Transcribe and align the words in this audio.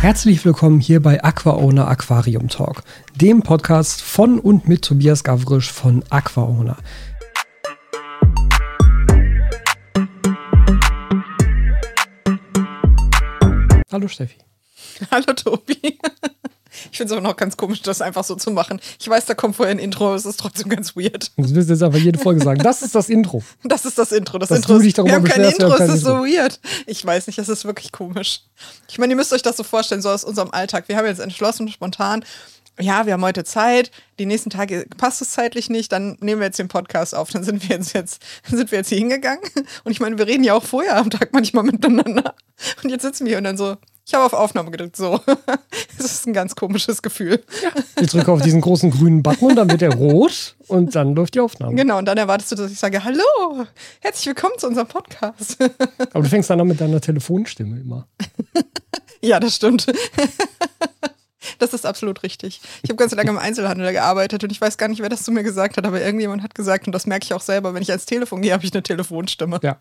Herzlich 0.00 0.42
willkommen 0.46 0.80
hier 0.80 1.02
bei 1.02 1.22
AquaOwner 1.22 1.86
Aquarium 1.86 2.48
Talk, 2.48 2.84
dem 3.16 3.42
Podcast 3.42 4.00
von 4.00 4.40
und 4.40 4.66
mit 4.66 4.80
Tobias 4.80 5.24
Gavrisch 5.24 5.70
von 5.70 6.02
AquaOwner. 6.08 6.78
Hallo 13.92 14.08
Steffi. 14.08 14.38
Hallo 15.10 15.34
Tobi. 15.34 15.98
Ich 17.00 17.02
finde 17.02 17.14
es 17.14 17.18
aber 17.18 17.26
noch 17.26 17.36
ganz 17.36 17.56
komisch, 17.56 17.80
das 17.80 18.02
einfach 18.02 18.24
so 18.24 18.34
zu 18.34 18.50
machen. 18.50 18.78
Ich 19.00 19.08
weiß, 19.08 19.24
da 19.24 19.32
kommt 19.32 19.56
vorher 19.56 19.74
ein 19.74 19.78
Intro, 19.78 20.08
aber 20.08 20.16
es 20.16 20.26
ist 20.26 20.38
trotzdem 20.38 20.68
ganz 20.68 20.94
weird. 20.94 21.32
Du 21.38 21.54
willst 21.54 21.70
jetzt 21.70 21.82
einfach 21.82 21.98
jede 21.98 22.18
Folge 22.18 22.44
sagen, 22.44 22.62
das 22.62 22.82
ist 22.82 22.94
das 22.94 23.08
Intro. 23.08 23.42
Das 23.64 23.86
ist 23.86 23.96
das 23.96 24.12
Intro. 24.12 24.36
Das 24.36 24.50
Dass 24.50 24.58
Intro 24.58 24.74
du 24.74 24.80
ist, 24.80 24.84
dich 24.84 24.92
darüber 24.92 25.12
wir 25.12 25.16
haben 25.16 25.24
kein 25.24 25.44
Intro, 25.44 25.72
haben 25.72 25.82
es 25.82 25.94
ist 25.94 26.04
so 26.04 26.18
weird. 26.18 26.60
Ich 26.86 27.02
weiß 27.02 27.26
nicht, 27.26 27.38
das 27.38 27.48
ist 27.48 27.64
wirklich 27.64 27.90
komisch. 27.90 28.42
Ich 28.90 28.98
meine, 28.98 29.14
ihr 29.14 29.16
müsst 29.16 29.32
euch 29.32 29.40
das 29.40 29.56
so 29.56 29.62
vorstellen, 29.62 30.02
so 30.02 30.10
aus 30.10 30.24
unserem 30.24 30.50
Alltag. 30.50 30.88
Wir 30.88 30.98
haben 30.98 31.06
jetzt 31.06 31.20
entschlossen, 31.20 31.70
spontan, 31.70 32.22
ja, 32.78 33.06
wir 33.06 33.14
haben 33.14 33.24
heute 33.24 33.44
Zeit, 33.44 33.90
die 34.18 34.26
nächsten 34.26 34.50
Tage 34.50 34.86
passt 34.98 35.22
es 35.22 35.30
zeitlich 35.30 35.70
nicht, 35.70 35.92
dann 35.92 36.18
nehmen 36.20 36.42
wir 36.42 36.48
jetzt 36.48 36.58
den 36.58 36.68
Podcast 36.68 37.14
auf. 37.14 37.30
Dann 37.30 37.44
sind 37.44 37.66
wir 37.66 37.76
jetzt, 37.76 37.94
jetzt, 37.94 38.20
sind 38.46 38.70
wir 38.70 38.76
jetzt 38.76 38.90
hier 38.90 38.98
hingegangen. 38.98 39.44
Und 39.84 39.92
ich 39.92 40.00
meine, 40.00 40.18
wir 40.18 40.26
reden 40.26 40.44
ja 40.44 40.52
auch 40.52 40.64
vorher 40.64 40.98
am 40.98 41.08
Tag 41.08 41.32
manchmal 41.32 41.64
miteinander. 41.64 42.34
Und 42.82 42.90
jetzt 42.90 43.02
sitzen 43.02 43.24
wir 43.24 43.30
hier 43.30 43.38
und 43.38 43.44
dann 43.44 43.56
so, 43.56 43.78
ich 44.10 44.14
habe 44.14 44.24
auf 44.24 44.32
Aufnahme 44.32 44.72
gedrückt, 44.72 44.96
so. 44.96 45.20
Das 45.96 46.12
ist 46.12 46.26
ein 46.26 46.32
ganz 46.32 46.56
komisches 46.56 47.00
Gefühl. 47.00 47.44
Ich 48.00 48.10
drücke 48.10 48.32
auf 48.32 48.42
diesen 48.42 48.60
großen 48.60 48.90
grünen 48.90 49.22
Button 49.22 49.50
und 49.50 49.56
dann 49.56 49.70
wird 49.70 49.82
er 49.82 49.94
rot 49.94 50.56
und 50.66 50.94
dann 50.96 51.14
läuft 51.14 51.34
die 51.34 51.40
Aufnahme. 51.40 51.76
Genau, 51.76 51.98
und 51.98 52.06
dann 52.06 52.18
erwartest 52.18 52.50
du, 52.50 52.56
dass 52.56 52.72
ich 52.72 52.78
sage, 52.78 53.04
hallo, 53.04 53.66
herzlich 54.00 54.26
willkommen 54.26 54.54
zu 54.58 54.66
unserem 54.66 54.88
Podcast. 54.88 55.58
Aber 56.12 56.22
du 56.22 56.28
fängst 56.28 56.50
dann 56.50 56.60
an 56.60 56.66
mit 56.66 56.80
deiner 56.80 57.00
Telefonstimme 57.00 57.78
immer. 57.78 58.08
ja, 59.20 59.38
das 59.38 59.56
stimmt. 59.56 59.86
Das 61.58 61.72
ist 61.72 61.86
absolut 61.86 62.22
richtig. 62.24 62.62
Ich 62.82 62.90
habe 62.90 62.96
ganz 62.96 63.14
lange 63.14 63.30
im 63.30 63.38
Einzelhandel 63.38 63.92
gearbeitet 63.92 64.42
und 64.42 64.50
ich 64.50 64.60
weiß 64.60 64.76
gar 64.76 64.88
nicht, 64.88 65.02
wer 65.02 65.08
das 65.08 65.22
zu 65.22 65.30
mir 65.30 65.44
gesagt 65.44 65.76
hat, 65.76 65.86
aber 65.86 66.00
irgendjemand 66.00 66.42
hat 66.42 66.56
gesagt, 66.56 66.86
und 66.86 66.92
das 66.92 67.06
merke 67.06 67.24
ich 67.24 67.34
auch 67.34 67.42
selber, 67.42 67.74
wenn 67.74 67.82
ich 67.82 67.90
ans 67.90 68.06
Telefon 68.06 68.42
gehe, 68.42 68.54
habe 68.54 68.64
ich 68.64 68.72
eine 68.72 68.82
Telefonstimme. 68.82 69.60
Ja. 69.62 69.78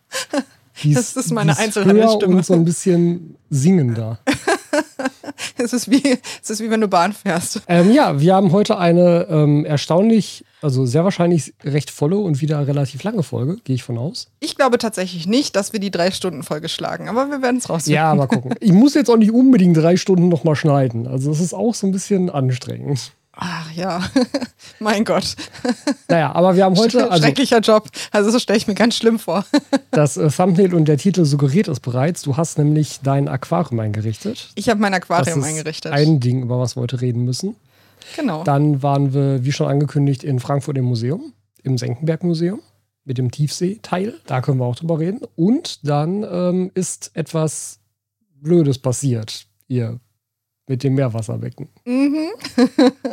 Die 0.84 0.94
Das 0.94 1.16
ist 1.16 1.32
meine 1.32 1.54
die 1.54 1.60
Einzelhandelsstimme. 1.60 2.34
höher 2.34 2.38
Und 2.38 2.46
so 2.46 2.54
ein 2.54 2.66
bisschen 2.66 3.36
singender. 3.50 4.20
Es 5.58 5.74
ist 5.74 5.92
wie, 5.92 6.18
es 6.42 6.50
ist 6.50 6.62
wie 6.62 6.70
wenn 6.70 6.82
du 6.82 6.88
Bahn 6.88 7.14
fährst. 7.14 7.62
Ähm, 7.68 7.92
ja, 7.92 8.20
wir 8.20 8.34
haben 8.34 8.52
heute 8.52 8.78
eine 8.78 9.28
ähm, 9.30 9.66
erstaunlich, 9.66 10.46
also 10.62 10.86
sehr 10.86 11.04
wahrscheinlich 11.04 11.54
recht 11.64 11.92
volle 11.92 12.18
und 12.18 12.42
wieder 12.42 12.66
relativ 12.68 13.04
lange 13.04 13.24
Folge, 13.24 13.58
gehe 13.64 13.76
ich 13.76 13.84
von 13.84 13.98
aus. 13.98 14.28
Ich 14.40 14.56
glaube 14.56 14.78
tatsächlich 14.78 15.28
nicht, 15.28 15.56
dass 15.56 15.74
wir 15.74 15.80
die 15.80 15.92
drei 15.92 16.12
Stunden 16.12 16.44
Folge 16.44 16.70
schlagen, 16.70 17.10
aber 17.10 17.30
wir 17.30 17.42
werden 17.42 17.58
es 17.58 17.70
rausfinden. 17.70 17.96
Ja, 17.96 18.16
mal 18.16 18.28
gucken. 18.28 18.56
Ich 18.60 18.72
muss 18.72 18.94
jetzt 18.94 19.10
auch 19.10 19.18
nicht 19.18 19.32
unbedingt 19.32 19.76
drei 19.78 19.98
Stunden 19.98 20.30
nochmal 20.30 20.56
schneiden. 20.56 21.08
Also 21.08 21.30
das 21.30 21.40
ist 21.40 21.54
auch 21.54 21.76
so 21.76 21.88
ein 21.88 21.92
bisschen 21.92 22.30
anstrengend. 22.30 23.12
Ach 23.42 23.72
ja, 23.72 24.02
mein 24.80 25.06
Gott. 25.06 25.36
Naja, 26.10 26.34
aber 26.34 26.58
wir 26.58 26.66
haben 26.66 26.76
heute, 26.76 27.10
also 27.10 27.24
Schrecklicher 27.24 27.60
Job. 27.60 27.90
Also 28.12 28.32
so 28.32 28.40
stelle 28.40 28.58
ich 28.58 28.68
mir 28.68 28.76
ganz 28.76 28.96
schlimm 28.98 29.18
vor. 29.18 29.46
das 29.92 30.18
äh, 30.18 30.30
Thumbnail 30.30 30.74
und 30.74 30.90
der 30.90 30.98
Titel 30.98 31.24
suggeriert 31.24 31.70
es 31.70 31.80
bereits. 31.80 32.22
Du 32.22 32.36
hast 32.36 32.58
nämlich 32.58 33.00
dein 33.02 33.30
Aquarium 33.30 33.80
eingerichtet. 33.80 34.50
Ich 34.56 34.68
habe 34.70 34.82
mein 34.82 34.92
Das 34.92 35.04
Aquarium 35.04 35.40
ist 35.40 35.46
eingerichtet. 35.46 35.94
ein 35.94 36.20
Ding, 36.20 36.44
über 36.44 36.60
was 36.60 36.76
wir 36.76 36.82
heute 36.82 37.00
reden 37.00 37.24
müssen. 37.24 37.56
genau. 38.18 38.44
Dann 38.44 38.84
waren 38.84 39.14
wir, 39.14 39.46
wie 39.46 39.54
schon 39.54 39.68
angekündigt, 39.70 40.26
in 40.26 40.40
Frankfurt 40.42 40.78
im 40.78 40.86
Museum, 40.86 41.32
im 41.64 41.78
Senckenberg-Museum 41.78 42.60
mit 43.06 43.18
dem 43.18 43.32
Tiefseeteil. 43.32 44.16
Da 44.28 44.42
können 44.42 44.60
wir 44.60 44.66
auch 44.66 44.76
drüber 44.76 45.00
reden. 45.00 45.22
Und 45.38 45.88
dann 45.88 46.24
ähm, 46.30 46.72
ist 46.74 47.12
etwas 47.14 47.80
Blödes 48.42 48.80
passiert 48.80 49.46
hier 49.68 50.00
mit 50.70 50.84
dem 50.84 50.96
Meerwasserbecken. 50.96 51.68
Mhm. 51.86 52.30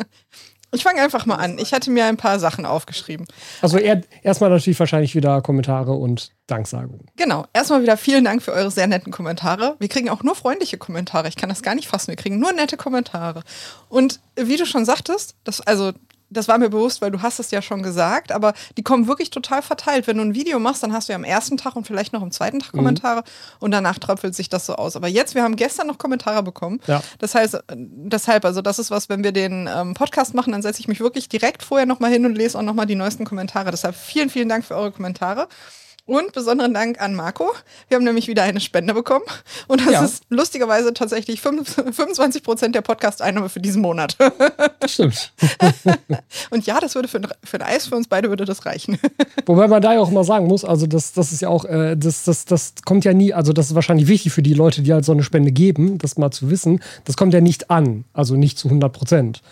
Ich 0.72 0.82
fange 0.82 1.00
einfach 1.00 1.26
mal 1.26 1.36
an. 1.36 1.58
Ich 1.58 1.72
hatte 1.72 1.90
mir 1.90 2.04
ein 2.04 2.16
paar 2.16 2.38
Sachen 2.38 2.66
aufgeschrieben. 2.66 3.26
Also 3.62 3.78
er, 3.78 4.02
erstmal 4.22 4.50
natürlich 4.50 4.78
wahrscheinlich 4.78 5.14
wieder 5.14 5.40
Kommentare 5.40 5.92
und 5.92 6.32
Danksagungen. 6.48 7.06
Genau. 7.16 7.46
Erstmal 7.52 7.82
wieder 7.82 7.96
vielen 7.96 8.24
Dank 8.24 8.42
für 8.42 8.52
eure 8.52 8.70
sehr 8.70 8.86
netten 8.86 9.12
Kommentare. 9.12 9.76
Wir 9.78 9.88
kriegen 9.88 10.10
auch 10.10 10.22
nur 10.22 10.34
freundliche 10.34 10.76
Kommentare. 10.76 11.28
Ich 11.28 11.36
kann 11.36 11.48
das 11.48 11.62
gar 11.62 11.74
nicht 11.76 11.88
fassen. 11.88 12.08
Wir 12.08 12.16
kriegen 12.16 12.38
nur 12.38 12.52
nette 12.52 12.76
Kommentare. 12.76 13.42
Und 13.88 14.20
wie 14.38 14.56
du 14.56 14.66
schon 14.66 14.84
sagtest, 14.84 15.36
das, 15.44 15.60
also, 15.60 15.92
das 16.30 16.48
war 16.48 16.58
mir 16.58 16.68
bewusst, 16.68 17.00
weil 17.00 17.10
du 17.10 17.22
hast 17.22 17.38
es 17.38 17.50
ja 17.50 17.62
schon 17.62 17.82
gesagt, 17.82 18.32
aber 18.32 18.52
die 18.76 18.82
kommen 18.82 19.06
wirklich 19.06 19.30
total 19.30 19.62
verteilt. 19.62 20.06
Wenn 20.06 20.16
du 20.16 20.24
ein 20.24 20.34
Video 20.34 20.58
machst, 20.58 20.82
dann 20.82 20.92
hast 20.92 21.08
du 21.08 21.12
ja 21.12 21.16
am 21.16 21.24
ersten 21.24 21.56
Tag 21.56 21.76
und 21.76 21.86
vielleicht 21.86 22.12
noch 22.12 22.22
am 22.22 22.30
zweiten 22.30 22.58
Tag 22.58 22.72
Kommentare 22.72 23.22
und 23.60 23.70
danach 23.70 23.98
tröpfelt 23.98 24.34
sich 24.34 24.48
das 24.48 24.66
so 24.66 24.74
aus. 24.74 24.96
Aber 24.96 25.08
jetzt, 25.08 25.34
wir 25.34 25.42
haben 25.42 25.56
gestern 25.56 25.86
noch 25.86 25.98
Kommentare 25.98 26.42
bekommen. 26.42 26.80
Ja. 26.86 27.02
Das 27.18 27.34
heißt, 27.34 27.54
äh, 27.54 27.60
deshalb, 27.68 28.44
also 28.44 28.62
das 28.62 28.78
ist 28.78 28.90
was, 28.90 29.08
wenn 29.08 29.22
wir 29.22 29.32
den 29.32 29.68
ähm, 29.72 29.94
Podcast 29.94 30.34
machen, 30.34 30.52
dann 30.52 30.62
setze 30.62 30.80
ich 30.80 30.88
mich 30.88 31.00
wirklich 31.00 31.28
direkt 31.28 31.62
vorher 31.62 31.86
nochmal 31.86 32.10
hin 32.10 32.26
und 32.26 32.34
lese 32.34 32.58
auch 32.58 32.62
nochmal 32.62 32.86
die 32.86 32.96
neuesten 32.96 33.24
Kommentare. 33.24 33.70
Deshalb 33.70 33.94
vielen, 33.94 34.30
vielen 34.30 34.48
Dank 34.48 34.64
für 34.64 34.74
eure 34.74 34.92
Kommentare. 34.92 35.48
Und 36.06 36.32
besonderen 36.32 36.72
Dank 36.72 37.00
an 37.02 37.16
Marco. 37.16 37.52
Wir 37.88 37.96
haben 37.96 38.04
nämlich 38.04 38.28
wieder 38.28 38.44
eine 38.44 38.60
Spende 38.60 38.94
bekommen. 38.94 39.24
Und 39.66 39.84
das 39.84 39.92
Ja. 39.92 40.04
ist 40.04 40.22
lustigerweise 40.28 40.94
tatsächlich 40.94 41.40
fünf- 41.40 41.74
25 41.74 42.44
Prozent 42.44 42.76
der 42.76 42.80
Podcast-Einnahme 42.82 43.48
für 43.48 43.58
diesen 43.58 43.82
Monat. 43.82 44.16
Das 44.78 44.92
stimmt. 44.92 45.32
Und 46.50 46.64
ja, 46.64 46.78
das 46.78 46.94
würde 46.94 47.08
für 47.08 47.18
ein, 47.18 47.26
für 47.42 47.56
ein 47.60 47.62
Eis 47.66 47.88
für 47.88 47.96
uns 47.96 48.06
beide 48.06 48.28
würde 48.28 48.44
das 48.44 48.66
reichen. 48.66 48.98
Wobei 49.46 49.66
man 49.66 49.82
da 49.82 49.94
ja 49.94 50.00
auch 50.00 50.10
mal 50.12 50.22
sagen 50.22 50.46
muss, 50.46 50.64
also 50.64 50.86
das, 50.86 51.12
das 51.12 51.32
ist 51.32 51.42
ja 51.42 51.48
auch, 51.48 51.64
äh, 51.64 51.96
das, 51.96 52.22
das, 52.22 52.44
das 52.44 52.74
kommt 52.84 53.04
ja 53.04 53.12
nie, 53.12 53.32
also 53.34 53.52
das 53.52 53.66
ist 53.70 53.74
wahrscheinlich 53.74 54.06
wichtig 54.06 54.32
für 54.32 54.42
die 54.42 54.54
Leute, 54.54 54.82
die 54.82 54.92
halt 54.92 55.04
so 55.04 55.10
eine 55.12 55.24
Spende 55.24 55.50
geben, 55.50 55.98
das 55.98 56.16
mal 56.16 56.30
zu 56.30 56.50
wissen, 56.50 56.80
das 57.04 57.16
kommt 57.16 57.34
ja 57.34 57.40
nicht 57.40 57.70
an, 57.70 58.04
also 58.12 58.36
nicht 58.36 58.58
zu 58.58 58.68
100 58.68 58.92
Prozent, 58.92 59.42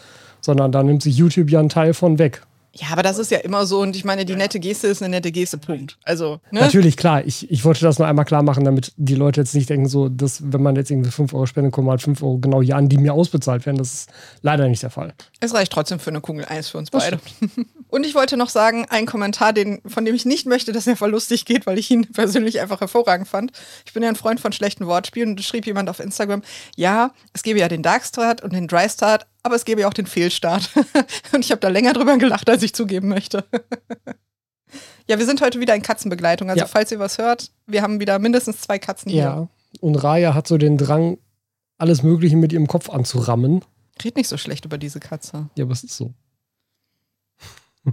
sondern 0.40 0.70
da 0.70 0.84
nimmt 0.84 1.02
sich 1.02 1.16
YouTube 1.16 1.50
ja 1.50 1.58
einen 1.58 1.68
Teil 1.68 1.94
von 1.94 2.20
weg. 2.20 2.42
Ja, 2.76 2.88
aber 2.90 3.04
das 3.04 3.18
ist 3.18 3.30
ja 3.30 3.38
immer 3.38 3.66
so. 3.66 3.80
Und 3.80 3.94
ich 3.94 4.04
meine, 4.04 4.24
die 4.24 4.34
nette 4.34 4.58
Geste 4.58 4.88
ist 4.88 5.00
eine 5.00 5.10
nette 5.10 5.30
Geste, 5.30 5.58
Punkt. 5.58 5.96
Also, 6.02 6.40
ne? 6.50 6.60
Natürlich, 6.60 6.96
klar, 6.96 7.24
ich, 7.24 7.48
ich 7.50 7.64
wollte 7.64 7.82
das 7.82 8.00
nur 8.00 8.08
einmal 8.08 8.24
klar 8.24 8.42
machen, 8.42 8.64
damit 8.64 8.92
die 8.96 9.14
Leute 9.14 9.40
jetzt 9.40 9.54
nicht 9.54 9.70
denken, 9.70 9.88
so, 9.88 10.08
dass 10.08 10.52
wenn 10.52 10.62
man 10.62 10.74
jetzt 10.74 10.90
irgendwie 10.90 11.10
5 11.10 11.32
Euro 11.34 11.46
spendet, 11.46 11.72
kommen 11.72 11.88
halt 11.88 12.02
5 12.02 12.20
Euro 12.22 12.38
genau 12.38 12.62
hier 12.62 12.76
an, 12.76 12.88
die 12.88 12.98
mir 12.98 13.14
ausbezahlt 13.14 13.64
werden. 13.64 13.78
Das 13.78 13.94
ist 13.94 14.10
leider 14.42 14.68
nicht 14.68 14.82
der 14.82 14.90
Fall. 14.90 15.14
Es 15.38 15.54
reicht 15.54 15.72
trotzdem 15.72 16.00
für 16.00 16.10
eine 16.10 16.20
Kugel 16.20 16.44
Eis 16.48 16.68
für 16.68 16.78
uns 16.78 16.90
Das 16.90 17.04
beide. 17.04 17.20
Und 17.88 18.04
ich 18.04 18.16
wollte 18.16 18.36
noch 18.36 18.48
sagen, 18.48 18.86
ein 18.90 19.06
Kommentar, 19.06 19.52
den, 19.52 19.80
von 19.86 20.04
dem 20.04 20.16
ich 20.16 20.24
nicht 20.24 20.46
möchte, 20.46 20.72
dass 20.72 20.88
er 20.88 20.96
verlustig 20.96 21.44
geht, 21.44 21.66
weil 21.66 21.78
ich 21.78 21.88
ihn 21.92 22.06
persönlich 22.12 22.60
einfach 22.60 22.80
hervorragend 22.80 23.28
fand. 23.28 23.52
Ich 23.86 23.92
bin 23.92 24.02
ja 24.02 24.08
ein 24.08 24.16
Freund 24.16 24.40
von 24.40 24.50
schlechten 24.50 24.86
Wortspielen 24.86 25.30
und 25.30 25.40
es 25.40 25.46
schrieb 25.46 25.64
jemand 25.64 25.88
auf 25.88 26.00
Instagram, 26.00 26.42
ja, 26.74 27.12
es 27.32 27.44
gebe 27.44 27.60
ja 27.60 27.68
den 27.68 27.84
Dark 27.84 28.04
Start 28.04 28.42
und 28.42 28.52
den 28.52 28.66
Dry 28.66 28.88
Start, 28.88 29.26
aber 29.44 29.54
es 29.54 29.64
gebe 29.64 29.82
ja 29.82 29.88
auch 29.88 29.94
den 29.94 30.06
Fehlstart. 30.06 30.70
und 31.32 31.44
ich 31.44 31.50
habe 31.52 31.60
da 31.60 31.68
länger 31.68 31.92
drüber 31.92 32.16
gelacht, 32.18 32.48
als 32.50 32.62
ich 32.64 32.74
zugeben 32.74 33.08
möchte. 33.08 33.44
ja, 35.06 35.18
wir 35.18 35.26
sind 35.26 35.40
heute 35.40 35.60
wieder 35.60 35.74
in 35.76 35.82
Katzenbegleitung. 35.82 36.50
Also 36.50 36.60
Ja. 36.62 36.66
falls 36.66 36.90
ihr 36.90 36.98
was 36.98 37.18
hört, 37.18 37.52
wir 37.66 37.82
haben 37.82 38.00
wieder 38.00 38.18
mindestens 38.18 38.60
zwei 38.62 38.78
Katzen 38.78 39.12
hier. 39.12 39.22
Ja. 39.22 39.48
Und 39.80 39.96
Raya 39.96 40.34
hat 40.34 40.48
so 40.48 40.56
den 40.58 40.78
Drang, 40.78 41.18
alles 41.78 42.02
Mögliche 42.02 42.36
mit 42.36 42.52
ihrem 42.52 42.66
Kopf 42.66 42.88
anzurammen. 42.88 43.64
Red 44.02 44.16
nicht 44.16 44.28
so 44.28 44.36
schlecht 44.38 44.64
über 44.64 44.78
diese 44.78 44.98
Katze. 44.98 45.50
Ja, 45.56 45.64
aber 45.64 45.72
es 45.72 45.84
ist 45.84 45.96
so. 45.96 46.12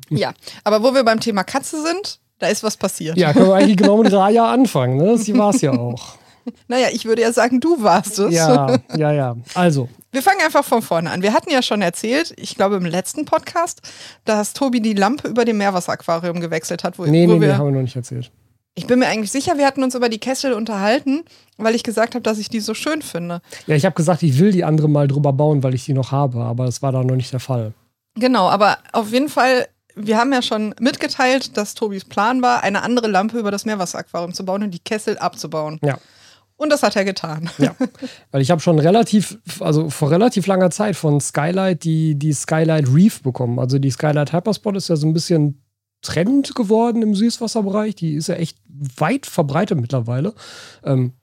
Ja, 0.09 0.33
aber 0.63 0.83
wo 0.83 0.94
wir 0.94 1.03
beim 1.03 1.19
Thema 1.19 1.44
Katze 1.44 1.81
sind, 1.83 2.19
da 2.39 2.47
ist 2.47 2.63
was 2.63 2.78
passiert. 2.78 3.18
Ja, 3.18 3.33
können 3.33 3.47
wir 3.47 3.56
eigentlich 3.56 3.78
genau 3.78 4.01
mit 4.01 4.12
Raya 4.13 4.51
anfangen, 4.51 4.97
ne? 4.97 5.18
Sie 5.18 5.38
war 5.38 5.53
es 5.53 5.62
ja 5.62 5.73
auch. 5.73 6.16
Naja, 6.68 6.88
ich 6.91 7.06
würde 7.06 7.22
ja 7.22 7.34
sagen, 7.34 7.59
du 7.59 7.81
warst 7.84 8.19
es. 8.19 8.34
Ja, 8.34 8.78
ja, 8.96 9.12
ja. 9.12 9.35
Also, 9.53 9.90
Wir 10.12 10.22
fangen 10.22 10.41
einfach 10.44 10.63
von 10.63 10.81
vorne 10.81 11.09
an. 11.12 11.22
Wir 11.22 11.34
hatten 11.34 11.50
ja 11.50 11.62
schon 11.62 11.81
erzählt, 11.81 12.34
ich 12.38 12.56
glaube 12.56 12.75
im 12.78 12.85
letzten 12.85 13.25
Podcast, 13.25 13.81
dass 14.25 14.53
Tobi 14.53 14.81
die 14.81 14.94
Lampe 14.94 15.28
über 15.28 15.46
dem 15.46 15.57
Meerwasseraquarium 15.57 16.40
gewechselt 16.40 16.84
hat. 16.84 16.97
Wo, 16.97 17.03
nee, 17.03 17.28
wo 17.28 17.34
nee, 17.34 17.40
nee, 17.40 17.41
wir, 17.41 17.57
haben 17.57 17.68
wir 17.68 17.72
noch 17.72 17.81
nicht 17.81 17.96
erzählt. 17.96 18.31
ich 18.75 18.88
bin 18.88 19.00
mir 19.00 19.07
eigentlich 19.07 19.31
sicher, 19.31 19.57
wir 19.57 19.66
hatten 19.66 19.84
uns 19.84 19.96
über 19.96 20.09
die 20.09 20.19
Kessel 20.19 20.53
unterhalten, 20.53 21.24
weil 21.57 21.75
ich 21.75 21.83
gesagt 21.83 22.16
habe, 22.16 22.24
dass 22.24 22.38
ich 22.38 22.50
die 22.50 22.60
so 22.60 22.74
schön 22.74 23.01
finde. 23.01 23.42
Ja, 23.68 23.75
ich 23.75 23.86
habe 23.86 23.95
gesagt, 23.95 24.24
ich 24.24 24.39
will 24.39 24.51
die 24.51 24.63
andere 24.63 24.89
mal 24.89 25.07
drüber 25.07 25.33
bauen, 25.33 25.62
weil 25.63 25.74
ich 25.74 25.86
die 25.86 25.94
noch 25.94 26.12
habe, 26.12 26.39
aber 26.42 26.66
das 26.66 26.81
war 26.81 26.92
da 26.92 27.04
noch 27.04 27.16
nicht 27.16 27.33
der 27.33 27.39
Fall. 27.39 27.74
Genau, 28.16 28.50
aber 28.50 28.77
auf 28.94 29.12
jeden 29.12 29.30
Fall, 29.30 29.68
wir 29.95 30.18
haben 30.18 30.33
ja 30.33 30.42
schon 30.42 30.74
mitgeteilt, 30.80 31.56
dass 31.57 31.75
Tobis 31.75 32.06
Plan 32.06 32.42
war, 32.42 32.63
eine 32.63 32.81
andere 32.83 33.07
Lampe 33.07 33.38
über 33.39 33.51
das 33.51 33.66
Meerwasseraquarium 33.66 34.33
zu 34.33 34.45
bauen 34.45 34.63
und 34.63 34.71
die 34.71 34.80
Kessel 34.80 35.18
abzubauen. 35.18 35.80
Ja. 35.83 35.98
Und 36.62 36.69
das 36.69 36.84
hat 36.84 36.96
er 36.96 37.06
getan. 37.06 37.50
Ja. 37.58 37.75
Weil 38.30 38.44
ich 38.44 38.52
habe 38.52 38.62
schon 38.62 38.78
relativ, 38.78 39.40
also 39.62 39.90
vor 39.90 40.12
relativ 40.12 40.46
langer 40.46 40.69
Zeit 40.69 40.96
von 40.96 41.19
Skylight 41.19 41.84
die, 41.84 42.13
die 42.13 42.34
Skylight 42.34 42.88
Reef 42.94 43.24
bekommen. 43.24 43.58
Also 43.58 43.80
die 43.80 43.90
Skylight 43.90 44.31
Hyperspot 44.31 44.78
ist 44.78 44.88
ja 44.88 44.96
so 44.96 45.08
ein 45.08 45.13
bisschen 45.13 45.60
Trend 46.04 46.54
geworden 46.54 47.02
im 47.02 47.16
Süßwasserbereich. 47.16 47.96
Die 47.96 48.13
ist 48.13 48.28
ja 48.28 48.36
echt 48.36 48.60
weit 48.68 49.25
verbreitet 49.25 49.81
mittlerweile. 49.81 50.36
Ähm, 50.84 51.13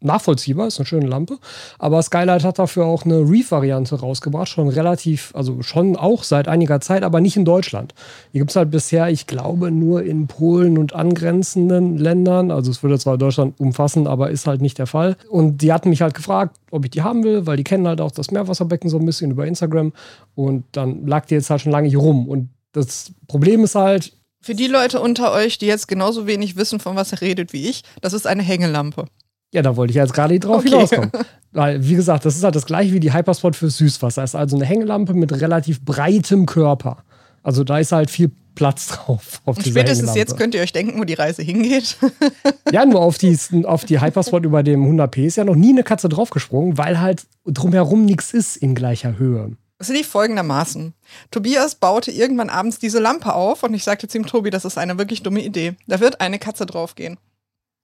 nachvollziehbar, 0.00 0.66
ist 0.66 0.78
eine 0.78 0.86
schöne 0.86 1.06
Lampe. 1.06 1.38
Aber 1.78 2.02
Skylight 2.02 2.44
hat 2.44 2.58
dafür 2.58 2.86
auch 2.86 3.04
eine 3.04 3.20
Reef-Variante 3.20 4.00
rausgebracht, 4.00 4.48
schon 4.48 4.68
relativ, 4.68 5.32
also 5.34 5.62
schon 5.62 5.96
auch 5.96 6.24
seit 6.24 6.48
einiger 6.48 6.80
Zeit, 6.80 7.02
aber 7.02 7.20
nicht 7.20 7.36
in 7.36 7.44
Deutschland. 7.44 7.94
Die 8.32 8.38
gibt 8.38 8.50
es 8.50 8.56
halt 8.56 8.70
bisher, 8.70 9.08
ich 9.10 9.26
glaube, 9.26 9.70
nur 9.70 10.02
in 10.02 10.26
Polen 10.26 10.78
und 10.78 10.94
angrenzenden 10.94 11.96
Ländern. 11.96 12.50
Also 12.50 12.70
es 12.70 12.82
würde 12.82 12.98
zwar 12.98 13.18
Deutschland 13.18 13.58
umfassen, 13.60 14.06
aber 14.06 14.30
ist 14.30 14.46
halt 14.46 14.60
nicht 14.60 14.78
der 14.78 14.86
Fall. 14.86 15.16
Und 15.28 15.62
die 15.62 15.72
hatten 15.72 15.90
mich 15.90 16.02
halt 16.02 16.14
gefragt, 16.14 16.56
ob 16.70 16.84
ich 16.84 16.90
die 16.90 17.02
haben 17.02 17.22
will, 17.24 17.46
weil 17.46 17.56
die 17.56 17.64
kennen 17.64 17.86
halt 17.86 18.00
auch 18.00 18.10
das 18.10 18.30
Meerwasserbecken 18.30 18.90
so 18.90 18.98
ein 18.98 19.06
bisschen 19.06 19.30
über 19.30 19.46
Instagram. 19.46 19.92
Und 20.34 20.64
dann 20.72 21.06
lag 21.06 21.26
die 21.26 21.34
jetzt 21.34 21.50
halt 21.50 21.60
schon 21.60 21.72
lange 21.72 21.88
hier 21.88 21.98
rum. 21.98 22.28
Und 22.28 22.50
das 22.72 23.12
Problem 23.28 23.64
ist 23.64 23.74
halt, 23.74 24.12
für 24.42 24.54
die 24.54 24.68
Leute 24.68 25.00
unter 25.00 25.32
euch, 25.32 25.58
die 25.58 25.66
jetzt 25.66 25.86
genauso 25.86 26.26
wenig 26.26 26.56
wissen, 26.56 26.80
von 26.80 26.96
was 26.96 27.12
er 27.12 27.20
redet 27.20 27.52
wie 27.52 27.68
ich, 27.68 27.82
das 28.00 28.14
ist 28.14 28.26
eine 28.26 28.42
Hängelampe. 28.42 29.04
Ja, 29.52 29.62
da 29.62 29.76
wollte 29.76 29.90
ich 29.90 29.96
jetzt 29.96 30.14
gerade 30.14 30.38
drauf 30.38 30.60
okay. 30.60 30.70
hinauskommen. 30.70 31.10
Weil, 31.52 31.84
wie 31.84 31.96
gesagt, 31.96 32.24
das 32.24 32.36
ist 32.36 32.44
halt 32.44 32.54
das 32.54 32.66
gleiche 32.66 32.92
wie 32.92 33.00
die 33.00 33.12
Hyperspot 33.12 33.56
für 33.56 33.68
Süßwasser. 33.68 34.20
Das 34.22 34.30
ist 34.30 34.34
also 34.36 34.56
eine 34.56 34.64
Hängelampe 34.64 35.14
mit 35.14 35.32
relativ 35.32 35.84
breitem 35.84 36.46
Körper. 36.46 36.98
Also 37.42 37.64
da 37.64 37.78
ist 37.78 37.90
halt 37.90 38.10
viel 38.10 38.30
Platz 38.54 38.86
drauf. 38.88 39.40
Auf 39.44 39.56
Und 39.56 39.66
spätestens 39.66 40.14
jetzt 40.14 40.36
könnt 40.36 40.54
ihr 40.54 40.60
euch 40.60 40.72
denken, 40.72 41.00
wo 41.00 41.04
die 41.04 41.14
Reise 41.14 41.42
hingeht. 41.42 41.96
ja, 42.72 42.86
nur 42.86 43.00
auf 43.00 43.18
die, 43.18 43.36
auf 43.64 43.84
die 43.84 44.00
Hyperspot 44.00 44.44
über 44.44 44.62
dem 44.62 44.84
100p 44.84 45.26
ist 45.26 45.36
ja 45.36 45.44
noch 45.44 45.56
nie 45.56 45.70
eine 45.70 45.82
Katze 45.82 46.08
draufgesprungen, 46.08 46.78
weil 46.78 47.00
halt 47.00 47.24
drumherum 47.44 48.04
nichts 48.04 48.32
ist 48.32 48.56
in 48.56 48.76
gleicher 48.76 49.18
Höhe. 49.18 49.56
Es 49.78 49.88
lief 49.88 50.08
folgendermaßen. 50.08 50.92
Tobias 51.30 51.74
baute 51.74 52.10
irgendwann 52.10 52.50
abends 52.50 52.78
diese 52.78 52.98
Lampe 52.98 53.34
auf 53.34 53.62
und 53.62 53.72
ich 53.72 53.82
sagte 53.82 54.08
zu 54.08 54.18
ihm, 54.18 54.26
Tobi, 54.26 54.50
das 54.50 54.66
ist 54.66 54.76
eine 54.76 54.98
wirklich 54.98 55.22
dumme 55.22 55.42
Idee. 55.42 55.72
Da 55.86 56.00
wird 56.00 56.20
eine 56.20 56.38
Katze 56.38 56.66
draufgehen. 56.66 57.16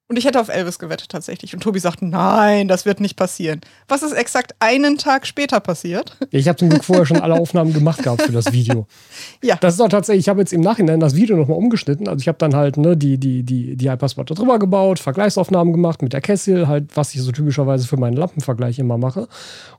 Und 0.09 0.17
ich 0.17 0.25
hätte 0.25 0.41
auf 0.41 0.49
Elvis 0.49 0.79
gewettet 0.79 1.09
tatsächlich. 1.09 1.53
Und 1.53 1.65
Tobi 1.65 1.81
sagt, 1.81 2.01
nein, 2.01 2.69
das 2.69 2.87
wird 2.87 3.01
nicht 3.01 3.17
passieren. 3.17 3.61
Was 3.89 4.05
ist 4.05 4.13
exakt 4.13 4.55
einen 4.61 4.99
Tag 4.99 5.27
später 5.27 5.59
passiert? 5.59 6.17
Ja, 6.31 6.39
ich 6.39 6.47
habe 6.47 6.57
zum 6.57 6.69
Glück 6.69 6.85
vorher 6.85 7.05
schon 7.07 7.21
alle 7.21 7.35
Aufnahmen 7.35 7.73
gemacht 7.73 8.05
gehabt 8.05 8.23
für 8.23 8.31
das 8.31 8.53
Video. 8.53 8.87
ja. 9.43 9.57
Das 9.57 9.75
ist 9.75 9.81
auch 9.81 9.89
tatsächlich, 9.89 10.27
ich 10.27 10.29
habe 10.29 10.39
jetzt 10.39 10.53
im 10.53 10.61
Nachhinein 10.61 11.01
das 11.01 11.17
Video 11.17 11.37
nochmal 11.37 11.59
umgeschnitten. 11.59 12.07
Also 12.07 12.21
ich 12.21 12.29
habe 12.29 12.39
dann 12.39 12.55
halt 12.55 12.77
ne, 12.77 12.97
die, 12.97 13.19
die, 13.19 13.43
die, 13.43 13.75
die 13.75 13.91
Hyperspot 13.91 14.31
drüber 14.31 14.61
gebaut, 14.61 15.01
Vergleichsaufnahmen 15.01 15.73
gemacht 15.73 16.03
mit 16.03 16.13
der 16.13 16.21
Kessel, 16.21 16.69
halt, 16.69 16.97
was 16.97 17.13
ich 17.17 17.23
so 17.23 17.33
typischerweise 17.33 17.89
für 17.89 17.97
meinen 17.97 18.17
Lampenvergleich 18.17 18.79
immer 18.79 18.99
mache. 18.99 19.27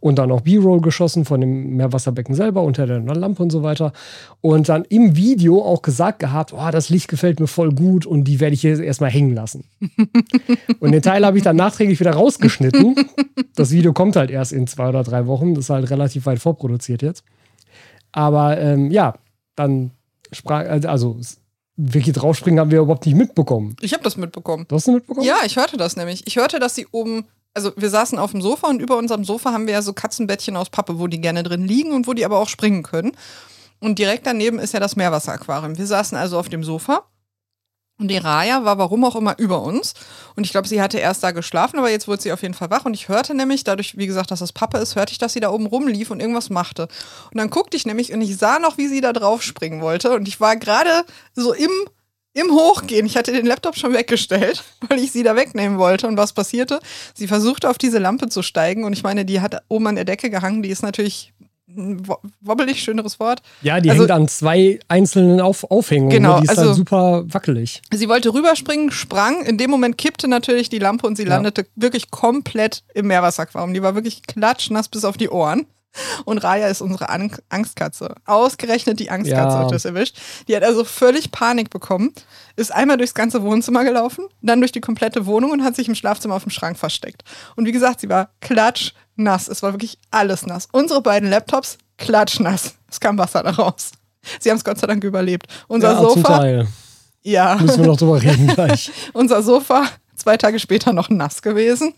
Und 0.01 0.19
dann 0.19 0.30
auch 0.33 0.41
B-Roll 0.41 0.81
geschossen 0.81 1.23
von 1.23 1.39
dem 1.39 1.77
Meerwasserbecken 1.77 2.35
selber 2.35 2.63
unter 2.63 2.85
der 2.85 3.00
Lampe 3.00 3.44
und 3.44 3.50
so 3.50 3.63
weiter. 3.63 3.94
Und 4.41 4.68
dann 4.68 4.83
im 4.89 5.15
Video 5.15 5.63
auch 5.63 5.81
gesagt 5.81 6.19
gehabt, 6.19 6.51
oh, 6.51 6.69
das 6.69 6.89
Licht 6.89 7.07
gefällt 7.07 7.39
mir 7.39 7.47
voll 7.47 7.71
gut 7.71 8.06
und 8.06 8.25
die 8.25 8.41
werde 8.41 8.56
ich 8.56 8.63
jetzt 8.63 8.81
erstmal 8.81 9.09
hängen 9.09 9.33
lassen. 9.33 9.63
Und 10.79 10.91
den 10.91 11.01
Teil 11.01 11.25
habe 11.25 11.37
ich 11.37 11.43
dann 11.43 11.55
nachträglich 11.55 11.99
wieder 11.99 12.11
rausgeschnitten. 12.11 12.95
Das 13.55 13.71
Video 13.71 13.93
kommt 13.93 14.15
halt 14.15 14.29
erst 14.29 14.53
in 14.53 14.67
zwei 14.67 14.89
oder 14.89 15.03
drei 15.03 15.27
Wochen. 15.27 15.55
Das 15.55 15.65
ist 15.65 15.69
halt 15.69 15.89
relativ 15.89 16.25
weit 16.25 16.39
vorproduziert 16.39 17.01
jetzt. 17.01 17.23
Aber 18.11 18.57
ähm, 18.59 18.91
ja, 18.91 19.15
dann 19.55 19.91
sprach, 20.31 20.65
also 20.65 21.19
wirklich 21.75 22.15
draufspringen 22.15 22.59
haben 22.59 22.71
wir 22.71 22.79
überhaupt 22.79 23.05
nicht 23.05 23.15
mitbekommen. 23.15 23.75
Ich 23.81 23.93
habe 23.93 24.03
das 24.03 24.17
mitbekommen. 24.17 24.65
Du 24.67 24.75
hast 24.75 24.87
das 24.87 24.95
mitbekommen? 24.95 25.25
Ja, 25.25 25.37
ich 25.45 25.57
hörte 25.57 25.77
das 25.77 25.95
nämlich. 25.95 26.25
Ich 26.25 26.35
hörte, 26.35 26.59
dass 26.59 26.75
sie 26.75 26.87
oben, 26.91 27.25
also 27.53 27.71
wir 27.77 27.89
saßen 27.89 28.17
auf 28.17 28.31
dem 28.31 28.41
Sofa 28.41 28.67
und 28.67 28.81
über 28.81 28.97
unserem 28.97 29.23
Sofa 29.23 29.53
haben 29.53 29.67
wir 29.67 29.73
ja 29.73 29.81
so 29.81 29.93
Katzenbettchen 29.93 30.57
aus 30.57 30.69
Pappe, 30.69 30.99
wo 30.99 31.07
die 31.07 31.21
gerne 31.21 31.43
drin 31.43 31.63
liegen 31.63 31.91
und 31.93 32.07
wo 32.07 32.13
die 32.13 32.25
aber 32.25 32.39
auch 32.39 32.49
springen 32.49 32.83
können. 32.83 33.11
Und 33.79 33.99
direkt 33.99 34.25
daneben 34.25 34.57
ist 34.57 34.73
ja 34.73 34.79
das 34.79 34.95
Meerwasseraquarium. 34.95 35.77
Wir 35.77 35.85
saßen 35.85 36.17
also 36.17 36.39
auf 36.39 36.49
dem 36.49 36.63
Sofa 36.63 37.03
und 37.99 38.09
die 38.09 38.17
Raya 38.17 38.63
war 38.63 38.77
warum 38.77 39.03
auch 39.05 39.15
immer 39.15 39.38
über 39.39 39.63
uns. 39.63 39.94
Und 40.35 40.45
ich 40.45 40.51
glaube, 40.51 40.67
sie 40.67 40.81
hatte 40.81 40.99
erst 40.99 41.23
da 41.23 41.31
geschlafen, 41.31 41.79
aber 41.79 41.89
jetzt 41.89 42.07
wurde 42.07 42.21
sie 42.21 42.31
auf 42.31 42.44
jeden 42.44 42.53
Fall 42.53 42.69
wach. 42.69 42.85
Und 42.85 42.94
ich 42.94 43.09
hörte 43.09 43.33
nämlich, 43.33 43.63
dadurch, 43.63 43.97
wie 43.97 44.05
gesagt, 44.05 44.29
dass 44.29 44.39
das 44.39 44.53
Pappe 44.53 44.77
ist, 44.77 44.95
hörte 44.95 45.11
ich, 45.11 45.17
dass 45.17 45.33
sie 45.33 45.39
da 45.39 45.49
oben 45.49 45.65
rumlief 45.65 46.11
und 46.11 46.19
irgendwas 46.19 46.51
machte. 46.51 46.83
Und 47.31 47.38
dann 47.38 47.49
guckte 47.49 47.75
ich 47.75 47.88
nämlich 47.88 48.13
und 48.13 48.21
ich 48.21 48.38
sah 48.38 48.59
noch, 48.59 48.77
wie 48.77 48.88
sie 48.88 49.01
da 49.01 49.13
drauf 49.13 49.41
springen 49.41 49.81
wollte. 49.81 50.11
Und 50.11 50.27
ich 50.27 50.39
war 50.39 50.55
gerade 50.57 51.05
so 51.33 51.53
im, 51.53 51.71
im 52.33 52.51
Hochgehen. 52.51 53.07
Ich 53.07 53.17
hatte 53.17 53.31
den 53.31 53.47
Laptop 53.47 53.75
schon 53.75 53.94
weggestellt, 53.94 54.63
weil 54.89 54.99
ich 54.99 55.11
sie 55.11 55.23
da 55.23 55.35
wegnehmen 55.35 55.79
wollte. 55.79 56.07
Und 56.07 56.17
was 56.17 56.33
passierte? 56.33 56.79
Sie 57.15 57.27
versuchte 57.27 57.67
auf 57.67 57.79
diese 57.79 57.97
Lampe 57.97 58.29
zu 58.29 58.44
steigen. 58.44 58.83
Und 58.83 58.94
ich 58.94 59.01
meine, 59.01 59.25
die 59.25 59.41
hat 59.41 59.63
oben 59.69 59.88
an 59.88 59.95
der 59.95 60.05
Decke 60.05 60.29
gehangen. 60.29 60.61
Die 60.61 60.69
ist 60.69 60.83
natürlich 60.83 61.33
wobbelig, 61.67 62.81
schöneres 62.81 63.19
Wort. 63.19 63.41
Ja, 63.61 63.79
die 63.79 63.89
also, 63.89 64.03
hängt 64.03 64.11
an 64.11 64.27
zwei 64.27 64.79
einzelnen 64.87 65.41
Auf 65.41 65.69
Aufhängungen. 65.69 66.11
Genau, 66.15 66.35
ne? 66.35 66.41
die 66.41 66.45
ist 66.45 66.57
also, 66.57 66.69
halt 66.69 66.75
super 66.75 67.23
wackelig. 67.27 67.81
Sie 67.93 68.07
wollte 68.07 68.33
rüberspringen, 68.33 68.91
sprang. 68.91 69.43
In 69.45 69.57
dem 69.57 69.69
Moment 69.69 69.97
kippte 69.97 70.27
natürlich 70.27 70.69
die 70.69 70.79
Lampe 70.79 71.05
und 71.05 71.17
sie 71.17 71.25
landete 71.25 71.61
ja. 71.61 71.67
wirklich 71.75 72.09
komplett 72.09 72.83
im 72.93 73.07
Meerwasseraquarium. 73.07 73.73
Die 73.73 73.83
war 73.83 73.95
wirklich 73.95 74.23
klatschnass 74.23 74.87
bis 74.87 75.03
auf 75.03 75.17
die 75.17 75.29
Ohren. 75.29 75.67
Und 76.25 76.39
Raya 76.39 76.67
ist 76.67 76.81
unsere 76.81 77.09
An 77.09 77.31
Angstkatze. 77.49 78.15
Ausgerechnet 78.25 78.99
die 78.99 79.09
Angstkatze 79.09 79.57
ja. 79.57 79.63
hat 79.63 79.71
das 79.71 79.85
erwischt. 79.85 80.17
Die 80.47 80.55
hat 80.55 80.63
also 80.63 80.83
völlig 80.83 81.31
Panik 81.31 81.69
bekommen, 81.69 82.13
ist 82.55 82.71
einmal 82.71 82.97
durchs 82.97 83.13
ganze 83.15 83.41
Wohnzimmer 83.41 83.83
gelaufen, 83.83 84.25
dann 84.41 84.59
durch 84.59 84.71
die 84.71 84.81
komplette 84.81 85.25
Wohnung 85.25 85.51
und 85.51 85.63
hat 85.63 85.75
sich 85.75 85.87
im 85.87 85.95
Schlafzimmer 85.95 86.35
auf 86.35 86.43
dem 86.43 86.51
Schrank 86.51 86.77
versteckt. 86.77 87.23
Und 87.55 87.65
wie 87.65 87.71
gesagt, 87.71 88.01
sie 88.01 88.09
war 88.09 88.29
klatsch 88.41 88.93
nass. 89.17 89.47
Es 89.47 89.63
war 89.63 89.73
wirklich 89.73 89.97
alles 90.11 90.45
nass. 90.45 90.67
Unsere 90.71 91.01
beiden 91.01 91.29
Laptops 91.29 91.77
klatschnass. 91.97 92.75
Es 92.89 92.99
kam 92.99 93.17
Wasser 93.17 93.43
daraus. 93.43 93.91
Sie 94.39 94.49
haben 94.49 94.57
es 94.57 94.63
Gott 94.63 94.79
sei 94.79 94.87
Dank 94.87 95.03
überlebt. 95.03 95.47
Unser 95.67 95.93
ja, 95.93 95.99
Sofa. 95.99 96.65
Ja. 97.23 97.55
Müssen 97.57 97.81
wir 97.81 97.87
noch 97.87 97.97
drüber 97.97 98.21
reden 98.21 98.47
gleich. 98.55 98.91
Unser 99.13 99.43
Sofa, 99.43 99.85
zwei 100.15 100.37
Tage 100.37 100.59
später 100.59 100.93
noch 100.93 101.09
nass 101.09 101.41
gewesen. 101.41 101.93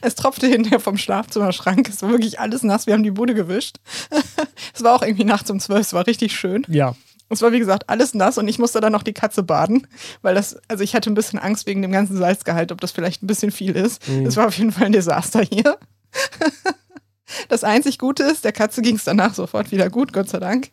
Es 0.00 0.14
tropfte 0.14 0.46
hinterher 0.46 0.80
vom 0.80 0.96
Schlafzimmerschrank. 0.96 1.88
Es 1.88 2.02
war 2.02 2.10
wirklich 2.10 2.40
alles 2.40 2.62
nass. 2.62 2.86
Wir 2.86 2.94
haben 2.94 3.02
die 3.02 3.10
Bude 3.10 3.34
gewischt. 3.34 3.76
es 4.74 4.82
war 4.82 4.94
auch 4.94 5.02
irgendwie 5.02 5.24
nachts 5.24 5.50
um 5.50 5.60
zwölf. 5.60 5.82
Es 5.82 5.92
war 5.92 6.06
richtig 6.06 6.34
schön. 6.34 6.64
Ja. 6.68 6.94
Es 7.28 7.42
war 7.42 7.52
wie 7.52 7.58
gesagt 7.58 7.88
alles 7.88 8.14
nass 8.14 8.38
und 8.38 8.46
ich 8.46 8.58
musste 8.58 8.80
dann 8.80 8.92
noch 8.92 9.02
die 9.02 9.12
Katze 9.12 9.42
baden, 9.42 9.88
weil 10.22 10.36
das, 10.36 10.58
also 10.68 10.84
ich 10.84 10.94
hatte 10.94 11.10
ein 11.10 11.14
bisschen 11.14 11.40
Angst 11.40 11.66
wegen 11.66 11.82
dem 11.82 11.90
ganzen 11.90 12.16
Salzgehalt, 12.16 12.70
ob 12.70 12.80
das 12.80 12.92
vielleicht 12.92 13.22
ein 13.22 13.26
bisschen 13.26 13.50
viel 13.50 13.74
ist. 13.74 14.06
Mhm. 14.08 14.26
Es 14.26 14.36
war 14.36 14.46
auf 14.46 14.56
jeden 14.56 14.70
Fall 14.70 14.86
ein 14.86 14.92
Desaster 14.92 15.42
hier. 15.42 15.76
Das 17.48 17.64
einzig 17.64 17.98
Gute 17.98 18.22
ist, 18.22 18.44
der 18.44 18.52
Katze 18.52 18.82
ging 18.82 18.96
es 18.96 19.04
danach 19.04 19.34
sofort 19.34 19.72
wieder 19.72 19.90
gut, 19.90 20.12
Gott 20.12 20.28
sei 20.28 20.38
Dank. 20.38 20.70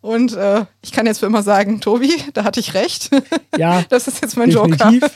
Und 0.00 0.32
äh, 0.34 0.64
ich 0.82 0.90
kann 0.90 1.06
jetzt 1.06 1.20
für 1.20 1.26
immer 1.26 1.44
sagen, 1.44 1.80
Tobi, 1.80 2.10
da 2.34 2.44
hatte 2.44 2.60
ich 2.60 2.74
recht. 2.74 3.10
Ja. 3.58 3.84
Das 3.90 4.08
ist 4.08 4.22
jetzt 4.22 4.36
mein 4.38 4.48
definitiv. 4.48 5.02
Joker. 5.02 5.10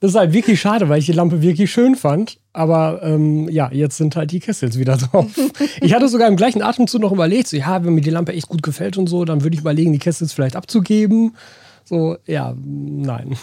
Das 0.00 0.10
ist 0.10 0.16
halt 0.16 0.32
wirklich 0.32 0.60
schade, 0.60 0.88
weil 0.88 0.98
ich 0.98 1.06
die 1.06 1.12
Lampe 1.12 1.40
wirklich 1.40 1.70
schön 1.70 1.94
fand. 1.94 2.38
Aber 2.52 3.00
ähm, 3.04 3.48
ja, 3.48 3.70
jetzt 3.72 3.96
sind 3.96 4.16
halt 4.16 4.32
die 4.32 4.40
Kessels 4.40 4.76
wieder 4.76 4.96
drauf. 4.96 5.30
Ich 5.80 5.94
hatte 5.94 6.08
sogar 6.08 6.26
im 6.26 6.36
gleichen 6.36 6.62
Atemzug 6.62 7.00
noch 7.00 7.12
überlegt, 7.12 7.46
so, 7.48 7.56
ja, 7.56 7.84
wenn 7.84 7.94
mir 7.94 8.00
die 8.00 8.10
Lampe 8.10 8.32
echt 8.32 8.48
gut 8.48 8.64
gefällt 8.64 8.98
und 8.98 9.06
so, 9.06 9.24
dann 9.24 9.42
würde 9.44 9.54
ich 9.54 9.60
überlegen, 9.60 9.92
die 9.92 10.00
Kessels 10.00 10.32
vielleicht 10.32 10.56
abzugeben. 10.56 11.36
So, 11.84 12.16
ja, 12.26 12.54
nein. 12.56 13.36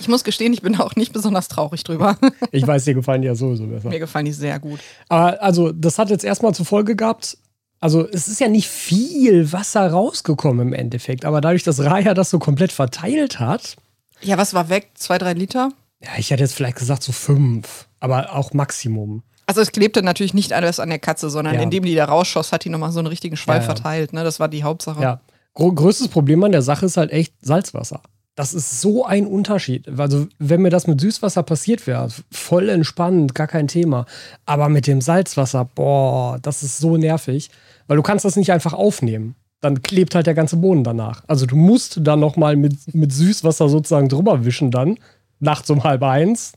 Ich 0.00 0.08
muss 0.08 0.24
gestehen, 0.24 0.52
ich 0.52 0.62
bin 0.62 0.76
auch 0.80 0.96
nicht 0.96 1.12
besonders 1.12 1.48
traurig 1.48 1.84
drüber. 1.84 2.16
Ich 2.52 2.66
weiß, 2.66 2.84
dir 2.84 2.94
gefallen 2.94 3.22
die 3.22 3.28
ja 3.28 3.34
sowieso 3.34 3.66
besser. 3.66 3.88
Mir 3.88 4.00
gefallen 4.00 4.24
die 4.24 4.32
sehr 4.32 4.58
gut. 4.58 4.80
Aber 5.08 5.40
also, 5.42 5.72
das 5.72 5.98
hat 5.98 6.10
jetzt 6.10 6.24
erstmal 6.24 6.54
zur 6.54 6.66
Folge 6.66 6.96
gehabt, 6.96 7.36
also 7.80 8.06
es 8.08 8.28
ist 8.28 8.40
ja 8.40 8.48
nicht 8.48 8.68
viel 8.68 9.52
Wasser 9.52 9.90
rausgekommen 9.90 10.68
im 10.68 10.74
Endeffekt, 10.74 11.24
aber 11.24 11.40
dadurch, 11.40 11.62
dass 11.62 11.80
Raya 11.80 12.14
das 12.14 12.30
so 12.30 12.38
komplett 12.38 12.72
verteilt 12.72 13.40
hat. 13.40 13.76
Ja, 14.20 14.36
was 14.36 14.52
war 14.52 14.68
weg? 14.68 14.90
Zwei, 14.94 15.16
drei 15.18 15.32
Liter? 15.32 15.70
Ja, 16.02 16.10
ich 16.18 16.30
hätte 16.30 16.42
jetzt 16.42 16.54
vielleicht 16.54 16.76
gesagt 16.76 17.02
so 17.02 17.12
fünf, 17.12 17.86
aber 18.00 18.34
auch 18.34 18.52
Maximum. 18.52 19.22
Also 19.46 19.62
es 19.62 19.72
klebte 19.72 20.02
natürlich 20.02 20.34
nicht 20.34 20.52
alles 20.52 20.78
an 20.78 20.90
der 20.90 20.98
Katze, 20.98 21.30
sondern 21.30 21.54
ja. 21.54 21.62
indem 21.62 21.84
die 21.84 21.94
da 21.94 22.04
rausschoss, 22.04 22.52
hat 22.52 22.64
die 22.64 22.68
nochmal 22.68 22.92
so 22.92 23.00
einen 23.00 23.08
richtigen 23.08 23.36
Schwall 23.36 23.56
ja, 23.56 23.62
ja. 23.62 23.66
verteilt. 23.66 24.12
Ne? 24.12 24.24
Das 24.24 24.38
war 24.40 24.48
die 24.48 24.62
Hauptsache. 24.62 25.02
Ja. 25.02 25.20
größtes 25.54 26.08
Problem 26.08 26.44
an 26.44 26.52
der 26.52 26.62
Sache 26.62 26.86
ist 26.86 26.96
halt 26.96 27.10
echt 27.10 27.34
Salzwasser. 27.40 28.00
Das 28.40 28.54
ist 28.54 28.80
so 28.80 29.04
ein 29.04 29.26
Unterschied. 29.26 29.86
Also, 29.98 30.26
wenn 30.38 30.62
mir 30.62 30.70
das 30.70 30.86
mit 30.86 30.98
Süßwasser 30.98 31.42
passiert 31.42 31.86
wäre, 31.86 32.08
voll 32.30 32.70
entspannt, 32.70 33.34
gar 33.34 33.46
kein 33.46 33.68
Thema. 33.68 34.06
Aber 34.46 34.70
mit 34.70 34.86
dem 34.86 35.02
Salzwasser, 35.02 35.66
boah, 35.74 36.38
das 36.40 36.62
ist 36.62 36.78
so 36.78 36.96
nervig, 36.96 37.50
weil 37.86 37.98
du 37.98 38.02
kannst 38.02 38.24
das 38.24 38.36
nicht 38.36 38.50
einfach 38.50 38.72
aufnehmen. 38.72 39.34
Dann 39.60 39.82
klebt 39.82 40.14
halt 40.14 40.26
der 40.26 40.32
ganze 40.32 40.56
Boden 40.56 40.84
danach. 40.84 41.22
Also 41.26 41.44
du 41.44 41.54
musst 41.54 41.98
dann 42.00 42.20
nochmal 42.20 42.56
mit, 42.56 42.94
mit 42.94 43.12
Süßwasser 43.12 43.68
sozusagen 43.68 44.08
drüber 44.08 44.42
wischen 44.42 44.70
dann, 44.70 44.96
nachts 45.38 45.68
um 45.68 45.84
halb 45.84 46.02
eins, 46.02 46.54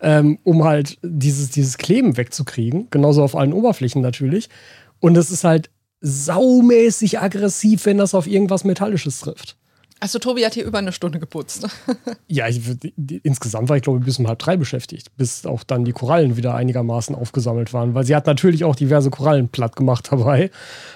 ähm, 0.00 0.38
um 0.44 0.62
halt 0.62 0.98
dieses, 1.02 1.50
dieses 1.50 1.78
Kleben 1.78 2.16
wegzukriegen. 2.16 2.86
Genauso 2.92 3.24
auf 3.24 3.34
allen 3.34 3.54
Oberflächen 3.54 4.02
natürlich. 4.02 4.50
Und 5.00 5.16
es 5.16 5.32
ist 5.32 5.42
halt 5.42 5.68
saumäßig 6.00 7.18
aggressiv, 7.18 7.86
wenn 7.86 7.98
das 7.98 8.14
auf 8.14 8.28
irgendwas 8.28 8.62
Metallisches 8.62 9.18
trifft. 9.18 9.56
Also 10.00 10.18
Tobi 10.18 10.44
hat 10.44 10.54
hier 10.54 10.64
über 10.64 10.78
eine 10.78 10.92
Stunde 10.92 11.18
geputzt. 11.18 11.66
Ja, 12.30 12.46
ich, 12.46 12.60
insgesamt 13.22 13.70
war 13.70 13.76
ich 13.76 13.82
glaube 13.82 14.00
ich 14.00 14.04
bis 14.04 14.18
um 14.18 14.28
halb 14.28 14.38
drei 14.38 14.58
beschäftigt, 14.58 15.16
bis 15.16 15.46
auch 15.46 15.64
dann 15.64 15.86
die 15.86 15.92
Korallen 15.92 16.36
wieder 16.36 16.54
einigermaßen 16.54 17.14
aufgesammelt 17.14 17.72
waren, 17.72 17.94
weil 17.94 18.04
sie 18.04 18.14
hat 18.14 18.26
natürlich 18.26 18.64
auch 18.64 18.76
diverse 18.76 19.08
Korallen 19.08 19.48
platt 19.48 19.76
gemacht 19.76 20.08
dabei. 20.10 20.50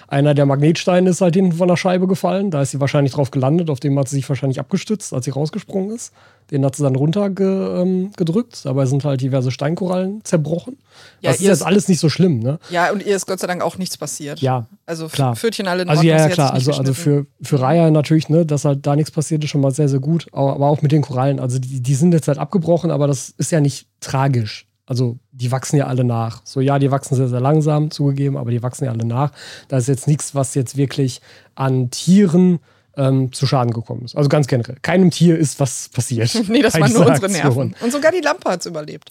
Einer 0.09 0.35
der 0.35 0.45
Magnetsteine 0.45 1.09
ist 1.09 1.23
halt 1.23 1.35
hinten 1.35 1.53
von 1.53 1.69
der 1.69 1.79
Scheibe 1.79 2.07
gefallen, 2.07 2.51
da 2.51 2.61
ist 2.61 2.73
sie 2.73 2.81
wahrscheinlich 2.81 3.15
drauf 3.15 3.31
gelandet, 3.31 3.71
auf 3.71 3.81
dem 3.81 3.99
hat 3.99 4.09
sie 4.09 4.17
sich 4.17 4.29
wahrscheinlich 4.29 4.61
abgestützt, 4.61 5.15
als 5.15 5.25
sie 5.25 5.31
rausgesprungen 5.31 5.95
ist. 5.95 6.13
Den 6.51 6.65
hat 6.67 6.77
sie 6.77 6.83
dann 6.83 6.97
runtergedrückt, 6.97 8.55
ähm, 8.57 8.61
dabei 8.65 8.85
sind 8.85 9.05
halt 9.05 9.23
diverse 9.23 9.51
Steinkorallen 9.51 10.23
zerbrochen. 10.25 10.77
Ja, 11.23 11.31
das 11.31 11.41
ist 11.41 11.47
jetzt 11.47 11.65
alles 11.65 11.89
nicht 11.89 12.01
so 12.01 12.11
schlimm, 12.11 12.41
ne? 12.41 12.59
Ja, 12.69 12.93
und 12.93 13.05
ihr 13.05 13.17
ist 13.17 13.27
Gott 13.27 13.41
sei 13.41 13.47
Dank 13.47 13.63
auch 13.63 13.79
nichts 13.79 13.97
passiert. 13.97 14.41
Ja. 14.41 14.67
Also 14.87 15.09
klar. 15.09 15.37
Pfötchen 15.37 15.69
alle 15.69 15.83
in 15.83 15.89
Also 15.89 16.03
ja, 16.03 16.19
ja 16.19 16.29
klar, 16.29 16.53
also, 16.53 16.73
also 16.73 16.93
für, 16.93 17.27
für 17.41 17.61
Raya 17.61 17.91
natürlich, 17.91 18.29
ne, 18.29 18.45
dass 18.45 18.65
halt 18.65 18.87
da 18.87 18.97
nichts 18.97 19.11
passiert, 19.11 19.45
ist 19.45 19.51
schon 19.51 19.61
mal 19.61 19.71
sehr, 19.71 19.89
sehr 19.89 20.01
gut. 20.01 20.27
Aber 20.33 20.67
auch 20.67 20.83
mit 20.83 20.93
den 20.93 21.03
Korallen, 21.03 21.39
also 21.39 21.59
die, 21.59 21.81
die 21.81 21.95
sind 21.95 22.13
jetzt 22.13 22.29
halt 22.29 22.39
abgebrochen, 22.39 22.91
aber 22.91 23.07
das 23.07 23.31
ist 23.31 23.53
ja 23.53 23.61
nicht 23.61 23.87
tragisch. 24.01 24.67
Also 24.85 25.19
die 25.31 25.53
wachsen 25.53 25.77
ja 25.77 25.87
alle 25.87 26.05
nach. 26.05 26.43
So 26.45 26.61
ja, 26.61 26.79
die 26.79 26.91
wachsen 26.91 27.15
sehr, 27.15 27.29
sehr 27.29 27.41
langsam, 27.41 27.91
zugegeben, 27.91 28.37
aber 28.37 28.51
die 28.51 28.63
wachsen 28.63 28.85
ja 28.85 28.91
alle 28.91 29.07
nach. 29.07 29.31
Da 29.69 29.79
ist 29.79 29.89
jetzt 29.89 30.09
nichts, 30.09 30.35
was 30.35 30.55
jetzt 30.55 30.77
wirklich 30.77 31.21
an 31.55 31.91
Tieren 31.91 32.59
ähm, 32.97 33.33
zu 33.33 33.47
Schaden 33.47 33.73
gekommen 33.73 34.05
ist. 34.05 34.17
Also 34.17 34.29
ganz 34.29 34.49
generell. 34.49 34.77
Keinem 34.83 35.11
Tier 35.11 35.39
ist 35.39 35.61
was 35.61 35.89
passiert. 35.89 36.35
nee, 36.49 36.61
das 36.61 36.79
waren 36.79 36.93
nur 36.93 37.07
unsere 37.07 37.31
Nerven. 37.31 37.75
Und 37.81 37.93
sogar 37.93 38.13
die 38.13 38.21
Lampe 38.21 38.51
hat 38.51 38.61
es 38.61 38.67
überlebt. 38.67 39.11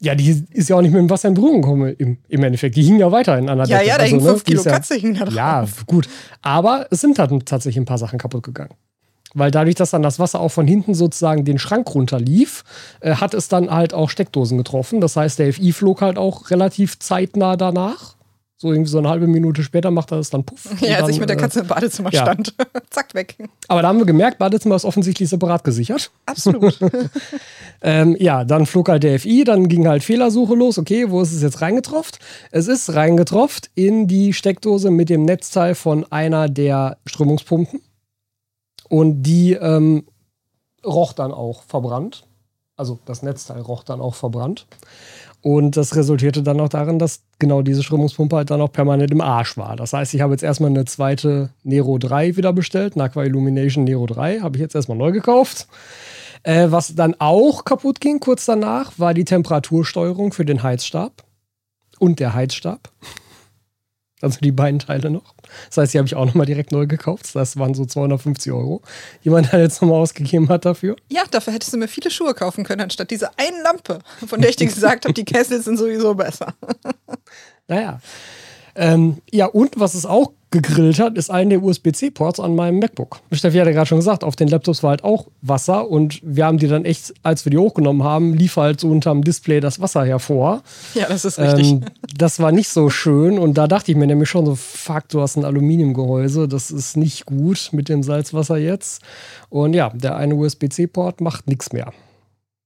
Ja, 0.00 0.14
die 0.14 0.44
ist 0.50 0.68
ja 0.68 0.76
auch 0.76 0.80
nicht 0.80 0.92
mit 0.92 1.00
dem 1.00 1.10
Wasser 1.10 1.28
in 1.28 1.34
Berührung 1.34 1.62
gekommen 1.62 1.92
im, 1.98 2.18
im 2.28 2.42
Endeffekt. 2.44 2.76
Die 2.76 2.82
hing 2.82 3.00
ja 3.00 3.10
weiterhin 3.10 3.48
an 3.48 3.58
der 3.58 3.66
Ja, 3.66 3.78
Decke. 3.78 3.88
ja, 3.88 3.96
da 3.96 4.02
also, 4.04 4.14
hing 4.16 4.24
ne, 4.24 4.30
fünf 4.30 4.44
die 4.44 4.50
Kilo 4.52 4.62
ja, 4.62 4.70
Katze 4.70 4.94
hing 4.94 5.14
da 5.14 5.24
drauf. 5.24 5.34
Ja, 5.34 5.66
gut. 5.86 6.08
Aber 6.40 6.86
es 6.90 7.00
sind 7.00 7.18
halt 7.18 7.32
tatsächlich 7.46 7.80
ein 7.82 7.84
paar 7.84 7.98
Sachen 7.98 8.18
kaputt 8.18 8.44
gegangen. 8.44 8.74
Weil 9.34 9.50
dadurch, 9.50 9.74
dass 9.74 9.90
dann 9.90 10.02
das 10.02 10.18
Wasser 10.18 10.40
auch 10.40 10.50
von 10.50 10.66
hinten 10.66 10.94
sozusagen 10.94 11.44
den 11.44 11.58
Schrank 11.58 11.92
runterlief, 11.94 12.64
äh, 13.00 13.16
hat 13.16 13.34
es 13.34 13.48
dann 13.48 13.70
halt 13.70 13.92
auch 13.92 14.08
Steckdosen 14.08 14.56
getroffen. 14.56 15.00
Das 15.00 15.16
heißt, 15.16 15.38
der 15.38 15.52
FI 15.52 15.72
flog 15.72 16.00
halt 16.00 16.16
auch 16.16 16.50
relativ 16.50 16.98
zeitnah 16.98 17.56
danach. 17.56 18.16
So 18.60 18.72
irgendwie 18.72 18.90
so 18.90 18.98
eine 18.98 19.08
halbe 19.08 19.28
Minute 19.28 19.62
später 19.62 19.92
macht 19.92 20.10
er 20.10 20.18
das 20.18 20.30
dann 20.30 20.42
puff. 20.42 20.66
Ja, 20.80 20.96
als 20.96 21.02
dann, 21.02 21.10
ich 21.10 21.20
mit 21.20 21.28
der 21.28 21.36
äh, 21.36 21.40
Katze 21.40 21.60
im 21.60 21.68
Badezimmer 21.68 22.12
ja. 22.12 22.22
stand. 22.22 22.54
Zack, 22.90 23.14
weg. 23.14 23.36
aber 23.68 23.82
da 23.82 23.88
haben 23.88 23.98
wir 23.98 24.04
gemerkt, 24.04 24.38
Badezimmer 24.38 24.74
ist 24.74 24.84
offensichtlich 24.84 25.28
separat 25.28 25.62
gesichert. 25.64 26.10
Absolut. 26.26 26.78
Ähm, 27.80 28.16
ja, 28.18 28.44
dann 28.44 28.66
flog 28.66 28.88
halt 28.88 29.04
der 29.04 29.20
FI, 29.20 29.44
dann 29.44 29.68
ging 29.68 29.86
halt 29.86 30.02
Fehlersuche 30.02 30.56
los. 30.56 30.78
Okay, 30.78 31.10
wo 31.10 31.22
ist 31.22 31.32
es 31.32 31.42
jetzt 31.42 31.60
reingetropft? 31.60 32.18
Es 32.50 32.66
ist 32.66 32.92
reingetropft 32.92 33.70
in 33.76 34.08
die 34.08 34.32
Steckdose 34.32 34.90
mit 34.90 35.08
dem 35.10 35.24
Netzteil 35.24 35.76
von 35.76 36.04
einer 36.10 36.48
der 36.48 36.98
Strömungspumpen. 37.06 37.80
Und 38.88 39.22
die 39.22 39.52
ähm, 39.52 40.08
roch 40.84 41.12
dann 41.12 41.30
auch 41.30 41.62
verbrannt. 41.62 42.24
Also 42.76 42.98
das 43.04 43.22
Netzteil 43.22 43.60
roch 43.60 43.84
dann 43.84 44.00
auch 44.00 44.16
verbrannt. 44.16 44.66
Und 45.40 45.76
das 45.76 45.94
resultierte 45.94 46.42
dann 46.42 46.60
auch 46.60 46.68
darin, 46.68 46.98
dass 46.98 47.22
genau 47.38 47.62
diese 47.62 47.82
Strömungspumpe 47.82 48.36
halt 48.36 48.50
dann 48.50 48.60
auch 48.60 48.72
permanent 48.72 49.12
im 49.12 49.20
Arsch 49.20 49.56
war. 49.56 49.76
Das 49.76 49.92
heißt, 49.92 50.12
ich 50.14 50.20
habe 50.20 50.32
jetzt 50.32 50.42
erstmal 50.42 50.70
eine 50.70 50.84
zweite 50.84 51.50
Nero 51.62 51.98
3 51.98 52.36
wieder 52.36 52.52
bestellt, 52.52 52.94
eine 52.94 53.04
Aqua 53.04 53.22
Illumination 53.22 53.84
Nero 53.84 54.06
3, 54.06 54.40
habe 54.40 54.56
ich 54.56 54.60
jetzt 54.60 54.74
erstmal 54.74 54.98
neu 54.98 55.12
gekauft. 55.12 55.68
Äh, 56.42 56.70
was 56.70 56.94
dann 56.94 57.14
auch 57.18 57.64
kaputt 57.64 58.00
ging 58.00 58.20
kurz 58.20 58.46
danach, 58.46 58.98
war 58.98 59.14
die 59.14 59.24
Temperatursteuerung 59.24 60.32
für 60.32 60.44
den 60.44 60.62
Heizstab 60.62 61.24
und 61.98 62.20
der 62.20 62.34
Heizstab. 62.34 62.90
Also 64.20 64.40
die 64.40 64.50
beiden 64.50 64.80
Teile 64.80 65.10
noch. 65.10 65.34
Das 65.68 65.76
heißt, 65.76 65.94
die 65.94 65.98
habe 65.98 66.06
ich 66.06 66.16
auch 66.16 66.24
nochmal 66.24 66.46
direkt 66.46 66.72
neu 66.72 66.86
gekauft. 66.86 67.34
Das 67.34 67.56
waren 67.56 67.74
so 67.74 67.84
250 67.84 68.52
Euro, 68.52 68.82
die 69.24 69.30
man 69.30 69.46
da 69.50 69.58
jetzt 69.58 69.80
nochmal 69.80 70.00
ausgegeben 70.00 70.48
hat 70.48 70.64
dafür. 70.64 70.96
ja, 71.08 71.22
dafür 71.30 71.52
hättest 71.52 71.72
du 71.72 71.76
mir 71.78 71.88
viele 71.88 72.10
Schuhe 72.10 72.34
kaufen 72.34 72.64
können, 72.64 72.80
anstatt 72.80 73.10
diese 73.10 73.30
eine 73.38 73.62
Lampe, 73.62 74.00
von 74.26 74.40
der 74.40 74.50
ich 74.50 74.56
dir 74.56 74.66
gesagt 74.66 75.04
habe, 75.04 75.14
die 75.14 75.24
Kessel 75.24 75.62
sind 75.62 75.76
sowieso 75.78 76.14
besser. 76.14 76.54
Naja. 77.70 78.00
Ähm, 78.78 79.18
ja, 79.30 79.46
und 79.46 79.78
was 79.78 79.94
es 79.94 80.06
auch 80.06 80.32
gegrillt 80.50 80.98
hat, 80.98 81.18
ist 81.18 81.30
einen 81.30 81.50
der 81.50 81.62
USB-C-Ports 81.62 82.40
an 82.40 82.54
meinem 82.54 82.78
MacBook. 82.78 83.20
Steffi 83.32 83.58
hat 83.58 83.66
ja 83.66 83.72
gerade 83.72 83.86
schon 83.86 83.98
gesagt, 83.98 84.24
auf 84.24 84.36
den 84.36 84.48
Laptops 84.48 84.82
war 84.82 84.90
halt 84.90 85.04
auch 85.04 85.26
Wasser 85.42 85.90
und 85.90 86.20
wir 86.22 86.46
haben 86.46 86.58
die 86.58 86.68
dann 86.68 86.84
echt, 86.84 87.12
als 87.22 87.44
wir 87.44 87.50
die 87.50 87.58
hochgenommen 87.58 88.02
haben, 88.02 88.32
lief 88.32 88.56
halt 88.56 88.80
so 88.80 88.88
unterm 88.88 89.22
Display 89.22 89.60
das 89.60 89.80
Wasser 89.80 90.06
hervor. 90.06 90.62
Ja, 90.94 91.06
das 91.08 91.24
ist 91.24 91.38
richtig. 91.38 91.72
Ähm, 91.72 91.84
das 92.16 92.40
war 92.40 92.52
nicht 92.52 92.68
so 92.68 92.88
schön 92.88 93.38
und 93.38 93.58
da 93.58 93.66
dachte 93.66 93.90
ich 93.90 93.96
mir 93.96 94.06
nämlich 94.06 94.30
schon 94.30 94.46
so, 94.46 94.54
fuck, 94.54 95.08
du 95.08 95.20
hast 95.20 95.36
ein 95.36 95.44
Aluminiumgehäuse, 95.44 96.48
das 96.48 96.70
ist 96.70 96.96
nicht 96.96 97.26
gut 97.26 97.70
mit 97.72 97.88
dem 97.88 98.02
Salzwasser 98.02 98.56
jetzt. 98.56 99.02
Und 99.50 99.74
ja, 99.74 99.90
der 99.90 100.16
eine 100.16 100.34
USB-C-Port 100.34 101.20
macht 101.20 101.46
nichts 101.46 101.72
mehr. 101.72 101.92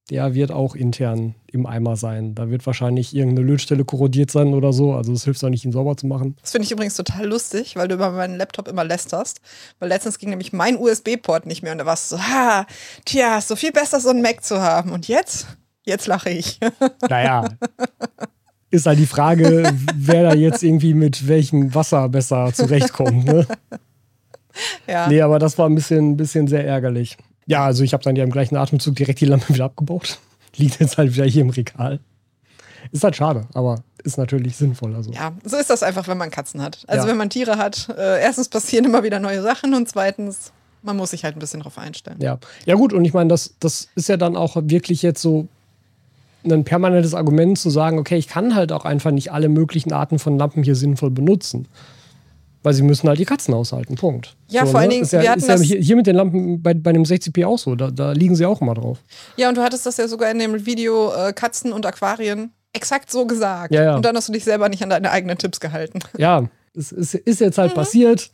Der 0.09 0.33
wird 0.33 0.51
auch 0.51 0.75
intern 0.75 1.35
im 1.47 1.65
Eimer 1.65 1.95
sein. 1.95 2.35
Da 2.35 2.49
wird 2.49 2.65
wahrscheinlich 2.65 3.15
irgendeine 3.15 3.47
Lötstelle 3.47 3.85
korrodiert 3.85 4.31
sein 4.31 4.53
oder 4.53 4.73
so. 4.73 4.93
Also 4.93 5.13
es 5.13 5.23
hilft 5.23 5.43
auch 5.45 5.49
nicht, 5.49 5.63
ihn 5.63 5.71
sauber 5.71 5.95
zu 5.95 6.07
machen. 6.07 6.35
Das 6.41 6.51
finde 6.51 6.65
ich 6.65 6.71
übrigens 6.71 6.95
total 6.95 7.25
lustig, 7.25 7.77
weil 7.77 7.87
du 7.87 7.95
über 7.95 8.11
meinen 8.11 8.35
Laptop 8.35 8.67
immer 8.67 8.83
lästerst. 8.83 9.39
Weil 9.79 9.89
letztens 9.89 10.19
ging 10.19 10.29
nämlich 10.29 10.51
mein 10.51 10.77
USB-Port 10.77 11.45
nicht 11.45 11.63
mehr 11.63 11.71
und 11.71 11.77
da 11.77 11.85
warst 11.85 12.11
du 12.11 12.17
so, 12.17 12.21
ha, 12.21 12.65
tja, 13.05 13.37
ist 13.37 13.47
so 13.47 13.55
viel 13.55 13.71
besser, 13.71 14.01
so 14.01 14.09
einen 14.09 14.21
Mac 14.21 14.43
zu 14.43 14.61
haben. 14.61 14.91
Und 14.91 15.07
jetzt? 15.07 15.47
Jetzt 15.83 16.07
lache 16.07 16.29
ich. 16.29 16.59
Naja. 17.09 17.45
Ist 18.71 18.87
halt 18.87 18.97
die 18.97 19.05
Frage, 19.05 19.71
wer 19.95 20.23
da 20.23 20.33
jetzt 20.33 20.63
irgendwie 20.63 20.95
mit 20.95 21.27
welchem 21.27 21.75
Wasser 21.75 22.09
besser 22.09 22.51
zurechtkommt. 22.53 23.23
Ne? 23.25 23.45
ja. 24.87 25.07
Nee, 25.07 25.21
aber 25.21 25.37
das 25.37 25.57
war 25.57 25.69
ein 25.69 25.75
bisschen, 25.75 26.11
ein 26.11 26.17
bisschen 26.17 26.47
sehr 26.47 26.65
ärgerlich. 26.65 27.17
Ja, 27.45 27.65
also 27.65 27.83
ich 27.83 27.93
habe 27.93 28.03
dann 28.03 28.15
ja 28.15 28.23
im 28.23 28.31
gleichen 28.31 28.55
Atemzug 28.55 28.95
direkt 28.95 29.19
die 29.21 29.25
Lampe 29.25 29.49
wieder 29.53 29.65
abgebaut. 29.65 30.19
Liegt 30.55 30.79
jetzt 30.79 30.97
halt 30.97 31.13
wieder 31.13 31.25
hier 31.25 31.41
im 31.41 31.49
Regal. 31.49 31.99
Ist 32.91 33.03
halt 33.03 33.15
schade, 33.15 33.47
aber 33.53 33.81
ist 34.03 34.17
natürlich 34.17 34.55
sinnvoll. 34.57 34.93
Also. 34.95 35.11
Ja, 35.11 35.31
so 35.43 35.57
ist 35.57 35.69
das 35.69 35.83
einfach, 35.83 36.07
wenn 36.07 36.17
man 36.17 36.29
Katzen 36.29 36.61
hat. 36.61 36.83
Also 36.87 37.05
Ja. 37.05 37.11
wenn 37.11 37.17
man 37.17 37.29
Tiere 37.29 37.57
hat, 37.57 37.89
äh, 37.97 38.21
erstens 38.21 38.49
passieren 38.49 38.85
immer 38.85 39.03
wieder 39.03 39.19
neue 39.19 39.41
Sachen 39.41 39.73
und 39.73 39.87
zweitens, 39.87 40.51
man 40.81 40.97
muss 40.97 41.11
sich 41.11 41.23
halt 41.23 41.35
ein 41.35 41.39
bisschen 41.39 41.61
drauf 41.61 41.77
einstellen. 41.77 42.17
Ja, 42.19 42.37
ja 42.65 42.75
gut, 42.75 42.91
und 42.93 43.05
ich 43.05 43.13
meine, 43.13 43.29
das, 43.29 43.55
das 43.61 43.87
ist 43.95 44.09
ja 44.09 44.17
dann 44.17 44.35
auch 44.35 44.57
wirklich 44.57 45.01
jetzt 45.01 45.21
so 45.21 45.47
ein 46.43 46.65
permanentes 46.65 47.13
Argument 47.13 47.57
zu 47.57 47.69
sagen, 47.69 47.97
okay, 47.99 48.17
ich 48.17 48.27
kann 48.27 48.53
halt 48.53 48.73
auch 48.73 48.83
einfach 48.83 49.11
nicht 49.11 49.31
alle 49.31 49.47
möglichen 49.47 49.93
Arten 49.93 50.19
von 50.19 50.37
Lampen 50.37 50.61
hier 50.63 50.75
sinnvoll 50.75 51.09
benutzen. 51.09 51.67
Weil 52.63 52.73
sie 52.73 52.81
müssen 52.81 53.09
halt 53.09 53.19
die 53.19 53.25
Katzen 53.25 53.53
aushalten, 53.53 53.95
Punkt. 53.95 54.35
Ja, 54.47 54.65
vor 54.65 54.79
allen 54.79 54.89
Dingen, 54.89 55.03
ja, 55.05 55.21
wir 55.21 55.29
hatten 55.29 55.39
ist 55.41 55.47
ja 55.49 55.55
das- 55.55 55.63
hier, 55.63 55.79
hier 55.79 55.95
mit 55.97 56.07
den 56.07 56.15
Lampen 56.15 56.61
bei, 56.63 56.73
bei 56.73 56.93
dem 56.93 57.03
60p 57.03 57.45
auch 57.45 57.57
so, 57.59 57.75
da, 57.75 57.91
da 57.91 58.13
liegen 58.13 58.35
sie 58.35 58.45
auch 58.45 58.61
immer 58.61 58.73
drauf. 58.73 58.99
Ja, 59.35 59.49
und 59.49 59.55
du 59.57 59.61
hattest 59.61 59.85
das 59.85 59.97
ja 59.97 60.07
sogar 60.07 60.31
in 60.31 60.39
dem 60.39 60.65
Video 60.65 61.13
äh, 61.13 61.33
Katzen 61.33 61.73
und 61.73 61.85
Aquarien 61.85 62.51
exakt 62.71 63.11
so 63.11 63.25
gesagt. 63.27 63.73
Ja, 63.73 63.83
ja. 63.83 63.95
Und 63.97 64.05
dann 64.05 64.15
hast 64.15 64.29
du 64.29 64.33
dich 64.33 64.45
selber 64.45 64.69
nicht 64.69 64.81
an 64.81 64.89
deine 64.89 65.11
eigenen 65.11 65.37
Tipps 65.37 65.59
gehalten. 65.59 65.99
Ja, 66.17 66.47
es 66.75 66.91
ist, 66.93 67.13
ist 67.15 67.41
jetzt 67.41 67.57
Mhm. 67.57 67.61
halt 67.61 67.75
passiert. 67.75 68.31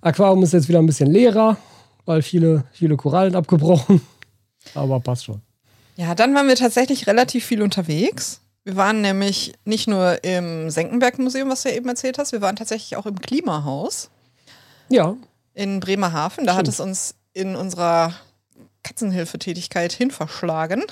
Aquarium 0.00 0.42
ist 0.42 0.52
jetzt 0.54 0.68
wieder 0.68 0.78
ein 0.78 0.86
bisschen 0.86 1.10
leerer, 1.10 1.56
weil 2.06 2.22
viele, 2.22 2.64
viele 2.72 2.96
Korallen 2.96 3.34
abgebrochen. 3.36 4.00
Aber 4.74 4.98
passt 5.00 5.26
schon. 5.26 5.42
Ja, 5.96 6.14
dann 6.14 6.34
waren 6.34 6.48
wir 6.48 6.56
tatsächlich 6.56 7.06
relativ 7.06 7.44
viel 7.44 7.60
unterwegs. 7.62 8.40
Wir 8.68 8.76
waren 8.76 9.00
nämlich 9.00 9.54
nicht 9.64 9.88
nur 9.88 10.22
im 10.22 10.68
Senckenberg-Museum, 10.68 11.48
was 11.48 11.62
du 11.62 11.70
ja 11.70 11.76
eben 11.76 11.88
erzählt 11.88 12.18
hast, 12.18 12.32
wir 12.32 12.42
waren 12.42 12.54
tatsächlich 12.54 12.96
auch 12.96 13.06
im 13.06 13.18
Klimahaus 13.18 14.10
Ja, 14.90 15.16
in 15.54 15.80
Bremerhaven. 15.80 16.44
Da 16.44 16.52
hat 16.52 16.66
Stimmt. 16.66 16.74
es 16.74 16.80
uns 16.80 17.14
in 17.32 17.56
unserer 17.56 18.12
Katzenhilfetätigkeit 18.82 19.92
hin 19.92 20.10
verschlagen. 20.10 20.84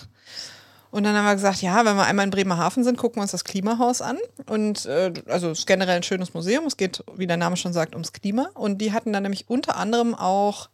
Und 0.91 1.05
dann 1.05 1.15
haben 1.15 1.27
wir 1.27 1.35
gesagt, 1.35 1.61
ja, 1.61 1.85
wenn 1.85 1.97
wir 1.97 2.07
einmal 2.07 2.25
in 2.25 2.31
Bremerhaven 2.31 2.83
sind, 2.83 2.97
gucken 2.97 3.17
wir 3.17 3.25
uns 3.25 3.33
das 3.33 3.45
Klimahaus 3.45 4.01
an. 4.01 4.17
Und 4.49 4.87
äh, 4.87 5.13
also 5.27 5.51
es 5.51 5.59
ist 5.59 5.67
generell 5.67 5.97
ein 5.97 6.03
schönes 6.03 6.33
Museum. 6.33 6.65
Es 6.65 6.79
geht, 6.79 7.05
wie 7.15 7.27
der 7.27 7.37
Name 7.37 7.59
schon 7.59 7.75
sagt, 7.75 7.93
ums 7.93 8.15
Klima. 8.15 8.49
Und 8.55 8.79
die 8.79 8.95
hatten 8.95 9.13
dann 9.13 9.25
nämlich 9.25 9.51
unter 9.51 9.77
anderem 9.77 10.15
auch, 10.15 10.71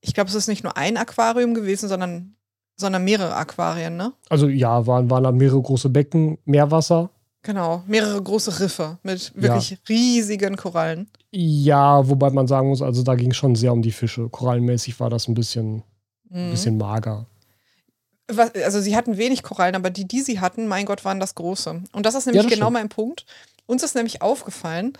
ich 0.00 0.14
glaube, 0.14 0.30
es 0.30 0.34
ist 0.34 0.48
nicht 0.48 0.64
nur 0.64 0.76
ein 0.76 0.96
Aquarium 0.96 1.54
gewesen, 1.54 1.88
sondern, 1.88 2.34
sondern 2.80 3.04
mehrere 3.04 3.36
Aquarien, 3.36 3.96
ne? 3.96 4.12
also 4.28 4.48
ja, 4.48 4.86
waren, 4.86 5.08
waren 5.10 5.22
da 5.24 5.32
mehrere 5.32 5.62
große 5.62 5.88
Becken, 5.90 6.38
Meerwasser. 6.44 7.10
Genau, 7.42 7.82
mehrere 7.86 8.20
große 8.22 8.60
Riffe 8.60 8.98
mit 9.02 9.32
wirklich 9.34 9.78
riesigen 9.88 10.56
Korallen. 10.56 11.08
Ja, 11.30 12.06
wobei 12.08 12.28
man 12.30 12.46
sagen 12.46 12.68
muss, 12.68 12.82
also 12.82 13.02
da 13.02 13.14
ging 13.14 13.30
es 13.30 13.36
schon 13.38 13.54
sehr 13.54 13.72
um 13.72 13.80
die 13.80 13.92
Fische. 13.92 14.28
Korallenmäßig 14.28 14.98
war 15.00 15.08
das 15.08 15.26
ein 15.28 15.34
bisschen, 15.34 15.82
ein 16.30 16.48
Mhm. 16.48 16.50
bisschen 16.50 16.76
mager. 16.76 17.26
Was, 18.32 18.54
also 18.54 18.80
sie 18.80 18.94
hatten 18.94 19.16
wenig 19.16 19.42
Korallen, 19.42 19.74
aber 19.74 19.90
die, 19.90 20.06
die 20.06 20.20
sie 20.20 20.38
hatten, 20.40 20.68
mein 20.68 20.86
Gott, 20.86 21.04
waren 21.04 21.18
das 21.18 21.34
große. 21.34 21.82
Und 21.92 22.06
das 22.06 22.14
ist 22.14 22.26
nämlich 22.26 22.42
das 22.44 22.52
genau 22.52 22.66
stimmt. 22.66 22.74
mein 22.74 22.88
Punkt. 22.88 23.24
Uns 23.66 23.82
ist 23.82 23.94
nämlich 23.94 24.20
aufgefallen, 24.22 24.92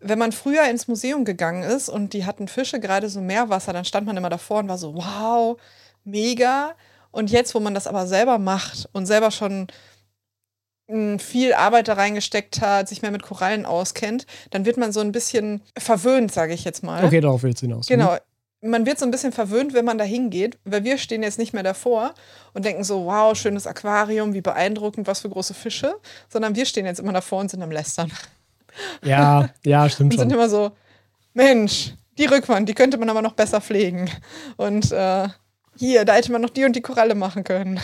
wenn 0.00 0.18
man 0.18 0.32
früher 0.32 0.68
ins 0.70 0.86
Museum 0.86 1.24
gegangen 1.24 1.64
ist 1.64 1.88
und 1.88 2.12
die 2.12 2.24
hatten 2.26 2.46
Fische, 2.46 2.78
gerade 2.78 3.08
so 3.08 3.20
Meerwasser, 3.20 3.72
dann 3.72 3.84
stand 3.84 4.06
man 4.06 4.16
immer 4.16 4.30
davor 4.30 4.60
und 4.60 4.68
war 4.68 4.78
so, 4.78 4.94
wow, 4.94 5.58
mega. 6.04 6.74
Und 7.18 7.32
jetzt, 7.32 7.52
wo 7.56 7.58
man 7.58 7.74
das 7.74 7.88
aber 7.88 8.06
selber 8.06 8.38
macht 8.38 8.88
und 8.92 9.06
selber 9.06 9.32
schon 9.32 9.66
mh, 10.86 11.18
viel 11.18 11.52
Arbeit 11.52 11.88
da 11.88 11.94
reingesteckt 11.94 12.60
hat, 12.60 12.88
sich 12.88 13.02
mehr 13.02 13.10
mit 13.10 13.24
Korallen 13.24 13.66
auskennt, 13.66 14.24
dann 14.50 14.64
wird 14.64 14.76
man 14.76 14.92
so 14.92 15.00
ein 15.00 15.10
bisschen 15.10 15.60
verwöhnt, 15.76 16.30
sage 16.30 16.54
ich 16.54 16.62
jetzt 16.62 16.84
mal. 16.84 17.04
Okay, 17.04 17.20
darauf 17.20 17.42
willst 17.42 17.60
du 17.60 17.66
hinaus. 17.66 17.88
Genau. 17.88 18.16
man 18.60 18.86
wird 18.86 19.00
so 19.00 19.04
ein 19.04 19.10
bisschen 19.10 19.32
verwöhnt, 19.32 19.74
wenn 19.74 19.84
man 19.84 19.98
da 19.98 20.04
hingeht, 20.04 20.58
weil 20.64 20.84
wir 20.84 20.96
stehen 20.96 21.24
jetzt 21.24 21.40
nicht 21.40 21.52
mehr 21.52 21.64
davor 21.64 22.14
und 22.54 22.64
denken 22.64 22.84
so, 22.84 23.06
wow, 23.06 23.36
schönes 23.36 23.66
Aquarium, 23.66 24.32
wie 24.32 24.40
beeindruckend, 24.40 25.08
was 25.08 25.22
für 25.22 25.28
große 25.28 25.54
Fische, 25.54 25.96
sondern 26.28 26.54
wir 26.54 26.66
stehen 26.66 26.86
jetzt 26.86 27.00
immer 27.00 27.12
davor 27.12 27.40
und 27.40 27.50
sind 27.50 27.64
am 27.64 27.72
Lästern. 27.72 28.12
Ja, 29.02 29.50
ja, 29.64 29.88
stimmt 29.88 30.12
und 30.12 30.20
sind 30.20 30.30
schon. 30.30 30.38
immer 30.38 30.48
so, 30.48 30.70
Mensch, 31.34 31.94
die 32.16 32.26
Rückwand, 32.26 32.68
die 32.68 32.74
könnte 32.74 32.96
man 32.96 33.10
aber 33.10 33.22
noch 33.22 33.32
besser 33.32 33.60
pflegen. 33.60 34.08
Und 34.56 34.92
äh, 34.92 35.26
hier, 35.78 36.04
da 36.04 36.14
hätte 36.14 36.32
man 36.32 36.42
noch 36.42 36.50
die 36.50 36.64
und 36.64 36.74
die 36.74 36.80
Koralle 36.80 37.14
machen 37.14 37.44
können. 37.44 37.80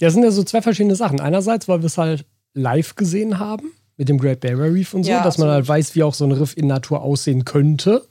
Ja, 0.00 0.08
es 0.08 0.14
sind 0.14 0.22
ja 0.22 0.30
so 0.30 0.44
zwei 0.44 0.62
verschiedene 0.62 0.94
Sachen. 0.94 1.20
Einerseits, 1.20 1.68
weil 1.68 1.80
wir 1.80 1.86
es 1.86 1.98
halt 1.98 2.24
live 2.54 2.94
gesehen 2.94 3.38
haben 3.38 3.72
mit 3.96 4.08
dem 4.08 4.18
Great 4.18 4.40
Barrier 4.40 4.72
Reef 4.72 4.94
und 4.94 5.04
so, 5.04 5.10
Ja, 5.10 5.22
dass 5.24 5.38
man 5.38 5.48
halt 5.48 5.66
weiß, 5.66 5.94
wie 5.94 6.04
auch 6.04 6.14
so 6.14 6.24
ein 6.24 6.32
Riff 6.32 6.56
in 6.56 6.68
Natur 6.68 7.02
aussehen 7.02 7.44
könnte. 7.44 8.06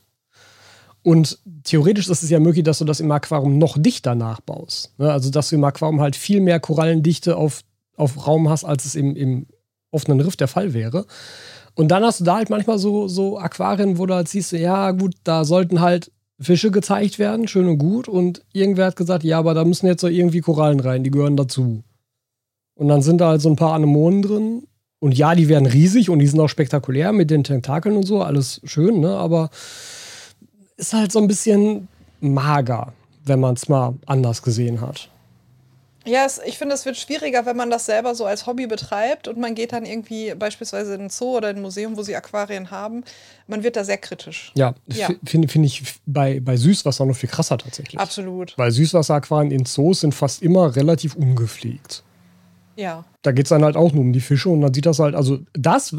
Und 1.01 1.39
theoretisch 1.63 2.09
ist 2.09 2.23
es 2.23 2.29
ja 2.29 2.39
möglich, 2.39 2.65
dass 2.65 2.79
du 2.79 2.85
das 2.85 2.99
im 2.99 3.09
Aquarium 3.09 3.57
noch 3.57 3.77
dichter 3.77 4.13
nachbaust. 4.13 4.91
Ne? 4.97 5.09
Also, 5.11 5.29
dass 5.29 5.49
du 5.49 5.55
im 5.55 5.63
Aquarium 5.63 6.01
halt 6.01 6.17
viel 6.17 6.41
mehr 6.41 6.59
Korallendichte 6.59 7.37
auf, 7.37 7.61
auf 7.95 8.27
Raum 8.27 8.49
hast, 8.49 8.65
als 8.65 8.83
es 8.83 8.95
im, 8.95 9.15
im 9.15 9.47
offenen 9.91 10.19
Riff 10.19 10.35
der 10.35 10.49
Fall 10.49 10.73
wäre. 10.73 11.05
Und 11.75 11.89
dann 11.89 12.03
hast 12.03 12.19
du 12.19 12.25
da 12.25 12.35
halt 12.35 12.49
manchmal 12.49 12.79
so, 12.79 13.07
so 13.07 13.37
Aquarien, 13.37 13.97
wo 13.97 14.05
du 14.05 14.15
halt 14.15 14.27
siehst, 14.27 14.51
ja, 14.51 14.91
gut, 14.91 15.13
da 15.23 15.45
sollten 15.45 15.79
halt 15.79 16.11
Fische 16.39 16.71
gezeigt 16.71 17.19
werden, 17.19 17.47
schön 17.47 17.67
und 17.67 17.77
gut. 17.77 18.07
Und 18.07 18.43
irgendwer 18.53 18.87
hat 18.87 18.95
gesagt, 18.95 19.23
ja, 19.23 19.39
aber 19.39 19.53
da 19.53 19.65
müssen 19.65 19.87
jetzt 19.87 20.01
so 20.01 20.07
irgendwie 20.07 20.41
Korallen 20.41 20.79
rein, 20.79 21.03
die 21.03 21.11
gehören 21.11 21.37
dazu. 21.37 21.83
Und 22.75 22.87
dann 22.87 23.01
sind 23.01 23.19
da 23.19 23.29
halt 23.29 23.41
so 23.41 23.49
ein 23.49 23.55
paar 23.55 23.73
Anemonen 23.73 24.21
drin. 24.21 24.67
Und 24.99 25.17
ja, 25.17 25.35
die 25.35 25.47
werden 25.47 25.67
riesig 25.67 26.09
und 26.09 26.19
die 26.19 26.27
sind 26.27 26.39
auch 26.39 26.47
spektakulär 26.47 27.11
mit 27.11 27.29
den 27.29 27.43
Tentakeln 27.43 27.95
und 27.95 28.03
so, 28.03 28.21
alles 28.21 28.61
schön, 28.63 28.99
ne? 28.99 29.15
Aber 29.15 29.49
ist 30.75 30.93
halt 30.93 31.11
so 31.11 31.19
ein 31.19 31.27
bisschen 31.27 31.87
mager, 32.19 32.93
wenn 33.25 33.39
man 33.39 33.55
es 33.55 33.69
mal 33.69 33.95
anders 34.05 34.41
gesehen 34.41 34.81
hat. 34.81 35.09
Ja, 36.07 36.25
es, 36.25 36.39
ich 36.45 36.57
finde, 36.57 36.73
es 36.73 36.85
wird 36.85 36.97
schwieriger, 36.97 37.45
wenn 37.45 37.57
man 37.57 37.69
das 37.69 37.85
selber 37.85 38.15
so 38.15 38.25
als 38.25 38.47
Hobby 38.47 38.65
betreibt 38.65 39.27
und 39.27 39.37
man 39.37 39.55
geht 39.55 39.73
dann 39.73 39.85
irgendwie 39.85 40.33
beispielsweise 40.33 40.95
in 40.95 41.01
ein 41.01 41.09
Zoo 41.09 41.37
oder 41.37 41.49
in 41.49 41.57
ein 41.57 41.61
Museum, 41.61 41.97
wo 41.97 42.01
sie 42.01 42.15
Aquarien 42.15 42.71
haben. 42.71 43.03
Man 43.47 43.63
wird 43.63 43.75
da 43.75 43.83
sehr 43.83 43.97
kritisch. 43.97 44.51
Ja, 44.55 44.73
Ja. 44.87 45.09
finde 45.25 45.47
find 45.47 45.65
ich 45.65 45.83
bei, 46.05 46.39
bei 46.39 46.55
Süßwasser 46.57 47.05
noch 47.05 47.15
viel 47.15 47.29
krasser 47.29 47.57
tatsächlich. 47.57 47.99
Absolut. 47.99 48.57
Weil 48.57 48.71
Süßwasseraquarien 48.71 49.51
in 49.51 49.65
Zoos 49.65 50.01
sind 50.01 50.15
fast 50.15 50.41
immer 50.41 50.75
relativ 50.75 51.15
ungepflegt. 51.15 52.03
Ja. 52.77 53.03
Da 53.23 53.31
geht 53.31 53.45
es 53.45 53.49
dann 53.49 53.63
halt 53.63 53.75
auch 53.75 53.91
nur 53.91 54.03
um 54.03 54.13
die 54.13 54.21
Fische 54.21 54.49
und 54.49 54.61
dann 54.61 54.73
sieht 54.73 54.85
das 54.85 54.99
halt, 54.99 55.15
also 55.15 55.39
das, 55.53 55.93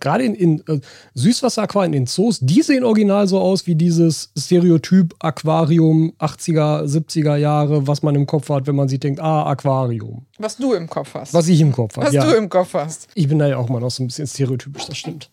gerade 0.00 0.24
in, 0.24 0.34
in 0.34 0.58
äh, 0.66 0.80
Süßwasseraquarien 1.14 1.94
in 1.94 2.06
Zoos, 2.06 2.40
die 2.40 2.60
sehen 2.62 2.84
original 2.84 3.26
so 3.28 3.38
aus 3.40 3.66
wie 3.66 3.74
dieses 3.76 4.30
Stereotyp-Aquarium 4.36 6.12
80er, 6.18 6.84
70er 6.84 7.36
Jahre, 7.36 7.86
was 7.86 8.02
man 8.02 8.14
im 8.14 8.26
Kopf 8.26 8.48
hat, 8.50 8.66
wenn 8.66 8.76
man 8.76 8.88
sich 8.88 9.00
denkt, 9.00 9.20
ah, 9.20 9.44
Aquarium. 9.46 10.26
Was 10.38 10.56
du 10.56 10.72
im 10.74 10.88
Kopf 10.88 11.14
hast. 11.14 11.34
Was 11.34 11.48
ich 11.48 11.60
im 11.60 11.72
Kopf 11.72 11.96
habe. 11.96 12.06
Was 12.06 12.14
Ja. 12.14 12.24
du 12.26 12.36
im 12.36 12.48
Kopf 12.48 12.74
hast. 12.74 13.08
Ich 13.14 13.28
bin 13.28 13.38
da 13.38 13.46
ja 13.48 13.56
auch 13.56 13.68
mal 13.68 13.80
noch 13.80 13.90
so 13.90 14.02
ein 14.02 14.06
bisschen 14.08 14.26
stereotypisch, 14.26 14.86
das 14.86 14.96
stimmt. 14.98 15.30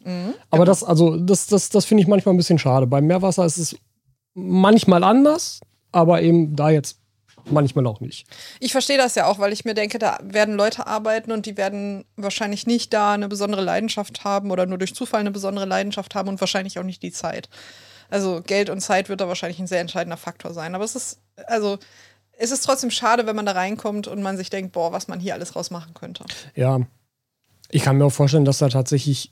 Aber 0.51 0.65
das, 0.65 0.83
also, 0.83 1.17
das, 1.17 1.47
das, 1.47 1.69
das 1.69 1.85
finde 1.85 2.01
ich 2.03 2.07
manchmal 2.07 2.33
ein 2.33 2.37
bisschen 2.37 2.59
schade. 2.59 2.87
Beim 2.87 3.05
Meerwasser 3.07 3.45
ist 3.45 3.57
es 3.57 3.75
manchmal 4.33 5.03
anders, 5.03 5.59
aber 5.91 6.21
eben 6.21 6.55
da 6.55 6.69
jetzt 6.69 6.99
manchmal 7.51 7.85
auch 7.87 7.99
nicht. 7.99 8.27
Ich 8.59 8.71
verstehe 8.71 8.97
das 8.97 9.15
ja 9.15 9.27
auch, 9.27 9.39
weil 9.39 9.53
ich 9.53 9.65
mir 9.65 9.73
denke, 9.73 9.99
da 9.99 10.17
werden 10.23 10.55
Leute 10.55 10.87
arbeiten 10.87 11.31
und 11.31 11.45
die 11.45 11.57
werden 11.57 12.05
wahrscheinlich 12.15 12.67
nicht 12.67 12.93
da 12.93 13.13
eine 13.13 13.27
besondere 13.27 13.61
Leidenschaft 13.61 14.23
haben 14.23 14.51
oder 14.51 14.65
nur 14.65 14.77
durch 14.77 14.95
Zufall 14.95 15.21
eine 15.21 15.31
besondere 15.31 15.65
Leidenschaft 15.65 16.15
haben 16.15 16.29
und 16.29 16.39
wahrscheinlich 16.39 16.79
auch 16.79 16.83
nicht 16.83 17.03
die 17.03 17.11
Zeit. 17.11 17.49
Also 18.09 18.41
Geld 18.45 18.69
und 18.69 18.81
Zeit 18.81 19.09
wird 19.09 19.21
da 19.21 19.27
wahrscheinlich 19.27 19.59
ein 19.59 19.67
sehr 19.67 19.81
entscheidender 19.81 20.17
Faktor 20.17 20.53
sein. 20.53 20.75
Aber 20.75 20.83
es 20.83 20.95
ist, 20.95 21.19
also, 21.47 21.79
es 22.37 22.51
ist 22.51 22.61
trotzdem 22.61 22.91
schade, 22.91 23.25
wenn 23.25 23.35
man 23.35 23.45
da 23.45 23.53
reinkommt 23.53 24.07
und 24.07 24.21
man 24.21 24.37
sich 24.37 24.49
denkt, 24.49 24.73
boah, 24.73 24.91
was 24.91 25.07
man 25.07 25.19
hier 25.19 25.33
alles 25.33 25.55
rausmachen 25.55 25.93
könnte. 25.93 26.25
Ja, 26.55 26.81
ich 27.69 27.81
kann 27.81 27.97
mir 27.97 28.05
auch 28.05 28.11
vorstellen, 28.11 28.45
dass 28.45 28.59
da 28.59 28.69
tatsächlich 28.69 29.31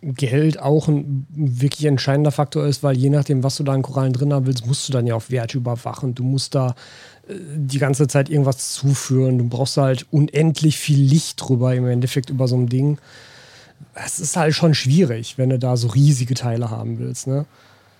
Geld 0.00 0.60
auch 0.60 0.86
ein 0.86 1.26
wirklich 1.30 1.84
entscheidender 1.86 2.30
Faktor 2.30 2.66
ist, 2.66 2.82
weil 2.82 2.96
je 2.96 3.10
nachdem, 3.10 3.42
was 3.42 3.56
du 3.56 3.64
da 3.64 3.72
an 3.72 3.82
Korallen 3.82 4.12
drin 4.12 4.32
haben 4.32 4.46
willst, 4.46 4.66
musst 4.66 4.88
du 4.88 4.92
dann 4.92 5.06
ja 5.06 5.14
auf 5.14 5.30
Werte 5.30 5.58
überwachen. 5.58 6.14
Du 6.14 6.22
musst 6.22 6.54
da 6.54 6.76
äh, 7.28 7.34
die 7.56 7.78
ganze 7.78 8.06
Zeit 8.06 8.28
irgendwas 8.28 8.72
zuführen. 8.74 9.38
Du 9.38 9.48
brauchst 9.48 9.76
halt 9.76 10.06
unendlich 10.10 10.78
viel 10.78 11.00
Licht 11.00 11.40
drüber 11.40 11.74
im 11.74 11.86
Endeffekt 11.86 12.30
über 12.30 12.46
so 12.46 12.56
ein 12.56 12.68
Ding. 12.68 12.98
Es 13.94 14.20
ist 14.20 14.36
halt 14.36 14.54
schon 14.54 14.74
schwierig, 14.74 15.36
wenn 15.36 15.50
du 15.50 15.58
da 15.58 15.76
so 15.76 15.88
riesige 15.88 16.34
Teile 16.34 16.70
haben 16.70 16.98
willst. 17.00 17.26
Ne? 17.26 17.46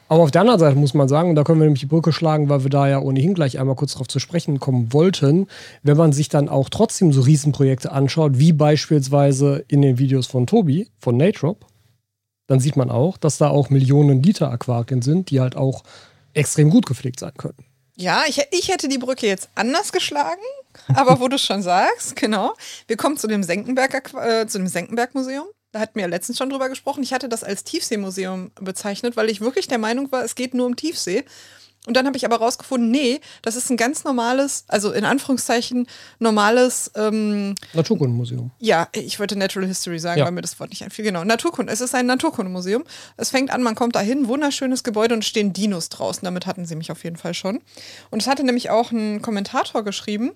Aber 0.08 0.22
auf 0.22 0.30
der 0.30 0.40
anderen 0.40 0.60
Seite 0.60 0.76
muss 0.76 0.94
man 0.94 1.08
sagen, 1.08 1.30
und 1.30 1.34
da 1.34 1.44
können 1.44 1.60
wir 1.60 1.64
nämlich 1.64 1.80
die 1.80 1.86
Brücke 1.86 2.12
schlagen, 2.12 2.48
weil 2.48 2.62
wir 2.62 2.70
da 2.70 2.88
ja 2.88 3.00
ohnehin 3.00 3.34
gleich 3.34 3.58
einmal 3.58 3.76
kurz 3.76 3.92
darauf 3.92 4.08
zu 4.08 4.20
sprechen 4.20 4.58
kommen 4.58 4.92
wollten, 4.92 5.48
wenn 5.82 5.96
man 5.96 6.12
sich 6.12 6.28
dann 6.28 6.48
auch 6.48 6.68
trotzdem 6.70 7.12
so 7.12 7.20
Riesenprojekte 7.20 7.92
anschaut, 7.92 8.38
wie 8.38 8.52
beispielsweise 8.52 9.64
in 9.68 9.82
den 9.82 9.98
Videos 9.98 10.26
von 10.26 10.46
Tobi, 10.46 10.88
von 10.98 11.16
Natrop, 11.16 11.66
dann 12.48 12.58
sieht 12.58 12.76
man 12.76 12.90
auch, 12.90 13.16
dass 13.16 13.38
da 13.38 13.48
auch 13.48 13.70
Millionen 13.70 14.22
Liter 14.22 14.50
Aquarien 14.50 15.02
sind, 15.02 15.30
die 15.30 15.40
halt 15.40 15.54
auch 15.54 15.84
extrem 16.34 16.70
gut 16.70 16.86
gepflegt 16.86 17.20
sein 17.20 17.34
können. 17.36 17.58
Ja, 17.94 18.24
ich, 18.26 18.40
ich 18.50 18.68
hätte 18.68 18.88
die 18.88 18.98
Brücke 18.98 19.26
jetzt 19.26 19.50
anders 19.54 19.92
geschlagen, 19.92 20.40
aber 20.94 21.20
wo 21.20 21.28
du 21.28 21.36
es 21.36 21.42
schon 21.44 21.62
sagst, 21.62 22.16
genau. 22.16 22.54
Wir 22.86 22.96
kommen 22.96 23.16
zu 23.16 23.26
dem 23.26 23.42
Senckenberg, 23.42 24.12
äh, 24.14 24.46
zu 24.46 24.58
dem 24.58 24.66
Senckenberg-Museum. 24.66 25.46
Da 25.72 25.80
hatten 25.80 25.96
wir 25.96 26.02
ja 26.02 26.08
letztens 26.08 26.38
schon 26.38 26.48
drüber 26.48 26.70
gesprochen. 26.70 27.02
Ich 27.02 27.12
hatte 27.12 27.28
das 27.28 27.44
als 27.44 27.64
Tiefseemuseum 27.64 28.52
bezeichnet, 28.54 29.16
weil 29.16 29.28
ich 29.28 29.42
wirklich 29.42 29.68
der 29.68 29.78
Meinung 29.78 30.10
war, 30.10 30.24
es 30.24 30.34
geht 30.34 30.54
nur 30.54 30.66
um 30.66 30.76
Tiefsee. 30.76 31.24
Und 31.88 31.94
dann 31.96 32.06
habe 32.06 32.16
ich 32.16 32.24
aber 32.26 32.36
rausgefunden, 32.36 32.90
nee, 32.90 33.20
das 33.42 33.56
ist 33.56 33.70
ein 33.70 33.76
ganz 33.78 34.04
normales, 34.04 34.64
also 34.68 34.92
in 34.92 35.04
Anführungszeichen 35.04 35.86
normales, 36.18 36.90
ähm, 36.94 37.54
Naturkundenmuseum. 37.72 38.50
ja, 38.58 38.88
ich 38.92 39.18
wollte 39.18 39.36
Natural 39.36 39.66
History 39.66 39.98
sagen, 39.98 40.18
Ja. 40.20 40.26
weil 40.26 40.32
mir 40.32 40.42
das 40.42 40.60
Wort 40.60 40.70
nicht 40.70 40.84
einfiel. 40.84 41.04
Genau, 41.04 41.24
Naturkunde. 41.24 41.72
Es 41.72 41.80
ist 41.80 41.94
ein 41.94 42.06
Naturkundemuseum. 42.06 42.84
Es 43.16 43.30
fängt 43.30 43.50
an, 43.50 43.62
man 43.62 43.74
kommt 43.74 43.96
da 43.96 44.00
hin, 44.00 44.28
wunderschönes 44.28 44.84
Gebäude 44.84 45.14
und 45.14 45.24
stehen 45.24 45.52
Dinos 45.52 45.88
draußen. 45.88 46.24
Damit 46.24 46.46
hatten 46.46 46.66
sie 46.66 46.76
mich 46.76 46.92
auf 46.92 47.02
jeden 47.04 47.16
Fall 47.16 47.32
schon. 47.34 47.60
Und 48.10 48.20
es 48.22 48.28
hatte 48.28 48.44
nämlich 48.44 48.70
auch 48.70 48.92
ein 48.92 49.22
Kommentator 49.22 49.82
geschrieben, 49.82 50.32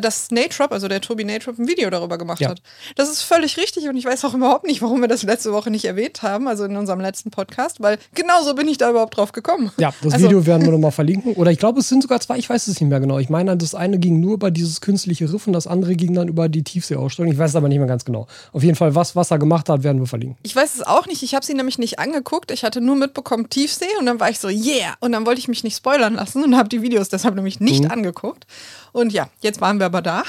dass 0.00 0.30
Natrop, 0.30 0.72
also 0.72 0.88
der 0.88 1.00
Tobi 1.00 1.24
Natrop, 1.24 1.58
ein 1.58 1.66
Video 1.68 1.88
darüber 1.90 2.18
gemacht 2.18 2.40
Ja. 2.40 2.50
hat. 2.50 2.60
Das 2.96 3.08
ist 3.08 3.22
völlig 3.22 3.56
richtig 3.56 3.88
und 3.88 3.96
ich 3.96 4.04
weiß 4.04 4.24
auch 4.24 4.34
überhaupt 4.34 4.66
nicht, 4.66 4.82
warum 4.82 5.00
wir 5.00 5.08
das 5.08 5.22
letzte 5.22 5.52
Woche 5.52 5.70
nicht 5.70 5.84
erwähnt 5.86 6.22
haben, 6.22 6.48
also 6.48 6.64
in 6.64 6.76
unserem 6.76 7.00
letzten 7.00 7.30
Podcast, 7.30 7.80
weil 7.80 7.98
genauso 8.14 8.54
bin 8.54 8.68
ich 8.68 8.78
da 8.78 8.90
überhaupt 8.90 9.16
drauf 9.16 9.32
gekommen. 9.32 9.70
Ja, 9.78 9.92
das 10.02 10.12
Also- 10.14 10.26
Video 10.26 10.44
werden 10.46 10.64
wir 10.64 10.72
nochmal 10.72 10.90
verlinken. 10.92 11.32
Oder 11.34 11.50
ich 11.50 11.58
glaube, 11.58 11.80
es 11.80 11.88
sind 11.88 12.02
sogar 12.02 12.20
zwei, 12.20 12.36
ich 12.38 12.48
weiß 12.50 12.66
es 12.68 12.80
nicht 12.80 12.88
mehr 12.90 13.00
genau. 13.00 13.18
Ich 13.18 13.30
meine, 13.30 13.56
das 13.56 13.74
eine 13.74 13.98
ging 13.98 14.20
nur 14.20 14.34
über 14.34 14.50
dieses 14.50 14.80
künstliche 14.80 15.32
Riff 15.32 15.46
und 15.46 15.52
das 15.54 15.66
andere 15.66 15.94
ging 15.96 16.12
dann 16.14 16.28
über 16.28 16.48
die 16.48 16.62
Tiefseeausstellung. 16.62 17.32
Ich 17.32 17.38
weiß 17.38 17.50
es 17.50 17.56
aber 17.56 17.68
nicht 17.68 17.78
mehr 17.78 17.86
ganz 17.88 18.04
genau. 18.04 18.26
Auf 18.52 18.62
jeden 18.62 18.76
Fall, 18.76 18.94
was, 18.94 19.16
was 19.16 19.30
er 19.30 19.38
gemacht 19.38 19.68
hat, 19.68 19.82
werden 19.82 20.00
wir 20.00 20.06
verlinken. 20.06 20.36
Ich 20.42 20.54
weiß 20.54 20.74
es 20.74 20.82
auch 20.86 21.06
nicht. 21.06 21.22
Ich 21.22 21.34
habe 21.34 21.44
sie 21.46 21.54
nämlich 21.54 21.78
nicht 21.78 21.98
angeguckt. 21.98 22.50
Ich 22.50 22.64
hatte 22.64 22.80
nur 22.80 22.96
mitbekommen 22.96 23.48
Tiefsee 23.48 23.86
und 23.98 24.06
dann 24.06 24.20
war 24.20 24.28
ich 24.30 24.38
so, 24.38 24.48
yeah. 24.48 24.94
Und 25.00 25.12
dann 25.12 25.24
wollte 25.26 25.38
ich 25.40 25.48
mich 25.48 25.64
nicht 25.64 25.76
spoilern 25.76 26.14
lassen 26.14 26.44
und 26.44 26.56
habe 26.56 26.68
die 26.68 26.82
Videos 26.82 27.08
deshalb 27.08 27.34
nämlich 27.34 27.60
nicht 27.60 27.84
Mhm. 27.84 27.90
angeguckt. 27.90 28.46
Und 28.92 29.12
ja, 29.12 29.28
jetzt 29.40 29.60
waren 29.60 29.78
wir 29.78 29.86
aber 29.86 30.02
da. 30.02 30.24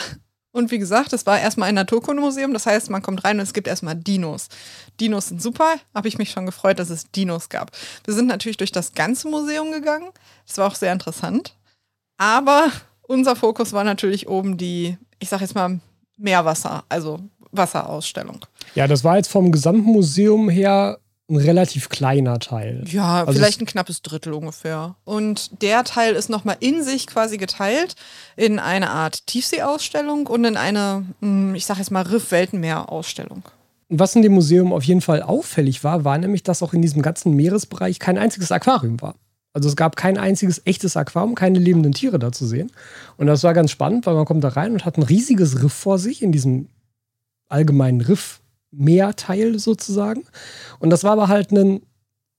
Und 0.53 0.69
wie 0.69 0.79
gesagt, 0.79 1.13
es 1.13 1.25
war 1.25 1.39
erstmal 1.39 1.69
ein 1.69 1.75
Naturkundemuseum. 1.75 2.53
Das 2.53 2.65
heißt, 2.65 2.89
man 2.89 3.01
kommt 3.01 3.23
rein 3.23 3.37
und 3.37 3.43
es 3.43 3.53
gibt 3.53 3.67
erstmal 3.67 3.95
Dinos. 3.95 4.49
Dinos 4.99 5.29
sind 5.29 5.41
super. 5.41 5.75
Habe 5.95 6.07
ich 6.07 6.17
mich 6.17 6.31
schon 6.31 6.45
gefreut, 6.45 6.79
dass 6.79 6.89
es 6.89 7.09
Dinos 7.11 7.49
gab. 7.49 7.71
Wir 8.05 8.13
sind 8.13 8.27
natürlich 8.27 8.57
durch 8.57 8.71
das 8.71 8.93
ganze 8.93 9.29
Museum 9.29 9.71
gegangen. 9.71 10.09
Das 10.45 10.57
war 10.57 10.67
auch 10.67 10.75
sehr 10.75 10.91
interessant. 10.91 11.55
Aber 12.17 12.69
unser 13.01 13.35
Fokus 13.35 13.71
war 13.73 13.83
natürlich 13.83 14.27
oben 14.27 14.57
die, 14.57 14.97
ich 15.19 15.29
sag 15.29 15.41
jetzt 15.41 15.55
mal, 15.55 15.79
Meerwasser, 16.17 16.83
also 16.89 17.19
Wasserausstellung. 17.51 18.45
Ja, 18.75 18.87
das 18.87 19.03
war 19.03 19.17
jetzt 19.17 19.29
vom 19.29 19.51
gesamten 19.51 19.83
Museum 19.83 20.49
her 20.49 20.99
ein 21.31 21.37
relativ 21.37 21.89
kleiner 21.89 22.39
Teil. 22.39 22.83
Ja, 22.87 23.23
Also 23.23 23.39
vielleicht 23.39 23.61
ein 23.61 23.65
knappes 23.65 24.01
Drittel 24.01 24.33
ungefähr. 24.33 24.95
Und 25.05 25.61
der 25.61 25.83
Teil 25.83 26.13
ist 26.13 26.29
nochmal 26.29 26.57
in 26.59 26.83
sich 26.83 27.07
quasi 27.07 27.37
geteilt 27.37 27.95
in 28.35 28.59
eine 28.59 28.89
Art 28.89 29.25
Tiefseeausstellung 29.27 30.27
und 30.27 30.45
in 30.45 30.57
eine, 30.57 31.05
hm, 31.21 31.55
ich 31.55 31.65
sag 31.65 31.77
jetzt 31.77 31.91
mal, 31.91 32.03
Riff-Weltenmeer-Ausstellung. 32.03 33.43
Was 33.89 34.15
in 34.15 34.21
dem 34.21 34.33
Museum 34.33 34.71
auf 34.71 34.83
jeden 34.83 35.01
Fall 35.01 35.21
auffällig 35.21 35.83
war, 35.83 36.05
war 36.05 36.17
nämlich, 36.17 36.43
dass 36.43 36.63
auch 36.63 36.73
in 36.73 36.81
diesem 36.81 37.01
ganzen 37.01 37.35
Meeresbereich 37.35 37.99
kein 37.99 38.17
einziges 38.17 38.51
Aquarium 38.51 39.01
war. 39.01 39.15
Also 39.53 39.67
es 39.67 39.75
gab 39.75 39.95
kein 39.97 40.17
einziges 40.17 40.61
echtes 40.65 40.95
Aquarium, 40.95 41.35
keine 41.35 41.59
lebenden 41.59 41.91
Tiere 41.91 42.19
da 42.19 42.31
zu 42.31 42.45
sehen. 42.45 42.71
Und 43.17 43.27
das 43.27 43.43
war 43.43 43.53
ganz 43.53 43.71
spannend, 43.71 44.05
weil 44.05 44.15
man 44.15 44.25
kommt 44.25 44.43
da 44.43 44.49
rein 44.49 44.71
und 44.73 44.85
hat 44.85 44.97
ein 44.97 45.03
riesiges 45.03 45.61
Riff 45.61 45.73
vor 45.73 45.99
sich 45.99 46.21
in 46.21 46.31
diesem 46.31 46.69
allgemeinen 47.49 48.01
Riff-Meerteil 48.71 49.59
sozusagen. 49.59 50.23
Und 50.79 50.89
das 50.89 51.03
war 51.03 51.11
aber 51.11 51.27
halt 51.27 51.51
ein, 51.51 51.81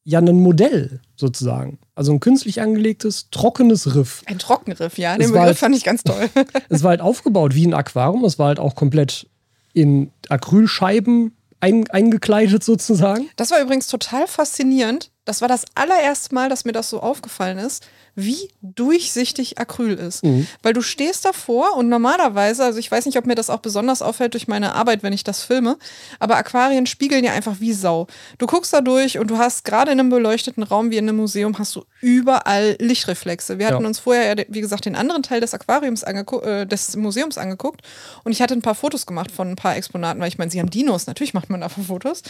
ja, 0.05 0.19
ein 0.19 0.41
Modell 0.41 1.01
sozusagen. 1.17 1.79
Also 1.95 2.13
ein 2.13 2.21
künstlich 2.21 2.61
angelegtes, 2.61 3.29
trockenes 3.31 3.95
Riff. 3.95 4.23
Ein 4.27 4.39
Trockenriff, 4.39 4.99
ja. 4.99 5.17
Den 5.17 5.29
Begriff 5.29 5.41
halt- 5.47 5.59
fand 5.59 5.77
ich 5.77 5.85
ganz 5.85 6.03
toll. 6.03 6.29
Es 6.69 6.83
war 6.83 6.91
halt 6.91 7.01
aufgebaut 7.01 7.55
wie 7.55 7.67
ein 7.67 7.75
Aquarium. 7.75 8.25
Es 8.25 8.39
war 8.39 8.49
halt 8.49 8.59
auch 8.59 8.75
komplett 8.75 9.27
in 9.75 10.11
Acrylscheiben 10.29 11.37
ein, 11.61 11.89
eingekleidet 11.91 12.65
sozusagen. 12.65 13.29
Das 13.37 13.51
war 13.51 13.61
übrigens 13.61 13.87
total 13.87 14.27
faszinierend. 14.27 15.11
Das 15.25 15.41
war 15.41 15.49
das 15.49 15.65
allererste 15.75 16.35
Mal, 16.35 16.49
dass 16.49 16.65
mir 16.65 16.73
das 16.73 16.91
so 16.91 17.01
aufgefallen 17.01 17.59
ist, 17.59 17.87
wie 18.15 18.51
durchsichtig 18.61 19.59
Acryl 19.59 19.95
ist. 19.95 20.23
Mhm. 20.25 20.47
Weil 20.63 20.73
du 20.75 20.83
stehst 20.83 21.25
davor 21.25 21.77
und 21.77 21.89
normalerweise, 21.89 22.65
also 22.65 22.79
ich 22.79 22.91
weiß 22.91 23.07
nicht, 23.07 23.17
ob 23.17 23.27
mir 23.27 23.35
das 23.37 23.49
auch 23.49 23.61
besonders 23.61 24.03
auffällt 24.03 24.35
durch 24.35 24.49
meine 24.49 24.75
Arbeit, 24.75 25.03
wenn 25.03 25.13
ich 25.13 25.25
das 25.25 25.43
filme, 25.45 25.79
aber 26.19 26.37
Aquarien 26.37 26.87
spiegeln 26.87 27.25
ja 27.25 27.33
einfach 27.33 27.57
wie 27.61 27.73
Sau. 27.73 28.07
Du 28.39 28.47
guckst 28.47 28.73
da 28.73 28.81
durch 28.81 29.19
und 29.19 29.31
du 29.31 29.39
hast 29.39 29.65
gerade 29.65 29.93
in 29.93 30.01
einem 30.01 30.11
beleuchteten 30.11 30.63
Raum 30.63 30.91
wie 30.91 30.97
in 30.99 31.09
einem 31.09 31.17
Museum 31.19 31.59
hast 31.59 31.75
du 31.77 31.85
überall 32.01 32.77
Lichtreflexe. 32.81 33.59
Wir 33.59 33.67
hatten 33.69 33.83
Ja. 33.83 33.87
uns 33.89 34.01
vorher, 34.01 34.37
ja, 34.37 34.45
wie 34.49 34.61
gesagt, 34.61 34.85
den 34.85 34.97
anderen 34.97 35.23
Teil 35.23 35.41
des 35.41 35.55
Aquariums 35.55 36.03
äh, 36.03 36.67
des 36.67 36.97
Museums 36.97 37.39
angeguckt 37.39 37.81
und 38.25 38.33
ich 38.33 38.43
hatte 38.43 38.55
ein 38.55 38.63
paar 38.63 38.75
Fotos 38.75 39.07
gemacht 39.07 39.31
von 39.31 39.49
ein 39.51 39.57
paar 39.57 39.77
Exponaten, 39.77 40.21
weil 40.21 40.29
ich 40.29 40.37
meine, 40.39 40.51
sie 40.51 40.61
haben 40.61 40.71
Dinos, 40.71 41.07
natürlich 41.07 41.33
macht 41.33 41.49
man 41.49 41.61
davon 41.61 41.85
Fotos. 41.85 42.23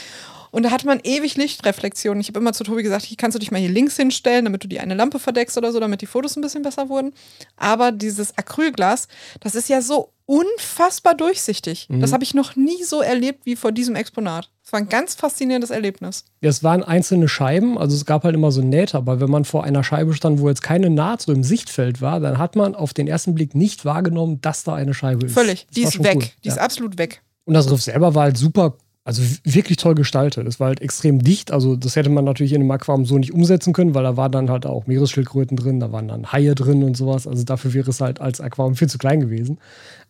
Und 0.52 0.62
da 0.64 0.70
hat 0.70 0.84
man 0.84 1.00
ewig 1.02 1.36
Lichtreflexionen. 1.36 2.20
Ich 2.20 2.28
habe 2.28 2.38
immer 2.38 2.52
zu 2.52 2.62
Tobi 2.62 2.82
gesagt, 2.82 3.08
kannst 3.16 3.34
du 3.34 3.38
dich 3.40 3.50
mal 3.50 3.58
hier 3.60 3.70
links 3.70 3.96
hinstellen, 3.96 4.44
damit 4.44 4.62
du 4.62 4.68
die 4.68 4.78
eine 4.80 4.94
Lampe 4.94 5.18
verdeckst 5.18 5.56
oder 5.58 5.72
so, 5.72 5.80
damit 5.80 6.02
die 6.02 6.06
Fotos 6.06 6.36
ein 6.36 6.42
bisschen 6.42 6.62
besser 6.62 6.88
wurden. 6.90 7.14
Aber 7.56 7.90
dieses 7.90 8.36
Acrylglas, 8.36 9.08
das 9.40 9.54
ist 9.54 9.68
ja 9.70 9.80
so 9.82 10.10
unfassbar 10.26 11.14
durchsichtig. 11.14 11.88
Das 11.90 12.12
habe 12.12 12.22
ich 12.24 12.34
noch 12.34 12.54
nie 12.54 12.82
so 12.84 13.00
erlebt 13.00 13.44
wie 13.46 13.56
vor 13.56 13.72
diesem 13.72 13.96
Exponat. 13.96 14.50
Es 14.64 14.72
war 14.72 14.78
ein 14.80 14.88
ganz 14.88 15.14
faszinierendes 15.14 15.70
Erlebnis. 15.70 16.24
Es 16.40 16.62
waren 16.62 16.82
einzelne 16.84 17.28
Scheiben, 17.28 17.76
also 17.78 17.96
es 17.96 18.04
gab 18.06 18.24
halt 18.24 18.34
immer 18.34 18.52
so 18.52 18.60
Nähte, 18.62 18.96
aber 18.96 19.20
wenn 19.20 19.30
man 19.30 19.44
vor 19.44 19.64
einer 19.64 19.82
Scheibe 19.82 20.14
stand, 20.14 20.40
wo 20.40 20.48
jetzt 20.48 20.62
keine 20.62 20.90
Naht 20.90 21.22
so 21.22 21.32
im 21.32 21.42
Sichtfeld 21.44 22.00
war, 22.00 22.20
dann 22.20 22.38
hat 22.38 22.56
man 22.56 22.74
auf 22.74 22.94
den 22.94 23.08
ersten 23.08 23.34
Blick 23.34 23.54
nicht 23.54 23.84
wahrgenommen, 23.84 24.40
dass 24.40 24.64
da 24.64 24.74
eine 24.74 24.94
Scheibe 24.94 25.26
ist. 25.26 25.32
Völlig. 25.34 25.66
Das 25.66 25.74
Die 25.74 25.82
ist 25.82 26.02
weg. 26.04 26.16
cool. 26.16 26.24
Die 26.44 26.48
ist 26.48 26.56
Ja. 26.56 26.62
absolut 26.62 26.98
weg. 26.98 27.22
Und 27.44 27.54
das 27.54 27.70
Riff 27.70 27.82
selber 27.82 28.14
war 28.14 28.24
halt 28.24 28.36
super, 28.38 28.76
also 29.04 29.22
wirklich 29.44 29.78
toll 29.78 29.94
gestaltet. 29.94 30.46
Es 30.46 30.60
war 30.60 30.68
halt 30.68 30.80
extrem 30.80 31.22
dicht, 31.22 31.50
also 31.50 31.76
das 31.76 31.96
hätte 31.96 32.10
man 32.10 32.24
natürlich 32.24 32.52
in 32.52 32.60
einem 32.60 32.70
Aquarium 32.70 33.04
so 33.04 33.18
nicht 33.18 33.32
umsetzen 33.32 33.72
können, 33.72 33.94
weil 33.94 34.04
da 34.04 34.16
waren 34.16 34.32
dann 34.32 34.50
halt 34.50 34.64
auch 34.64 34.86
Meeresschildkröten 34.86 35.56
drin, 35.56 35.80
da 35.80 35.90
waren 35.90 36.08
dann 36.08 36.30
Haie 36.32 36.54
drin 36.54 36.84
und 36.84 36.96
sowas. 36.96 37.26
Also 37.26 37.42
dafür 37.44 37.74
wäre 37.74 37.90
es 37.90 38.00
halt 38.00 38.20
als 38.20 38.40
Aquarium 38.40 38.76
viel 38.76 38.88
zu 38.88 38.98
klein 38.98 39.20
gewesen. 39.20 39.58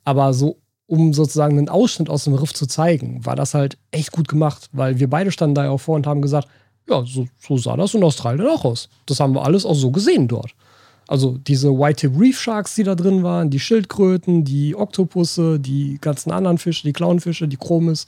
Aber 0.05 0.35
so, 0.35 0.59
um 0.87 1.15
sozusagen 1.15 1.57
einen 1.57 1.71
Ausschnitt 1.71 2.11
aus 2.11 2.25
dem 2.25 2.35
Riff 2.35 2.53
zu 2.53 2.67
zeigen, 2.67 3.25
war 3.25 3.37
das 3.37 3.55
halt 3.55 3.79
echt 3.93 4.13
gut 4.13 4.29
gemacht, 4.29 4.69
weil 4.73 4.99
wir 4.99 5.09
beide 5.09 5.33
standen 5.33 5.55
da 5.55 5.65
ja 5.65 5.71
auch 5.71 5.81
vor 5.81 5.97
und 5.97 6.07
haben 6.07 6.21
gesagt, 6.21 6.49
ja, 6.89 7.03
so, 7.07 7.27
so 7.39 7.57
sah 7.57 7.77
das 7.77 7.95
in 7.95 8.05
Australien 8.05 8.47
auch 8.47 8.65
aus. 8.65 8.89
Das 9.07 9.21
haben 9.21 9.35
wir 9.35 9.45
alles 9.45 9.65
auch 9.65 9.75
so 9.75 9.91
gesehen 9.91 10.29
dort. 10.29 10.55
Also 11.13 11.37
diese 11.37 11.69
White-Tip 11.79 12.19
Reef 12.19 12.41
Sharks, 12.41 12.75
die 12.75 12.85
da 12.85 12.95
drin 12.95 13.23
waren, 13.23 13.51
die 13.51 13.61
Schildkröten, 13.61 14.45
die 14.45 14.75
Oktopusse, 14.75 15.61
die 15.61 15.99
ganzen 16.01 16.31
anderen 16.31 16.57
Fische, 16.57 16.85
die 16.85 16.95
Clownfische, 16.95 17.47
die 17.49 17.59
Chromis, 17.59 18.07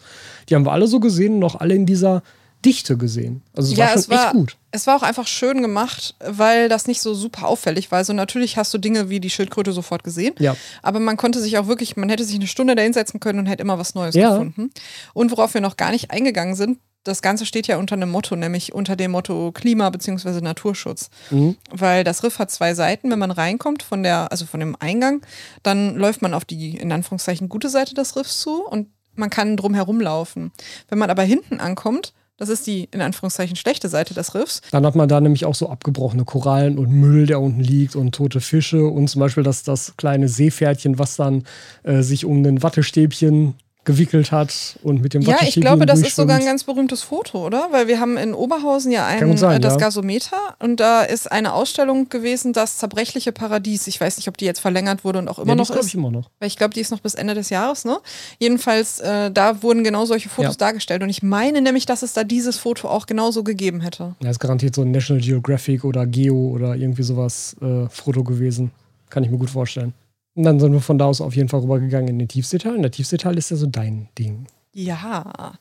die 0.48 0.54
haben 0.54 0.64
wir 0.64 0.72
alle 0.72 0.86
so 0.86 1.00
gesehen 1.00 1.34
und 1.34 1.44
auch 1.44 1.56
alle 1.56 1.74
in 1.74 1.84
dieser 1.84 2.22
Dichte 2.64 2.96
gesehen. 2.96 3.42
Also 3.54 3.74
es 3.74 3.78
war 3.78 3.88
schon 3.88 3.98
es 3.98 4.08
war, 4.08 4.24
echt 4.24 4.32
gut. 4.32 4.56
Es 4.70 4.86
war 4.86 4.96
auch 4.96 5.02
einfach 5.02 5.26
schön 5.26 5.60
gemacht, 5.60 6.14
weil 6.24 6.70
das 6.70 6.86
nicht 6.86 7.02
so 7.02 7.12
super 7.12 7.46
auffällig 7.46 7.90
war. 7.90 7.98
Also 7.98 8.14
natürlich 8.14 8.56
hast 8.56 8.72
du 8.72 8.78
Dinge 8.78 9.10
wie 9.10 9.20
die 9.20 9.28
Schildkröte 9.28 9.72
sofort 9.72 10.02
gesehen. 10.02 10.32
Ja. 10.38 10.56
Aber 10.82 10.98
man 10.98 11.18
konnte 11.18 11.40
sich 11.42 11.58
auch 11.58 11.66
wirklich, 11.66 11.98
man 11.98 12.08
hätte 12.08 12.24
sich 12.24 12.36
eine 12.36 12.46
Stunde 12.46 12.74
da 12.74 12.80
hinsetzen 12.80 13.20
können 13.20 13.38
und 13.38 13.46
hätte 13.46 13.60
immer 13.60 13.78
was 13.78 13.94
Neues 13.94 14.14
Ja. 14.14 14.30
gefunden. 14.30 14.70
Und 15.12 15.30
worauf 15.30 15.52
wir 15.52 15.60
noch 15.60 15.76
gar 15.76 15.90
nicht 15.90 16.10
eingegangen 16.10 16.54
sind, 16.54 16.78
das 17.04 17.22
Ganze 17.22 17.46
steht 17.46 17.66
ja 17.66 17.76
unter 17.76 17.94
einem 17.94 18.10
Motto, 18.10 18.34
nämlich 18.34 18.74
unter 18.74 18.96
dem 18.96 19.12
Motto 19.12 19.52
Klima- 19.52 19.90
bzw. 19.90 20.40
Naturschutz. 20.40 21.10
Mhm. 21.30 21.56
Weil 21.70 22.02
das 22.02 22.24
Riff 22.24 22.38
hat 22.38 22.50
zwei 22.50 22.74
Seiten. 22.74 23.10
Wenn 23.10 23.18
man 23.18 23.30
reinkommt 23.30 23.82
von 23.82 24.02
der, 24.02 24.32
also 24.32 24.46
von 24.46 24.60
dem 24.60 24.76
Eingang, 24.80 25.20
dann 25.62 25.96
läuft 25.96 26.22
man 26.22 26.34
auf 26.34 26.44
die, 26.44 26.76
in 26.76 26.90
Anführungszeichen, 26.90 27.48
gute 27.48 27.68
Seite 27.68 27.94
des 27.94 28.16
Riffs 28.16 28.40
zu 28.40 28.66
und 28.66 28.88
man 29.14 29.30
kann 29.30 29.56
drum 29.56 30.00
laufen. 30.00 30.50
Wenn 30.88 30.98
man 30.98 31.10
aber 31.10 31.22
hinten 31.22 31.60
ankommt, 31.60 32.14
das 32.36 32.48
ist 32.48 32.66
die, 32.66 32.88
in 32.90 33.00
Anführungszeichen, 33.00 33.54
schlechte 33.54 33.88
Seite 33.88 34.12
des 34.12 34.34
Riffs, 34.34 34.60
Dann 34.72 34.84
hat 34.84 34.96
man 34.96 35.08
da 35.08 35.20
nämlich 35.20 35.44
auch 35.44 35.54
so 35.54 35.68
abgebrochene 35.68 36.24
Korallen 36.24 36.78
und 36.78 36.90
Müll, 36.90 37.26
der 37.26 37.40
unten 37.40 37.60
liegt 37.60 37.94
und 37.94 38.12
tote 38.12 38.40
Fische 38.40 38.86
und 38.86 39.08
zum 39.08 39.20
Beispiel 39.20 39.44
das, 39.44 39.62
das 39.62 39.96
kleine 39.96 40.28
Seepferdchen, 40.28 40.98
was 40.98 41.14
dann 41.14 41.44
äh, 41.84 42.02
sich 42.02 42.24
um 42.24 42.44
ein 42.44 42.62
Wattestäbchen 42.62 43.54
gewickelt 43.84 44.32
hat 44.32 44.78
und 44.82 45.02
mit 45.02 45.14
dem 45.14 45.22
Ja, 45.22 45.36
ich 45.42 45.54
glaube, 45.56 45.86
das 45.86 46.00
ist 46.00 46.16
sogar 46.16 46.38
ein 46.38 46.44
ganz 46.44 46.64
berühmtes 46.64 47.02
Foto, 47.02 47.44
oder? 47.44 47.68
Weil 47.70 47.86
wir 47.88 48.00
haben 48.00 48.16
in 48.16 48.34
Oberhausen 48.34 48.90
ja 48.90 49.06
ein, 49.06 49.36
sein, 49.36 49.56
äh, 49.56 49.60
das 49.60 49.74
ja. 49.74 49.80
Gasometer 49.80 50.36
und 50.58 50.80
da 50.80 51.02
ist 51.02 51.30
eine 51.30 51.52
Ausstellung 51.52 52.08
gewesen, 52.08 52.52
das 52.52 52.78
zerbrechliche 52.78 53.32
Paradies. 53.32 53.86
Ich 53.86 54.00
weiß 54.00 54.16
nicht, 54.16 54.28
ob 54.28 54.36
die 54.36 54.46
jetzt 54.46 54.60
verlängert 54.60 55.04
wurde 55.04 55.18
und 55.18 55.28
auch 55.28 55.38
immer 55.38 55.50
ja, 55.50 55.56
noch 55.56 55.70
ist. 55.70 55.86
ich 55.86 55.94
immer 55.94 56.10
noch. 56.10 56.30
Weil 56.38 56.48
ich 56.48 56.56
glaube, 56.56 56.74
die 56.74 56.80
ist 56.80 56.90
noch 56.90 57.00
bis 57.00 57.14
Ende 57.14 57.34
des 57.34 57.50
Jahres, 57.50 57.84
ne? 57.84 57.98
Jedenfalls, 58.38 59.00
äh, 59.00 59.30
da 59.30 59.62
wurden 59.62 59.84
genau 59.84 60.06
solche 60.06 60.28
Fotos 60.28 60.54
Ja. 60.54 60.58
dargestellt. 60.58 61.02
Und 61.02 61.10
ich 61.10 61.22
meine 61.22 61.60
nämlich, 61.60 61.86
dass 61.86 62.02
es 62.02 62.12
da 62.12 62.24
dieses 62.24 62.58
Foto 62.58 62.88
auch 62.88 63.06
genauso 63.06 63.44
gegeben 63.44 63.80
hätte. 63.80 64.14
Ja, 64.22 64.30
ist 64.30 64.40
garantiert 64.40 64.74
so 64.74 64.82
ein 64.82 64.90
National 64.90 65.22
Geographic 65.22 65.84
oder 65.84 66.06
Geo 66.06 66.48
oder 66.48 66.74
irgendwie 66.74 67.02
sowas 67.02 67.56
äh, 67.60 67.88
Foto 67.88 68.24
gewesen. 68.24 68.70
Kann 69.10 69.24
ich 69.24 69.30
mir 69.30 69.38
gut 69.38 69.50
vorstellen. 69.50 69.92
Und 70.34 70.42
dann 70.44 70.58
sind 70.60 70.72
wir 70.72 70.80
von 70.80 70.98
da 70.98 71.06
aus 71.06 71.20
auf 71.20 71.36
jeden 71.36 71.48
Fall 71.48 71.60
rübergegangen 71.60 72.08
in 72.08 72.18
den 72.18 72.28
Tiefseeteil. 72.28 72.74
Und 72.76 72.82
der 72.82 72.90
Tiefseeteil 72.90 73.38
ist 73.38 73.50
ja 73.50 73.56
so 73.56 73.66
dein 73.66 74.08
Ding. 74.18 74.46
Ja, 74.72 75.54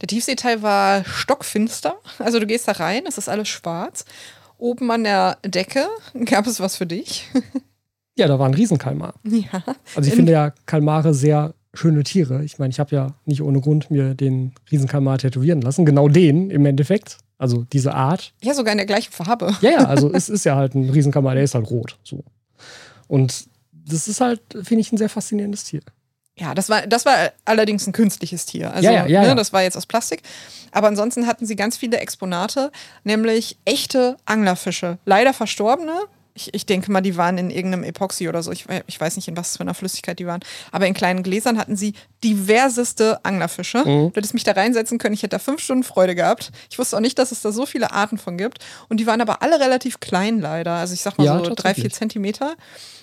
der 0.00 0.06
Tiefseeteil 0.08 0.62
war 0.62 1.04
stockfinster. 1.04 1.96
Also 2.20 2.38
du 2.38 2.46
gehst 2.46 2.68
da 2.68 2.72
rein, 2.72 3.02
es 3.08 3.18
ist 3.18 3.28
alles 3.28 3.48
schwarz. 3.48 4.04
Oben 4.58 4.90
an 4.90 5.02
der 5.04 5.38
Decke 5.44 5.86
gab 6.26 6.46
es 6.46 6.60
was 6.60 6.76
für 6.76 6.86
dich. 6.86 7.28
Ja, 8.18 8.26
da 8.26 8.38
war 8.38 8.46
ein 8.46 8.54
Riesenkalmar. 8.54 9.14
ja. 9.24 9.62
Also 9.96 10.06
ich 10.06 10.10
In- 10.10 10.16
finde 10.16 10.32
ja 10.32 10.52
Kalmare 10.66 11.14
sehr 11.14 11.54
schöne 11.72 12.02
Tiere. 12.02 12.44
Ich 12.44 12.58
meine, 12.58 12.70
ich 12.70 12.78
habe 12.78 12.94
ja 12.94 13.14
nicht 13.24 13.40
ohne 13.40 13.60
Grund 13.62 13.90
mir 13.90 14.14
den 14.14 14.52
Riesenkalmar 14.70 15.16
tätowieren 15.16 15.62
lassen. 15.62 15.86
Genau 15.86 16.06
den 16.08 16.50
im 16.50 16.66
Endeffekt. 16.66 17.16
Also 17.38 17.64
diese 17.72 17.94
Art. 17.94 18.34
Ja, 18.42 18.52
sogar 18.52 18.72
in 18.72 18.78
der 18.78 18.86
gleichen 18.86 19.10
Farbe. 19.12 19.56
Ja, 19.62 19.70
ja, 19.70 19.84
also 19.86 20.10
es 20.12 20.28
ist 20.28 20.44
ja 20.44 20.54
halt 20.56 20.74
ein 20.74 20.90
Riesenkalmar, 20.90 21.34
der 21.34 21.44
ist 21.44 21.54
halt 21.54 21.70
rot. 21.70 21.96
So. 22.02 22.22
Und 23.08 23.46
das 23.90 24.08
ist 24.08 24.20
halt, 24.20 24.40
finde 24.62 24.80
ich, 24.80 24.92
ein 24.92 24.96
sehr 24.96 25.08
faszinierendes 25.08 25.64
Tier. 25.64 25.80
Ja, 26.40 26.54
das 26.54 26.70
war, 26.70 26.86
das 26.86 27.04
war 27.04 27.32
allerdings 27.44 27.86
ein 27.86 27.92
künstliches 27.92 28.46
Tier. 28.46 28.72
Also, 28.72 28.86
Ja, 28.86 29.06
ja, 29.06 29.06
ja, 29.06 29.22
ne, 29.22 29.34
das 29.34 29.52
war 29.52 29.62
jetzt 29.62 29.76
aus 29.76 29.84
Plastik. 29.86 30.22
Aber 30.72 30.88
ansonsten 30.88 31.26
hatten 31.26 31.44
sie 31.44 31.54
ganz 31.54 31.76
viele 31.76 31.98
Exponate, 31.98 32.72
nämlich 33.04 33.58
echte 33.66 34.16
Anglerfische. 34.24 34.98
Leider 35.04 35.34
verstorbene. 35.34 35.92
Ich, 36.32 36.54
ich 36.54 36.64
denke 36.64 36.90
mal, 36.90 37.02
die 37.02 37.16
waren 37.16 37.36
in 37.36 37.50
irgendeinem 37.50 37.84
Epoxy 37.84 38.28
oder 38.28 38.42
so. 38.42 38.52
Ich, 38.52 38.64
ich 38.86 38.98
weiß 38.98 39.16
nicht, 39.16 39.28
in 39.28 39.36
was 39.36 39.56
für 39.56 39.62
einer 39.62 39.74
Flüssigkeit 39.74 40.18
die 40.18 40.26
waren. 40.26 40.40
Aber 40.70 40.86
in 40.86 40.94
kleinen 40.94 41.22
Gläsern 41.22 41.58
hatten 41.58 41.76
sie 41.76 41.92
diverseste 42.24 43.22
Anglerfische. 43.24 43.78
Mhm. 43.78 44.10
Du 44.10 44.12
hättest 44.14 44.32
mich 44.32 44.44
da 44.44 44.52
reinsetzen 44.52 44.98
können. 44.98 45.12
Ich 45.12 45.22
hätte 45.22 45.36
da 45.36 45.38
fünf 45.40 45.60
Stunden 45.60 45.82
Freude 45.82 46.14
gehabt. 46.14 46.52
Ich 46.70 46.78
wusste 46.78 46.96
auch 46.96 47.00
nicht, 47.00 47.18
dass 47.18 47.32
es 47.32 47.42
da 47.42 47.52
so 47.52 47.66
viele 47.66 47.90
Arten 47.92 48.16
von 48.16 48.38
gibt. 48.38 48.64
Und 48.88 48.98
die 48.98 49.06
waren 49.06 49.20
aber 49.20 49.42
alle 49.42 49.60
relativ 49.60 50.00
klein 50.00 50.40
leider. 50.40 50.72
Also 50.74 50.94
ich 50.94 51.02
sag 51.02 51.18
mal 51.18 51.44
so 51.44 51.52
drei, 51.54 51.74
vier 51.74 51.90
Zentimeter. 51.90 52.54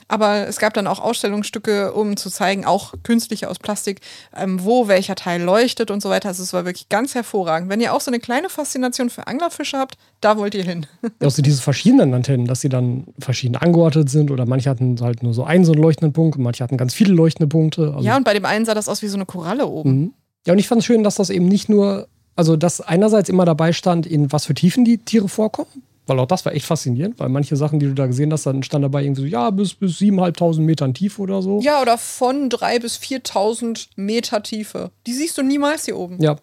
Aber 0.08 0.48
es 0.48 0.58
gab 0.58 0.74
dann 0.74 0.88
auch 0.88 1.00
Ausstellungsstücke, 1.00 1.94
um 1.94 2.16
zu 2.16 2.30
zeigen, 2.30 2.66
auch 2.66 2.94
künstliche 3.04 3.50
aus 3.50 3.60
Plastik, 3.60 4.02
ähm, 4.36 4.64
wo 4.64 4.88
welcher 4.88 5.16
Teil 5.16 5.42
leuchtet 5.42 5.92
und 5.92 6.02
so 6.02 6.10
weiter. 6.10 6.30
Also 6.30 6.44
es 6.44 6.54
war 6.54 6.66
wirklich 6.66 6.90
ganz 6.90 7.14
hervorragend. 7.16 7.70
Wenn 7.70 7.82
ihr 7.82 7.94
auch 7.94 8.02
so 8.02 8.10
eine 8.10 8.20
kleine 8.20 8.50
Faszination 8.50 9.10
für 9.10 9.28
Anglerfische 9.28 9.78
habt, 9.78 9.98
da 10.22 10.38
wollt 10.38 10.56
ihr 10.56 10.64
hin. 10.64 10.86
Auch 11.24 11.30
so 11.30 11.42
diese 11.42 11.62
verschiedenen 11.62 12.14
Antennen, 12.14 12.48
dass 12.48 12.62
sie 12.62 12.70
dann 12.70 13.06
verschieden 13.20 13.56
angeordnet 13.56 14.10
sind 14.10 14.32
oder 14.32 14.46
manche 14.46 14.70
hatten 14.70 15.00
halt 15.02 15.22
nur 15.22 15.34
so 15.34 15.44
einen 15.44 15.66
so 15.66 15.74
einen 15.74 15.82
leuchtenden 15.82 16.14
Punkt 16.14 16.38
und 16.38 16.44
manche 16.44 16.64
hatten 16.64 16.78
ganz 16.78 16.94
viele 16.94 17.14
leuchtende 17.14 17.48
Punkte. 17.48 17.94
Also, 17.96 18.00
Ja, 18.00 18.18
und 18.18 18.24
bei 18.24 18.34
dem 18.34 18.46
einen 18.46 18.66
sah 18.66 18.74
das 18.74 18.90
aus 18.90 19.02
wie 19.02 19.08
so 19.08 19.18
eine 19.18 19.26
Koralle 19.26 19.68
oben. 19.68 20.00
Mhm. 20.00 20.14
Ja, 20.48 20.54
und 20.54 20.60
ich 20.60 20.68
fand 20.68 20.80
es 20.80 20.86
schön, 20.86 21.04
dass 21.04 21.16
das 21.16 21.30
eben 21.30 21.46
nicht 21.48 21.70
nur, 21.70 22.08
also 22.36 22.56
dass 22.56 22.82
einerseits 22.82 23.30
immer 23.30 23.46
dabei 23.46 23.74
stand, 23.74 24.08
in 24.08 24.32
was 24.32 24.46
für 24.46 24.54
Tiefen 24.54 24.86
die 24.86 24.98
Tiere 24.98 25.28
vorkommen, 25.28 25.84
weil 26.08 26.20
auch 26.20 26.26
das 26.26 26.46
war 26.46 26.54
echt 26.54 26.66
faszinierend, 26.66 27.20
weil 27.20 27.30
manche 27.30 27.56
Sachen, 27.56 27.80
die 27.80 27.86
du 27.86 27.94
da 27.94 28.08
gesehen 28.08 28.32
hast, 28.32 28.46
dann 28.46 28.64
stand 28.64 28.84
dabei 28.84 29.04
irgendwie 29.04 29.22
so, 29.22 29.28
ja, 29.28 29.50
bis, 29.50 29.74
bis 29.74 29.98
7.500 30.00 30.62
Metern 30.62 30.94
tief 30.94 31.20
oder 31.20 31.42
so. 31.42 31.60
Ja, 31.62 31.82
oder 31.82 31.98
von 31.98 32.50
3.000 32.50 32.80
bis 32.80 32.98
4.000 32.98 33.88
Meter 33.98 34.42
Tiefe. 34.42 34.92
Die 35.06 35.14
siehst 35.14 35.38
du 35.38 35.44
niemals 35.44 35.86
hier 35.86 35.98
oben. 35.98 36.22
Ja. 36.22 36.38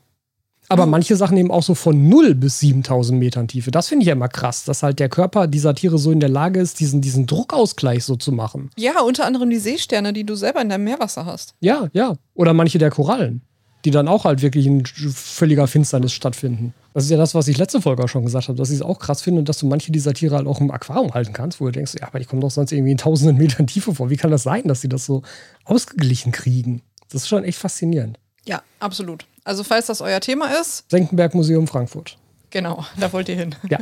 Aber 0.68 0.86
manche 0.86 1.16
Sachen 1.16 1.36
eben 1.36 1.50
auch 1.50 1.62
so 1.62 1.74
von 1.74 2.08
0 2.08 2.34
bis 2.34 2.60
7000 2.60 3.18
Metern 3.18 3.48
Tiefe. 3.48 3.70
Das 3.70 3.88
finde 3.88 4.02
ich 4.02 4.06
ja 4.08 4.14
immer 4.14 4.28
krass, 4.28 4.64
dass 4.64 4.82
halt 4.82 4.98
der 4.98 5.08
Körper 5.08 5.46
dieser 5.46 5.74
Tiere 5.74 5.98
so 5.98 6.10
in 6.10 6.20
der 6.20 6.30
Lage 6.30 6.60
ist, 6.60 6.80
diesen, 6.80 7.00
diesen 7.00 7.26
Druckausgleich 7.26 8.04
so 8.04 8.16
zu 8.16 8.32
machen. 8.32 8.70
Ja, 8.76 9.02
unter 9.02 9.26
anderem 9.26 9.50
die 9.50 9.58
Seesterne, 9.58 10.12
die 10.12 10.24
du 10.24 10.34
selber 10.34 10.62
in 10.62 10.70
deinem 10.70 10.84
Meerwasser 10.84 11.26
hast. 11.26 11.54
Ja, 11.60 11.88
ja. 11.92 12.14
Oder 12.34 12.54
manche 12.54 12.78
der 12.78 12.90
Korallen, 12.90 13.42
die 13.84 13.90
dann 13.90 14.08
auch 14.08 14.24
halt 14.24 14.40
wirklich 14.40 14.66
in 14.66 14.84
völliger 14.86 15.66
Finsternis 15.66 16.12
stattfinden. 16.12 16.72
Das 16.94 17.04
ist 17.04 17.10
ja 17.10 17.16
das, 17.16 17.34
was 17.34 17.48
ich 17.48 17.58
letzte 17.58 17.80
Folge 17.80 18.04
auch 18.04 18.08
schon 18.08 18.24
gesagt 18.24 18.46
habe, 18.46 18.56
dass 18.56 18.70
ich 18.70 18.76
es 18.76 18.82
auch 18.82 19.00
krass 19.00 19.20
finde, 19.20 19.42
dass 19.42 19.58
du 19.58 19.66
manche 19.66 19.90
dieser 19.90 20.14
Tiere 20.14 20.36
halt 20.36 20.46
auch 20.46 20.60
im 20.60 20.70
Aquarium 20.70 21.12
halten 21.12 21.32
kannst, 21.32 21.60
wo 21.60 21.66
du 21.66 21.72
denkst, 21.72 21.94
ja, 22.00 22.06
aber 22.06 22.20
die 22.20 22.24
kommen 22.24 22.40
doch 22.40 22.52
sonst 22.52 22.70
irgendwie 22.70 22.92
in 22.92 22.98
tausenden 22.98 23.36
Metern 23.36 23.66
Tiefe 23.66 23.92
vor. 23.92 24.10
Wie 24.10 24.16
kann 24.16 24.30
das 24.30 24.44
sein, 24.44 24.62
dass 24.68 24.80
sie 24.80 24.88
das 24.88 25.04
so 25.04 25.22
ausgeglichen 25.64 26.30
kriegen? 26.30 26.82
Das 27.10 27.22
ist 27.22 27.28
schon 27.28 27.42
echt 27.42 27.58
faszinierend. 27.58 28.20
Ja, 28.46 28.62
absolut. 28.78 29.26
Also 29.42 29.64
falls 29.64 29.86
das 29.86 30.00
euer 30.00 30.20
Thema 30.20 30.46
ist, 30.60 30.88
Senckenberg 30.88 31.34
Museum 31.34 31.66
Frankfurt. 31.66 32.16
genau, 32.50 32.84
da 33.00 33.12
wollt 33.12 33.28
ihr 33.28 33.36
hin. 33.36 33.56
Ja. 33.68 33.78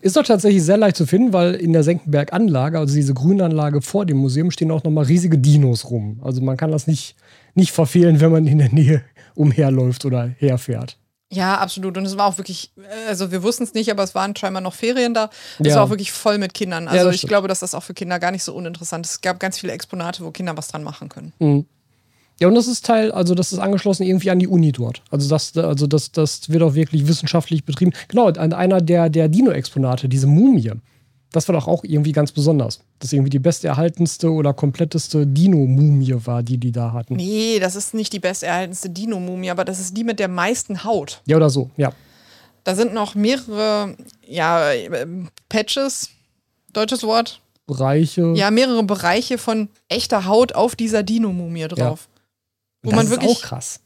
Ist 0.00 0.16
doch 0.16 0.24
tatsächlich 0.24 0.62
sehr 0.62 0.76
leicht 0.78 0.96
zu 0.96 1.06
finden, 1.06 1.34
weil 1.34 1.54
in 1.54 1.74
der 1.74 1.82
Senckenberg-Anlage, 1.82 2.78
also 2.78 2.94
diese 2.94 3.14
Grünanlage 3.14 3.82
vor 3.82 4.06
dem 4.06 4.18
Museum, 4.18 4.50
stehen 4.50 4.70
auch 4.70 4.84
nochmal 4.84 5.04
riesige 5.04 5.38
Dinos 5.38 5.90
rum. 5.90 6.20
Also 6.22 6.40
man 6.40 6.56
kann 6.56 6.70
das 6.70 6.86
nicht, 6.86 7.14
nicht 7.54 7.72
verfehlen, 7.72 8.20
wenn 8.20 8.32
man 8.32 8.46
in 8.46 8.58
der 8.58 8.72
Nähe 8.72 9.02
umherläuft 9.34 10.06
oder 10.06 10.28
herfährt. 10.38 10.98
Ja, 11.30 11.58
absolut. 11.58 11.96
Und 11.98 12.06
es 12.06 12.16
war 12.16 12.26
auch 12.26 12.38
wirklich, 12.38 12.72
äh, 12.78 13.08
also 13.08 13.30
wir 13.30 13.42
wussten 13.42 13.64
es 13.64 13.74
nicht, 13.74 13.90
aber 13.90 14.02
es 14.02 14.14
waren 14.14 14.34
scheinbar 14.34 14.62
noch 14.62 14.74
Ferien 14.74 15.12
da. 15.12 15.28
Es 15.58 15.68
Ja. 15.68 15.74
war 15.76 15.82
auch 15.84 15.90
wirklich 15.90 16.10
voll 16.10 16.38
mit 16.38 16.54
Kindern. 16.54 16.84
Ja, 16.84 16.90
Also 16.90 17.06
das 17.06 17.16
ich 17.16 17.22
glaube, 17.28 17.48
dass 17.48 17.60
das 17.60 17.74
auch 17.74 17.82
für 17.82 17.92
Kinder 17.94 18.18
gar 18.18 18.30
nicht 18.30 18.44
so 18.44 18.54
uninteressant 18.54 19.04
ist. 19.04 19.12
Es 19.12 19.20
gab 19.20 19.38
ganz 19.38 19.58
viele 19.58 19.72
Exponate, 19.72 20.24
wo 20.24 20.30
Kinder 20.30 20.56
was 20.56 20.68
dran 20.68 20.82
machen 20.82 21.08
können. 21.10 21.32
Mhm. 21.38 21.66
Ja, 22.40 22.46
und 22.48 22.54
das 22.54 22.68
ist 22.68 22.86
Teil, 22.86 23.10
also 23.10 23.34
das 23.34 23.52
ist 23.52 23.58
angeschlossen 23.58 24.04
irgendwie 24.04 24.30
an 24.30 24.38
die 24.38 24.46
Uni 24.46 24.70
dort. 24.72 25.02
Also 25.10 25.28
das, 25.28 25.56
also 25.56 25.86
das, 25.88 26.12
das 26.12 26.48
wird 26.48 26.62
auch 26.62 26.74
wirklich 26.74 27.08
wissenschaftlich 27.08 27.64
betrieben. 27.64 27.92
Genau, 28.06 28.28
an 28.28 28.52
einer 28.52 28.80
der, 28.80 29.10
der 29.10 29.28
Dino-Exponate, 29.28 30.08
diese 30.08 30.28
Mumie, 30.28 30.70
das 31.32 31.46
war 31.48 31.54
doch 31.54 31.68
auch 31.68 31.84
irgendwie 31.84 32.12
ganz 32.12 32.32
besonders. 32.32 32.80
Das 33.00 33.12
irgendwie 33.12 33.30
die 33.30 33.38
besterhaltenste 33.38 34.30
oder 34.32 34.54
kompletteste 34.54 35.26
Dino-Mumie 35.26 36.14
war, 36.24 36.42
die 36.42 36.58
die 36.58 36.72
da 36.72 36.92
hatten. 36.92 37.16
Nee, 37.16 37.58
das 37.60 37.76
ist 37.76 37.94
nicht 37.94 38.12
die 38.12 38.18
besterhaltenste 38.18 38.90
Dino-Mumie, 38.90 39.50
aber 39.50 39.64
das 39.64 39.78
ist 39.80 39.96
die 39.96 40.04
mit 40.04 40.18
der 40.20 40.28
meisten 40.28 40.84
Haut. 40.84 41.20
Ja, 41.26 41.36
oder 41.36 41.50
so, 41.50 41.70
ja. 41.76 41.92
Da 42.64 42.74
sind 42.74 42.92
noch 42.94 43.14
mehrere, 43.14 43.96
ja, 44.26 44.72
ähm, 44.72 45.28
Patches, 45.48 46.10
deutsches 46.72 47.02
Wort. 47.02 47.40
Bereiche. 47.66 48.32
Ja, 48.34 48.50
mehrere 48.50 48.82
Bereiche 48.82 49.36
von 49.38 49.68
echter 49.88 50.24
Haut 50.24 50.54
auf 50.54 50.76
dieser 50.76 51.02
Dino-Mumie 51.02 51.68
drauf. 51.68 52.08
Und 52.82 52.88
wo 52.88 52.90
das 52.90 52.96
man 52.96 53.04
ist 53.06 53.10
wirklich- 53.10 53.30
auch 53.36 53.42
krass. 53.42 53.80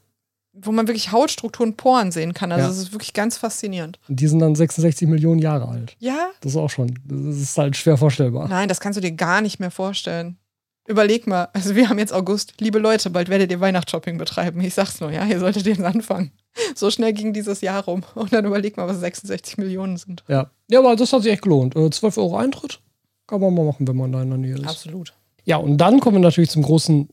Wo 0.55 0.71
man 0.71 0.87
wirklich 0.87 1.11
Hautstrukturen, 1.11 1.75
Poren 1.75 2.11
sehen 2.11 2.33
kann. 2.33 2.51
Also 2.51 2.63
Ja. 2.63 2.67
das 2.69 2.77
ist 2.77 2.91
wirklich 2.91 3.13
ganz 3.13 3.37
faszinierend. 3.37 3.99
Und 4.07 4.19
die 4.19 4.27
sind 4.27 4.39
dann 4.39 4.53
66 4.55 5.07
Millionen 5.07 5.39
Jahre 5.39 5.67
alt. 5.67 5.95
Ja, 5.99 6.29
Das 6.41 6.51
ist 6.53 6.57
auch 6.57 6.69
schon, 6.69 6.99
das 7.05 7.37
ist 7.37 7.57
halt 7.57 7.75
schwer 7.75 7.97
vorstellbar. 7.97 8.47
Nein, 8.47 8.67
das 8.69 8.79
kannst 8.79 8.97
du 8.97 9.01
dir 9.01 9.11
gar 9.13 9.41
nicht 9.41 9.59
mehr 9.59 9.71
vorstellen. 9.71 10.37
Überleg 10.85 11.27
mal, 11.27 11.47
also 11.53 11.75
wir 11.75 11.87
haben 11.89 11.97
jetzt 11.97 12.11
August. 12.13 12.55
Liebe 12.59 12.77
Leute, 12.77 13.09
bald 13.09 13.29
werdet 13.29 13.49
ihr 13.51 13.61
Weihnachtsshopping 13.61 14.17
betreiben. 14.17 14.59
Ich 14.61 14.73
sag's 14.73 14.99
nur, 14.99 15.11
ja, 15.11 15.25
ihr 15.25 15.39
solltet 15.39 15.65
jetzt 15.65 15.81
anfangen. 15.81 16.31
So 16.75 16.91
schnell 16.91 17.13
ging 17.13 17.31
dieses 17.33 17.61
Jahr 17.61 17.85
rum. 17.85 18.03
Und 18.15 18.33
dann 18.33 18.45
überleg 18.45 18.75
mal, 18.77 18.85
was 18.87 18.99
66 18.99 19.57
Millionen 19.57 19.95
sind. 19.97 20.23
Ja. 20.27 20.51
ja, 20.69 20.79
aber 20.79 20.95
das 20.97 21.13
hat 21.13 21.23
sich 21.23 21.31
echt 21.31 21.41
gelohnt. 21.43 21.75
Äh, 21.75 21.89
12 21.89 22.17
Euro 22.17 22.35
Eintritt 22.37 22.79
kann 23.27 23.39
man 23.41 23.53
mal 23.55 23.65
machen, 23.65 23.87
wenn 23.87 23.95
man 23.95 24.11
da 24.11 24.21
in 24.21 24.29
der 24.29 24.37
Nähe 24.37 24.55
ist. 24.55 24.67
Absolut. 24.67 25.13
Ja, 25.45 25.57
und 25.57 25.77
dann 25.77 25.99
kommen 26.01 26.17
wir 26.17 26.21
natürlich 26.21 26.49
zum 26.49 26.61
großen 26.63 27.07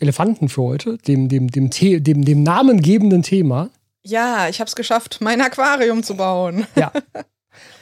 Elefanten 0.00 0.48
für 0.48 0.62
heute, 0.62 0.98
dem, 0.98 1.28
dem, 1.28 1.50
dem, 1.50 1.70
The 1.72 2.02
dem, 2.02 2.24
dem 2.24 2.42
namengebenden 2.42 3.22
Thema. 3.22 3.70
Ja, 4.04 4.48
ich 4.48 4.60
hab's 4.60 4.76
geschafft, 4.76 5.18
mein 5.20 5.40
Aquarium 5.40 6.02
zu 6.02 6.16
bauen. 6.16 6.66
Ja. 6.76 6.92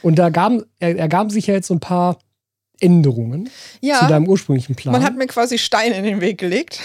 und 0.01 0.15
da 0.17 0.29
gaben, 0.29 0.63
er, 0.79 0.97
ergaben 0.97 1.29
sich 1.29 1.47
ja 1.47 1.53
jetzt 1.53 1.67
so 1.67 1.73
ein 1.75 1.79
paar 1.79 2.17
Änderungen 2.79 3.45
zu 3.45 3.51
Ja, 3.81 4.07
deinem 4.07 4.27
ursprünglichen 4.27 4.75
Plan. 4.75 4.91
man 4.91 5.03
hat 5.03 5.15
mir 5.17 5.27
quasi 5.27 5.57
Steine 5.57 5.95
in 5.95 6.03
den 6.03 6.21
Weg 6.21 6.37
gelegt. 6.37 6.79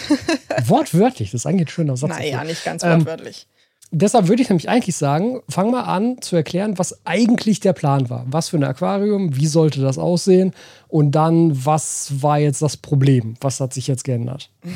Wortwörtlich, 0.66 1.30
das 1.30 1.40
ist 1.42 1.46
eigentlich 1.46 1.68
ein 1.68 1.70
schöner 1.70 1.96
Satz. 1.96 2.10
naja, 2.10 2.44
nicht 2.44 2.64
ganz 2.64 2.82
Ähm, 2.82 2.90
wortwörtlich. 3.00 3.46
Deshalb 3.92 4.28
würde 4.28 4.40
ich 4.40 4.48
nämlich 4.48 4.68
eigentlich 4.68 4.96
sagen, 4.96 5.40
fang 5.48 5.72
mal 5.72 5.82
an 5.82 6.22
zu 6.22 6.36
erklären, 6.36 6.78
was 6.78 7.04
eigentlich 7.04 7.58
der 7.58 7.72
Plan 7.72 8.08
war. 8.08 8.24
Was 8.28 8.48
für 8.48 8.56
ein 8.56 8.64
Aquarium, 8.64 9.36
wie 9.36 9.46
sollte 9.46 9.80
das 9.80 9.98
aussehen 9.98 10.54
und 10.86 11.10
dann, 11.12 11.64
was 11.64 12.22
war 12.22 12.38
jetzt 12.38 12.62
das 12.62 12.76
Problem? 12.76 13.34
Was 13.40 13.58
hat 13.58 13.74
sich 13.74 13.86
jetzt 13.86 14.04
geändert? 14.04 14.50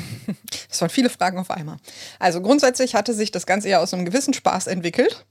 Das 0.68 0.81
waren 0.81 0.90
viele 0.90 1.09
Fragen 1.11 1.38
auf 1.38 1.53
einmal. 1.53 1.77
Also 2.18 2.40
grundsätzlich 2.40 2.96
hatte 2.96 3.14
sich 3.14 3.31
das 3.31 3.46
Ganze 3.46 3.68
ja 3.68 3.81
aus 3.81 3.94
einem 3.94 4.05
gewissen 4.05 4.35
Spaß 4.35 4.66
entwickelt. 4.66 5.24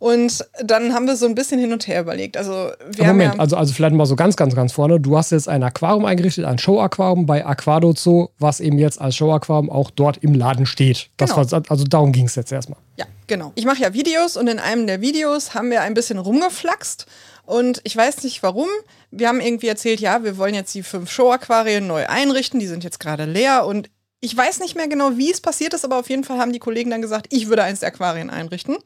Und 0.00 0.44
dann 0.62 0.94
haben 0.94 1.06
wir 1.08 1.16
so 1.16 1.26
ein 1.26 1.34
bisschen 1.34 1.58
hin 1.58 1.72
und 1.72 1.88
her 1.88 2.00
überlegt. 2.02 2.36
Also 2.36 2.70
wir 2.92 3.06
haben 3.06 3.16
Moment, 3.16 3.34
ja, 3.34 3.40
also, 3.40 3.56
also 3.56 3.74
vielleicht 3.74 3.94
mal 3.96 4.06
so 4.06 4.14
ganz, 4.14 4.36
ganz, 4.36 4.54
ganz 4.54 4.72
vorne. 4.72 5.00
Du 5.00 5.16
hast 5.18 5.32
jetzt 5.32 5.48
ein 5.48 5.62
Aquarium 5.64 6.04
eingerichtet, 6.04 6.44
ein 6.44 6.58
Show-Aquarium 6.58 7.26
bei 7.26 7.44
Aquado 7.44 7.92
Zoo, 7.96 8.28
was 8.38 8.60
eben 8.60 8.78
jetzt 8.78 9.00
als 9.00 9.16
Show-Aquarium 9.16 9.70
auch 9.70 9.90
dort 9.90 10.18
im 10.18 10.34
Laden 10.34 10.66
steht. 10.66 11.10
Das 11.16 11.30
Genau. 11.34 11.50
war, 11.50 11.62
also 11.68 11.84
darum 11.84 12.12
ging 12.12 12.26
es 12.26 12.36
jetzt 12.36 12.52
erstmal. 12.52 12.78
Ja, 12.96 13.06
genau. 13.26 13.50
Ich 13.56 13.64
mache 13.64 13.82
ja 13.82 13.92
Videos 13.92 14.36
und 14.36 14.46
in 14.46 14.60
einem 14.60 14.86
der 14.86 15.00
Videos 15.00 15.54
haben 15.54 15.70
wir 15.70 15.82
ein 15.82 15.94
bisschen 15.94 16.18
rumgeflaxt 16.18 17.06
und 17.44 17.80
ich 17.82 17.96
weiß 17.96 18.22
nicht 18.22 18.42
warum. 18.44 18.68
Wir 19.10 19.26
haben 19.26 19.40
irgendwie 19.40 19.66
erzählt, 19.66 19.98
ja, 19.98 20.22
wir 20.22 20.38
wollen 20.38 20.54
jetzt 20.54 20.72
die 20.76 20.84
fünf 20.84 21.10
Show-Aquarien 21.10 21.86
neu 21.88 22.06
einrichten, 22.06 22.60
die 22.60 22.66
sind 22.68 22.84
jetzt 22.84 23.00
gerade 23.00 23.24
leer 23.24 23.66
und 23.66 23.90
ich 24.20 24.36
weiß 24.36 24.60
nicht 24.60 24.76
mehr 24.76 24.86
genau, 24.88 25.16
wie 25.16 25.30
es 25.32 25.40
passiert 25.40 25.74
ist, 25.74 25.84
aber 25.84 25.98
auf 25.98 26.08
jeden 26.08 26.22
Fall 26.24 26.38
haben 26.38 26.52
die 26.52 26.58
Kollegen 26.60 26.90
dann 26.90 27.02
gesagt, 27.02 27.26
ich 27.30 27.48
würde 27.48 27.64
eins 27.64 27.80
der 27.80 27.88
Aquarien 27.88 28.30
einrichten. 28.30 28.76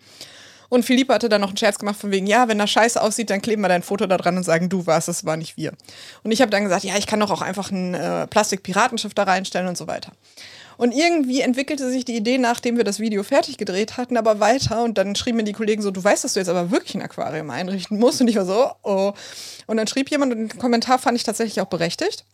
Und 0.73 0.87
Philippe 0.87 1.13
hatte 1.13 1.29
dann 1.29 1.43
noch 1.43 1.49
einen 1.49 1.59
Scherz 1.59 1.79
gemacht 1.79 2.01
von 2.01 2.11
wegen, 2.11 2.27
ja, 2.27 2.49
wenn 2.49 2.57
das 2.57 2.71
scheiße 2.71 3.03
aussieht, 3.03 3.29
dann 3.29 3.43
kleben 3.43 3.61
wir 3.61 3.69
dein 3.69 3.83
Foto 3.83 4.07
da 4.07 4.17
dran 4.17 4.39
und 4.39 4.43
sagen, 4.43 4.71
du 4.71 4.87
warst 4.87 5.07
es, 5.07 5.23
war 5.27 5.37
nicht 5.37 5.59
wir. 5.59 5.75
Und 6.23 6.33
ich 6.33 6.41
habe 6.41 6.51
dann 6.51 6.65
gesagt, 6.65 6.83
ja, 6.83 6.97
ich 6.97 7.07
kann 7.07 7.21
doch 7.21 7.31
auch 7.31 7.43
einfach 7.43 7.71
ein 7.71 7.93
äh, 7.93 8.27
Plastik-Piratenschiff 8.27 9.13
da 9.13 9.25
reinstellen 9.25 9.69
und 9.69 9.77
so 9.77 9.87
weiter. 9.87 10.13
Und 10.79 10.93
irgendwie 10.93 11.43
entwickelte 11.43 11.91
sich 11.91 12.07
die 12.07 12.17
Idee, 12.17 12.39
nachdem 12.39 12.79
wir 12.79 12.85
das 12.85 13.01
Video 13.01 13.23
fertig 13.23 13.59
gedreht 13.59 13.99
hatten, 13.99 14.17
aber 14.17 14.41
weiter. 14.41 14.83
Und 14.83 14.97
dann 14.97 15.15
schrieben 15.15 15.37
mir 15.37 15.45
die 15.45 15.53
Kollegen 15.53 15.83
so, 15.83 15.91
du 15.91 16.03
weißt, 16.03 16.25
dass 16.25 16.33
du 16.33 16.41
jetzt 16.41 16.49
aber 16.49 16.71
wirklich 16.71 16.95
ein 16.95 17.03
Aquarium 17.03 17.51
einrichten 17.51 17.99
musst. 17.99 18.23
Und 18.23 18.29
ich 18.29 18.37
war 18.37 18.47
so, 18.47 18.71
oh. 18.83 19.13
Und 19.67 19.77
dann 19.77 19.87
schrieb 19.89 20.11
jemand, 20.11 20.33
und 20.33 20.39
den 20.39 20.59
Kommentar 20.59 20.99
fand 20.99 21.19
ich 21.19 21.25
tatsächlich 21.25 21.61
auch 21.61 21.69
berechtigt. 21.69 22.25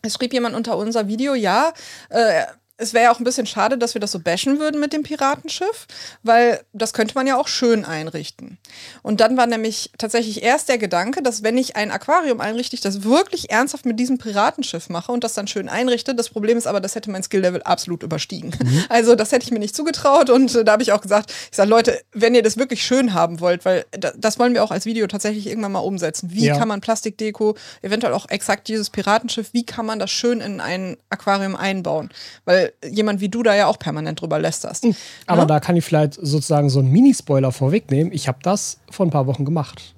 Es 0.00 0.14
schrieb 0.14 0.32
jemand 0.32 0.56
unter 0.56 0.78
unser 0.78 1.08
Video, 1.08 1.34
ja, 1.34 1.74
äh, 2.08 2.44
es 2.80 2.94
wäre 2.94 3.04
ja 3.04 3.12
auch 3.12 3.18
ein 3.18 3.24
bisschen 3.24 3.46
schade, 3.46 3.76
dass 3.76 3.94
wir 3.94 4.00
das 4.00 4.12
so 4.12 4.18
bashen 4.18 4.58
würden 4.58 4.80
mit 4.80 4.92
dem 4.92 5.02
Piratenschiff, 5.02 5.86
weil 6.22 6.60
das 6.72 6.92
könnte 6.92 7.14
man 7.14 7.26
ja 7.26 7.36
auch 7.36 7.46
schön 7.46 7.84
einrichten. 7.84 8.58
Und 9.02 9.20
dann 9.20 9.36
war 9.36 9.46
nämlich 9.46 9.90
tatsächlich 9.98 10.42
erst 10.42 10.68
der 10.68 10.78
Gedanke, 10.78 11.22
dass 11.22 11.42
wenn 11.42 11.58
ich 11.58 11.76
ein 11.76 11.90
Aquarium 11.90 12.40
einrichte, 12.40 12.74
ich 12.74 12.80
das 12.80 13.02
wirklich 13.02 13.50
ernsthaft 13.50 13.84
mit 13.84 14.00
diesem 14.00 14.16
Piratenschiff 14.18 14.88
mache 14.88 15.12
und 15.12 15.24
das 15.24 15.34
dann 15.34 15.46
schön 15.46 15.68
einrichte. 15.68 16.14
Das 16.14 16.30
Problem 16.30 16.56
ist 16.56 16.66
aber, 16.66 16.80
das 16.80 16.94
hätte 16.94 17.10
mein 17.10 17.22
Skill-Level 17.22 17.62
absolut 17.62 18.02
überstiegen. 18.02 18.52
Also 18.88 19.14
das 19.14 19.30
hätte 19.30 19.44
ich 19.44 19.50
mir 19.50 19.58
nicht 19.58 19.76
zugetraut 19.76 20.30
und 20.30 20.54
äh, 20.54 20.64
da 20.64 20.72
habe 20.72 20.82
ich 20.82 20.92
auch 20.92 21.00
gesagt, 21.00 21.32
ich 21.50 21.56
sage, 21.56 21.68
Leute, 21.68 22.00
wenn 22.12 22.34
ihr 22.34 22.42
das 22.42 22.56
wirklich 22.56 22.82
schön 22.84 23.14
haben 23.14 23.40
wollt, 23.40 23.64
weil 23.64 23.84
da, 23.92 24.12
das 24.16 24.38
wollen 24.38 24.54
wir 24.54 24.64
auch 24.64 24.70
als 24.70 24.84
Video 24.86 25.06
tatsächlich 25.06 25.46
irgendwann 25.46 25.72
mal 25.72 25.80
umsetzen. 25.80 26.30
Wie 26.32 26.46
Ja. 26.46 26.56
kann 26.56 26.66
man 26.66 26.80
Plastikdeko, 26.80 27.56
eventuell 27.82 28.14
auch 28.14 28.28
exakt 28.28 28.68
dieses 28.68 28.90
Piratenschiff, 28.90 29.52
wie 29.52 29.64
kann 29.64 29.86
man 29.86 29.98
das 29.98 30.10
schön 30.10 30.40
in 30.40 30.60
ein 30.60 30.96
Aquarium 31.10 31.56
einbauen? 31.56 32.10
Weil 32.44 32.69
jemand 32.88 33.20
wie 33.20 33.28
du 33.28 33.42
da 33.42 33.54
ja 33.54 33.66
auch 33.66 33.78
permanent 33.78 34.20
drüber 34.20 34.38
lästerst. 34.38 34.86
Aber 35.26 35.42
Ne? 35.42 35.46
da 35.46 35.60
kann 35.60 35.76
ich 35.76 35.84
vielleicht 35.84 36.14
sozusagen 36.14 36.70
so 36.70 36.78
einen 36.80 36.90
Mini-Spoiler 36.90 37.52
vorwegnehmen. 37.52 38.12
Ich 38.12 38.28
habe 38.28 38.38
das 38.42 38.78
vor 38.90 39.06
ein 39.06 39.10
paar 39.10 39.26
Wochen 39.26 39.44
gemacht. 39.44 39.94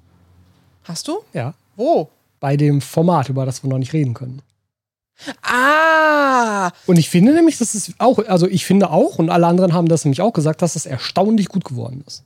Hast 0.83 1.07
du? 1.07 1.19
Ja. 1.33 1.53
Wo? 1.75 2.09
Bei 2.39 2.57
dem 2.57 2.81
Format, 2.81 3.29
über 3.29 3.45
das 3.45 3.63
wir 3.63 3.69
noch 3.69 3.77
nicht 3.77 3.93
reden 3.93 4.13
können. 4.13 4.41
Ah, 5.41 6.71
Und 6.85 6.97
ich 6.97 7.09
finde 7.09 7.33
nämlich, 7.33 7.57
dass 7.57 7.75
es 7.75 7.93
auch, 7.99 8.19
also 8.27 8.47
ich 8.47 8.65
finde 8.65 8.89
auch, 8.89 9.19
und 9.19 9.29
alle 9.29 9.47
anderen 9.47 9.73
haben 9.73 9.87
das 9.87 10.03
nämlich 10.05 10.21
auch 10.21 10.33
gesagt, 10.33 10.61
dass 10.61 10.75
es 10.75 10.85
erstaunlich 10.85 11.47
gut 11.49 11.63
geworden 11.63 12.03
ist. 12.07 12.23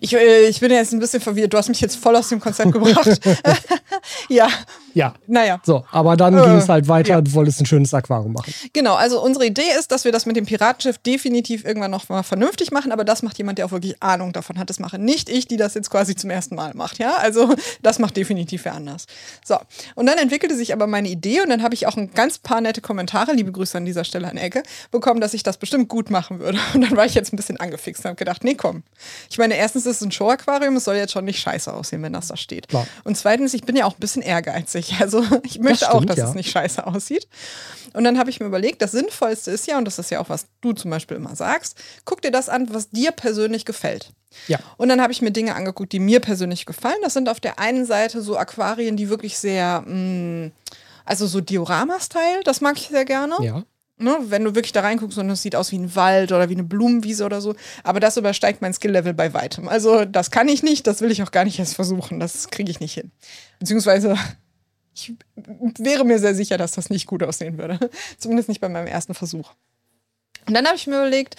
ich, 0.00 0.14
äh, 0.14 0.46
ich 0.48 0.60
bin 0.60 0.70
jetzt 0.70 0.92
ein 0.92 0.98
bisschen 1.00 1.20
verwirrt. 1.20 1.52
Du 1.52 1.58
hast 1.58 1.68
mich 1.68 1.80
jetzt 1.80 1.96
voll 1.96 2.16
aus 2.16 2.28
dem 2.28 2.40
Konzept 2.40 2.72
gebracht. 2.72 3.20
ja, 4.28 4.48
Ja. 4.94 5.14
naja. 5.26 5.60
So, 5.64 5.84
aber 5.90 6.16
dann 6.16 6.36
Äh, 6.36 6.42
ging 6.42 6.56
es 6.56 6.68
halt 6.68 6.88
weiter, 6.88 7.10
ja. 7.10 7.20
du 7.20 7.32
wolltest 7.34 7.60
ein 7.60 7.66
schönes 7.66 7.92
Aquarium 7.94 8.32
machen. 8.32 8.52
Genau, 8.72 8.94
also 8.94 9.22
unsere 9.22 9.46
Idee 9.46 9.62
ist, 9.78 9.92
dass 9.92 10.04
wir 10.04 10.12
das 10.12 10.26
mit 10.26 10.36
dem 10.36 10.46
Piratenschiff 10.46 10.98
definitiv 10.98 11.64
irgendwann 11.64 11.90
noch 11.90 12.08
mal 12.08 12.22
vernünftig 12.22 12.70
machen, 12.70 12.92
aber 12.92 13.04
das 13.04 13.22
macht 13.22 13.38
jemand, 13.38 13.58
der 13.58 13.66
auch 13.66 13.72
wirklich 13.72 14.02
Ahnung 14.02 14.32
davon 14.32 14.58
hat, 14.58 14.70
das 14.70 14.78
mache. 14.78 14.98
Nicht 14.98 15.28
ich, 15.28 15.46
die 15.46 15.56
das 15.56 15.74
jetzt 15.74 15.90
quasi 15.90 16.14
zum 16.16 16.30
ersten 16.30 16.54
Mal 16.54 16.74
macht, 16.74 16.98
ja? 16.98 17.16
Also 17.16 17.54
das 17.82 17.98
macht 17.98 18.16
definitiv 18.16 18.64
wer 18.64 18.74
anders. 18.74 19.06
So, 19.44 19.56
und 19.94 20.06
dann 20.06 20.18
entwickelte 20.18 20.56
sich 20.56 20.72
aber 20.72 20.86
meine 20.86 21.08
Idee 21.08 21.40
und 21.42 21.50
dann 21.50 21.62
habe 21.62 21.74
ich 21.74 21.86
auch 21.86 21.96
ein 21.96 22.12
ganz 22.12 22.38
paar 22.38 22.60
nette 22.60 22.80
Kommentare, 22.80 23.32
liebe 23.32 23.52
Grüße 23.52 23.76
an 23.78 23.84
dieser 23.84 24.04
Stelle 24.04 24.28
an 24.28 24.36
Ecke, 24.36 24.62
bekommen, 24.90 25.20
dass 25.20 25.34
ich 25.34 25.42
das 25.42 25.56
bestimmt 25.56 25.88
gut 25.88 26.10
machen 26.10 26.38
würde. 26.40 26.58
Und 26.74 26.82
dann 26.82 26.96
war 26.96 27.04
ich 27.04 27.14
jetzt 27.14 27.32
ein 27.32 27.36
bisschen 27.36 27.58
angefixt 27.58 28.04
und 28.04 28.08
habe 28.10 28.16
gedacht, 28.16 28.44
nee, 28.44 28.54
komm. 28.54 28.82
Ich 29.28 29.38
meine, 29.38 29.54
erstens 29.54 29.86
ist 29.86 29.96
es 29.96 30.02
ein 30.02 30.12
Show-Aquarium, 30.12 30.76
es 30.76 30.84
soll 30.84 30.96
jetzt 30.96 31.12
schon 31.12 31.24
nicht 31.24 31.40
scheiße 31.40 31.72
aussehen, 31.72 32.02
wenn 32.02 32.12
das 32.12 32.28
da 32.28 32.36
steht. 32.36 32.68
Klar. 32.68 32.86
Und 33.04 33.16
zweitens, 33.16 33.54
ich 33.54 33.62
bin 33.64 33.76
ja 33.76 33.84
auch 33.84 33.94
ein 33.94 34.00
bisschen 34.00 34.22
ehrgeizig. 34.22 34.79
Also 35.00 35.24
ich 35.42 35.58
möchte 35.58 35.90
auch, 35.90 35.96
stimmt, 35.96 36.10
dass 36.10 36.18
ja. 36.18 36.28
es 36.28 36.34
nicht 36.34 36.50
scheiße 36.50 36.86
aussieht. 36.86 37.28
Und 37.92 38.04
dann 38.04 38.18
habe 38.18 38.30
ich 38.30 38.40
mir 38.40 38.46
überlegt, 38.46 38.82
das 38.82 38.92
Sinnvollste 38.92 39.50
ist 39.50 39.66
ja, 39.66 39.78
und 39.78 39.84
das 39.84 39.98
ist 39.98 40.10
ja 40.10 40.20
auch, 40.20 40.28
was 40.28 40.46
du 40.60 40.72
zum 40.72 40.90
Beispiel 40.90 41.16
immer 41.16 41.34
sagst, 41.34 41.76
guck 42.04 42.22
dir 42.22 42.30
das 42.30 42.48
an, 42.48 42.72
was 42.72 42.90
dir 42.90 43.10
persönlich 43.12 43.64
gefällt. 43.64 44.12
Ja. 44.46 44.58
Und 44.76 44.88
dann 44.88 45.00
habe 45.00 45.12
ich 45.12 45.22
mir 45.22 45.32
Dinge 45.32 45.54
angeguckt, 45.54 45.92
die 45.92 45.98
mir 45.98 46.20
persönlich 46.20 46.66
gefallen. 46.66 46.98
Das 47.02 47.14
sind 47.14 47.28
auf 47.28 47.40
der 47.40 47.58
einen 47.58 47.84
Seite 47.84 48.22
so 48.22 48.36
Aquarien, 48.36 48.96
die 48.96 49.08
wirklich 49.08 49.38
sehr, 49.38 49.82
mh, 49.86 50.50
also 51.04 51.26
so 51.26 51.40
Diorama-Style, 51.40 52.42
das 52.44 52.60
mag 52.60 52.76
ich 52.76 52.88
sehr 52.88 53.04
gerne. 53.04 53.36
Ja. 53.40 53.64
Ne, 53.98 54.16
wenn 54.28 54.44
du 54.44 54.54
wirklich 54.54 54.72
da 54.72 54.80
reinguckst 54.80 55.18
und 55.18 55.28
es 55.28 55.42
sieht 55.42 55.54
aus 55.54 55.72
wie 55.72 55.78
ein 55.78 55.94
Wald 55.94 56.32
oder 56.32 56.48
wie 56.48 56.54
eine 56.54 56.64
Blumenwiese 56.64 57.22
oder 57.22 57.42
so. 57.42 57.54
Aber 57.84 58.00
das 58.00 58.16
übersteigt 58.16 58.62
mein 58.62 58.72
Skill-Level 58.72 59.12
bei 59.12 59.34
weitem. 59.34 59.68
Also 59.68 60.06
das 60.06 60.30
kann 60.30 60.48
ich 60.48 60.62
nicht, 60.62 60.86
das 60.86 61.02
will 61.02 61.10
ich 61.10 61.22
auch 61.22 61.32
gar 61.32 61.44
nicht 61.44 61.58
erst 61.58 61.74
versuchen. 61.74 62.18
Das 62.18 62.48
kriege 62.48 62.70
ich 62.70 62.80
nicht 62.80 62.94
hin. 62.94 63.10
Beziehungsweise 63.58 64.16
ich 65.00 65.14
wäre 65.78 66.04
mir 66.04 66.18
sehr 66.18 66.34
sicher, 66.34 66.58
dass 66.58 66.72
das 66.72 66.90
nicht 66.90 67.06
gut 67.06 67.22
aussehen 67.22 67.58
würde. 67.58 67.78
Zumindest 68.18 68.48
nicht 68.48 68.60
bei 68.60 68.68
meinem 68.68 68.86
ersten 68.86 69.14
Versuch. 69.14 69.52
Und 70.46 70.54
dann 70.54 70.66
habe 70.66 70.76
ich 70.76 70.86
mir 70.86 70.96
überlegt, 70.96 71.36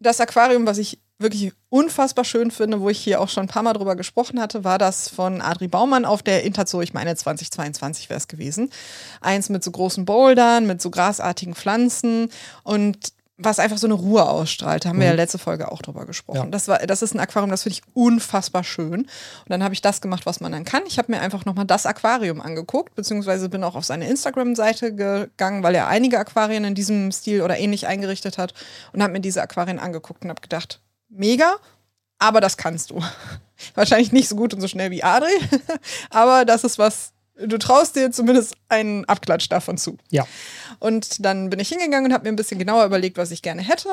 das 0.00 0.20
Aquarium, 0.20 0.66
was 0.66 0.78
ich 0.78 0.98
wirklich 1.18 1.52
unfassbar 1.68 2.24
schön 2.24 2.50
finde, 2.50 2.80
wo 2.80 2.88
ich 2.88 2.98
hier 2.98 3.20
auch 3.20 3.28
schon 3.28 3.44
ein 3.44 3.48
paar 3.48 3.62
Mal 3.62 3.74
drüber 3.74 3.94
gesprochen 3.94 4.40
hatte, 4.40 4.64
war 4.64 4.78
das 4.78 5.08
von 5.08 5.42
Adri 5.42 5.68
Baumann 5.68 6.06
auf 6.06 6.22
der 6.22 6.44
Interzoo, 6.44 6.80
ich 6.80 6.94
meine 6.94 7.14
2022 7.14 8.08
wäre 8.08 8.16
es 8.16 8.26
gewesen. 8.26 8.70
Eins 9.20 9.50
mit 9.50 9.62
so 9.62 9.70
großen 9.70 10.06
Bouldern, 10.06 10.66
mit 10.66 10.80
so 10.80 10.90
grasartigen 10.90 11.54
Pflanzen 11.54 12.30
und 12.62 13.12
was 13.42 13.58
einfach 13.58 13.78
so 13.78 13.86
eine 13.86 13.94
Ruhe 13.94 14.28
ausstrahlt. 14.28 14.84
Da 14.84 14.90
haben 14.90 14.98
wir 14.98 15.06
ja 15.06 15.12
Mhm. 15.12 15.18
letzte 15.18 15.38
Folge 15.38 15.72
auch 15.72 15.80
drüber 15.82 16.04
gesprochen. 16.06 16.36
Ja. 16.36 16.46
Das, 16.46 16.68
war, 16.68 16.78
das 16.78 17.02
ist 17.02 17.14
ein 17.14 17.20
Aquarium, 17.20 17.50
das 17.50 17.62
finde 17.62 17.78
ich 17.78 17.82
unfassbar 17.94 18.64
schön. 18.64 19.00
Und 19.00 19.08
dann 19.48 19.64
habe 19.64 19.74
ich 19.74 19.80
das 19.80 20.00
gemacht, 20.00 20.26
was 20.26 20.40
man 20.40 20.52
dann 20.52 20.64
kann. 20.64 20.82
Ich 20.86 20.98
habe 20.98 21.10
mir 21.10 21.20
einfach 21.20 21.44
nochmal 21.44 21.64
das 21.64 21.86
Aquarium 21.86 22.40
angeguckt, 22.40 22.94
beziehungsweise 22.94 23.48
bin 23.48 23.64
auch 23.64 23.74
auf 23.76 23.84
seine 23.84 24.08
Instagram-Seite 24.08 24.94
gegangen, 24.94 25.62
weil 25.62 25.74
er 25.74 25.88
einige 25.88 26.18
Aquarien 26.18 26.64
in 26.64 26.74
diesem 26.74 27.10
Stil 27.12 27.42
oder 27.42 27.58
ähnlich 27.58 27.86
eingerichtet 27.86 28.38
hat 28.38 28.54
und 28.92 29.02
habe 29.02 29.12
mir 29.12 29.20
diese 29.20 29.40
Aquarien 29.42 29.78
angeguckt 29.78 30.22
und 30.24 30.30
habe 30.30 30.40
gedacht, 30.40 30.80
mega, 31.08 31.56
aber 32.18 32.40
das 32.40 32.56
kannst 32.56 32.90
du. 32.90 33.02
Wahrscheinlich 33.74 34.12
nicht 34.12 34.28
so 34.28 34.36
gut 34.36 34.54
und 34.54 34.60
so 34.60 34.68
schnell 34.68 34.90
wie 34.90 35.02
Adri, 35.02 35.32
aber 36.10 36.44
das 36.44 36.64
ist 36.64 36.78
was, 36.78 37.12
du 37.46 37.58
traust 37.58 37.96
dir 37.96 38.10
zumindest 38.10 38.54
einen 38.68 39.04
Abklatsch 39.06 39.48
davon 39.48 39.78
zu. 39.78 39.96
Ja. 40.10 40.26
Und 40.78 41.24
dann 41.24 41.50
bin 41.50 41.60
ich 41.60 41.68
hingegangen 41.68 42.06
und 42.06 42.12
habe 42.12 42.24
mir 42.24 42.30
ein 42.30 42.36
bisschen 42.36 42.58
genauer 42.58 42.84
überlegt, 42.84 43.18
was 43.18 43.30
ich 43.30 43.42
gerne 43.42 43.62
hätte. 43.62 43.88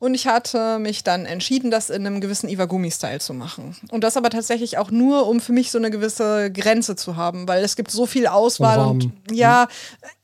Und 0.00 0.14
ich 0.14 0.28
hatte 0.28 0.78
mich 0.78 1.02
dann 1.02 1.26
entschieden, 1.26 1.72
das 1.72 1.90
in 1.90 2.06
einem 2.06 2.20
gewissen 2.20 2.48
Iwagumi-Style 2.48 3.18
zu 3.18 3.34
machen. 3.34 3.76
Und 3.90 4.04
das 4.04 4.16
aber 4.16 4.30
tatsächlich 4.30 4.78
auch 4.78 4.92
nur, 4.92 5.26
um 5.26 5.40
für 5.40 5.52
mich 5.52 5.72
so 5.72 5.78
eine 5.78 5.90
gewisse 5.90 6.52
Grenze 6.52 6.94
zu 6.94 7.16
haben, 7.16 7.48
weil 7.48 7.64
es 7.64 7.74
gibt 7.74 7.90
so 7.90 8.06
viel 8.06 8.28
Auswahl 8.28 8.78
und, 8.78 9.04
Rahmen. 9.04 9.12
ja, 9.32 9.66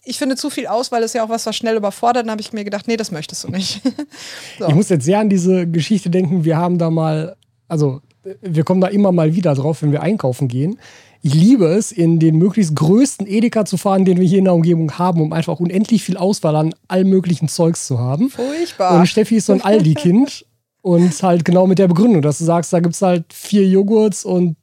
ich 0.04 0.18
finde 0.18 0.36
zu 0.36 0.48
viel 0.50 0.68
Auswahl 0.68 1.02
ist 1.02 1.14
ja 1.14 1.24
auch 1.24 1.28
was, 1.28 1.46
was 1.46 1.56
schnell 1.56 1.76
überfordert. 1.76 2.24
Dann 2.24 2.30
habe 2.30 2.40
ich 2.40 2.52
mir 2.52 2.62
gedacht, 2.62 2.86
nee, 2.86 2.96
das 2.96 3.10
möchtest 3.10 3.42
du 3.42 3.48
nicht. 3.48 3.80
so. 4.58 4.68
Ich 4.68 4.74
muss 4.74 4.90
jetzt 4.90 5.04
sehr 5.04 5.18
an 5.18 5.28
diese 5.28 5.66
Geschichte 5.66 6.08
denken. 6.08 6.44
Wir 6.44 6.56
haben 6.56 6.78
da 6.78 6.90
mal, 6.90 7.36
also 7.66 8.00
wir 8.42 8.62
kommen 8.62 8.80
da 8.80 8.88
immer 8.88 9.10
mal 9.10 9.34
wieder 9.34 9.54
drauf, 9.54 9.82
wenn 9.82 9.90
wir 9.90 10.02
einkaufen 10.02 10.46
gehen. 10.46 10.78
Ich 11.26 11.32
liebe 11.32 11.64
es, 11.64 11.90
in 11.90 12.18
den 12.18 12.36
möglichst 12.36 12.76
größten 12.76 13.26
Edeka 13.26 13.64
zu 13.64 13.78
fahren, 13.78 14.04
den 14.04 14.20
wir 14.20 14.28
hier 14.28 14.40
in 14.40 14.44
der 14.44 14.52
Umgebung 14.52 14.98
haben, 14.98 15.22
um 15.22 15.32
einfach 15.32 15.58
unendlich 15.58 16.04
viel 16.04 16.18
Auswahl 16.18 16.54
an 16.54 16.74
all 16.86 17.04
möglichen 17.04 17.48
Zeugs 17.48 17.86
zu 17.86 17.98
haben. 17.98 18.28
Furchtbar. 18.28 18.98
Und 18.98 19.06
Steffi 19.06 19.36
ist 19.36 19.46
so 19.46 19.54
ein 19.54 19.62
Aldi-Kind 19.62 20.44
und 20.82 21.22
halt 21.22 21.46
genau 21.46 21.66
mit 21.66 21.78
der 21.78 21.88
Begründung, 21.88 22.20
dass 22.20 22.36
du 22.36 22.44
sagst, 22.44 22.74
da 22.74 22.80
gibt 22.80 22.94
es 22.94 23.00
halt 23.00 23.32
vier 23.32 23.66
Joghurts 23.66 24.26
und 24.26 24.56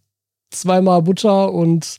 zweimal 0.52 1.02
Butter 1.02 1.52
und 1.52 1.98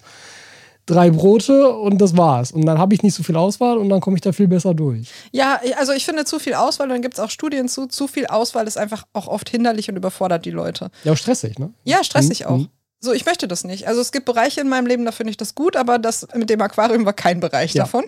drei 0.86 1.10
Brote 1.10 1.68
und 1.68 1.98
das 1.98 2.16
war's. 2.16 2.52
Und 2.52 2.64
dann 2.64 2.78
habe 2.78 2.94
ich 2.94 3.02
nicht 3.02 3.14
so 3.14 3.24
viel 3.24 3.34
Auswahl 3.34 3.78
und 3.78 3.88
dann 3.88 4.00
komme 4.00 4.16
ich 4.16 4.20
da 4.20 4.30
viel 4.30 4.46
besser 4.46 4.74
durch. 4.74 5.08
Ja, 5.32 5.60
also 5.76 5.92
ich 5.92 6.04
finde 6.04 6.24
zu 6.24 6.38
viel 6.38 6.54
Auswahl, 6.54 6.86
und 6.86 6.90
dann 6.92 7.02
gibt 7.02 7.14
es 7.14 7.20
auch 7.20 7.30
Studien 7.30 7.66
zu, 7.66 7.86
zu 7.86 8.06
viel 8.06 8.26
Auswahl 8.26 8.68
ist 8.68 8.78
einfach 8.78 9.08
auch 9.12 9.26
oft 9.26 9.50
hinderlich 9.50 9.88
und 9.88 9.96
überfordert 9.96 10.44
die 10.44 10.50
Leute. 10.52 10.92
Ja, 11.02 11.10
auch 11.10 11.16
stressig, 11.16 11.58
ne? 11.58 11.72
Ja, 11.82 12.04
stressig 12.04 12.42
Mhm, 12.42 12.46
auch. 12.46 12.60
So, 13.04 13.12
ich 13.12 13.26
möchte 13.26 13.48
das 13.48 13.64
nicht. 13.64 13.88
Also 13.88 14.00
es 14.00 14.12
gibt 14.12 14.26
Bereiche 14.26 14.60
in 14.60 14.68
meinem 14.68 14.86
Leben, 14.86 15.04
da 15.04 15.10
finde 15.10 15.32
ich 15.32 15.36
das 15.36 15.56
gut, 15.56 15.74
aber 15.74 15.98
das 15.98 16.24
mit 16.34 16.48
dem 16.48 16.60
Aquarium 16.60 17.04
war 17.04 17.12
kein 17.12 17.40
Bereich 17.40 17.74
Ja. 17.74 17.82
davon. 17.82 18.04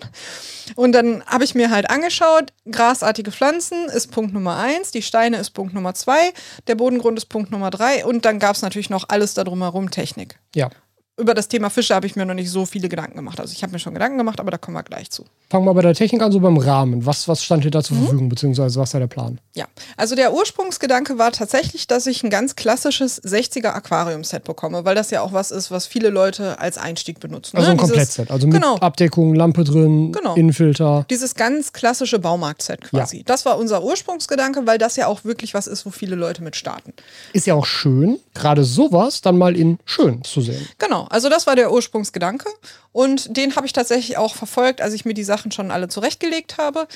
Und 0.75 0.93
dann 0.93 1.21
habe 1.25 1.43
ich 1.43 1.53
mir 1.53 1.69
halt 1.69 1.89
angeschaut, 1.89 2.53
grasartige 2.71 3.31
Pflanzen 3.33 3.89
ist 3.89 4.09
Punkt 4.11 4.33
Nummer 4.33 4.55
eins, 4.57 4.91
die 4.91 5.01
Steine 5.01 5.35
ist 5.37 5.49
Punkt 5.49 5.73
Nummer 5.73 5.93
zwei, 5.95 6.31
der 6.67 6.75
Bodengrund 6.75 7.17
ist 7.17 7.25
Punkt 7.25 7.51
Nummer 7.51 7.71
drei 7.71 8.05
und 8.05 8.23
dann 8.23 8.39
gab 8.39 8.55
es 8.55 8.61
natürlich 8.61 8.89
noch 8.89 9.09
alles 9.09 9.33
da 9.33 9.43
drumherum 9.43 9.91
Technik. 9.91 10.39
Ja. 10.55 10.69
Über 11.17 11.33
das 11.33 11.47
Thema 11.47 11.69
Fische 11.69 11.95
habe 11.95 12.07
ich 12.07 12.17
mir 12.17 12.25
noch 12.25 12.33
nicht 12.33 12.49
so 12.51 12.65
viele 12.65 12.89
Gedanken 12.89 13.15
gemacht. 13.15 13.39
Also 13.39 13.53
ich 13.53 13.63
habe 13.63 13.71
mir 13.71 13.79
schon 13.79 13.93
Gedanken 13.93 14.17
gemacht, 14.17 14.41
aber 14.41 14.51
da 14.51 14.57
kommen 14.57 14.75
wir 14.75 14.83
gleich 14.83 15.09
zu. 15.09 15.23
Fangen 15.49 15.63
wir 15.65 15.73
bei 15.73 15.81
der 15.81 15.93
Technik 15.93 16.21
an, 16.21 16.31
so 16.33 16.41
beim 16.41 16.57
Rahmen. 16.57 17.05
Was, 17.05 17.29
was 17.29 17.41
stand 17.41 17.63
dir 17.63 17.71
da 17.71 17.79
Mhm. 17.79 17.83
zur 17.83 17.97
Verfügung, 17.97 18.27
beziehungsweise 18.27 18.77
was 18.81 18.91
da 18.91 18.99
der 18.99 19.07
Plan? 19.07 19.39
Ja, 19.53 19.65
also 19.95 20.15
der 20.15 20.33
Ursprungsgedanke 20.33 21.17
war 21.17 21.31
tatsächlich, 21.31 21.87
dass 21.87 22.05
ich 22.07 22.21
ein 22.23 22.29
ganz 22.29 22.57
klassisches 22.57 23.21
60er 23.23 23.69
Aquarium-Set 23.73 24.43
bekomme, 24.43 24.83
weil 24.83 24.95
das 24.95 25.09
ja 25.09 25.21
auch 25.21 25.31
was 25.31 25.51
ist, 25.51 25.71
was 25.71 25.87
viele 25.87 26.09
Leute 26.09 26.59
als 26.59 26.77
Einstieg 26.77 27.21
benutzen. 27.21 27.55
Also 27.55 27.69
ne? 27.69 27.75
ein 27.75 27.77
Komplettset. 27.77 28.29
Also 28.29 28.47
mit 28.47 28.55
Genau. 28.61 28.75
Abdeckung, 28.79 29.35
Lampe 29.35 29.63
drin, 29.63 30.11
Genau. 30.11 30.35
Innenfilter. 30.35 31.05
Dieses 31.09 31.35
ganz 31.35 31.71
klassische 31.71 32.19
Baumarkt-Set 32.19 32.81
quasi. 32.81 33.23
Das 33.23 33.45
war 33.45 33.57
unser 33.57 33.83
Ursprungsgedanke, 33.83 34.67
weil 34.67 34.79
das 34.79 34.97
ja 34.97 35.07
auch 35.07 35.23
wirklich 35.23 35.53
was 35.53 35.67
ist, 35.67 35.85
wo 35.85 35.91
viele 35.91 36.15
Leute 36.17 36.43
mit 36.43 36.57
starten. 36.57 36.91
Ist 37.31 37.47
ja 37.47 37.53
auch 37.53 37.65
schön, 37.65 38.19
gerade 38.33 38.65
sowas 38.65 39.21
dann 39.21 39.37
mal 39.37 39.55
in 39.55 39.79
schön 39.85 40.21
zu 40.25 40.41
sehen. 40.41 40.67
Genau, 40.79 41.04
also 41.09 41.29
das 41.29 41.47
war 41.47 41.55
der 41.55 41.71
Ursprungsgedanke 41.71 42.49
und 42.91 43.35
den 43.35 43.55
habe 43.55 43.65
ich 43.65 43.73
tatsächlich 43.73 44.17
auch 44.17 44.35
verfolgt, 44.35 44.81
als 44.81 44.93
ich 44.93 45.05
mir 45.05 45.13
die 45.13 45.23
Sachen 45.23 45.51
schon 45.51 45.71
alle 45.71 45.87
zurechtgelegt 45.87 46.57
habe. 46.57 46.87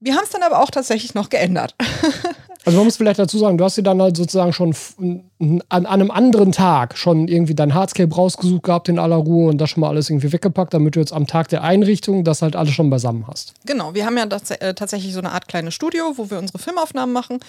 Wir 0.00 0.16
haben 0.16 0.24
es 0.24 0.30
dann 0.30 0.42
aber 0.42 0.60
auch 0.60 0.70
tatsächlich 0.70 1.14
noch 1.14 1.28
geändert. 1.28 1.74
Also 2.64 2.78
man 2.78 2.86
muss 2.86 2.96
vielleicht 2.96 3.18
dazu 3.18 3.38
sagen, 3.38 3.58
du 3.58 3.64
hast 3.64 3.76
dir 3.76 3.82
dann 3.82 4.00
halt 4.00 4.16
sozusagen 4.16 4.52
schon 4.52 4.74
an, 5.68 5.86
einem 5.86 6.10
anderen 6.12 6.52
Tag 6.52 6.96
schon 6.96 7.26
irgendwie 7.26 7.54
dein 7.54 7.74
Hardscape 7.74 8.14
rausgesucht 8.14 8.62
gehabt 8.62 8.88
in 8.88 9.00
aller 9.00 9.16
Ruhe 9.16 9.50
und 9.50 9.58
das 9.58 9.70
schon 9.70 9.80
mal 9.80 9.88
alles 9.88 10.08
irgendwie 10.08 10.32
weggepackt, 10.32 10.72
damit 10.72 10.94
du 10.94 11.00
jetzt 11.00 11.12
am 11.12 11.26
Tag 11.26 11.48
der 11.48 11.64
Einrichtung 11.64 12.22
das 12.22 12.40
halt 12.40 12.54
alles 12.54 12.72
schon 12.72 12.88
beisammen 12.88 13.26
hast. 13.26 13.54
Genau, 13.66 13.94
wir 13.94 14.06
haben 14.06 14.16
ja 14.16 14.26
tats 14.26 14.52
äh, 14.52 14.74
tatsächlich 14.74 15.12
so 15.12 15.18
eine 15.18 15.32
Art 15.32 15.48
kleines 15.48 15.74
Studio, 15.74 16.12
wo 16.16 16.30
wir 16.30 16.38
unsere 16.38 16.60
Filmaufnahmen 16.60 17.12
machen. 17.12 17.40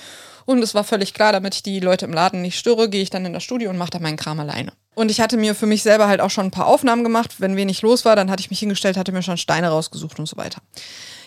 Und 0.45 0.63
es 0.63 0.73
war 0.73 0.83
völlig 0.83 1.13
klar, 1.13 1.31
damit 1.31 1.55
ich 1.55 1.63
die 1.63 1.79
Leute 1.79 2.05
im 2.05 2.13
Laden 2.13 2.41
nicht 2.41 2.57
störe, 2.57 2.89
gehe 2.89 3.03
ich 3.03 3.09
dann 3.09 3.25
in 3.25 3.33
das 3.33 3.43
Studio 3.43 3.69
und 3.69 3.77
mache 3.77 3.91
da 3.91 3.99
meinen 3.99 4.17
Kram 4.17 4.39
alleine. 4.39 4.73
Und 4.95 5.09
ich 5.09 5.21
hatte 5.21 5.37
mir 5.37 5.55
für 5.55 5.65
mich 5.65 5.83
selber 5.83 6.07
halt 6.07 6.21
auch 6.21 6.29
schon 6.29 6.45
ein 6.45 6.51
paar 6.51 6.67
Aufnahmen 6.67 7.03
gemacht. 7.03 7.35
Wenn 7.39 7.55
wenig 7.55 7.81
los 7.81 8.03
war, 8.05 8.15
dann 8.15 8.29
hatte 8.29 8.41
ich 8.41 8.49
mich 8.49 8.59
hingestellt, 8.59 8.97
hatte 8.97 9.11
mir 9.11 9.23
schon 9.23 9.37
Steine 9.37 9.69
rausgesucht 9.69 10.19
und 10.19 10.27
so 10.27 10.37
weiter. 10.37 10.61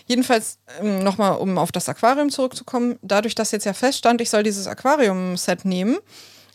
Jedenfalls 0.07 0.59
ähm, 0.81 1.03
nochmal, 1.03 1.37
um 1.37 1.59
auf 1.59 1.73
das 1.73 1.89
Aquarium 1.89 2.31
zurückzukommen. 2.31 2.99
Dadurch, 3.03 3.35
dass 3.35 3.51
jetzt 3.51 3.65
ja 3.65 3.73
feststand, 3.73 4.21
ich 4.21 4.31
soll 4.31 4.43
dieses 4.43 4.67
Aquarium-Set 4.67 5.65
nehmen, 5.65 5.99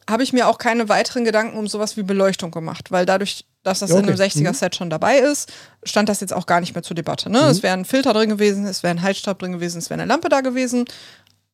habe 0.10 0.24
ich 0.24 0.34
mir 0.34 0.48
auch 0.48 0.58
keine 0.58 0.90
weiteren 0.90 1.26
Gedanken 1.26 1.58
um 1.58 1.68
sowas 1.68 1.96
wie 1.98 2.04
Beleuchtung 2.04 2.52
gemacht, 2.52 2.92
weil 2.92 3.06
dadurch, 3.06 3.46
dass 3.64 3.80
das 3.80 3.92
Ja, 3.92 3.98
in 3.98 4.06
einem 4.06 4.16
okay. 4.16 4.24
60er-Set 4.24 4.76
schon 4.76 4.90
dabei 4.90 5.18
ist, 5.20 5.52
stand 5.84 6.10
das 6.10 6.22
jetzt 6.22 6.34
auch 6.34 6.46
gar 6.46 6.60
nicht 6.60 6.74
mehr 6.74 6.84
zur 6.84 6.96
Debatte. 6.96 7.30
Ne? 7.30 7.40
Es 7.40 7.62
wäre 7.62 7.74
ein 7.74 7.86
Filter 7.86 8.14
drin 8.14 8.30
gewesen, 8.30 8.66
es 8.66 8.84
wäre 8.84 8.92
ein 8.92 9.02
Heizstab 9.02 9.40
drin 9.40 9.52
gewesen, 9.52 9.78
es 9.78 9.90
wäre 9.90 10.02
eine 10.02 10.10
Lampe 10.10 10.30
da 10.30 10.42
gewesen. 10.42 10.86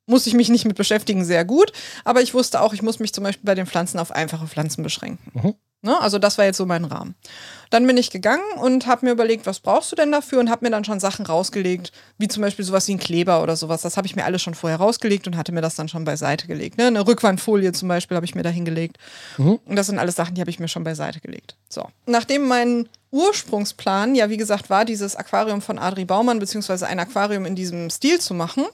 Musste 0.05 0.29
ich 0.29 0.35
mich 0.35 0.47
nicht 0.49 0.65
mit 0.65 0.77
beschäftigen, 0.77 1.25
sehr 1.25 1.43
gut. 1.43 1.73
Aber 2.05 2.21
ich 2.21 2.33
wusste 2.33 2.61
auch, 2.61 2.73
ich 2.73 2.81
muss 2.81 2.99
mich 2.99 3.13
zum 3.13 3.25
Beispiel 3.25 3.45
bei 3.45 3.55
den 3.55 3.65
Pflanzen 3.65 3.99
auf 3.99 4.11
einfache 4.11 4.47
Pflanzen 4.47 4.81
beschränken. 4.81 5.19
Mhm. 5.33 5.55
Ne? 5.81 5.99
Also 6.01 6.17
das 6.17 6.37
war 6.37 6.45
jetzt 6.45 6.57
so 6.57 6.65
mein 6.65 6.85
Rahmen. 6.85 7.15
Dann 7.69 7.85
bin 7.85 7.97
ich 7.97 8.09
gegangen 8.09 8.43
und 8.61 8.87
habe 8.87 9.05
mir 9.05 9.11
überlegt, 9.11 9.45
was 9.45 9.59
brauchst 9.59 9.91
du 9.91 9.95
denn 9.95 10.11
dafür? 10.11 10.39
Und 10.39 10.49
habe 10.49 10.65
mir 10.65 10.71
dann 10.71 10.85
schon 10.85 10.99
Sachen 10.99 11.25
rausgelegt, 11.25 11.91
wie 12.17 12.27
zum 12.27 12.41
Beispiel 12.41 12.65
sowas 12.65 12.87
wie 12.87 12.93
ein 12.93 12.99
Kleber 12.99 13.43
oder 13.43 13.55
sowas. 13.55 13.81
Das 13.81 13.95
habe 13.95 14.07
ich 14.07 14.15
mir 14.15 14.25
alles 14.25 14.41
schon 14.41 14.55
vorher 14.55 14.79
rausgelegt 14.79 15.27
und 15.27 15.37
hatte 15.37 15.51
mir 15.51 15.61
das 15.61 15.75
dann 15.75 15.87
schon 15.87 16.03
beiseite 16.03 16.47
gelegt. 16.47 16.77
Ne? 16.77 16.87
Eine 16.87 17.05
Rückwandfolie 17.05 17.73
zum 17.73 17.89
Beispiel 17.89 18.15
habe 18.15 18.25
ich 18.25 18.35
mir 18.35 18.43
da 18.43 18.49
hingelegt. 18.49 18.97
Und 19.65 19.75
das 19.75 19.87
sind 19.87 19.99
alles 19.99 20.15
Sachen, 20.15 20.35
die 20.35 20.41
habe 20.41 20.49
ich 20.49 20.59
mir 20.59 20.67
schon 20.67 20.83
beiseite 20.83 21.19
gelegt. 21.19 21.55
So. 21.69 21.87
Nachdem 22.05 22.47
mein 22.47 22.89
Ursprungsplan, 23.11 24.15
ja 24.15 24.29
wie 24.29 24.37
gesagt, 24.37 24.69
war, 24.69 24.83
dieses 24.83 25.15
Aquarium 25.15 25.61
von 25.61 25.77
Adri 25.77 26.05
Baumann, 26.05 26.39
beziehungsweise 26.39 26.87
ein 26.87 26.99
Aquarium 26.99 27.45
in 27.45 27.55
diesem 27.55 27.89
Stil 27.89 28.19
zu 28.19 28.33
machen, 28.33 28.65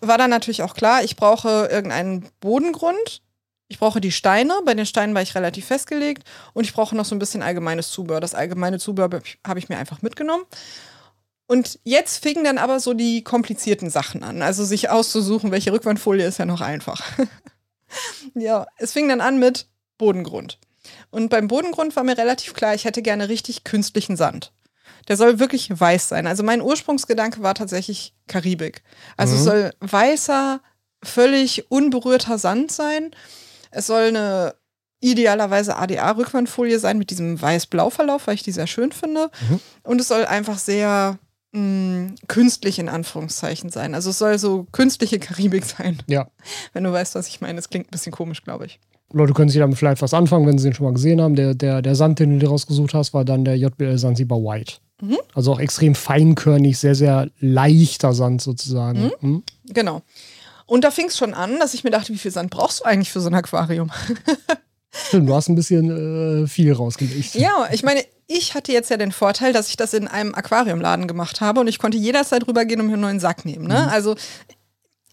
war 0.00 0.18
dann 0.18 0.30
natürlich 0.30 0.62
auch 0.62 0.74
klar, 0.74 1.02
ich 1.02 1.16
brauche 1.16 1.68
irgendeinen 1.70 2.28
Bodengrund, 2.40 3.22
ich 3.68 3.78
brauche 3.78 4.00
die 4.00 4.12
Steine, 4.12 4.54
bei 4.64 4.74
den 4.74 4.86
Steinen 4.86 5.14
war 5.14 5.22
ich 5.22 5.34
relativ 5.34 5.66
festgelegt 5.66 6.22
und 6.54 6.64
ich 6.64 6.72
brauche 6.72 6.94
noch 6.96 7.04
so 7.04 7.14
ein 7.14 7.18
bisschen 7.18 7.42
allgemeines 7.42 7.90
Zubehör. 7.90 8.20
Das 8.20 8.34
allgemeine 8.34 8.78
Zubehör 8.78 9.10
habe 9.46 9.58
ich- 9.58 9.68
mir 9.68 9.78
einfach 9.78 10.02
mitgenommen. 10.02 10.44
Und 11.48 11.78
jetzt 11.84 12.22
fingen 12.22 12.44
dann 12.44 12.58
aber 12.58 12.80
so 12.80 12.92
die 12.92 13.22
komplizierten 13.22 13.88
Sachen 13.90 14.22
an. 14.24 14.42
Also 14.42 14.64
sich 14.64 14.90
auszusuchen, 14.90 15.50
welche 15.52 15.72
Rückwandfolie 15.72 16.26
ist 16.26 16.38
ja 16.38 16.44
noch 16.44 16.60
einfach. 16.60 17.00
ja, 18.34 18.66
es 18.78 18.92
fing 18.92 19.08
dann 19.08 19.20
an 19.20 19.38
mit 19.38 19.68
Bodengrund. 19.98 20.58
Und 21.10 21.28
beim 21.28 21.48
Bodengrund 21.48 21.94
war 21.96 22.04
mir 22.04 22.18
relativ 22.18 22.54
klar, 22.54 22.74
ich 22.74 22.84
hätte 22.84 23.02
gerne 23.02 23.28
richtig 23.28 23.64
künstlichen 23.64 24.16
Sand. 24.16 24.52
Der 25.08 25.16
soll 25.16 25.38
wirklich 25.38 25.68
weiß 25.70 26.08
sein. 26.08 26.26
Also 26.26 26.42
mein 26.42 26.60
Ursprungsgedanke 26.60 27.42
war 27.42 27.54
tatsächlich 27.54 28.14
Karibik. 28.26 28.82
Also 29.16 29.36
es 29.36 29.44
soll 29.44 29.72
weißer, 29.80 30.60
völlig 31.02 31.70
unberührter 31.70 32.38
Sand 32.38 32.72
sein. 32.72 33.12
Es 33.76 33.86
soll 33.86 34.04
eine 34.08 34.54
idealerweise 35.00 35.76
ADA-Rückwandfolie 35.76 36.78
sein 36.78 36.98
mit 36.98 37.10
diesem 37.10 37.40
weiß-blau-Verlauf, 37.40 38.26
weil 38.26 38.34
ich 38.34 38.42
die 38.42 38.52
sehr 38.52 38.66
schön 38.66 38.92
finde. 38.92 39.30
Und 39.82 40.00
es 40.00 40.08
soll 40.08 40.24
einfach 40.24 40.58
sehr 40.58 41.18
mh, 41.52 42.12
künstlich 42.28 42.78
in 42.78 42.88
Anführungszeichen 42.88 43.70
sein. 43.70 43.94
Also 43.94 44.10
es 44.10 44.18
soll 44.18 44.38
so 44.38 44.66
künstliche 44.72 45.18
Karibik 45.18 45.64
sein, 45.64 45.98
Ja. 46.06 46.28
wenn 46.72 46.84
du 46.84 46.92
weißt, 46.92 47.14
was 47.14 47.28
ich 47.28 47.40
meine. 47.40 47.58
Es 47.58 47.68
klingt 47.68 47.88
ein 47.88 47.90
bisschen 47.90 48.12
komisch, 48.12 48.42
glaube 48.42 48.66
ich. 48.66 48.80
Leute 49.12 49.34
können 49.34 49.48
sich 49.50 49.60
damit 49.60 49.78
vielleicht 49.78 50.02
was 50.02 50.14
anfangen, 50.14 50.46
wenn 50.46 50.58
sie 50.58 50.68
den 50.70 50.74
schon 50.74 50.86
mal 50.86 50.92
gesehen 50.94 51.20
haben. 51.20 51.36
Der, 51.36 51.54
der, 51.54 51.80
der 51.82 51.94
Sand, 51.94 52.18
den 52.18 52.32
du 52.32 52.38
dir 52.38 52.48
rausgesucht 52.48 52.92
hast, 52.94 53.14
war 53.14 53.24
dann 53.24 53.44
der 53.44 53.56
JBL 53.56 53.98
Sansibar 53.98 54.38
White. 54.38 54.74
Mhm. 55.00 55.18
Also 55.34 55.52
auch 55.52 55.60
extrem 55.60 55.94
feinkörnig, 55.94 56.78
sehr, 56.78 56.94
sehr 56.94 57.28
leichter 57.38 58.14
Sand 58.14 58.40
sozusagen. 58.42 59.12
Mhm. 59.20 59.42
Genau. 59.68 60.02
Und 60.66 60.82
da 60.82 60.90
fing 60.90 61.06
es 61.06 61.16
schon 61.16 61.32
an, 61.32 61.58
dass 61.58 61.74
ich 61.74 61.84
mir 61.84 61.90
dachte, 61.90 62.12
wie 62.12 62.18
viel 62.18 62.30
Sand 62.30 62.50
brauchst 62.50 62.80
du 62.80 62.84
eigentlich 62.84 63.12
für 63.12 63.20
so 63.20 63.28
ein 63.28 63.34
Aquarium? 63.34 63.90
Stimmt, 65.08 65.28
du 65.28 65.34
hast 65.34 65.48
ein 65.48 65.54
bisschen 65.54 66.44
äh, 66.44 66.46
viel 66.46 66.72
rausgelegt. 66.72 67.34
Ja, 67.34 67.68
ich 67.70 67.82
meine, 67.82 68.04
ich 68.26 68.54
hatte 68.54 68.72
jetzt 68.72 68.90
ja 68.90 68.96
den 68.96 69.12
Vorteil, 69.12 69.52
dass 69.52 69.68
ich 69.68 69.76
das 69.76 69.94
in 69.94 70.08
einem 70.08 70.34
Aquariumladen 70.34 71.06
gemacht 71.06 71.40
habe 71.40 71.60
und 71.60 71.68
ich 71.68 71.78
konnte 71.78 71.98
jederzeit 71.98 72.46
rübergehen 72.46 72.80
und 72.80 72.86
mir 72.86 72.94
einen 72.94 73.02
neuen 73.02 73.20
Sack 73.20 73.44
nehmen. 73.44 73.66
Ne? 73.68 73.90
Also 73.90 74.16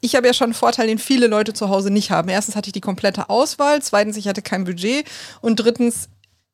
ich 0.01 0.15
habe 0.15 0.27
ja 0.27 0.33
schon 0.33 0.45
einen 0.45 0.53
Vorteil, 0.53 0.87
den 0.87 0.97
viele 0.97 1.27
Leute 1.27 1.53
zu 1.53 1.69
Hause 1.69 1.91
nicht 1.91 2.11
haben. 2.11 2.29
Erstens 2.29 2.55
hatte 2.55 2.69
ich 2.69 2.73
die 2.73 2.81
komplette 2.81 3.29
Auswahl, 3.29 3.81
zweitens, 3.81 4.17
ich 4.17 4.27
hatte 4.27 4.41
kein 4.41 4.63
Budget 4.63 5.05
und 5.41 5.57
drittens, 5.57 6.09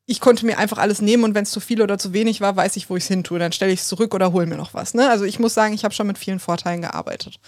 ich 0.05 0.19
konnte 0.19 0.45
mir 0.45 0.57
einfach 0.57 0.77
alles 0.77 1.02
nehmen 1.02 1.23
und 1.23 1.35
wenn 1.35 1.43
es 1.43 1.52
zu 1.52 1.60
viel 1.60 1.81
oder 1.81 1.97
zu 1.97 2.13
wenig 2.13 2.41
war, 2.41 2.56
weiß 2.56 2.75
ich, 2.75 2.89
wo 2.89 2.95
ich 2.95 3.04
es 3.04 3.08
hin 3.08 3.23
tue. 3.23 3.39
Dann 3.39 3.52
stelle 3.52 3.71
ich 3.71 3.81
es 3.81 3.87
zurück 3.87 4.13
oder 4.13 4.33
hole 4.33 4.47
mir 4.47 4.58
noch 4.58 4.73
was. 4.73 4.93
Ne? 4.93 5.10
Also 5.10 5.23
ich 5.23 5.39
muss 5.39 5.54
sagen, 5.54 5.73
ich 5.73 5.83
habe 5.83 5.93
schon 5.93 6.08
mit 6.08 6.17
vielen 6.17 6.39
Vorteilen 6.39 6.81
gearbeitet. 6.81 7.39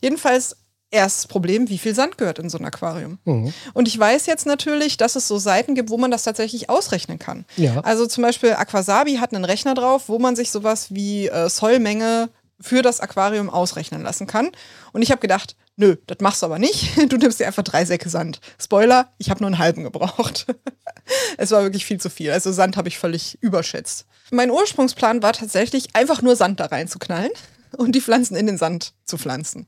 Jedenfalls 0.00 0.56
erstes 0.94 1.26
Problem, 1.26 1.68
wie 1.68 1.78
viel 1.78 1.94
Sand 1.94 2.16
gehört 2.18 2.38
in 2.38 2.48
so 2.48 2.58
ein 2.58 2.64
Aquarium. 2.64 3.18
Mhm. 3.24 3.52
Und 3.74 3.88
ich 3.88 3.98
weiß 3.98 4.26
jetzt 4.26 4.46
natürlich, 4.46 4.96
dass 4.96 5.16
es 5.16 5.28
so 5.28 5.38
Seiten 5.38 5.74
gibt, 5.74 5.90
wo 5.90 5.98
man 5.98 6.10
das 6.10 6.22
tatsächlich 6.22 6.70
ausrechnen 6.70 7.18
kann. 7.18 7.44
Ja. 7.56 7.80
Also 7.80 8.06
zum 8.06 8.22
Beispiel 8.22 8.54
Aquasabi 8.54 9.16
hat 9.16 9.34
einen 9.34 9.44
Rechner 9.44 9.74
drauf, 9.74 10.08
wo 10.08 10.18
man 10.18 10.36
sich 10.36 10.50
sowas 10.50 10.94
wie 10.94 11.28
äh, 11.28 11.48
Sollmenge 11.48 12.30
für 12.60 12.82
das 12.82 13.00
Aquarium 13.00 13.50
ausrechnen 13.50 14.02
lassen 14.02 14.26
kann. 14.26 14.50
Und 14.92 15.02
ich 15.02 15.10
habe 15.10 15.20
gedacht, 15.20 15.56
nö, 15.76 15.96
das 16.06 16.18
machst 16.20 16.42
du 16.42 16.46
aber 16.46 16.58
nicht. 16.58 16.96
Du 17.08 17.16
nimmst 17.16 17.40
dir 17.40 17.46
einfach 17.46 17.62
drei 17.62 17.84
Säcke 17.84 18.08
Sand. 18.08 18.40
Spoiler, 18.60 19.12
ich 19.18 19.30
habe 19.30 19.40
nur 19.40 19.48
einen 19.48 19.58
halben 19.58 19.82
gebraucht. 19.84 20.46
es 21.36 21.50
war 21.50 21.62
wirklich 21.62 21.84
viel 21.84 22.00
zu 22.00 22.10
viel. 22.10 22.30
Also 22.30 22.52
Sand 22.52 22.76
habe 22.76 22.88
ich 22.88 22.98
völlig 22.98 23.38
überschätzt. 23.40 24.06
Mein 24.30 24.50
Ursprungsplan 24.50 25.22
war 25.22 25.32
tatsächlich 25.32 25.94
einfach 25.94 26.22
nur 26.22 26.36
Sand 26.36 26.60
da 26.60 26.66
reinzuknallen 26.66 27.32
und 27.76 27.94
die 27.94 28.00
Pflanzen 28.00 28.36
in 28.36 28.46
den 28.46 28.58
Sand 28.58 28.94
zu 29.04 29.18
pflanzen. 29.18 29.66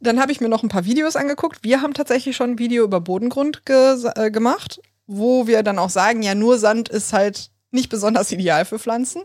Dann 0.00 0.20
habe 0.20 0.32
ich 0.32 0.40
mir 0.40 0.48
noch 0.48 0.62
ein 0.62 0.68
paar 0.68 0.84
Videos 0.84 1.16
angeguckt. 1.16 1.60
Wir 1.62 1.80
haben 1.82 1.94
tatsächlich 1.94 2.36
schon 2.36 2.50
ein 2.52 2.58
Video 2.58 2.84
über 2.84 3.00
Bodengrund 3.00 3.64
ge 3.64 3.96
äh, 4.14 4.30
gemacht, 4.30 4.80
wo 5.06 5.46
wir 5.46 5.62
dann 5.62 5.78
auch 5.78 5.90
sagen, 5.90 6.22
ja, 6.22 6.34
nur 6.34 6.58
Sand 6.58 6.88
ist 6.88 7.12
halt 7.12 7.50
nicht 7.70 7.88
besonders 7.88 8.30
ideal 8.32 8.64
für 8.64 8.78
Pflanzen. 8.78 9.22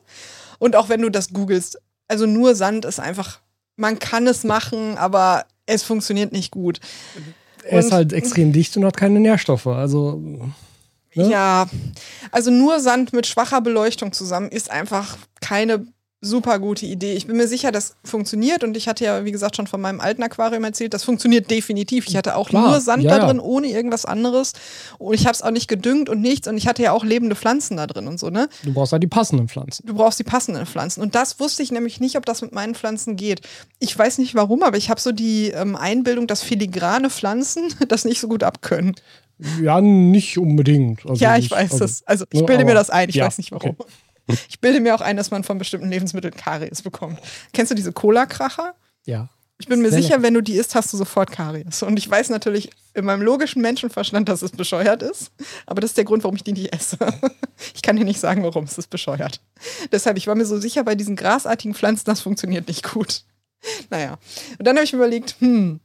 Und 0.59 0.76
auch 0.76 0.89
wenn 0.89 1.01
du 1.01 1.09
das 1.09 1.34
googelst, 1.34 1.80
also 2.07 2.26
nur 2.26 2.55
Sand 2.55 2.86
ist 2.86 2.99
einfach, 2.99 3.39
man 3.76 3.99
kann 3.99 4.28
es 4.28 4.43
machen, 4.43 4.97
aber 4.97 5.45
es 5.65 5.84
funktioniert 5.84 6.32
nicht 6.32 6.51
gut. 6.51 6.80
Er 7.63 7.80
ist 7.80 7.86
Und- 7.86 7.93
halt 7.93 8.13
extrem 8.13 8.51
dicht 8.53 8.76
und 8.78 8.86
hat 8.86 8.97
keine 8.97 9.19
Nährstoffe. 9.19 9.67
Also, 9.67 10.22
Ne? 11.13 11.30
Ja, 11.30 11.67
also 12.32 12.51
nur 12.51 12.80
Sand 12.80 13.11
mit 13.11 13.28
schwacher 13.28 13.59
Beleuchtung 13.59 14.13
zusammen 14.13 14.47
ist 14.47 14.72
einfach 14.72 15.17
keine 15.41 15.86
super 16.22 16.59
gute 16.59 16.86
Idee. 16.86 17.13
Ich 17.13 17.26
bin 17.26 17.36
mir 17.36 17.47
sicher, 17.47 17.72
das 17.72 17.95
funktioniert 18.03 18.63
und 18.63 18.78
ich 18.78 18.88
hatte 18.88 19.03
ja, 19.03 19.26
wie 19.26 19.32
gesagt, 19.32 19.55
schon 19.55 19.65
von 19.65 19.82
meinem 19.82 19.99
alten 19.99 20.22
Aquarium 20.22 20.63
erzählt, 20.63 20.93
das 20.93 21.03
funktioniert 21.03 21.49
definitiv. 21.49 22.07
Ich 22.07 22.15
hatte 22.15 22.36
auch 22.36 22.49
Klar, 22.49 22.69
nur 22.69 22.80
Sand 22.80 23.03
ja, 23.03 23.17
da 23.17 23.26
drin, 23.26 23.39
ohne 23.39 23.67
irgendwas 23.67 24.05
anderes 24.05 24.53
und 24.99 25.15
ich 25.15 25.26
habe 25.26 25.34
es 25.34 25.41
auch 25.41 25.49
nicht 25.49 25.67
gedüngt 25.67 26.09
und 26.09 26.22
nichts 26.22 26.47
und 26.47 26.57
ich 26.57 26.67
hatte 26.67 26.84
ja 26.84 26.91
auch 26.91 27.03
lebende 27.03 27.36
Pflanzen 27.36 27.78
da 27.78 27.88
drin 27.88 28.07
und 28.07 28.19
so, 28.19 28.30
ne? 28.30 28.49
du 28.63 28.72
brauchst 28.72 28.91
halt 28.91 29.01
die 29.01 29.07
passenden 29.07 29.47
Pflanzen. 29.47 29.86
Du 29.88 29.95
brauchst 29.95 30.19
die 30.19 30.24
passenden 30.24 30.65
Pflanzen. 30.67 31.01
Und 31.01 31.15
das 31.15 31.39
wusste 31.39 31.63
ich 31.63 31.72
nämlich 31.72 31.99
nicht, 31.99 32.15
ob 32.17 32.26
das 32.26 32.41
mit 32.41 32.51
meinen 32.51 32.76
Pflanzen 32.76 33.15
geht. 33.15 33.41
Ich 33.80 33.97
weiß 33.97 34.19
nicht 34.19 34.36
warum, 34.36 34.61
aber 34.63 34.78
ich 34.78 34.89
habe 34.89 35.01
so 35.01 35.11
die 35.11 35.49
ähm, 35.49 35.76
Einbildung, 35.76 36.28
dass 36.28 36.43
filigrane 36.43 37.09
Pflanzen 37.09 37.74
das 37.88 38.05
nicht 38.05 38.19
so 38.19 38.28
gut 38.28 38.43
abkönnen. 38.43 38.95
Ja, 39.59 39.82
nicht 39.82 40.38
unbedingt. 40.38 41.03
Also 41.07 41.24
ja, 41.24 41.36
ich 41.36 41.49
weiß 41.49 41.72
also, 41.72 41.80
das. 41.80 42.03
Also 42.05 42.26
ich 42.32 42.41
ne, 42.41 42.45
bilde 42.45 42.63
mir 42.63 42.76
das 42.76 42.91
ein, 42.91 43.09
ich 43.09 43.15
ja, 43.15 43.26
weiß 43.26 43.39
nicht 43.39 43.51
warum. 43.51 43.76
Ich 44.49 44.59
bilde 44.59 44.80
mir 44.80 44.95
auch 44.95 45.01
ein, 45.01 45.17
dass 45.17 45.32
man 45.32 45.43
von 45.43 45.57
bestimmten 45.57 45.89
Lebensmitteln 45.89 46.36
Karies 46.36 46.82
bekommt. 46.82 47.19
Kennst 47.53 47.72
du 47.72 47.76
diese 47.76 47.91
Cola-Kracher? 47.91 48.76
Ja. 49.05 49.30
Ich 49.61 49.67
bin 49.67 49.82
mir 49.82 49.91
Sehr 49.91 50.01
sicher, 50.01 50.22
wenn 50.24 50.34
du 50.34 50.41
die 50.41 50.55
isst, 50.55 50.74
hast 50.74 50.91
du 50.91 50.97
sofort 50.97 51.32
Karies. 51.32 51.84
Und 51.84 51.97
ich 51.97 52.09
weiß 52.09 52.30
natürlich 52.30 52.72
in 52.95 53.05
meinem 53.05 53.22
logischen 53.22 53.61
Menschenverstand, 53.61 54.28
dass 54.28 54.41
es 54.41 54.51
bescheuert 54.51 55.03
ist. 55.03 55.32
Aber 55.67 55.82
das 55.82 55.91
ist 55.91 55.97
der 55.97 56.03
Grund, 56.03 56.24
warum 56.24 56.36
ich 56.36 56.43
die 56.43 56.53
nicht 56.53 56.74
esse. 56.74 56.97
Ich 57.76 57.84
kann 57.84 57.95
dir 57.95 58.05
nicht 58.05 58.19
sagen, 58.19 58.41
warum 58.41 58.63
es 58.63 58.80
ist 58.80 58.89
bescheuert. 58.89 59.39
Deshalb, 59.91 60.17
ich 60.17 60.26
war 60.26 60.34
mir 60.34 60.47
so 60.47 60.59
sicher, 60.59 60.84
bei 60.84 60.95
diesen 60.95 61.15
grasartigen 61.15 61.76
Pflanzen, 61.76 62.05
das 62.05 62.19
funktioniert 62.19 62.67
nicht 62.67 62.91
gut. 62.91 63.24
Naja. 63.91 64.17
Und 64.57 64.65
dann 64.65 64.78
habe 64.78 64.84
ich 64.84 64.93
mir 64.93 64.97
überlegt, 64.97 65.36
hm, 65.39 65.80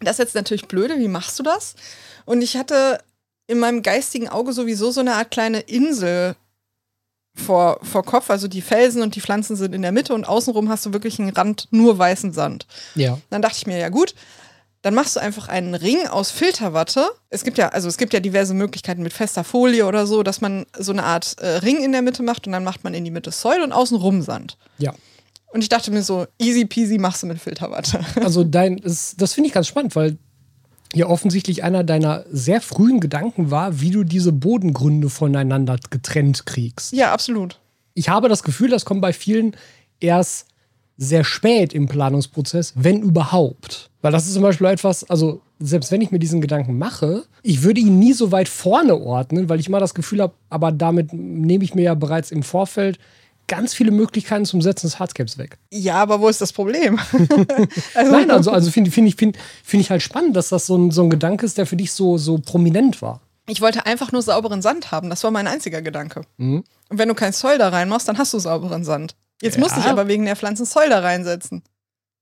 das 0.00 0.14
ist 0.14 0.18
jetzt 0.18 0.34
natürlich 0.34 0.66
blöde, 0.66 0.98
wie 0.98 1.06
machst 1.06 1.38
du 1.38 1.44
das? 1.44 1.76
Und 2.24 2.42
ich 2.42 2.56
hatte 2.56 2.98
in 3.46 3.60
meinem 3.60 3.82
geistigen 3.82 4.28
Auge 4.28 4.52
sowieso 4.52 4.90
so 4.90 4.98
eine 4.98 5.14
Art 5.14 5.30
kleine 5.30 5.60
Insel 5.60 6.34
vor, 7.38 7.78
vor 7.82 8.04
Kopf. 8.04 8.30
Also 8.30 8.48
die 8.48 8.62
Felsen 8.62 9.02
und 9.02 9.14
die 9.14 9.20
Pflanzen 9.20 9.56
sind 9.56 9.74
in 9.74 9.82
der 9.82 9.92
Mitte 9.92 10.14
und 10.14 10.24
außenrum 10.24 10.68
hast 10.68 10.86
du 10.86 10.92
wirklich 10.92 11.18
einen 11.18 11.30
Rand 11.30 11.68
nur 11.70 11.98
weißen 11.98 12.32
Sand. 12.32 12.66
Ja. 12.94 13.18
Dann 13.30 13.42
dachte 13.42 13.56
ich 13.58 13.66
mir, 13.66 13.78
ja 13.78 13.88
gut, 13.88 14.14
dann 14.82 14.94
machst 14.94 15.16
du 15.16 15.20
einfach 15.20 15.48
einen 15.48 15.74
Ring 15.74 16.06
aus 16.06 16.30
Filterwatte. 16.30 17.08
Es 17.30 17.42
gibt 17.44 17.58
ja, 17.58 17.70
also 17.70 17.88
es 17.88 17.96
gibt 17.96 18.12
ja 18.12 18.20
diverse 18.20 18.54
Möglichkeiten 18.54 19.02
mit 19.02 19.12
fester 19.12 19.44
Folie 19.44 19.86
oder 19.86 20.06
so, 20.06 20.22
dass 20.22 20.40
man 20.40 20.66
so 20.78 20.92
eine 20.92 21.04
Art 21.04 21.36
äh, 21.40 21.46
Ring 21.58 21.82
in 21.82 21.92
der 21.92 22.02
Mitte 22.02 22.22
macht 22.22 22.46
und 22.46 22.52
dann 22.52 22.64
macht 22.64 22.84
man 22.84 22.94
in 22.94 23.04
die 23.04 23.10
Mitte 23.10 23.32
Soil 23.32 23.62
und 23.62 23.72
außenrum 23.72 24.22
Sand. 24.22 24.56
Ja. 24.78 24.94
Und 25.50 25.62
ich 25.62 25.68
dachte 25.68 25.90
mir 25.90 26.02
so, 26.02 26.26
easy 26.38 26.64
peasy 26.64 26.98
machst 26.98 27.22
du 27.22 27.26
mit 27.26 27.40
Filterwatte. 27.40 28.00
Also 28.22 28.44
dein, 28.44 28.76
das, 28.76 29.14
das 29.16 29.32
finde 29.32 29.48
ich 29.48 29.54
ganz 29.54 29.66
spannend, 29.66 29.96
weil 29.96 30.18
ja 30.94 31.06
offensichtlich 31.06 31.62
einer 31.64 31.84
deiner 31.84 32.24
sehr 32.30 32.60
frühen 32.60 33.00
Gedanken 33.00 33.50
war, 33.50 33.80
wie 33.80 33.90
du 33.90 34.04
diese 34.04 34.32
Bodengründe 34.32 35.10
voneinander 35.10 35.76
getrennt 35.90 36.46
kriegst. 36.46 36.92
ja, 36.92 37.12
absolut. 37.12 37.60
Ich 37.94 38.08
habe 38.08 38.28
das 38.28 38.44
Gefühl, 38.44 38.70
das 38.70 38.84
kommt 38.84 39.00
bei 39.00 39.12
vielen 39.12 39.56
erst 39.98 40.46
sehr 40.96 41.24
spät 41.24 41.72
im 41.72 41.86
Planungsprozess, 41.86 42.74
wenn 42.76 43.02
überhaupt. 43.02 43.90
Weil 44.02 44.12
das 44.12 44.26
ist 44.26 44.34
zum 44.34 44.42
Beispiel 44.42 44.66
etwas, 44.66 45.08
also 45.10 45.40
selbst 45.60 45.90
wenn 45.90 46.00
ich 46.00 46.10
mir 46.10 46.18
diesen 46.18 46.40
Gedanken 46.40 46.78
mache, 46.78 47.24
ich 47.42 47.62
würde 47.62 47.80
ihn 47.80 47.98
nie 47.98 48.12
so 48.12 48.30
weit 48.30 48.48
vorne 48.48 48.96
ordnen, 48.96 49.48
weil 49.48 49.60
ich 49.60 49.68
immer 49.68 49.80
das 49.80 49.94
Gefühl 49.94 50.22
habe, 50.22 50.34
aber 50.50 50.70
damit 50.72 51.12
nehme 51.12 51.64
ich 51.64 51.74
mir 51.74 51.82
ja 51.82 51.94
bereits 51.94 52.30
im 52.30 52.42
Vorfeld 52.42 52.98
ganz 53.48 53.74
viele 53.74 53.90
Möglichkeiten 53.90 54.44
zum 54.44 54.62
Setzen 54.62 54.86
des 54.86 54.98
Hardscapes 55.00 55.36
weg. 55.38 55.58
Ja, 55.72 55.96
aber 55.96 56.20
wo 56.20 56.28
ist 56.28 56.40
das 56.40 56.52
Problem? 56.52 56.98
also, 57.94 58.12
Nein, 58.12 58.30
also, 58.30 58.50
also 58.52 58.70
finde 58.70 58.90
find 58.90 59.08
ich, 59.08 59.16
find, 59.16 59.36
find 59.64 59.82
ich 59.82 59.90
halt 59.90 60.02
spannend, 60.02 60.36
dass 60.36 60.50
das 60.50 60.66
so 60.66 60.76
ein, 60.76 60.90
so 60.90 61.02
ein 61.02 61.10
Gedanke 61.10 61.44
ist, 61.44 61.58
der 61.58 61.66
für 61.66 61.76
dich 61.76 61.92
so, 61.92 62.18
so 62.18 62.38
prominent 62.38 63.02
war. 63.02 63.20
ich 63.46 63.60
wollte 63.60 63.86
einfach 63.86 64.12
nur 64.12 64.22
sauberen 64.22 64.62
Sand 64.62 64.92
haben. 64.92 65.10
Das 65.10 65.24
war 65.24 65.30
mein 65.30 65.46
einziger 65.46 65.82
Gedanke. 65.82 66.22
Mhm. 66.36 66.62
Und 66.90 66.98
wenn 66.98 67.08
du 67.08 67.14
kein 67.14 67.32
Soil 67.32 67.58
da 67.58 67.68
reinmachst, 67.70 68.06
dann 68.08 68.18
hast 68.18 68.32
du 68.34 68.38
sauberen 68.38 68.84
Sand. 68.84 69.16
Jetzt 69.42 69.54
Ja. 69.56 69.60
musste 69.60 69.80
ich 69.80 69.86
aber 69.86 70.06
wegen 70.08 70.24
der 70.26 70.36
Pflanzen 70.36 70.66
Soil 70.66 70.88
da 70.90 71.00
reinsetzen. 71.00 71.62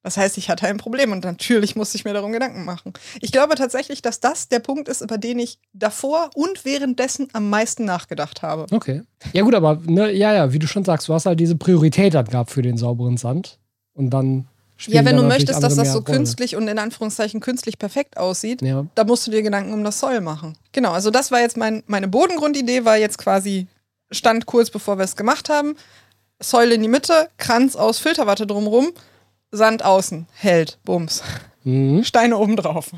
Das 0.06 0.16
heißt, 0.16 0.38
ich 0.38 0.48
hatte 0.48 0.68
ein 0.68 0.76
Problem 0.76 1.10
und 1.10 1.24
natürlich 1.24 1.74
musste 1.74 1.98
ich 1.98 2.04
mir 2.04 2.12
darum 2.12 2.30
Gedanken 2.30 2.64
machen. 2.64 2.92
Ich 3.20 3.32
glaube 3.32 3.56
tatsächlich, 3.56 4.02
dass 4.02 4.20
das 4.20 4.46
der 4.46 4.60
Punkt 4.60 4.86
ist, 4.86 5.00
über 5.00 5.18
den 5.18 5.40
ich 5.40 5.58
davor 5.72 6.30
und 6.36 6.64
währenddessen 6.64 7.26
am 7.32 7.50
meisten 7.50 7.84
nachgedacht 7.84 8.40
habe. 8.42 8.66
Okay. 8.70 9.02
Ja, 9.32 9.42
gut, 9.42 9.56
aber 9.56 9.80
ne, 9.84 10.12
ja, 10.12 10.32
ja, 10.32 10.52
wie 10.52 10.60
du 10.60 10.68
schon 10.68 10.84
sagst, 10.84 11.08
du 11.08 11.12
hast 11.12 11.26
halt 11.26 11.40
diese 11.40 11.56
Priorität 11.56 12.14
dann 12.14 12.26
gehabt 12.26 12.52
für 12.52 12.62
den 12.62 12.76
sauberen 12.76 13.16
Sand. 13.16 13.58
Und 13.94 14.10
dann 14.10 14.46
Ja, 14.86 15.04
wenn 15.04 15.16
du 15.16 15.24
möchtest, 15.24 15.60
dass 15.60 15.74
das 15.74 15.88
so 15.92 15.98
Rolle. 15.98 16.04
künstlich 16.18 16.54
und 16.54 16.68
in 16.68 16.78
Anführungszeichen 16.78 17.40
künstlich 17.40 17.76
perfekt 17.76 18.16
aussieht, 18.16 18.62
Ja. 18.62 18.86
da 18.94 19.02
musst 19.02 19.26
du 19.26 19.32
dir 19.32 19.42
Gedanken 19.42 19.72
um 19.72 19.82
das 19.82 19.98
Soil 19.98 20.20
machen. 20.20 20.56
Genau, 20.70 20.92
also 20.92 21.10
das 21.10 21.32
war 21.32 21.40
jetzt 21.40 21.56
mein, 21.56 21.82
meine 21.88 22.06
Bodengrundidee, 22.06 22.84
war 22.84 22.96
jetzt 22.96 23.18
quasi, 23.18 23.66
stand 24.12 24.46
kurz 24.46 24.70
bevor 24.70 24.98
wir 24.98 25.04
es 25.04 25.16
gemacht 25.16 25.48
haben. 25.48 25.74
Säule 26.40 26.76
in 26.76 26.82
die 26.82 26.88
Mitte, 26.88 27.28
Kranz 27.38 27.74
aus 27.74 27.98
Filterwatte 27.98 28.46
drumrum, 28.46 28.92
Sand 29.50 29.84
außen, 29.84 30.26
hält, 30.34 30.78
Bums. 30.84 31.22
Mhm. 31.64 32.04
Steine 32.04 32.38
oben 32.38 32.56
drauf. 32.56 32.92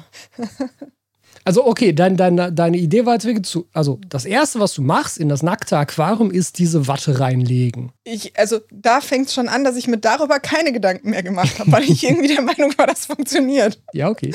Also, 1.44 1.64
okay, 1.64 1.94
dein, 1.94 2.18
deine, 2.18 2.52
deine 2.52 2.76
Idee 2.76 3.06
war 3.06 3.14
jetzt 3.14 3.24
wirklich 3.24 3.46
zu. 3.46 3.68
Also, 3.72 3.98
das 4.06 4.26
erste, 4.26 4.60
was 4.60 4.74
du 4.74 4.82
machst 4.82 5.16
in 5.16 5.30
das 5.30 5.42
nackte 5.42 5.78
Aquarium, 5.78 6.30
ist 6.30 6.58
diese 6.58 6.86
Watte 6.88 7.20
reinlegen. 7.20 7.92
Ich, 8.04 8.38
also 8.38 8.60
da 8.70 9.00
fängt 9.00 9.28
es 9.28 9.34
schon 9.34 9.48
an, 9.48 9.64
dass 9.64 9.76
ich 9.76 9.88
mir 9.88 9.96
darüber 9.96 10.40
keine 10.40 10.72
Gedanken 10.72 11.08
mehr 11.08 11.22
gemacht 11.22 11.58
habe, 11.58 11.72
weil 11.72 11.84
ich 11.84 12.04
irgendwie 12.08 12.28
der 12.28 12.42
Meinung 12.42 12.76
war, 12.76 12.86
das 12.86 13.06
funktioniert. 13.06 13.80
Ja, 13.94 14.10
okay. 14.10 14.34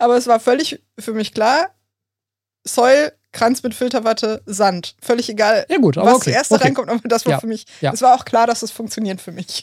Aber 0.00 0.16
es 0.16 0.26
war 0.26 0.40
völlig 0.40 0.82
für 0.98 1.12
mich 1.12 1.34
klar, 1.34 1.68
Soil, 2.66 3.12
Kranz 3.34 3.62
mit 3.62 3.74
Filterwatte, 3.74 4.40
Sand. 4.46 4.94
Völlig 5.02 5.28
egal, 5.28 5.66
Ja, 5.68 5.76
gut, 5.76 5.98
aber 5.98 6.06
was 6.08 6.14
okay. 6.16 6.30
zuerst 6.32 6.52
okay. 6.52 6.64
reinkommt, 6.64 6.88
aber 6.88 7.00
das 7.06 7.26
war 7.26 7.32
Ja, 7.32 7.40
für 7.40 7.46
mich. 7.46 7.66
ja. 7.82 7.92
Es 7.92 8.00
war 8.00 8.14
auch 8.14 8.24
klar, 8.24 8.46
dass 8.46 8.62
es 8.62 8.70
funktioniert 8.70 9.20
für 9.20 9.32
mich. 9.32 9.60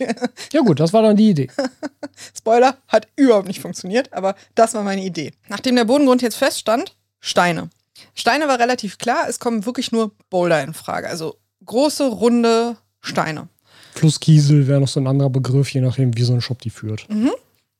Ja, 0.53 0.61
gut, 0.61 0.79
das 0.79 0.93
war 0.93 1.01
dann 1.01 1.15
die 1.17 1.29
Idee. 1.31 1.47
Spoiler, 2.37 2.77
hat 2.87 3.07
überhaupt 3.15 3.47
nicht 3.47 3.61
funktioniert, 3.61 4.13
aber 4.13 4.35
das 4.55 4.73
war 4.73 4.83
meine 4.83 5.03
Idee. 5.03 5.31
Nachdem 5.47 5.75
der 5.75 5.85
Bodengrund 5.85 6.21
jetzt 6.21 6.35
feststand, 6.35 6.95
Steine. 7.19 7.69
Steine 8.13 8.47
war 8.47 8.59
relativ 8.59 8.97
klar, 8.97 9.27
es 9.27 9.39
kommen 9.39 9.65
wirklich 9.65 9.91
nur 9.91 10.11
Boulder 10.29 10.61
in 10.63 10.73
Frage. 10.73 11.07
Also 11.07 11.37
große, 11.65 12.07
runde 12.07 12.77
Steine. 12.99 13.47
Flusskiesel 13.95 14.67
wäre 14.67 14.79
noch 14.81 14.87
so 14.87 14.99
ein 14.99 15.07
anderer 15.07 15.29
Begriff, 15.29 15.69
je 15.73 15.81
nachdem, 15.81 16.15
wie 16.17 16.23
so 16.23 16.33
ein 16.33 16.41
Shop 16.41 16.59
die 16.61 16.69
führt. 16.69 17.07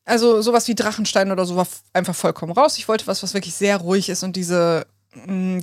Also 0.06 0.42
sowas 0.42 0.68
wie 0.68 0.76
Drachenstein 0.76 1.32
oder 1.32 1.46
so 1.46 1.56
war 1.56 1.68
einfach 1.94 2.16
vollkommen 2.16 2.52
raus. 2.52 2.78
Ich 2.78 2.88
wollte 2.88 3.08
was, 3.08 3.24
was 3.24 3.34
wirklich 3.34 3.54
sehr 3.54 3.78
ruhig 3.78 4.10
ist 4.10 4.24
und 4.24 4.36
diese 4.36 4.86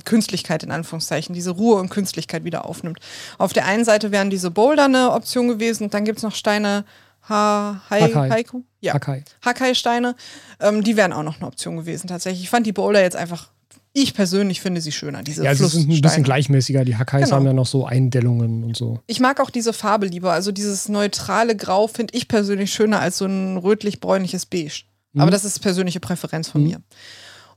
Künstlichkeit 0.05 0.63
in 0.63 0.71
Anführungszeichen, 0.71 1.33
diese 1.33 1.51
Ruhe 1.51 1.75
und 1.79 1.89
Künstlichkeit 1.89 2.43
wieder 2.43 2.65
aufnimmt. 2.65 2.99
Auf 3.37 3.51
der 3.53 3.65
einen 3.65 3.83
Seite 3.83 4.11
wären 4.11 4.29
diese 4.29 4.51
Boulder 4.51 4.85
eine 4.85 5.11
Option 5.11 5.47
gewesen 5.47 5.85
und 5.85 5.93
dann 5.93 6.05
gibt 6.05 6.17
es 6.19 6.23
noch 6.23 6.35
Steine 6.35 6.85
ha 7.27 7.81
Hai 7.89 8.01
Hakai. 8.01 8.29
Haiku? 8.29 8.61
Ja. 8.79 8.95
Okay. 8.95 9.23
Hakai-Steine. 9.43 10.15
Ähm, 10.59 10.83
die 10.83 10.95
wären 10.95 11.13
auch 11.13 11.23
noch 11.23 11.37
eine 11.37 11.47
Option 11.47 11.77
gewesen 11.77 12.07
tatsächlich. 12.07 12.43
Ich 12.43 12.49
fand 12.49 12.65
die 12.65 12.71
Boulder 12.71 13.01
jetzt 13.01 13.15
einfach, 13.15 13.49
ich 13.93 14.13
persönlich 14.13 14.61
finde 14.61 14.81
sie 14.81 14.91
schöner, 14.91 15.23
diese 15.23 15.43
Ja, 15.43 15.53
sie 15.53 15.67
sind 15.67 15.89
ein 15.89 16.01
bisschen 16.01 16.23
gleichmäßiger. 16.23 16.85
Die 16.85 16.95
Hakais 16.95 17.25
Genau. 17.25 17.35
haben 17.35 17.45
ja 17.45 17.53
noch 17.53 17.65
so 17.67 17.85
Eindellungen 17.85 18.63
und 18.63 18.77
so. 18.77 18.99
Ich 19.07 19.19
mag 19.19 19.39
auch 19.41 19.49
diese 19.49 19.73
Farbe 19.73 20.05
lieber. 20.05 20.31
Also 20.31 20.51
dieses 20.51 20.89
neutrale 20.89 21.55
Grau 21.55 21.87
finde 21.87 22.15
ich 22.15 22.27
persönlich 22.27 22.71
schöner 22.71 22.99
als 22.99 23.17
so 23.17 23.25
ein 23.25 23.57
rötlich-bräunliches 23.57 24.45
Beige. 24.45 24.83
Mhm. 25.13 25.21
Aber 25.21 25.31
das 25.31 25.43
ist 25.43 25.59
persönliche 25.59 25.99
Präferenz 25.99 26.49
von 26.49 26.63
mir. 26.63 26.81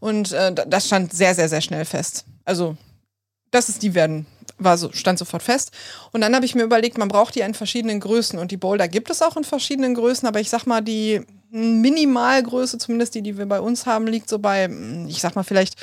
Und 0.02 0.32
äh, 0.32 0.52
da- 0.52 0.64
das 0.64 0.86
stand 0.86 1.12
sehr, 1.12 1.32
sehr, 1.36 1.48
sehr 1.48 1.60
schnell 1.60 1.84
fest. 1.84 2.24
Also, 2.44 2.76
das 3.52 3.68
ist 3.68 3.84
die 3.84 3.94
werden, 3.94 4.26
war 4.58 4.76
so, 4.76 4.90
stand 4.92 5.16
sofort 5.16 5.44
fest. 5.44 5.70
Und 6.10 6.22
dann 6.22 6.34
habe 6.34 6.44
ich 6.44 6.56
mir 6.56 6.64
überlegt, 6.64 6.98
man 6.98 7.06
braucht 7.06 7.36
die 7.36 7.40
in 7.40 7.54
verschiedenen 7.54 8.00
Größen. 8.00 8.36
Und 8.40 8.50
die 8.50 8.56
Boulder 8.56 8.88
gibt 8.88 9.10
es 9.10 9.22
auch 9.22 9.36
in 9.36 9.44
verschiedenen 9.44 9.94
Größen, 9.94 10.26
aber 10.26 10.40
ich 10.40 10.50
sag 10.50 10.66
mal, 10.66 10.80
die 10.80 11.20
Minimalgröße, 11.50 12.78
zumindest 12.78 13.14
die, 13.14 13.22
die 13.22 13.38
wir 13.38 13.46
bei 13.46 13.60
uns 13.60 13.86
haben, 13.86 14.08
liegt 14.08 14.28
so 14.28 14.40
bei, 14.40 14.66
mm, 14.66 15.06
ich 15.08 15.20
sag 15.20 15.36
mal 15.36 15.44
vielleicht, 15.44 15.76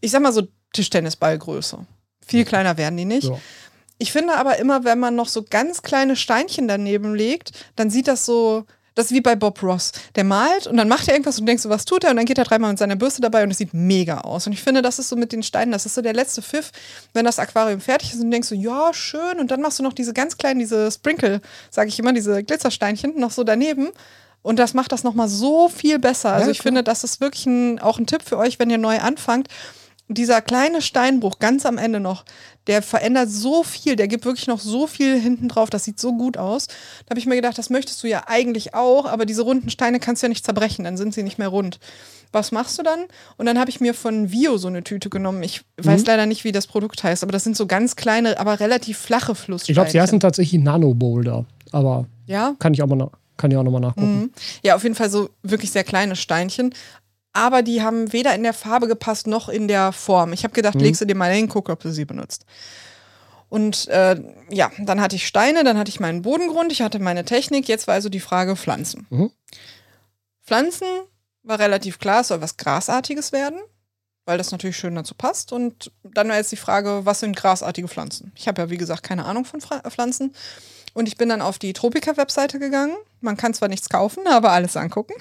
ich 0.00 0.10
sag 0.10 0.22
mal 0.22 0.32
so 0.32 0.48
Tischtennisballgröße. 0.72 1.84
Viel 2.26 2.44
kleiner 2.46 2.78
werden 2.78 2.96
die 2.96 3.04
nicht. 3.04 3.28
Ja. 3.28 3.38
Ich 3.98 4.10
finde 4.10 4.34
aber 4.36 4.58
immer, 4.58 4.84
wenn 4.84 4.98
man 4.98 5.14
noch 5.14 5.28
so 5.28 5.42
ganz 5.42 5.82
kleine 5.82 6.16
Steinchen 6.16 6.66
daneben 6.66 7.14
legt, 7.14 7.52
dann 7.76 7.90
sieht 7.90 8.08
das 8.08 8.24
so, 8.24 8.64
das 8.94 9.06
ist 9.06 9.12
wie 9.12 9.20
bei 9.20 9.34
Bob 9.34 9.62
Ross. 9.62 9.92
Der 10.14 10.24
malt 10.24 10.66
und 10.66 10.76
dann 10.76 10.88
macht 10.88 11.08
er 11.08 11.14
irgendwas 11.14 11.38
und 11.38 11.46
denkst 11.46 11.62
so, 11.62 11.70
was 11.70 11.84
tut 11.84 12.04
er? 12.04 12.10
Und 12.10 12.16
dann 12.16 12.26
geht 12.26 12.38
er 12.38 12.44
dreimal 12.44 12.70
mit 12.70 12.78
seiner 12.78 12.96
Bürste 12.96 13.20
dabei 13.20 13.42
und 13.42 13.50
es 13.50 13.58
sieht 13.58 13.74
mega 13.74 14.20
aus. 14.20 14.46
Und 14.46 14.52
ich 14.52 14.62
finde, 14.62 14.82
das 14.82 14.98
ist 14.98 15.08
so 15.08 15.16
mit 15.16 15.32
den 15.32 15.42
Steinen, 15.42 15.72
das 15.72 15.86
ist 15.86 15.94
so 15.94 16.02
der 16.02 16.14
letzte 16.14 16.42
Pfiff, 16.42 16.70
wenn 17.12 17.24
das 17.24 17.38
Aquarium 17.38 17.80
fertig 17.80 18.12
ist 18.12 18.20
und 18.20 18.26
du 18.26 18.30
denkst 18.30 18.48
so, 18.48 18.54
ja, 18.54 18.92
schön. 18.94 19.38
Und 19.40 19.50
dann 19.50 19.60
machst 19.60 19.78
du 19.78 19.82
noch 19.82 19.92
diese 19.92 20.12
ganz 20.12 20.36
kleinen, 20.36 20.60
diese 20.60 20.90
Sprinkle, 20.90 21.40
sage 21.70 21.88
ich 21.88 21.98
immer, 21.98 22.12
diese 22.12 22.42
Glitzersteinchen 22.44 23.18
noch 23.18 23.30
so 23.30 23.44
daneben. 23.44 23.88
Und 24.42 24.58
das 24.58 24.74
macht 24.74 24.92
das 24.92 25.02
nochmal 25.04 25.28
so 25.28 25.68
viel 25.68 25.98
besser. 25.98 26.32
Also 26.32 26.46
Ja, 26.46 26.52
ich 26.52 26.60
finde, 26.60 26.82
das 26.82 27.02
ist 27.02 27.20
wirklich 27.20 27.46
ein, 27.46 27.78
auch 27.78 27.98
ein 27.98 28.06
Tipp 28.06 28.22
für 28.22 28.36
euch, 28.36 28.58
wenn 28.58 28.68
ihr 28.68 28.78
neu 28.78 28.98
anfangt. 28.98 29.48
Dieser 30.08 30.42
kleine 30.42 30.82
Steinbruch 30.82 31.38
ganz 31.38 31.64
am 31.64 31.78
Ende 31.78 31.98
noch, 31.98 32.24
der 32.66 32.82
verändert 32.82 33.30
so 33.30 33.62
viel, 33.62 33.96
der 33.96 34.06
gibt 34.06 34.26
wirklich 34.26 34.46
noch 34.46 34.60
so 34.60 34.86
viel 34.86 35.18
hinten 35.18 35.48
drauf, 35.48 35.70
das 35.70 35.84
sieht 35.84 35.98
so 35.98 36.12
gut 36.14 36.36
aus. 36.36 36.66
Da 36.66 37.10
habe 37.10 37.20
ich 37.20 37.26
mir 37.26 37.36
gedacht, 37.36 37.56
das 37.56 37.70
möchtest 37.70 38.02
du 38.02 38.06
ja 38.08 38.24
eigentlich 38.26 38.74
auch, 38.74 39.06
aber 39.06 39.24
diese 39.24 39.42
runden 39.42 39.70
Steine 39.70 40.00
kannst 40.00 40.22
du 40.22 40.26
ja 40.26 40.28
nicht 40.28 40.44
zerbrechen, 40.44 40.84
dann 40.84 40.98
sind 40.98 41.14
sie 41.14 41.22
nicht 41.22 41.38
mehr 41.38 41.48
rund. 41.48 41.78
Was 42.32 42.52
machst 42.52 42.78
du 42.78 42.82
dann? 42.82 43.04
Und 43.38 43.46
dann 43.46 43.58
habe 43.58 43.70
ich 43.70 43.80
mir 43.80 43.94
von 43.94 44.30
Vio 44.30 44.58
so 44.58 44.68
eine 44.68 44.82
Tüte 44.82 45.08
genommen. 45.08 45.42
Ich 45.42 45.62
weiß 45.78 46.04
leider 46.04 46.26
nicht, 46.26 46.44
wie 46.44 46.52
das 46.52 46.66
Produkt 46.66 47.02
heißt, 47.02 47.22
aber 47.22 47.32
das 47.32 47.44
sind 47.44 47.56
so 47.56 47.66
ganz 47.66 47.96
kleine, 47.96 48.38
aber 48.38 48.60
relativ 48.60 48.98
flache 48.98 49.34
Flusssteinchen. 49.34 49.72
Ich 49.72 49.74
glaube, 49.76 49.90
sie 49.90 50.00
heißen 50.00 50.20
tatsächlich 50.20 50.60
Nano-Boulder. 50.60 51.46
Aber 51.72 52.06
Ja? 52.26 52.56
kann 52.58 52.74
ich 52.74 52.82
auch, 52.82 52.88
mal, 52.88 53.10
kann 53.36 53.50
ich 53.50 53.56
auch 53.56 53.62
nochmal 53.62 53.80
nachgucken. 53.80 54.18
Mhm. 54.20 54.30
Ja, 54.64 54.74
auf 54.74 54.82
jeden 54.82 54.96
Fall 54.96 55.10
so 55.10 55.30
wirklich 55.42 55.70
sehr 55.70 55.84
kleine 55.84 56.16
Steinchen. 56.16 56.74
Aber 57.34 57.62
die 57.62 57.82
haben 57.82 58.12
weder 58.12 58.34
in 58.34 58.44
der 58.44 58.54
Farbe 58.54 58.86
gepasst 58.86 59.26
noch 59.26 59.48
in 59.48 59.68
der 59.68 59.92
Form. 59.92 60.32
Ich 60.32 60.44
habe 60.44 60.54
gedacht, 60.54 60.76
legst 60.76 61.00
du 61.00 61.04
dir 61.04 61.16
mal 61.16 61.32
hin, 61.32 61.48
guck, 61.48 61.68
ob 61.68 61.80
du 61.80 61.92
sie 61.92 62.04
benutzt. 62.04 62.46
Und 63.48 63.88
äh, 63.88 64.20
ja, 64.50 64.70
dann 64.78 65.00
hatte 65.00 65.16
ich 65.16 65.26
Steine, 65.26 65.64
dann 65.64 65.76
hatte 65.76 65.88
ich 65.88 66.00
meinen 66.00 66.22
Bodengrund, 66.22 66.72
ich 66.72 66.80
hatte 66.80 67.00
meine 67.00 67.24
Technik. 67.24 67.68
Jetzt 67.68 67.86
war 67.86 67.94
also 67.94 68.08
die 68.08 68.20
Frage 68.20 68.56
Pflanzen. 68.56 69.06
Mhm. 69.10 69.30
Pflanzen 70.44 70.86
war 71.42 71.58
relativ 71.58 71.98
klar, 71.98 72.20
es 72.20 72.28
soll 72.28 72.40
was 72.40 72.56
Grasartiges 72.56 73.32
werden, 73.32 73.58
weil 74.24 74.38
das 74.38 74.52
natürlich 74.52 74.76
schön 74.76 74.94
dazu 74.94 75.14
passt. 75.14 75.52
Und 75.52 75.92
dann 76.02 76.28
war 76.28 76.36
jetzt 76.36 76.52
die 76.52 76.56
Frage, 76.56 77.04
was 77.04 77.20
sind 77.20 77.36
grasartige 77.36 77.88
Pflanzen? 77.88 78.32
Ich 78.36 78.48
habe 78.48 78.62
ja, 78.62 78.70
wie 78.70 78.78
gesagt, 78.78 79.02
keine 79.02 79.24
Ahnung 79.24 79.44
von 79.44 79.60
Fra 79.60 79.80
Pflanzen. 79.90 80.34
Und 80.92 81.08
ich 81.08 81.16
bin 81.16 81.28
dann 81.28 81.42
auf 81.42 81.58
die 81.58 81.72
Tropika-Webseite 81.72 82.60
gegangen. 82.60 82.96
Man 83.20 83.36
kann 83.36 83.54
zwar 83.54 83.68
nichts 83.68 83.88
kaufen, 83.88 84.26
aber 84.28 84.52
alles 84.52 84.76
angucken. 84.76 85.14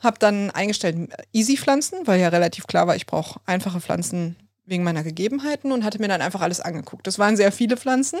Hab 0.00 0.18
dann 0.18 0.50
eingestellt 0.50 1.10
Easy-Pflanzen, 1.32 2.06
weil 2.06 2.20
ja 2.20 2.28
relativ 2.28 2.66
klar 2.66 2.86
war, 2.86 2.96
ich 2.96 3.06
brauche 3.06 3.40
einfache 3.46 3.80
Pflanzen 3.80 4.36
wegen 4.64 4.84
meiner 4.84 5.02
Gegebenheiten 5.02 5.72
und 5.72 5.84
hatte 5.84 5.98
mir 5.98 6.08
dann 6.08 6.22
einfach 6.22 6.40
alles 6.40 6.60
angeguckt. 6.60 7.06
Das 7.06 7.18
waren 7.18 7.36
sehr 7.36 7.50
viele 7.50 7.76
Pflanzen. 7.76 8.20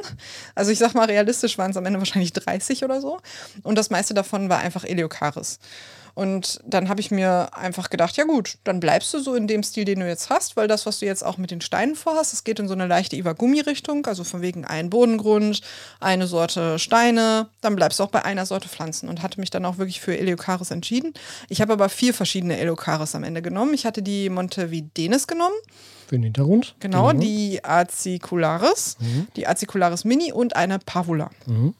Also 0.54 0.72
ich 0.72 0.78
sag 0.78 0.94
mal, 0.94 1.06
realistisch 1.06 1.56
waren 1.56 1.70
es 1.70 1.76
am 1.76 1.86
Ende 1.86 1.98
wahrscheinlich 2.00 2.32
30 2.32 2.84
oder 2.84 3.00
so. 3.00 3.20
Und 3.62 3.78
das 3.78 3.90
meiste 3.90 4.12
davon 4.12 4.48
war 4.48 4.58
einfach 4.58 4.84
Eleocharis. 4.84 5.60
Und 6.14 6.60
dann 6.66 6.88
habe 6.88 7.00
ich 7.00 7.10
mir 7.10 7.48
einfach 7.56 7.88
gedacht, 7.88 8.16
ja 8.16 8.24
gut, 8.24 8.58
dann 8.64 8.80
bleibst 8.80 9.14
du 9.14 9.18
so 9.20 9.34
in 9.34 9.46
dem 9.46 9.62
Stil, 9.62 9.84
den 9.84 10.00
du 10.00 10.06
jetzt 10.06 10.28
hast, 10.30 10.56
weil 10.56 10.68
das, 10.68 10.84
was 10.84 10.98
du 10.98 11.06
jetzt 11.06 11.24
auch 11.24 11.38
mit 11.38 11.50
den 11.50 11.60
Steinen 11.60 11.96
vorhast, 11.96 12.32
das 12.32 12.44
geht 12.44 12.58
in 12.58 12.68
so 12.68 12.74
eine 12.74 12.86
leichte 12.86 13.16
Iwagumi-Richtung, 13.16 14.04
also 14.06 14.22
von 14.24 14.42
wegen 14.42 14.64
ein 14.64 14.90
Bodengrund, 14.90 15.62
eine 16.00 16.26
Sorte 16.26 16.78
Steine, 16.78 17.48
dann 17.62 17.76
bleibst 17.76 17.98
du 17.98 18.04
auch 18.04 18.10
bei 18.10 18.24
einer 18.24 18.44
Sorte 18.44 18.68
Pflanzen 18.68 19.08
und 19.08 19.22
hatte 19.22 19.40
mich 19.40 19.50
dann 19.50 19.64
auch 19.64 19.78
wirklich 19.78 20.00
für 20.00 20.16
Eleocharis 20.18 20.70
entschieden. 20.70 21.14
Ich 21.48 21.60
habe 21.60 21.72
aber 21.72 21.88
vier 21.88 22.12
verschiedene 22.12 22.58
Eleocharis 22.58 23.14
am 23.14 23.24
Ende 23.24 23.40
genommen. 23.42 23.72
Ich 23.72 23.86
hatte 23.86 24.02
die 24.02 24.28
Montevidenis 24.28 25.26
genommen, 25.26 25.54
Für 26.08 26.16
den 26.16 26.24
Hintergrund. 26.24 26.74
genau, 26.80 27.10
Den 27.12 27.20
die 27.20 27.64
Acicularis, 27.64 28.96
die 29.36 29.46
Acicularis 29.46 30.04
Mini 30.04 30.32
und 30.32 30.56
eine 30.56 30.78
Pavula. 30.78 31.30
Mhm. 31.46 31.74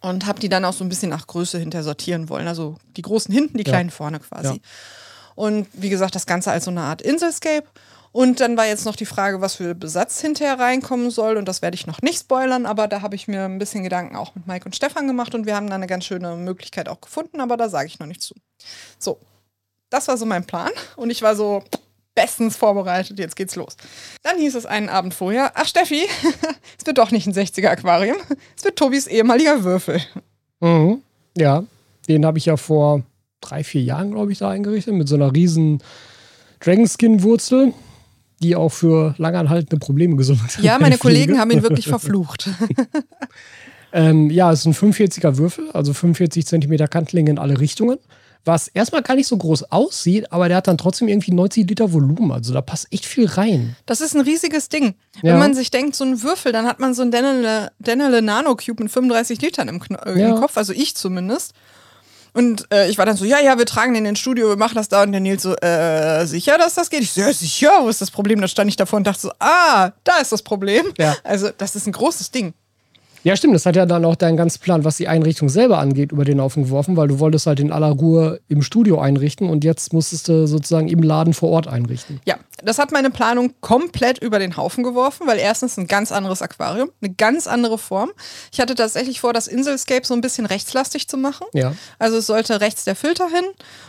Und 0.00 0.26
habe 0.26 0.38
die 0.40 0.48
dann 0.48 0.64
auch 0.64 0.72
so 0.72 0.84
ein 0.84 0.88
bisschen 0.88 1.10
nach 1.10 1.26
Größe 1.26 1.58
hinter 1.58 1.82
sortieren 1.82 2.28
wollen. 2.28 2.46
Also 2.48 2.76
die 2.96 3.02
großen 3.02 3.32
hinten, 3.34 3.58
die 3.58 3.64
Ja. 3.64 3.72
kleinen 3.72 3.90
vorne 3.90 4.20
quasi. 4.20 4.54
Ja. 4.54 4.60
Und 5.34 5.66
wie 5.72 5.88
gesagt, 5.88 6.14
das 6.14 6.26
Ganze 6.26 6.50
als 6.50 6.64
so 6.64 6.70
eine 6.70 6.82
Art 6.82 7.02
Inselscape. 7.02 7.66
Und 8.10 8.40
dann 8.40 8.56
war 8.56 8.66
jetzt 8.66 8.84
noch 8.86 8.96
die 8.96 9.06
Frage, 9.06 9.40
was 9.40 9.56
für 9.56 9.74
Besatz 9.74 10.20
hinterher 10.20 10.58
reinkommen 10.58 11.10
soll. 11.10 11.36
Und 11.36 11.46
das 11.46 11.62
werde 11.62 11.74
ich 11.74 11.86
noch 11.86 12.00
nicht 12.00 12.20
spoilern, 12.20 12.64
aber 12.66 12.88
da 12.88 13.02
habe 13.02 13.14
ich 13.16 13.28
mir 13.28 13.44
ein 13.44 13.58
bisschen 13.58 13.82
Gedanken 13.84 14.16
auch 14.16 14.34
mit 14.34 14.46
Mike 14.46 14.64
und 14.64 14.74
Stefan 14.74 15.06
gemacht 15.06 15.34
und 15.34 15.46
wir 15.46 15.54
haben 15.54 15.68
da 15.68 15.74
eine 15.74 15.86
ganz 15.86 16.04
schöne 16.06 16.34
Möglichkeit 16.36 16.88
auch 16.88 17.00
gefunden, 17.00 17.40
aber 17.40 17.56
da 17.56 17.68
sage 17.68 17.86
ich 17.86 17.98
noch 17.98 18.06
nicht 18.06 18.22
zu. 18.22 18.34
So, 18.98 19.20
das 19.90 20.08
war 20.08 20.16
so 20.16 20.26
mein 20.26 20.44
Plan 20.44 20.70
und 20.96 21.10
ich 21.10 21.22
war 21.22 21.36
so 21.36 21.62
bestens 22.18 22.56
vorbereitet, 22.56 23.18
jetzt 23.20 23.36
geht's 23.36 23.54
los. 23.54 23.76
Dann 24.24 24.38
hieß 24.38 24.56
es 24.56 24.66
einen 24.66 24.88
Abend 24.88 25.14
vorher, 25.14 25.52
ach 25.54 25.66
Steffi, 25.66 26.02
es 26.78 26.84
wird 26.84 26.98
doch 26.98 27.12
nicht 27.12 27.28
ein 27.28 27.32
60er 27.32 27.68
Aquarium, 27.68 28.16
es 28.56 28.64
wird 28.64 28.76
Tobis 28.76 29.06
ehemaliger 29.06 29.62
Würfel. 29.62 30.00
Mhm. 30.58 31.02
Ja, 31.36 31.62
den 32.08 32.26
habe 32.26 32.38
ich 32.38 32.46
ja 32.46 32.56
vor 32.56 33.04
drei, 33.40 33.62
vier 33.62 33.82
Jahren, 33.82 34.10
glaube 34.10 34.32
ich, 34.32 34.38
da 34.38 34.50
eingerichtet, 34.50 34.94
mit 34.94 35.08
so 35.08 35.14
einer 35.14 35.32
riesen 35.32 35.80
Dragonskin-Wurzel, 36.58 37.72
die 38.42 38.56
auch 38.56 38.70
für 38.70 39.14
langanhaltende 39.18 39.76
Probleme 39.76 40.16
gesorgt 40.16 40.58
hat. 40.58 40.64
Ja, 40.64 40.76
meine. 40.80 40.98
Kollegen 40.98 41.38
haben 41.38 41.52
ihn 41.52 41.62
wirklich 41.62 41.86
verflucht. 41.86 42.50
Ähm, 43.90 44.28
ja, 44.28 44.52
es 44.52 44.66
ist 44.66 44.66
ein 44.66 44.92
45er 44.92 45.38
Würfel, 45.38 45.70
also 45.70 45.94
45 45.94 46.46
Zentimeter 46.46 46.88
Kantlänge 46.88 47.30
in 47.30 47.38
alle 47.38 47.58
Richtungen. 47.58 47.98
Was 48.44 48.68
erstmal 48.68 49.02
gar 49.02 49.14
nicht 49.14 49.26
so 49.26 49.36
groß 49.36 49.64
aussieht, 49.72 50.32
aber 50.32 50.48
der 50.48 50.56
hat 50.58 50.68
dann 50.68 50.78
trotzdem 50.78 51.08
irgendwie 51.08 51.32
90 51.32 51.68
Liter 51.68 51.92
Volumen. 51.92 52.32
Also 52.32 52.54
da 52.54 52.60
passt 52.62 52.86
echt 52.90 53.04
viel 53.04 53.26
rein. 53.26 53.76
Das 53.84 54.00
ist 54.00 54.14
ein 54.14 54.22
riesiges 54.22 54.68
Ding. 54.70 54.94
Ja. 55.22 55.32
Wenn 55.32 55.38
man 55.38 55.54
sich 55.54 55.70
denkt, 55.70 55.94
so 55.96 56.04
ein 56.04 56.22
Würfel, 56.22 56.52
dann 56.52 56.66
hat 56.66 56.80
man 56.80 56.94
so 56.94 57.02
ein 57.02 57.10
Dennele, 57.10 57.70
Dennele 57.78 58.22
Nano 58.22 58.56
Cube 58.56 58.82
mit 58.84 58.92
35 58.92 59.42
Litern 59.42 59.68
im, 59.68 59.82
äh, 60.06 60.18
Ja. 60.18 60.28
im 60.30 60.36
Kopf, 60.40 60.56
also 60.56 60.72
ich 60.72 60.96
zumindest. 60.96 61.52
Und 62.34 62.66
äh, 62.72 62.88
ich 62.88 62.98
war 62.98 63.06
dann 63.06 63.16
so, 63.16 63.24
ja, 63.24 63.40
ja, 63.40 63.58
wir 63.58 63.66
tragen 63.66 63.94
den 63.94 64.06
ins 64.06 64.18
Studio, 64.20 64.48
wir 64.48 64.56
machen 64.56 64.76
das 64.76 64.88
da. 64.88 65.02
Und 65.02 65.12
der 65.12 65.20
Nils 65.20 65.42
so, 65.42 65.56
äh, 65.56 66.24
sicher, 66.26 66.56
dass 66.58 66.74
das 66.74 66.88
geht? 66.90 67.00
Ich 67.02 67.12
so, 67.12 67.20
ja, 67.22 67.32
sicher, 67.32 67.70
wo 67.80 67.88
ist 67.88 68.00
das 68.00 68.10
Problem? 68.10 68.40
Da 68.40 68.48
stand 68.48 68.68
ich 68.70 68.76
davor 68.76 68.98
und 68.98 69.06
dachte 69.06 69.20
so, 69.22 69.32
ah, 69.40 69.90
da 70.04 70.18
ist 70.20 70.30
das 70.32 70.42
Problem. 70.42 70.86
Ja. 70.98 71.16
Also, 71.24 71.50
das 71.56 71.74
ist 71.74 71.86
ein 71.86 71.92
großes 71.92 72.30
Ding. 72.30 72.54
Ja, 73.24 73.36
stimmt. 73.36 73.54
Das 73.54 73.66
hat 73.66 73.76
ja 73.76 73.86
dann 73.86 74.04
auch 74.04 74.16
deinen 74.16 74.36
ganzen 74.36 74.60
Plan, 74.60 74.84
was 74.84 74.96
die 74.96 75.08
Einrichtung 75.08 75.48
selber 75.48 75.78
angeht, 75.78 76.12
über 76.12 76.24
den 76.24 76.40
Haufen 76.40 76.64
geworfen, 76.64 76.96
weil 76.96 77.08
du 77.08 77.18
wolltest 77.18 77.46
halt 77.46 77.60
in 77.60 77.72
aller 77.72 77.90
Ruhe 77.90 78.40
im 78.48 78.62
Studio 78.62 79.00
einrichten 79.00 79.48
und 79.50 79.64
jetzt 79.64 79.92
musstest 79.92 80.28
du 80.28 80.46
sozusagen 80.46 80.88
im 80.88 81.02
Laden 81.02 81.34
vor 81.34 81.50
Ort 81.50 81.66
einrichten. 81.68 82.20
Ja, 82.26 82.36
das 82.62 82.78
hat 82.78 82.92
meine 82.92 83.10
Planung 83.10 83.54
komplett 83.60 84.18
über 84.18 84.38
den 84.38 84.56
Haufen 84.56 84.82
geworfen, 84.84 85.26
weil 85.26 85.38
erstens 85.38 85.76
ein 85.78 85.86
ganz 85.86 86.10
anderes 86.12 86.42
Aquarium, 86.42 86.90
eine 87.00 87.12
ganz 87.14 87.46
andere 87.46 87.78
Form. 87.78 88.10
Ich 88.52 88.60
hatte 88.60 88.74
tatsächlich 88.74 89.20
vor, 89.20 89.32
das 89.32 89.46
Inselscape 89.48 90.06
so 90.06 90.14
ein 90.14 90.20
bisschen 90.20 90.46
rechtslastig 90.46 91.08
zu 91.08 91.16
machen. 91.16 91.46
Ja. 91.54 91.72
Also 91.98 92.18
es 92.18 92.26
sollte 92.26 92.60
rechts 92.60 92.84
der 92.84 92.96
Filter 92.96 93.28
hin 93.28 93.44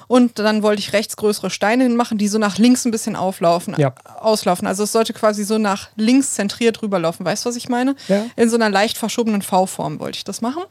und 0.08 0.40
dann 0.40 0.64
wollte 0.64 0.80
ich 0.80 0.94
rechts 0.94 1.18
größere 1.18 1.50
Steine 1.50 1.84
hinmachen, 1.84 2.18
die 2.18 2.28
so 2.28 2.38
nach 2.40 2.58
links 2.58 2.86
ein 2.86 2.92
bisschen 2.92 3.16
auflaufen, 3.16 3.76
Ja. 3.78 3.94
auslaufen. 4.20 4.68
Also 4.68 4.84
es 4.84 4.92
sollte 4.92 5.14
quasi 5.14 5.44
so 5.44 5.58
nach 5.58 5.90
links 5.96 6.34
zentriert 6.34 6.82
rüberlaufen. 6.82 7.26
Weißt 7.26 7.46
du, 7.46 7.50
was 7.50 7.56
ich 7.56 7.70
meine? 7.70 7.96
Ja. 8.08 8.26
In 8.36 8.50
so 8.50 8.56
einer 8.56 8.70
leicht 8.70 8.98
verschobenen 8.98 9.19
V-Form 9.42 10.00
wollte 10.00 10.18
ich 10.18 10.24
das 10.24 10.42
machen. 10.42 10.64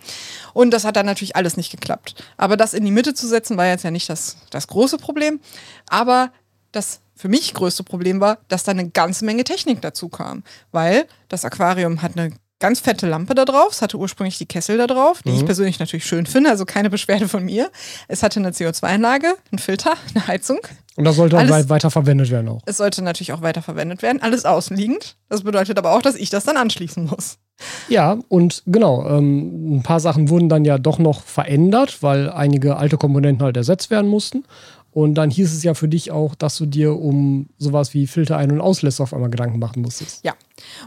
Und 0.52 0.70
das 0.70 0.84
hat 0.84 0.96
dann 0.96 1.06
natürlich 1.06 1.36
alles 1.36 1.56
nicht 1.56 1.70
geklappt. 1.70 2.14
Aber 2.36 2.56
das 2.56 2.74
in 2.74 2.84
die 2.84 2.90
Mitte 2.90 3.14
zu 3.14 3.26
setzen, 3.26 3.56
war 3.56 3.66
jetzt 3.66 3.84
ja 3.84 3.90
nicht 3.90 4.08
das, 4.08 4.36
das 4.50 4.66
große 4.66 4.98
Problem. 4.98 5.40
Aber 5.88 6.30
das 6.72 7.00
für 7.14 7.28
mich 7.28 7.54
größte 7.54 7.82
Problem 7.82 8.20
war, 8.20 8.38
dass 8.48 8.64
da 8.64 8.70
eine 8.70 8.90
ganze 8.90 9.24
Menge 9.24 9.44
Technik 9.44 9.82
dazu 9.82 10.08
kam. 10.08 10.44
Weil 10.70 11.06
das 11.28 11.44
Aquarium 11.44 12.02
hat 12.02 12.16
eine 12.16 12.32
ganz 12.60 12.80
fette 12.80 13.06
Lampe 13.08 13.34
da 13.34 13.44
drauf. 13.44 13.68
Es 13.72 13.82
hatte 13.82 13.96
ursprünglich 13.98 14.38
die 14.38 14.46
Kessel 14.46 14.78
da 14.78 14.86
drauf, 14.86 15.22
die 15.22 15.30
ich 15.30 15.44
persönlich 15.44 15.78
natürlich 15.78 16.04
schön 16.06 16.26
finde, 16.26 16.50
also 16.50 16.64
keine 16.64 16.90
Beschwerde 16.90 17.28
von 17.28 17.44
mir. 17.44 17.70
Es 18.08 18.22
hatte 18.22 18.40
eine 18.40 18.50
CO2-Anlage, 18.50 19.34
einen 19.52 19.58
Filter, 19.58 19.94
eine 20.14 20.26
Heizung. 20.26 20.58
Und 20.96 21.04
das 21.04 21.14
sollte 21.16 21.36
auch 21.36 21.40
Alles- 21.40 21.52
wei- 21.52 21.68
weiter 21.68 21.90
verwendet 21.92 22.30
werden 22.30 22.48
auch. 22.48 22.60
Es 22.66 22.78
sollte 22.78 23.02
natürlich 23.02 23.32
auch 23.32 23.42
weiterverwendet 23.42 24.02
werden, 24.02 24.20
alles 24.20 24.44
außenliegend. 24.44 25.16
Das 25.28 25.42
bedeutet 25.44 25.78
aber 25.78 25.92
auch, 25.92 26.02
dass 26.02 26.16
ich 26.16 26.30
das 26.30 26.44
dann 26.44 26.56
anschließen 26.56 27.06
muss. 27.06 27.38
Ja, 27.88 28.18
und 28.28 28.62
genau, 28.66 29.08
ähm, 29.08 29.76
ein 29.78 29.82
paar 29.82 30.00
Sachen 30.00 30.28
wurden 30.28 30.48
dann 30.48 30.64
ja 30.64 30.78
doch 30.78 30.98
noch 30.98 31.22
verändert, 31.22 32.02
weil 32.02 32.30
einige 32.30 32.76
alte 32.76 32.96
Komponenten 32.96 33.44
halt 33.44 33.56
ersetzt 33.56 33.90
werden 33.90 34.08
mussten. 34.08 34.44
Und 34.92 35.14
dann 35.14 35.30
hieß 35.30 35.52
es 35.52 35.62
ja 35.62 35.74
für 35.74 35.88
dich 35.88 36.10
auch, 36.10 36.34
dass 36.34 36.56
du 36.56 36.66
dir 36.66 36.98
um 36.98 37.48
sowas 37.58 37.94
wie 37.94 38.06
Filter-Ein- 38.06 38.52
und 38.52 38.60
Auslässe 38.60 39.02
auf 39.02 39.12
einmal 39.12 39.30
Gedanken 39.30 39.58
machen 39.58 39.82
musstest. 39.82 40.24
Ja. 40.24 40.34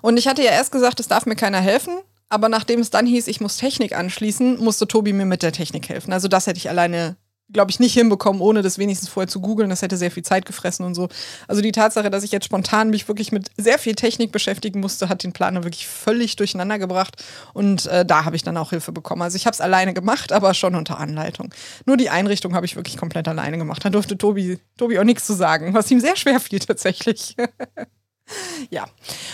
Und 0.01 0.17
ich 0.17 0.27
hatte 0.27 0.43
ja 0.43 0.51
erst 0.51 0.71
gesagt, 0.71 0.99
es 0.99 1.07
darf 1.07 1.25
mir 1.25 1.35
keiner 1.35 1.61
helfen. 1.61 1.93
Aber 2.29 2.47
nachdem 2.47 2.79
es 2.79 2.89
dann 2.89 3.05
hieß, 3.05 3.27
ich 3.27 3.41
muss 3.41 3.57
Technik 3.57 3.95
anschließen, 3.95 4.63
musste 4.63 4.87
Tobi 4.87 5.11
mir 5.11 5.25
mit 5.25 5.43
der 5.43 5.51
Technik 5.51 5.89
helfen. 5.89 6.13
Also 6.13 6.29
das 6.29 6.47
hätte 6.47 6.57
ich 6.57 6.69
alleine 6.69 7.17
glaube 7.53 7.71
ich, 7.71 7.79
nicht 7.79 7.93
hinbekommen, 7.93 8.41
ohne 8.41 8.61
das 8.61 8.77
wenigstens 8.77 9.09
vorher 9.09 9.27
zu 9.27 9.41
googeln. 9.41 9.69
Das 9.69 9.81
hätte 9.81 9.97
sehr 9.97 10.11
viel 10.11 10.23
Zeit 10.23 10.45
gefressen 10.45 10.85
und 10.85 10.95
so. 10.95 11.09
Also 11.47 11.61
die 11.61 11.71
Tatsache, 11.71 12.09
dass 12.09 12.23
ich 12.23 12.31
jetzt 12.31 12.45
spontan 12.45 12.89
mich 12.89 13.07
wirklich 13.07 13.31
mit 13.31 13.49
sehr 13.57 13.79
viel 13.79 13.95
Technik 13.95 14.31
beschäftigen 14.31 14.79
musste, 14.79 15.09
hat 15.09 15.23
den 15.23 15.33
Planer 15.33 15.63
wirklich 15.63 15.87
völlig 15.87 16.35
durcheinander 16.35 16.79
gebracht. 16.79 17.23
Und 17.53 17.85
äh, 17.87 18.05
da 18.05 18.25
habe 18.25 18.35
ich 18.35 18.43
dann 18.43 18.57
auch 18.57 18.71
Hilfe 18.71 18.91
bekommen. 18.91 19.21
Also 19.21 19.35
ich 19.35 19.45
habe 19.45 19.53
es 19.53 19.61
alleine 19.61 19.93
gemacht, 19.93 20.31
aber 20.31 20.53
schon 20.53 20.75
unter 20.75 20.99
Anleitung. 20.99 21.53
Nur 21.85 21.97
die 21.97 22.09
Einrichtung 22.09 22.55
habe 22.55 22.65
ich 22.65 22.75
wirklich 22.75 22.97
komplett 22.97 23.27
alleine 23.27 23.57
gemacht. 23.57 23.83
Da 23.83 23.89
durfte 23.89 24.17
Tobi, 24.17 24.59
Tobi 24.77 24.99
auch 24.99 25.03
nichts 25.03 25.25
zu 25.25 25.33
sagen, 25.33 25.73
was 25.73 25.89
ihm 25.91 25.99
sehr 25.99 26.15
schwer 26.15 26.39
fiel 26.39 26.59
tatsächlich. 26.59 27.35
ja. 28.69 28.85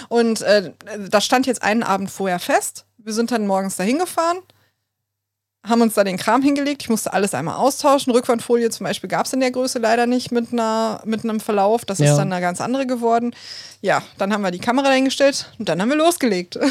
Und 0.09 0.41
äh, 0.41 0.74
das 1.09 1.26
stand 1.26 1.45
jetzt 1.47 1.63
einen 1.63 1.84
Abend 1.84 2.09
vorher 2.09 2.39
fest. 2.39 2.86
Wir 2.97 3.13
sind 3.13 3.32
dann 3.32 3.47
morgens 3.47 3.76
dahin 3.78 3.99
gefahren 3.99 4.39
haben 5.68 5.82
uns 5.82 5.93
da 5.95 6.03
den 6.03 6.18
Kram 6.18 6.41
hingelegt. 6.41 6.84
Ich 6.84 6.89
musste 6.89 7.13
alles 7.13 7.34
einmal 7.34 7.55
austauschen. 7.55 8.11
Rückwandfolie 8.13 8.70
zum 8.70 8.86
Beispiel 8.86 9.09
gab 9.09 9.26
es 9.26 9.34
in 9.34 9.39
der 9.39 9.51
Größe 9.51 9.80
leider 9.80 10.05
nicht 10.05 10.32
mit, 10.32 10.53
einer, 10.53 11.01
mit 11.05 11.24
einem 11.24 11.39
Verlauf. 11.39 11.86
Das 11.86 11.99
ja. 11.99 12.11
ist 12.11 12.18
dann 12.18 12.32
eine 12.32 12.41
ganz 12.41 12.61
andere 12.61 12.88
geworden. 12.88 13.36
Ja, 13.82 14.01
dann 14.18 14.34
haben 14.34 14.41
wir 14.41 14.51
die 14.51 14.59
Kamera 14.59 14.88
dahingestellt 14.88 15.51
und 15.59 15.70
dann 15.70 15.82
haben 15.82 15.89
wir 15.89 15.97
losgelegt. 15.97 16.57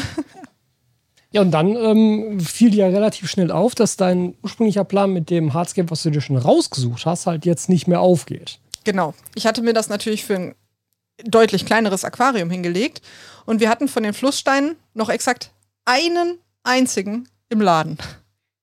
Ja, 1.31 1.41
und 1.41 1.51
dann 1.51 1.75
ähm, 1.75 2.39
fiel 2.39 2.71
dir 2.71 2.87
ja 2.87 2.87
relativ 2.87 3.29
schnell 3.29 3.51
auf, 3.51 3.75
dass 3.75 3.97
dein 3.97 4.33
ursprünglicher 4.43 4.85
Plan 4.85 5.11
mit 5.11 5.29
dem 5.29 5.53
Hardscape, 5.53 5.91
was 5.91 6.01
du 6.01 6.09
dir 6.09 6.21
schon 6.21 6.37
rausgesucht 6.37 7.05
hast, 7.05 7.27
halt 7.27 7.45
jetzt 7.45 7.67
nicht 7.67 7.85
mehr 7.85 7.99
aufgeht. 7.99 8.59
Genau. 8.85 9.13
Ich 9.35 9.45
hatte 9.45 9.61
mir 9.61 9.73
das 9.73 9.89
natürlich 9.89 10.23
für 10.23 10.35
ein 10.35 10.55
deutlich 11.25 11.65
kleineres 11.65 12.05
Aquarium 12.05 12.49
hingelegt 12.49 13.01
und 13.45 13.59
wir 13.59 13.69
hatten 13.69 13.89
von 13.89 14.03
den 14.03 14.13
Flusssteinen 14.13 14.77
noch 14.93 15.09
exakt 15.09 15.51
einen 15.83 16.37
einzigen 16.63 17.27
im 17.49 17.59
Laden 17.59 17.97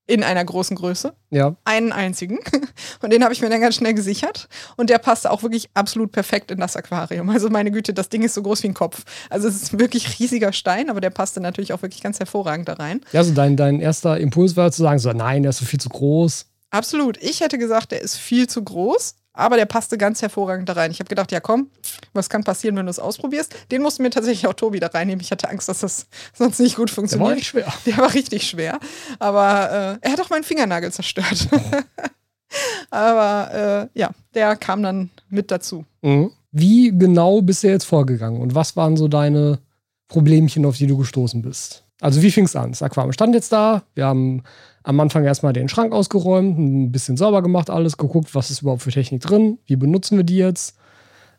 in 0.06 0.22
einer 0.22 0.44
großen 0.44 0.76
Größe. 0.76 1.14
Ja. 1.30 1.56
Einen 1.64 1.92
einzigen. 1.92 2.38
Und 3.02 3.12
den 3.12 3.24
habe 3.24 3.32
ich 3.32 3.40
mir 3.40 3.48
dann 3.48 3.60
ganz 3.60 3.76
schnell 3.76 3.94
gesichert. 3.94 4.48
Und 4.76 4.90
der 4.90 4.98
passte 4.98 5.30
auch 5.30 5.42
wirklich 5.42 5.70
absolut 5.74 6.12
perfekt 6.12 6.50
in 6.50 6.58
das 6.58 6.76
Aquarium. 6.76 7.30
Also 7.30 7.48
meine 7.48 7.70
Güte, 7.70 7.94
das 7.94 8.10
Ding 8.10 8.22
ist 8.22 8.34
so 8.34 8.42
groß 8.42 8.62
wie 8.62 8.68
ein 8.68 8.74
Kopf. 8.74 9.04
Also 9.30 9.48
es 9.48 9.62
ist 9.62 9.72
ein 9.72 9.80
wirklich 9.80 10.18
riesiger 10.18 10.52
Stein, 10.52 10.90
aber 10.90 11.00
der 11.00 11.10
passte 11.10 11.40
natürlich 11.40 11.72
auch 11.72 11.82
wirklich 11.82 12.02
ganz 12.02 12.18
hervorragend 12.18 12.68
da 12.68 12.74
rein. 12.74 13.00
Ja, 13.12 13.20
also 13.20 13.32
dein, 13.32 13.56
dein 13.56 13.80
erster 13.80 14.18
Impuls 14.18 14.56
war 14.56 14.70
zu 14.72 14.82
sagen, 14.82 14.98
so 14.98 15.10
nein, 15.12 15.42
der 15.42 15.50
ist 15.50 15.58
so 15.58 15.64
viel 15.64 15.80
zu 15.80 15.88
groß. 15.88 16.46
Absolut. 16.70 17.16
Ich 17.22 17.40
hätte 17.40 17.56
gesagt, 17.56 17.92
der 17.92 18.02
ist 18.02 18.16
viel 18.16 18.48
zu 18.48 18.62
groß. 18.62 19.14
Aber 19.34 19.56
der 19.56 19.66
passte 19.66 19.98
ganz 19.98 20.22
hervorragend 20.22 20.68
da 20.68 20.74
rein. 20.74 20.92
Ich 20.92 21.00
habe 21.00 21.08
gedacht, 21.08 21.32
ja 21.32 21.40
komm, 21.40 21.68
was 22.12 22.30
kann 22.30 22.44
passieren, 22.44 22.76
wenn 22.76 22.86
du 22.86 22.90
es 22.90 23.00
ausprobierst? 23.00 23.54
Den 23.72 23.82
musste 23.82 24.00
mir 24.02 24.10
tatsächlich 24.10 24.46
auch 24.46 24.54
Tobi 24.54 24.78
da 24.78 24.86
reinnehmen. 24.86 25.20
Ich 25.20 25.32
hatte 25.32 25.50
Angst, 25.50 25.68
dass 25.68 25.80
das 25.80 26.06
sonst 26.32 26.60
nicht 26.60 26.76
gut 26.76 26.88
funktioniert. 26.88 27.26
Der 27.26 27.30
war 27.30 27.34
nicht 27.34 27.46
schwer. 27.46 27.72
Der 27.84 27.98
war 27.98 28.14
richtig 28.14 28.48
schwer. 28.48 28.78
Aber 29.18 29.98
äh, 30.02 30.06
er 30.06 30.12
hat 30.12 30.20
auch 30.20 30.30
meinen 30.30 30.44
Fingernagel 30.44 30.92
zerstört. 30.92 31.48
Aber 32.90 33.90
äh, 33.94 33.98
ja, 33.98 34.10
der 34.34 34.54
kam 34.56 34.82
dann 34.82 35.10
mit 35.28 35.50
dazu. 35.50 35.84
Mhm. 36.02 36.30
Wie 36.52 36.96
genau 36.96 37.42
bist 37.42 37.64
du 37.64 37.68
jetzt 37.68 37.84
vorgegangen 37.84 38.40
und 38.40 38.54
was 38.54 38.76
waren 38.76 38.96
so 38.96 39.08
deine 39.08 39.58
Problemchen, 40.06 40.64
auf 40.64 40.76
die 40.76 40.86
du 40.86 40.96
gestoßen 40.96 41.42
bist? 41.42 41.83
Also 42.00 42.22
wie 42.22 42.30
fing 42.30 42.44
es 42.44 42.56
an? 42.56 42.70
Das 42.70 42.82
Aquarium 42.82 43.12
stand 43.12 43.34
jetzt 43.34 43.52
da, 43.52 43.84
wir 43.94 44.06
haben 44.06 44.42
am 44.82 45.00
Anfang 45.00 45.24
erstmal 45.24 45.52
den 45.52 45.68
Schrank 45.68 45.92
ausgeräumt, 45.92 46.58
ein 46.58 46.92
bisschen 46.92 47.16
sauber 47.16 47.42
gemacht, 47.42 47.70
alles 47.70 47.96
geguckt, 47.96 48.34
was 48.34 48.50
ist 48.50 48.62
überhaupt 48.62 48.82
für 48.82 48.90
Technik 48.90 49.22
drin, 49.22 49.58
wie 49.66 49.76
benutzen 49.76 50.16
wir 50.16 50.24
die 50.24 50.36
jetzt. 50.36 50.76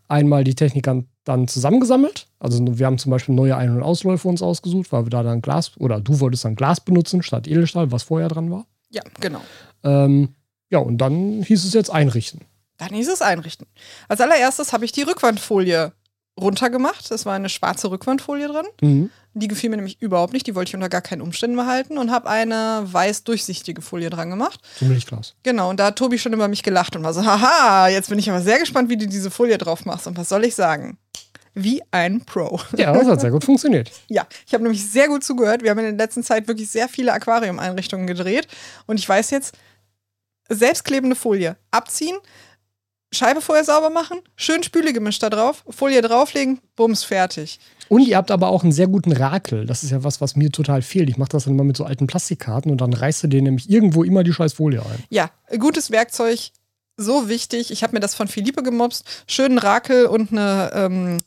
Einmal 0.07 0.43
die 0.43 0.53
Technik 0.53 0.87
dann 1.23 1.47
zusammengesammelt. 1.47 2.27
Also 2.37 2.63
wir 2.77 2.85
haben 2.85 2.99
zum 2.99 3.09
Beispiel 3.09 3.33
neue 3.33 3.57
Ein- 3.57 3.75
und 3.75 3.81
Ausläufe 3.81 4.27
uns 4.27 4.43
ausgesucht, 4.43 4.91
weil 4.91 5.05
wir 5.05 5.09
da 5.09 5.23
dann 5.23 5.41
Glas, 5.41 5.71
oder 5.77 5.99
du 5.99 6.19
wolltest 6.19 6.45
dann 6.45 6.55
Glas 6.55 6.79
benutzen 6.79 7.23
statt 7.23 7.47
Edelstahl, 7.47 7.91
was 7.91 8.03
vorher 8.03 8.29
dran 8.29 8.51
war. 8.51 8.67
Ja, 8.89 9.01
genau. 9.19 9.41
Ähm, 9.83 10.35
ja, 10.69 10.77
und 10.79 10.99
dann 10.99 11.41
hieß 11.41 11.65
es 11.65 11.73
jetzt 11.73 11.89
einrichten. 11.89 12.41
Dann 12.77 12.89
hieß 12.89 13.09
es 13.09 13.21
einrichten. 13.21 13.67
Als 14.07 14.21
allererstes 14.21 14.73
habe 14.73 14.85
ich 14.85 14.91
die 14.91 15.01
Rückwandfolie 15.01 15.91
runtergemacht. 16.39 17.11
Es 17.11 17.25
war 17.25 17.33
eine 17.33 17.49
schwarze 17.49 17.89
Rückwandfolie 17.89 18.47
drin. 18.47 18.65
Mhm. 18.81 19.09
Die 19.33 19.47
gefiel 19.47 19.69
mir 19.69 19.77
nämlich 19.77 20.01
überhaupt 20.01 20.33
nicht. 20.33 20.47
Die 20.47 20.55
wollte 20.55 20.69
ich 20.69 20.75
unter 20.75 20.89
gar 20.89 21.01
keinen 21.01 21.21
Umständen 21.21 21.55
behalten 21.55 21.97
und 21.97 22.11
habe 22.11 22.29
eine 22.29 22.83
weiß 22.85 23.23
durchsichtige 23.23 23.81
Folie 23.81 24.09
dran 24.09 24.29
gemacht. 24.29 24.59
Zum 24.77 24.89
Milchglas. 24.89 25.35
Genau, 25.43 25.69
und 25.69 25.79
da 25.79 25.87
hat 25.87 25.97
Tobi 25.97 26.17
schon 26.17 26.33
über 26.33 26.47
mich 26.47 26.63
gelacht 26.63 26.95
und 26.95 27.03
war 27.03 27.13
so, 27.13 27.25
haha, 27.25 27.87
jetzt 27.89 28.09
bin 28.09 28.19
ich 28.19 28.29
aber 28.29 28.41
sehr 28.41 28.59
gespannt, 28.59 28.89
wie 28.89 28.97
du 28.97 29.07
diese 29.07 29.31
Folie 29.31 29.57
drauf 29.57 29.85
machst. 29.85 30.07
Und 30.07 30.17
was 30.17 30.29
soll 30.29 30.45
ich 30.45 30.55
sagen? 30.55 30.97
Wie 31.53 31.81
ein 31.91 32.25
Pro. 32.25 32.59
Ja, 32.75 32.91
das 32.91 33.07
hat 33.07 33.21
sehr 33.21 33.31
gut 33.31 33.45
funktioniert. 33.45 33.89
ja, 34.09 34.27
ich 34.45 34.53
habe 34.53 34.63
nämlich 34.63 34.85
sehr 34.89 35.07
gut 35.07 35.23
zugehört. 35.23 35.63
Wir 35.63 35.71
haben 35.71 35.79
in 35.79 35.97
der 35.97 36.05
letzten 36.05 36.23
Zeit 36.23 36.49
wirklich 36.49 36.69
sehr 36.69 36.89
viele 36.89 37.13
Aquariumeinrichtungen 37.13 38.07
gedreht. 38.07 38.47
Und 38.87 38.99
ich 38.99 39.07
weiß 39.07 39.31
jetzt, 39.31 39.55
selbstklebende 40.49 41.15
Folie 41.15 41.57
abziehen, 41.71 42.17
Scheibe 43.15 43.41
vorher 43.41 43.63
sauber 43.63 43.89
machen, 43.89 44.19
schön 44.35 44.61
Spülegemisch 44.63 45.19
da 45.19 45.29
drauf, 45.29 45.63
Folie 45.69 46.01
drauflegen, 46.01 46.59
bums, 46.75 47.03
fertig. 47.03 47.59
Und 47.87 48.01
ihr 48.01 48.17
habt 48.17 48.31
aber 48.31 48.49
auch 48.49 48.63
einen 48.63 48.71
sehr 48.71 48.87
guten 48.87 49.11
Rakel. 49.11 49.65
Das 49.65 49.83
ist 49.83 49.91
ja 49.91 50.03
was, 50.03 50.19
was 50.21 50.35
mir 50.35 50.51
total 50.51 50.81
fehlt. 50.81 51.09
Ich 51.09 51.17
mache 51.17 51.29
das 51.29 51.45
dann 51.45 51.53
immer 51.53 51.63
mit 51.63 51.77
so 51.77 51.83
alten 51.83 52.07
Plastikkarten 52.07 52.71
und 52.71 52.81
dann 52.81 52.93
reißt 52.93 53.23
du 53.23 53.27
dir 53.27 53.41
nämlich 53.41 53.69
irgendwo 53.69 54.03
immer 54.03 54.23
die 54.23 54.33
scheiß 54.33 54.53
Folie 54.53 54.81
ein. 54.81 55.03
Ja, 55.09 55.29
gutes 55.59 55.91
Werkzeug, 55.91 56.51
so 56.97 57.27
wichtig. 57.27 57.71
Ich 57.71 57.83
habe 57.83 57.93
mir 57.93 57.99
das 57.99 58.15
von 58.15 58.27
Philippe 58.27 58.63
gemobst. 58.63 59.05
Schönen 59.27 59.57
Rakel 59.57 60.05
und 60.05 60.31
eine 60.31 60.71
ähm, 60.73 61.17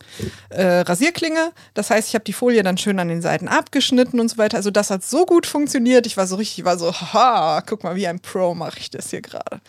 äh, 0.48 0.80
Rasierklinge. 0.80 1.52
Das 1.74 1.90
heißt, 1.90 2.08
ich 2.08 2.14
habe 2.14 2.24
die 2.24 2.32
Folie 2.32 2.62
dann 2.62 2.78
schön 2.78 2.98
an 2.98 3.08
den 3.08 3.22
Seiten 3.22 3.48
abgeschnitten 3.48 4.18
und 4.18 4.28
so 4.28 4.38
weiter. 4.38 4.56
Also 4.56 4.70
das 4.70 4.90
hat 4.90 5.04
so 5.04 5.26
gut 5.26 5.46
funktioniert. 5.46 6.06
Ich 6.06 6.16
war 6.16 6.26
so 6.26 6.36
richtig, 6.36 6.60
ich 6.60 6.64
war 6.64 6.78
so, 6.78 6.92
haha, 6.92 7.62
guck 7.66 7.84
mal, 7.84 7.96
wie 7.96 8.06
ein 8.06 8.20
Pro 8.20 8.54
mache 8.54 8.78
ich 8.78 8.90
das 8.90 9.10
hier 9.10 9.20
gerade. 9.20 9.60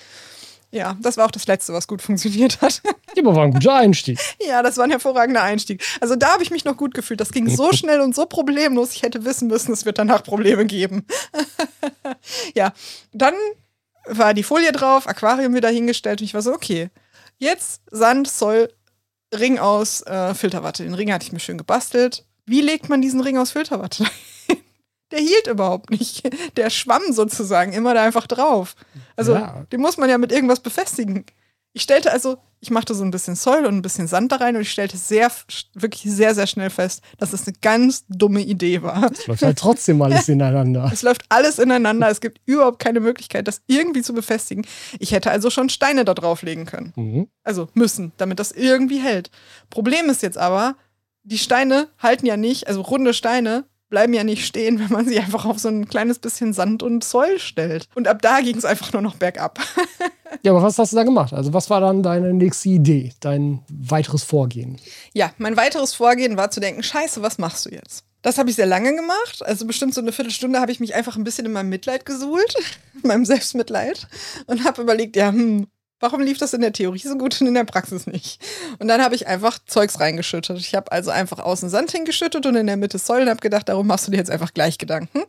Ja, 0.72 0.97
das 1.01 1.17
war 1.17 1.26
auch 1.26 1.32
das 1.32 1.47
Letzte, 1.47 1.74
was 1.74 1.88
gut 1.88 2.01
funktioniert 2.01 2.61
hat. 2.61 2.82
Ja, 3.15 3.24
aber 3.24 3.36
war 3.36 3.43
ein 3.43 3.51
guter 3.53 3.74
Einstieg. 3.74 4.20
ja, 4.39 4.61
das 4.61 4.78
war 4.78 4.84
ein 4.84 4.91
hervorragender 4.91 5.41
Einstieg. 5.41 5.84
Also 5.99 6.15
da 6.15 6.34
habe 6.34 6.43
ich 6.43 6.51
mich 6.51 6.63
noch 6.63 6.78
gut 6.78 6.93
gefühlt. 6.93 7.20
Das 7.20 7.32
ging 7.32 7.49
so 7.49 7.74
schnell 7.74 8.01
und 8.01 8.13
so 8.13 8.28
problemlos. 8.28 8.93
Ich 8.93 9.01
hätte 9.01 9.26
wissen 9.26 9.47
müssen, 9.47 9.74
es 9.74 9.84
wird 9.84 9.97
danach 9.97 10.24
Probleme 10.24 10.63
geben. 10.65 11.07
ja, 12.55 12.72
dann 13.11 13.34
war 14.05 14.36
die 14.36 14.43
Folie 14.43 14.72
drauf, 14.72 15.07
Aquarium 15.07 15.55
wieder 15.55 15.70
hingestellt 15.70 16.22
und 16.22 16.26
ich 16.26 16.36
war 16.36 16.43
so, 16.43 16.53
okay, 16.53 16.91
jetzt 17.39 17.82
Sand, 17.89 18.30
Zoll, 18.30 18.72
Ring 19.34 19.57
aus 19.57 20.03
äh, 20.03 20.36
Filterwatte. 20.36 20.84
Den 20.84 20.93
Ring 20.93 21.11
hatte 21.11 21.26
ich 21.26 21.32
mir 21.32 21.39
schön 21.39 21.57
gebastelt. 21.57 22.26
Wie 22.45 22.61
legt 22.61 22.89
man 22.89 23.01
diesen 23.01 23.22
Ring 23.22 23.39
aus 23.39 23.51
Filterwatte 23.51 24.05
der 25.12 25.20
hielt 25.20 25.47
überhaupt 25.47 25.89
nicht. 25.89 26.30
Der 26.57 26.70
schwamm 26.70 27.12
sozusagen 27.12 27.74
immer 27.74 27.93
da 27.93 28.03
einfach 28.03 28.28
drauf. 28.28 28.76
Also, 29.16 29.34
ja. 29.34 29.66
den 29.72 29.82
muss 29.82 29.97
man 29.97 30.10
ja 30.10 30.18
mit 30.18 30.32
irgendwas 30.32 30.60
befestigen. 30.60 31.26
Ich 31.74 31.84
stellte 31.84 32.12
also, 32.12 32.38
ich 32.62 32.72
machte 32.72 32.95
so 32.95 33.03
ein 33.03 33.12
bisschen 33.12 33.36
Säule 33.36 33.68
und 33.68 33.76
ein 33.76 33.82
bisschen 33.82 34.07
Sand 34.07 34.32
da 34.32 34.38
rein 34.38 34.55
und 34.55 34.64
ich 34.64 34.72
stellte 34.72 34.97
sehr, 34.97 35.32
wirklich 35.76 36.03
sehr, 36.03 36.34
sehr 36.34 36.47
schnell 36.47 36.70
fest, 36.70 37.01
dass 37.18 37.32
es 37.32 37.47
eine 37.47 37.55
ganz 37.62 38.05
dumme 38.10 38.41
Idee 38.41 38.82
war. 38.82 39.12
Es 39.12 39.28
läuft 39.28 39.43
halt 39.43 39.57
trotzdem 39.57 40.01
alles 40.01 40.28
ineinander. 40.28 40.89
Es 40.91 41.03
läuft 41.03 41.24
alles 41.30 41.60
ineinander. 41.60 42.10
Es 42.10 42.22
gibt 42.22 42.41
überhaupt 42.45 42.80
keine 42.80 42.99
Möglichkeit, 42.99 43.47
das 43.47 43.62
irgendwie 43.68 44.01
zu 44.01 44.14
befestigen. 44.14 44.66
Ich 44.99 45.12
hätte 45.12 45.32
also 45.32 45.49
schon 45.49 45.70
Steine 45.70 46.05
da 46.05 46.14
drauflegen 46.14 46.66
können. 46.66 46.93
Mhm. 46.95 47.28
Also 47.43 47.70
müssen, 47.76 48.14
damit 48.18 48.39
das 48.39 48.51
irgendwie 48.51 48.99
hält. 48.99 49.30
Problem 49.70 50.10
ist 50.10 50.24
jetzt 50.24 50.38
aber, 50.38 50.76
die 51.24 51.38
Steine 51.38 51.88
halten 51.99 52.26
ja 52.26 52.36
nicht, 52.36 52.68
also 52.68 52.82
runde 52.82 53.14
Steine 53.14 53.66
bleiben 53.90 54.14
ja 54.14 54.24
nicht 54.24 54.46
stehen, 54.46 54.80
wenn 54.80 54.92
man 54.92 55.08
sie 55.08 55.20
einfach 55.20 55.46
auf 55.46 55.60
so 55.60 55.70
ein 55.70 55.88
kleines 55.88 56.20
bisschen 56.20 56.54
Sand 56.54 56.84
und 56.84 57.04
Zoll 57.04 57.40
stellt. 57.40 57.88
Und 57.96 58.08
ab 58.08 58.22
da 58.22 58.42
ging 58.42 58.58
es 58.58 58.66
einfach 58.66 58.94
nur 58.94 59.02
noch 59.02 59.16
bergab. 59.16 59.60
ja, 60.44 60.52
aber 60.52 60.64
was 60.64 60.78
hast 60.78 60.94
du 60.94 60.96
da 60.96 61.04
gemacht? 61.04 61.34
Also 61.34 61.54
was 61.54 61.70
war 61.70 61.82
dann 61.82 62.04
deine 62.04 62.34
nächste 62.34 62.70
Idee, 62.70 63.14
dein 63.20 63.64
weiteres 63.70 64.24
Vorgehen? 64.24 64.80
Ja, 65.14 65.32
mein 65.38 65.58
weiteres 65.58 65.94
Vorgehen 65.94 66.38
war 66.38 66.52
zu 66.52 66.60
denken, 66.60 66.84
scheiße, 66.84 67.22
was 67.22 67.38
machst 67.38 67.66
du 67.66 67.70
jetzt? 67.70 68.06
Das 68.22 68.38
habe 68.38 68.50
ich 68.50 68.56
sehr 68.56 68.66
lange 68.66 68.94
gemacht. 68.96 69.46
Also 69.46 69.66
bestimmt 69.66 69.94
so 69.94 70.02
eine 70.02 70.12
Viertelstunde 70.12 70.60
habe 70.60 70.72
ich 70.72 70.80
mich 70.80 70.94
einfach 70.94 71.16
ein 71.16 71.24
bisschen 71.24 71.46
in 71.46 71.54
meinem 71.54 71.70
Mitleid 71.70 72.06
gesuhlt, 72.06 72.54
in 73.02 73.08
meinem 73.08 73.26
Selbstmitleid 73.26 74.08
und 74.48 74.66
habe 74.66 74.82
überlegt, 74.82 75.16
ja, 75.16 75.30
hm, 75.30 75.68
Warum 76.00 76.22
lief 76.22 76.38
das 76.38 76.54
in 76.54 76.62
der 76.62 76.72
Theorie 76.72 77.00
so 77.00 77.18
gut 77.18 77.39
und 77.41 77.47
in 77.47 77.54
der 77.54 77.66
Praxis 77.66 78.08
nicht? 78.08 78.39
Und 78.80 78.88
dann 78.88 79.02
habe 79.02 79.16
ich 79.16 79.28
einfach 79.28 79.60
Zeugs 79.66 80.00
reingeschüttet. 80.00 80.58
Ich 80.60 80.74
habe 80.74 80.91
also 80.91 81.12
einfach 81.12 81.39
außen 81.39 81.70
Sand 81.70 81.91
hingeschüttet 81.91 82.45
und 82.45 82.56
in 82.56 82.68
der 82.68 82.78
Mitte 82.78 82.97
Säulen 82.97 83.30
habe 83.30 83.41
gedacht, 83.41 83.68
darum 83.68 83.88
machst 83.88 84.08
du 84.08 84.12
dir 84.12 84.18
jetzt 84.18 84.32
einfach 84.32 84.54
gleich 84.54 84.78
Gedanken. 84.78 85.24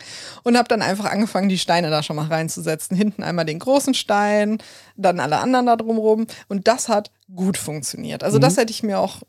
Und 0.45 0.57
habe 0.57 0.69
dann 0.69 0.83
einfach 0.83 1.07
angefangen, 1.07 1.49
die 1.49 1.59
Steine 1.59 1.91
da 1.91 2.03
schon 2.03 2.17
mal 2.17 2.27
reinzusetzen. 2.27 2.97
Hinten 2.97 3.23
einmal 3.25 3.45
den 3.45 3.59
großen 3.59 3.95
Stein, 3.95 4.59
dann 4.97 5.19
alle 5.19 5.39
anderen 5.39 5.67
da 5.67 5.77
drumherum. 5.77 6.27
Und 6.49 6.69
das 6.69 6.89
hat 6.89 7.11
gut 7.35 7.57
funktioniert. 7.57 8.23
Also 8.23 8.39
mhm. 8.39 8.43
das 8.43 8.57
hätte 8.57 8.71
ich 8.71 8.83
mir 8.83 9.01
auch 9.01 9.23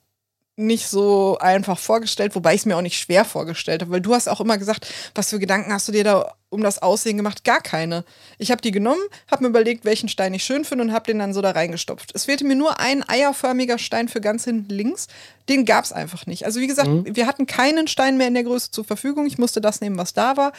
nicht 0.62 0.88
so 0.88 1.38
einfach 1.40 1.78
vorgestellt, 1.78 2.36
wobei 2.36 2.54
ich 2.54 2.62
es 2.62 2.66
mir 2.66 2.78
auch 2.78 2.82
nicht 2.82 3.00
schwer 3.00 3.26
vorgestellt 3.26 3.82
habe, 3.82 3.92
weil 3.92 4.02
du 4.02 4.14
hast 4.14 4.28
auch 4.28 4.42
immer 4.42 4.58
gesagt, 4.58 4.88
was 5.16 5.30
für 5.30 5.40
Gedanken 5.40 5.74
hast 5.74 5.88
du 5.88 5.92
dir 5.92 6.04
da 6.04 6.34
um 6.50 6.62
das 6.62 6.82
Aussehen 6.82 7.18
gemacht? 7.18 7.44
Gar 7.44 7.62
keine. 7.62 8.04
Ich 8.38 8.52
habe 8.52 8.62
die 8.62 8.72
genommen, 8.72 9.02
habe 9.30 9.44
mir 9.44 9.50
überlegt, 9.50 9.86
welchen 9.86 10.10
Stein 10.10 10.34
ich 10.34 10.44
schön 10.44 10.66
finde 10.66 10.84
und 10.84 10.94
habe 10.94 11.06
den 11.06 11.20
dann 11.20 11.34
so 11.34 11.42
da 11.42 11.52
reingestopft. 11.52 12.12
Es 12.14 12.26
fehlte 12.26 12.46
mir 12.46 12.56
nur 12.56 12.80
ein 12.80 13.08
eierförmiger 13.08 13.78
Stein 13.78 14.10
für 14.10 14.22
ganz 14.22 14.44
hinten 14.44 14.70
links. 14.70 15.08
Den 15.50 15.66
gab 15.66 15.86
es 15.86 15.94
einfach 15.94 16.26
nicht. 16.26 16.46
Also 16.46 16.60
wie 16.60 16.68
gesagt, 16.68 16.90
mhm. 16.90 17.16
wir 17.16 17.28
hatten 17.28 17.46
keinen 17.46 17.88
Stein 17.88 18.18
mehr 18.18 18.28
in 18.28 18.34
der 18.34 18.44
Größe 18.44 18.72
zur 18.72 18.86
Verfügung. 18.86 19.26
Ich 19.26 19.38
musste 19.38 19.62
das 19.62 19.82
nehmen, 19.82 19.98
was 19.98 20.14
da 20.14 20.38
war. 20.38 20.52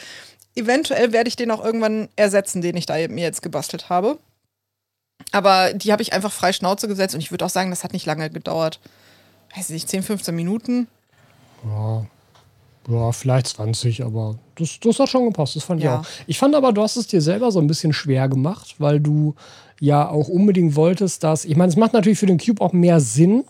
Eventuell 0.55 1.13
werde 1.13 1.29
ich 1.29 1.37
den 1.37 1.51
auch 1.51 1.65
irgendwann 1.65 2.09
ersetzen, 2.17 2.63
den 2.63 2.77
ich 2.77 2.87
da 2.87 2.95
mir 3.09 3.25
jetzt 3.25 3.43
gebastelt 3.43 3.89
habe. 3.89 4.19
Aber 5.31 5.73
die 5.73 5.93
habe 5.93 6.03
ich 6.03 6.13
einfach 6.13 6.33
frei 6.33 6.53
Schnauze 6.53 6.89
gesetzt 6.89 7.15
und 7.15 7.21
ich 7.21 7.31
würde 7.31 7.45
auch 7.45 7.51
sagen, 7.51 7.71
das 7.71 7.85
hat 7.85 7.93
nicht 7.93 8.07
lange 8.07 8.29
gedauert. 8.31 8.81
Weiß 9.55 9.67
ich 9.71 9.75
nicht, 9.75 9.89
10, 9.89 10.03
15 10.03 10.35
Minuten. 10.35 10.89
Ja. 11.65 12.07
Ja, 12.89 13.13
vielleicht 13.13 13.47
20, 13.47 14.03
aber 14.05 14.37
das, 14.57 14.81
das 14.81 14.99
hat 14.99 15.09
schon 15.09 15.27
gepasst. 15.27 15.55
Das 15.55 15.63
fand 15.63 15.81
Ja. 15.83 16.01
ich 16.01 16.07
auch. 16.07 16.11
Ich 16.27 16.39
fand 16.39 16.55
aber, 16.57 16.73
du 16.73 16.83
hast 16.83 16.97
es 16.97 17.07
dir 17.07 17.21
selber 17.21 17.53
so 17.53 17.61
ein 17.61 17.69
bisschen 17.69 17.93
schwer 17.93 18.29
gemacht, 18.29 18.75
weil 18.79 18.99
du 18.99 19.37
ja 19.79 20.09
auch 20.09 20.27
unbedingt 20.29 20.75
wolltest, 20.75 21.23
dass. 21.23 21.45
Ich 21.45 21.55
meine, 21.57 21.71
es 21.71 21.77
macht 21.77 21.93
natürlich 21.93 22.19
für 22.19 22.27
den 22.27 22.39
Cube 22.39 22.61
auch 22.61 22.73
mehr 22.73 22.99
Sinn, 22.99 23.45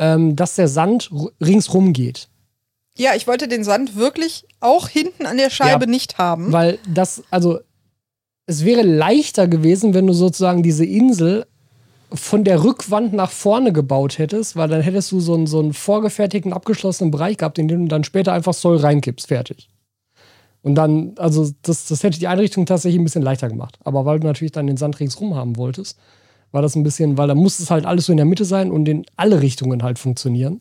ähm, 0.00 0.34
dass 0.34 0.56
der 0.56 0.66
Sand 0.66 1.10
ringsrum 1.40 1.92
geht. 1.92 2.28
Ja, 2.96 3.14
ich 3.14 3.28
wollte 3.28 3.46
den 3.46 3.62
Sand 3.62 3.94
wirklich 3.94 4.46
auch 4.58 4.88
hinten 4.88 5.26
an 5.26 5.36
der 5.36 5.50
Scheibe 5.50 5.84
Ja. 5.84 5.90
nicht 5.90 6.18
haben. 6.18 6.50
Weil 6.52 6.80
das, 6.88 7.22
also, 7.30 7.60
es 8.46 8.64
wäre 8.64 8.82
leichter 8.82 9.46
gewesen, 9.46 9.94
wenn 9.94 10.08
du 10.08 10.12
sozusagen 10.12 10.64
diese 10.64 10.84
Insel 10.84 11.46
von 12.12 12.44
der 12.44 12.64
Rückwand 12.64 13.12
nach 13.12 13.30
vorne 13.30 13.72
gebaut 13.72 14.18
hättest, 14.18 14.56
weil 14.56 14.68
dann 14.68 14.80
hättest 14.82 15.12
du 15.12 15.20
so 15.20 15.34
einen, 15.34 15.46
so 15.46 15.58
einen 15.60 15.72
vorgefertigten, 15.72 16.52
abgeschlossenen 16.52 17.10
Bereich 17.10 17.36
gehabt, 17.36 17.58
in 17.58 17.68
den 17.68 17.82
du 17.82 17.88
dann 17.88 18.04
später 18.04 18.32
einfach 18.32 18.54
Soll 18.54 18.76
reinkippst, 18.78 19.28
fertig. 19.28 19.68
Und 20.62 20.74
dann, 20.74 21.14
also 21.16 21.48
das, 21.62 21.86
das 21.86 22.02
hätte 22.02 22.18
die 22.18 22.26
Einrichtung 22.28 22.66
tatsächlich 22.66 23.00
ein 23.00 23.04
bisschen 23.04 23.22
leichter 23.22 23.48
gemacht. 23.48 23.78
Aber 23.84 24.04
weil 24.04 24.20
du 24.20 24.26
natürlich 24.26 24.52
dann 24.52 24.66
den 24.66 24.76
Sand 24.76 25.00
ringsrum 25.00 25.34
haben 25.34 25.56
wolltest, 25.56 25.98
war 26.52 26.62
das 26.62 26.74
ein 26.74 26.82
bisschen, 26.82 27.16
weil 27.16 27.28
da 27.28 27.34
muss 27.34 27.60
es 27.60 27.70
halt 27.70 27.86
alles 27.86 28.06
so 28.06 28.12
in 28.12 28.16
der 28.18 28.26
Mitte 28.26 28.44
sein 28.44 28.70
und 28.70 28.88
in 28.88 29.06
alle 29.16 29.40
Richtungen 29.40 29.82
halt 29.82 29.98
funktionieren. 29.98 30.60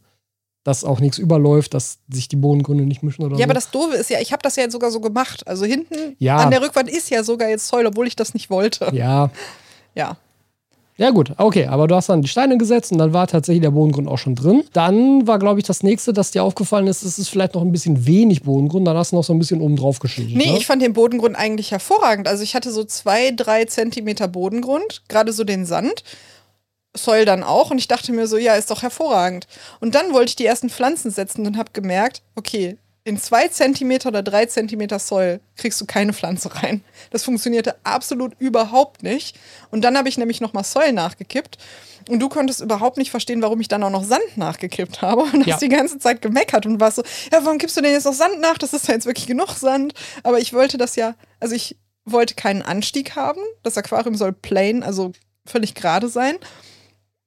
Dass 0.63 0.83
auch 0.83 0.99
nichts 0.99 1.17
überläuft, 1.17 1.73
dass 1.73 1.99
sich 2.09 2.27
die 2.27 2.35
Bodengründe 2.35 2.85
nicht 2.85 3.01
mischen 3.01 3.23
oder 3.23 3.33
Ja, 3.33 3.39
so. 3.39 3.43
aber 3.45 3.53
das 3.53 3.71
Doofe 3.71 3.95
ist 3.95 4.09
ja, 4.09 4.19
ich 4.19 4.31
habe 4.31 4.41
das 4.43 4.55
ja 4.57 4.63
jetzt 4.63 4.73
sogar 4.73 4.91
so 4.91 4.99
gemacht. 4.99 5.47
Also 5.47 5.65
hinten 5.65 6.15
Ja. 6.19 6.37
an 6.37 6.51
der 6.51 6.61
Rückwand 6.61 6.89
ist 6.89 7.09
ja 7.09 7.23
sogar 7.23 7.49
jetzt 7.49 7.67
Zoll, 7.67 7.85
obwohl 7.87 8.07
ich 8.07 8.15
das 8.15 8.33
nicht 8.33 8.49
wollte. 8.49 8.91
ja, 8.93 9.31
Ja. 9.95 10.17
Ja, 10.99 11.11
gut, 11.11 11.31
okay, 11.37 11.65
aber 11.65 11.87
du 11.87 11.95
hast 11.95 12.09
dann 12.09 12.21
die 12.21 12.27
Steine 12.27 12.57
gesetzt 12.57 12.91
und 12.91 12.97
dann 12.97 13.13
war 13.13 13.25
tatsächlich 13.25 13.61
der 13.61 13.71
Bodengrund 13.71 14.09
auch 14.09 14.17
schon 14.17 14.35
drin. 14.35 14.65
Dann 14.73 15.25
war, 15.25 15.39
glaube 15.39 15.57
ich, 15.61 15.65
das 15.65 15.81
nächste, 15.81 16.11
das 16.11 16.31
dir 16.31 16.43
aufgefallen 16.43 16.87
ist, 16.87 17.03
es 17.03 17.17
ist 17.17 17.29
vielleicht 17.29 17.53
noch 17.53 17.61
ein 17.61 17.71
bisschen 17.71 18.05
wenig 18.05 18.43
Bodengrund, 18.43 18.85
dann 18.85 18.97
hast 18.97 19.13
du 19.13 19.15
noch 19.15 19.23
so 19.23 19.31
ein 19.31 19.39
bisschen 19.39 19.61
oben 19.61 19.77
drauf 19.77 19.99
geschildert. 19.99 20.35
Nee, 20.35 20.51
ne? 20.51 20.57
ich 20.57 20.65
fand 20.65 20.81
den 20.81 20.91
Bodengrund 20.91 21.37
eigentlich 21.37 21.71
hervorragend. 21.71 22.27
Also 22.27 22.43
ich 22.43 22.53
hatte 22.53 22.69
so 22.69 22.83
zwei, 22.83 23.31
drei 23.31 23.63
Zentimeter 23.63 24.27
Bodengrund, 24.27 25.03
gerade 25.07 25.31
so 25.31 25.45
den 25.45 25.65
Sand. 25.65 26.03
Soll 26.93 27.23
dann 27.23 27.43
auch 27.43 27.71
und 27.71 27.77
ich 27.77 27.87
dachte 27.87 28.11
mir 28.11 28.27
so, 28.27 28.35
ja, 28.35 28.55
ist 28.55 28.69
doch 28.69 28.81
hervorragend. 28.81 29.47
Und 29.79 29.95
dann 29.95 30.11
wollte 30.11 30.31
ich 30.31 30.35
die 30.35 30.45
ersten 30.45 30.69
Pflanzen 30.69 31.11
setzen 31.11 31.47
und 31.47 31.57
habe 31.57 31.69
gemerkt, 31.71 32.23
okay, 32.35 32.77
in 33.09 33.19
zwei 33.19 33.47
Zentimeter 33.47 34.09
oder 34.09 34.23
drei 34.23 34.45
Zentimeter 34.45 34.99
Soll 34.99 35.41
kriegst 35.57 35.81
du 35.81 35.85
keine 35.85 36.13
Pflanze 36.13 36.55
rein. 36.63 36.83
Das 37.11 37.23
funktionierte 37.23 37.75
absolut 37.83 38.33
überhaupt 38.39 39.03
nicht. 39.03 39.37
Und 39.71 39.81
dann 39.83 39.97
habe 39.97 40.07
ich 40.07 40.17
nämlich 40.17 40.39
nochmal 40.41 40.63
Soll 40.63 40.93
nachgekippt. 40.93 41.57
Und 42.07 42.19
du 42.19 42.29
konntest 42.29 42.61
überhaupt 42.61 42.97
nicht 42.97 43.11
verstehen, 43.11 43.41
warum 43.41 43.59
ich 43.59 43.67
dann 43.67 43.83
auch 43.83 43.89
noch 43.89 44.03
Sand 44.03 44.37
nachgekippt 44.37 45.01
habe. 45.01 45.23
Und 45.33 45.45
Ja. 45.45 45.53
hast 45.55 45.61
die 45.61 45.69
ganze 45.69 45.99
Zeit 45.99 46.21
gemeckert 46.21 46.65
und 46.65 46.79
warst 46.79 46.95
so, 46.97 47.03
ja, 47.31 47.43
warum 47.43 47.57
gibst 47.57 47.75
du 47.77 47.81
denn 47.81 47.91
jetzt 47.91 48.05
noch 48.05 48.13
Sand 48.13 48.39
nach? 48.39 48.57
Das 48.57 48.73
ist 48.73 48.87
ja 48.87 48.93
jetzt 48.93 49.05
wirklich 49.05 49.27
genug 49.27 49.49
Sand. 49.51 49.93
Aber 50.23 50.39
ich 50.39 50.53
wollte 50.53 50.77
das 50.77 50.95
ja, 50.95 51.15
also 51.39 51.55
ich 51.55 51.77
wollte 52.05 52.35
keinen 52.35 52.61
Anstieg 52.61 53.15
haben. 53.15 53.41
Das 53.63 53.77
Aquarium 53.77 54.15
soll 54.15 54.33
plain, 54.33 54.83
also 54.83 55.11
völlig 55.45 55.75
gerade 55.75 56.07
sein. 56.09 56.37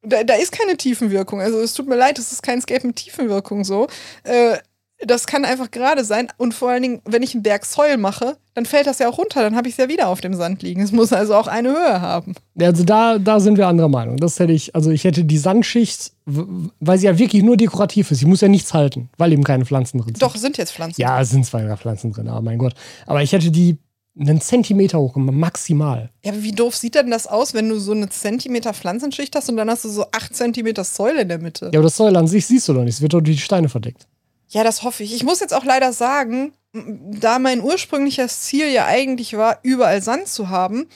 Da, 0.05 0.25
da 0.25 0.35
ist 0.35 0.51
keine 0.53 0.77
Tiefenwirkung. 0.77 1.41
Also 1.41 1.61
es 1.61 1.75
tut 1.75 1.87
mir 1.87 1.97
leid, 1.97 2.19
es 2.19 2.33
ist 2.33 2.43
kein 2.43 2.59
Escape 2.59 2.87
mit 2.87 2.97
Tiefenwirkung 2.97 3.65
so. 3.65 3.87
Äh, 4.25 4.59
das 5.07 5.27
kann 5.27 5.45
einfach 5.45 5.71
gerade 5.71 6.05
sein. 6.05 6.29
Und 6.37 6.55
vor 6.55 6.71
allen 6.71 6.83
Dingen, 6.83 7.03
wenn 7.05 7.23
ich 7.23 7.35
einen 7.35 7.43
Berg 7.43 7.65
Soil 7.65 7.97
mache, 7.97 8.37
dann 8.55 8.67
fällt 8.67 8.87
das 8.87 8.99
ja 8.99 9.09
auch 9.09 9.19
runter. 9.19 9.43
Dann 9.43 9.57
habe 9.57 9.69
ich 9.69 9.75
es 9.75 9.79
ja 9.79 9.89
wieder 9.89 10.09
auf 10.09 10.21
dem 10.21 10.35
Sand 10.35 10.63
liegen. 10.63 10.83
Es 10.83 10.93
muss 10.93 11.13
also 11.13 11.35
auch 11.35 11.47
eine 11.47 11.71
Höhe 11.71 12.01
haben. 12.01 12.35
Also 12.61 12.85
da, 12.85 13.19
da 13.19 13.41
sind 13.41 13.57
wir 13.57 13.67
anderer 13.67 13.89
Meinung. 13.89 14.17
Das 14.17 14.39
hätte 14.39 14.53
ich, 14.53 14.75
also 14.75 14.91
ich 14.91 15.05
hätte 15.05 15.25
die 15.25 15.39
Sandschicht, 15.39 16.13
weil 16.25 16.99
sie 16.99 17.07
ja 17.07 17.19
wirklich 17.19 17.43
nur 17.43 17.57
dekorativ 17.57 18.11
ist, 18.11 18.19
sie 18.19 18.27
muss 18.27 18.41
ja 18.41 18.49
nichts 18.49 18.75
halten, 18.75 19.09
weil 19.19 19.33
eben 19.33 19.45
keine 19.45 19.65
Pflanzen 19.65 19.99
drin 19.99 20.15
sind. 20.15 20.23
Doch, 20.23 20.37
sind 20.37 20.59
jetzt 20.59 20.73
Pflanzen. 20.73 21.01
Ja, 21.01 21.21
es 21.21 21.31
sind 21.31 21.47
zwei 21.47 21.77
Pflanzen 21.77 22.13
drin, 22.13 22.29
aber 22.29 22.43
mein 22.43 22.59
Gott. 22.59 22.75
Aber 23.07 23.23
ich 23.23 23.33
hätte 23.33 23.51
die 23.51 23.79
einen 24.19 24.41
Zentimeter 24.41 24.99
hoch 24.99 25.17
maximal. 25.17 26.11
Ja, 26.23 26.33
aber 26.33 26.43
wie 26.43 26.53
doof 26.53 26.77
sieht 26.77 26.95
denn 26.95 27.11
das 27.11 27.27
aus, 27.27 27.55
wenn 27.55 27.69
du 27.69 27.79
so 27.79 27.93
eine 27.93 28.11
Zentimeter 28.11 28.75
Pflanzenschicht 28.75 29.35
hast 29.35 29.49
und 29.49 29.57
dann 29.57 29.71
hast 29.71 29.85
du 29.85 29.89
so 29.89 30.05
acht 30.13 30.37
Zentimeter 30.37 30.85
Säule 30.85 31.23
in 31.23 31.29
der 31.29 31.39
Mitte? 31.39 31.71
Ja, 31.73 31.81
aber 31.81 31.85
das 31.85 31.97
Säule 31.97 32.19
an 32.19 32.27
sich 32.27 32.47
siehst 32.47 32.69
du 32.69 32.75
doch 32.75 32.85
nicht, 32.85 32.97
es 32.97 33.01
wird 33.01 33.15
doch 33.15 33.23
durch 33.23 33.37
die 33.37 33.43
Steine 33.43 33.71
verdeckt. 33.71 34.07
Ja, 34.53 34.65
das 34.65 34.83
hoffe 34.83 35.03
ich. 35.03 35.15
Ich 35.15 35.25
muss 35.25 35.41
jetzt 35.41 35.55
auch 35.55 35.65
leider 35.65 35.93
sagen, 35.93 36.53
da 36.73 37.39
mein 37.39 37.61
ursprüngliches 37.63 38.41
Ziel 38.43 38.69
ja 38.69 38.87
eigentlich 38.87 39.37
war, 39.37 39.59
überall 39.63 40.03
Sand 40.03 40.29
zu 40.29 40.49
haben, 40.49 40.87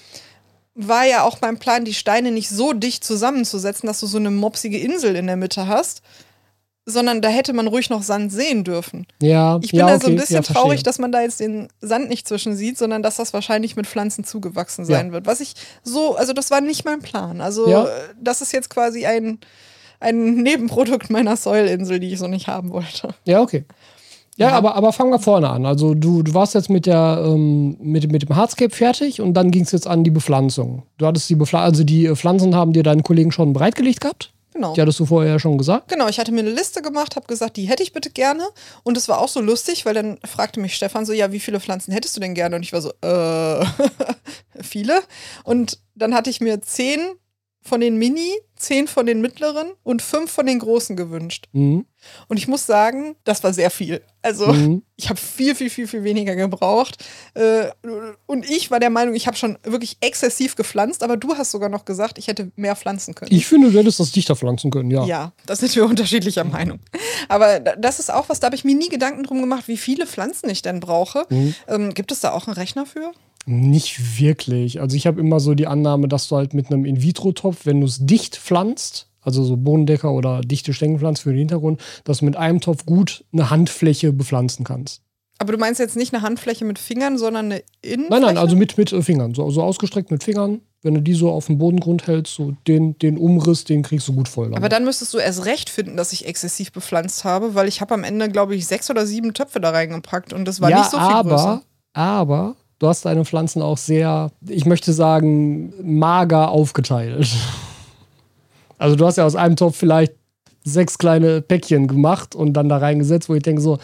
war 0.75 1.05
ja 1.05 1.23
auch 1.23 1.39
mein 1.41 1.59
Plan, 1.59 1.85
die 1.85 1.95
Steine 1.95 2.31
nicht 2.33 2.51
so 2.51 2.73
dicht 2.73 3.03
zusammenzusetzen, 3.03 3.87
dass 3.87 4.01
du 4.01 4.07
so 4.07 4.19
eine 4.19 4.31
mopsige 4.31 4.79
Insel 4.79 5.17
in 5.17 5.27
der 5.27 5.37
Mitte 5.37 5.67
hast, 5.67 6.03
sondern 6.85 7.21
da 7.21 7.29
hätte 7.29 7.53
man 7.53 7.67
ruhig 7.67 7.91
noch 7.91 8.03
Sand 8.03 8.31
sehen 8.31 8.63
dürfen. 8.63 9.07
Ja, 9.21 9.59
Ich 9.63 9.71
bin 9.73 9.81
ja, 9.81 9.87
da 9.87 9.99
so 9.99 10.07
ein 10.07 10.13
okay, 10.13 10.21
bisschen 10.21 10.37
ja, 10.37 10.43
traurig, 10.43 10.83
dass 10.83 10.99
man 10.99 11.11
da 11.13 11.23
jetzt 11.23 11.41
den 11.41 11.69
Sand 11.81 12.09
nicht 12.09 12.29
zwischen 12.29 12.55
sieht, 12.55 12.79
sondern 12.79 13.03
dass 13.03 13.17
das 13.17 13.33
wahrscheinlich 13.33 13.75
mit 13.75 13.87
Pflanzen 13.87 14.23
zugewachsen 14.23 14.85
sein 14.85 15.07
Ja. 15.09 15.13
wird. 15.13 15.27
Was 15.27 15.41
ich 15.41 15.55
so, 15.83 16.15
also 16.15 16.33
das 16.33 16.51
war 16.51 16.61
nicht 16.61 16.85
mein 16.85 17.01
Plan. 17.01 17.41
Also 17.41 17.67
äh, 17.87 17.89
das 18.21 18.41
ist 18.41 18.53
jetzt 18.53 18.71
quasi 18.71 19.05
ein, 19.07 19.41
ein 20.01 20.37
Nebenprodukt 20.43 21.11
meiner 21.11 21.37
Säulinsel, 21.37 22.01
die 22.01 22.13
ich 22.13 22.19
so 22.19 22.27
nicht 22.27 22.49
haben 22.49 22.71
wollte. 22.71 23.15
Ja, 23.25 23.41
okay. 23.41 23.65
Ja, 24.37 24.51
Ja. 24.51 24.55
Aber, 24.57 24.75
aber 24.75 24.93
fangen 24.93 25.11
wir 25.11 25.19
vorne 25.19 25.49
an. 25.49 25.65
Also 25.65 25.95
du, 25.95 26.23
du 26.23 26.35
warst 26.35 26.55
jetzt 26.55 26.69
mit, 26.69 26.87
der, 26.87 27.23
ähm, 27.25 27.77
mit, 27.81 28.11
mit 28.13 28.23
dem 28.23 28.37
Hardscape 28.37 28.75
fertig 28.75 29.21
und 29.21 29.35
dann 29.35 29.51
ging 29.51 29.63
es 29.63 29.73
jetzt 29.73 29.87
an 29.87 30.05
die 30.05 30.11
Bepflanzung. 30.11 30.83
Du 30.99 31.07
hattest 31.07 31.29
die 31.31 31.37
Bepflanzung, 31.37 31.67
also 31.67 31.85
die 31.85 32.07
äh, 32.07 32.15
Pflanzen 32.15 32.55
haben 32.55 32.73
dir 32.73 32.83
deinen 32.83 33.03
Kollegen 33.03 33.33
schon 33.33 33.53
bereitgelegt 33.55 34.03
gehabt. 34.03 34.33
Genau. 34.53 34.73
Die 34.73 34.81
hattest 34.81 34.99
du 35.01 35.05
vorher 35.05 35.33
ja 35.33 35.39
schon 35.39 35.59
gesagt. 35.59 35.89
Genau, 35.89 36.09
ich 36.09 36.19
hatte 36.19 36.33
mir 36.33 36.41
eine 36.41 36.51
Liste 36.51 36.81
gemacht, 36.81 37.15
habe 37.15 37.27
gesagt, 37.27 37.59
die 37.59 37.65
hätte 37.65 37.83
ich 37.83 37.93
bitte 37.93 38.09
gerne. 38.09 38.43
Und 38.85 38.97
es 38.97 39.07
war 39.07 39.21
auch 39.21 39.29
so 39.29 39.43
lustig, 39.43 39.85
weil 39.85 39.93
dann 39.93 40.19
fragte 40.25 40.61
mich 40.61 40.75
Stefan 40.75 41.05
so, 41.05 41.13
ja, 41.13 41.31
wie 41.31 41.41
viele 41.41 41.61
Pflanzen 41.61 41.93
hättest 41.93 42.17
du 42.17 42.21
denn 42.21 42.33
gerne? 42.35 42.57
Und 42.57 42.63
ich 42.63 42.73
war 42.73 42.81
so, 42.81 42.91
äh, 43.03 43.67
viele. 44.63 45.01
Und 45.45 45.79
dann 45.95 46.15
hatte 46.15 46.31
ich 46.31 46.41
mir 46.41 46.63
zehn 46.63 47.01
von 47.67 47.81
den 47.81 47.97
Mini, 47.97 48.33
zehn 48.57 48.89
von 48.89 49.05
den 49.07 49.21
mittleren 49.21 49.73
und 49.83 50.01
fünf 50.01 50.31
von 50.31 50.47
den 50.47 50.59
großen 50.59 50.97
gewünscht. 50.97 51.47
Mhm. 51.53 51.85
Und 52.29 52.37
ich 52.39 52.49
muss 52.49 52.65
sagen, 52.67 53.17
das 53.25 53.43
war 53.45 53.53
sehr 53.53 53.71
viel. 53.71 54.01
Also 54.23 54.47
Mhm. 54.53 54.83
ich 54.97 55.09
habe 55.11 55.21
viel, 55.21 55.55
viel, 55.55 55.69
viel, 55.69 55.87
viel 55.87 56.05
weniger 56.05 56.35
gebraucht. 56.37 57.05
Äh, 57.35 57.67
Und 58.27 58.49
ich 58.49 58.71
war 58.71 58.81
der 58.81 58.89
Meinung, 58.91 59.15
ich 59.15 59.27
habe 59.27 59.37
schon 59.37 59.59
wirklich 59.63 59.99
exzessiv 60.01 60.57
gepflanzt, 60.57 61.03
aber 61.03 61.17
du 61.17 61.35
hast 61.37 61.51
sogar 61.51 61.69
noch 61.69 61.85
gesagt, 61.85 62.17
ich 62.19 62.29
hätte 62.29 62.51
mehr 62.57 62.77
pflanzen 62.77 63.15
können. 63.15 63.33
Ich 63.35 63.47
finde, 63.47 63.71
du 63.71 63.79
hättest 63.79 64.01
das 64.01 64.13
dichter 64.13 64.37
pflanzen 64.37 64.71
können, 64.71 64.91
ja. 64.91 65.05
Ja, 65.05 65.33
da 65.47 65.55
sind 65.57 65.75
wir 65.77 65.85
unterschiedlicher 65.85 66.45
Meinung. 66.45 66.79
Aber 67.29 67.61
da- 67.61 67.77
das 67.77 67.99
ist 67.99 68.11
auch 68.13 68.29
was, 68.29 68.41
da 68.41 68.47
habe 68.47 68.57
ich 68.57 68.65
mir 68.65 68.75
nie 68.77 68.89
Gedanken 68.89 69.25
drum 69.25 69.41
gemacht, 69.41 69.69
wie 69.69 69.77
viele 69.77 70.07
Pflanzen 70.07 70.49
ich 70.49 70.63
denn 70.63 70.81
brauche. 70.81 71.27
Mhm. 71.29 71.55
Ähm, 71.69 71.95
gibt 71.95 72.11
es 72.13 72.21
da 72.21 72.33
auch 72.33 72.47
einen 72.47 72.55
Rechner 72.55 72.87
für? 72.87 73.13
Nicht 73.47 74.21
wirklich. 74.21 74.81
Also 74.81 74.97
ich 74.97 75.07
habe 75.07 75.21
immer 75.21 75.39
so 75.39 75.55
die 75.55 75.69
Annahme, 75.69 76.09
dass 76.09 76.29
du 76.29 76.37
halt 76.37 76.53
mit 76.53 76.67
einem 76.67 76.85
In-vitro-Topf, 76.85 77.65
wenn 77.65 77.81
du 77.81 77.87
es 77.87 78.05
dicht 78.05 78.37
pflanzt, 78.37 79.09
also 79.23 79.45
so 79.45 79.57
Bodendecker 79.57 80.13
oder 80.13 80.41
dichte 80.41 80.73
Stängelpflanzen 80.73 81.23
für 81.23 81.31
den 81.31 81.39
Hintergrund, 81.39 81.81
dass 82.05 82.19
du 82.19 82.25
mit 82.25 82.37
einem 82.37 82.61
Topf 82.61 82.87
gut 82.87 83.25
eine 83.33 83.51
Handfläche 83.51 84.13
bepflanzen 84.13 84.65
kannst. 84.65 85.03
Aber 85.39 85.53
du 85.53 85.59
meinst 85.59 85.79
jetzt 85.81 85.97
nicht 85.97 86.15
eine 86.15 86.23
Handfläche 86.23 86.65
mit 86.65 86.79
Fingern, 86.79 87.19
sondern 87.19 87.47
eine 87.47 87.63
Innenfläche? 87.83 88.11
Nein, 88.11 88.23
nein, 88.23 88.39
also 88.39 88.57
mit, 88.57 88.79
mit 88.79 88.93
äh, 88.93 89.03
Fingern. 89.03 89.35
So, 89.35 89.51
so 89.51 89.63
ausgestreckt 89.63 90.11
mit 90.11 90.25
Fingern. 90.25 90.61
Wenn 90.83 90.95
du 90.95 91.03
die 91.03 91.15
so 91.15 91.31
auf 91.31 91.47
dem 91.47 91.59
Bodengrund 91.59 92.07
hältst, 92.07 92.35
so 92.35 92.55
den, 92.67 92.99
den 92.99 93.19
Umriss, 93.19 93.65
den 93.65 93.83
kriegst 93.83 94.09
du 94.09 94.15
gut 94.15 94.29
voll. 94.29 94.47
damit. 94.47 94.59
Aber 94.59 94.69
dann 94.69 94.85
müsstest 94.85 95.13
du 95.13 95.19
erst 95.19 95.45
recht 95.45 95.69
finden, 95.69 95.97
dass 95.97 96.13
ich 96.13 96.27
exzessiv 96.27 96.73
bepflanzt 96.73 97.25
habe, 97.25 97.55
weil 97.55 97.69
ich 97.69 97.81
habe 97.81 97.93
am 97.95 98.05
Ende, 98.05 98.29
glaube 98.29 98.55
ich, 98.55 98.67
sechs 98.67 98.89
oder 98.91 99.07
sieben 99.07 99.35
Töpfe 99.35 99.61
da 99.61 99.71
reingepackt 99.71 100.33
und 100.33 100.47
das 100.47 100.61
war 100.61 100.71
ja, 100.71 100.79
nicht 100.79 100.91
so 100.91 100.97
viel 100.97 101.07
aber, 101.07 101.31
größer. 101.31 101.63
aber 101.93 102.57
du 102.79 102.89
hast 102.89 103.05
deine 103.05 103.25
Pflanzen 103.25 103.63
auch 103.63 103.79
sehr, 103.79 104.31
ich 104.47 104.67
möchte 104.67 104.93
sagen, 104.93 105.73
mager 105.83 106.51
aufgeteilt. 106.51 107.29
Also 108.79 108.95
du 108.95 109.07
hast 109.07 109.17
ja 109.17 109.25
aus 109.25 109.37
einem 109.37 109.57
Topf 109.57 109.75
vielleicht 109.75 110.13
sechs 110.63 110.99
kleine 110.99 111.41
Päckchen 111.41 111.89
gemacht 111.89 112.35
und 112.35 112.53
dann 112.53 112.69
da 112.69 112.77
reingesetzt, 112.77 113.31
wo 113.31 113.35
ich 113.35 113.43
denke 113.43 113.63
so, 113.63 113.79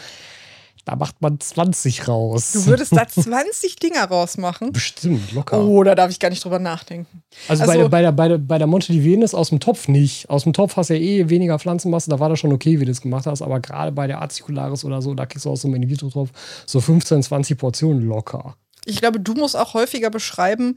da 0.85 0.97
macht 0.97 1.21
man 1.21 1.39
20 1.39 2.07
raus. 2.09 2.51
Du 2.51 2.65
würdest 2.65 2.91
da 2.95 3.07
20 3.07 3.77
Dinger 3.77 4.03
rausmachen? 4.03 4.73
Bestimmt, 4.73 5.31
locker. 5.31 5.63
Oh, 5.63 5.81
da 5.83 5.95
darf 5.95 6.11
ich 6.11 6.19
gar 6.19 6.29
nicht 6.29 6.43
drüber 6.43 6.59
nachdenken. 6.59 7.23
also, 7.47 7.63
bei, 7.65 7.71
also- 7.71 7.81
der, 7.83 7.89
bei, 7.89 8.01
der, 8.01 8.11
bei, 8.11 8.27
der, 8.27 8.37
bei 8.37 8.57
der 8.57 8.67
Monte 8.67 8.91
di 8.91 9.03
Venus 9.03 9.33
aus 9.33 9.49
dem 9.49 9.61
Topf 9.61 9.87
nicht. 9.87 10.29
Aus 10.29 10.43
dem 10.43 10.51
Topf 10.51 10.75
hast 10.75 10.89
du 10.89 10.95
ja 10.95 10.99
eh 10.99 11.29
weniger 11.29 11.57
Pflanzenmasse, 11.57 12.09
da 12.09 12.19
war 12.19 12.27
das 12.29 12.39
schon 12.39 12.51
okay, 12.51 12.79
wie 12.79 12.85
du 12.85 12.91
das 12.91 13.01
gemacht 13.01 13.25
hast, 13.25 13.41
aber 13.41 13.61
gerade 13.61 13.93
bei 13.93 14.07
der 14.07 14.21
Acicularis 14.21 14.83
oder 14.83 15.01
so, 15.01 15.13
da 15.13 15.25
kriegst 15.25 15.45
du 15.45 15.49
aus 15.51 15.61
so 15.61 15.69
einem 15.69 15.81
In-vitro-Topf 15.81 16.31
so 16.65 16.81
15, 16.81 17.23
20 17.23 17.57
Portionen 17.57 18.05
locker. 18.05 18.57
Ich 18.85 18.99
glaube, 18.99 19.19
du 19.19 19.33
musst 19.33 19.55
auch 19.55 19.73
häufiger 19.73 20.09
beschreiben, 20.09 20.75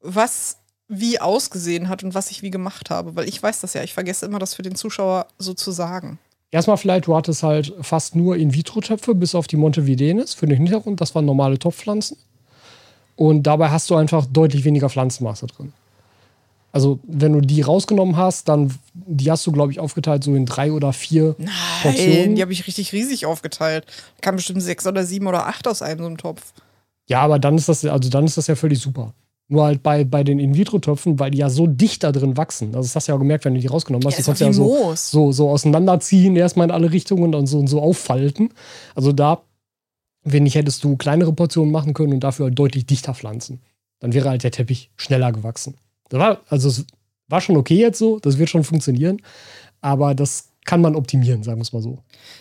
was 0.00 0.58
wie 0.88 1.18
ausgesehen 1.20 1.88
hat 1.88 2.04
und 2.04 2.14
was 2.14 2.30
ich 2.30 2.42
wie 2.42 2.50
gemacht 2.50 2.90
habe, 2.90 3.16
weil 3.16 3.28
ich 3.28 3.42
weiß 3.42 3.60
das 3.60 3.74
ja. 3.74 3.82
Ich 3.82 3.94
vergesse 3.94 4.26
immer, 4.26 4.38
das 4.38 4.54
für 4.54 4.62
den 4.62 4.76
Zuschauer 4.76 5.26
so 5.38 5.52
zu 5.54 5.72
sagen. 5.72 6.18
Erstmal 6.52 6.76
vielleicht, 6.76 7.06
du 7.06 7.16
hattest 7.16 7.42
halt 7.42 7.74
fast 7.80 8.14
nur 8.14 8.36
In-vitro-Töpfe, 8.36 9.14
bis 9.14 9.34
auf 9.34 9.46
die 9.46 9.56
Montevidenes 9.56 10.34
für 10.34 10.46
den 10.46 10.56
Hintergrund. 10.58 11.00
Das 11.00 11.14
waren 11.14 11.24
normale 11.24 11.58
Topfpflanzen. 11.58 12.16
Und 13.16 13.42
dabei 13.44 13.70
hast 13.70 13.90
du 13.90 13.96
einfach 13.96 14.26
deutlich 14.26 14.64
weniger 14.64 14.88
Pflanzenmasse 14.88 15.46
drin. 15.46 15.72
Also, 16.70 17.00
wenn 17.04 17.32
du 17.32 17.40
die 17.40 17.62
rausgenommen 17.62 18.16
hast, 18.16 18.48
dann, 18.48 18.78
die 18.92 19.30
hast 19.30 19.46
du, 19.46 19.52
glaube 19.52 19.72
ich, 19.72 19.80
aufgeteilt 19.80 20.22
so 20.22 20.34
in 20.34 20.44
drei 20.44 20.70
oder 20.72 20.92
vier 20.92 21.34
Nein, 21.38 21.50
Portionen. 21.82 22.34
die 22.36 22.42
habe 22.42 22.52
ich 22.52 22.66
richtig 22.66 22.92
riesig 22.92 23.24
aufgeteilt. 23.24 23.86
Kamen 24.20 24.36
bestimmt 24.36 24.62
sechs 24.62 24.86
oder 24.86 25.04
sieben 25.04 25.26
oder 25.26 25.46
acht 25.46 25.66
aus 25.66 25.80
einem 25.80 26.00
so 26.00 26.06
einem 26.06 26.18
Topf. 26.18 26.52
Ja, 27.08 27.20
aber 27.22 27.38
dann 27.38 27.56
ist 27.56 27.68
das, 27.68 27.84
also 27.84 28.10
dann 28.10 28.24
ist 28.24 28.36
das 28.36 28.46
ja 28.46 28.56
völlig 28.56 28.80
super. 28.80 29.14
Nur 29.48 29.64
halt 29.64 29.82
bei, 29.82 30.04
bei 30.04 30.24
den 30.24 30.40
In-vitro-Töpfen, 30.40 31.20
weil 31.20 31.30
die 31.30 31.38
ja 31.38 31.48
so 31.48 31.68
dicht 31.68 32.02
da 32.02 32.10
drin 32.10 32.36
wachsen. 32.36 32.74
Also 32.74 32.88
das 32.88 32.96
hast 32.96 33.06
du 33.06 33.12
ja 33.12 33.16
auch 33.16 33.20
gemerkt, 33.20 33.44
wenn 33.44 33.54
du 33.54 33.60
die 33.60 33.68
rausgenommen 33.68 34.04
hast. 34.06 34.18
Ja, 34.18 34.24
konntest 34.24 34.40
du 34.40 34.44
ja 34.46 34.52
so, 34.52 34.92
so, 34.96 35.30
so 35.32 35.50
auseinanderziehen, 35.50 36.34
erstmal 36.34 36.66
in 36.66 36.72
alle 36.72 36.90
Richtungen 36.90 37.32
und 37.32 37.46
so, 37.46 37.60
und 37.60 37.68
so 37.68 37.80
auffalten. 37.80 38.50
Also 38.96 39.12
da, 39.12 39.42
wenn 40.24 40.42
nicht, 40.42 40.56
hättest 40.56 40.82
du 40.82 40.96
kleinere 40.96 41.32
Portionen 41.32 41.70
machen 41.70 41.94
können 41.94 42.14
und 42.14 42.20
dafür 42.20 42.46
halt 42.46 42.58
deutlich 42.58 42.86
dichter 42.86 43.14
pflanzen. 43.14 43.60
Dann 44.00 44.12
wäre 44.12 44.28
halt 44.28 44.42
der 44.42 44.50
Teppich 44.50 44.90
schneller 44.96 45.30
gewachsen. 45.30 45.76
Das 46.08 46.18
war, 46.18 46.40
also 46.48 46.68
es 46.68 46.84
war 47.28 47.40
schon 47.40 47.56
okay 47.56 47.76
jetzt 47.76 47.98
so, 47.98 48.18
das 48.18 48.38
wird 48.38 48.50
schon 48.50 48.64
funktionieren, 48.64 49.22
aber 49.80 50.16
das 50.16 50.48
kann 50.66 50.80
man 50.80 50.96
optimieren, 50.96 51.42
sagen 51.42 51.58
wir 51.58 51.62
es 51.62 51.72
mal 51.72 51.80
so. 51.80 51.98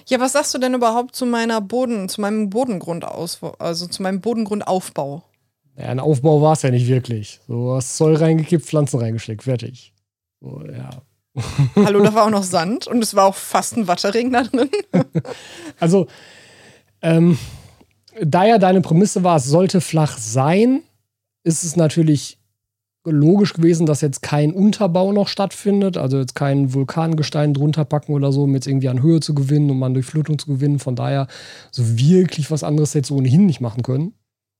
Ja, 0.07 0.19
was 0.19 0.33
sagst 0.33 0.53
du 0.53 0.57
denn 0.57 0.73
überhaupt 0.73 1.15
zu 1.15 1.25
meiner 1.25 1.61
Boden, 1.61 2.09
zu 2.09 2.21
meinem 2.21 2.49
Bodengrundausbau, 2.49 3.55
also 3.59 3.87
zu 3.87 4.01
meinem 4.01 4.19
Bodengrundaufbau? 4.19 5.23
Ja, 5.77 5.85
ein 5.87 5.99
Aufbau 5.99 6.41
war 6.41 6.53
es 6.53 6.61
ja 6.61 6.71
nicht 6.71 6.87
wirklich. 6.87 7.39
So, 7.47 7.75
hast 7.75 7.97
Zoll 7.97 8.15
reingekippt, 8.15 8.65
Pflanzen 8.65 8.99
reingesteckt, 8.99 9.43
fertig. 9.43 9.93
So, 10.41 10.61
ja. 10.65 10.89
Hallo, 11.75 12.01
da 12.01 12.13
war 12.13 12.25
auch 12.25 12.29
noch 12.29 12.43
Sand 12.43 12.87
und 12.87 13.03
es 13.03 13.13
war 13.13 13.25
auch 13.25 13.35
fast 13.35 13.77
ein 13.77 13.87
Watterring 13.87 14.31
da 14.31 14.43
drin. 14.43 14.69
Also, 15.79 16.07
ähm, 17.01 17.37
da 18.21 18.45
ja 18.45 18.57
deine 18.57 18.79
Prämisse 18.79 19.23
war, 19.23 19.35
es 19.35 19.45
sollte 19.45 19.81
flach 19.81 20.17
sein, 20.17 20.81
ist 21.43 21.65
es 21.65 21.75
natürlich 21.75 22.39
logisch 23.05 23.53
gewesen, 23.53 23.85
dass 23.85 24.01
jetzt 24.01 24.21
kein 24.21 24.51
Unterbau 24.51 25.11
noch 25.11 25.27
stattfindet, 25.27 25.97
also 25.97 26.19
jetzt 26.19 26.35
kein 26.35 26.73
Vulkangestein 26.73 27.53
drunter 27.53 27.85
packen 27.85 28.13
oder 28.13 28.31
so, 28.31 28.43
um 28.43 28.53
jetzt 28.53 28.67
irgendwie 28.67 28.89
an 28.89 29.01
Höhe 29.01 29.19
zu 29.19 29.33
gewinnen, 29.33 29.69
um 29.69 29.81
an 29.83 29.93
Durchflutung 29.93 30.39
zu 30.39 30.47
gewinnen. 30.47 30.79
Von 30.79 30.95
daher 30.95 31.27
so 31.71 31.97
wirklich 31.97 32.51
was 32.51 32.63
anderes 32.63 32.93
jetzt 32.93 33.11
ohnehin 33.11 33.45
nicht 33.45 33.61
machen 33.61 33.83
können. 33.83 34.13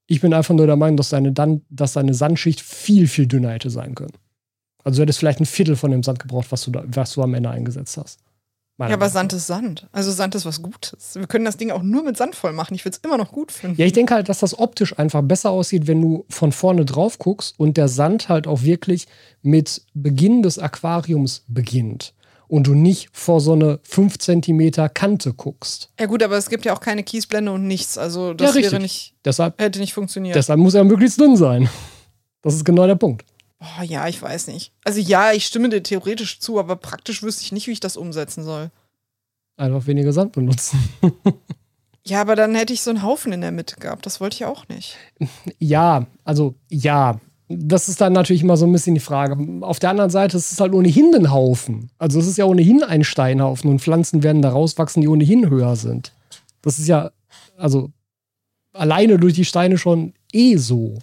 Ich 0.06 0.20
bin 0.20 0.32
einfach 0.32 0.54
nur 0.54 0.66
der 0.66 0.76
Meinung, 0.76 0.96
dass 0.96 1.08
deine, 1.08 1.32
dann, 1.32 1.62
dass 1.68 1.94
deine 1.94 2.14
Sandschicht 2.14 2.60
viel, 2.60 3.08
viel 3.08 3.26
dünner 3.26 3.50
hätte 3.50 3.70
sein 3.70 3.94
können. 3.94 4.12
Also 4.84 4.98
du 4.98 5.02
hättest 5.02 5.18
vielleicht 5.18 5.40
ein 5.40 5.46
Viertel 5.46 5.74
von 5.74 5.90
dem 5.90 6.04
Sand 6.04 6.20
gebraucht, 6.20 6.46
was 6.50 6.62
du, 6.62 6.70
da, 6.70 6.84
was 6.86 7.14
du 7.14 7.22
am 7.22 7.34
Ende 7.34 7.50
eingesetzt 7.50 7.96
hast. 7.96 8.20
Ja, 8.78 8.88
aber. 8.90 9.08
Sand 9.08 9.32
ist 9.32 9.46
Sand. 9.46 9.86
Also 9.92 10.10
Sand 10.12 10.34
ist 10.34 10.44
was 10.44 10.60
Gutes. 10.60 11.14
Wir 11.14 11.26
können 11.26 11.44
das 11.46 11.56
Ding 11.56 11.70
auch 11.70 11.82
nur 11.82 12.02
mit 12.02 12.16
Sand 12.16 12.34
voll 12.34 12.52
machen. 12.52 12.74
Ich 12.74 12.84
würde 12.84 12.96
es 12.96 13.04
immer 13.04 13.16
noch 13.16 13.32
gut 13.32 13.50
finden. 13.50 13.80
Ja, 13.80 13.86
ich 13.86 13.94
denke 13.94 14.14
halt, 14.14 14.28
dass 14.28 14.40
das 14.40 14.58
optisch 14.58 14.98
einfach 14.98 15.22
besser 15.22 15.50
aussieht, 15.50 15.86
wenn 15.86 16.02
du 16.02 16.26
von 16.28 16.52
vorne 16.52 16.84
drauf 16.84 17.18
guckst 17.18 17.58
und 17.58 17.76
der 17.78 17.88
Sand 17.88 18.28
halt 18.28 18.46
auch 18.46 18.62
wirklich 18.62 19.06
mit 19.42 19.82
Beginn 19.94 20.42
des 20.42 20.58
Aquariums 20.58 21.44
beginnt 21.48 22.12
und 22.48 22.66
du 22.66 22.74
nicht 22.74 23.08
vor 23.12 23.40
so 23.40 23.54
eine 23.54 23.80
5 23.82 24.18
cm 24.18 24.72
Kante 24.94 25.32
guckst. 25.32 25.90
Ja 25.98 26.06
gut, 26.06 26.22
aber 26.22 26.36
es 26.36 26.48
gibt 26.50 26.64
ja 26.64 26.74
auch 26.74 26.80
keine 26.80 27.02
Kiesblende 27.02 27.52
und 27.52 27.66
nichts. 27.66 27.96
Also 27.98 28.34
das 28.34 28.54
richtig. 28.54 28.72
wäre 28.72 28.82
nicht, 28.82 29.14
Deshalb, 29.24 29.60
hätte 29.60 29.78
nicht 29.78 29.94
funktioniert. 29.94 30.36
deshalb 30.36 30.60
muss 30.60 30.74
er 30.74 30.84
möglichst 30.84 31.18
dünn 31.20 31.36
sein. 31.36 31.68
Das 32.42 32.54
ist 32.54 32.64
genau 32.64 32.86
der 32.86 32.94
Punkt. 32.94 33.24
Oh, 33.60 33.82
ja, 33.82 34.08
ich 34.08 34.20
weiß 34.20 34.48
nicht. 34.48 34.72
Also 34.84 35.00
ja, 35.00 35.32
ich 35.32 35.46
stimme 35.46 35.68
dir 35.68 35.82
theoretisch 35.82 36.40
zu, 36.40 36.58
aber 36.58 36.76
praktisch 36.76 37.22
wüsste 37.22 37.42
ich 37.42 37.52
nicht, 37.52 37.66
wie 37.66 37.72
ich 37.72 37.80
das 37.80 37.96
umsetzen 37.96 38.44
soll. 38.44 38.70
Einfach 39.56 39.86
weniger 39.86 40.12
Sand 40.12 40.32
benutzen. 40.32 40.78
Ja, 42.08 42.20
aber 42.20 42.36
dann 42.36 42.54
hätte 42.54 42.72
ich 42.72 42.82
so 42.82 42.90
einen 42.90 43.02
Haufen 43.02 43.32
in 43.32 43.40
der 43.40 43.50
Mitte 43.50 43.76
gehabt. 43.76 44.06
Das 44.06 44.20
wollte 44.20 44.36
ich 44.36 44.44
auch 44.44 44.68
nicht. 44.68 44.96
Ja, 45.58 46.06
also 46.24 46.54
ja. 46.70 47.20
Das 47.48 47.88
ist 47.88 48.00
dann 48.00 48.12
natürlich 48.12 48.42
immer 48.42 48.56
so 48.56 48.66
ein 48.66 48.72
bisschen 48.72 48.94
die 48.94 49.00
Frage. 49.00 49.36
Auf 49.62 49.78
der 49.78 49.90
anderen 49.90 50.10
Seite 50.10 50.36
ist 50.36 50.50
es 50.50 50.60
halt 50.60 50.72
ohnehin 50.72 51.14
ein 51.14 51.30
Haufen. 51.30 51.90
Also 51.98 52.18
es 52.18 52.26
ist 52.26 52.38
ja 52.38 52.44
ohnehin 52.44 52.82
ein 52.82 53.04
Steinhaufen 53.04 53.70
und 53.70 53.80
Pflanzen 53.80 54.22
werden 54.24 54.42
da 54.42 54.50
rauswachsen, 54.50 55.00
die 55.00 55.08
ohnehin 55.08 55.48
höher 55.48 55.76
sind. 55.76 56.12
Das 56.62 56.78
ist 56.78 56.88
ja, 56.88 57.10
also 57.56 57.90
alleine 58.72 59.18
durch 59.18 59.34
die 59.34 59.44
Steine 59.44 59.78
schon 59.78 60.14
eh 60.32 60.56
so. 60.56 60.98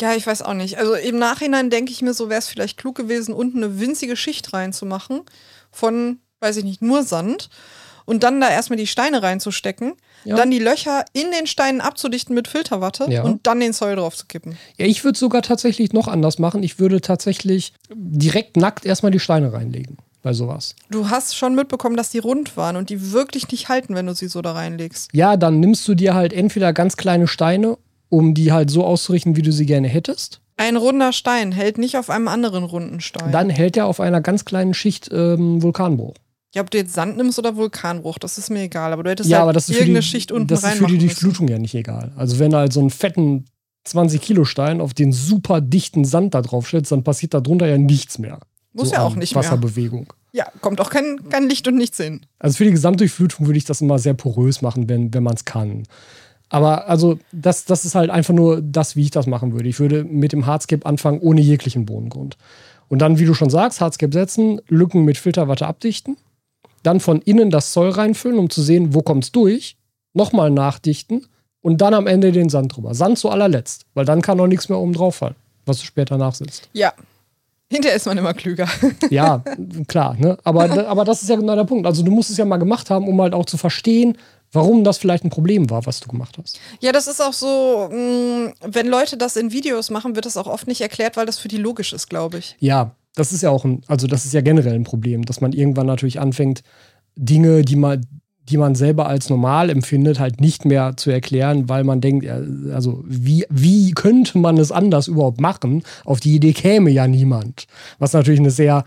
Ja, 0.00 0.14
ich 0.14 0.26
weiß 0.26 0.42
auch 0.42 0.54
nicht. 0.54 0.78
Also 0.78 0.94
im 0.94 1.18
Nachhinein 1.18 1.70
denke 1.70 1.92
ich 1.92 2.02
mir, 2.02 2.14
so 2.14 2.28
wäre 2.28 2.38
es 2.40 2.48
vielleicht 2.48 2.76
klug 2.78 2.96
gewesen, 2.96 3.32
unten 3.32 3.62
eine 3.62 3.78
winzige 3.80 4.16
Schicht 4.16 4.52
reinzumachen 4.52 5.20
von, 5.70 6.18
weiß 6.40 6.56
ich 6.58 6.64
nicht, 6.64 6.82
nur 6.82 7.04
Sand 7.04 7.48
und 8.04 8.22
dann 8.24 8.40
da 8.40 8.50
erstmal 8.50 8.76
die 8.76 8.86
Steine 8.88 9.22
reinzustecken, 9.22 9.94
Ja. 10.24 10.36
dann 10.36 10.50
die 10.50 10.58
Löcher 10.58 11.04
in 11.12 11.30
den 11.30 11.46
Steinen 11.46 11.80
abzudichten 11.80 12.34
mit 12.34 12.48
Filterwatte 12.48 13.06
Ja. 13.08 13.22
und 13.22 13.46
dann 13.46 13.60
den 13.60 13.72
Zoll 13.72 13.94
drauf 13.96 14.16
zu 14.16 14.26
kippen. 14.26 14.58
Ja, 14.78 14.86
ich 14.86 15.04
würde 15.04 15.18
sogar 15.18 15.42
tatsächlich 15.42 15.92
noch 15.92 16.08
anders 16.08 16.38
machen. 16.38 16.62
Ich 16.62 16.78
würde 16.78 17.00
tatsächlich 17.00 17.72
direkt 17.94 18.56
nackt 18.56 18.84
erstmal 18.84 19.12
die 19.12 19.20
Steine 19.20 19.52
reinlegen 19.52 19.98
bei 20.22 20.32
sowas. 20.32 20.74
Du 20.90 21.08
hast 21.10 21.36
schon 21.36 21.54
mitbekommen, 21.54 21.96
dass 21.96 22.10
die 22.10 22.18
rund 22.18 22.56
waren 22.56 22.76
und 22.76 22.90
die 22.90 23.12
wirklich 23.12 23.48
nicht 23.50 23.68
halten, 23.68 23.94
wenn 23.94 24.06
du 24.06 24.14
sie 24.14 24.28
so 24.28 24.40
da 24.42 24.52
reinlegst. 24.52 25.10
Ja, 25.12 25.36
dann 25.36 25.60
nimmst 25.60 25.86
du 25.86 25.94
dir 25.94 26.14
halt 26.14 26.32
entweder 26.32 26.72
ganz 26.72 26.96
kleine 26.96 27.26
Steine, 27.28 27.76
um 28.08 28.34
die 28.34 28.52
halt 28.52 28.70
so 28.70 28.84
auszurichten, 28.84 29.36
wie 29.36 29.42
du 29.42 29.52
sie 29.52 29.66
gerne 29.66 29.88
hättest. 29.88 30.40
Ein 30.56 30.76
runder 30.76 31.12
Stein 31.12 31.50
hält 31.52 31.78
nicht 31.78 31.96
auf 31.96 32.10
einem 32.10 32.28
anderen 32.28 32.64
runden 32.64 33.00
Stein. 33.00 33.32
Dann 33.32 33.50
hält 33.50 33.76
er 33.76 33.86
auf 33.86 33.98
einer 34.00 34.20
ganz 34.20 34.44
kleinen 34.44 34.72
Schicht 34.74 35.10
ähm, 35.12 35.62
Vulkanbruch. 35.62 36.14
ja, 36.54 36.62
ob 36.62 36.70
du 36.70 36.78
jetzt 36.78 36.94
Sand 36.94 37.16
nimmst 37.16 37.38
oder 37.40 37.56
Vulkanbruch, 37.56 38.18
das 38.20 38.38
ist 38.38 38.50
mir 38.50 38.62
egal. 38.62 38.92
Aber 38.92 39.02
du 39.02 39.10
hättest 39.10 39.28
Ja, 39.28 39.38
halt 39.38 39.42
aber 39.44 39.52
das 39.52 39.68
ist 39.68 39.74
irgendeine 39.76 40.00
die, 40.00 40.06
Schicht 40.06 40.30
unten 40.30 40.46
das 40.46 40.62
ist 40.62 40.74
für 40.74 40.86
die. 40.86 40.98
Durchflutung 40.98 41.48
ja 41.48 41.58
nicht 41.58 41.74
egal. 41.74 42.12
Also 42.16 42.38
wenn 42.38 42.52
du 42.52 42.58
halt 42.58 42.72
so 42.72 42.78
einen 42.80 42.90
fetten 42.90 43.46
20 43.84 44.20
Kilo 44.20 44.44
Stein 44.44 44.80
auf 44.80 44.94
den 44.94 45.12
super 45.12 45.60
dichten 45.60 46.04
Sand 46.04 46.34
da 46.34 46.40
drauf 46.42 46.68
stellst, 46.68 46.92
dann 46.92 47.02
passiert 47.02 47.34
da 47.34 47.40
drunter 47.40 47.66
ja 47.66 47.76
nichts 47.76 48.18
mehr. 48.18 48.38
Muss 48.72 48.90
so 48.90 48.94
ja 48.94 49.02
auch 49.02 49.16
nicht 49.16 49.34
mehr. 49.34 49.42
Wasserbewegung. 49.44 50.12
Ja, 50.32 50.46
kommt 50.60 50.80
auch 50.80 50.90
kein, 50.90 51.28
kein 51.30 51.48
Licht 51.48 51.66
und 51.68 51.76
nichts 51.76 51.96
hin. 51.98 52.26
Also 52.38 52.56
für 52.56 52.64
die 52.64 52.70
Gesamtdurchflutung 52.72 53.46
würde 53.46 53.58
ich 53.58 53.64
das 53.64 53.80
immer 53.80 53.98
sehr 53.98 54.14
porös 54.14 54.62
machen, 54.62 54.88
wenn, 54.88 55.12
wenn 55.14 55.22
man 55.22 55.34
es 55.34 55.44
kann. 55.44 55.82
Aber 56.54 56.88
also 56.88 57.18
das, 57.32 57.64
das 57.64 57.84
ist 57.84 57.96
halt 57.96 58.10
einfach 58.10 58.32
nur 58.32 58.62
das, 58.62 58.94
wie 58.94 59.02
ich 59.02 59.10
das 59.10 59.26
machen 59.26 59.52
würde. 59.52 59.68
Ich 59.68 59.80
würde 59.80 60.04
mit 60.04 60.30
dem 60.30 60.46
Hardscape 60.46 60.86
anfangen, 60.86 61.18
ohne 61.18 61.40
jeglichen 61.40 61.84
Bodengrund. 61.84 62.36
Und 62.88 63.00
dann, 63.02 63.18
wie 63.18 63.24
du 63.24 63.34
schon 63.34 63.50
sagst, 63.50 63.80
Hardscape 63.80 64.12
setzen, 64.12 64.60
Lücken 64.68 65.04
mit 65.04 65.18
Filterwatte 65.18 65.66
abdichten, 65.66 66.16
dann 66.84 67.00
von 67.00 67.20
innen 67.22 67.50
das 67.50 67.72
Zoll 67.72 67.88
reinfüllen, 67.88 68.38
um 68.38 68.50
zu 68.50 68.62
sehen, 68.62 68.94
wo 68.94 69.02
kommt 69.02 69.24
es 69.24 69.32
durch, 69.32 69.76
nochmal 70.12 70.52
nachdichten 70.52 71.26
und 71.60 71.80
dann 71.80 71.92
am 71.92 72.06
Ende 72.06 72.30
den 72.30 72.48
Sand 72.48 72.76
drüber. 72.76 72.94
Sand 72.94 73.18
zu 73.18 73.30
allerletzt, 73.30 73.86
weil 73.94 74.04
dann 74.04 74.22
kann 74.22 74.38
noch 74.38 74.46
nichts 74.46 74.68
mehr 74.68 74.78
oben 74.78 74.92
drauf 74.92 75.16
fallen, 75.16 75.34
was 75.66 75.80
du 75.80 75.86
später 75.86 76.18
nachsitzt. 76.18 76.68
Ja. 76.72 76.92
Hinterher 77.68 77.96
ist 77.96 78.06
man 78.06 78.16
immer 78.16 78.32
klüger. 78.32 78.68
Ja, 79.10 79.42
klar, 79.88 80.14
ne? 80.16 80.38
Aber, 80.44 80.86
aber 80.86 81.04
das 81.04 81.22
ist 81.22 81.30
ja 81.30 81.34
genau 81.34 81.56
der 81.56 81.64
Punkt. 81.64 81.84
Also 81.84 82.04
du 82.04 82.12
musst 82.12 82.30
es 82.30 82.36
ja 82.36 82.44
mal 82.44 82.58
gemacht 82.58 82.90
haben, 82.90 83.08
um 83.08 83.20
halt 83.20 83.34
auch 83.34 83.46
zu 83.46 83.56
verstehen, 83.56 84.16
warum 84.54 84.84
das 84.84 84.98
vielleicht 84.98 85.24
ein 85.24 85.30
Problem 85.30 85.68
war, 85.70 85.84
was 85.86 86.00
du 86.00 86.08
gemacht 86.08 86.38
hast. 86.42 86.60
Ja, 86.80 86.92
das 86.92 87.06
ist 87.06 87.20
auch 87.20 87.32
so, 87.32 87.88
mh, 87.90 88.52
wenn 88.62 88.86
Leute 88.86 89.16
das 89.16 89.36
in 89.36 89.52
Videos 89.52 89.90
machen, 89.90 90.14
wird 90.14 90.26
das 90.26 90.36
auch 90.36 90.46
oft 90.46 90.66
nicht 90.66 90.80
erklärt, 90.80 91.16
weil 91.16 91.26
das 91.26 91.38
für 91.38 91.48
die 91.48 91.56
logisch 91.56 91.92
ist, 91.92 92.08
glaube 92.08 92.38
ich. 92.38 92.56
Ja, 92.60 92.94
das 93.14 93.32
ist 93.32 93.42
ja 93.42 93.50
auch 93.50 93.64
ein, 93.64 93.82
also 93.86 94.06
das 94.06 94.24
ist 94.24 94.34
ja 94.34 94.40
generell 94.40 94.74
ein 94.74 94.84
Problem, 94.84 95.24
dass 95.24 95.40
man 95.40 95.52
irgendwann 95.52 95.86
natürlich 95.86 96.20
anfängt, 96.20 96.62
Dinge, 97.16 97.62
die 97.62 97.76
man, 97.76 98.04
die 98.48 98.56
man 98.56 98.74
selber 98.74 99.06
als 99.06 99.30
normal 99.30 99.70
empfindet, 99.70 100.18
halt 100.18 100.40
nicht 100.40 100.64
mehr 100.64 100.96
zu 100.96 101.10
erklären, 101.10 101.68
weil 101.68 101.84
man 101.84 102.00
denkt, 102.00 102.26
also 102.72 103.02
wie, 103.06 103.46
wie 103.48 103.92
könnte 103.92 104.38
man 104.38 104.58
es 104.58 104.72
anders 104.72 105.08
überhaupt 105.08 105.40
machen? 105.40 105.82
Auf 106.04 106.20
die 106.20 106.34
Idee 106.34 106.52
käme 106.52 106.90
ja 106.90 107.06
niemand. 107.06 107.66
Was 107.98 108.12
natürlich 108.12 108.40
eine 108.40 108.50
sehr, 108.50 108.84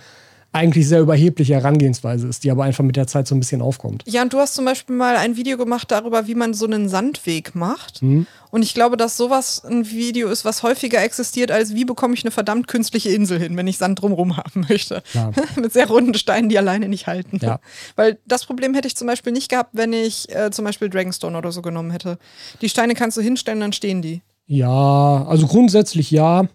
eigentlich 0.58 0.88
sehr 0.88 1.02
überhebliche 1.02 1.54
Herangehensweise 1.54 2.28
ist, 2.28 2.44
die 2.44 2.52
aber 2.52 2.64
einfach 2.64 2.84
mit 2.84 2.96
der 2.96 3.08
Zeit 3.08 3.28
so 3.28 3.36
ein 3.36 3.40
bisschen 3.40 3.62
aufkommt. 3.62 4.04
Ja, 4.06 4.22
und 4.22 4.34
du 4.34 4.40
hast 4.40 4.56
zum 4.56 4.66
Beispiel 4.66 4.96
mal 4.96 5.16
ein 5.16 5.38
Video 5.38 5.58
gemacht 5.58 5.92
darüber, 5.92 6.28
wie 6.28 6.36
man 6.36 6.54
so 6.54 6.66
einen 6.66 6.90
Sandweg 6.90 7.56
macht. 7.56 8.02
Und 8.50 8.64
ich 8.64 8.74
glaube, 8.74 8.98
dass 8.98 9.18
sowas 9.18 9.64
ein 9.66 9.90
Video 9.90 10.30
ist, 10.30 10.46
was 10.46 10.64
häufiger 10.64 11.04
existiert, 11.04 11.52
als 11.52 11.76
wie 11.76 11.86
bekomme 11.86 12.14
ich 12.14 12.24
eine 12.24 12.32
verdammt 12.32 12.68
künstliche 12.68 13.10
Insel 13.10 13.40
hin, 13.40 13.56
wenn 13.58 13.68
ich 13.68 13.78
Sand 13.78 14.02
drumherum 14.02 14.38
haben 14.38 14.66
möchte. 14.70 15.04
Ja. 15.14 15.32
Mit 15.62 15.74
sehr 15.74 15.88
runden 15.88 16.14
Steinen, 16.14 16.50
die 16.50 16.58
alleine 16.58 16.88
nicht 16.88 17.08
halten. 17.08 17.40
Ja. 17.42 17.60
Weil 17.96 18.18
das 18.26 18.46
Problem 18.46 18.74
hätte 18.74 18.88
ich 18.88 18.96
zum 18.96 19.08
Beispiel 19.08 19.34
nicht 19.34 19.50
gehabt, 19.50 19.72
wenn 19.74 19.94
ich 19.94 20.34
äh, 20.34 20.50
zum 20.52 20.66
Beispiel 20.66 20.90
Dragonstone 20.90 21.38
oder 21.38 21.52
so 21.52 21.62
genommen 21.62 21.92
hätte. 21.92 22.18
Die 22.62 22.70
Steine 22.70 22.94
kannst 22.96 23.18
du 23.18 23.22
hinstellen, 23.22 23.60
dann 23.60 23.74
stehen 23.74 24.02
die. 24.02 24.22
Ja, 24.48 25.26
also 25.28 25.46
grundsätzlich 25.46 26.10
ja. 26.10 26.48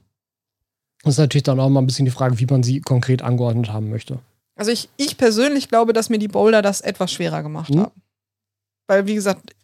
Das 1.02 1.14
ist 1.14 1.18
natürlich 1.18 1.42
dann 1.42 1.60
auch 1.60 1.68
mal 1.68 1.80
ein 1.80 1.86
bisschen 1.86 2.04
die 2.04 2.10
Frage, 2.10 2.38
wie 2.38 2.46
man 2.46 2.62
sie 2.62 2.80
konkret 2.80 3.22
angeordnet 3.22 3.72
haben 3.72 3.90
möchte. 3.90 4.20
Also 4.56 4.70
ich, 4.70 4.88
ich 4.96 5.16
persönlich 5.16 5.68
glaube, 5.68 5.92
dass 5.92 6.10
mir 6.10 6.18
die 6.18 6.28
Boulder 6.28 6.62
das 6.62 6.80
etwas 6.80 7.12
schwerer 7.12 7.42
gemacht 7.42 7.70
Mhm. 7.74 7.80
haben. 7.80 8.02
Weil, 8.86 9.06
wie 9.06 9.14
gesagt, 9.14 9.54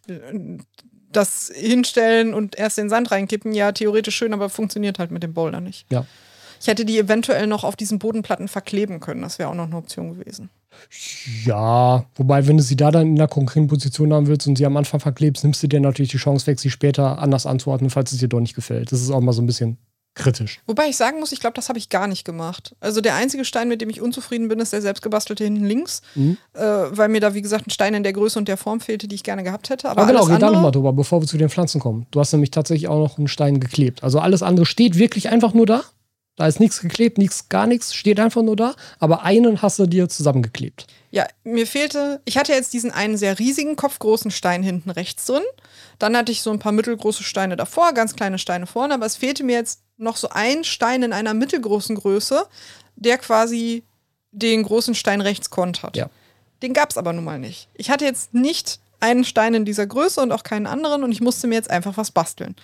das 1.12 1.50
Hinstellen 1.54 2.34
und 2.34 2.56
erst 2.58 2.78
den 2.78 2.88
Sand 2.88 3.10
reinkippen, 3.10 3.52
ja, 3.52 3.72
theoretisch 3.72 4.16
schön, 4.16 4.32
aber 4.32 4.48
funktioniert 4.48 4.98
halt 4.98 5.10
mit 5.10 5.22
dem 5.22 5.34
Boulder 5.34 5.60
nicht. 5.60 5.86
Ja. 5.90 6.06
Ich 6.60 6.66
hätte 6.66 6.84
die 6.84 6.98
eventuell 6.98 7.46
noch 7.46 7.62
auf 7.62 7.76
diesen 7.76 7.98
Bodenplatten 7.98 8.48
verkleben 8.48 8.98
können. 9.00 9.22
Das 9.22 9.38
wäre 9.38 9.48
auch 9.48 9.54
noch 9.54 9.66
eine 9.66 9.76
Option 9.76 10.18
gewesen. 10.18 10.50
Ja, 11.44 12.04
wobei, 12.16 12.46
wenn 12.46 12.56
du 12.56 12.62
sie 12.62 12.76
da 12.76 12.90
dann 12.90 13.06
in 13.08 13.14
einer 13.18 13.28
konkreten 13.28 13.68
Position 13.68 14.12
haben 14.12 14.26
willst 14.26 14.46
und 14.46 14.56
sie 14.58 14.66
am 14.66 14.76
Anfang 14.76 15.00
verklebst, 15.00 15.44
nimmst 15.44 15.62
du 15.62 15.66
dir 15.68 15.80
natürlich 15.80 16.10
die 16.10 16.16
Chance 16.18 16.46
weg, 16.46 16.58
sie 16.58 16.70
später 16.70 17.18
anders 17.18 17.46
anzuordnen, 17.46 17.90
falls 17.90 18.12
es 18.12 18.18
dir 18.18 18.28
doch 18.28 18.40
nicht 18.40 18.54
gefällt. 18.54 18.92
Das 18.92 19.00
ist 19.00 19.10
auch 19.10 19.20
mal 19.20 19.32
so 19.32 19.42
ein 19.42 19.46
bisschen 19.46 19.78
kritisch. 20.18 20.60
Wobei 20.66 20.88
ich 20.88 20.96
sagen 20.96 21.20
muss, 21.20 21.32
ich 21.32 21.40
glaube, 21.40 21.54
das 21.54 21.68
habe 21.70 21.78
ich 21.78 21.88
gar 21.88 22.06
nicht 22.06 22.24
gemacht. 22.24 22.74
Also 22.80 23.00
der 23.00 23.14
einzige 23.14 23.44
Stein, 23.44 23.68
mit 23.68 23.80
dem 23.80 23.88
ich 23.88 24.00
unzufrieden 24.02 24.48
bin, 24.48 24.58
ist 24.60 24.72
der 24.72 24.82
selbstgebastelte 24.82 25.44
hinten 25.44 25.64
links, 25.64 26.02
Mhm. 26.14 26.36
äh, 26.54 26.60
weil 26.60 27.08
mir 27.08 27.20
da, 27.20 27.32
wie 27.34 27.42
gesagt, 27.42 27.66
ein 27.66 27.70
Stein 27.70 27.94
in 27.94 28.02
der 28.02 28.12
Größe 28.12 28.38
und 28.38 28.48
der 28.48 28.56
Form 28.56 28.80
fehlte, 28.80 29.08
die 29.08 29.14
ich 29.14 29.22
gerne 29.22 29.42
gehabt 29.44 29.70
hätte. 29.70 29.88
Aber 29.88 30.02
Aber 30.02 30.10
genau, 30.12 30.24
alles 30.24 30.34
red 30.34 30.42
da 30.42 30.50
nochmal 30.50 30.72
drüber, 30.72 30.92
bevor 30.92 31.22
wir 31.22 31.26
zu 31.26 31.38
den 31.38 31.48
Pflanzen 31.48 31.80
kommen. 31.80 32.06
Du 32.10 32.20
hast 32.20 32.32
nämlich 32.32 32.50
tatsächlich 32.50 32.88
auch 32.88 32.98
noch 32.98 33.16
einen 33.18 33.28
Stein 33.28 33.60
geklebt. 33.60 34.02
Also 34.04 34.18
alles 34.18 34.42
andere 34.42 34.66
steht 34.66 34.98
wirklich 34.98 35.30
einfach 35.30 35.54
nur 35.54 35.64
da. 35.66 35.82
Da 36.36 36.46
ist 36.46 36.60
nichts 36.60 36.80
geklebt, 36.80 37.18
nichts, 37.18 37.48
gar 37.48 37.66
nichts, 37.66 37.92
steht 37.94 38.20
einfach 38.20 38.42
nur 38.42 38.54
da. 38.54 38.74
Aber 39.00 39.24
einen 39.24 39.60
hast 39.60 39.80
du 39.80 39.86
dir 39.86 40.08
zusammengeklebt. 40.08 40.86
Ja, 41.10 41.26
mir 41.42 41.66
fehlte, 41.66 42.20
ich 42.26 42.38
hatte 42.38 42.52
jetzt 42.52 42.72
diesen 42.74 42.90
einen 42.92 43.16
sehr 43.16 43.38
riesigen, 43.40 43.74
kopfgroßen 43.76 44.30
Stein 44.30 44.62
hinten 44.62 44.90
rechts 44.90 45.24
drin. 45.24 45.42
Dann 45.98 46.16
hatte 46.16 46.32
ich 46.32 46.42
so 46.42 46.50
ein 46.50 46.58
paar 46.58 46.72
mittelgroße 46.72 47.24
Steine 47.24 47.56
davor, 47.56 47.92
ganz 47.92 48.14
kleine 48.14 48.38
Steine 48.38 48.66
vorne, 48.66 48.94
aber 48.94 49.06
es 49.06 49.16
fehlte 49.16 49.44
mir 49.44 49.56
jetzt 49.56 49.80
noch 49.96 50.16
so 50.16 50.28
ein 50.30 50.64
Stein 50.64 51.02
in 51.02 51.12
einer 51.12 51.34
mittelgroßen 51.34 51.96
Größe, 51.96 52.46
der 52.96 53.18
quasi 53.18 53.82
den 54.30 54.62
großen 54.62 54.94
Stein 54.94 55.20
rechts 55.20 55.50
kontert. 55.50 55.96
Ja. 55.96 56.08
Den 56.62 56.72
gab 56.72 56.90
es 56.90 56.98
aber 56.98 57.12
nun 57.12 57.24
mal 57.24 57.38
nicht. 57.38 57.68
Ich 57.74 57.90
hatte 57.90 58.04
jetzt 58.04 58.34
nicht 58.34 58.80
einen 59.00 59.24
Stein 59.24 59.54
in 59.54 59.64
dieser 59.64 59.86
Größe 59.86 60.20
und 60.20 60.32
auch 60.32 60.42
keinen 60.42 60.66
anderen 60.66 61.02
und 61.04 61.12
ich 61.12 61.20
musste 61.20 61.46
mir 61.46 61.54
jetzt 61.54 61.70
einfach 61.70 61.96
was 61.96 62.10
basteln. 62.10 62.56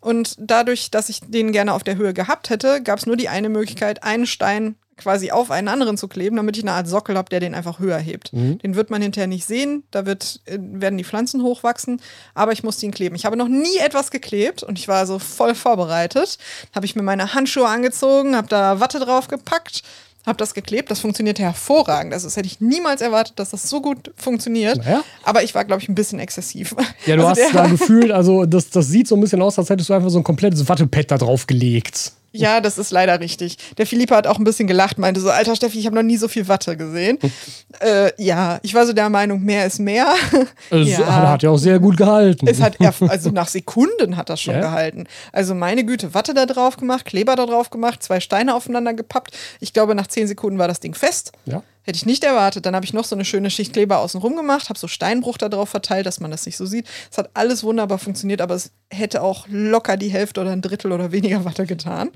Und 0.00 0.34
dadurch, 0.38 0.90
dass 0.90 1.08
ich 1.08 1.20
den 1.20 1.52
gerne 1.52 1.72
auf 1.72 1.84
der 1.84 1.96
Höhe 1.96 2.12
gehabt 2.12 2.50
hätte, 2.50 2.82
gab 2.82 2.98
es 2.98 3.06
nur 3.06 3.16
die 3.16 3.28
eine 3.28 3.48
Möglichkeit, 3.48 4.02
einen 4.02 4.26
Stein 4.26 4.74
quasi 5.02 5.30
auf 5.30 5.50
einen 5.50 5.68
anderen 5.68 5.96
zu 5.96 6.08
kleben, 6.08 6.36
damit 6.36 6.56
ich 6.56 6.62
eine 6.62 6.72
Art 6.72 6.88
Sockel 6.88 7.16
habe, 7.16 7.28
der 7.28 7.40
den 7.40 7.54
einfach 7.54 7.78
höher 7.78 7.98
hebt. 7.98 8.32
Mhm. 8.32 8.58
Den 8.58 8.74
wird 8.76 8.90
man 8.90 9.02
hinterher 9.02 9.26
nicht 9.26 9.46
sehen, 9.46 9.82
da 9.90 10.06
wird, 10.06 10.40
äh, 10.46 10.58
werden 10.60 10.96
die 10.98 11.04
Pflanzen 11.04 11.42
hochwachsen, 11.42 12.00
aber 12.34 12.52
ich 12.52 12.62
musste 12.62 12.86
ihn 12.86 12.92
kleben. 12.92 13.14
Ich 13.16 13.24
habe 13.24 13.36
noch 13.36 13.48
nie 13.48 13.78
etwas 13.84 14.10
geklebt 14.10 14.62
und 14.62 14.78
ich 14.78 14.88
war 14.88 15.06
so 15.06 15.18
voll 15.18 15.54
vorbereitet. 15.54 16.38
Habe 16.74 16.86
ich 16.86 16.96
mir 16.96 17.02
meine 17.02 17.34
Handschuhe 17.34 17.66
angezogen, 17.68 18.36
habe 18.36 18.48
da 18.48 18.80
Watte 18.80 18.98
drauf 19.00 19.28
gepackt, 19.28 19.82
habe 20.24 20.38
das 20.38 20.54
geklebt. 20.54 20.90
Das 20.90 21.00
funktionierte 21.00 21.42
hervorragend. 21.42 22.12
Also 22.12 22.26
das 22.26 22.36
hätte 22.36 22.46
ich 22.46 22.60
niemals 22.60 23.00
erwartet, 23.00 23.38
dass 23.38 23.50
das 23.50 23.68
so 23.68 23.80
gut 23.80 24.12
funktioniert. 24.16 24.76
Naja. 24.78 25.02
Aber 25.24 25.42
ich 25.42 25.54
war, 25.54 25.64
glaube 25.64 25.82
ich, 25.82 25.88
ein 25.88 25.94
bisschen 25.94 26.20
exzessiv. 26.20 26.74
Ja, 27.06 27.16
du 27.16 27.26
Also 27.26 27.42
hast 27.42 27.54
da 27.54 27.66
gefühlt, 27.68 28.12
also 28.12 28.46
das, 28.46 28.70
das 28.70 28.86
sieht 28.88 29.08
so 29.08 29.16
ein 29.16 29.20
bisschen 29.20 29.42
aus, 29.42 29.58
als 29.58 29.68
hättest 29.70 29.88
du 29.88 29.94
einfach 29.94 30.10
so 30.10 30.18
ein 30.18 30.24
komplettes 30.24 30.68
Wattepad 30.68 31.10
da 31.10 31.18
drauf 31.18 31.46
gelegt. 31.46 32.12
Ja, 32.32 32.60
das 32.60 32.78
ist 32.78 32.90
leider 32.90 33.20
richtig. 33.20 33.56
Der 33.76 33.86
Philippe 33.86 34.16
hat 34.16 34.26
auch 34.26 34.38
ein 34.38 34.44
bisschen 34.44 34.66
gelacht, 34.66 34.98
meinte 34.98 35.20
so, 35.20 35.30
alter 35.30 35.54
Steffi, 35.54 35.78
ich 35.78 35.86
habe 35.86 35.96
noch 35.96 36.02
nie 36.02 36.16
so 36.16 36.28
viel 36.28 36.48
Watte 36.48 36.76
gesehen. 36.76 37.18
äh, 37.80 38.10
ja, 38.22 38.58
ich 38.62 38.74
war 38.74 38.86
so 38.86 38.92
der 38.92 39.10
Meinung, 39.10 39.42
mehr 39.42 39.66
ist 39.66 39.78
mehr. 39.78 40.06
Es 40.70 40.88
Ja. 40.88 41.28
hat, 41.28 41.42
ja 41.42 41.50
auch 41.50 41.58
sehr 41.58 41.78
gut 41.78 41.96
gehalten. 41.96 42.46
Es 42.46 42.60
hat 42.60 42.76
also 43.08 43.30
nach 43.32 43.48
Sekunden 43.48 44.16
hat 44.16 44.30
das 44.30 44.40
schon 44.40 44.54
Ja. 44.54 44.60
gehalten. 44.62 45.06
Also 45.32 45.54
meine 45.54 45.84
Güte, 45.84 46.14
Watte 46.14 46.32
da 46.34 46.46
drauf 46.46 46.76
gemacht, 46.78 47.04
Kleber 47.04 47.36
da 47.36 47.44
drauf 47.46 47.70
gemacht, 47.70 48.02
zwei 48.02 48.20
Steine 48.20 48.54
aufeinander 48.54 48.94
gepappt. 48.94 49.36
Ich 49.60 49.72
glaube, 49.72 49.94
nach 49.94 50.06
zehn 50.06 50.26
Sekunden 50.26 50.58
war 50.58 50.68
das 50.68 50.80
Ding 50.80 50.94
fest. 50.94 51.32
ja. 51.46 51.62
Hätte 51.84 51.96
ich 51.96 52.06
nicht 52.06 52.22
erwartet. 52.22 52.64
Dann 52.64 52.74
habe 52.74 52.84
ich 52.84 52.92
noch 52.92 53.04
so 53.04 53.16
eine 53.16 53.24
schöne 53.24 53.50
Schicht 53.50 53.72
Kleber 53.72 53.98
außenrum 53.98 54.36
gemacht, 54.36 54.68
habe 54.68 54.78
so 54.78 54.86
Steinbruch 54.88 55.36
da 55.36 55.48
drauf 55.48 55.68
verteilt, 55.68 56.06
dass 56.06 56.20
man 56.20 56.30
das 56.30 56.46
nicht 56.46 56.56
so 56.56 56.66
sieht. 56.66 56.86
Es 57.10 57.18
hat 57.18 57.30
alles 57.34 57.64
wunderbar 57.64 57.98
funktioniert, 57.98 58.40
aber 58.40 58.54
es 58.54 58.70
hätte 58.90 59.22
auch 59.22 59.46
locker 59.48 59.96
die 59.96 60.08
Hälfte 60.08 60.40
oder 60.40 60.52
ein 60.52 60.62
Drittel 60.62 60.92
oder 60.92 61.12
weniger 61.12 61.44
Watte 61.44 61.66
getan. 61.66 62.10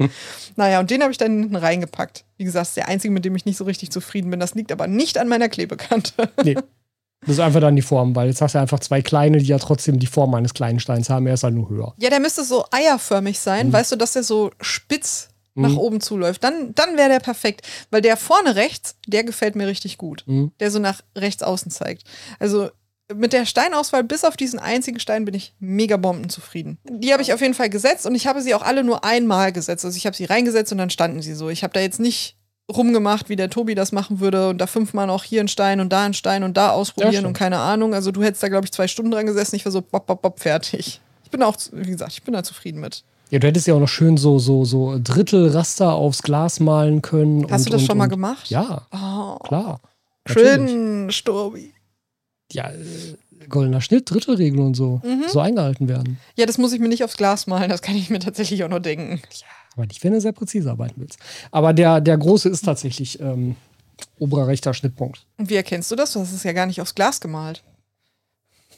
Naja, 0.54 0.80
und 0.80 0.90
den 0.90 1.02
habe 1.02 1.12
ich 1.12 1.18
dann 1.18 1.40
hinten 1.40 1.56
reingepackt. 1.56 2.24
Wie 2.36 2.44
gesagt, 2.44 2.62
das 2.62 2.68
ist 2.68 2.76
der 2.76 2.88
einzige, 2.88 3.12
mit 3.12 3.24
dem 3.24 3.34
ich 3.34 3.44
nicht 3.44 3.56
so 3.56 3.64
richtig 3.64 3.90
zufrieden 3.90 4.30
bin. 4.30 4.40
Das 4.40 4.54
liegt 4.54 4.70
aber 4.70 4.86
nicht 4.86 5.18
an 5.18 5.28
meiner 5.28 5.48
Klebekante. 5.48 6.12
Nee. 6.44 6.56
Das 7.22 7.30
ist 7.30 7.40
einfach 7.40 7.60
dann 7.60 7.74
die 7.74 7.82
Form, 7.82 8.14
weil 8.14 8.28
jetzt 8.28 8.40
hast 8.40 8.54
du 8.54 8.60
einfach 8.60 8.78
zwei 8.78 9.02
kleine, 9.02 9.38
die 9.38 9.46
ja 9.46 9.58
trotzdem 9.58 9.98
die 9.98 10.06
Form 10.06 10.34
eines 10.34 10.54
kleinen 10.54 10.78
Steins 10.78 11.10
haben. 11.10 11.26
Er 11.26 11.34
ist 11.34 11.42
halt 11.42 11.54
nur 11.54 11.68
höher. 11.68 11.94
Ja, 11.98 12.10
der 12.10 12.20
müsste 12.20 12.44
so 12.44 12.64
eierförmig 12.70 13.40
sein, 13.40 13.72
weißt 13.72 13.92
du, 13.92 13.96
dass 13.96 14.12
der 14.12 14.22
so 14.22 14.50
spitz 14.60 15.30
nach 15.56 15.70
Mhm. 15.70 15.78
oben 15.78 16.00
zuläuft. 16.00 16.44
Dann, 16.44 16.74
dann 16.74 16.96
wäre 16.96 17.08
der 17.08 17.20
perfekt. 17.20 17.66
Weil 17.90 18.02
der 18.02 18.16
vorne 18.16 18.54
rechts, 18.56 18.96
der 19.06 19.24
gefällt 19.24 19.56
mir 19.56 19.66
richtig 19.66 19.98
gut. 19.98 20.22
Mhm. 20.26 20.52
Der 20.60 20.70
so 20.70 20.78
nach 20.78 21.00
rechts 21.16 21.42
außen 21.42 21.70
zeigt. 21.70 22.04
Also 22.38 22.70
mit 23.14 23.32
der 23.32 23.46
Steinauswahl, 23.46 24.02
bis 24.04 24.24
auf 24.24 24.36
diesen 24.36 24.58
einzigen 24.58 24.98
Stein, 25.00 25.24
bin 25.24 25.34
ich 25.34 25.54
mega 25.60 25.96
bombenzufrieden. 25.96 26.78
Die 26.88 27.12
habe 27.12 27.22
ich 27.22 27.32
auf 27.32 27.40
jeden 27.40 27.54
Fall 27.54 27.70
gesetzt 27.70 28.04
und 28.06 28.14
ich 28.14 28.26
habe 28.26 28.42
sie 28.42 28.54
auch 28.54 28.62
alle 28.62 28.82
nur 28.84 29.04
einmal 29.04 29.52
gesetzt. 29.52 29.84
Also 29.84 29.96
ich 29.96 30.06
habe 30.06 30.16
sie 30.16 30.24
reingesetzt 30.24 30.72
und 30.72 30.78
dann 30.78 30.90
standen 30.90 31.22
sie 31.22 31.34
so. 31.34 31.48
Ich 31.48 31.62
habe 31.62 31.72
da 31.72 31.80
jetzt 31.80 32.00
nicht 32.00 32.36
rumgemacht, 32.74 33.28
wie 33.28 33.36
der 33.36 33.48
Tobi 33.48 33.76
das 33.76 33.92
machen 33.92 34.18
würde 34.18 34.48
und 34.48 34.58
da 34.58 34.66
fünfmal 34.66 35.06
noch 35.06 35.22
hier 35.22 35.40
ein 35.40 35.46
Stein 35.46 35.78
und 35.78 35.90
da 35.92 36.04
ein 36.04 36.14
Stein 36.14 36.42
und 36.42 36.56
da 36.56 36.70
ausprobieren 36.70 37.12
stimmt. 37.12 37.26
und 37.28 37.32
keine 37.34 37.58
Ahnung. 37.58 37.94
Also 37.94 38.10
du 38.10 38.24
hättest 38.24 38.42
da, 38.42 38.48
glaube 38.48 38.64
ich, 38.64 38.72
zwei 38.72 38.88
Stunden 38.88 39.12
dran 39.12 39.26
gesessen. 39.26 39.54
Ich 39.54 39.64
war 39.64 39.70
so 39.70 39.82
bop, 39.82 40.04
bop, 40.06 40.20
bop, 40.20 40.40
fertig. 40.40 41.00
Ich 41.22 41.30
bin 41.30 41.44
auch, 41.44 41.56
wie 41.70 41.90
gesagt, 41.90 42.12
ich 42.12 42.24
bin 42.24 42.34
da 42.34 42.42
zufrieden 42.42 42.80
mit. 42.80 43.04
Ja, 43.30 43.40
du 43.40 43.46
hättest 43.46 43.66
ja 43.66 43.74
auch 43.74 43.80
noch 43.80 43.88
schön 43.88 44.16
so, 44.16 44.38
so, 44.38 44.64
so 44.64 44.98
Drittelraster 45.02 45.92
aufs 45.92 46.22
Glas 46.22 46.60
malen 46.60 47.02
können. 47.02 47.44
Hast 47.50 47.62
und, 47.62 47.66
du 47.66 47.70
das 47.72 47.80
und, 47.82 47.86
schon 47.86 47.98
mal 47.98 48.04
und, 48.04 48.10
gemacht? 48.10 48.48
Ja, 48.50 48.86
Oh, 48.92 49.38
klar. 49.40 49.80
Natürlich. 50.26 50.48
schön, 50.52 51.10
Stobi. 51.10 51.74
Ja, 52.52 52.70
äh, 52.70 53.16
goldener 53.48 53.80
Schnitt, 53.80 54.10
Drittelregel 54.10 54.60
und 54.60 54.74
so. 54.74 55.00
Mhm. 55.04 55.24
So 55.28 55.40
eingehalten 55.40 55.88
werden. 55.88 56.18
Ja, 56.36 56.46
das 56.46 56.58
muss 56.58 56.72
ich 56.72 56.80
mir 56.80 56.88
nicht 56.88 57.02
aufs 57.04 57.16
Glas 57.16 57.46
malen, 57.46 57.68
das 57.68 57.82
kann 57.82 57.96
ich 57.96 58.10
mir 58.10 58.18
tatsächlich 58.20 58.62
auch 58.64 58.68
nur 58.68 58.80
denken. 58.80 59.20
Aber 59.74 59.86
nicht, 59.86 60.02
wenn 60.04 60.12
du 60.12 60.20
sehr 60.20 60.32
präzise 60.32 60.70
arbeiten 60.70 60.94
willst. 61.00 61.18
Aber 61.50 61.72
der, 61.72 62.00
der 62.00 62.16
große 62.16 62.48
ist 62.48 62.64
tatsächlich 62.64 63.20
ähm, 63.20 63.56
oberer 64.18 64.46
rechter 64.46 64.72
Schnittpunkt. 64.72 65.26
Und 65.36 65.50
wie 65.50 65.56
erkennst 65.56 65.90
du 65.90 65.96
das? 65.96 66.12
Du 66.12 66.20
hast 66.20 66.32
es 66.32 66.44
ja 66.44 66.52
gar 66.52 66.66
nicht 66.66 66.80
aufs 66.80 66.94
Glas 66.94 67.20
gemalt. 67.20 67.62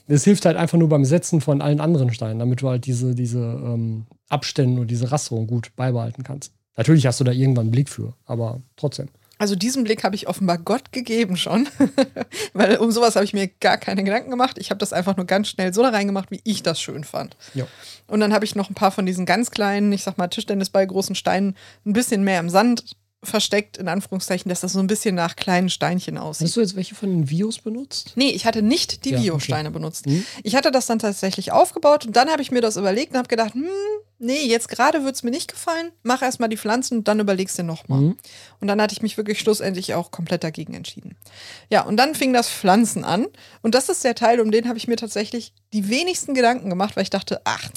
Das 0.08 0.24
hilft 0.24 0.46
halt 0.46 0.56
einfach 0.56 0.78
nur 0.78 0.88
beim 0.88 1.04
Setzen 1.04 1.40
von 1.40 1.62
allen 1.62 1.80
anderen 1.80 2.12
Steinen, 2.12 2.38
damit 2.38 2.62
du 2.62 2.68
halt 2.68 2.86
diese, 2.86 3.14
diese 3.14 3.38
ähm, 3.38 4.06
Abstände 4.28 4.80
und 4.80 4.90
diese 4.90 5.12
Rasterung 5.12 5.46
gut 5.46 5.74
beibehalten 5.76 6.24
kannst. 6.24 6.52
Natürlich 6.76 7.06
hast 7.06 7.20
du 7.20 7.24
da 7.24 7.32
irgendwann 7.32 7.64
einen 7.64 7.70
Blick 7.72 7.88
für, 7.88 8.14
aber 8.24 8.60
trotzdem. 8.76 9.08
Also 9.38 9.54
diesen 9.54 9.84
Blick 9.84 10.02
habe 10.02 10.16
ich 10.16 10.26
offenbar 10.26 10.58
Gott 10.58 10.90
gegeben 10.90 11.36
schon, 11.36 11.68
weil 12.54 12.76
um 12.78 12.90
sowas 12.90 13.14
habe 13.14 13.24
ich 13.24 13.32
mir 13.32 13.46
gar 13.46 13.78
keine 13.78 14.02
Gedanken 14.02 14.30
gemacht. 14.30 14.58
Ich 14.58 14.70
habe 14.70 14.78
das 14.78 14.92
einfach 14.92 15.16
nur 15.16 15.26
ganz 15.26 15.48
schnell 15.48 15.72
so 15.72 15.82
da 15.82 15.90
reingemacht, 15.90 16.32
wie 16.32 16.40
ich 16.42 16.64
das 16.64 16.80
schön 16.80 17.04
fand. 17.04 17.36
Ja. 17.54 17.66
Und 18.08 18.18
dann 18.18 18.32
habe 18.32 18.44
ich 18.44 18.56
noch 18.56 18.68
ein 18.68 18.74
paar 18.74 18.90
von 18.90 19.06
diesen 19.06 19.26
ganz 19.26 19.52
kleinen, 19.52 19.92
ich 19.92 20.02
sag 20.02 20.18
mal 20.18 20.26
Tischtennisball 20.26 20.86
großen 20.86 21.14
Steinen 21.14 21.56
ein 21.86 21.92
bisschen 21.92 22.24
mehr 22.24 22.40
im 22.40 22.50
Sand 22.50 22.96
versteckt, 23.22 23.76
in 23.78 23.88
Anführungszeichen, 23.88 24.48
dass 24.48 24.60
das 24.60 24.72
so 24.72 24.78
ein 24.78 24.86
bisschen 24.86 25.14
nach 25.14 25.34
kleinen 25.34 25.70
Steinchen 25.70 26.18
aussieht. 26.18 26.48
Hast 26.48 26.56
du 26.56 26.60
jetzt 26.60 26.76
welche 26.76 26.94
von 26.94 27.10
den 27.10 27.30
Vios 27.30 27.58
benutzt? 27.58 28.12
Nee, 28.14 28.30
ich 28.30 28.46
hatte 28.46 28.62
nicht 28.62 29.04
die 29.04 29.10
Ja, 29.10 29.20
Bio-Steine 29.20 29.70
benutzt. 29.70 30.06
Mhm. 30.06 30.24
Ich 30.44 30.54
hatte 30.54 30.70
das 30.70 30.86
dann 30.86 31.00
tatsächlich 31.00 31.50
aufgebaut 31.50 32.06
und 32.06 32.14
dann 32.14 32.30
habe 32.30 32.42
ich 32.42 32.52
mir 32.52 32.60
das 32.60 32.76
überlegt 32.76 33.12
und 33.12 33.18
habe 33.18 33.28
gedacht, 33.28 33.54
hm, 33.54 33.68
nee, 34.18 34.42
jetzt 34.46 34.68
gerade 34.68 35.04
wird 35.04 35.16
es 35.16 35.24
mir 35.24 35.30
nicht 35.30 35.50
gefallen. 35.50 35.90
Mach 36.04 36.22
erstmal 36.22 36.48
die 36.48 36.56
Pflanzen 36.56 36.98
und 36.98 37.08
dann 37.08 37.18
überlegst 37.18 37.58
du 37.58 37.64
nochmal. 37.64 38.00
Mhm. 38.00 38.16
Und 38.60 38.68
dann 38.68 38.80
hatte 38.80 38.92
ich 38.92 39.02
mich 39.02 39.16
wirklich 39.16 39.40
schlussendlich 39.40 39.94
auch 39.94 40.12
komplett 40.12 40.44
dagegen 40.44 40.74
entschieden. 40.74 41.16
Ja, 41.70 41.82
und 41.82 41.96
dann 41.96 42.14
fing 42.14 42.32
das 42.32 42.48
Pflanzen 42.48 43.04
an 43.04 43.26
und 43.62 43.74
das 43.74 43.88
ist 43.88 44.04
der 44.04 44.14
Teil, 44.14 44.40
um 44.40 44.52
den 44.52 44.68
habe 44.68 44.78
ich 44.78 44.86
mir 44.86 44.96
tatsächlich 44.96 45.52
die 45.72 45.88
wenigsten 45.88 46.34
Gedanken 46.34 46.70
gemacht, 46.70 46.94
weil 46.96 47.02
ich 47.02 47.10
dachte, 47.10 47.40
ach, 47.44 47.68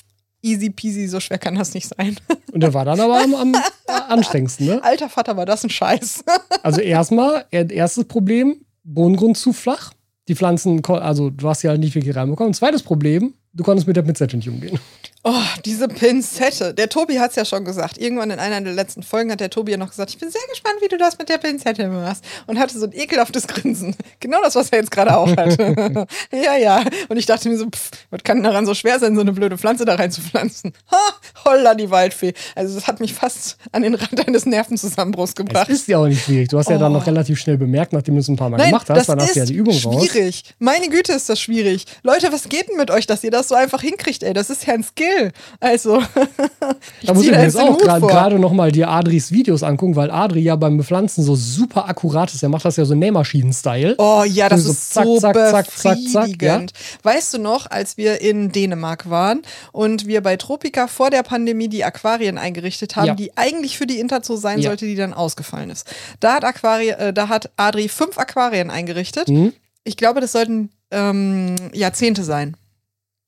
easy 0.41 0.69
peasy, 0.69 1.07
so 1.07 1.19
schwer 1.19 1.37
kann 1.37 1.55
das 1.55 1.73
nicht 1.73 1.87
sein. 1.87 2.17
Und 2.51 2.61
der 2.61 2.73
war 2.73 2.85
dann 2.85 2.99
aber 2.99 3.21
am, 3.21 3.33
am 3.35 3.53
anstrengendsten, 4.09 4.65
ne? 4.67 4.83
Alter 4.83 5.09
Vater, 5.09 5.37
war 5.37 5.45
das 5.45 5.63
ein 5.63 5.69
Scheiß. 5.69 6.23
Also 6.63 6.79
erstmal, 6.81 7.45
er- 7.49 7.69
erstes 7.71 8.05
Problem, 8.05 8.61
Bodengrund 8.83 9.35
zu 9.37 9.51
flach. 9.53 9.93
Die 10.27 10.35
Pflanzen, 10.35 10.85
also 10.85 11.31
du 11.31 11.49
hast 11.49 11.61
sie 11.61 11.67
halt 11.69 11.79
nicht 11.79 11.95
wirklich 11.95 12.15
reinbekommen. 12.15 12.53
Zweites 12.53 12.83
Problem, 12.83 13.33
du 13.53 13.63
konntest 13.63 13.87
mit 13.87 13.95
der 13.97 14.03
Pinzette 14.03 14.37
nicht 14.37 14.47
umgehen. 14.47 14.79
Oh, 15.23 15.33
diese 15.65 15.87
Pinzette. 15.87 16.73
Der 16.73 16.89
Tobi 16.89 17.19
hat 17.19 17.29
es 17.29 17.35
ja 17.35 17.45
schon 17.45 17.63
gesagt. 17.63 17.99
Irgendwann 17.99 18.31
in 18.31 18.39
einer 18.39 18.59
der 18.59 18.73
letzten 18.73 19.03
Folgen 19.03 19.31
hat 19.31 19.39
der 19.39 19.51
Tobi 19.51 19.71
ja 19.73 19.77
noch 19.77 19.89
gesagt, 19.91 20.09
ich 20.09 20.17
bin 20.17 20.31
sehr 20.31 20.41
gespannt, 20.49 20.77
wie 20.81 20.87
du 20.87 20.97
das 20.97 21.19
mit 21.19 21.29
der 21.29 21.37
Pinzette 21.37 21.87
machst. 21.89 22.23
Und 22.47 22.57
hatte 22.57 22.79
so 22.79 22.85
ein 22.87 22.93
ekelhaftes 22.93 23.47
Grinsen. 23.47 23.95
Genau 24.19 24.39
das, 24.43 24.55
was 24.55 24.69
er 24.69 24.79
jetzt 24.79 24.91
gerade 24.91 25.17
auch 25.17 25.35
hat. 25.35 25.57
ja, 26.31 26.55
ja. 26.55 26.83
Und 27.09 27.17
ich 27.17 27.25
dachte 27.25 27.49
mir 27.49 27.57
so, 27.57 27.65
pff, 27.65 27.89
was 28.11 28.23
kann 28.23 28.43
daran 28.43 28.65
so 28.67 28.73
schwer 28.75 28.99
sein, 28.99 29.15
so 29.15 29.21
eine 29.21 29.31
blöde 29.33 29.57
Pflanze 29.57 29.83
da 29.83 29.95
reinzupflanzen? 29.95 30.73
Ha, 30.91 30.97
holla 31.45 31.73
die 31.75 31.89
Waldfee. 31.89 32.33
Also 32.55 32.75
das 32.75 32.85
hat 32.87 32.99
mich 32.99 33.13
fast 33.13 33.57
an 33.71 33.81
den 33.81 33.95
Rand 33.95 34.27
eines 34.27 34.45
Nervenzusammenbruchs 34.45 35.33
Das 35.33 35.45
gebracht. 35.45 35.69
ist 35.69 35.87
ja 35.87 35.97
auch 35.97 36.07
nicht 36.07 36.23
schwierig. 36.25 36.49
Du 36.49 36.57
hast 36.59 36.69
ja 36.69 36.77
dann 36.77 36.91
Oh. 36.91 36.97
noch 36.99 37.07
relativ 37.07 37.39
schnell 37.39 37.57
bemerkt, 37.57 37.93
nachdem 37.93 38.15
du 38.15 38.21
es 38.21 38.27
ein 38.27 38.35
paar 38.35 38.49
Mal 38.49 38.57
Nein, 38.57 38.69
gemacht 38.69 38.89
hast, 38.89 38.97
das 38.97 39.07
dann 39.07 39.19
hast 39.19 39.35
du 39.35 39.39
ja 39.39 39.45
die 39.45 39.53
Übung 39.55 39.73
raus. 39.77 40.03
schwierig. 40.07 40.43
Meine 40.59 40.87
Güte, 40.89 41.13
ist 41.13 41.27
das 41.29 41.39
schwierig. 41.39 41.85
Leute, 42.03 42.31
was 42.31 42.47
geht 42.49 42.69
denn 42.69 42.77
mit 42.77 42.91
euch, 42.91 43.07
dass 43.07 43.23
ihr 43.23 43.31
das 43.31 43.47
so 43.47 43.55
einfach 43.55 43.81
hinkriegt, 43.81 44.23
ey? 44.23 44.33
Das 44.33 44.49
ist 44.49 44.65
ja 44.67 44.73
ein 44.73 44.83
Skill. 44.83 45.10
Also, 45.59 45.99
ich 47.01 47.07
Da 47.07 47.13
muss 47.13 47.23
ich 47.25 47.31
mir 47.31 47.41
jetzt 47.43 47.59
auch 47.59 47.77
gerade 47.77 48.39
nochmal 48.39 48.71
dir 48.71 48.89
Adris 48.89 49.31
Videos 49.31 49.63
angucken, 49.63 49.95
weil 49.95 50.11
Adri 50.11 50.41
ja 50.41 50.55
beim 50.55 50.77
Bepflanzen 50.77 51.23
so 51.23 51.35
super 51.35 51.87
akkurat 51.87 52.33
ist. 52.33 52.43
Er 52.43 52.49
macht 52.49 52.65
das 52.65 52.77
ja 52.77 52.85
so 52.85 52.95
Nähmaschinen-Style. 52.95 53.95
Oh 53.97 54.23
ja, 54.27 54.49
das 54.49 54.63
So 54.63 54.71
ist 54.71 54.93
zack, 54.93 55.05
so 55.05 55.19
zack, 55.19 55.35
zack, 55.35 55.51
zack, 55.51 55.67
zack, 55.81 55.95
befriedigend. 55.97 56.73
Weißt 57.03 57.33
du 57.33 57.37
noch, 57.39 57.69
als 57.69 57.97
wir 57.97 58.21
in 58.21 58.51
Dänemark 58.51 59.09
waren 59.09 59.41
und 59.71 60.07
wir 60.07 60.21
bei 60.21 60.37
Tropica 60.37 60.87
vor 60.87 61.09
der 61.09 61.23
Pandemie 61.23 61.67
die 61.67 61.83
Aquarien 61.83 62.37
eingerichtet 62.37 62.95
haben, 62.95 63.07
Ja. 63.07 63.15
die 63.15 63.35
eigentlich 63.37 63.77
für 63.77 63.87
die 63.87 63.99
Interzoo 63.99 64.35
sein 64.35 64.59
Ja. 64.59 64.69
sollte, 64.69 64.85
die 64.85 64.95
dann 64.95 65.13
ausgefallen 65.13 65.69
ist. 65.69 65.85
Da 66.19 66.35
hat, 66.35 66.43
Aquari 66.45 66.89
äh, 66.89 67.13
da 67.13 67.29
hat 67.29 67.49
Adri 67.57 67.89
fünf 67.89 68.17
Aquarien 68.17 68.69
eingerichtet. 68.69 69.27
Mhm. 69.29 69.53
Ich 69.83 69.97
glaube, 69.97 70.21
das 70.21 70.31
sollten 70.31 70.69
ähm, 70.91 71.55
Jahrzehnte 71.73 72.23
sein. 72.23 72.55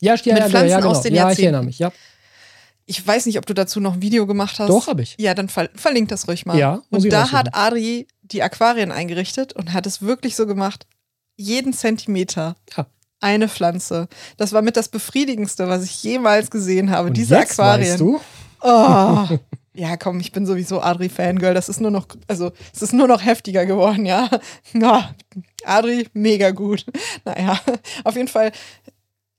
Ja, 0.03 0.13
ich, 0.15 0.25
ja, 0.25 0.33
Mit 0.33 0.43
ja, 0.43 0.49
Pflanzen 0.49 0.69
ja, 0.69 0.77
genau. 0.77 0.89
aus 0.91 1.01
den 1.01 1.13
ja, 1.13 1.21
ich 1.23 1.27
Jahrzehnten. 1.29 1.43
erinnere 1.45 1.63
mich. 1.63 1.79
Ja. 1.79 1.91
Ich 2.85 3.05
weiß 3.07 3.25
nicht, 3.27 3.37
ob 3.37 3.45
du 3.45 3.53
dazu 3.53 3.79
noch 3.79 3.93
ein 3.93 4.01
Video 4.01 4.27
gemacht 4.27 4.59
hast. 4.59 4.69
Doch, 4.69 4.87
habe 4.87 5.01
ich. 5.03 5.15
Ja, 5.17 5.33
dann 5.33 5.47
ver 5.47 5.69
verlink 5.75 6.09
das 6.09 6.27
ruhig 6.27 6.45
mal. 6.45 6.57
Ja, 6.57 6.81
und 6.89 7.05
ich 7.05 7.11
da 7.11 7.31
hat 7.31 7.55
Adri 7.55 8.07
die 8.23 8.43
Aquarien 8.43 8.91
eingerichtet 8.91 9.53
und 9.53 9.71
hat 9.73 9.85
es 9.87 10.01
wirklich 10.01 10.35
so 10.35 10.45
gemacht, 10.45 10.85
jeden 11.37 11.71
Zentimeter 11.73 12.55
Ja. 12.75 12.85
eine 13.21 13.47
Pflanze. 13.47 14.07
Das 14.37 14.51
war 14.51 14.61
mit 14.61 14.75
das 14.75 14.89
Befriedigendste, 14.89 15.67
was 15.69 15.83
ich 15.85 16.03
jemals 16.03 16.51
gesehen 16.51 16.89
habe. 16.91 17.07
Und 17.07 17.17
Diese 17.17 17.35
jetzt 17.35 17.51
Aquarien. 17.59 17.89
weißt 17.91 17.99
du, 18.01 18.19
Oh. 18.61 19.27
Ja, 19.75 19.97
komm, 19.97 20.19
ich 20.19 20.31
bin 20.31 20.45
sowieso 20.45 20.81
Adri-Fangirl. 20.83 21.55
Das 21.55 21.67
ist 21.67 21.81
nur 21.81 21.89
noch, 21.89 22.05
also 22.27 22.51
es 22.75 22.83
ist 22.83 22.93
nur 22.93 23.07
noch 23.07 23.25
heftiger 23.25 23.65
geworden, 23.65 24.05
ja. 24.05 24.29
ja. 24.73 25.15
Adri, 25.65 26.07
mega 26.13 26.51
gut. 26.51 26.85
Naja, 27.25 27.59
auf 28.03 28.15
jeden 28.15 28.27
Fall, 28.27 28.51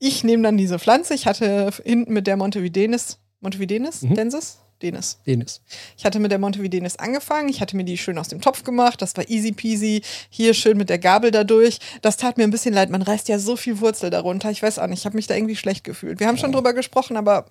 ich 0.07 0.25
nehme 0.25 0.43
dann 0.43 0.57
diese 0.57 0.79
Pflanze. 0.79 1.15
Ich 1.15 1.27
hatte 1.27 1.71
hinten 1.85 2.13
mit 2.13 2.27
der 2.27 2.37
Montevidenis, 2.37 3.19
Montevidenis? 3.41 4.03
Mhm. 4.03 4.15
Densis? 4.15 4.59
Denis. 4.83 5.19
Denis. 5.27 5.63
Ich 5.97 6.05
hatte 6.05 6.19
mit 6.19 6.31
der 6.33 6.39
Montevidenis 6.39 6.97
angefangen. 6.97 7.49
Ich 7.49 7.61
hatte 7.61 7.77
mir 7.77 7.85
die 7.85 7.97
schön 7.97 8.19
aus 8.19 8.29
dem 8.29 8.41
Topf 8.41 8.65
gemacht. 8.65 9.01
Das 9.01 9.17
war 9.17 9.29
easy 9.31 9.53
peasy. 9.53 10.03
Hier 10.29 10.53
schön 10.53 10.77
mit 10.77 10.91
der 10.91 10.99
Gabel 10.99 11.31
da 11.31 11.45
durch. 11.45 11.79
Das 12.03 12.17
tat 12.17 12.37
mir 12.37 12.45
ein 12.45 12.51
bisschen 12.51 12.75
leid. 12.75 12.91
Man 12.91 13.01
reißt 13.01 13.29
ja 13.29 13.39
so 13.39 13.57
viel 13.57 13.81
Wurzel 13.81 14.11
darunter. 14.11 14.51
Ich 14.51 14.63
weiß 14.63 14.79
auch 14.81 14.87
nicht. 14.89 14.99
Ich 15.01 15.07
habe 15.07 15.17
mich 15.17 15.27
da 15.27 15.35
irgendwie 15.37 15.57
schlecht 15.57 15.85
gefühlt. 15.85 16.21
Wir 16.21 16.27
haben 16.27 16.37
schon 16.37 16.53
drüber 16.53 16.75
gesprochen, 16.75 17.17
aber 17.17 17.47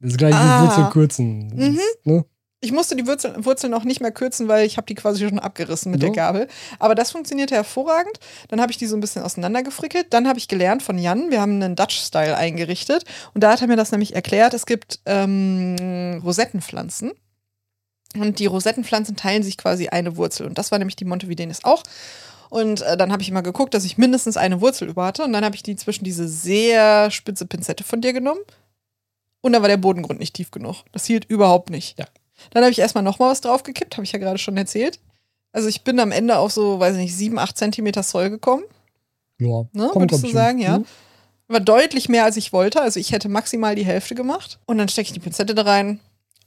Das 0.00 0.10
ist 0.12 0.18
gleich 0.18 0.34
Ah. 0.34 0.62
wie 0.62 0.68
Wurzel 0.68 0.90
kürzen. 0.92 1.48
Mhm. 1.48 1.78
Ne? 2.04 2.24
Ich 2.60 2.72
musste 2.72 2.96
die 2.96 3.06
Wurzel, 3.06 3.44
Wurzeln 3.44 3.72
auch 3.72 3.84
nicht 3.84 4.00
mehr 4.00 4.10
kürzen, 4.10 4.48
weil 4.48 4.66
ich 4.66 4.76
habe 4.78 4.86
die 4.86 4.96
quasi 4.96 5.24
schon 5.28 5.38
abgerissen 5.38 5.92
mit 5.92 6.02
Ja. 6.02 6.08
der 6.08 6.16
Gabel. 6.16 6.48
Aber 6.80 6.96
das 6.96 7.12
funktionierte 7.12 7.54
hervorragend. 7.54 8.18
Dann 8.48 8.60
habe 8.60 8.72
ich 8.72 8.78
die 8.78 8.86
so 8.86 8.96
ein 8.96 9.00
bisschen 9.00 9.22
auseinandergefrickelt. 9.22 10.06
Dann 10.10 10.26
habe 10.26 10.40
ich 10.40 10.48
gelernt 10.48 10.82
von 10.82 10.98
Jan, 10.98 11.30
wir 11.30 11.40
haben 11.40 11.62
einen 11.62 11.76
Dutch-Style 11.76 12.36
eingerichtet. 12.36 13.04
Und 13.32 13.44
da 13.44 13.52
hat 13.52 13.60
er 13.62 13.68
mir 13.68 13.76
das 13.76 13.92
nämlich 13.92 14.16
erklärt. 14.16 14.54
Es 14.54 14.66
gibt 14.66 14.98
ähm, 15.06 16.20
Rosettenpflanzen. 16.24 17.12
Und 18.16 18.38
die 18.40 18.46
Rosettenpflanzen 18.46 19.14
teilen 19.14 19.44
sich 19.44 19.56
quasi 19.56 19.88
eine 19.88 20.16
Wurzel. 20.16 20.46
Und 20.46 20.58
das 20.58 20.72
war 20.72 20.78
nämlich 20.80 20.96
die 20.96 21.04
Montevidenis 21.04 21.62
auch. 21.62 21.84
Und 22.50 22.80
äh, 22.80 22.96
dann 22.96 23.12
habe 23.12 23.22
ich 23.22 23.28
immer 23.28 23.42
geguckt, 23.42 23.72
dass 23.74 23.84
ich 23.84 23.98
mindestens 23.98 24.36
eine 24.36 24.60
Wurzel 24.60 24.88
über 24.88 25.04
hatte. 25.04 25.22
Und 25.22 25.32
dann 25.32 25.44
habe 25.44 25.54
ich 25.54 25.62
die 25.62 25.76
zwischen 25.76 26.02
diese 26.04 26.26
sehr 26.26 27.12
spitze 27.12 27.46
Pinzette 27.46 27.84
von 27.84 28.00
dir 28.00 28.12
genommen. 28.12 28.40
Und 29.42 29.52
dann 29.52 29.62
war 29.62 29.68
der 29.68 29.76
Bodengrund 29.76 30.18
nicht 30.18 30.34
tief 30.34 30.50
genug. 30.50 30.82
Das 30.90 31.04
hielt 31.04 31.26
überhaupt 31.26 31.70
nicht. 31.70 31.96
Ja. 32.00 32.06
Dann 32.50 32.62
habe 32.62 32.72
ich 32.72 32.78
erstmal 32.78 33.04
nochmal 33.04 33.30
was 33.30 33.40
draufgekippt, 33.40 33.96
habe 33.96 34.04
ich 34.04 34.12
ja 34.12 34.18
gerade 34.18 34.38
schon 34.38 34.56
erzählt. 34.56 34.98
Also 35.52 35.68
ich 35.68 35.82
bin 35.82 35.98
am 36.00 36.12
Ende 36.12 36.38
auf 36.38 36.52
so, 36.52 36.78
weiß 36.78 36.96
nicht, 36.96 37.14
sieben, 37.16 37.38
acht 37.38 37.56
Zentimeter 37.56 38.02
Soil 38.02 38.30
gekommen. 38.30 38.64
Ja, 39.40 39.64
Ne, 39.72 39.90
würdest 39.94 40.22
du 40.22 40.28
ich, 40.28 40.32
sagen, 40.32 40.58
ja? 40.58 40.78
Mhm. 40.78 40.86
War 41.48 41.60
deutlich 41.60 42.08
mehr, 42.08 42.24
als 42.24 42.36
ich 42.36 42.52
wollte. 42.52 42.82
Also 42.82 43.00
ich 43.00 43.12
hätte 43.12 43.28
maximal 43.28 43.74
die 43.74 43.86
Hälfte 43.86 44.14
gemacht. 44.14 44.58
Und 44.66 44.78
dann 44.78 44.88
stecke 44.88 45.06
ich 45.06 45.12
die 45.14 45.20
Pinzette 45.20 45.54
da 45.54 45.62
rein, 45.62 46.00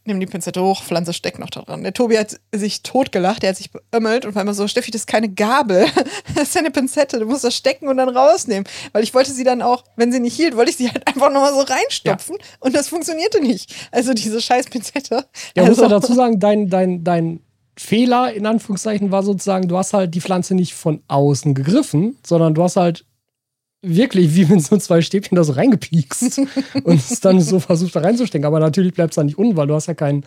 nehme 0.06 0.20
die 0.20 0.26
Pinzette 0.26 0.62
hoch, 0.62 0.84
Pflanze 0.84 1.14
steckt 1.14 1.39
noch 1.39 1.49
da 1.49 1.62
dran. 1.62 1.84
Der 1.84 1.93
Tobi 1.93 2.18
hat 2.18 2.39
sich 2.52 2.82
totgelacht, 2.82 3.43
der 3.43 3.49
hat 3.49 3.58
sich 3.58 3.72
beömmelt 3.72 4.26
und 4.26 4.34
war 4.34 4.41
immer 4.41 4.54
so, 4.54 4.68
Steffi, 4.68 4.91
das 4.91 5.02
ist 5.02 5.08
keine 5.08 5.30
Gabel. 5.30 5.86
Das 6.36 6.49
ist 6.49 6.56
ja 6.56 6.62
eine 6.62 6.72
Pinzette, 6.72 7.20
du 7.20 7.26
musst 7.26 7.43
das 7.43 7.56
stecken 7.56 7.88
und 7.88 7.97
dann 7.97 8.10
rausnehmen. 8.10 8.66
Weil 8.93 9.04
ich 9.04 9.14
wollte 9.14 9.32
sie 9.32 9.43
dann 9.43 9.62
auch, 9.62 9.84
wenn 9.95 10.12
sie 10.12 10.20
nicht 10.20 10.36
hielt, 10.36 10.56
wollte 10.56 10.72
ich 10.72 10.78
sie 10.78 10.89
halt 10.89 11.06
einfach 11.08 11.32
nochmal 11.32 11.54
so 11.54 11.60
reinstopfen 11.60 12.38
und 12.60 12.76
das 12.76 12.88
funktionierte 12.88 13.41
nicht. 13.41 13.74
Also 13.91 14.14
diese 14.14 14.41
scheiß 14.41 14.68
Pinzette. 14.68 15.26
Ja, 15.56 15.64
muss 15.64 15.70
also, 15.72 15.82
man 15.84 15.91
dazu 15.91 16.14
sagen, 16.14 16.39
dein, 16.39 16.70
dein, 16.70 17.04
dein 17.04 17.41
Fehler 17.78 18.34
in 18.34 18.45
Anführungszeichen 18.45 19.12
war 19.12 19.24
sozusagen, 19.24 19.68
du 19.68 19.78
hast 19.78 19.93
halt 19.93 20.14
die 20.16 20.22
Pflanze 20.22 20.56
nicht 20.56 20.74
von 20.74 21.02
außen 21.08 21.54
gegriffen, 21.54 22.18
sondern 22.26 22.54
du 22.54 22.64
hast 22.64 22.78
halt 22.78 23.06
wirklich 23.82 24.36
wie 24.36 24.45
mit 24.45 24.63
so 24.63 24.77
zwei 24.77 25.01
Stäbchen 25.01 25.36
da 25.36 25.43
so 25.43 25.53
reingepiekst 25.53 26.41
und 26.84 26.99
es 26.99 27.19
dann 27.19 27.41
so 27.41 27.59
versucht 27.59 27.95
da 27.95 28.01
reinzustecken. 28.01 28.45
Aber 28.45 28.59
natürlich 28.59 28.93
bleibt 28.93 29.11
es 29.11 29.15
da 29.15 29.23
nicht 29.23 29.38
unten, 29.38 29.57
weil 29.57 29.67
du 29.67 29.73
hast 29.73 29.88
ja 29.88 29.93
keinen, 29.93 30.25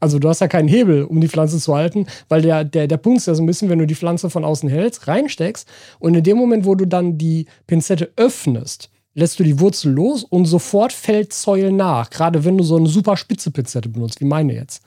also 0.00 0.18
du 0.18 0.28
hast 0.28 0.40
ja 0.40 0.48
keinen 0.48 0.68
Hebel, 0.68 1.04
um 1.04 1.20
die 1.20 1.28
Pflanze 1.28 1.58
zu 1.58 1.74
halten, 1.74 2.06
weil 2.28 2.42
der, 2.42 2.64
der, 2.64 2.86
der 2.86 2.96
Punkt 2.98 3.18
ist 3.20 3.26
ja 3.26 3.34
so 3.34 3.42
ein 3.42 3.46
bisschen, 3.46 3.68
wenn 3.68 3.78
du 3.78 3.86
die 3.86 3.94
Pflanze 3.94 4.30
von 4.30 4.44
außen 4.44 4.68
hältst, 4.68 5.08
reinsteckst 5.08 5.68
und 5.98 6.14
in 6.14 6.24
dem 6.24 6.36
Moment, 6.36 6.64
wo 6.64 6.74
du 6.74 6.86
dann 6.86 7.18
die 7.18 7.46
Pinzette 7.66 8.10
öffnest, 8.16 8.90
lässt 9.14 9.38
du 9.38 9.44
die 9.44 9.58
Wurzel 9.58 9.92
los 9.92 10.24
und 10.24 10.44
sofort 10.46 10.92
fällt 10.92 11.32
Säul 11.32 11.72
nach. 11.72 12.10
Gerade 12.10 12.44
wenn 12.44 12.58
du 12.58 12.64
so 12.64 12.76
eine 12.76 12.88
super 12.88 13.16
spitze 13.16 13.50
Pinzette 13.50 13.88
benutzt, 13.88 14.20
wie 14.20 14.26
meine 14.26 14.54
jetzt. 14.54 14.82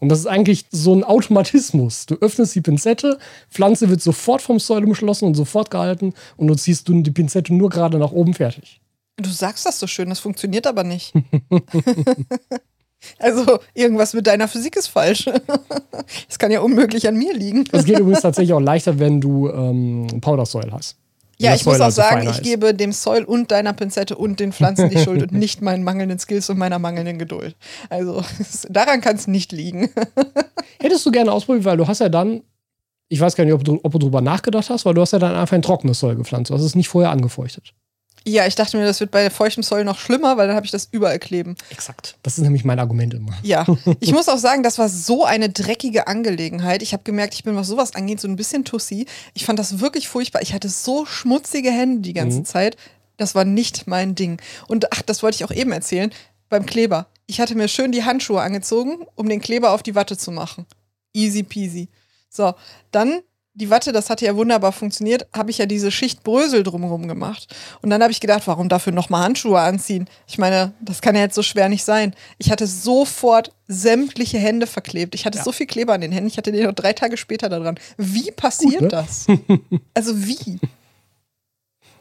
Und 0.00 0.08
das 0.08 0.20
ist 0.20 0.26
eigentlich 0.26 0.64
so 0.70 0.94
ein 0.94 1.04
Automatismus. 1.04 2.06
Du 2.06 2.16
öffnest 2.16 2.54
die 2.54 2.62
Pinzette, 2.62 3.18
Pflanze 3.50 3.88
wird 3.90 4.02
sofort 4.02 4.42
vom 4.42 4.58
Säul 4.58 4.84
umschlossen 4.84 5.26
und 5.26 5.34
sofort 5.34 5.70
gehalten 5.70 6.14
und 6.36 6.48
du 6.48 6.54
ziehst 6.54 6.88
du 6.88 7.00
die 7.02 7.10
Pinzette 7.10 7.54
nur 7.54 7.68
gerade 7.68 7.98
nach 7.98 8.10
oben 8.10 8.34
fertig. 8.34 8.80
Du 9.16 9.28
sagst 9.28 9.66
das 9.66 9.78
so 9.78 9.86
schön, 9.86 10.08
das 10.08 10.18
funktioniert 10.18 10.66
aber 10.66 10.82
nicht. 10.82 11.12
also 13.18 13.58
irgendwas 13.74 14.14
mit 14.14 14.26
deiner 14.26 14.48
Physik 14.48 14.76
ist 14.76 14.88
falsch. 14.88 15.28
Es 16.28 16.38
kann 16.38 16.50
ja 16.50 16.60
unmöglich 16.60 17.06
an 17.06 17.16
mir 17.16 17.34
liegen. 17.34 17.64
Es 17.70 17.84
geht 17.84 17.98
übrigens 17.98 18.22
tatsächlich 18.22 18.52
auch 18.52 18.60
leichter, 18.60 18.98
wenn 18.98 19.20
du 19.20 19.48
ähm, 19.48 20.08
Powder 20.20 20.46
Soil 20.46 20.72
hast. 20.72 20.96
Ja, 21.40 21.54
ich 21.54 21.64
muss 21.64 21.80
auch 21.80 21.86
also 21.86 22.02
sagen, 22.02 22.28
ich 22.28 22.42
gebe 22.42 22.74
dem 22.74 22.92
Soil 22.92 23.24
und 23.24 23.50
deiner 23.50 23.72
Pinzette 23.72 24.16
und 24.16 24.40
den 24.40 24.52
Pflanzen 24.52 24.90
die 24.90 24.98
Schuld 24.98 25.22
und 25.22 25.32
nicht 25.32 25.62
meinen 25.62 25.82
mangelnden 25.82 26.18
Skills 26.18 26.50
und 26.50 26.58
meiner 26.58 26.78
mangelnden 26.78 27.18
Geduld. 27.18 27.56
Also 27.88 28.22
daran 28.68 29.00
kann 29.00 29.16
es 29.16 29.26
nicht 29.26 29.52
liegen. 29.52 29.90
Hättest 30.80 31.06
du 31.06 31.10
gerne 31.10 31.32
ausprobiert, 31.32 31.64
weil 31.64 31.76
du 31.76 31.88
hast 31.88 32.00
ja 32.00 32.08
dann, 32.08 32.42
ich 33.08 33.20
weiß 33.20 33.36
gar 33.36 33.44
nicht, 33.44 33.54
ob 33.54 33.64
du, 33.64 33.80
ob 33.82 33.92
du 33.92 33.98
drüber 33.98 34.20
nachgedacht 34.20 34.68
hast, 34.68 34.84
weil 34.84 34.94
du 34.94 35.00
hast 35.00 35.12
ja 35.12 35.18
dann 35.18 35.34
einfach 35.34 35.54
ein 35.54 35.62
trockenes 35.62 35.98
Soil 36.00 36.16
gepflanzt. 36.16 36.50
Du 36.50 36.54
hast 36.54 36.62
es 36.62 36.74
nicht 36.74 36.88
vorher 36.88 37.10
angefeuchtet. 37.10 37.72
Ja, 38.26 38.46
ich 38.46 38.54
dachte 38.54 38.76
mir, 38.76 38.84
das 38.84 39.00
wird 39.00 39.10
bei 39.10 39.30
feuchtem 39.30 39.62
Soil 39.62 39.84
noch 39.84 39.98
schlimmer, 39.98 40.36
weil 40.36 40.46
dann 40.46 40.54
habe 40.56 40.66
ich 40.66 40.72
das 40.72 40.88
überall 40.92 41.18
kleben. 41.18 41.56
Exakt. 41.70 42.16
Das 42.22 42.36
ist 42.36 42.44
nämlich 42.44 42.64
mein 42.64 42.78
Argument 42.78 43.14
immer. 43.14 43.32
Ja, 43.42 43.64
ich 44.00 44.12
muss 44.12 44.28
auch 44.28 44.36
sagen, 44.38 44.62
das 44.62 44.78
war 44.78 44.88
so 44.90 45.24
eine 45.24 45.48
dreckige 45.48 46.06
Angelegenheit. 46.06 46.82
Ich 46.82 46.92
habe 46.92 47.02
gemerkt, 47.02 47.34
ich 47.34 47.44
bin, 47.44 47.56
was 47.56 47.66
sowas 47.68 47.94
angeht, 47.94 48.20
so 48.20 48.28
ein 48.28 48.36
bisschen 48.36 48.64
Tussi. 48.64 49.06
Ich 49.32 49.46
fand 49.46 49.58
das 49.58 49.80
wirklich 49.80 50.08
furchtbar. 50.08 50.42
Ich 50.42 50.52
hatte 50.52 50.68
so 50.68 51.06
schmutzige 51.06 51.70
Hände 51.70 52.02
die 52.02 52.12
ganze 52.12 52.40
Mhm. 52.40 52.44
Zeit. 52.44 52.76
Das 53.16 53.34
war 53.34 53.44
nicht 53.44 53.86
mein 53.86 54.14
Ding. 54.14 54.40
Und 54.68 54.92
ach, 54.92 55.02
das 55.02 55.22
wollte 55.22 55.36
ich 55.36 55.44
auch 55.44 55.50
eben 55.54 55.72
erzählen, 55.72 56.10
beim 56.50 56.66
Kleber. 56.66 57.06
Ich 57.26 57.40
hatte 57.40 57.54
mir 57.54 57.68
schön 57.68 57.92
die 57.92 58.04
Handschuhe 58.04 58.40
angezogen, 58.42 58.98
um 59.14 59.28
den 59.28 59.40
Kleber 59.40 59.70
auf 59.72 59.82
die 59.82 59.94
Watte 59.94 60.16
zu 60.18 60.30
machen. 60.30 60.66
Easy 61.14 61.42
peasy. 61.42 61.88
So, 62.28 62.54
dann 62.92 63.20
die 63.54 63.68
Watte, 63.68 63.92
das 63.92 64.08
hatte 64.10 64.24
ja 64.24 64.36
wunderbar 64.36 64.70
funktioniert, 64.72 65.26
habe 65.36 65.50
ich 65.50 65.58
ja 65.58 65.66
diese 65.66 65.90
Schicht 65.90 66.22
Brösel 66.22 66.62
drumherum 66.62 67.08
gemacht. 67.08 67.54
Und 67.82 67.90
dann 67.90 68.00
habe 68.00 68.12
ich 68.12 68.20
gedacht, 68.20 68.42
warum 68.46 68.68
dafür 68.68 68.92
nochmal 68.92 69.24
Handschuhe 69.24 69.58
anziehen? 69.60 70.08
Ich 70.28 70.38
meine, 70.38 70.72
das 70.80 71.00
kann 71.02 71.16
ja 71.16 71.22
jetzt 71.22 71.34
so 71.34 71.42
schwer 71.42 71.68
nicht 71.68 71.84
sein. 71.84 72.14
Ich 72.38 72.50
hatte 72.52 72.66
sofort 72.66 73.52
sämtliche 73.66 74.38
Hände 74.38 74.66
verklebt. 74.68 75.14
Ich 75.16 75.26
hatte 75.26 75.38
Ja. 75.38 75.44
so 75.44 75.50
viel 75.52 75.66
Kleber 75.66 75.94
an 75.94 76.00
den 76.00 76.12
Händen. 76.12 76.28
Ich 76.28 76.38
hatte 76.38 76.52
den 76.52 76.64
noch 76.64 76.72
drei 76.74 76.92
Tage 76.92 77.16
später 77.16 77.48
da 77.48 77.58
dran. 77.58 77.78
Wie 77.96 78.30
passiert 78.30 78.78
Gut, 78.80 78.82
ne? 78.82 78.88
das? 78.88 79.26
Also 79.94 80.16
wie? 80.26 80.58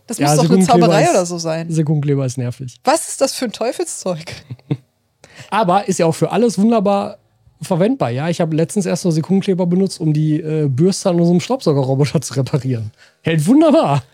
Das 0.08 0.18
Ja, 0.20 0.34
muss 0.36 0.38
doch 0.48 0.52
eine 0.56 0.66
Zauberei 0.66 1.04
ist- 1.04 1.10
oder 1.10 1.26
so 1.26 1.38
sein. 1.40 1.70
Sekundenkleber 1.72 2.26
ist 2.26 2.38
nervig. 2.38 2.78
Was 2.84 3.10
ist 3.10 3.22
das 3.22 3.34
für 3.34 3.46
ein 3.46 3.52
Teufelszeug? 3.52 4.32
Aber 5.50 5.88
ist 5.88 6.00
ja 6.00 6.06
auch 6.06 6.16
für 6.16 6.32
alles 6.32 6.58
wunderbar 6.58 7.18
verwendbar. 7.62 8.10
Ja, 8.10 8.30
ich 8.30 8.42
habe 8.42 8.56
letztens 8.56 8.86
erst 8.86 9.04
so 9.04 9.12
Sekundenkleber 9.12 9.66
benutzt, 9.66 10.00
um 10.00 10.14
die 10.14 10.40
äh, 10.40 10.68
Bürste 10.68 11.10
an 11.10 11.20
unserem 11.20 11.40
Staubsaugerroboter 11.40 12.22
zu 12.22 12.34
reparieren. 12.36 12.92
Hält 13.22 13.46
wunderbar. 13.46 14.04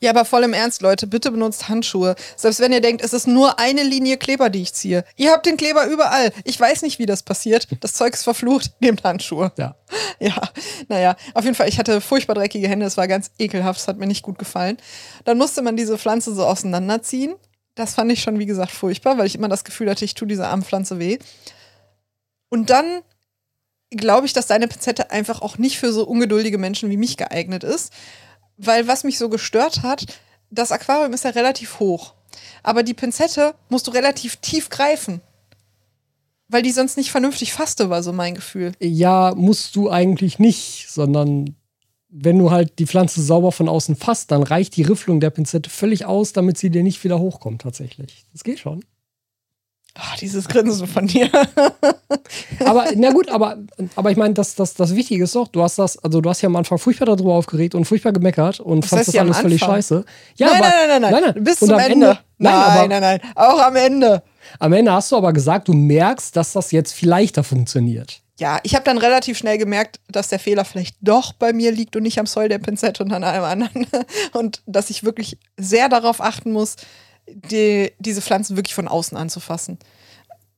Ja, 0.00 0.10
aber 0.10 0.24
voll 0.24 0.44
im 0.44 0.52
Ernst, 0.52 0.82
Leute, 0.82 1.06
bitte 1.06 1.32
benutzt 1.32 1.68
Handschuhe. 1.68 2.14
Selbst 2.36 2.60
wenn 2.60 2.70
ihr 2.70 2.82
denkt, 2.82 3.02
es 3.02 3.12
ist 3.12 3.26
nur 3.26 3.58
eine 3.58 3.82
Linie 3.82 4.18
Kleber, 4.18 4.50
die 4.50 4.62
ich 4.62 4.72
ziehe. 4.74 5.04
Ihr 5.16 5.32
habt 5.32 5.46
den 5.46 5.56
Kleber 5.56 5.86
überall. 5.86 6.32
Ich 6.44 6.60
weiß 6.60 6.82
nicht, 6.82 6.98
wie 6.98 7.06
das 7.06 7.22
passiert. 7.22 7.66
Das 7.80 7.94
Zeug 7.94 8.12
ist 8.14 8.22
verflucht. 8.22 8.72
Nehmt 8.78 9.02
Handschuhe. 9.02 9.52
Ja. 9.56 9.74
Ja, 10.18 10.40
naja, 10.88 11.16
auf 11.34 11.44
jeden 11.44 11.54
Fall, 11.56 11.68
ich 11.68 11.78
hatte 11.78 12.00
furchtbar 12.00 12.34
dreckige 12.34 12.68
Hände. 12.68 12.86
Es 12.86 12.96
war 12.96 13.06
ganz 13.06 13.30
ekelhaft. 13.38 13.80
Es 13.80 13.88
hat 13.88 13.98
mir 13.98 14.06
nicht 14.06 14.22
gut 14.22 14.38
gefallen. 14.38 14.78
Dann 15.24 15.36
musste 15.38 15.60
man 15.62 15.76
diese 15.76 15.98
Pflanze 15.98 16.34
so 16.34 16.44
auseinanderziehen. 16.44 17.34
Das 17.74 17.94
fand 17.94 18.10
ich 18.10 18.22
schon, 18.22 18.38
wie 18.38 18.46
gesagt, 18.46 18.70
furchtbar, 18.70 19.18
weil 19.18 19.26
ich 19.26 19.34
immer 19.34 19.48
das 19.48 19.64
Gefühl 19.64 19.90
hatte, 19.90 20.04
ich 20.04 20.14
tue 20.14 20.26
dieser 20.26 20.48
armen 20.48 20.62
Pflanze 20.62 20.98
weh. 20.98 21.18
Und 22.48 22.70
dann 22.70 23.02
glaube 23.90 24.26
ich, 24.26 24.32
dass 24.32 24.46
deine 24.46 24.68
Pinzette 24.68 25.10
einfach 25.10 25.42
auch 25.42 25.58
nicht 25.58 25.78
für 25.78 25.92
so 25.92 26.06
ungeduldige 26.06 26.58
Menschen 26.58 26.90
wie 26.90 26.96
mich 26.96 27.16
geeignet 27.16 27.64
ist. 27.64 27.92
Weil 28.56 28.88
was 28.88 29.04
mich 29.04 29.18
so 29.18 29.28
gestört 29.28 29.82
hat, 29.82 30.06
das 30.50 30.72
Aquarium 30.72 31.12
ist 31.12 31.24
ja 31.24 31.30
relativ 31.30 31.80
hoch. 31.80 32.14
Aber 32.62 32.82
die 32.82 32.94
Pinzette 32.94 33.54
musst 33.68 33.86
du 33.86 33.90
relativ 33.90 34.36
tief 34.36 34.70
greifen. 34.70 35.20
Weil 36.48 36.62
die 36.62 36.70
sonst 36.70 36.96
nicht 36.96 37.10
vernünftig 37.10 37.52
fasste, 37.52 37.90
war 37.90 38.02
so 38.02 38.12
mein 38.12 38.34
Gefühl. 38.34 38.72
Ja, 38.80 39.34
musst 39.36 39.74
du 39.74 39.90
eigentlich 39.90 40.38
nicht, 40.38 40.86
sondern 40.88 41.56
wenn 42.08 42.38
du 42.38 42.50
halt 42.50 42.78
die 42.78 42.86
Pflanze 42.86 43.20
sauber 43.20 43.50
von 43.52 43.68
außen 43.68 43.96
fasst, 43.96 44.30
dann 44.30 44.42
reicht 44.42 44.76
die 44.76 44.82
Rifflung 44.82 45.20
der 45.20 45.30
Pinzette 45.30 45.68
völlig 45.68 46.06
aus, 46.06 46.32
damit 46.32 46.56
sie 46.56 46.70
dir 46.70 46.82
nicht 46.82 47.02
wieder 47.02 47.18
hochkommt 47.18 47.62
tatsächlich. 47.62 48.24
Das 48.32 48.44
geht 48.44 48.60
schon. 48.60 48.84
Ach, 49.98 50.16
dieses 50.16 50.48
Grinsen 50.48 50.86
von 50.86 51.06
dir. 51.06 51.30
Aber 52.64 52.86
na 52.94 53.12
gut, 53.12 53.30
aber, 53.30 53.56
aber 53.94 54.10
ich 54.10 54.16
meine, 54.16 54.34
das, 54.34 54.54
das, 54.54 54.74
das 54.74 54.94
Wichtige 54.94 55.24
ist 55.24 55.34
doch, 55.34 55.48
du 55.48 55.62
hast 55.62 55.78
das, 55.78 55.96
also 56.02 56.20
du 56.20 56.28
hast 56.28 56.42
ja 56.42 56.48
am 56.48 56.56
Anfang 56.56 56.78
furchtbar 56.78 57.06
darüber 57.06 57.34
aufgeregt 57.34 57.74
und 57.74 57.84
furchtbar 57.84 58.12
gemeckert 58.12 58.60
und 58.60 58.84
Was 58.84 58.90
fandst 58.90 59.08
das 59.08 59.16
alles 59.16 59.38
völlig 59.38 59.60
scheiße. 59.60 60.04
Ja, 60.36 60.48
nein, 60.48 60.56
aber, 60.56 60.68
nein, 60.68 60.88
nein, 60.88 61.12
nein, 61.12 61.22
nein, 61.34 61.44
Bis 61.44 61.58
zum 61.58 61.72
am 61.72 61.78
Ende. 61.78 62.06
Nein, 62.06 62.18
Nein, 62.38 62.54
aber, 62.54 62.88
nein, 62.88 63.00
nein. 63.00 63.20
Auch 63.34 63.60
am 63.60 63.76
Ende. 63.76 64.22
Am 64.58 64.72
Ende 64.72 64.92
hast 64.92 65.12
du 65.12 65.16
aber 65.16 65.32
gesagt, 65.32 65.68
du 65.68 65.72
merkst, 65.72 66.36
dass 66.36 66.52
das 66.52 66.72
jetzt 66.72 66.92
viel 66.92 67.08
leichter 67.08 67.44
funktioniert. 67.44 68.20
Ja, 68.38 68.60
ich 68.64 68.74
habe 68.74 68.84
dann 68.84 68.98
relativ 68.98 69.38
schnell 69.38 69.56
gemerkt, 69.56 69.98
dass 70.08 70.28
der 70.28 70.38
Fehler 70.38 70.66
vielleicht 70.66 70.96
doch 71.00 71.32
bei 71.32 71.54
mir 71.54 71.72
liegt 71.72 71.96
und 71.96 72.02
nicht 72.02 72.18
am 72.18 72.26
Zoll 72.26 72.50
der 72.50 72.58
Pinzette 72.58 73.02
und 73.02 73.12
an 73.12 73.24
allem 73.24 73.44
anderen. 73.44 73.86
Und 74.34 74.62
dass 74.66 74.90
ich 74.90 75.04
wirklich 75.04 75.38
sehr 75.56 75.88
darauf 75.88 76.20
achten 76.20 76.52
muss, 76.52 76.76
die, 77.28 77.92
diese 77.98 78.22
Pflanzen 78.22 78.56
wirklich 78.56 78.74
von 78.74 78.88
außen 78.88 79.16
anzufassen. 79.16 79.78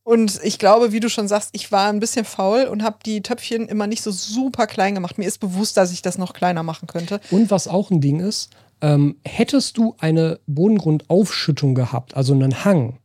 Und 0.02 0.40
ich 0.42 0.58
glaube, 0.58 0.92
wie 0.92 1.00
du 1.00 1.10
schon 1.10 1.28
sagst, 1.28 1.50
ich 1.52 1.70
war 1.70 1.90
ein 1.90 2.00
bisschen 2.00 2.24
faul 2.24 2.64
und 2.64 2.82
habe 2.82 2.96
die 3.04 3.20
Töpfchen 3.20 3.68
immer 3.68 3.86
nicht 3.86 4.02
so 4.02 4.10
super 4.10 4.66
klein 4.66 4.94
gemacht. 4.94 5.18
Mir 5.18 5.26
ist 5.26 5.38
bewusst, 5.38 5.76
dass 5.76 5.92
ich 5.92 6.00
das 6.00 6.16
noch 6.16 6.32
kleiner 6.32 6.62
machen 6.62 6.86
könnte. 6.86 7.20
Und 7.30 7.50
was 7.50 7.68
auch 7.68 7.90
ein 7.90 8.00
Ding 8.00 8.20
ist, 8.20 8.48
ähm, 8.80 9.16
hättest 9.26 9.76
du 9.76 9.96
eine 9.98 10.40
Bodengrundaufschüttung 10.46 11.74
gehabt, 11.74 12.16
also 12.16 12.32
einen 12.32 12.64
Hang, 12.64 12.98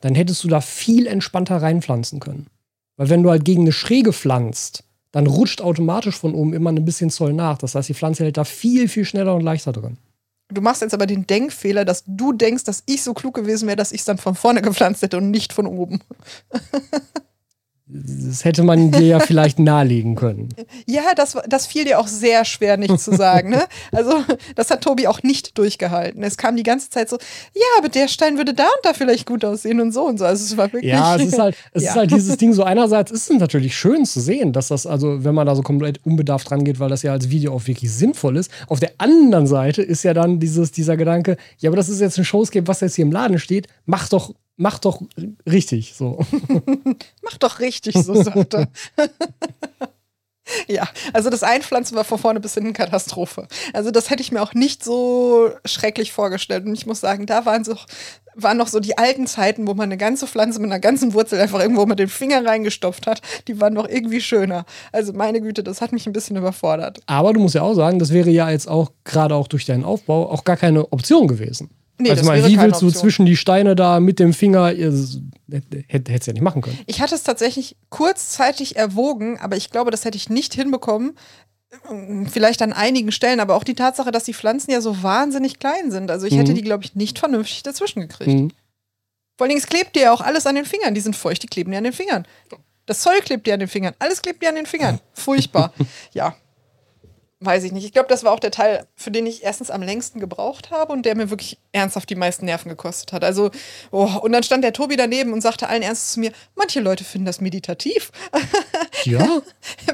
dann 0.00 0.14
hättest 0.14 0.42
du 0.42 0.48
da 0.48 0.62
viel 0.62 1.06
entspannter 1.06 1.60
reinpflanzen 1.60 2.18
können. 2.18 2.46
Weil 2.96 3.10
wenn 3.10 3.22
du 3.22 3.30
halt 3.30 3.44
gegen 3.44 3.62
eine 3.62 3.72
Schräge 3.72 4.14
pflanzt, 4.14 4.84
dann 5.12 5.26
rutscht 5.26 5.60
automatisch 5.60 6.16
von 6.16 6.34
oben 6.34 6.54
immer 6.54 6.70
ein 6.70 6.84
bisschen 6.84 7.10
Zoll 7.10 7.32
nach. 7.32 7.58
Das 7.58 7.74
heißt, 7.74 7.88
die 7.88 7.94
Pflanze 7.94 8.24
hält 8.24 8.36
da 8.36 8.44
viel, 8.44 8.88
viel 8.88 9.04
schneller 9.04 9.34
und 9.34 9.42
leichter 9.42 9.72
drin. 9.72 9.98
Du 10.50 10.62
machst 10.62 10.80
jetzt 10.80 10.94
aber 10.94 11.06
den 11.06 11.26
Denkfehler, 11.26 11.84
dass 11.84 12.04
du 12.06 12.32
denkst, 12.32 12.64
dass 12.64 12.82
ich 12.86 13.02
so 13.02 13.12
klug 13.12 13.34
gewesen 13.34 13.66
wäre, 13.66 13.76
dass 13.76 13.92
ich 13.92 14.00
es 14.00 14.04
dann 14.06 14.16
von 14.18 14.34
vorne 14.34 14.62
gepflanzt 14.62 15.02
hätte 15.02 15.18
und 15.18 15.30
nicht 15.30 15.52
von 15.52 15.66
oben. 15.66 16.00
Das 17.90 18.44
hätte 18.44 18.64
man 18.64 18.90
dir 18.90 19.06
ja 19.06 19.20
vielleicht 19.20 19.58
nahelegen 19.58 20.14
können. 20.14 20.50
Ja, 20.86 21.14
das, 21.14 21.36
das 21.48 21.66
fiel 21.66 21.84
dir 21.84 21.98
auch 21.98 22.06
sehr 22.06 22.44
schwer, 22.44 22.76
nicht 22.76 22.98
zu 22.98 23.14
sagen. 23.14 23.50
Ne? 23.50 23.64
Also, 23.92 24.22
das 24.54 24.70
hat 24.70 24.82
Tobi 24.82 25.06
auch 25.06 25.22
nicht 25.22 25.58
durchgehalten. 25.58 26.22
Es 26.22 26.36
kam 26.36 26.56
die 26.56 26.62
ganze 26.62 26.88
Zeit 26.88 27.08
so, 27.08 27.16
ja, 27.54 27.62
aber 27.78 27.88
der 27.88 28.08
Stein 28.08 28.36
würde 28.36 28.54
da 28.54 28.64
und 28.64 28.84
da 28.84 28.94
vielleicht 28.94 29.26
gut 29.26 29.44
aussehen 29.44 29.80
und 29.80 29.92
so 29.92 30.04
und 30.04 30.18
so. 30.18 30.24
Also, 30.24 30.44
es 30.44 30.56
war 30.56 30.72
wirklich. 30.72 30.92
Ja, 30.92 31.16
es 31.16 31.24
ist 31.24 31.38
halt, 31.38 31.56
es 31.72 31.82
ja. 31.82 31.90
ist 31.90 31.96
halt 31.96 32.10
dieses 32.10 32.36
Ding 32.36 32.52
so. 32.52 32.64
Einerseits 32.64 33.10
ist 33.10 33.30
es 33.30 33.38
natürlich 33.38 33.76
schön 33.76 34.04
zu 34.04 34.20
sehen, 34.20 34.52
dass 34.52 34.68
das, 34.68 34.86
also, 34.86 35.24
wenn 35.24 35.34
man 35.34 35.46
da 35.46 35.54
so 35.54 35.62
komplett 35.62 36.04
unbedarft 36.04 36.50
rangeht, 36.50 36.80
weil 36.80 36.88
das 36.88 37.02
ja 37.02 37.12
als 37.12 37.30
Video 37.30 37.54
auch 37.54 37.66
wirklich 37.66 37.92
sinnvoll 37.92 38.36
ist. 38.36 38.50
Auf 38.68 38.80
der 38.80 38.92
anderen 38.98 39.46
Seite 39.46 39.82
ist 39.82 40.02
ja 40.04 40.14
dann 40.14 40.40
dieses, 40.40 40.72
dieser 40.72 40.96
Gedanke, 40.96 41.36
ja, 41.58 41.70
aber 41.70 41.76
das 41.76 41.88
ist 41.88 42.00
jetzt 42.00 42.18
ein 42.18 42.24
Showscape, 42.24 42.66
was 42.66 42.80
jetzt 42.80 42.96
hier 42.96 43.04
im 43.04 43.12
Laden 43.12 43.38
steht. 43.38 43.68
Mach 43.84 44.08
doch 44.08 44.32
mach 44.58 44.78
doch 44.78 45.00
richtig 45.46 45.94
so. 45.94 46.18
mach 47.22 47.38
doch 47.38 47.60
richtig, 47.60 47.94
so 47.94 48.22
sagt 48.22 48.54
er. 48.54 48.68
ja, 50.66 50.86
also 51.14 51.30
das 51.30 51.42
Einpflanzen 51.42 51.96
war 51.96 52.04
von 52.04 52.18
vorne 52.18 52.40
bis 52.40 52.54
hinten 52.54 52.74
Katastrophe. 52.74 53.48
Also 53.72 53.90
das 53.90 54.10
hätte 54.10 54.20
ich 54.22 54.32
mir 54.32 54.42
auch 54.42 54.52
nicht 54.52 54.84
so 54.84 55.50
schrecklich 55.64 56.12
vorgestellt. 56.12 56.66
Und 56.66 56.74
ich 56.74 56.86
muss 56.86 57.00
sagen, 57.00 57.24
da 57.24 57.46
waren 57.46 57.64
so 57.64 57.76
waren 58.40 58.56
noch 58.56 58.68
so 58.68 58.78
die 58.78 58.96
alten 58.96 59.26
Zeiten, 59.26 59.66
wo 59.66 59.74
man 59.74 59.84
eine 59.84 59.96
ganze 59.96 60.26
Pflanze 60.26 60.60
mit 60.60 60.70
einer 60.70 60.78
ganzen 60.78 61.12
Wurzel 61.12 61.40
einfach 61.40 61.60
irgendwo 61.60 61.86
mit 61.86 61.98
dem 61.98 62.08
Finger 62.08 62.44
reingestopft 62.44 63.06
hat. 63.06 63.20
Die 63.48 63.60
waren 63.60 63.74
noch 63.74 63.88
irgendwie 63.88 64.20
schöner. 64.20 64.64
Also 64.92 65.12
meine 65.12 65.40
Güte, 65.40 65.64
das 65.64 65.80
hat 65.80 65.92
mich 65.92 66.06
ein 66.06 66.12
bisschen 66.12 66.36
überfordert. 66.36 67.00
Aber 67.06 67.32
du 67.32 67.40
musst 67.40 67.56
ja 67.56 67.62
auch 67.62 67.74
sagen, 67.74 67.98
das 67.98 68.12
wäre 68.12 68.30
ja 68.30 68.48
jetzt 68.48 68.68
auch 68.68 68.92
gerade 69.04 69.34
auch 69.34 69.48
durch 69.48 69.66
deinen 69.66 69.84
Aufbau 69.84 70.30
auch 70.30 70.44
gar 70.44 70.56
keine 70.56 70.92
Option 70.92 71.26
gewesen. 71.26 71.70
Nee, 71.98 72.10
also 72.10 72.24
mal, 72.24 72.46
wie 72.46 72.58
willst 72.58 72.80
du 72.80 72.90
zwischen 72.90 73.26
die 73.26 73.36
Steine 73.36 73.74
da 73.74 73.98
mit 73.98 74.20
dem 74.20 74.32
Finger, 74.32 74.68
hättest 74.68 75.20
es 75.50 76.26
ja 76.26 76.32
nicht 76.32 76.42
machen 76.42 76.62
können. 76.62 76.78
Ich 76.86 77.00
hatte 77.00 77.14
es 77.14 77.24
tatsächlich 77.24 77.76
kurzzeitig 77.88 78.76
erwogen, 78.76 79.38
aber 79.38 79.56
ich 79.56 79.70
glaube, 79.70 79.90
das 79.90 80.04
hätte 80.04 80.16
ich 80.16 80.30
nicht 80.30 80.54
hinbekommen. 80.54 81.16
Vielleicht 82.30 82.62
an 82.62 82.72
einigen 82.72 83.12
Stellen, 83.12 83.40
aber 83.40 83.54
auch 83.54 83.64
die 83.64 83.74
Tatsache, 83.74 84.10
dass 84.10 84.24
die 84.24 84.32
Pflanzen 84.32 84.70
ja 84.70 84.80
so 84.80 85.02
wahnsinnig 85.02 85.58
klein 85.58 85.90
sind. 85.90 86.10
Also 86.10 86.26
ich 86.26 86.34
mhm. 86.34 86.38
hätte 86.38 86.54
die, 86.54 86.62
glaube 86.62 86.84
ich, 86.84 86.94
nicht 86.94 87.18
vernünftig 87.18 87.62
dazwischen 87.62 88.00
gekriegt. 88.00 88.30
Mhm. 88.30 88.52
Vor 89.36 89.44
allen 89.44 89.50
Dingen, 89.50 89.60
es 89.60 89.68
klebt 89.68 89.94
dir 89.94 90.02
ja 90.02 90.12
auch 90.12 90.20
alles 90.20 90.46
an 90.46 90.54
den 90.54 90.64
Fingern. 90.64 90.94
Die 90.94 91.00
sind 91.00 91.14
feucht, 91.14 91.42
die 91.42 91.46
kleben 91.46 91.70
dir 91.70 91.78
an 91.78 91.84
den 91.84 91.92
Fingern. 91.92 92.26
Das 92.86 93.00
Zoll 93.00 93.20
klebt 93.20 93.46
dir 93.46 93.54
an 93.54 93.60
den 93.60 93.68
Fingern. 93.68 93.94
Alles 93.98 94.22
klebt 94.22 94.42
dir 94.42 94.48
an 94.48 94.54
den 94.54 94.66
Fingern. 94.66 94.98
Furchtbar. 95.12 95.72
ja, 96.12 96.34
weiß 97.40 97.62
ich 97.64 97.72
nicht. 97.72 97.84
Ich 97.84 97.92
glaube, 97.92 98.08
das 98.08 98.24
war 98.24 98.32
auch 98.32 98.40
der 98.40 98.50
Teil, 98.50 98.86
für 98.96 99.12
den 99.12 99.24
ich 99.26 99.44
erstens 99.44 99.70
am 99.70 99.82
längsten 99.82 100.18
gebraucht 100.18 100.70
habe 100.72 100.92
und 100.92 101.06
der 101.06 101.14
mir 101.14 101.30
wirklich 101.30 101.58
ernsthaft 101.70 102.10
die 102.10 102.16
meisten 102.16 102.46
Nerven 102.46 102.68
gekostet 102.68 103.12
hat. 103.12 103.22
Also, 103.22 103.50
oh, 103.92 104.10
und 104.22 104.32
dann 104.32 104.42
stand 104.42 104.64
der 104.64 104.72
Tobi 104.72 104.96
daneben 104.96 105.32
und 105.32 105.40
sagte 105.40 105.68
allen 105.68 105.82
Ernstes 105.82 106.14
zu 106.14 106.20
mir, 106.20 106.32
manche 106.56 106.80
Leute 106.80 107.04
finden 107.04 107.26
das 107.26 107.40
meditativ. 107.40 108.10
Ja. 109.04 109.42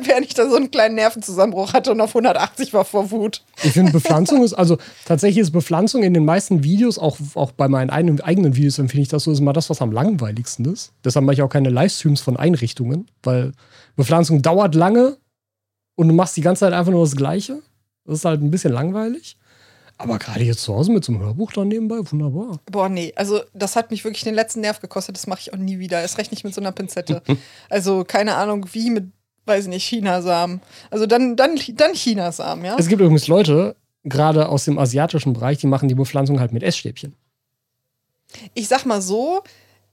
Während 0.03 0.27
ich 0.27 0.33
da 0.33 0.49
so 0.49 0.57
einen 0.57 0.71
kleinen 0.71 0.95
Nervenzusammenbruch 0.95 1.75
hatte 1.75 1.93
und 1.93 2.01
auf 2.01 2.11
180 2.11 2.73
war 2.73 2.87
vor 2.87 3.11
Wut. 3.11 3.43
Ich 3.63 3.73
finde, 3.73 3.93
Bepflanzung 3.93 4.43
ist, 4.43 4.55
also 4.55 4.79
tatsächlich 5.05 5.43
ist 5.43 5.51
Bepflanzung 5.51 6.03
in 6.03 6.15
den 6.15 6.25
meisten 6.25 6.65
Videos, 6.65 6.99
auch, 6.99 7.19
auch 7.35 7.53
bei 7.53 7.69
meinen 7.69 7.91
eigenen 7.91 8.57
Videos 8.57 8.79
empfinde 8.79 9.03
ich 9.03 9.09
das 9.09 9.25
so, 9.25 9.33
ist 9.33 9.41
immer 9.41 9.53
das, 9.53 9.69
was 9.69 9.83
am 9.83 9.93
langweiligsten 9.93 10.65
ist. 10.73 10.93
Deshalb 11.05 11.27
mache 11.27 11.35
ich 11.35 11.43
auch 11.43 11.51
keine 11.51 11.69
Livestreams 11.69 12.23
von 12.23 12.39
Einrichtungen, 12.39 13.07
weil 13.23 13.53
Bepflanzung 13.95 14.41
dauert 14.41 14.75
lange, 14.75 15.19
und 15.97 16.09
du 16.09 16.15
machst 16.15 16.37
die 16.37 16.41
ganze 16.41 16.61
Zeit 16.61 16.73
einfach 16.73 16.93
nur 16.93 17.05
das 17.05 17.17
Gleiche. 17.17 17.63
Das 18.05 18.19
ist 18.19 18.25
halt 18.25 18.43
ein 18.43 18.51
bisschen 18.51 18.73
langweilig. 18.73 19.37
Aber 19.97 20.19
gerade 20.19 20.43
jetzt 20.43 20.63
zu 20.63 20.75
Hause 20.75 20.93
mit 20.93 21.05
so 21.05 21.13
einem 21.13 21.23
Hörbuch 21.23 21.53
dann 21.53 21.69
nebenbei, 21.69 21.99
wunderbar. 22.11 22.59
Boah, 22.71 22.89
nee, 22.89 23.13
also 23.17 23.41
das 23.55 23.77
hat 23.77 23.91
mich 23.91 24.05
wirklich 24.05 24.25
den 24.25 24.35
letzten 24.35 24.61
Nerv 24.61 24.81
gekostet. 24.81 25.17
Das 25.17 25.27
mache 25.27 25.41
ich 25.41 25.53
auch 25.53 25.59
nie 25.59 25.79
wieder. 25.79 26.01
Erst 26.01 26.19
recht 26.19 26.33
nicht 26.33 26.45
mit 26.45 26.53
so 26.53 26.61
einer 26.61 26.73
Pinzette. 26.73 27.23
also 27.71 28.05
keine 28.05 28.35
Ahnung, 28.35 28.67
wie 28.73 28.91
mit, 28.91 29.05
weiß 29.47 29.65
ich 29.65 29.71
nicht, 29.71 29.87
Chinasamen. 29.87 30.61
Also 30.91 31.07
dann, 31.07 31.37
dann, 31.37 31.59
dann 31.75 31.95
Chinasamen, 31.95 32.65
ja. 32.65 32.77
Es 32.77 32.89
gibt 32.89 33.01
übrigens 33.01 33.29
Leute, 33.29 33.77
gerade 34.03 34.49
aus 34.49 34.65
dem 34.65 34.79
asiatischen 34.79 35.33
Bereich, 35.33 35.59
die 35.59 35.69
machen 35.69 35.89
die 35.89 35.95
Bepflanzung 35.95 36.41
halt 36.41 36.53
mit 36.53 36.65
Essstäbchen. 36.65 37.15
Ich 38.55 38.67
sag 38.67 38.85
mal 38.85 39.01
so, 39.01 39.43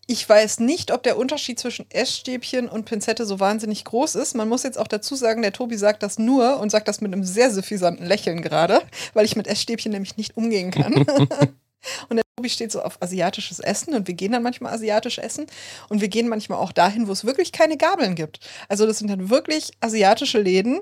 ich 0.07 0.27
weiß 0.27 0.59
nicht, 0.59 0.91
ob 0.91 1.03
der 1.03 1.17
Unterschied 1.17 1.59
zwischen 1.59 1.89
Essstäbchen 1.89 2.67
und 2.67 2.85
Pinzette 2.85 3.25
so 3.25 3.39
wahnsinnig 3.39 3.85
groß 3.85 4.15
ist. 4.15 4.35
Man 4.35 4.49
muss 4.49 4.63
jetzt 4.63 4.77
auch 4.77 4.87
dazu 4.87 5.15
sagen, 5.15 5.41
der 5.41 5.53
Tobi 5.53 5.77
sagt 5.77 6.03
das 6.03 6.19
nur 6.19 6.59
und 6.59 6.69
sagt 6.69 6.87
das 6.87 7.01
mit 7.01 7.13
einem 7.13 7.23
sehr 7.23 7.51
suffisanten 7.51 8.05
Lächeln 8.05 8.41
gerade, 8.41 8.81
weil 9.13 9.25
ich 9.25 9.35
mit 9.35 9.47
Essstäbchen 9.47 9.91
nämlich 9.91 10.17
nicht 10.17 10.35
umgehen 10.35 10.71
kann. 10.71 10.93
und 12.09 12.15
der 12.15 12.23
Tobi 12.35 12.49
steht 12.49 12.71
so 12.71 12.81
auf 12.81 13.01
asiatisches 13.01 13.59
Essen 13.59 13.93
und 13.93 14.07
wir 14.07 14.15
gehen 14.15 14.31
dann 14.31 14.43
manchmal 14.43 14.73
asiatisch 14.73 15.17
essen 15.19 15.45
und 15.87 16.01
wir 16.01 16.09
gehen 16.09 16.27
manchmal 16.27 16.59
auch 16.59 16.71
dahin, 16.71 17.07
wo 17.07 17.11
es 17.11 17.23
wirklich 17.23 17.51
keine 17.51 17.77
Gabeln 17.77 18.15
gibt. 18.15 18.39
Also 18.67 18.85
das 18.85 18.97
sind 18.97 19.09
dann 19.09 19.29
wirklich 19.29 19.71
asiatische 19.79 20.41
Läden, 20.41 20.81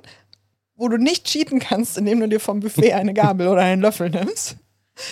wo 0.75 0.87
du 0.87 0.97
nicht 0.97 1.25
cheaten 1.25 1.59
kannst, 1.59 1.97
indem 1.97 2.21
du 2.21 2.29
dir 2.29 2.39
vom 2.39 2.61
Buffet 2.61 2.93
eine 2.93 3.13
Gabel 3.13 3.49
oder 3.49 3.61
einen 3.61 3.81
Löffel 3.81 4.09
nimmst. 4.09 4.55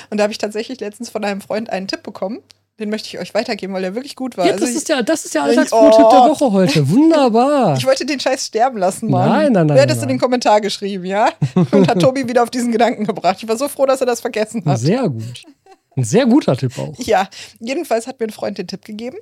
Und 0.10 0.18
da 0.18 0.24
habe 0.24 0.32
ich 0.32 0.38
tatsächlich 0.38 0.80
letztens 0.80 1.10
von 1.10 1.24
einem 1.24 1.42
Freund 1.42 1.70
einen 1.70 1.88
Tipp 1.88 2.04
bekommen. 2.04 2.42
Den 2.80 2.92
möchte 2.92 3.08
ich 3.08 3.18
euch 3.18 3.34
weitergeben, 3.34 3.74
weil 3.74 3.82
der 3.82 3.96
wirklich 3.96 4.16
gut 4.16 4.38
war. 4.38 4.46
Ja, 4.46 4.54
also 4.54 4.66
das, 4.66 4.76
ist 4.76 4.88
ja, 4.88 5.02
das 5.02 5.26
ist 5.26 5.34
ja 5.34 5.44
Alltagsbrot 5.44 5.96
oh, 5.96 6.10
der 6.12 6.20
Woche 6.30 6.52
heute. 6.52 6.90
Wunderbar. 6.90 7.76
Ich 7.78 7.86
wollte 7.86 8.06
den 8.06 8.20
Scheiß 8.20 8.46
sterben 8.46 8.78
lassen, 8.78 9.10
Mann. 9.10 9.30
Nein, 9.30 9.52
nein, 9.52 9.68
nein. 9.68 9.76
Wer 9.76 9.84
hat 9.84 9.90
das 9.90 10.02
in 10.02 10.10
den 10.10 10.20
Kommentar 10.20 10.62
geschrieben, 10.62 11.06
ja? 11.06 11.30
Und 11.72 11.88
hat 11.88 12.00
Tobi 12.00 12.28
wieder 12.28 12.44
auf 12.44 12.52
diesen 12.52 12.72
Gedanken 12.72 13.06
gebracht. 13.06 13.38
Ich 13.42 13.48
war 13.48 13.58
so 13.58 13.68
froh, 13.68 13.86
dass 13.86 14.00
er 14.02 14.06
das 14.06 14.22
vergessen 14.22 14.64
hat. 14.66 14.80
Sehr 14.80 15.10
gut. 15.10 15.44
Ein 15.96 16.04
sehr 16.04 16.28
guter 16.28 16.56
Tipp 16.56 16.78
auch. 16.78 16.94
Ja, 17.00 17.28
jedenfalls 17.60 18.06
hat 18.06 18.20
mir 18.20 18.28
ein 18.28 18.32
Freund 18.32 18.60
den 18.60 18.68
Tipp 18.68 18.86
gegeben. 18.86 19.18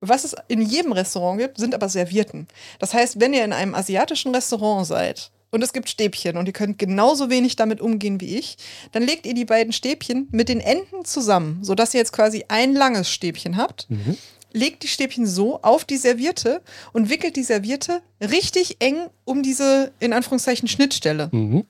Was 0.00 0.24
es 0.24 0.34
in 0.48 0.60
jedem 0.60 0.92
Restaurant 0.92 1.38
gibt, 1.38 1.58
sind 1.58 1.74
aber 1.74 1.88
Servierten. 1.88 2.48
Das 2.80 2.92
heißt, 2.92 3.20
wenn 3.20 3.32
ihr 3.32 3.44
in 3.44 3.52
einem 3.52 3.74
asiatischen 3.74 4.34
Restaurant 4.34 4.86
seid 4.86 5.30
und 5.50 5.62
es 5.62 5.72
gibt 5.72 5.88
Stäbchen 5.88 6.36
und 6.36 6.46
ihr 6.46 6.52
könnt 6.52 6.78
genauso 6.78 7.30
wenig 7.30 7.56
damit 7.56 7.80
umgehen 7.80 8.20
wie 8.20 8.36
ich, 8.36 8.56
dann 8.92 9.02
legt 9.02 9.26
ihr 9.26 9.34
die 9.34 9.44
beiden 9.44 9.72
Stäbchen 9.72 10.28
mit 10.30 10.48
den 10.48 10.60
Enden 10.60 11.04
zusammen, 11.04 11.58
sodass 11.62 11.94
ihr 11.94 11.98
jetzt 11.98 12.12
quasi 12.12 12.44
ein 12.48 12.74
langes 12.74 13.10
Stäbchen 13.10 13.56
habt. 13.56 13.88
Mhm. 13.88 14.16
Legt 14.52 14.82
die 14.82 14.88
Stäbchen 14.88 15.26
so 15.26 15.60
auf 15.62 15.84
die 15.84 15.98
Serviette 15.98 16.62
und 16.92 17.10
wickelt 17.10 17.36
die 17.36 17.42
Serviette 17.42 18.00
richtig 18.20 18.76
eng 18.80 19.08
um 19.24 19.42
diese, 19.42 19.92
in 20.00 20.12
Anführungszeichen, 20.12 20.68
Schnittstelle. 20.68 21.28
Mhm. 21.32 21.66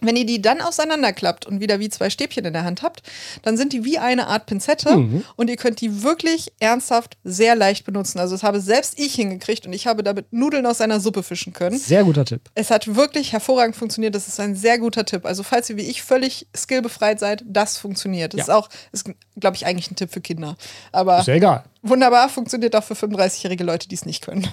Wenn 0.00 0.16
ihr 0.16 0.26
die 0.26 0.40
dann 0.40 0.60
auseinanderklappt 0.60 1.46
und 1.46 1.60
wieder 1.60 1.80
wie 1.80 1.88
zwei 1.88 2.10
Stäbchen 2.10 2.44
in 2.44 2.52
der 2.52 2.64
Hand 2.64 2.82
habt, 2.82 3.02
dann 3.42 3.56
sind 3.56 3.72
die 3.72 3.84
wie 3.84 3.98
eine 3.98 4.28
Art 4.28 4.46
Pinzette 4.46 4.96
mhm. 4.96 5.24
und 5.36 5.50
ihr 5.50 5.56
könnt 5.56 5.80
die 5.80 6.02
wirklich 6.02 6.52
ernsthaft 6.60 7.16
sehr 7.24 7.56
leicht 7.56 7.84
benutzen. 7.84 8.18
Also 8.18 8.34
das 8.34 8.42
habe 8.42 8.60
selbst 8.60 8.98
ich 8.98 9.14
hingekriegt 9.14 9.66
und 9.66 9.72
ich 9.72 9.86
habe 9.86 10.02
damit 10.02 10.32
Nudeln 10.32 10.66
aus 10.66 10.80
einer 10.80 11.00
Suppe 11.00 11.22
fischen 11.22 11.52
können. 11.52 11.78
Sehr 11.78 12.04
guter 12.04 12.24
Tipp. 12.24 12.42
Es 12.54 12.70
hat 12.70 12.94
wirklich 12.94 13.32
hervorragend 13.32 13.76
funktioniert. 13.76 14.14
Das 14.14 14.28
ist 14.28 14.38
ein 14.40 14.54
sehr 14.54 14.78
guter 14.78 15.04
Tipp. 15.04 15.24
Also 15.26 15.42
falls 15.42 15.68
ihr 15.70 15.76
wie 15.76 15.82
ich 15.82 16.02
völlig 16.02 16.46
skillbefreit 16.56 17.18
seid, 17.20 17.44
das 17.46 17.78
funktioniert. 17.78 18.34
Das 18.34 18.38
ja. 18.38 18.44
ist 18.44 18.50
auch, 18.50 18.68
ist, 18.92 19.10
glaube 19.40 19.56
ich, 19.56 19.66
eigentlich 19.66 19.90
ein 19.90 19.96
Tipp 19.96 20.10
für 20.10 20.20
Kinder. 20.20 20.56
Aber 20.92 21.20
ist 21.20 21.28
ja 21.28 21.34
egal 21.34 21.64
wunderbar, 21.82 22.28
funktioniert 22.28 22.74
auch 22.76 22.84
für 22.84 22.94
35-jährige 22.94 23.64
Leute, 23.64 23.88
die 23.88 23.94
es 23.94 24.04
nicht 24.04 24.24
können. 24.24 24.48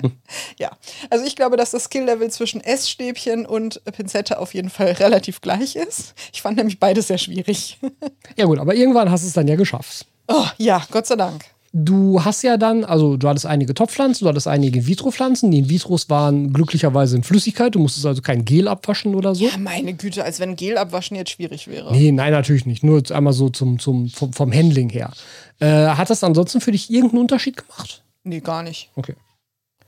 ja, 0.58 0.70
also 1.10 1.24
ich 1.24 1.36
glaube, 1.36 1.56
dass 1.56 1.70
das 1.70 1.84
Skill-Level 1.84 2.30
zwischen 2.30 2.60
Essstäbchen 2.60 3.46
und 3.46 3.82
Pinzette 3.84 4.38
auf 4.38 4.54
jeden 4.54 4.70
Fall 4.70 4.92
relativ 4.92 5.40
gleich 5.40 5.76
ist. 5.76 6.14
Ich 6.32 6.42
fand 6.42 6.56
nämlich 6.56 6.78
beides 6.78 7.08
sehr 7.08 7.18
schwierig. 7.18 7.78
ja 8.36 8.46
gut, 8.46 8.58
aber 8.58 8.74
irgendwann 8.74 9.10
hast 9.10 9.22
du 9.22 9.28
es 9.28 9.34
dann 9.34 9.48
ja 9.48 9.56
geschafft. 9.56 10.06
Oh 10.28 10.46
ja, 10.58 10.82
Gott 10.90 11.06
sei 11.06 11.16
Dank. 11.16 11.44
Du 11.72 12.22
hast 12.22 12.42
ja 12.42 12.56
dann, 12.56 12.84
also 12.84 13.16
du 13.16 13.28
hattest 13.28 13.46
einige 13.46 13.74
Topfpflanzen, 13.74 14.24
du 14.24 14.28
hattest 14.28 14.46
einige 14.46 14.78
In-vitro-Pflanzen. 14.80 15.50
Die 15.50 15.58
In-vitros 15.58 16.10
waren 16.10 16.52
glücklicherweise 16.52 17.16
in 17.16 17.22
Flüssigkeit. 17.22 17.74
Du 17.74 17.78
musstest 17.78 18.06
also 18.06 18.22
kein 18.22 18.44
Gel 18.44 18.68
abwaschen 18.68 19.14
oder 19.14 19.34
so. 19.34 19.44
Ja, 19.44 19.56
meine 19.58 19.94
Güte, 19.94 20.24
als 20.24 20.38
wenn 20.40 20.56
Gel 20.56 20.76
abwaschen 20.76 21.16
jetzt 21.16 21.30
schwierig 21.30 21.68
wäre. 21.68 21.92
Nee, 21.92 22.12
nein, 22.12 22.32
natürlich 22.32 22.66
nicht. 22.66 22.84
Nur 22.84 23.02
einmal 23.10 23.32
so 23.32 23.48
zum, 23.48 23.78
zum, 23.78 24.08
vom, 24.08 24.32
vom 24.32 24.52
Handling 24.52 24.90
her. 24.90 25.12
Äh, 25.60 25.66
hat 25.66 26.10
das 26.10 26.22
ansonsten 26.22 26.60
für 26.60 26.72
dich 26.72 26.90
irgendeinen 26.90 27.22
Unterschied 27.22 27.56
gemacht? 27.56 28.04
Nee, 28.24 28.40
gar 28.40 28.62
nicht. 28.62 28.90
Okay. 28.94 29.14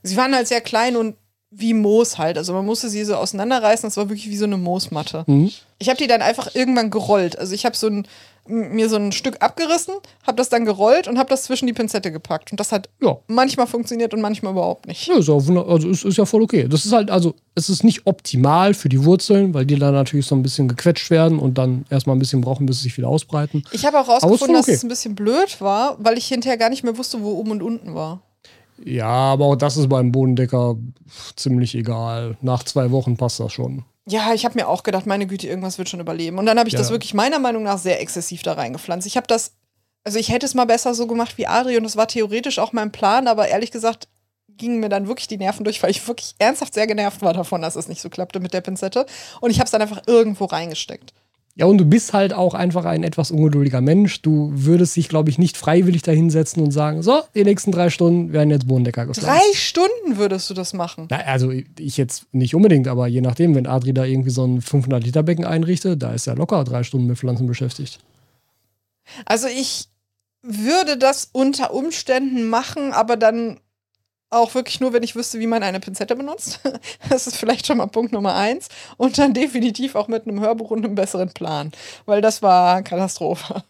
Sie 0.03 0.17
waren 0.17 0.33
halt 0.33 0.47
sehr 0.47 0.61
klein 0.61 0.95
und 0.95 1.15
wie 1.57 1.73
Moos 1.73 2.17
halt. 2.17 2.37
Also 2.37 2.53
man 2.53 2.65
musste 2.65 2.89
sie 2.89 3.03
so 3.05 3.15
auseinanderreißen. 3.15 3.87
Das 3.87 3.97
war 3.97 4.09
wirklich 4.09 4.29
wie 4.29 4.37
so 4.37 4.45
eine 4.45 4.57
Moosmatte. 4.57 5.23
Mhm. 5.27 5.51
Ich 5.79 5.89
habe 5.89 5.97
die 5.97 6.07
dann 6.07 6.21
einfach 6.21 6.53
irgendwann 6.55 6.89
gerollt. 6.89 7.37
Also 7.37 7.53
ich 7.53 7.65
habe 7.65 7.75
so 7.75 7.87
ein, 7.87 8.07
mir 8.47 8.89
so 8.89 8.95
ein 8.95 9.11
Stück 9.11 9.37
abgerissen, 9.41 9.95
habe 10.25 10.37
das 10.37 10.49
dann 10.49 10.65
gerollt 10.65 11.07
und 11.07 11.17
habe 11.17 11.29
das 11.29 11.43
zwischen 11.43 11.65
die 11.67 11.73
Pinzette 11.73 12.11
gepackt. 12.11 12.51
Und 12.51 12.59
das 12.59 12.71
hat 12.71 12.89
Ja. 13.01 13.17
manchmal 13.27 13.67
funktioniert 13.67 14.13
und 14.13 14.21
manchmal 14.21 14.53
überhaupt 14.53 14.85
nicht. 14.87 15.07
Ja, 15.07 15.17
ist, 15.17 15.29
also 15.29 15.89
ist, 15.89 16.05
ist 16.05 16.17
ja 16.17 16.25
voll 16.25 16.43
okay. 16.43 16.67
Das 16.67 16.85
ist 16.85 16.91
halt, 16.91 17.09
also, 17.09 17.35
es 17.55 17.69
ist 17.69 17.83
nicht 17.83 18.05
optimal 18.05 18.73
für 18.73 18.89
die 18.89 19.03
Wurzeln, 19.03 19.53
weil 19.53 19.65
die 19.65 19.77
dann 19.79 19.93
natürlich 19.93 20.27
so 20.27 20.35
ein 20.35 20.43
bisschen 20.43 20.67
gequetscht 20.67 21.09
werden 21.09 21.39
und 21.39 21.57
dann 21.57 21.85
erstmal 21.89 22.15
ein 22.15 22.19
bisschen 22.19 22.41
brauchen, 22.41 22.65
bis 22.65 22.77
sie 22.77 22.83
sich 22.83 22.97
wieder 22.97 23.07
ausbreiten. 23.07 23.63
Ich 23.71 23.85
habe 23.85 23.99
auch 23.99 24.07
rausgefunden, 24.07 24.37
voll 24.47 24.55
dass 24.55 24.65
okay. 24.65 24.73
es 24.73 24.83
ein 24.83 24.89
bisschen 24.89 25.15
blöd 25.15 25.59
war, 25.59 25.97
weil 25.99 26.17
ich 26.17 26.27
hinterher 26.27 26.57
gar 26.57 26.69
nicht 26.69 26.83
mehr 26.83 26.97
wusste, 26.97 27.21
wo 27.21 27.31
oben 27.31 27.51
und 27.51 27.63
unten 27.63 27.95
war. 27.95 28.21
Ja, 28.83 29.07
aber 29.07 29.45
auch 29.45 29.55
das 29.55 29.77
ist 29.77 29.89
beim 29.89 30.11
Bodendecker 30.11 30.75
ziemlich 31.35 31.75
egal. 31.75 32.37
Nach 32.41 32.63
zwei 32.63 32.91
Wochen 32.91 33.17
passt 33.17 33.39
das 33.39 33.53
schon. 33.53 33.85
Ja, 34.07 34.33
ich 34.33 34.45
habe 34.45 34.55
mir 34.55 34.67
auch 34.67 34.83
gedacht, 34.83 35.05
meine 35.07 35.25
Güte, 35.27 35.47
irgendwas 35.47 35.77
wird 35.77 35.89
schon 35.89 35.99
überleben. 35.99 36.37
Und 36.37 36.45
dann 36.45 36.59
habe 36.59 36.67
ich 36.69 36.73
Ja. 36.73 36.79
das 36.79 36.91
wirklich 36.91 37.13
meiner 37.13 37.39
Meinung 37.39 37.63
nach 37.63 37.77
sehr 37.79 38.01
exzessiv 38.01 38.43
da 38.43 38.53
reingepflanzt. 38.53 39.07
Ich 39.07 39.17
habe 39.17 39.27
das, 39.27 39.53
also 40.03 40.19
ich 40.19 40.29
hätte 40.29 40.45
es 40.45 40.53
mal 40.53 40.65
besser 40.65 40.93
so 40.93 41.07
gemacht 41.07 41.37
wie 41.37 41.47
Adri 41.47 41.77
und 41.77 41.83
das 41.83 41.95
war 41.95 42.07
theoretisch 42.07 42.59
auch 42.59 42.73
mein 42.73 42.91
Plan, 42.91 43.27
aber 43.27 43.47
ehrlich 43.47 43.71
gesagt 43.71 44.07
gingen 44.57 44.79
mir 44.79 44.89
dann 44.89 45.07
wirklich 45.07 45.27
die 45.27 45.37
Nerven 45.37 45.63
durch, 45.65 45.83
weil 45.83 45.89
ich 45.89 46.07
wirklich 46.07 46.35
ernsthaft 46.37 46.73
sehr 46.73 46.87
genervt 46.87 47.21
war 47.21 47.33
davon, 47.33 47.61
dass 47.61 47.75
es 47.75 47.87
nicht 47.89 48.01
so 48.01 48.09
klappte 48.09 48.39
mit 48.39 48.53
der 48.53 48.61
Pinzette. 48.61 49.05
Und 49.41 49.51
ich 49.51 49.57
habe 49.59 49.65
es 49.65 49.71
dann 49.71 49.81
einfach 49.81 50.03
irgendwo 50.07 50.45
reingesteckt. 50.45 51.13
Ja, 51.57 51.67
und 51.67 51.77
du 51.77 51.85
bist 51.85 52.11
halt 52.11 52.33
auch 52.33 52.53
einfach 52.53 52.83
ein 52.83 53.03
etwas 53.03 53.31
ungeduldiger 53.31 53.79
Mensch. 53.79 54.21
Du 54.21 54.51
würdest 54.53 54.97
dich, 54.97 55.07
glaube 55.07 55.29
ich, 55.29 55.37
nicht 55.37 55.55
freiwillig 55.55 56.01
dahinsetzen 56.01 56.61
und 56.61 56.71
sagen, 56.71 57.01
so, 57.01 57.21
die 57.33 57.45
nächsten 57.45 57.71
drei 57.71 57.89
Stunden 57.89 58.33
werden 58.33 58.49
jetzt 58.49 58.67
Bodendecker 58.67 59.05
gepflanzt. 59.05 59.29
Drei 59.29 59.53
Stunden 59.53 60.17
würdest 60.17 60.49
du 60.49 60.53
das 60.53 60.73
machen. 60.73 61.07
Na, 61.09 61.17
also 61.19 61.51
ich 61.51 61.95
jetzt 61.95 62.25
nicht 62.33 62.55
unbedingt, 62.55 62.89
aber 62.89 63.07
je 63.07 63.21
nachdem, 63.21 63.55
wenn 63.55 63.67
Adri 63.67 63.93
da 63.93 64.03
irgendwie 64.03 64.31
so 64.31 64.45
ein 64.45 64.61
500-Liter-Becken 64.61 65.45
einrichtet, 65.45 66.03
da 66.03 66.11
ist 66.11 66.27
er 66.27 66.35
locker 66.35 66.61
drei 66.65 66.83
Stunden 66.83 67.07
mit 67.07 67.17
Pflanzen 67.17 67.47
beschäftigt. 67.47 67.99
Also 69.23 69.47
ich 69.47 69.87
würde 70.41 70.97
das 70.97 71.29
unter 71.31 71.73
Umständen 71.73 72.49
machen, 72.49 72.91
aber 72.91 73.15
dann 73.15 73.61
auch 74.35 74.53
wirklich 74.53 74.79
nur, 74.79 74.93
wenn 74.93 75.03
ich 75.03 75.15
wüsste, 75.15 75.39
wie 75.39 75.47
man 75.47 75.63
eine 75.63 75.79
Pinzette 75.79 76.15
benutzt. 76.15 76.59
Das 77.09 77.27
ist 77.27 77.37
vielleicht 77.37 77.67
schon 77.67 77.77
mal 77.77 77.87
Punkt 77.87 78.11
Nummer 78.11 78.35
eins. 78.35 78.67
Und 78.97 79.17
dann 79.17 79.33
definitiv 79.33 79.95
auch 79.95 80.07
mit 80.07 80.27
einem 80.27 80.39
Hörbuch 80.39 80.71
und 80.71 80.83
einem 80.83 80.95
besseren 80.95 81.29
Plan. 81.29 81.71
Weil 82.05 82.21
das 82.21 82.41
war 82.41 82.81
Katastrophe. 82.81 83.63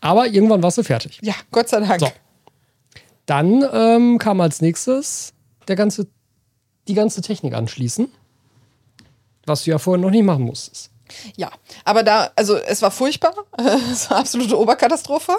Aber 0.00 0.26
irgendwann 0.26 0.62
warst 0.62 0.78
du 0.78 0.82
fertig. 0.82 1.18
Ja, 1.22 1.34
Gott 1.50 1.68
sei 1.68 1.80
Dank. 1.80 2.00
So. 2.00 2.08
Dann 3.26 3.64
ähm, 3.72 4.18
kam 4.18 4.40
als 4.40 4.60
nächstes 4.60 5.34
der 5.68 5.76
ganze, 5.76 6.08
die 6.88 6.94
ganze 6.94 7.20
Technik 7.20 7.54
anschließen, 7.54 8.08
was 9.46 9.64
du 9.64 9.70
ja 9.70 9.78
vorher 9.78 10.02
noch 10.02 10.10
nicht 10.10 10.24
machen 10.24 10.44
musstest. 10.44 10.89
Ja, 11.36 11.50
aber 11.84 12.02
da, 12.02 12.30
also 12.36 12.56
es 12.56 12.82
war 12.82 12.90
furchtbar, 12.90 13.34
es 13.92 14.10
war 14.10 14.18
absolute 14.18 14.58
Oberkatastrophe, 14.58 15.36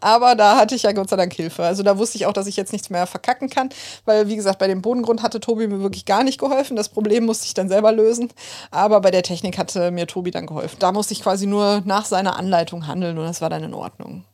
aber 0.00 0.34
da 0.34 0.56
hatte 0.56 0.74
ich 0.74 0.82
ja 0.82 0.92
Gott 0.92 1.08
sei 1.08 1.16
Dank 1.16 1.32
Hilfe. 1.32 1.64
Also 1.64 1.82
da 1.82 1.98
wusste 1.98 2.18
ich 2.18 2.26
auch, 2.26 2.32
dass 2.32 2.46
ich 2.46 2.56
jetzt 2.56 2.72
nichts 2.72 2.90
mehr 2.90 3.06
verkacken 3.06 3.50
kann, 3.50 3.70
weil 4.04 4.28
wie 4.28 4.36
gesagt, 4.36 4.58
bei 4.58 4.68
dem 4.68 4.82
Bodengrund 4.82 5.22
hatte 5.22 5.40
Tobi 5.40 5.66
mir 5.66 5.80
wirklich 5.80 6.04
gar 6.04 6.24
nicht 6.24 6.38
geholfen. 6.38 6.76
Das 6.76 6.88
Problem 6.88 7.24
musste 7.24 7.46
ich 7.46 7.54
dann 7.54 7.68
selber 7.68 7.92
lösen, 7.92 8.32
aber 8.70 9.00
bei 9.00 9.10
der 9.10 9.22
Technik 9.22 9.58
hatte 9.58 9.90
mir 9.90 10.06
Tobi 10.06 10.30
dann 10.30 10.46
geholfen. 10.46 10.76
Da 10.78 10.92
musste 10.92 11.14
ich 11.14 11.22
quasi 11.22 11.46
nur 11.46 11.82
nach 11.84 12.04
seiner 12.04 12.36
Anleitung 12.36 12.86
handeln 12.86 13.18
und 13.18 13.24
das 13.24 13.40
war 13.40 13.50
dann 13.50 13.64
in 13.64 13.74
Ordnung. 13.74 14.24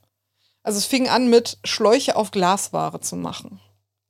Also 0.63 0.79
es 0.79 0.87
fing 0.87 1.09
an 1.09 1.31
mit 1.31 1.59
Schläuche 1.65 2.17
auf 2.17 2.31
Glasware 2.31 3.01
zu 3.01 3.17
machen. 3.17 3.61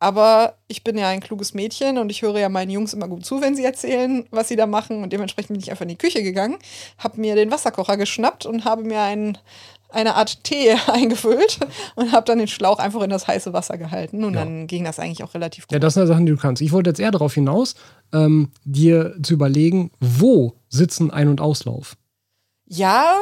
Aber 0.01 0.55
ich 0.69 0.85
bin 0.85 0.97
ja 0.97 1.09
ein 1.09 1.21
kluges 1.21 1.55
Mädchen 1.55 1.99
und 1.99 2.11
ich 2.11 2.23
höre 2.23 2.39
ja 2.39 2.49
meinen 2.49 2.71
Jungs 2.71 2.93
immer 2.93 3.09
gut 3.09 3.25
zu, 3.27 3.41
wenn 3.41 3.57
sie 3.57 3.65
erzählen, 3.65 4.25
was 4.31 4.47
sie 4.49 4.55
da 4.57 4.67
machen. 4.67 5.03
Und 5.03 5.13
dementsprechend 5.13 5.49
bin 5.55 5.61
ich 5.61 5.71
einfach 5.71 5.83
in 5.83 5.89
die 5.89 5.97
Küche 5.99 6.23
gegangen, 6.23 6.57
habe 6.99 7.21
mir 7.21 7.35
den 7.35 7.51
Wasserkocher 7.51 7.97
geschnappt 7.97 8.47
und 8.47 8.65
habe 8.65 8.85
mir 8.85 9.01
ein, 9.03 9.39
eine 9.89 10.15
Art 10.15 10.45
Tee 10.45 10.77
eingefüllt 10.87 11.59
und 11.97 12.13
habe 12.13 12.25
dann 12.27 12.39
den 12.39 12.47
Schlauch 12.47 12.79
einfach 12.79 13.03
in 13.03 13.11
das 13.11 13.27
heiße 13.27 13.53
Wasser 13.53 13.77
gehalten. 13.77 14.23
Und 14.23 14.35
Ja. 14.35 14.45
dann 14.45 14.69
ging 14.69 14.85
das 14.85 15.01
eigentlich 15.01 15.25
auch 15.25 15.35
relativ 15.35 15.67
gut. 15.67 15.73
Ja, 15.73 15.81
das 15.81 15.95
sind 15.95 16.05
ja 16.05 16.07
Sachen, 16.07 16.27
die 16.27 16.33
du 16.33 16.39
kannst. 16.39 16.63
Ich 16.63 16.71
wollte 16.71 16.91
jetzt 16.91 17.01
eher 17.01 17.11
darauf 17.11 17.35
hinaus, 17.35 17.75
ähm, 18.13 18.53
dir 18.65 19.17
zu 19.23 19.35
überlegen, 19.35 19.91
wo 19.99 20.55
sitzen 20.69 21.11
Ein- 21.11 21.29
und 21.29 21.41
Auslauf. 21.41 21.97
Ja, 22.67 23.15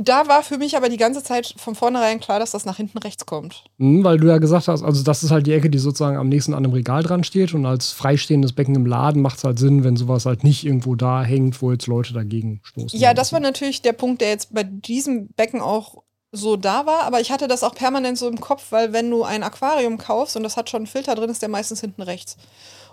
da 0.00 0.26
war 0.28 0.42
für 0.42 0.58
mich 0.58 0.76
aber 0.76 0.88
die 0.88 0.96
ganze 0.96 1.22
Zeit 1.22 1.54
von 1.56 1.74
vornherein 1.74 2.20
klar, 2.20 2.38
dass 2.38 2.52
das 2.52 2.64
nach 2.64 2.76
hinten 2.76 2.98
rechts 2.98 3.26
kommt. 3.26 3.64
Hm, 3.78 4.02
weil 4.04 4.18
du 4.18 4.28
ja 4.28 4.38
gesagt 4.38 4.68
hast, 4.68 4.82
also 4.82 5.02
das 5.02 5.22
ist 5.22 5.30
halt 5.30 5.46
die 5.46 5.52
Ecke, 5.52 5.68
die 5.70 5.78
sozusagen 5.78 6.16
am 6.16 6.28
nächsten 6.28 6.54
an 6.54 6.64
einem 6.64 6.72
Regal 6.72 7.02
dran 7.02 7.24
steht 7.24 7.52
und 7.54 7.66
als 7.66 7.90
freistehendes 7.90 8.52
Becken 8.52 8.74
im 8.74 8.86
Laden 8.86 9.20
macht 9.20 9.38
es 9.38 9.44
halt 9.44 9.58
Sinn, 9.58 9.84
wenn 9.84 9.96
sowas 9.96 10.24
halt 10.26 10.44
nicht 10.44 10.64
irgendwo 10.64 10.94
da 10.94 11.22
hängt, 11.22 11.60
wo 11.60 11.72
jetzt 11.72 11.86
Leute 11.86 12.12
dagegen 12.14 12.60
stoßen. 12.62 12.98
Ja, 12.98 13.12
das 13.14 13.32
war 13.32 13.40
natürlich 13.40 13.82
der 13.82 13.92
Punkt, 13.92 14.20
der 14.20 14.30
jetzt 14.30 14.54
bei 14.54 14.62
diesem 14.64 15.28
Becken 15.28 15.60
auch 15.60 16.02
so 16.34 16.56
da 16.56 16.86
war, 16.86 17.02
aber 17.02 17.20
ich 17.20 17.30
hatte 17.30 17.46
das 17.46 17.62
auch 17.62 17.74
permanent 17.74 18.16
so 18.16 18.26
im 18.26 18.40
Kopf, 18.40 18.66
weil 18.70 18.94
wenn 18.94 19.10
du 19.10 19.22
ein 19.22 19.42
Aquarium 19.42 19.98
kaufst 19.98 20.34
und 20.36 20.42
das 20.42 20.56
hat 20.56 20.70
schon 20.70 20.78
einen 20.78 20.86
Filter 20.86 21.14
drin, 21.14 21.28
ist 21.28 21.42
der 21.42 21.50
meistens 21.50 21.82
hinten 21.82 22.00
rechts. 22.00 22.38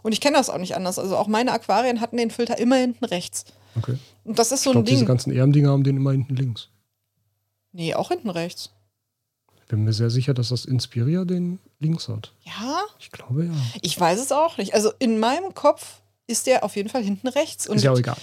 Und 0.03 0.11
ich 0.11 0.19
kenne 0.19 0.37
das 0.37 0.49
auch 0.49 0.57
nicht 0.57 0.75
anders. 0.75 0.99
Also 0.99 1.15
auch 1.15 1.27
meine 1.27 1.53
Aquarien 1.53 2.01
hatten 2.01 2.17
den 2.17 2.31
Filter 2.31 2.57
immer 2.57 2.75
hinten 2.75 3.05
rechts. 3.05 3.45
Okay. 3.77 3.97
Und 4.25 4.39
das 4.39 4.51
ist 4.51 4.63
so 4.63 4.71
Ich 4.71 4.75
ein 4.75 4.83
glaube, 4.83 4.89
diese 4.89 4.99
Ding. 4.99 5.07
ganzen 5.07 5.31
Erm-Dinger 5.31 5.69
haben 5.69 5.83
den 5.83 5.97
immer 5.97 6.11
hinten 6.11 6.35
links. 6.35 6.69
Nee, 7.71 7.93
auch 7.95 8.09
hinten 8.09 8.29
rechts. 8.29 8.71
Bin 9.67 9.83
mir 9.83 9.93
sehr 9.93 10.09
sicher, 10.09 10.33
dass 10.33 10.49
das 10.49 10.65
Inspiria 10.65 11.25
den 11.25 11.59
links 11.79 12.07
hat. 12.07 12.33
Ja, 12.43 12.81
Ich 12.99 13.11
glaube 13.11 13.45
ja. 13.45 13.53
ich 13.81 13.99
weiß 13.99 14.19
es 14.19 14.31
auch 14.31 14.57
nicht. 14.57 14.73
Also 14.73 14.91
in 14.97 15.19
meinem 15.19 15.53
Kopf 15.53 16.01
ist 16.25 16.47
der 16.47 16.63
auf 16.63 16.75
jeden 16.75 16.89
Fall 16.89 17.03
hinten 17.03 17.27
rechts. 17.27 17.67
Und 17.67 17.77
ist 17.77 17.83
ja 17.83 17.91
auch 17.91 17.97
egal. 17.99 18.17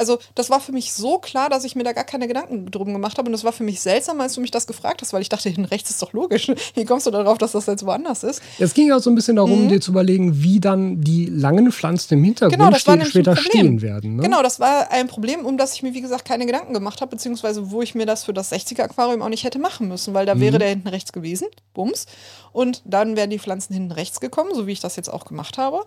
Also 0.00 0.18
das 0.34 0.50
war 0.50 0.58
für 0.60 0.72
mich 0.72 0.92
so 0.92 1.18
klar, 1.18 1.48
dass 1.50 1.62
ich 1.64 1.76
mir 1.76 1.84
da 1.84 1.92
gar 1.92 2.04
keine 2.04 2.26
Gedanken 2.26 2.70
drum 2.70 2.92
gemacht 2.92 3.18
habe. 3.18 3.26
Und 3.28 3.32
das 3.32 3.44
war 3.44 3.52
für 3.52 3.62
mich 3.64 3.80
seltsam, 3.80 4.20
als 4.20 4.34
du 4.34 4.40
mich 4.40 4.50
das 4.50 4.66
gefragt 4.66 5.02
hast, 5.02 5.12
weil 5.12 5.22
ich 5.22 5.28
dachte, 5.28 5.48
hinten 5.48 5.66
rechts 5.66 5.90
ist 5.90 6.00
doch 6.02 6.12
logisch. 6.12 6.50
Wie 6.74 6.84
kommst 6.84 7.06
du 7.06 7.10
darauf, 7.10 7.38
dass 7.38 7.52
das 7.52 7.66
jetzt 7.66 7.84
woanders 7.86 8.24
ist? 8.24 8.40
Es 8.58 8.74
ging 8.74 8.88
ja 8.88 8.98
so 8.98 9.10
ein 9.10 9.14
bisschen 9.14 9.36
darum, 9.36 9.64
Mhm. 9.64 9.68
dir 9.68 9.80
zu 9.80 9.90
überlegen, 9.90 10.42
wie 10.42 10.58
dann 10.58 11.00
die 11.02 11.26
langen 11.26 11.70
Pflanzen 11.70 12.14
im 12.14 12.24
Hintergrund 12.24 12.58
Genau, 12.58 12.74
ste- 12.76 13.04
später 13.04 13.36
stehen 13.36 13.82
werden. 13.82 14.16
Ne? 14.16 14.22
Genau, 14.22 14.42
das 14.42 14.58
war 14.58 14.90
ein 14.90 15.06
Problem, 15.06 15.44
um 15.44 15.58
das 15.58 15.74
ich 15.74 15.82
mir, 15.82 15.92
wie 15.94 16.00
gesagt, 16.00 16.24
keine 16.24 16.46
Gedanken 16.46 16.72
gemacht 16.72 17.00
habe, 17.02 17.10
beziehungsweise 17.10 17.70
wo 17.70 17.82
ich 17.82 17.94
mir 17.94 18.06
das 18.06 18.24
für 18.24 18.32
das 18.32 18.50
60er-Aquarium 18.52 19.20
auch 19.22 19.28
nicht 19.28 19.44
hätte 19.44 19.58
machen 19.58 19.88
müssen, 19.88 20.14
weil 20.14 20.24
da 20.24 20.34
Mhm. 20.34 20.40
wäre 20.40 20.58
der 20.58 20.68
hinten 20.70 20.88
rechts 20.88 21.12
gewesen, 21.12 21.46
bums. 21.74 22.06
Und 22.52 22.82
dann 22.84 23.16
wären 23.16 23.30
die 23.30 23.38
Pflanzen 23.38 23.74
hinten 23.74 23.92
rechts 23.92 24.20
gekommen, 24.20 24.50
so 24.54 24.66
wie 24.66 24.72
ich 24.72 24.80
das 24.80 24.96
jetzt 24.96 25.12
auch 25.12 25.24
gemacht 25.24 25.58
habe. 25.58 25.80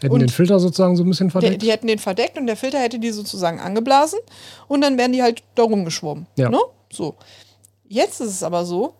Hätten 0.00 0.12
und- 0.12 0.20
den 0.20 0.28
Filter 0.28 0.58
sozusagen 0.58 0.96
so 0.96 1.04
ein 1.04 1.08
bisschen 1.08 1.30
verdeckt. 1.30 1.62
die 1.62 1.70
hätten 1.70 1.86
den 1.86 1.98
verdeckt 1.98 2.38
und 2.38 2.46
der 2.46 2.56
Filter 2.56 2.78
hätte 2.78 2.98
die 2.98 3.10
sozusagen 3.10 3.59
angeblasen 3.60 4.18
und 4.68 4.80
dann 4.80 4.98
wären 4.98 5.12
die 5.12 5.22
halt 5.22 5.42
da 5.54 5.62
rumgeschwommen. 5.62 6.26
Ja. 6.36 6.48
Ne? 6.48 6.58
So. 6.92 7.16
Jetzt 7.84 8.20
ist 8.20 8.30
es 8.30 8.42
aber 8.42 8.64
so, 8.64 8.94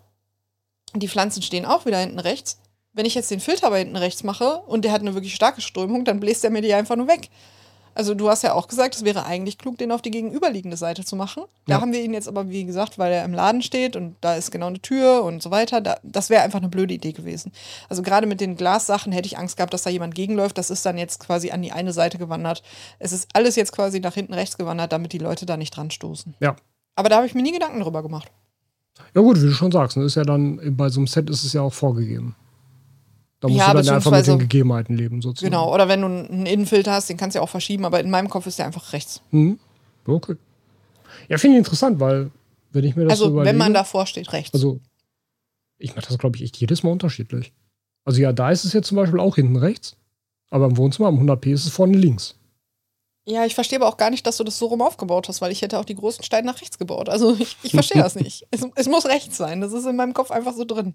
die 0.94 1.08
Pflanzen 1.08 1.42
stehen 1.42 1.64
auch 1.64 1.86
wieder 1.86 1.98
hinten 1.98 2.18
rechts. 2.18 2.58
Wenn 2.92 3.06
ich 3.06 3.14
jetzt 3.14 3.30
den 3.30 3.40
Filter 3.40 3.68
aber 3.68 3.78
hinten 3.78 3.96
rechts 3.96 4.24
mache 4.24 4.62
und 4.66 4.84
der 4.84 4.92
hat 4.92 5.00
eine 5.00 5.14
wirklich 5.14 5.34
starke 5.34 5.60
Strömung, 5.60 6.04
dann 6.04 6.18
bläst 6.18 6.44
er 6.44 6.50
mir 6.50 6.62
die 6.62 6.74
einfach 6.74 6.96
nur 6.96 7.06
weg. 7.06 7.28
Also 8.00 8.14
du 8.14 8.30
hast 8.30 8.42
ja 8.42 8.54
auch 8.54 8.66
gesagt, 8.66 8.94
es 8.94 9.04
wäre 9.04 9.26
eigentlich 9.26 9.58
klug, 9.58 9.76
den 9.76 9.92
auf 9.92 10.00
die 10.00 10.10
gegenüberliegende 10.10 10.78
Seite 10.78 11.04
zu 11.04 11.16
machen. 11.16 11.42
Da 11.66 11.74
Ja. 11.74 11.80
haben 11.82 11.92
wir 11.92 12.02
ihn 12.02 12.14
jetzt 12.14 12.28
aber, 12.28 12.48
wie 12.48 12.64
gesagt, 12.64 12.96
weil 12.98 13.12
er 13.12 13.26
im 13.26 13.34
Laden 13.34 13.60
steht 13.60 13.94
und 13.94 14.16
da 14.22 14.36
ist 14.36 14.50
genau 14.50 14.68
eine 14.68 14.80
Tür 14.80 15.22
und 15.22 15.42
so 15.42 15.50
weiter. 15.50 15.82
Da, 15.82 15.98
das 16.02 16.30
wäre 16.30 16.42
einfach 16.42 16.60
eine 16.60 16.70
blöde 16.70 16.94
Idee 16.94 17.12
gewesen. 17.12 17.52
Also 17.90 18.00
gerade 18.00 18.26
mit 18.26 18.40
den 18.40 18.56
Glassachen 18.56 19.12
hätte 19.12 19.26
ich 19.26 19.36
Angst 19.36 19.58
gehabt, 19.58 19.74
dass 19.74 19.82
da 19.82 19.90
jemand 19.90 20.14
gegenläuft. 20.14 20.56
Das 20.56 20.70
ist 20.70 20.86
dann 20.86 20.96
jetzt 20.96 21.20
quasi 21.20 21.50
an 21.50 21.60
die 21.60 21.72
eine 21.72 21.92
Seite 21.92 22.16
gewandert. 22.16 22.62
Es 22.98 23.12
ist 23.12 23.28
alles 23.34 23.54
jetzt 23.54 23.72
quasi 23.72 24.00
nach 24.00 24.14
hinten 24.14 24.32
rechts 24.32 24.56
gewandert, 24.56 24.92
damit 24.92 25.12
die 25.12 25.18
Leute 25.18 25.44
da 25.44 25.58
nicht 25.58 25.76
dran 25.76 25.90
stoßen. 25.90 26.32
Ja. 26.40 26.56
Aber 26.96 27.10
da 27.10 27.16
habe 27.16 27.26
ich 27.26 27.34
mir 27.34 27.42
nie 27.42 27.52
Gedanken 27.52 27.80
drüber 27.80 28.02
gemacht. 28.02 28.30
Ja 29.14 29.20
gut, 29.20 29.36
wie 29.42 29.46
du 29.46 29.52
schon 29.52 29.72
sagst, 29.72 29.98
ne, 29.98 30.04
ist 30.04 30.14
ja 30.14 30.22
dann 30.22 30.74
bei 30.74 30.88
so 30.88 31.00
einem 31.00 31.06
Set 31.06 31.28
ist 31.28 31.44
es 31.44 31.52
ja 31.52 31.60
auch 31.60 31.74
vorgegeben. 31.74 32.34
Da 33.40 33.48
musst 33.48 33.58
Ja, 33.58 33.72
du 33.72 33.82
dann 33.82 33.94
einfach 33.96 34.10
mit 34.10 34.26
den 34.26 34.38
Gegebenheiten 34.38 34.96
leben 34.96 35.22
sozusagen. 35.22 35.50
Genau. 35.50 35.72
Oder 35.74 35.88
wenn 35.88 36.00
du 36.02 36.06
einen 36.06 36.46
Innenfilter 36.46 36.92
hast, 36.92 37.08
den 37.08 37.16
kannst 37.16 37.34
du 37.34 37.38
ja 37.38 37.42
auch 37.42 37.48
verschieben, 37.48 37.84
aber 37.86 38.00
in 38.00 38.10
meinem 38.10 38.28
Kopf 38.28 38.46
ist 38.46 38.58
der 38.58 38.66
einfach 38.66 38.92
rechts. 38.92 39.22
Mhm. 39.30 39.58
Okay. 40.06 40.36
Ja, 41.28 41.38
finde 41.38 41.56
ich 41.56 41.58
interessant, 41.60 42.00
weil 42.00 42.30
wenn 42.72 42.84
ich 42.84 42.96
mir 42.96 43.04
das 43.06 43.18
so 43.18 43.24
Also 43.24 43.34
überlege, 43.34 43.50
wenn 43.50 43.58
man 43.58 43.74
davor 43.74 44.06
steht, 44.06 44.32
rechts. 44.32 44.52
also 44.54 44.80
ich 45.78 45.96
mache 45.96 46.06
das 46.06 46.18
glaube 46.18 46.36
ich 46.36 46.42
echt 46.42 46.56
jedes 46.58 46.82
Mal 46.82 46.90
unterschiedlich. 46.90 47.52
Also 48.04 48.20
ja, 48.20 48.32
da 48.32 48.50
ist 48.50 48.64
es 48.64 48.72
jetzt 48.72 48.88
zum 48.88 48.96
Beispiel 48.96 49.20
auch 49.20 49.36
hinten 49.36 49.56
rechts, 49.56 49.96
aber 50.50 50.66
im 50.66 50.76
Wohnzimmer 50.76 51.08
am 51.08 51.18
100p 51.18 51.52
ist 51.52 51.64
es 51.66 51.72
vorne 51.72 51.96
links. 51.96 52.36
Ja, 53.26 53.44
ich 53.44 53.54
verstehe 53.54 53.78
aber 53.78 53.88
auch 53.88 53.96
gar 53.96 54.10
nicht, 54.10 54.26
dass 54.26 54.38
du 54.38 54.44
das 54.44 54.58
so 54.58 54.66
rum 54.66 54.82
aufgebaut 54.82 55.28
hast, 55.28 55.40
weil 55.40 55.52
ich 55.52 55.62
hätte 55.62 55.78
auch 55.78 55.84
die 55.84 55.94
großen 55.94 56.24
Steine 56.24 56.46
nach 56.46 56.60
rechts 56.60 56.78
gebaut. 56.78 57.08
Also 57.08 57.34
ich, 57.38 57.56
ich 57.62 57.72
verstehe 57.72 58.02
das 58.02 58.14
nicht. 58.16 58.46
Es, 58.50 58.66
es 58.74 58.88
muss 58.88 59.06
rechts 59.06 59.36
sein. 59.36 59.60
Das 59.60 59.72
ist 59.72 59.86
in 59.86 59.96
meinem 59.96 60.14
Kopf 60.14 60.30
einfach 60.30 60.54
so 60.54 60.64
drin. 60.64 60.94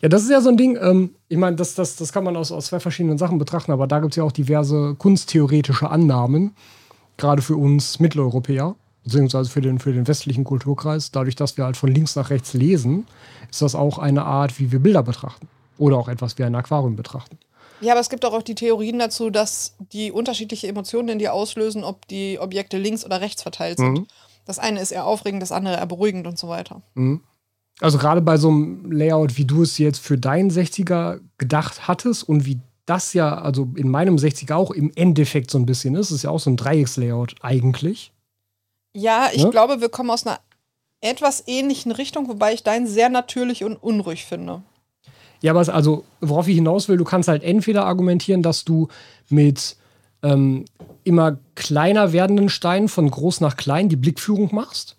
Ja, 0.00 0.08
das 0.08 0.22
ist 0.22 0.30
ja 0.30 0.40
so 0.40 0.48
ein 0.48 0.56
Ding, 0.56 0.78
ähm, 0.80 1.14
ich 1.28 1.36
meine, 1.36 1.56
das, 1.56 1.74
das, 1.74 1.96
das 1.96 2.12
kann 2.12 2.24
man 2.24 2.36
aus, 2.36 2.52
aus 2.52 2.66
zwei 2.66 2.80
verschiedenen 2.80 3.18
Sachen 3.18 3.38
betrachten, 3.38 3.72
aber 3.72 3.86
da 3.86 4.00
gibt 4.00 4.12
es 4.12 4.16
ja 4.16 4.24
auch 4.24 4.32
diverse 4.32 4.94
kunsttheoretische 4.98 5.90
Annahmen, 5.90 6.56
gerade 7.16 7.42
für 7.42 7.56
uns 7.56 8.00
Mitteleuropäer, 8.00 8.74
beziehungsweise 9.04 9.50
für 9.50 9.60
den, 9.60 9.78
für 9.78 9.92
den 9.92 10.08
westlichen 10.08 10.44
Kulturkreis. 10.44 11.10
Dadurch, 11.10 11.36
dass 11.36 11.56
wir 11.56 11.64
halt 11.64 11.76
von 11.76 11.90
links 11.90 12.16
nach 12.16 12.30
rechts 12.30 12.54
lesen, 12.54 13.06
ist 13.50 13.62
das 13.62 13.74
auch 13.74 13.98
eine 13.98 14.24
Art, 14.24 14.58
wie 14.58 14.72
wir 14.72 14.80
Bilder 14.80 15.02
betrachten. 15.02 15.48
Oder 15.78 15.96
auch 15.98 16.08
etwas 16.08 16.38
wie 16.38 16.44
ein 16.44 16.54
Aquarium 16.54 16.96
betrachten. 16.96 17.38
Ja, 17.80 17.92
aber 17.92 18.00
es 18.00 18.08
gibt 18.08 18.24
auch 18.24 18.42
die 18.42 18.54
Theorien 18.54 18.98
dazu, 18.98 19.28
dass 19.28 19.76
die 19.92 20.10
unterschiedliche 20.10 20.66
Emotionen 20.66 21.10
in 21.10 21.18
dir 21.18 21.34
auslösen, 21.34 21.84
ob 21.84 22.08
die 22.08 22.38
Objekte 22.40 22.78
links 22.78 23.04
oder 23.04 23.20
rechts 23.20 23.42
verteilt 23.42 23.78
sind. 23.78 23.92
Mhm. 23.92 24.06
Das 24.46 24.58
eine 24.58 24.80
ist 24.80 24.92
eher 24.92 25.06
aufregend, 25.06 25.42
das 25.42 25.52
andere 25.52 25.76
eher 25.76 25.86
beruhigend 25.86 26.26
und 26.26 26.38
so 26.38 26.48
weiter. 26.48 26.80
Mhm. 26.94 27.20
Also 27.80 27.98
gerade 27.98 28.22
bei 28.22 28.36
so 28.38 28.48
einem 28.48 28.90
Layout, 28.90 29.36
wie 29.36 29.44
du 29.44 29.62
es 29.62 29.76
jetzt 29.78 29.98
für 29.98 30.16
deinen 30.16 30.50
60er 30.50 31.20
gedacht 31.38 31.86
hattest 31.88 32.26
und 32.28 32.46
wie 32.46 32.60
das 32.86 33.12
ja, 33.12 33.38
also 33.38 33.68
in 33.76 33.90
meinem 33.90 34.16
60er 34.16 34.54
auch 34.54 34.70
im 34.70 34.92
Endeffekt 34.94 35.50
so 35.50 35.58
ein 35.58 35.66
bisschen 35.66 35.94
ist, 35.94 36.10
ist 36.10 36.22
ja 36.22 36.30
auch 36.30 36.38
so 36.40 36.48
ein 36.50 36.56
Dreieckslayout 36.56 37.34
eigentlich. 37.40 38.12
Ja, 38.94 39.28
ich 39.32 39.44
Ne? 39.44 39.50
glaube, 39.50 39.80
wir 39.80 39.88
kommen 39.88 40.10
aus 40.10 40.26
einer 40.26 40.38
etwas 41.00 41.44
ähnlichen 41.46 41.92
Richtung, 41.92 42.28
wobei 42.28 42.54
ich 42.54 42.62
deinen 42.62 42.86
sehr 42.86 43.08
natürlich 43.10 43.64
und 43.64 43.76
unruhig 43.76 44.24
finde. 44.24 44.62
Ja, 45.42 45.52
aber 45.52 45.68
also, 45.72 46.04
worauf 46.20 46.48
ich 46.48 46.54
hinaus 46.54 46.88
will, 46.88 46.96
du 46.96 47.04
kannst 47.04 47.28
halt 47.28 47.42
entweder 47.42 47.84
argumentieren, 47.84 48.42
dass 48.42 48.64
du 48.64 48.88
mit 49.28 49.76
ähm, 50.22 50.64
immer 51.04 51.38
kleiner 51.56 52.12
werdenden 52.12 52.48
Steinen 52.48 52.88
von 52.88 53.10
groß 53.10 53.42
nach 53.42 53.56
klein 53.56 53.90
die 53.90 53.96
Blickführung 53.96 54.54
machst 54.54 54.95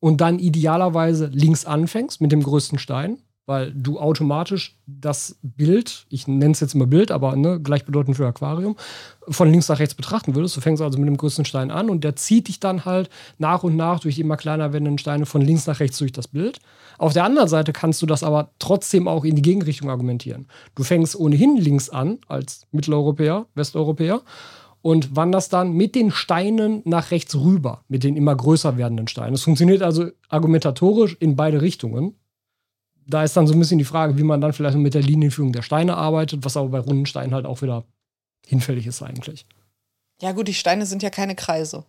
und 0.00 0.20
dann 0.20 0.38
idealerweise 0.38 1.26
links 1.32 1.64
anfängst 1.64 2.20
mit 2.20 2.32
dem 2.32 2.42
größten 2.42 2.78
Stein, 2.78 3.18
weil 3.46 3.72
du 3.72 3.98
automatisch 3.98 4.76
das 4.86 5.38
Bild, 5.42 6.06
ich 6.10 6.28
nenne 6.28 6.52
es 6.52 6.60
jetzt 6.60 6.74
immer 6.74 6.86
Bild, 6.86 7.10
aber 7.10 7.34
ne, 7.34 7.58
gleichbedeutend 7.58 8.14
für 8.16 8.26
Aquarium, 8.26 8.76
von 9.26 9.50
links 9.50 9.68
nach 9.68 9.78
rechts 9.78 9.94
betrachten 9.94 10.34
würdest. 10.34 10.54
Du 10.56 10.60
fängst 10.60 10.82
also 10.82 10.98
mit 10.98 11.08
dem 11.08 11.16
größten 11.16 11.46
Stein 11.46 11.70
an 11.70 11.88
und 11.88 12.04
der 12.04 12.14
zieht 12.14 12.48
dich 12.48 12.60
dann 12.60 12.84
halt 12.84 13.08
nach 13.38 13.62
und 13.62 13.74
nach 13.74 14.00
durch 14.00 14.16
die 14.16 14.20
immer 14.20 14.36
kleiner 14.36 14.72
werdenden 14.74 14.98
Steine 14.98 15.24
von 15.24 15.40
links 15.40 15.66
nach 15.66 15.80
rechts 15.80 15.96
durch 15.96 16.12
das 16.12 16.28
Bild. 16.28 16.58
Auf 16.98 17.14
der 17.14 17.24
anderen 17.24 17.48
Seite 17.48 17.72
kannst 17.72 18.02
du 18.02 18.06
das 18.06 18.22
aber 18.22 18.50
trotzdem 18.58 19.08
auch 19.08 19.24
in 19.24 19.34
die 19.34 19.42
Gegenrichtung 19.42 19.88
argumentieren. 19.88 20.46
Du 20.74 20.82
fängst 20.82 21.16
ohnehin 21.16 21.56
links 21.56 21.88
an 21.88 22.18
als 22.28 22.66
Mitteleuropäer, 22.72 23.46
Westeuropäer 23.54 24.20
und 24.82 25.16
wanderst 25.16 25.52
dann 25.52 25.72
mit 25.72 25.94
den 25.94 26.10
Steinen 26.10 26.82
nach 26.84 27.10
rechts 27.10 27.34
rüber, 27.34 27.84
mit 27.88 28.04
den 28.04 28.16
immer 28.16 28.34
größer 28.34 28.76
werdenden 28.76 29.08
Steinen. 29.08 29.34
Es 29.34 29.42
funktioniert 29.42 29.82
also 29.82 30.10
argumentatorisch 30.28 31.16
in 31.20 31.36
beide 31.36 31.60
Richtungen. 31.60 32.14
Da 33.06 33.24
ist 33.24 33.36
dann 33.36 33.46
so 33.46 33.54
ein 33.54 33.58
bisschen 33.58 33.78
die 33.78 33.84
Frage, 33.84 34.18
wie 34.18 34.22
man 34.22 34.40
dann 34.40 34.52
vielleicht 34.52 34.76
mit 34.76 34.94
der 34.94 35.02
Linienführung 35.02 35.52
der 35.52 35.62
Steine 35.62 35.96
arbeitet, 35.96 36.44
was 36.44 36.56
aber 36.56 36.68
bei 36.68 36.78
runden 36.78 37.06
Steinen 37.06 37.34
halt 37.34 37.46
auch 37.46 37.62
wieder 37.62 37.84
hinfällig 38.46 38.86
ist 38.86 39.02
eigentlich. 39.02 39.46
Ja, 40.20 40.32
gut, 40.32 40.48
die 40.48 40.54
Steine 40.54 40.86
sind 40.86 41.02
ja 41.02 41.10
keine 41.10 41.34
Kreise. 41.34 41.84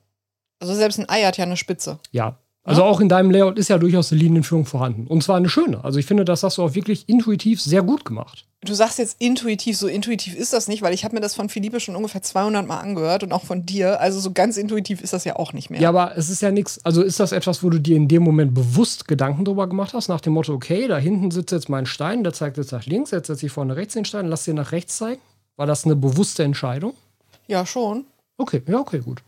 Also 0.60 0.74
selbst 0.76 1.00
ein 1.00 1.10
Ei 1.10 1.24
hat 1.24 1.38
ja 1.38 1.46
eine 1.46 1.58
Spitze. 1.58 2.00
Ja. 2.12 2.38
Also 2.64 2.84
auch 2.84 3.00
in 3.00 3.10
deinem 3.10 3.32
Layout 3.32 3.58
ist 3.58 3.70
ja 3.70 3.78
durchaus 3.78 4.12
eine 4.12 4.22
Linienführung 4.22 4.66
vorhanden. 4.66 5.08
Und 5.08 5.24
zwar 5.24 5.38
eine 5.38 5.50
schöne. 5.50 5.84
Also 5.84 5.98
ich 5.98 6.06
finde, 6.06 6.26
das 6.26 6.44
hast 6.44 6.58
du 6.58 6.64
auch 6.64 6.76
wirklich 6.76 7.08
intuitiv 7.08 7.62
sehr 7.62 7.82
gut 7.82 8.06
gemacht. 8.06 8.46
Du 8.62 8.74
sagst 8.74 9.00
jetzt 9.00 9.16
intuitiv, 9.20 9.78
so 9.78 9.88
intuitiv 9.88 10.36
ist 10.36 10.52
das 10.52 10.68
nicht, 10.68 10.82
weil 10.82 10.94
ich 10.94 11.06
habe 11.06 11.16
mir 11.16 11.22
das 11.22 11.34
von 11.34 11.48
Philippe 11.48 11.80
schon 11.80 11.96
ungefähr 11.96 12.22
200 12.22 12.68
Mal 12.68 12.80
angehört 12.80 13.24
und 13.24 13.32
auch 13.32 13.46
von 13.46 13.66
dir. 13.66 14.02
Also 14.02 14.20
so 14.20 14.34
ganz 14.34 14.58
intuitiv 14.58 15.02
ist 15.02 15.14
das 15.14 15.24
ja 15.24 15.38
auch 15.38 15.54
nicht 15.54 15.70
mehr. 15.70 15.80
Ja, 15.80 15.90
aber 15.90 16.18
es 16.18 16.30
ist 16.30 16.42
ja 16.42 16.52
nichts. 16.52 16.84
Also 16.84 17.02
ist 17.02 17.20
das 17.22 17.32
etwas, 17.32 17.64
wo 17.64 17.70
du 17.70 17.80
dir 17.80 17.96
in 17.96 18.10
dem 18.10 18.24
Moment 18.24 18.54
bewusst 18.54 19.08
Gedanken 19.08 19.46
drüber 19.46 19.68
gemacht 19.68 19.94
hast, 19.94 20.10
nach 20.10 20.22
dem 20.22 20.34
Motto, 20.34 20.54
okay, 20.54 20.88
da 20.88 20.98
hinten 20.98 21.32
sitzt 21.32 21.54
jetzt 21.54 21.70
mein 21.70 21.86
Stein, 21.86 22.24
der 22.24 22.34
zeigt 22.34 22.58
jetzt 22.58 22.74
nach 22.74 22.86
links, 22.86 23.12
jetzt 23.12 23.28
setze 23.28 23.46
ich 23.46 23.52
vorne 23.52 23.78
rechts 23.78 23.94
den 23.94 24.04
Stein, 24.04 24.28
lass 24.28 24.44
dir 24.44 24.54
nach 24.54 24.74
rechts 24.74 24.98
zeigen. 24.98 25.22
War 25.56 25.66
das 25.66 25.86
eine 25.86 25.96
bewusste 25.96 26.44
Entscheidung? 26.44 26.94
ja 27.48 27.66
schon. 27.66 28.06
Okay, 28.38 28.62
ja, 28.68 28.80
okay, 28.80 29.00
gut. 29.00 29.22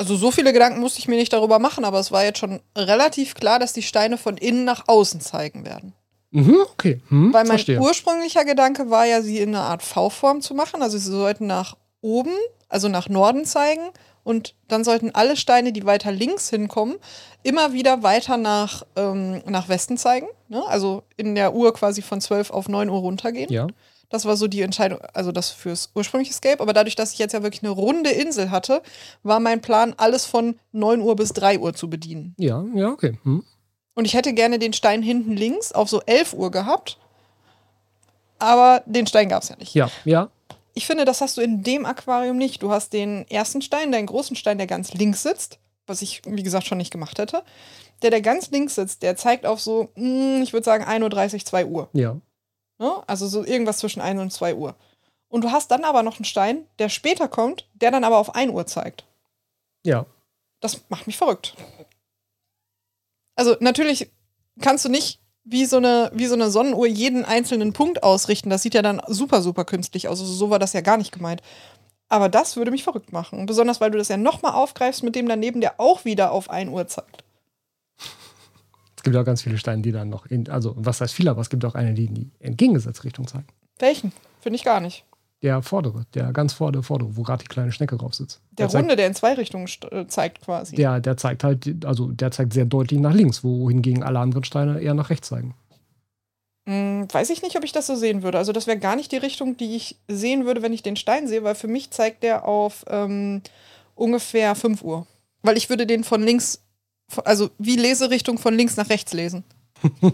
Also 0.00 0.16
so 0.16 0.30
viele 0.30 0.54
Gedanken 0.54 0.80
musste 0.80 0.98
ich 0.98 1.08
mir 1.08 1.16
nicht 1.16 1.30
darüber 1.30 1.58
machen, 1.58 1.84
aber 1.84 1.98
es 1.98 2.10
war 2.10 2.24
jetzt 2.24 2.38
schon 2.38 2.60
relativ 2.74 3.34
klar, 3.34 3.58
dass 3.58 3.74
die 3.74 3.82
Steine 3.82 4.16
von 4.16 4.38
innen 4.38 4.64
nach 4.64 4.84
außen 4.88 5.20
zeigen 5.20 5.66
werden. 5.66 5.92
Mhm, 6.30 6.56
okay. 6.72 7.02
Hm, 7.10 7.34
Weil 7.34 7.42
mein 7.44 7.58
verstehe. 7.58 7.78
ursprünglicher 7.78 8.46
Gedanke 8.46 8.88
war 8.88 9.04
ja, 9.04 9.20
sie 9.20 9.40
in 9.40 9.50
einer 9.50 9.64
Art 9.64 9.82
V-Form 9.82 10.40
zu 10.40 10.54
machen. 10.54 10.80
Also 10.80 10.96
sie 10.96 11.10
sollten 11.10 11.46
nach 11.46 11.76
oben, 12.00 12.32
also 12.70 12.88
nach 12.88 13.10
Norden 13.10 13.44
zeigen. 13.44 13.90
Und 14.24 14.54
dann 14.68 14.84
sollten 14.84 15.10
alle 15.14 15.36
Steine, 15.36 15.70
die 15.70 15.84
weiter 15.84 16.12
links 16.12 16.48
hinkommen, 16.48 16.96
immer 17.42 17.74
wieder 17.74 18.02
weiter 18.02 18.38
nach, 18.38 18.86
ähm, 18.96 19.42
nach 19.44 19.68
Westen 19.68 19.98
zeigen. 19.98 20.28
Ne? 20.48 20.62
Also 20.66 21.02
in 21.18 21.34
der 21.34 21.54
Uhr 21.54 21.74
quasi 21.74 22.00
von 22.00 22.22
12 22.22 22.52
auf 22.52 22.70
9 22.70 22.88
Uhr 22.88 23.00
runtergehen. 23.00 23.52
Ja. 23.52 23.66
Das 24.10 24.24
war 24.24 24.36
so 24.36 24.48
die 24.48 24.60
Entscheidung, 24.60 24.98
also 25.14 25.30
das 25.32 25.50
fürs 25.50 25.90
ursprüngliche 25.94 26.32
Escape. 26.32 26.60
Aber 26.60 26.72
dadurch, 26.72 26.96
dass 26.96 27.12
ich 27.12 27.18
jetzt 27.18 27.32
ja 27.32 27.42
wirklich 27.42 27.62
eine 27.62 27.70
runde 27.70 28.10
Insel 28.10 28.50
hatte, 28.50 28.82
war 29.22 29.40
mein 29.40 29.62
Plan, 29.62 29.94
alles 29.96 30.26
von 30.26 30.58
9 30.72 31.00
Uhr 31.00 31.16
bis 31.16 31.32
3 31.32 31.60
Uhr 31.60 31.74
zu 31.74 31.88
bedienen. 31.88 32.34
Ja, 32.36 32.64
ja, 32.74 32.88
okay. 32.88 33.18
Hm. 33.22 33.44
Und 33.94 34.04
ich 34.04 34.14
hätte 34.14 34.34
gerne 34.34 34.58
den 34.58 34.72
Stein 34.72 35.02
hinten 35.02 35.36
links 35.36 35.72
auf 35.72 35.88
so 35.88 36.02
11 36.02 36.34
Uhr 36.34 36.50
gehabt. 36.50 36.98
Aber 38.38 38.82
den 38.86 39.06
Stein 39.06 39.28
gab 39.28 39.42
es 39.42 39.48
ja 39.48 39.56
nicht. 39.56 39.74
Ja, 39.74 39.90
ja. 40.04 40.30
Ich 40.74 40.86
finde, 40.86 41.04
das 41.04 41.20
hast 41.20 41.36
du 41.36 41.40
in 41.40 41.62
dem 41.62 41.84
Aquarium 41.84 42.36
nicht. 42.36 42.62
Du 42.62 42.70
hast 42.70 42.92
den 42.92 43.28
ersten 43.28 43.62
Stein, 43.62 43.92
deinen 43.92 44.06
großen 44.06 44.36
Stein, 44.36 44.58
der 44.58 44.66
ganz 44.66 44.94
links 44.94 45.22
sitzt, 45.22 45.58
was 45.86 46.02
ich, 46.02 46.22
wie 46.24 46.42
gesagt, 46.42 46.66
schon 46.66 46.78
nicht 46.78 46.90
gemacht 46.90 47.18
hätte. 47.18 47.42
Der, 48.02 48.10
der 48.10 48.22
ganz 48.22 48.50
links 48.50 48.76
sitzt, 48.76 49.02
der 49.02 49.16
zeigt 49.16 49.44
auf 49.46 49.60
so, 49.60 49.90
mm, 49.96 50.42
ich 50.42 50.52
würde 50.52 50.64
sagen, 50.64 50.84
1.30 50.84 51.34
Uhr, 51.34 51.44
2 51.44 51.66
Uhr. 51.66 51.88
Ja. 51.92 52.16
Ne? 52.80 53.02
Also 53.06 53.28
so 53.28 53.44
irgendwas 53.44 53.78
zwischen 53.78 54.00
1 54.00 54.20
und 54.20 54.32
2 54.32 54.54
Uhr. 54.54 54.74
Und 55.28 55.44
du 55.44 55.52
hast 55.52 55.70
dann 55.70 55.84
aber 55.84 56.02
noch 56.02 56.16
einen 56.16 56.24
Stein, 56.24 56.66
der 56.78 56.88
später 56.88 57.28
kommt, 57.28 57.68
der 57.74 57.90
dann 57.90 58.04
aber 58.04 58.16
auf 58.18 58.34
1 58.34 58.52
Uhr 58.52 58.66
zeigt. 58.66 59.04
Ja. 59.84 60.06
Das 60.60 60.80
macht 60.88 61.06
mich 61.06 61.18
verrückt. 61.18 61.54
Also 63.36 63.54
natürlich 63.60 64.10
kannst 64.60 64.84
du 64.84 64.88
nicht 64.88 65.20
wie 65.44 65.66
so 65.66 65.76
eine, 65.76 66.10
wie 66.14 66.26
so 66.26 66.34
eine 66.34 66.50
Sonnenuhr 66.50 66.86
jeden 66.86 67.24
einzelnen 67.24 67.72
Punkt 67.72 68.02
ausrichten. 68.02 68.50
Das 68.50 68.62
sieht 68.62 68.74
ja 68.74 68.82
dann 68.82 69.02
super, 69.06 69.42
super 69.42 69.64
künstlich 69.64 70.08
aus. 70.08 70.20
Also 70.20 70.32
so 70.32 70.50
war 70.50 70.58
das 70.58 70.72
ja 70.72 70.80
gar 70.80 70.96
nicht 70.96 71.12
gemeint. 71.12 71.42
Aber 72.08 72.28
das 72.28 72.56
würde 72.56 72.70
mich 72.70 72.82
verrückt 72.82 73.12
machen. 73.12 73.46
Besonders, 73.46 73.80
weil 73.80 73.90
du 73.90 73.98
das 73.98 74.08
ja 74.08 74.16
nochmal 74.16 74.52
aufgreifst 74.52 75.02
mit 75.02 75.14
dem 75.14 75.28
daneben, 75.28 75.60
der 75.60 75.78
auch 75.78 76.04
wieder 76.04 76.32
auf 76.32 76.48
1 76.48 76.70
Uhr 76.70 76.86
zeigt. 76.88 77.24
Es 79.00 79.02
gibt 79.02 79.16
auch 79.16 79.24
ganz 79.24 79.40
viele 79.40 79.56
Steine, 79.56 79.80
die 79.80 79.92
dann 79.92 80.10
noch 80.10 80.26
in, 80.26 80.46
also 80.50 80.74
was 80.76 81.00
heißt 81.00 81.14
viele, 81.14 81.30
aber 81.30 81.40
es 81.40 81.48
gibt 81.48 81.64
auch 81.64 81.74
eine, 81.74 81.94
die 81.94 82.04
in 82.04 82.14
die 82.14 82.30
entgegengesetzte 82.38 83.04
Richtung 83.04 83.26
zeigen. 83.26 83.46
Welchen? 83.78 84.12
Finde 84.42 84.56
ich 84.56 84.62
gar 84.62 84.78
nicht. 84.78 85.06
Der 85.40 85.62
vordere, 85.62 86.04
der 86.12 86.34
ganz 86.34 86.52
vordere, 86.52 86.82
vordere, 86.82 87.16
wo 87.16 87.22
gerade 87.22 87.42
die 87.42 87.48
kleine 87.48 87.72
Schnecke 87.72 87.96
drauf 87.96 88.12
sitzt. 88.12 88.42
Der 88.58 88.68
zeigt, 88.68 88.82
Runde, 88.82 88.96
der 88.96 89.06
in 89.06 89.14
zwei 89.14 89.32
Richtungen 89.32 89.70
äh, 89.90 90.06
zeigt 90.06 90.42
quasi. 90.42 90.76
Der, 90.76 91.00
der 91.00 91.16
zeigt 91.16 91.44
halt, 91.44 91.86
also 91.86 92.08
der 92.08 92.30
zeigt 92.30 92.52
sehr 92.52 92.66
deutlich 92.66 93.00
nach 93.00 93.14
links, 93.14 93.42
wohingegen 93.42 94.02
alle 94.02 94.18
anderen 94.18 94.44
Steine 94.44 94.78
eher 94.82 94.92
nach 94.92 95.08
rechts 95.08 95.28
zeigen. 95.28 95.54
Hm, 96.68 97.08
weiß 97.10 97.30
ich 97.30 97.40
nicht, 97.40 97.56
ob 97.56 97.64
ich 97.64 97.72
das 97.72 97.86
so 97.86 97.96
sehen 97.96 98.22
würde. 98.22 98.36
Also 98.36 98.52
das 98.52 98.66
wäre 98.66 98.78
gar 98.78 98.96
nicht 98.96 99.12
die 99.12 99.16
Richtung, 99.16 99.56
die 99.56 99.76
ich 99.76 99.96
sehen 100.08 100.44
würde, 100.44 100.60
wenn 100.60 100.74
ich 100.74 100.82
den 100.82 100.96
Stein 100.96 101.26
sehe, 101.26 101.42
weil 101.42 101.54
für 101.54 101.68
mich 101.68 101.90
zeigt 101.90 102.22
der 102.22 102.46
auf 102.46 102.84
ähm, 102.90 103.40
ungefähr 103.94 104.54
5 104.54 104.82
Uhr. 104.82 105.06
Weil 105.40 105.56
ich 105.56 105.70
würde 105.70 105.86
den 105.86 106.04
von 106.04 106.22
links, 106.22 106.60
also 107.24 107.50
wie 107.58 107.76
Leserichtung 107.76 108.38
von 108.38 108.54
links 108.54 108.76
nach 108.76 108.88
rechts 108.88 109.12
lesen. 109.12 109.44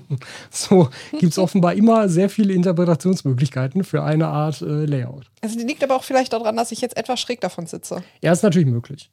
So 0.50 0.88
gibt 1.12 1.32
es 1.32 1.38
offenbar 1.38 1.74
immer 1.74 2.08
sehr 2.08 2.30
viele 2.30 2.52
Interpretationsmöglichkeiten 2.54 3.82
für 3.84 4.02
eine 4.04 4.28
Art 4.28 4.62
äh, 4.62 4.84
Layout. 4.84 5.26
Also 5.42 5.58
die 5.58 5.64
liegt 5.64 5.82
aber 5.82 5.96
auch 5.96 6.04
vielleicht 6.04 6.32
daran, 6.32 6.56
dass 6.56 6.72
ich 6.72 6.80
jetzt 6.80 6.96
etwas 6.96 7.20
schräg 7.20 7.40
davon 7.40 7.66
sitze. 7.66 8.02
Ja, 8.22 8.32
ist 8.32 8.42
natürlich 8.42 8.68
möglich. 8.68 9.10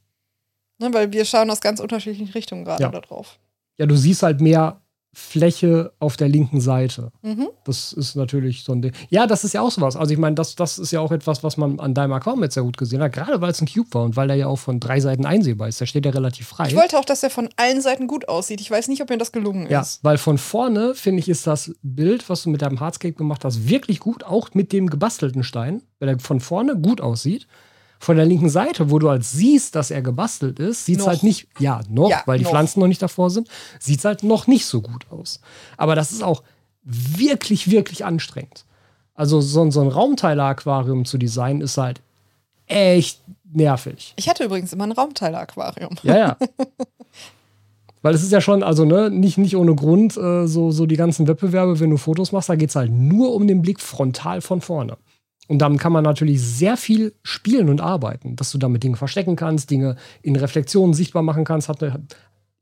Ne, 0.80 0.94
weil 0.94 1.12
wir 1.12 1.26
schauen 1.26 1.50
aus 1.50 1.62
ganz 1.62 1.80
unterschiedlichen 1.80 2.32
Richtungen 2.34 2.66
gerade 2.66 2.84
Ja. 2.84 2.90
da 2.90 3.02
drauf. 3.02 3.40
Ja, 3.80 3.86
du 3.88 3.96
siehst 3.96 4.22
halt 4.24 4.42
mehr 4.42 4.82
Fläche 5.14 5.94
auf 6.00 6.18
der 6.18 6.28
linken 6.28 6.60
Seite. 6.60 7.12
Mhm. 7.22 7.50
Das 7.66 7.94
ist 7.94 8.16
natürlich 8.16 8.64
so 8.64 8.72
ein 8.72 8.82
Ding. 8.82 8.94
Ja, 9.10 9.28
das 9.28 9.44
ist 9.44 9.54
ja 9.54 9.62
auch 9.62 9.70
sowas. 9.70 9.96
Also 9.96 10.12
ich 10.12 10.18
meine, 10.18 10.36
das, 10.36 10.56
das 10.56 10.80
ist 10.80 10.92
ja 10.92 11.02
auch 11.02 11.12
etwas, 11.12 11.44
was 11.44 11.56
man 11.56 11.80
an 11.80 11.94
deinem 11.94 12.14
Account 12.14 12.42
jetzt 12.42 12.56
sehr 12.56 12.64
gut 12.64 12.78
gesehen 12.78 13.02
hat, 13.02 13.14
gerade 13.14 13.40
weil 13.40 13.52
es 13.52 13.62
ein 13.62 13.68
Cube 13.68 13.94
war 13.94 14.04
und 14.04 14.16
weil 14.16 14.32
er 14.32 14.36
ja 14.36 14.48
auch 14.48 14.58
von 14.58 14.80
drei 14.80 15.00
Seiten 15.00 15.26
einsehbar 15.26 15.68
ist. 15.68 15.80
Der 15.80 15.86
steht 15.86 16.06
ja 16.06 16.12
relativ 16.12 16.48
frei. 16.48 16.68
Ich 16.68 16.76
wollte 16.76 16.98
auch, 16.98 17.06
dass 17.06 17.22
der 17.22 17.30
von 17.30 17.50
allen 17.58 17.82
Seiten 17.82 18.08
gut 18.08 18.28
aussieht. 18.28 18.60
Ich 18.60 18.72
weiß 18.72 18.88
nicht, 18.88 19.04
ob 19.04 19.10
mir 19.10 19.20
das 19.20 19.32
gelungen 19.32 19.70
ja, 19.70 19.82
ist. 19.82 20.04
weil 20.04 20.18
von 20.18 20.40
vorne, 20.40 20.96
finde 20.96 21.20
ich, 21.20 21.30
ist 21.30 21.46
das 21.46 21.72
Bild, 21.84 22.28
was 22.30 22.44
du 22.44 22.50
mit 22.50 22.64
deinem 22.64 22.80
Hardscape 22.80 23.14
gemacht 23.14 23.46
hast, 23.46 23.70
wirklich 23.70 24.00
gut, 24.00 24.24
auch 24.24 24.50
mit 24.54 24.74
dem 24.74 24.90
gebastelten 24.90 25.44
Stein, 25.44 25.84
weil 26.00 26.10
er 26.10 26.20
von 26.20 26.40
vorne 26.40 26.76
gut 26.76 27.02
aussieht. 27.02 27.48
Von 28.04 28.18
der 28.18 28.26
linken 28.26 28.50
Seite, 28.50 28.92
wo 28.92 29.00
du 29.00 29.10
halt 29.10 29.24
siehst, 29.24 29.76
dass 29.76 29.90
er 29.90 30.02
gebastelt 30.02 30.60
ist, 30.60 30.86
sieht 30.86 31.00
es 31.00 31.08
halt 31.08 31.24
nicht, 31.24 31.48
ja, 31.60 31.80
noch, 31.90 32.10
Ja, 32.10 32.22
weil 32.26 32.38
die 32.38 32.44
noch. 32.44 32.52
Pflanzen 32.52 32.82
noch 32.82 32.88
nicht 32.88 33.02
davor 33.02 33.30
sind, 33.30 33.48
sieht 33.80 34.00
es 34.00 34.06
halt 34.06 34.24
noch 34.24 34.46
nicht 34.46 34.66
so 34.66 34.82
gut 34.82 35.06
aus. 35.10 35.40
Aber 35.78 35.96
das 35.96 36.12
ist 36.12 36.22
auch 36.22 36.44
wirklich, 36.84 37.72
wirklich 37.72 38.04
anstrengend. 38.04 38.66
Also 39.16 39.40
so, 39.40 39.62
ein- 39.62 39.72
so 39.72 39.80
ein 39.80 39.88
Raumteiler-Aquarium 39.88 41.06
zu 41.06 41.18
designen 41.18 41.62
ist 41.62 41.78
halt 41.78 42.02
echt 42.68 43.22
nervig. 43.54 44.14
Ich 44.18 44.28
hatte 44.28 44.44
übrigens 44.44 44.74
immer 44.74 44.84
ein 44.86 44.92
Raumteiler-Aquarium. 44.92 45.96
Ja, 46.04 46.18
ja. 46.18 46.38
Weil 48.02 48.16
es 48.16 48.24
ist 48.24 48.34
ja 48.34 48.42
schon, 48.42 48.64
also 48.64 48.84
ne, 48.84 49.10
nicht, 49.10 49.38
nicht 49.38 49.56
ohne 49.56 49.76
Grund, 49.76 50.18
äh, 50.18 50.46
so, 50.46 50.72
so 50.72 50.86
die 50.86 50.98
ganzen 50.98 51.26
Wettbewerbe, 51.28 51.80
wenn 51.80 51.90
du 51.90 51.96
Fotos 51.98 52.34
machst, 52.34 52.50
da 52.50 52.56
geht 52.56 52.70
es 52.70 52.76
halt 52.76 52.92
nur 52.92 53.34
um 53.34 53.48
den 53.48 53.62
Blick 53.62 53.80
frontal 53.80 54.42
von 54.42 54.60
vorne. 54.60 54.98
Und 55.48 55.60
damit 55.60 55.80
kann 55.80 55.92
man 55.92 56.04
natürlich 56.04 56.42
sehr 56.42 56.78
viel 56.78 57.14
spielen 57.22 57.70
und 57.70 57.82
arbeiten, 57.82 58.36
dass 58.36 58.52
du 58.52 58.58
damit 58.58 58.84
Dinge 58.84 58.96
verstecken 58.96 59.36
kannst, 59.36 59.70
Dinge 59.70 59.98
in 60.22 60.36
Reflexionen 60.36 60.94
sichtbar 60.94 61.22
machen 61.22 61.44
kannst. 61.44 61.68
Hat, 61.68 61.84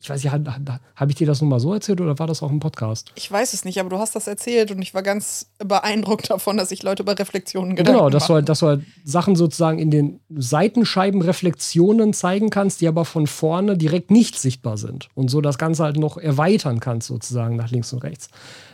ich 0.01 0.09
weiß 0.09 0.23
nicht, 0.23 0.33
habe 0.33 1.11
ich 1.11 1.15
dir 1.15 1.27
das 1.27 1.41
nun 1.41 1.49
mal 1.51 1.59
so 1.59 1.71
erzählt 1.73 2.01
oder 2.01 2.17
war 2.17 2.25
das 2.25 2.41
auch 2.41 2.49
im 2.49 2.59
Podcast? 2.59 3.11
Ich 3.13 3.31
weiß 3.31 3.53
es 3.53 3.65
nicht, 3.65 3.79
aber 3.79 3.89
du 3.89 3.99
hast 3.99 4.15
das 4.15 4.25
erzählt 4.25 4.71
und 4.71 4.81
ich 4.81 4.95
war 4.95 5.03
ganz 5.03 5.51
beeindruckt 5.59 6.31
davon, 6.31 6.57
dass 6.57 6.69
sich 6.69 6.81
Leute 6.81 7.03
über 7.03 7.17
Reflexionen 7.17 7.75
Gedanken 7.75 7.99
Genau, 7.99 8.09
dass 8.09 8.25
du, 8.25 8.33
halt, 8.33 8.49
dass 8.49 8.59
du 8.59 8.67
halt 8.67 8.81
Sachen 9.03 9.35
sozusagen 9.35 9.77
in 9.77 9.91
den 9.91 10.19
Seitenscheiben 10.29 11.21
Reflexionen 11.21 12.13
zeigen 12.13 12.49
kannst, 12.49 12.81
die 12.81 12.87
aber 12.87 13.05
von 13.05 13.27
vorne 13.27 13.77
direkt 13.77 14.09
nicht 14.09 14.39
sichtbar 14.39 14.77
sind. 14.77 15.09
Und 15.13 15.29
so 15.29 15.39
das 15.39 15.59
Ganze 15.59 15.83
halt 15.83 15.97
noch 15.97 16.17
erweitern 16.17 16.79
kannst, 16.79 17.07
sozusagen 17.07 17.57
nach 17.57 17.69
links 17.69 17.93
und 17.93 17.99
rechts. 17.99 18.29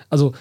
Also, 0.09 0.31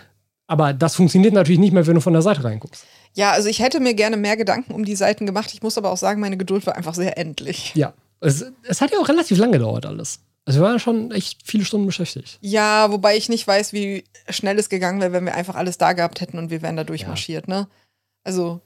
aber 0.46 0.72
das 0.72 0.94
funktioniert 0.94 1.34
natürlich 1.34 1.58
nicht 1.58 1.72
mehr, 1.72 1.84
wenn 1.88 1.96
du 1.96 2.00
von 2.00 2.12
der 2.12 2.22
Seite 2.22 2.44
reinguckst. 2.44 2.86
Ja, 3.16 3.32
also 3.32 3.48
ich 3.48 3.60
hätte 3.60 3.80
mir 3.80 3.94
gerne 3.94 4.18
mehr 4.18 4.36
Gedanken 4.36 4.74
um 4.74 4.84
die 4.84 4.94
Seiten 4.94 5.24
gemacht. 5.24 5.52
Ich 5.54 5.62
muss 5.62 5.78
aber 5.78 5.90
auch 5.90 5.96
sagen, 5.96 6.20
meine 6.20 6.36
Geduld 6.36 6.66
war 6.66 6.76
einfach 6.76 6.94
sehr 6.94 7.16
endlich. 7.16 7.74
Ja. 7.74 7.94
Es, 8.20 8.44
es 8.62 8.80
hat 8.80 8.92
ja 8.92 8.98
auch 8.98 9.08
relativ 9.08 9.38
lange 9.38 9.52
gedauert, 9.52 9.86
alles. 9.86 10.20
Also 10.44 10.60
wir 10.60 10.66
waren 10.66 10.78
schon 10.78 11.10
echt 11.10 11.40
viele 11.44 11.64
Stunden 11.64 11.86
beschäftigt. 11.86 12.38
Ja, 12.40 12.92
wobei 12.92 13.16
ich 13.16 13.28
nicht 13.28 13.46
weiß, 13.46 13.72
wie 13.72 14.04
schnell 14.28 14.58
es 14.58 14.68
gegangen 14.68 15.00
wäre, 15.00 15.12
wenn 15.12 15.24
wir 15.24 15.34
einfach 15.34 15.54
alles 15.54 15.78
da 15.78 15.94
gehabt 15.94 16.20
hätten 16.20 16.38
und 16.38 16.50
wir 16.50 16.60
wären 16.60 16.76
da 16.76 16.84
durchmarschiert, 16.84 17.48
ja. 17.48 17.60
ne? 17.60 17.68
Also, 18.22 18.60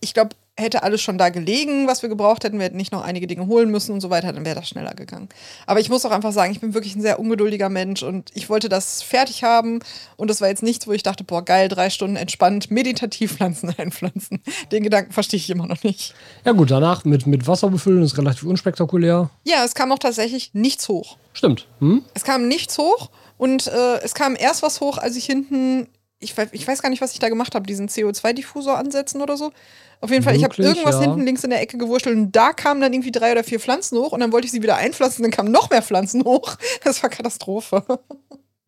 ich 0.00 0.12
glaube, 0.12 0.36
hätte 0.58 0.82
alles 0.82 1.00
schon 1.00 1.18
da 1.18 1.28
gelegen, 1.28 1.86
was 1.86 2.02
wir 2.02 2.08
gebraucht 2.08 2.44
hätten. 2.44 2.58
Wir 2.58 2.66
hätten 2.66 2.76
nicht 2.76 2.92
noch 2.92 3.02
einige 3.02 3.26
Dinge 3.26 3.46
holen 3.46 3.70
müssen 3.70 3.92
und 3.92 4.00
so 4.00 4.10
weiter, 4.10 4.32
dann 4.32 4.44
wäre 4.44 4.56
das 4.56 4.68
schneller 4.68 4.94
gegangen. 4.94 5.28
Aber 5.66 5.80
ich 5.80 5.88
muss 5.88 6.04
auch 6.04 6.10
einfach 6.10 6.32
sagen, 6.32 6.52
ich 6.52 6.60
bin 6.60 6.74
wirklich 6.74 6.96
ein 6.96 7.00
sehr 7.00 7.20
ungeduldiger 7.20 7.68
Mensch 7.68 8.02
und 8.02 8.30
ich 8.34 8.50
wollte 8.50 8.68
das 8.68 9.02
fertig 9.02 9.44
haben. 9.44 9.78
Und 10.16 10.28
das 10.28 10.40
war 10.40 10.48
jetzt 10.48 10.62
nichts, 10.62 10.86
wo 10.86 10.92
ich 10.92 11.02
dachte, 11.02 11.24
boah, 11.24 11.44
geil, 11.44 11.68
drei 11.68 11.90
Stunden 11.90 12.16
entspannt, 12.16 12.70
meditativ 12.70 13.36
Pflanzen 13.36 13.72
einpflanzen. 13.78 14.42
Den 14.72 14.82
Gedanken 14.82 15.12
verstehe 15.12 15.38
ich 15.38 15.48
immer 15.48 15.66
noch 15.66 15.82
nicht. 15.84 16.14
Ja, 16.44 16.52
gut, 16.52 16.70
danach 16.70 17.04
mit, 17.04 17.26
mit 17.26 17.46
Wasser 17.46 17.70
befüllen 17.70 18.02
ist 18.02 18.18
relativ 18.18 18.42
unspektakulär. 18.44 19.30
Ja, 19.44 19.64
es 19.64 19.74
kam 19.74 19.92
auch 19.92 19.98
tatsächlich 19.98 20.50
nichts 20.54 20.88
hoch. 20.88 21.16
Stimmt. 21.32 21.68
Hm? 21.78 22.02
Es 22.14 22.24
kam 22.24 22.48
nichts 22.48 22.76
hoch 22.78 23.10
und 23.36 23.68
äh, 23.68 23.98
es 24.02 24.14
kam 24.14 24.34
erst 24.36 24.62
was 24.62 24.80
hoch, 24.80 24.98
als 24.98 25.16
ich 25.16 25.24
hinten 25.24 25.86
ich, 26.20 26.34
ich, 26.52 26.66
weiß 26.66 26.82
gar 26.82 26.90
nicht, 26.90 27.00
was 27.00 27.12
ich 27.12 27.18
da 27.18 27.28
gemacht 27.28 27.54
habe, 27.54 27.66
diesen 27.66 27.88
CO2-Diffusor 27.88 28.76
ansetzen 28.76 29.22
oder 29.22 29.36
so. 29.36 29.52
Auf 30.00 30.10
jeden 30.10 30.22
Fall, 30.22 30.36
ich 30.36 30.44
habe 30.44 30.54
irgendwas 30.60 30.96
ja. 30.96 31.02
hinten 31.02 31.24
links 31.24 31.44
in 31.44 31.50
der 31.50 31.60
Ecke 31.60 31.78
gewurschtelt 31.78 32.16
und 32.16 32.32
da 32.32 32.52
kamen 32.52 32.80
dann 32.80 32.92
irgendwie 32.92 33.10
drei 33.10 33.32
oder 33.32 33.44
vier 33.44 33.60
Pflanzen 33.60 33.98
hoch 33.98 34.12
und 34.12 34.20
dann 34.20 34.32
wollte 34.32 34.46
ich 34.46 34.52
sie 34.52 34.62
wieder 34.62 34.76
einpflanzen, 34.76 35.22
dann 35.22 35.32
kamen 35.32 35.50
noch 35.50 35.70
mehr 35.70 35.82
Pflanzen 35.82 36.24
hoch. 36.24 36.56
Das 36.84 37.02
war 37.02 37.10
Katastrophe. 37.10 37.82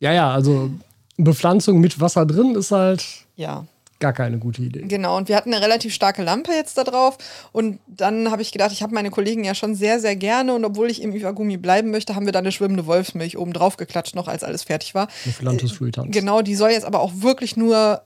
Ja, 0.01 0.13
ja, 0.13 0.31
also 0.31 0.71
Bepflanzung 1.17 1.81
mit 1.81 2.01
Wasser 2.01 2.27
drin 2.27 2.55
ist 2.55 2.73
halt. 2.73 3.05
Ja 3.37 3.67
gar 4.01 4.13
keine 4.13 4.39
gute 4.39 4.63
Idee. 4.63 4.83
Genau, 4.83 5.17
und 5.17 5.29
wir 5.29 5.37
hatten 5.37 5.53
eine 5.53 5.63
relativ 5.63 5.95
starke 5.95 6.23
Lampe 6.23 6.53
jetzt 6.53 6.77
da 6.77 6.85
drauf. 6.85 7.19
Und 7.53 7.79
dann 7.87 8.31
habe 8.31 8.43
ich 8.43 8.51
gedacht, 8.51 8.73
ich 8.73 8.83
habe 8.83 8.95
meine 8.95 9.11
Kollegen 9.11 9.45
ja 9.45 9.55
schon 9.55 9.75
sehr, 9.75 10.01
sehr 10.01 10.17
gerne. 10.17 10.55
Und 10.55 10.65
obwohl 10.65 10.91
ich 10.91 11.03
im 11.03 11.15
Iwagumi 11.15 11.57
bleiben 11.59 11.91
möchte, 11.91 12.15
haben 12.15 12.27
wir 12.27 12.33
da 12.33 12.41
eine 12.41 12.53
schwimmende 12.53 12.87
Wolfsmilch 12.87 13.39
oben 13.39 13.53
drauf 13.53 13.77
geklatscht, 13.77 14.15
noch 14.15 14.27
als 14.27 14.43
alles 14.43 14.65
fertig 14.65 14.95
war. 14.95 15.09
Philanthus 15.11 15.73
Frühtanz. 15.73 16.13
Genau, 16.13 16.43
die 16.43 16.57
soll 16.57 16.71
jetzt 16.71 16.85
aber 16.85 17.01
auch 17.01 17.13
wirklich 17.17 17.57
nur 17.57 18.03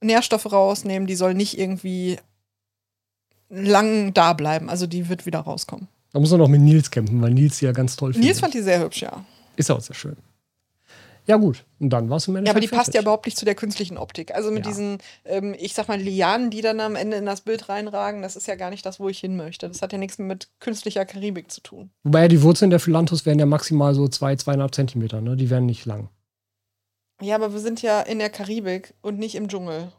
Nährstoffe 0.00 0.52
rausnehmen. 0.52 1.08
Die 1.08 1.16
soll 1.16 1.34
nicht 1.34 1.58
irgendwie 1.58 2.18
lang 3.48 4.12
da 4.14 4.34
bleiben. 4.34 4.68
Also 4.68 4.86
die 4.86 5.08
wird 5.08 5.26
wieder 5.26 5.40
rauskommen. 5.40 5.88
Da 6.12 6.20
muss 6.20 6.30
man 6.30 6.40
noch 6.40 6.48
mit 6.48 6.60
Nils 6.60 6.90
kämpfen, 6.90 7.20
weil 7.20 7.32
Nils 7.32 7.58
sie 7.58 7.66
ja 7.66 7.72
ganz 7.72 7.96
toll 7.96 8.12
findet. 8.12 8.28
Nils 8.28 8.40
fand 8.40 8.54
die 8.54 8.62
sehr 8.62 8.80
hübsch, 8.80 9.02
ja. 9.02 9.24
Ist 9.56 9.70
auch 9.70 9.80
sehr 9.80 9.94
schön. 9.96 10.16
Ja, 11.28 11.36
gut. 11.36 11.66
Und 11.78 11.90
dann 11.90 12.08
war 12.08 12.16
es 12.16 12.26
im 12.26 12.36
Endeffekt. 12.36 12.48
Ja, 12.48 12.52
aber 12.52 12.60
die 12.60 12.68
fertig. 12.68 12.78
passt 12.78 12.94
ja 12.94 13.02
überhaupt 13.02 13.26
nicht 13.26 13.36
zu 13.36 13.44
der 13.44 13.54
künstlichen 13.54 13.98
Optik. 13.98 14.34
Also 14.34 14.50
mit 14.50 14.64
ja. 14.64 14.70
diesen, 14.70 14.98
ähm, 15.26 15.54
ich 15.58 15.74
sag 15.74 15.86
mal, 15.86 16.00
Lianen, 16.00 16.50
die 16.50 16.62
dann 16.62 16.80
am 16.80 16.96
Ende 16.96 17.18
in 17.18 17.26
das 17.26 17.42
Bild 17.42 17.68
reinragen, 17.68 18.22
das 18.22 18.34
ist 18.34 18.46
ja 18.46 18.54
gar 18.54 18.70
nicht 18.70 18.86
das, 18.86 18.98
wo 18.98 19.10
ich 19.10 19.18
hin 19.18 19.36
möchte. 19.36 19.68
Das 19.68 19.82
hat 19.82 19.92
ja 19.92 19.98
nichts 19.98 20.18
mit 20.18 20.48
künstlicher 20.58 21.04
Karibik 21.04 21.50
zu 21.50 21.60
tun. 21.60 21.90
Wobei 22.02 22.22
ja 22.22 22.28
die 22.28 22.42
Wurzeln 22.42 22.70
der 22.70 22.80
Philanthus 22.80 23.26
wären 23.26 23.38
ja 23.38 23.44
maximal 23.44 23.94
so 23.94 24.08
zwei, 24.08 24.36
zweieinhalb 24.36 24.74
Zentimeter, 24.74 25.20
ne? 25.20 25.36
Die 25.36 25.50
wären 25.50 25.66
nicht 25.66 25.84
lang. 25.84 26.08
Ja, 27.20 27.34
aber 27.34 27.52
wir 27.52 27.60
sind 27.60 27.82
ja 27.82 28.00
in 28.00 28.20
der 28.20 28.30
Karibik 28.30 28.94
und 29.02 29.18
nicht 29.18 29.34
im 29.34 29.48
Dschungel. 29.48 29.92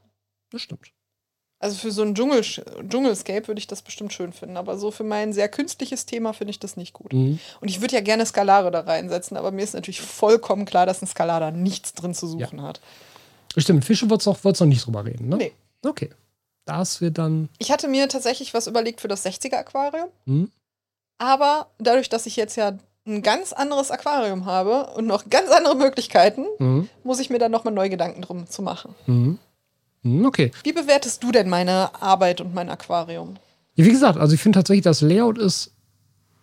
Das 0.50 0.64
stimmt. 0.64 0.94
Also 1.62 1.78
für 1.78 1.92
so 1.92 2.04
ein 2.04 2.16
Dschungel, 2.16 2.42
Dschungelscape 2.42 3.50
würde 3.50 3.60
ich 3.60 3.68
das 3.68 3.82
bestimmt 3.82 4.14
schön 4.14 4.32
finden, 4.32 4.56
aber 4.56 4.78
so 4.78 4.92
für 4.92 5.04
mein 5.04 5.34
sehr 5.34 5.50
künstliches 5.50 6.06
Thema 6.06 6.32
finde 6.32 6.52
ich 6.52 6.60
das 6.60 6.78
nicht 6.78 6.94
gut. 6.94 7.12
Mhm. 7.12 7.40
Und 7.60 7.68
ich 7.68 7.82
würde 7.82 7.96
ja 7.96 8.02
gerne 8.02 8.26
Skalare 8.26 8.72
da 8.72 8.80
reinsetzen, 8.80 9.36
aber 9.36 9.52
mir 9.52 9.64
ist 9.64 9.74
natürlich 9.74 10.00
vollkommen 10.00 10.64
klar, 10.64 10.86
dass 10.86 11.02
ein 11.02 11.08
Skalar 11.08 11.42
da 11.42 11.52
nichts 11.52 11.94
drin 11.94 12.14
zu 12.14 12.28
suchen 12.28 12.60
ja. 12.60 12.64
hat. 12.64 12.80
Stimmt, 13.58 13.84
Fische 13.84 14.10
wird 14.10 14.22
es 14.22 14.26
noch, 14.26 14.42
noch 14.42 14.66
nicht 14.66 14.86
drüber 14.86 15.04
reden, 15.04 15.28
ne? 15.28 15.36
Nee. 15.36 15.52
Okay. 15.86 16.10
Das 16.66 17.02
wird 17.02 17.18
dann. 17.18 17.50
Ich 17.58 17.72
hatte 17.72 17.88
mir 17.88 18.08
tatsächlich 18.08 18.54
was 18.54 18.68
überlegt 18.68 19.02
für 19.02 19.08
das 19.08 19.26
60er-Aquarium. 19.26 20.10
Mhm. 20.26 20.52
Aber 21.18 21.68
dadurch, 21.80 22.10
dass 22.10 22.26
ich 22.26 22.36
jetzt 22.36 22.56
ja 22.56 22.78
ein 23.06 23.22
ganz 23.24 23.54
anderes 23.54 23.92
Aquarium 23.92 24.46
habe 24.46 24.92
und 24.96 25.08
noch 25.08 25.30
ganz 25.30 25.50
andere 25.50 25.76
Möglichkeiten, 25.76 26.46
mhm. 26.60 26.90
muss 27.04 27.20
ich 27.20 27.30
mir 27.30 27.40
dann 27.40 27.52
nochmal 27.52 27.74
neue 27.74 27.90
Gedanken 27.90 28.22
drum 28.22 28.48
zu 28.48 28.62
machen. 28.62 28.96
Mhm. 29.08 29.40
Hm, 30.04 30.26
okay. 30.26 30.52
Wie 30.64 30.74
bewertest 30.74 31.24
du 31.24 31.32
denn 31.32 31.50
meine 31.50 32.02
Arbeit 32.02 32.42
und 32.42 32.54
mein 32.54 32.70
Aquarium? 32.70 33.36
Ja, 33.76 33.86
wie 33.86 33.92
gesagt, 33.92 34.18
also 34.18 34.34
ich 34.34 34.42
finde 34.42 34.60
tatsächlich, 34.60 34.84
das 34.84 35.02
Layout 35.02 35.38
ist 35.38 35.74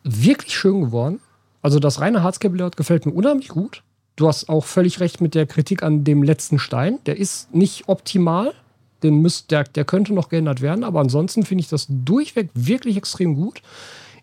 wirklich 0.05 0.55
schön 0.55 0.81
geworden. 0.81 1.21
Also 1.63 1.81
das 1.81 2.01
reine 2.01 2.23
Hardscape-Layout 2.23 2.77
gefällt 2.77 3.07
mir 3.07 3.13
unheimlich 3.13 3.49
gut. 3.49 3.83
Du 4.15 4.29
hast 4.29 4.49
auch 4.49 4.65
völlig 4.65 5.01
recht 5.01 5.21
mit 5.21 5.35
der 5.35 5.47
Kritik 5.47 5.83
an 5.83 6.05
dem 6.05 6.23
letzten 6.23 6.59
Stein. 6.59 6.99
Der 7.07 7.19
ist 7.19 7.55
nicht 7.55 7.89
optimal. 7.89 8.55
Den 9.03 9.21
müsst, 9.21 9.51
der, 9.51 9.65
der 9.65 9.85
könnte 9.85 10.15
noch 10.15 10.31
geändert 10.31 10.63
werden, 10.63 10.83
aber 10.83 11.01
ansonsten 11.01 11.45
finde 11.45 11.61
ich 11.61 11.69
das 11.69 11.87
durchweg 11.89 12.49
wirklich 12.55 12.97
extrem 12.97 13.35
gut. 13.35 13.61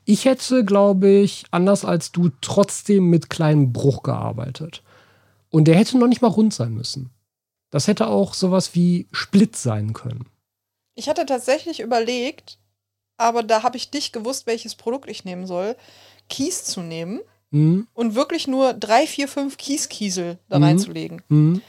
Ich 0.06 0.26
hätte, 0.26 0.66
glaube 0.66 1.08
ich, 1.10 1.46
anders 1.52 1.86
als 1.86 2.12
du 2.12 2.32
trotzdem 2.42 3.10
mit 3.10 3.30
kleinem 3.30 3.72
Bruch 3.72 4.04
gearbeitet. 4.04 4.82
Und 5.52 5.68
der 5.68 5.76
hätte 5.76 5.98
noch 6.00 6.08
nicht 6.08 6.22
mal 6.24 6.30
rund 6.30 6.54
sein 6.54 6.74
müssen. 6.74 7.12
Das 7.74 7.88
hätte 7.88 8.06
auch 8.06 8.36
sowas 8.36 8.76
wie 8.76 9.08
Split 9.12 9.56
sein 9.56 9.94
können. 9.94 10.30
Ich 10.94 11.10
hatte 11.10 11.26
tatsächlich 11.26 11.80
überlegt, 11.80 12.60
aber 13.18 13.42
da 13.42 13.64
habe 13.64 13.78
ich 13.78 13.92
nicht 13.92 14.14
gewusst, 14.14 14.46
welches 14.46 14.76
Produkt 14.76 15.10
ich 15.10 15.26
nehmen 15.26 15.48
soll, 15.48 15.76
Kies 16.30 16.66
zu 16.66 16.82
nehmen 16.82 17.22
mhm. 17.50 17.88
und 17.96 18.14
wirklich 18.14 18.48
nur 18.48 18.74
drei, 18.74 19.08
vier, 19.08 19.28
fünf 19.28 19.58
Kieskiesel 19.58 20.38
da 20.50 20.60
mhm. 20.60 20.66
reinzulegen. 20.66 21.24
Mhm. 21.30 21.64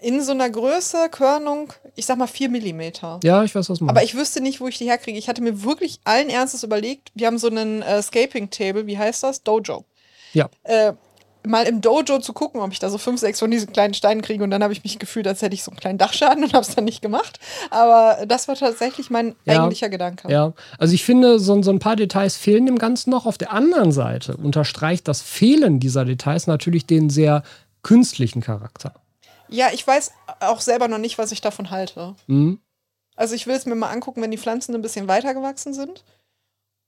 In 0.00 0.20
so 0.22 0.32
einer 0.32 0.50
Größe, 0.50 1.08
Körnung, 1.08 1.72
ich 1.94 2.04
sag 2.04 2.18
mal 2.18 2.26
vier 2.26 2.48
Millimeter. 2.48 3.20
Ja, 3.22 3.44
ich 3.44 3.54
weiß, 3.54 3.70
was 3.70 3.80
man. 3.80 3.90
Aber 3.90 4.02
ich 4.02 4.16
wüsste 4.16 4.40
nicht, 4.40 4.60
wo 4.60 4.66
ich 4.66 4.78
die 4.78 4.86
herkriege. 4.86 5.16
Ich 5.16 5.28
hatte 5.28 5.40
mir 5.40 5.62
wirklich 5.62 6.00
allen 6.02 6.30
Ernstes 6.30 6.64
überlegt, 6.64 7.12
wir 7.14 7.28
haben 7.28 7.38
so 7.38 7.46
einen 7.46 7.80
äh, 7.82 8.02
Scaping 8.02 8.50
Table, 8.50 8.88
wie 8.88 8.98
heißt 8.98 9.22
das? 9.22 9.44
Dojo. 9.44 9.84
Ja. 10.32 10.50
Äh, 10.64 10.94
mal 11.46 11.66
im 11.66 11.80
Dojo 11.80 12.18
zu 12.18 12.32
gucken, 12.32 12.60
ob 12.60 12.72
ich 12.72 12.78
da 12.78 12.90
so 12.90 12.98
fünf, 12.98 13.20
sechs 13.20 13.38
von 13.38 13.50
diesen 13.50 13.72
kleinen 13.72 13.94
Steinen 13.94 14.22
kriege. 14.22 14.42
Und 14.42 14.50
dann 14.50 14.62
habe 14.62 14.72
ich 14.72 14.82
mich 14.82 14.98
gefühlt, 14.98 15.26
als 15.26 15.42
hätte 15.42 15.54
ich 15.54 15.62
so 15.62 15.70
einen 15.70 15.80
kleinen 15.80 15.98
Dachschaden 15.98 16.44
und 16.44 16.52
habe 16.54 16.64
es 16.64 16.74
dann 16.74 16.84
nicht 16.84 17.02
gemacht. 17.02 17.38
Aber 17.70 18.26
das 18.26 18.48
war 18.48 18.56
tatsächlich 18.56 19.10
mein 19.10 19.34
ja, 19.44 19.54
eigentlicher 19.54 19.88
Gedanke. 19.88 20.30
Ja, 20.30 20.52
also 20.78 20.94
ich 20.94 21.04
finde, 21.04 21.38
so, 21.38 21.62
so 21.62 21.70
ein 21.70 21.78
paar 21.78 21.96
Details 21.96 22.36
fehlen 22.36 22.66
dem 22.66 22.78
Ganzen 22.78 23.10
noch. 23.10 23.26
Auf 23.26 23.38
der 23.38 23.52
anderen 23.52 23.92
Seite 23.92 24.36
unterstreicht 24.36 25.06
das 25.08 25.22
Fehlen 25.22 25.80
dieser 25.80 26.04
Details 26.04 26.46
natürlich 26.46 26.86
den 26.86 27.10
sehr 27.10 27.42
künstlichen 27.82 28.40
Charakter. 28.40 28.94
Ja, 29.48 29.66
ich 29.72 29.86
weiß 29.86 30.12
auch 30.40 30.60
selber 30.60 30.88
noch 30.88 30.98
nicht, 30.98 31.18
was 31.18 31.32
ich 31.32 31.40
davon 31.40 31.70
halte. 31.70 32.14
Mhm. 32.26 32.58
Also 33.16 33.34
ich 33.34 33.46
will 33.46 33.54
es 33.54 33.66
mir 33.66 33.74
mal 33.74 33.90
angucken, 33.90 34.22
wenn 34.22 34.30
die 34.30 34.38
Pflanzen 34.38 34.74
ein 34.74 34.82
bisschen 34.82 35.06
weiter 35.06 35.34
gewachsen 35.34 35.72
sind. 35.74 36.04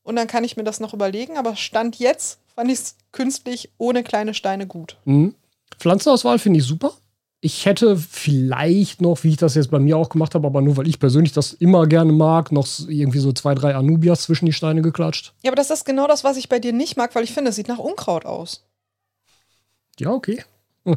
Und 0.07 0.15
dann 0.15 0.29
kann 0.29 0.45
ich 0.45 0.57
mir 0.57 0.63
das 0.63 0.79
noch 0.79 0.95
überlegen. 0.95 1.37
Aber 1.37 1.57
Stand 1.57 1.99
jetzt 1.99 2.39
fand 2.55 2.71
ich 2.71 2.79
es 2.79 2.97
künstlich 3.11 3.73
ohne 3.77 4.05
kleine 4.05 4.35
Steine 4.35 4.69
gut. 4.69 4.97
Mhm. 5.05 5.35
Pflanzenauswahl 5.79 6.39
finde 6.39 6.61
ich 6.61 6.65
super. 6.65 6.93
Ich 7.41 7.67
hätte 7.67 7.97
vielleicht 7.97 9.03
noch, 9.03 9.25
wie 9.25 9.31
ich 9.31 9.37
das 9.37 9.57
jetzt 9.57 9.71
bei 9.71 9.81
mir 9.81 9.99
auch 9.99 10.09
gemacht 10.09 10.37
habe, 10.37 10.47
aber 10.47 10.63
nur 10.63 10.77
weil 10.77 10.87
ich 10.87 11.01
persönlich 11.01 11.33
das 11.33 11.53
immer 11.53 11.89
gerne 11.89 12.13
mag, 12.13 12.53
noch 12.53 12.69
irgendwie 12.89 13.19
so 13.19 13.33
zwei, 13.33 13.55
drei 13.57 13.75
Anubias 13.75 14.23
zwischen 14.23 14.47
die 14.47 14.53
Steine 14.53 14.81
geklatscht. 14.81 15.35
Ja, 15.43 15.51
aber 15.51 15.57
das 15.57 15.71
ist 15.71 15.85
genau 15.85 16.07
das, 16.07 16.23
was 16.23 16.37
ich 16.37 16.49
bei 16.49 16.61
dir 16.61 16.73
nicht 16.73 16.97
mag, 16.97 17.15
weil 17.15 17.25
ich 17.25 17.33
finde, 17.33 17.51
es 17.51 17.57
sieht 17.57 17.69
nach 17.69 17.79
Unkraut 17.79 18.25
aus. 18.25 18.65
Ja, 19.99 20.11
okay. 20.11 20.45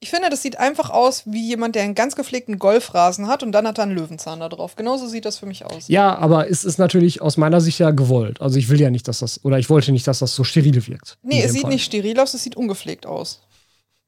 Ich 0.00 0.10
finde, 0.10 0.30
das 0.30 0.42
sieht 0.42 0.58
einfach 0.58 0.90
aus 0.90 1.24
wie 1.26 1.48
jemand, 1.48 1.74
der 1.74 1.82
einen 1.82 1.96
ganz 1.96 2.14
gepflegten 2.14 2.60
Golfrasen 2.60 3.26
hat 3.26 3.42
und 3.42 3.50
dann 3.50 3.66
hat 3.66 3.78
er 3.78 3.82
einen 3.82 3.96
Löwenzahn 3.96 4.38
da 4.38 4.48
drauf. 4.48 4.76
Genauso 4.76 5.08
sieht 5.08 5.24
das 5.24 5.38
für 5.38 5.46
mich 5.46 5.64
aus. 5.64 5.88
Ja, 5.88 6.16
aber 6.16 6.48
es 6.48 6.64
ist 6.64 6.78
natürlich 6.78 7.20
aus 7.20 7.36
meiner 7.36 7.60
Sicht 7.60 7.80
ja 7.80 7.90
gewollt. 7.90 8.40
Also 8.40 8.58
ich 8.58 8.68
will 8.68 8.80
ja 8.80 8.90
nicht, 8.90 9.08
dass 9.08 9.18
das, 9.18 9.44
oder 9.44 9.58
ich 9.58 9.68
wollte 9.70 9.90
nicht, 9.90 10.06
dass 10.06 10.20
das 10.20 10.36
so 10.36 10.44
steril 10.44 10.86
wirkt. 10.86 11.18
Nee, 11.22 11.42
es 11.42 11.52
sieht 11.52 11.62
Fall. 11.62 11.72
nicht 11.72 11.84
steril 11.84 12.18
aus, 12.20 12.32
es 12.32 12.44
sieht 12.44 12.56
ungepflegt 12.56 13.06
aus. 13.06 13.40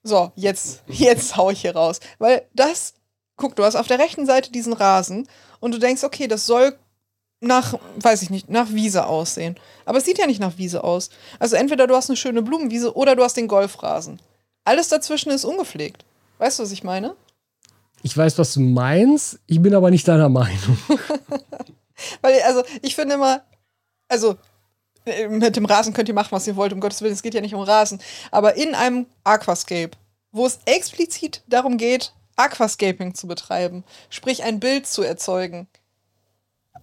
So, 0.04 0.30
jetzt, 0.36 0.84
jetzt 0.86 1.36
hau 1.36 1.50
ich 1.50 1.62
hier 1.62 1.74
raus. 1.74 1.98
Weil 2.18 2.42
das, 2.54 2.94
guck, 3.36 3.56
du 3.56 3.64
hast 3.64 3.74
auf 3.74 3.88
der 3.88 3.98
rechten 3.98 4.26
Seite 4.26 4.52
diesen 4.52 4.72
Rasen 4.72 5.26
und 5.58 5.74
du 5.74 5.78
denkst, 5.78 6.04
okay, 6.04 6.28
das 6.28 6.46
soll 6.46 6.72
nach, 7.40 7.74
weiß 7.96 8.22
ich 8.22 8.30
nicht, 8.30 8.48
nach 8.48 8.70
Wiese 8.70 9.06
aussehen. 9.06 9.56
Aber 9.86 9.98
es 9.98 10.04
sieht 10.04 10.18
ja 10.18 10.26
nicht 10.26 10.40
nach 10.40 10.56
Wiese 10.56 10.84
aus. 10.84 11.10
Also 11.40 11.56
entweder 11.56 11.88
du 11.88 11.96
hast 11.96 12.10
eine 12.10 12.16
schöne 12.16 12.42
Blumenwiese 12.42 12.94
oder 12.94 13.16
du 13.16 13.24
hast 13.24 13.36
den 13.36 13.48
Golfrasen. 13.48 14.20
Alles 14.64 14.88
dazwischen 14.88 15.30
ist 15.30 15.44
ungepflegt. 15.44 16.04
Weißt 16.38 16.58
du, 16.58 16.62
was 16.62 16.72
ich 16.72 16.84
meine? 16.84 17.16
Ich 18.02 18.16
weiß, 18.16 18.38
was 18.38 18.54
du 18.54 18.60
meinst, 18.60 19.38
ich 19.46 19.60
bin 19.60 19.74
aber 19.74 19.90
nicht 19.90 20.08
deiner 20.08 20.28
Meinung. 20.28 20.78
Weil, 22.22 22.40
also, 22.42 22.62
ich 22.80 22.94
finde 22.94 23.16
immer, 23.16 23.42
also, 24.08 24.36
äh, 25.04 25.28
mit 25.28 25.56
dem 25.56 25.66
Rasen 25.66 25.92
könnt 25.92 26.08
ihr 26.08 26.14
machen, 26.14 26.32
was 26.32 26.46
ihr 26.46 26.56
wollt, 26.56 26.72
um 26.72 26.80
Gottes 26.80 27.02
Willen, 27.02 27.12
es 27.12 27.22
geht 27.22 27.34
ja 27.34 27.40
nicht 27.40 27.54
um 27.54 27.60
Rasen. 27.60 28.00
Aber 28.30 28.54
in 28.54 28.74
einem 28.74 29.06
Aquascape, 29.24 29.90
wo 30.32 30.46
es 30.46 30.60
explizit 30.64 31.42
darum 31.46 31.76
geht, 31.76 32.12
Aquascaping 32.36 33.14
zu 33.14 33.26
betreiben, 33.26 33.84
sprich 34.08 34.42
ein 34.42 34.60
Bild 34.60 34.86
zu 34.86 35.02
erzeugen, 35.02 35.68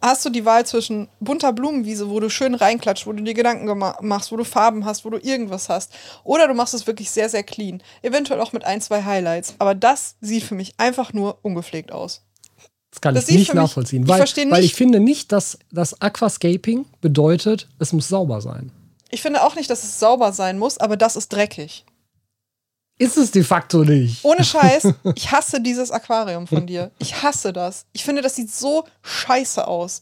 hast 0.02 0.26
du 0.26 0.30
die 0.30 0.46
Wahl 0.46 0.66
zwischen 0.66 1.08
bunter 1.20 1.54
Blumenwiese, 1.54 2.10
wo 2.10 2.20
du 2.20 2.30
schön 2.30 2.56
reinklatscht, 2.56 3.08
wo 3.08 3.14
du 3.14 3.24
dir 3.24 3.34
Gedanken 3.34 3.78
machst, 4.02 4.32
wo 4.32 4.38
du 4.38 4.44
Farben 4.44 4.86
hast, 4.86 5.06
wo 5.06 5.10
du 5.10 5.18
irgendwas 5.18 5.70
hast, 5.70 5.94
oder 6.24 6.48
du 6.48 6.54
machst 6.54 6.74
es 6.74 6.88
wirklich 6.88 7.10
sehr, 7.10 7.30
sehr 7.30 7.44
clean. 7.44 7.82
Eventuell 8.02 8.42
auch 8.42 8.54
mit 8.54 8.64
ein, 8.66 8.82
zwei 8.82 9.04
Highlights. 9.04 9.56
Aber 9.60 9.76
das 9.76 10.16
sieht 10.22 10.44
für 10.44 10.56
mich 10.56 10.74
einfach 10.78 11.14
nur 11.14 11.40
ungepflegt 11.42 11.92
aus. 11.92 12.22
Das 12.92 13.02
kann 13.02 13.16
das 13.16 13.28
ich 13.30 13.38
nicht 13.38 13.54
nachvollziehen, 13.54 14.02
mich, 14.04 14.10
weil, 14.10 14.24
ich 14.24 14.52
weil 14.52 14.64
ich 14.64 14.74
finde 14.74 15.00
nicht, 15.00 15.32
dass 15.32 15.60
das 15.72 16.02
Aquascaping 16.02 16.86
bedeutet, 17.02 17.68
es 17.80 17.94
muss 17.94 18.08
sauber 18.08 18.42
sein. 18.42 18.72
Ich 19.10 19.22
finde 19.22 19.44
auch 19.44 19.56
nicht, 19.56 19.70
dass 19.70 19.84
es 19.84 20.00
sauber 20.00 20.34
sein 20.34 20.58
muss, 20.58 20.78
aber 20.80 20.98
das 20.98 21.16
ist 21.16 21.30
dreckig. 21.32 21.86
Ist 23.00 23.18
es 23.18 23.32
de 23.32 23.44
facto 23.44 23.84
nicht. 23.84 24.24
Ohne 24.24 24.44
Scheiß, 24.44 24.88
ich 25.16 25.32
hasse 25.32 25.62
dieses 25.62 25.92
Aquarium 25.92 26.48
von 26.48 26.66
dir. 26.66 26.92
Ich 27.00 27.22
hasse 27.22 27.54
das. 27.54 27.86
Ich 27.94 28.04
finde, 28.04 28.22
das 28.22 28.36
sieht 28.36 28.52
so 28.52 28.86
scheiße 29.04 29.68
aus. 29.68 30.02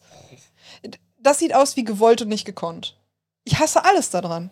Das 1.19 1.39
sieht 1.39 1.53
aus 1.53 1.75
wie 1.75 1.83
gewollt 1.83 2.21
und 2.21 2.29
nicht 2.29 2.45
gekonnt. 2.45 2.97
Ich 3.43 3.59
hasse 3.59 3.83
alles 3.83 4.09
daran. 4.09 4.51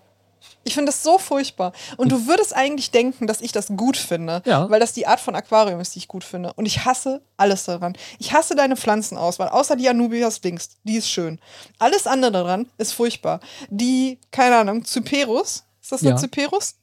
Ich 0.65 0.73
finde 0.73 0.91
das 0.91 1.03
so 1.03 1.17
furchtbar. 1.17 1.73
Und 1.97 2.11
du 2.11 2.27
würdest 2.27 2.55
eigentlich 2.55 2.91
denken, 2.91 3.27
dass 3.27 3.41
ich 3.41 3.51
das 3.51 3.67
gut 3.67 3.97
finde, 3.97 4.41
ja. 4.45 4.69
weil 4.69 4.79
das 4.79 4.93
die 4.93 5.07
Art 5.07 5.19
von 5.19 5.35
Aquarium 5.35 5.79
ist, 5.79 5.95
die 5.95 5.99
ich 5.99 6.07
gut 6.07 6.23
finde. 6.23 6.53
Und 6.53 6.65
ich 6.65 6.85
hasse 6.85 7.21
alles 7.37 7.65
daran. 7.65 7.97
Ich 8.19 8.33
hasse 8.33 8.55
deine 8.55 8.75
Pflanzenauswahl, 8.75 9.49
außer 9.49 9.75
die 9.75 9.87
Anubias 9.89 10.41
links. 10.43 10.69
Die 10.83 10.95
ist 10.95 11.09
schön. 11.09 11.39
Alles 11.79 12.07
andere 12.07 12.31
daran 12.31 12.69
ist 12.77 12.93
furchtbar. 12.93 13.39
Die, 13.69 14.19
keine 14.31 14.57
Ahnung, 14.57 14.85
Cyperus. 14.85 15.63
Ist 15.81 15.91
das 15.91 16.01
eine 16.01 16.11
ja. 16.11 16.17
Cyperus? 16.17 16.75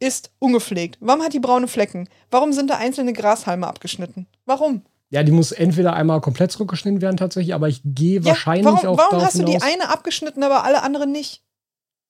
Ist 0.00 0.32
ungepflegt. 0.38 0.98
Warum 1.00 1.22
hat 1.22 1.34
die 1.34 1.40
braune 1.40 1.68
Flecken? 1.68 2.08
Warum 2.30 2.52
sind 2.52 2.70
da 2.70 2.78
einzelne 2.78 3.12
Grashalme 3.12 3.66
abgeschnitten? 3.66 4.26
Warum? 4.46 4.82
Ja, 5.10 5.22
die 5.22 5.32
muss 5.32 5.52
entweder 5.52 5.92
einmal 5.92 6.20
komplett 6.20 6.52
zurückgeschnitten 6.52 7.02
werden 7.02 7.16
tatsächlich, 7.16 7.54
aber 7.54 7.68
ich 7.68 7.82
gehe 7.84 8.20
ja, 8.20 8.26
wahrscheinlich 8.26 8.66
warum, 8.66 8.86
auch 8.86 8.98
Warum 8.98 9.20
hast 9.20 9.38
du 9.38 9.44
die 9.44 9.56
aus, 9.56 9.62
eine 9.62 9.90
abgeschnitten, 9.90 10.42
aber 10.42 10.64
alle 10.64 10.82
anderen 10.82 11.12
nicht? 11.12 11.42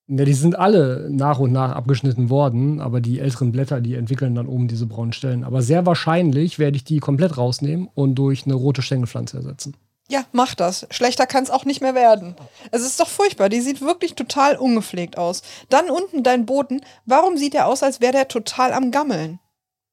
Ja, 0.07 0.25
die 0.25 0.35
sind 0.35 0.59
alle 0.59 1.09
nach 1.11 1.39
und 1.39 1.53
nach 1.53 1.73
abgeschnitten 1.73 2.31
worden, 2.31 2.81
aber 2.81 3.01
die 3.01 3.21
älteren 3.21 3.53
Blätter, 3.53 3.81
die 3.81 3.95
entwickeln 3.95 4.35
dann 4.35 4.49
oben 4.49 4.69
diese 4.69 4.87
braunen 4.87 5.13
Stellen. 5.13 5.45
Aber 5.45 5.63
sehr 5.63 5.87
wahrscheinlich 5.87 6.59
werde 6.59 6.77
ich 6.77 6.85
die 6.85 6.99
komplett 6.99 7.39
rausnehmen 7.39 7.89
und 7.95 8.17
durch 8.17 8.45
eine 8.45 8.55
rote 8.55 8.83
Stängelpflanze 8.83 9.39
ersetzen. 9.39 9.77
Ja, 10.11 10.25
mach 10.33 10.55
das. 10.57 10.87
Schlechter 10.91 11.27
kann 11.27 11.45
es 11.45 11.51
auch 11.51 11.65
nicht 11.65 11.81
mehr 11.81 11.95
werden. 11.95 12.35
Es 12.73 12.83
ist 12.83 12.99
doch 12.99 13.09
furchtbar. 13.09 13.49
Die 13.49 13.61
sieht 13.61 13.81
wirklich 13.81 14.15
total 14.15 14.57
ungepflegt 14.57 15.17
aus. 15.17 15.43
Dann 15.69 15.89
unten 15.89 16.25
dein 16.25 16.47
Boden. 16.47 16.81
Warum 17.07 17.37
sieht 17.37 17.55
er 17.55 17.67
aus, 17.67 17.85
als 17.85 18.01
wäre 18.01 18.13
der 18.13 18.29
total 18.29 18.73
am 18.73 18.91
Gammeln? 18.91 19.39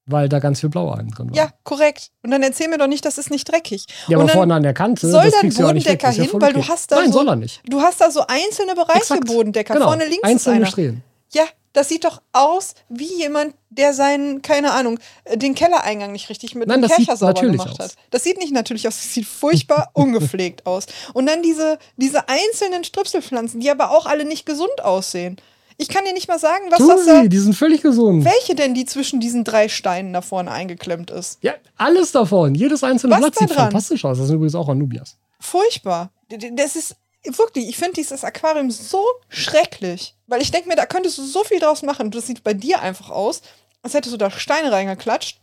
Weil 0.08 0.30
da 0.30 0.40
ganz 0.40 0.62
viel 0.62 0.70
Blauein 0.70 1.10
drin 1.10 1.30
war. 1.30 1.36
Ja, 1.36 1.50
korrekt. 1.64 2.12
Und 2.24 2.32
dann 2.32 2.42
erzähl 2.42 2.70
mir 2.70 2.78
doch 2.78 2.88
nicht, 2.88 3.06
das 3.06 3.18
ist 3.18 3.30
nicht 3.30 3.52
dreckig. 3.52 3.86
Ja, 4.08 4.18
aber 4.18 4.30
vorne 4.30 4.56
an 4.56 4.64
der 4.64 4.74
Kante. 4.74 5.08
Soll 5.08 5.30
da 5.30 5.40
ein 5.42 5.54
Bodendecker 5.54 6.10
hin, 6.12 6.30
ja 6.32 6.42
weil 6.42 6.54
du 6.54 6.68
hast 6.68 6.92
da 6.92 6.96
Nein, 6.96 7.12
so, 7.12 7.20
soll 7.20 7.28
er 7.28 7.36
nicht. 7.36 7.62
Du 7.68 7.82
hast 7.82 8.02
da 8.02 8.10
so 8.10 8.22
einzelne 8.26 8.74
Bereiche 8.74 9.00
Exakt. 9.00 9.28
Bodendecker. 9.28 9.74
Genau. 9.74 9.88
Vorne 9.88 10.06
links 10.06 10.24
Einzelne 10.24 10.56
ist 10.56 10.62
einer. 10.62 10.66
Strähnen. 10.72 11.04
Ja, 11.34 11.44
das 11.74 11.90
sieht 11.90 12.06
doch 12.06 12.24
aus 12.34 12.74
wie 12.90 13.14
jemand, 13.20 13.54
der 13.70 13.94
seinen, 13.94 14.42
keine 14.42 14.72
Ahnung, 14.72 15.00
äh, 15.26 15.38
den 15.38 15.54
Kellereingang 15.54 16.12
nicht 16.12 16.30
richtig 16.30 16.56
mit 16.56 16.68
Nein, 16.68 16.84
einem 16.84 16.90
Kescher 16.92 17.16
sauber 17.16 17.42
gemacht 17.42 17.80
aus. 17.80 17.90
hat. 17.90 17.96
Das 18.10 18.24
sieht 18.24 18.40
nicht 18.40 18.52
natürlich 18.52 18.88
aus, 18.88 18.96
das 18.96 19.14
sieht 19.14 19.28
furchtbar 19.28 19.92
ungepflegt 19.94 20.66
aus. 20.66 20.88
Und 21.14 21.28
dann 21.28 21.44
diese, 21.44 21.78
diese 21.96 22.28
einzelnen 22.30 22.84
Stripselpflanzen, 22.84 23.60
die 23.60 23.70
aber 23.70 23.92
auch 23.92 24.08
alle 24.08 24.26
nicht 24.26 24.46
gesund 24.48 24.84
aussehen. 24.84 25.38
Ich 25.78 25.90
kann 25.90 26.04
dir 26.04 26.14
nicht 26.14 26.28
mal 26.28 26.40
sagen, 26.40 26.66
was 26.72 26.80
Tui, 26.80 26.88
das 26.88 27.06
da. 27.06 27.28
Die 27.28 27.38
sind 27.38 27.54
völlig 27.54 27.84
gesund. 27.84 28.26
Welche 28.26 28.56
denn, 28.56 28.74
die 28.74 28.86
zwischen 28.86 29.20
diesen 29.20 29.44
drei 29.44 29.70
Steinen 29.70 30.12
da 30.12 30.22
vorne 30.22 30.50
eingeklemmt 30.50 31.12
ist? 31.12 31.38
Ja, 31.44 31.54
alles 31.76 32.12
davon. 32.12 32.56
Jedes 32.56 32.84
einzelne 32.84 33.14
was 33.14 33.20
Blatt 33.20 33.36
sieht 33.36 33.52
fantastisch 33.54 34.04
aus. 34.04 34.18
Das 34.18 34.26
sind 34.26 34.38
übrigens 34.38 34.56
auch 34.56 34.68
Anubias. 34.68 35.18
Furchtbar. 35.40 36.10
Das 36.30 36.76
ist 36.76 36.96
wirklich, 37.24 37.68
ich 37.68 37.78
finde 37.78 37.94
dieses 37.94 38.24
Aquarium 38.24 38.72
so 38.72 39.04
schrecklich. 39.30 40.16
Weil 40.28 40.42
ich 40.42 40.52
denke 40.52 40.70
mir, 40.70 40.76
da 40.76 40.86
könntest 40.86 41.18
du 41.18 41.24
so 41.24 41.44
viel 41.44 41.60
draus 41.60 41.82
machen. 41.82 42.12
Das 42.12 42.28
sieht 42.28 42.44
bei 42.44 42.54
dir 42.54 42.82
einfach 42.82 43.10
aus, 43.10 43.42
als 43.82 43.94
hättest 43.94 44.14
du 44.14 44.18
da 44.18 44.30
Steine 44.32 44.72
reingeklatscht, 44.72 45.40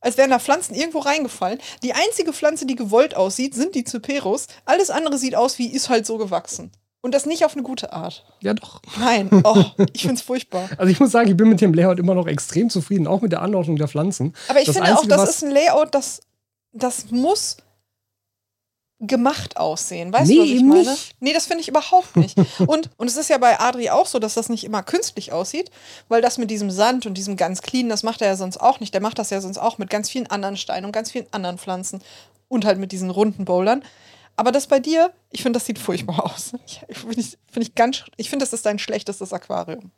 als 0.00 0.16
wären 0.16 0.30
da 0.30 0.38
Pflanzen 0.38 0.74
irgendwo 0.74 1.00
reingefallen. 1.00 1.58
Die 1.82 1.92
einzige 1.92 2.32
Pflanze, 2.32 2.66
die 2.66 2.76
gewollt 2.76 3.16
aussieht, 3.16 3.54
sind 3.54 3.74
die 3.74 3.84
Cyperus. 3.84 4.46
Alles 4.64 4.90
andere 4.90 5.18
sieht 5.18 5.34
aus 5.34 5.58
wie 5.58 5.68
ist 5.68 5.88
halt 5.88 6.06
so 6.06 6.18
gewachsen. 6.18 6.70
Und 7.00 7.14
das 7.14 7.26
nicht 7.26 7.44
auf 7.44 7.52
eine 7.52 7.62
gute 7.62 7.92
Art. 7.92 8.24
Ja, 8.40 8.54
doch. 8.54 8.82
Nein, 8.98 9.30
oh, 9.44 9.64
ich 9.92 10.02
finde 10.02 10.16
es 10.16 10.22
furchtbar. 10.22 10.68
Also 10.78 10.90
ich 10.90 10.98
muss 10.98 11.12
sagen, 11.12 11.30
ich 11.30 11.36
bin 11.36 11.48
mit 11.48 11.60
dem 11.60 11.72
Layout 11.72 11.98
immer 11.98 12.14
noch 12.14 12.26
extrem 12.26 12.70
zufrieden, 12.70 13.06
auch 13.06 13.20
mit 13.20 13.30
der 13.30 13.42
Anordnung 13.42 13.76
der 13.76 13.86
Pflanzen. 13.86 14.34
Aber 14.48 14.58
ich 14.58 14.66
das 14.66 14.76
finde 14.76 14.90
Einzige, 14.90 15.14
auch, 15.14 15.18
das 15.18 15.30
ist 15.30 15.44
ein 15.44 15.52
Layout, 15.52 15.94
das, 15.94 16.20
das 16.72 17.10
muss 17.10 17.58
gemacht 19.00 19.56
aussehen. 19.56 20.12
Weißt 20.12 20.28
nee, 20.28 20.36
du, 20.36 20.42
was 20.42 20.48
ich 20.48 20.62
meine? 20.62 20.90
Nicht. 20.90 21.16
Nee, 21.20 21.32
das 21.32 21.46
finde 21.46 21.60
ich 21.60 21.68
überhaupt 21.68 22.16
nicht. 22.16 22.36
und, 22.66 22.90
und 22.96 23.06
es 23.06 23.16
ist 23.16 23.30
ja 23.30 23.38
bei 23.38 23.60
Adri 23.60 23.90
auch 23.90 24.06
so, 24.06 24.18
dass 24.18 24.34
das 24.34 24.48
nicht 24.48 24.64
immer 24.64 24.82
künstlich 24.82 25.32
aussieht, 25.32 25.70
weil 26.08 26.20
das 26.20 26.38
mit 26.38 26.50
diesem 26.50 26.70
Sand 26.70 27.06
und 27.06 27.14
diesem 27.14 27.36
ganz 27.36 27.62
clean, 27.62 27.88
das 27.88 28.02
macht 28.02 28.22
er 28.22 28.28
ja 28.28 28.36
sonst 28.36 28.58
auch 28.58 28.80
nicht. 28.80 28.92
Der 28.94 29.00
macht 29.00 29.18
das 29.18 29.30
ja 29.30 29.40
sonst 29.40 29.58
auch 29.58 29.78
mit 29.78 29.88
ganz 29.88 30.10
vielen 30.10 30.26
anderen 30.26 30.56
Steinen 30.56 30.86
und 30.86 30.92
ganz 30.92 31.12
vielen 31.12 31.26
anderen 31.30 31.58
Pflanzen 31.58 32.02
und 32.48 32.64
halt 32.64 32.78
mit 32.78 32.90
diesen 32.90 33.10
runden 33.10 33.44
Bowlern. 33.44 33.84
Aber 34.36 34.52
das 34.52 34.66
bei 34.66 34.80
dir, 34.80 35.12
ich 35.30 35.42
finde, 35.42 35.58
das 35.58 35.66
sieht 35.66 35.78
furchtbar 35.78 36.24
aus. 36.24 36.52
Ich, 36.66 36.80
finde 36.96 37.20
ich, 37.20 37.38
find 37.50 37.66
ich 37.66 37.74
ganz, 37.74 38.04
ich 38.16 38.30
finde, 38.30 38.44
das 38.44 38.52
ist 38.52 38.66
dein 38.66 38.78
schlechtestes 38.78 39.32
Aquarium. 39.32 39.90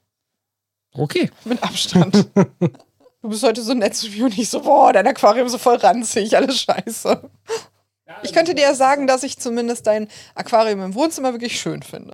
Okay. 0.92 1.30
Mit 1.44 1.62
Abstand. 1.62 2.28
du 2.34 3.28
bist 3.28 3.42
heute 3.42 3.62
so 3.62 3.74
nett 3.74 3.94
zu 3.94 4.08
mir 4.10 4.24
und 4.26 4.36
ich 4.36 4.48
so, 4.48 4.60
boah, 4.60 4.92
dein 4.92 5.06
Aquarium 5.06 5.46
ist 5.46 5.52
so 5.52 5.58
voll 5.58 5.76
ranzig, 5.76 6.36
alles 6.36 6.60
scheiße. 6.60 7.30
Ich 8.22 8.32
könnte 8.32 8.54
dir 8.54 8.62
ja 8.62 8.74
sagen, 8.74 9.06
dass 9.06 9.22
ich 9.22 9.38
zumindest 9.38 9.86
dein 9.86 10.08
Aquarium 10.34 10.82
im 10.82 10.94
Wohnzimmer 10.94 11.32
wirklich 11.32 11.60
schön 11.60 11.82
finde. 11.82 12.12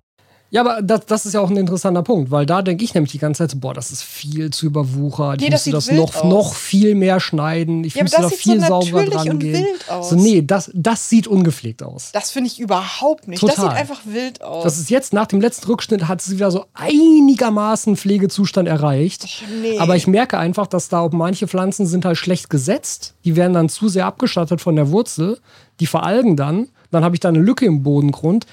Ja, 0.49 0.61
aber 0.61 0.81
das, 0.81 1.05
das 1.05 1.25
ist 1.25 1.33
ja 1.33 1.41
auch 1.41 1.49
ein 1.49 1.57
interessanter 1.57 2.03
Punkt, 2.03 2.31
weil 2.31 2.45
da 2.45 2.61
denke 2.61 2.83
ich 2.83 2.93
nämlich 2.93 3.11
die 3.11 3.17
ganze 3.17 3.39
Zeit 3.39 3.51
so, 3.51 3.57
boah, 3.59 3.73
das 3.73 3.91
ist 3.91 4.03
viel 4.03 4.49
zu 4.49 4.67
überwuchert. 4.67 5.41
Ich 5.41 5.47
nee, 5.47 5.53
müsste 5.53 5.71
das, 5.71 5.87
das 5.87 5.95
noch, 5.95 6.23
noch 6.23 6.53
viel 6.53 6.95
mehr 6.95 7.19
schneiden. 7.19 7.83
Ich 7.83 7.95
ja, 7.95 8.03
müsste 8.03 8.21
da 8.21 8.29
viel 8.29 8.61
so 8.61 8.67
sauberer 8.67 9.05
dran 9.05 9.39
gehen. 9.39 9.65
So, 10.01 10.15
nee, 10.15 10.41
das, 10.41 10.71
das 10.73 11.09
sieht 11.09 11.27
ungepflegt 11.27 11.83
aus. 11.83 12.11
Das 12.13 12.31
finde 12.31 12.49
ich 12.49 12.59
überhaupt 12.61 13.27
nicht. 13.27 13.41
Total. 13.41 13.55
Das 13.55 13.65
sieht 13.65 13.73
einfach 13.73 14.01
wild 14.05 14.41
aus. 14.41 14.63
Das 14.63 14.77
ist 14.77 14.89
jetzt 14.89 15.11
nach 15.11 15.27
dem 15.27 15.41
letzten 15.41 15.67
Rückschnitt 15.67 16.07
hat 16.07 16.21
es 16.21 16.31
wieder 16.31 16.49
so 16.49 16.65
einigermaßen 16.73 17.97
Pflegezustand 17.97 18.69
erreicht. 18.69 19.27
Nee. 19.61 19.77
Aber 19.79 19.97
ich 19.97 20.07
merke 20.07 20.37
einfach, 20.37 20.67
dass 20.67 20.87
da 20.87 21.01
auch 21.01 21.11
manche 21.11 21.49
Pflanzen 21.49 21.85
sind 21.85 22.05
halt 22.05 22.17
schlecht 22.17 22.49
gesetzt. 22.49 23.15
Die 23.25 23.35
werden 23.35 23.53
dann 23.53 23.67
zu 23.67 23.89
sehr 23.89 24.05
abgestattet 24.05 24.61
von 24.61 24.77
der 24.77 24.91
Wurzel. 24.91 25.39
Die 25.79 25.87
veralgen 25.87 26.35
dann. 26.35 26.69
Dann 26.91 27.03
habe 27.03 27.15
ich 27.15 27.19
da 27.19 27.29
eine 27.29 27.39
Lücke 27.39 27.65
im 27.65 27.83
Bodengrund. 27.83 28.45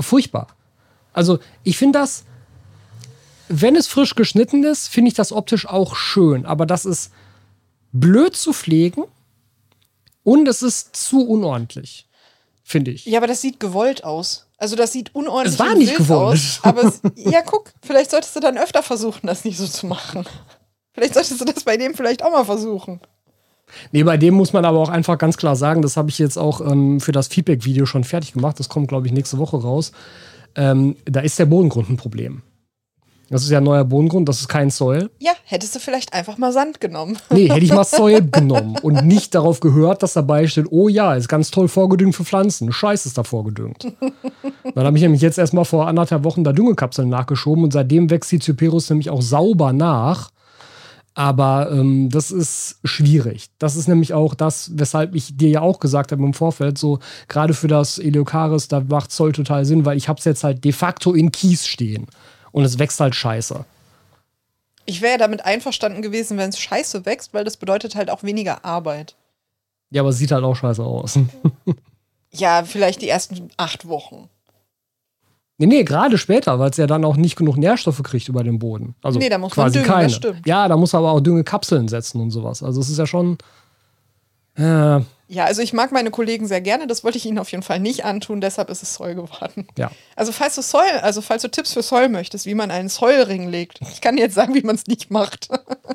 Furchtbar. 0.00 0.48
Also 1.12 1.38
ich 1.64 1.76
finde 1.76 1.98
das, 1.98 2.24
wenn 3.48 3.76
es 3.76 3.86
frisch 3.86 4.14
geschnitten 4.14 4.64
ist, 4.64 4.88
finde 4.88 5.08
ich 5.08 5.14
das 5.14 5.32
optisch 5.32 5.66
auch 5.66 5.94
schön. 5.94 6.46
Aber 6.46 6.66
das 6.66 6.84
ist 6.84 7.12
blöd 7.92 8.34
zu 8.36 8.52
pflegen 8.52 9.04
und 10.24 10.48
es 10.48 10.62
ist 10.62 10.96
zu 10.96 11.26
unordentlich, 11.26 12.08
finde 12.62 12.92
ich. 12.92 13.04
Ja, 13.04 13.18
aber 13.18 13.26
das 13.26 13.40
sieht 13.40 13.60
gewollt 13.60 14.04
aus. 14.04 14.46
Also 14.56 14.76
das 14.76 14.92
sieht 14.92 15.14
unordentlich 15.14 15.54
es 15.54 15.58
war 15.58 15.74
nicht 15.74 15.96
gewollt. 15.96 16.38
aus. 16.38 16.60
Aber 16.62 16.84
es, 16.84 17.00
ja, 17.16 17.42
guck, 17.42 17.72
vielleicht 17.82 18.10
solltest 18.10 18.34
du 18.36 18.40
dann 18.40 18.56
öfter 18.56 18.82
versuchen, 18.82 19.26
das 19.26 19.44
nicht 19.44 19.58
so 19.58 19.66
zu 19.66 19.86
machen. 19.86 20.24
Vielleicht 20.94 21.14
solltest 21.14 21.40
du 21.40 21.44
das 21.44 21.64
bei 21.64 21.76
dem 21.76 21.94
vielleicht 21.94 22.22
auch 22.22 22.30
mal 22.30 22.44
versuchen. 22.44 23.00
Nee, 23.92 24.02
bei 24.02 24.16
dem 24.16 24.34
muss 24.34 24.52
man 24.52 24.64
aber 24.64 24.78
auch 24.78 24.88
einfach 24.88 25.18
ganz 25.18 25.36
klar 25.36 25.56
sagen, 25.56 25.82
das 25.82 25.96
habe 25.96 26.10
ich 26.10 26.18
jetzt 26.18 26.36
auch 26.36 26.60
ähm, 26.60 27.00
für 27.00 27.12
das 27.12 27.28
Feedback-Video 27.28 27.86
schon 27.86 28.04
fertig 28.04 28.32
gemacht. 28.32 28.58
Das 28.58 28.68
kommt, 28.68 28.88
glaube 28.88 29.06
ich, 29.06 29.12
nächste 29.12 29.38
Woche 29.38 29.56
raus 29.56 29.92
ähm, 30.56 30.96
da 31.04 31.20
ist 31.20 31.38
der 31.38 31.46
Bodengrund 31.46 31.90
ein 31.90 31.96
Problem. 31.96 32.42
Das 33.30 33.44
ist 33.44 33.50
ja 33.50 33.58
ein 33.58 33.64
neuer 33.64 33.84
Bodengrund, 33.84 34.28
das 34.28 34.40
ist 34.40 34.48
kein 34.48 34.68
Soil. 34.68 35.08
Ja, 35.18 35.32
hättest 35.44 35.74
du 35.74 35.78
vielleicht 35.78 36.12
einfach 36.12 36.36
mal 36.36 36.52
Sand 36.52 36.82
genommen. 36.82 37.16
Nee, 37.30 37.48
hätte 37.48 37.64
ich 37.64 37.72
mal 37.72 37.84
Soil 37.84 38.28
genommen 38.30 38.76
und 38.82 39.06
nicht 39.06 39.34
darauf 39.34 39.60
gehört, 39.60 40.02
dass 40.02 40.12
dabei 40.12 40.46
steht, 40.46 40.66
oh 40.70 40.88
ja, 40.88 41.14
ist 41.14 41.28
ganz 41.28 41.50
toll 41.50 41.68
vorgedüngt 41.68 42.14
für 42.14 42.26
Pflanzen. 42.26 42.72
Scheiß 42.72 43.06
ist 43.06 43.16
da 43.16 43.24
vorgedüngt. 43.24 43.90
Dann 44.74 44.84
habe 44.84 44.96
ich 44.98 45.02
nämlich 45.02 45.22
jetzt 45.22 45.38
erstmal 45.38 45.64
vor 45.64 45.86
anderthalb 45.88 46.24
Wochen 46.24 46.44
da 46.44 46.52
Düngekapseln 46.52 47.08
nachgeschoben 47.08 47.64
und 47.64 47.72
seitdem 47.72 48.10
wächst 48.10 48.32
die 48.32 48.38
Cyperus 48.38 48.90
nämlich 48.90 49.08
auch 49.08 49.22
sauber 49.22 49.72
nach. 49.72 50.30
Aber 51.14 51.70
ähm, 51.70 52.08
das 52.08 52.30
ist 52.30 52.78
schwierig. 52.84 53.50
Das 53.58 53.76
ist 53.76 53.86
nämlich 53.86 54.14
auch 54.14 54.34
das, 54.34 54.70
weshalb 54.74 55.14
ich 55.14 55.36
dir 55.36 55.50
ja 55.50 55.60
auch 55.60 55.78
gesagt 55.78 56.10
habe 56.10 56.22
im 56.22 56.32
Vorfeld, 56.32 56.78
so 56.78 57.00
gerade 57.28 57.52
für 57.52 57.68
das 57.68 57.98
Eleokaris, 57.98 58.68
da 58.68 58.80
macht 58.80 59.12
Zoll 59.12 59.32
total 59.32 59.64
Sinn, 59.64 59.84
weil 59.84 59.98
ich 59.98 60.08
habe 60.08 60.18
es 60.18 60.24
jetzt 60.24 60.42
halt 60.42 60.64
de 60.64 60.72
facto 60.72 61.12
in 61.12 61.30
Kies 61.30 61.66
stehen. 61.66 62.06
Und 62.50 62.64
es 62.64 62.78
wächst 62.78 63.00
halt 63.00 63.14
scheiße. 63.14 63.64
Ich 64.84 65.00
wäre 65.00 65.12
ja 65.12 65.18
damit 65.18 65.44
einverstanden 65.44 66.02
gewesen, 66.02 66.38
wenn 66.38 66.50
es 66.50 66.58
scheiße 66.58 67.06
wächst, 67.06 67.34
weil 67.34 67.44
das 67.44 67.56
bedeutet 67.56 67.94
halt 67.94 68.10
auch 68.10 68.22
weniger 68.22 68.64
Arbeit. 68.64 69.14
Ja, 69.90 70.02
aber 70.02 70.10
es 70.10 70.18
sieht 70.18 70.32
halt 70.32 70.44
auch 70.44 70.56
scheiße 70.56 70.82
aus. 70.82 71.18
Ja, 72.34 72.64
vielleicht 72.64 73.02
die 73.02 73.10
ersten 73.10 73.50
acht 73.58 73.86
Wochen. 73.86 74.30
Nee, 75.66 75.76
nee, 75.78 75.84
gerade 75.84 76.18
später, 76.18 76.58
weil 76.58 76.70
es 76.70 76.76
ja 76.76 76.86
dann 76.86 77.04
auch 77.04 77.16
nicht 77.16 77.36
genug 77.36 77.56
Nährstoffe 77.56 78.02
kriegt 78.02 78.28
über 78.28 78.42
den 78.44 78.58
Boden. 78.58 78.94
Also 79.02 79.18
Nee, 79.18 79.28
da 79.28 79.38
muss 79.38 79.56
man 79.56 79.66
quasi 79.66 79.74
düngen, 79.78 79.86
das 79.88 79.96
keine. 79.96 80.10
stimmt. 80.10 80.46
Ja, 80.46 80.68
da 80.68 80.76
muss 80.76 80.92
er 80.94 80.98
aber 80.98 81.12
auch 81.12 81.20
Düngekapseln 81.20 81.88
setzen 81.88 82.20
und 82.20 82.30
sowas. 82.30 82.62
Also 82.62 82.80
es 82.80 82.88
ist 82.90 82.98
ja 82.98 83.06
schon. 83.06 83.38
Äh, 84.56 85.00
Ja, 85.28 85.44
also 85.46 85.62
ich 85.62 85.72
mag 85.72 85.92
meine 85.92 86.10
Kollegen 86.10 86.46
sehr 86.46 86.60
gerne, 86.60 86.86
das 86.86 87.04
wollte 87.04 87.16
ich 87.16 87.24
ihnen 87.24 87.38
auf 87.38 87.50
jeden 87.50 87.62
Fall 87.62 87.80
nicht 87.80 88.04
antun, 88.04 88.42
deshalb 88.42 88.68
ist 88.68 88.82
es 88.82 88.94
Soil 88.94 89.14
geworden. 89.14 89.66
ja. 89.78 89.90
Also 90.14 90.30
falls 90.30 90.56
du 90.56 90.62
Soil, 90.62 90.98
also 91.00 91.22
falls 91.22 91.40
du 91.42 91.48
Tipps 91.48 91.72
für 91.72 91.82
Soil 91.82 92.10
möchtest, 92.10 92.44
wie 92.44 92.54
man 92.54 92.70
einen 92.70 92.90
Soilring 92.90 93.48
legt, 93.48 93.80
ich 93.80 94.02
kann 94.02 94.16
dir 94.16 94.22
jetzt 94.22 94.34
sagen, 94.34 94.54
wie 94.54 94.60
man 94.62 94.74
es 94.76 94.86
nicht 94.86 95.10
macht. 95.10 95.48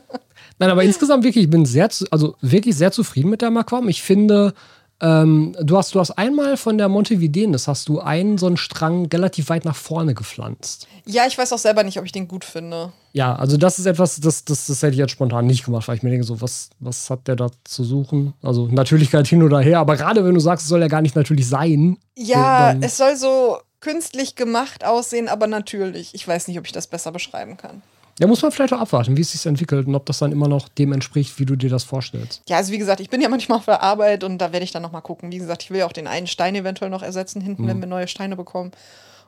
Nein, 0.60 0.72
aber 0.72 0.84
insgesamt 0.84 1.24
wirklich, 1.24 1.44
ich 1.46 1.50
bin 1.52 1.66
sehr, 1.68 1.88
also 2.10 2.36
wirklich 2.42 2.76
sehr 2.76 2.92
zufrieden 2.92 3.30
mit 3.30 3.44
deinem 3.44 3.58
Aquarium. 3.58 3.90
Ich 3.90 4.02
finde, 4.02 4.56
ähm, 5.02 5.56
du, 5.62 5.78
hast, 5.78 5.94
du 5.94 6.00
hast 6.00 6.12
einmal 6.12 6.58
von 6.58 6.78
der 6.78 6.90
Montevidenis, 6.90 7.68
hast 7.68 7.88
du 7.90 8.00
einen 8.00 8.38
so 8.38 8.48
einen 8.48 8.58
Strang 8.58 9.06
relativ 9.08 9.50
weit 9.50 9.64
nach 9.66 9.76
vorne 9.76 10.14
gepflanzt. 10.16 10.88
Ja, 11.06 11.28
ich 11.28 11.38
weiß 11.38 11.54
auch 11.54 11.58
selber 11.60 11.84
nicht, 11.84 12.00
ob 12.00 12.06
ich 12.06 12.12
den 12.12 12.28
gut 12.28 12.44
finde. 12.44 12.92
Ja, 13.14 13.36
also 13.36 13.58
das 13.58 13.80
ist 13.80 13.86
etwas, 13.86 14.20
das, 14.20 14.44
das, 14.46 14.68
das 14.68 14.82
hätte 14.82 14.94
ich 14.94 14.98
jetzt 15.00 15.12
spontan 15.12 15.46
nicht 15.48 15.64
gemacht, 15.66 15.88
weil 15.88 15.96
ich 15.98 16.04
mir 16.04 16.10
denke, 16.10 16.26
so, 16.26 16.42
was, 16.42 16.70
was 16.80 17.10
hat 17.10 17.28
der 17.28 17.36
da 17.36 17.48
zu 17.64 17.84
suchen? 17.84 18.34
Also 18.42 18.68
Natürlichkeit 18.68 19.28
hin 19.28 19.44
oder 19.44 19.60
her, 19.60 19.80
aber 19.80 19.96
gerade 19.98 20.24
wenn 20.26 20.34
du 20.34 20.40
sagst, 20.40 20.64
es 20.64 20.70
soll 20.70 20.82
ja 20.82 20.88
gar 20.88 21.02
nicht 21.02 21.16
natürlich 21.16 21.48
sein. 21.48 21.98
Ja, 22.16 22.74
dann- 22.74 22.84
es 22.84 22.98
soll 22.98 23.16
so 23.16 23.58
künstlich 23.80 24.36
gemacht 24.36 24.84
aussehen, 24.84 25.28
aber 25.30 25.46
natürlich. 25.48 26.14
Ich 26.16 26.28
weiß 26.28 26.48
nicht, 26.48 26.58
ob 26.58 26.66
ich 26.66 26.72
das 26.72 26.88
besser 26.88 27.12
beschreiben 27.12 27.58
kann. 27.58 27.84
Da 28.20 28.28
muss 28.28 28.42
man 28.42 28.52
vielleicht 28.52 28.74
auch 28.74 28.80
abwarten, 28.82 29.16
wie 29.16 29.22
es 29.22 29.32
sich 29.32 29.46
entwickelt 29.46 29.86
und 29.88 29.94
ob 29.96 30.06
das 30.08 30.20
dann 30.20 30.32
immer 30.32 30.48
noch 30.48 30.70
dem 30.70 30.92
entspricht, 30.92 31.38
wie 31.40 31.46
du 31.46 31.56
dir 31.56 31.70
das 31.70 31.84
vorstellst. 31.84 32.42
Ja, 32.50 32.58
also 32.58 32.72
wie 32.72 32.78
gesagt, 32.80 33.00
ich 33.00 33.10
bin 33.10 33.22
ja 33.22 33.30
manchmal 33.30 33.60
auf 33.60 33.66
der 33.66 33.84
Arbeit 33.84 34.24
und 34.24 34.40
da 34.40 34.52
werde 34.52 34.64
ich 34.64 34.72
dann 34.72 34.82
nochmal 34.82 35.02
gucken. 35.04 35.32
Wie 35.32 35.38
gesagt, 35.38 35.64
ich 35.64 35.70
will 35.72 35.80
ja 35.80 35.86
auch 35.86 35.92
den 35.94 36.08
einen 36.08 36.28
Stein 36.28 36.56
eventuell 36.56 36.90
noch 36.90 37.04
ersetzen 37.04 37.42
hinten, 37.42 37.64
Mhm. 37.64 37.68
wenn 37.68 37.80
wir 37.82 37.88
neue 37.88 38.08
Steine 38.08 38.36
bekommen. 38.36 38.72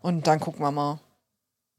Und 0.02 0.28
dann 0.28 0.40
gucken 0.40 0.62
wir 0.66 0.72
mal. 0.72 1.00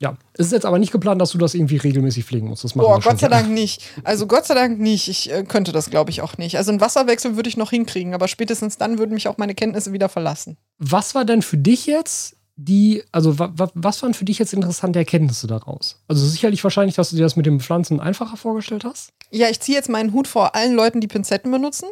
Ja, 0.03 0.17
es 0.33 0.47
ist 0.47 0.53
jetzt 0.53 0.65
aber 0.65 0.79
nicht 0.79 0.93
geplant, 0.93 1.21
dass 1.21 1.31
du 1.33 1.37
das 1.39 1.53
irgendwie 1.53 1.77
regelmäßig 1.77 2.25
pflegen 2.25 2.49
musst. 2.49 2.65
Das 2.65 2.75
machen 2.75 2.87
Boah, 2.87 3.01
Gott 3.01 3.19
sei. 3.21 3.29
Dank 3.29 3.51
nicht. 3.51 3.83
Also 4.03 4.27
Gott 4.27 4.47
sei 4.47 4.55
Dank 4.55 4.79
nicht. 4.81 5.09
Ich 5.09 5.31
äh, 5.31 5.43
könnte 5.45 5.73
das, 5.73 5.91
glaube 5.91 6.11
ich, 6.11 6.23
auch 6.23 6.39
nicht. 6.39 6.57
Also 6.57 6.71
einen 6.71 6.81
Wasserwechsel 6.81 7.37
würde 7.37 7.51
ich 7.51 7.59
noch 7.59 7.69
hinkriegen, 7.71 8.15
aber 8.15 8.27
spätestens 8.27 8.79
dann 8.79 8.99
würden 8.99 9.13
mich 9.13 9.29
auch 9.29 9.37
meine 9.37 9.55
Kenntnisse 9.55 9.93
wieder 9.93 10.09
verlassen. 10.09 10.57
Was 10.79 11.15
war 11.15 11.27
denn 11.27 11.43
für 11.43 11.59
dich 11.59 11.85
jetzt 11.85 12.37
die, 12.63 13.03
also 13.11 13.39
wa, 13.39 13.51
wa, 13.55 13.71
was 13.75 14.03
waren 14.03 14.13
für 14.13 14.27
dich 14.27 14.39
jetzt 14.39 14.53
interessante 14.53 14.99
Erkenntnisse 14.99 15.47
daraus? 15.47 15.97
Also 16.09 16.27
sicherlich 16.27 16.63
wahrscheinlich, 16.63 16.95
dass 16.95 17.11
du 17.11 17.17
dir 17.17 17.23
das 17.23 17.37
mit 17.37 17.47
den 17.47 17.59
Pflanzen 17.59 18.01
einfacher 18.01 18.37
vorgestellt 18.37 18.85
hast. 18.85 19.13
Ja, 19.31 19.49
ich 19.49 19.61
ziehe 19.61 19.77
jetzt 19.77 19.89
meinen 19.89 20.13
Hut 20.13 20.29
vor 20.29 20.55
allen 20.55 20.75
Leuten, 20.75 21.01
die 21.01 21.07
Pinzetten 21.07 21.51
benutzen. 21.51 21.89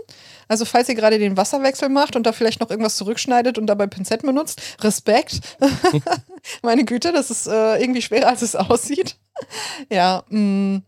Also 0.46 0.66
falls 0.66 0.88
ihr 0.90 0.94
gerade 0.94 1.18
den 1.18 1.38
Wasserwechsel 1.38 1.88
macht 1.88 2.16
und 2.16 2.26
da 2.26 2.32
vielleicht 2.32 2.60
noch 2.60 2.68
irgendwas 2.68 2.96
zurückschneidet 2.96 3.56
und 3.56 3.66
dabei 3.66 3.86
Pinzetten 3.86 4.26
benutzt, 4.26 4.60
Respekt. 4.82 5.40
Meine 6.62 6.84
Güte, 6.84 7.12
das 7.12 7.30
ist 7.30 7.46
äh, 7.46 7.80
irgendwie 7.80 8.02
schwerer, 8.02 8.28
als 8.28 8.42
es 8.42 8.54
aussieht. 8.54 9.16
ja, 9.90 10.22
mh. 10.28 10.82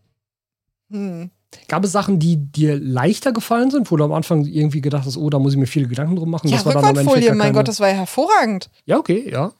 Hm. 0.91 1.31
Gab 1.67 1.83
es 1.83 1.91
Sachen, 1.91 2.19
die 2.19 2.37
dir 2.37 2.79
leichter 2.79 3.33
gefallen 3.33 3.71
sind, 3.71 3.91
wo 3.91 3.97
du 3.97 4.03
am 4.03 4.13
Anfang 4.13 4.45
irgendwie 4.45 4.79
gedacht 4.79 5.05
hast, 5.05 5.17
oh, 5.17 5.29
da 5.29 5.39
muss 5.39 5.53
ich 5.53 5.59
mir 5.59 5.67
viele 5.67 5.87
Gedanken 5.87 6.15
drum 6.15 6.29
machen? 6.29 6.47
Ja, 6.47 6.57
das 6.57 6.65
war 6.65 6.73
dann 6.81 6.93
gar 6.93 7.35
mein 7.35 7.53
Gott, 7.53 7.67
das 7.67 7.79
war 7.79 7.89
ja 7.89 7.95
hervorragend. 7.95 8.69
Ja, 8.85 8.97
okay, 8.97 9.29
ja. 9.29 9.51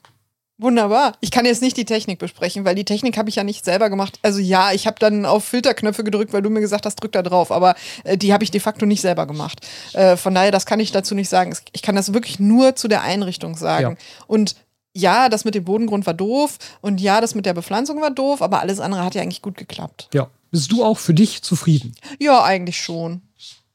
Wunderbar. 0.61 1.13
Ich 1.21 1.31
kann 1.31 1.45
jetzt 1.45 1.63
nicht 1.63 1.75
die 1.75 1.85
Technik 1.85 2.19
besprechen, 2.19 2.65
weil 2.65 2.75
die 2.75 2.85
Technik 2.85 3.17
habe 3.17 3.29
ich 3.29 3.35
ja 3.35 3.43
nicht 3.43 3.65
selber 3.65 3.89
gemacht. 3.89 4.19
Also 4.21 4.39
ja, 4.39 4.71
ich 4.71 4.85
habe 4.85 4.97
dann 4.99 5.25
auf 5.25 5.43
Filterknöpfe 5.43 6.03
gedrückt, 6.03 6.33
weil 6.33 6.43
du 6.43 6.51
mir 6.51 6.61
gesagt 6.61 6.85
hast, 6.85 6.97
drück 6.97 7.11
da 7.13 7.23
drauf. 7.23 7.51
Aber 7.51 7.73
äh, 8.03 8.15
die 8.15 8.31
habe 8.31 8.43
ich 8.43 8.51
de 8.51 8.61
facto 8.61 8.85
nicht 8.85 9.01
selber 9.01 9.25
gemacht. 9.25 9.67
Äh, 9.93 10.17
von 10.17 10.35
daher, 10.35 10.51
das 10.51 10.67
kann 10.67 10.79
ich 10.79 10.91
dazu 10.91 11.15
nicht 11.15 11.29
sagen. 11.29 11.55
Ich 11.71 11.81
kann 11.81 11.95
das 11.95 12.13
wirklich 12.13 12.39
nur 12.39 12.75
zu 12.75 12.87
der 12.87 13.01
Einrichtung 13.01 13.57
sagen. 13.57 13.97
Und 14.27 14.55
ja, 14.93 15.29
das 15.29 15.45
mit 15.45 15.55
dem 15.55 15.63
Bodengrund 15.63 16.05
war 16.05 16.13
doof. 16.13 16.59
Und 16.81 17.01
ja, 17.01 17.21
das 17.21 17.33
mit 17.33 17.47
der 17.47 17.55
Bepflanzung 17.55 17.99
war 17.99 18.11
doof. 18.11 18.43
Aber 18.43 18.59
alles 18.59 18.79
andere 18.79 19.03
hat 19.03 19.15
ja 19.15 19.23
eigentlich 19.23 19.41
gut 19.41 19.57
geklappt. 19.57 20.09
Ja. 20.13 20.29
Bist 20.51 20.71
du 20.71 20.83
auch 20.83 20.99
für 20.99 21.15
dich 21.15 21.41
zufrieden? 21.41 21.95
Ja, 22.19 22.43
eigentlich 22.43 22.79
schon. 22.79 23.23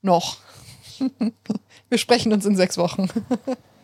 Noch. 0.03 0.37
Wir 1.89 1.99
sprechen 1.99 2.33
uns 2.33 2.47
in 2.47 2.55
sechs 2.55 2.79
Wochen. 2.79 3.09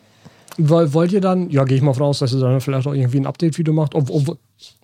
Woll- 0.57 0.93
Wollt 0.93 1.11
ihr 1.11 1.21
dann, 1.21 1.49
ja, 1.49 1.63
gehe 1.63 1.77
ich 1.77 1.83
mal 1.83 1.93
von 1.93 2.03
aus, 2.03 2.19
dass 2.19 2.33
ihr 2.33 2.39
dann 2.39 2.61
vielleicht 2.61 2.87
auch 2.87 2.93
irgendwie 2.93 3.19
ein 3.19 3.25
Update-Video 3.25 3.73
macht? 3.73 3.95
Ob, 3.95 4.09
ob, 4.09 4.37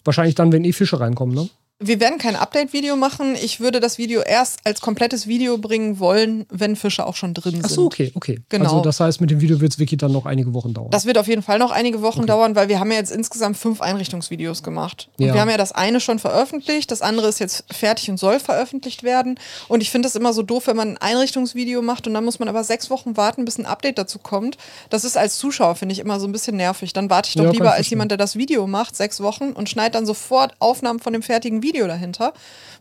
wahrscheinlich 0.03 0.35
dann, 0.35 0.51
wenn 0.51 0.63
eh 0.63 0.71
Fische 0.73 0.99
reinkommen, 0.99 1.35
ne? 1.35 1.49
Wir 1.81 2.01
werden 2.01 2.17
kein 2.17 2.35
Update-Video 2.35 2.97
machen. 2.97 3.35
Ich 3.41 3.61
würde 3.61 3.79
das 3.79 3.97
Video 3.97 4.19
erst 4.19 4.59
als 4.65 4.81
komplettes 4.81 5.27
Video 5.27 5.57
bringen 5.57 5.97
wollen, 5.97 6.45
wenn 6.49 6.75
Fische 6.75 7.05
auch 7.07 7.15
schon 7.15 7.33
drin 7.33 7.53
sind. 7.53 7.65
Ach 7.65 7.69
so, 7.69 7.85
okay, 7.85 8.11
okay. 8.15 8.41
Genau. 8.49 8.65
Also 8.65 8.81
das 8.81 8.99
heißt, 8.99 9.21
mit 9.21 9.31
dem 9.31 9.39
Video 9.39 9.61
wird 9.61 9.71
es 9.71 9.79
wirklich 9.79 9.97
dann 9.97 10.11
noch 10.11 10.25
einige 10.25 10.53
Wochen 10.53 10.73
dauern. 10.73 10.89
Das 10.91 11.05
wird 11.05 11.17
auf 11.17 11.27
jeden 11.29 11.41
Fall 11.41 11.57
noch 11.57 11.71
einige 11.71 12.01
Wochen 12.01 12.25
dauern, 12.25 12.53
weil 12.57 12.67
wir 12.67 12.81
haben 12.81 12.91
ja 12.91 12.97
jetzt 12.97 13.11
insgesamt 13.13 13.55
fünf 13.55 13.79
Einrichtungsvideos 13.79 14.61
gemacht. 14.61 15.07
Und 15.17 15.27
Ja. 15.27 15.33
wir 15.33 15.39
haben 15.39 15.49
ja 15.49 15.55
das 15.55 15.71
eine 15.71 16.01
schon 16.01 16.19
veröffentlicht, 16.19 16.91
das 16.91 17.01
andere 17.01 17.29
ist 17.29 17.39
jetzt 17.39 17.63
fertig 17.73 18.09
und 18.09 18.17
soll 18.17 18.41
veröffentlicht 18.41 19.03
werden. 19.03 19.39
Und 19.69 19.79
ich 19.79 19.89
finde 19.89 20.07
das 20.07 20.17
immer 20.17 20.33
so 20.33 20.41
doof, 20.43 20.67
wenn 20.67 20.75
man 20.75 20.89
ein 20.89 20.97
Einrichtungsvideo 20.97 21.81
macht 21.81 22.07
und 22.07 22.13
dann 22.13 22.25
muss 22.25 22.39
man 22.39 22.49
aber 22.49 22.65
sechs 22.65 22.89
Wochen 22.89 23.15
warten, 23.15 23.45
bis 23.45 23.57
ein 23.57 23.65
Update 23.65 23.97
dazu 23.97 24.19
kommt. 24.19 24.57
Das 24.89 25.05
ist 25.05 25.15
als 25.15 25.37
Zuschauer, 25.37 25.75
finde 25.75 25.93
ich, 25.93 25.99
immer 25.99 26.19
so 26.19 26.27
ein 26.27 26.33
bisschen 26.33 26.57
nervig. 26.57 26.91
Dann 26.91 27.09
warte 27.09 27.29
ich 27.29 27.35
doch 27.35 27.45
Ja, 27.45 27.51
lieber 27.51 27.71
als 27.71 27.89
jemand, 27.89 28.11
der 28.11 28.17
das 28.17 28.35
Video 28.35 28.67
macht, 28.67 28.97
sechs 28.97 29.21
Wochen 29.21 29.51
und 29.53 29.69
schneidet 29.69 29.95
dann 29.95 30.05
sofort 30.05 30.51
Aufnahmen 30.59 30.99
von 30.99 31.13
dem 31.13 31.21
fertigen 31.21 31.63
Video 31.63 31.68
dahinter. 31.73 32.33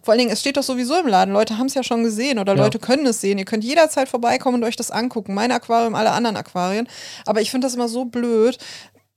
Vor 0.02 0.12
allen 0.12 0.18
Dingen, 0.18 0.30
es 0.30 0.40
steht 0.40 0.56
doch 0.56 0.62
sowieso 0.62 0.96
im 0.98 1.06
Laden. 1.06 1.32
Leute 1.34 1.58
haben 1.58 1.66
es 1.66 1.74
ja 1.74 1.82
schon 1.82 2.02
gesehen 2.04 2.38
oder 2.38 2.54
Ja. 2.56 2.62
Leute 2.62 2.78
können 2.78 3.06
es 3.06 3.20
sehen. 3.20 3.38
Ihr 3.38 3.44
könnt 3.44 3.64
jederzeit 3.64 4.08
vorbeikommen 4.08 4.62
und 4.62 4.64
euch 4.64 4.76
das 4.76 4.90
angucken. 4.90 5.34
Mein 5.34 5.52
Aquarium, 5.52 5.94
alle 5.94 6.10
anderen 6.12 6.36
Aquarien. 6.36 6.88
Aber 7.26 7.40
ich 7.40 7.50
finde 7.50 7.66
das 7.66 7.74
immer 7.74 7.88
so 7.88 8.04
blöd. 8.04 8.58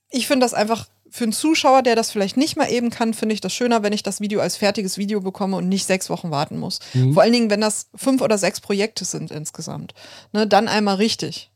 Ich 0.09 0.27
finde 0.27 0.43
das 0.45 0.53
einfach 0.53 0.87
für 1.09 1.25
einen 1.25 1.33
Zuschauer, 1.33 1.81
der 1.81 1.95
das 1.97 2.09
vielleicht 2.09 2.37
nicht 2.37 2.55
mal 2.55 2.71
eben 2.71 2.89
kann, 2.89 3.13
finde 3.13 3.33
ich 3.33 3.41
das 3.41 3.53
schöner, 3.53 3.83
wenn 3.83 3.91
ich 3.91 4.01
das 4.01 4.21
Video 4.21 4.39
als 4.39 4.55
fertiges 4.55 4.97
Video 4.97 5.19
bekomme 5.19 5.57
und 5.57 5.67
nicht 5.67 5.85
sechs 5.85 6.09
Wochen 6.09 6.31
warten 6.31 6.57
muss. 6.57 6.79
Mhm. 6.93 7.13
Vor 7.13 7.23
allen 7.23 7.33
Dingen, 7.33 7.49
wenn 7.49 7.59
das 7.61 7.87
fünf 7.95 8.21
oder 8.21 8.37
sechs 8.37 8.61
Projekte 8.61 9.03
sind 9.03 9.29
insgesamt. 9.29 9.93
Ne, 10.31 10.47
dann 10.47 10.69
einmal 10.69 10.95
richtig. 10.95 11.51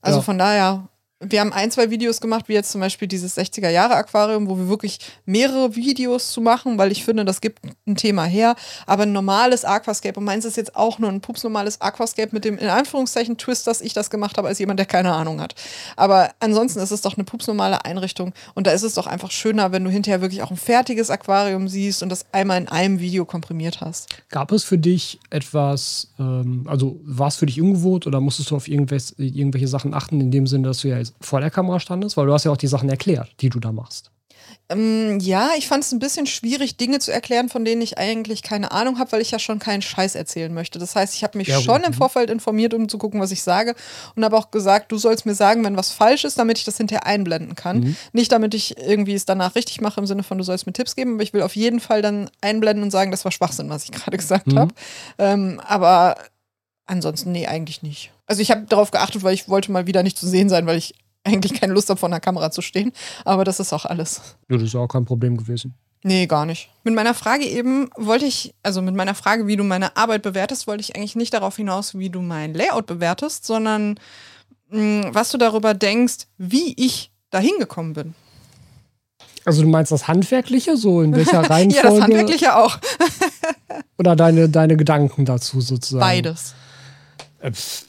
Also 0.00 0.18
Ja. 0.20 0.22
von 0.22 0.38
daher, 0.38 0.88
wir 1.20 1.40
haben 1.40 1.52
ein, 1.52 1.70
zwei 1.72 1.90
Videos 1.90 2.20
gemacht, 2.20 2.44
wie 2.48 2.52
jetzt 2.52 2.70
zum 2.70 2.80
Beispiel 2.80 3.08
dieses 3.08 3.36
60er-Jahre-Aquarium, 3.36 4.48
wo 4.48 4.56
wir 4.56 4.68
wirklich 4.68 5.00
mehrere 5.26 5.74
Videos 5.74 6.30
zu 6.30 6.40
machen, 6.40 6.78
weil 6.78 6.92
ich 6.92 7.04
finde, 7.04 7.24
das 7.24 7.40
gibt 7.40 7.60
ein 7.88 7.96
Thema 7.96 8.24
her. 8.24 8.54
Aber 8.86 9.02
ein 9.02 9.12
normales 9.12 9.64
Aquascape, 9.64 10.16
und 10.18 10.24
meins 10.24 10.44
ist 10.44 10.56
jetzt 10.56 10.76
auch 10.76 11.00
nur 11.00 11.10
ein 11.10 11.20
pupsnormales 11.20 11.80
Aquascape 11.80 12.28
mit 12.32 12.44
dem 12.44 12.56
in 12.56 12.68
Anführungszeichen 12.68 13.36
Twist, 13.36 13.66
dass 13.66 13.80
ich 13.80 13.94
das 13.94 14.10
gemacht 14.10 14.38
habe, 14.38 14.46
als 14.46 14.60
jemand, 14.60 14.78
der 14.78 14.86
keine 14.86 15.12
Ahnung 15.12 15.40
hat. 15.40 15.56
Aber 15.96 16.30
ansonsten 16.38 16.78
ist 16.78 16.92
es 16.92 17.00
doch 17.00 17.16
eine 17.16 17.24
pupsnormale 17.24 17.84
Einrichtung. 17.84 18.32
Und 18.54 18.68
da 18.68 18.70
ist 18.70 18.84
es 18.84 18.94
doch 18.94 19.08
einfach 19.08 19.32
schöner, 19.32 19.72
wenn 19.72 19.82
du 19.82 19.90
hinterher 19.90 20.20
wirklich 20.20 20.42
auch 20.42 20.52
ein 20.52 20.56
fertiges 20.56 21.10
Aquarium 21.10 21.66
siehst 21.66 22.04
und 22.04 22.10
das 22.10 22.26
einmal 22.30 22.58
in 22.58 22.68
einem 22.68 23.00
Video 23.00 23.24
komprimiert 23.24 23.80
hast. 23.80 24.08
Gab 24.28 24.52
es 24.52 24.62
für 24.62 24.78
dich 24.78 25.18
etwas, 25.30 26.12
ähm, 26.20 26.64
also 26.68 27.00
war 27.02 27.26
es 27.26 27.36
für 27.36 27.46
dich 27.46 27.60
ungewohnt 27.60 28.06
oder 28.06 28.20
musstest 28.20 28.52
du 28.52 28.56
auf 28.56 28.68
irgendwelche, 28.68 29.68
Sachen 29.68 29.94
achten, 29.94 30.20
in 30.20 30.30
dem 30.30 30.46
Sinne, 30.46 30.68
dass 30.68 30.80
du 30.80 30.88
ja 30.88 30.98
jetzt 30.98 31.07
vor 31.20 31.40
der 31.40 31.50
Kamera 31.50 31.80
standest? 31.80 32.16
Weil 32.16 32.26
du 32.26 32.32
hast 32.32 32.44
ja 32.44 32.50
auch 32.52 32.56
die 32.56 32.66
Sachen 32.66 32.88
erklärt, 32.88 33.30
die 33.40 33.48
du 33.50 33.60
da 33.60 33.72
machst. 33.72 34.10
Ähm, 34.70 35.18
ja, 35.20 35.50
ich 35.56 35.66
fand 35.66 35.82
es 35.84 35.92
ein 35.92 35.98
bisschen 35.98 36.26
schwierig, 36.26 36.76
Dinge 36.76 36.98
zu 36.98 37.10
erklären, 37.10 37.48
von 37.48 37.64
denen 37.64 37.80
ich 37.80 37.96
eigentlich 37.98 38.42
keine 38.42 38.70
Ahnung 38.70 38.98
habe, 38.98 39.12
weil 39.12 39.20
ich 39.22 39.30
ja 39.30 39.38
schon 39.38 39.58
keinen 39.58 39.80
Scheiß 39.82 40.14
erzählen 40.14 40.52
möchte. 40.52 40.78
Das 40.78 40.94
heißt, 40.94 41.14
ich 41.14 41.24
habe 41.24 41.38
mich 41.38 41.48
Ja, 41.48 41.60
schon 41.60 41.82
im 41.84 41.92
mhm. 41.92 41.96
Vorfeld 41.96 42.28
informiert, 42.30 42.74
um 42.74 42.88
zu 42.88 42.98
gucken, 42.98 43.20
was 43.20 43.30
ich 43.30 43.42
sage. 43.42 43.74
Und 44.14 44.24
habe 44.24 44.36
auch 44.36 44.50
gesagt, 44.50 44.92
du 44.92 44.98
sollst 44.98 45.24
mir 45.26 45.34
sagen, 45.34 45.64
wenn 45.64 45.76
was 45.76 45.90
falsch 45.92 46.24
ist, 46.24 46.38
damit 46.38 46.58
ich 46.58 46.64
das 46.64 46.76
hinterher 46.76 47.06
einblenden 47.06 47.54
kann. 47.54 47.80
Mhm. 47.80 47.96
Nicht, 48.12 48.30
damit 48.30 48.54
ich 48.54 48.76
irgendwie 48.78 49.14
es 49.14 49.24
danach 49.24 49.54
richtig 49.54 49.80
mache, 49.80 50.00
im 50.00 50.06
Sinne 50.06 50.22
von, 50.22 50.36
du 50.38 50.44
sollst 50.44 50.66
mir 50.66 50.72
Tipps 50.74 50.96
geben, 50.96 51.14
aber 51.14 51.22
ich 51.22 51.32
will 51.32 51.42
auf 51.42 51.56
jeden 51.56 51.80
Fall 51.80 52.02
dann 52.02 52.30
einblenden 52.42 52.84
und 52.84 52.90
sagen, 52.90 53.10
das 53.10 53.24
war 53.24 53.32
Schwachsinn, 53.32 53.70
was 53.70 53.84
ich 53.84 53.92
gerade 53.92 54.16
gesagt 54.18 54.48
Mhm. 54.48 54.58
habe. 54.58 54.74
Ähm, 55.18 55.60
aber 55.66 56.16
ansonsten, 56.86 57.32
nee, 57.32 57.46
eigentlich 57.46 57.82
nicht. 57.82 58.12
Also 58.28 58.42
ich 58.42 58.50
habe 58.52 58.62
darauf 58.68 58.90
geachtet, 58.92 59.22
weil 59.24 59.34
ich 59.34 59.48
wollte 59.48 59.72
mal 59.72 59.86
wieder 59.86 60.02
nicht 60.04 60.16
zu 60.18 60.28
sehen 60.28 60.48
sein, 60.48 60.66
weil 60.66 60.78
ich 60.78 60.94
eigentlich 61.24 61.54
keine 61.60 61.72
Lust 61.72 61.88
habe, 61.90 61.98
vor 61.98 62.08
einer 62.08 62.20
Kamera 62.20 62.50
zu 62.50 62.62
stehen. 62.62 62.92
Aber 63.24 63.44
das 63.44 63.58
ist 63.58 63.72
auch 63.72 63.84
alles. 63.84 64.20
Ja, 64.48 64.56
das 64.56 64.68
ist 64.68 64.74
auch 64.76 64.86
kein 64.86 65.04
Problem 65.04 65.36
gewesen. 65.36 65.74
Nee, 66.04 66.26
gar 66.26 66.46
nicht. 66.46 66.68
Mit 66.84 66.94
meiner 66.94 67.14
Frage 67.14 67.44
eben 67.44 67.90
wollte 67.96 68.24
ich, 68.24 68.54
also 68.62 68.82
mit 68.82 68.94
meiner 68.94 69.14
Frage, 69.16 69.46
wie 69.48 69.56
du 69.56 69.64
meine 69.64 69.96
Arbeit 69.96 70.22
bewertest, 70.22 70.66
wollte 70.68 70.82
ich 70.82 70.94
eigentlich 70.94 71.16
nicht 71.16 71.34
darauf 71.34 71.56
hinaus, 71.56 71.98
wie 71.98 72.08
du 72.08 72.20
mein 72.20 72.54
Layout 72.54 72.86
bewertest, 72.86 73.44
sondern 73.46 73.98
mh, 74.70 75.08
was 75.12 75.30
du 75.30 75.38
darüber 75.38 75.74
denkst, 75.74 76.26
wie 76.36 76.74
ich 76.76 77.10
dahin 77.30 77.58
gekommen 77.58 77.94
bin. 77.94 78.14
Also 79.44 79.62
du 79.62 79.68
meinst 79.68 79.90
das 79.90 80.06
Handwerkliche, 80.06 80.76
so 80.76 81.00
in 81.00 81.16
welcher 81.16 81.40
Reihenfolge? 81.40 81.74
Ja, 81.88 81.90
das 81.90 82.00
Handwerkliche 82.02 82.56
auch. 82.56 82.78
Oder 83.98 84.14
deine, 84.14 84.48
deine 84.48 84.76
Gedanken 84.76 85.24
dazu 85.24 85.60
sozusagen? 85.60 86.00
Beides. 86.00 86.54
Äh, 87.40 87.52
pff. 87.52 87.86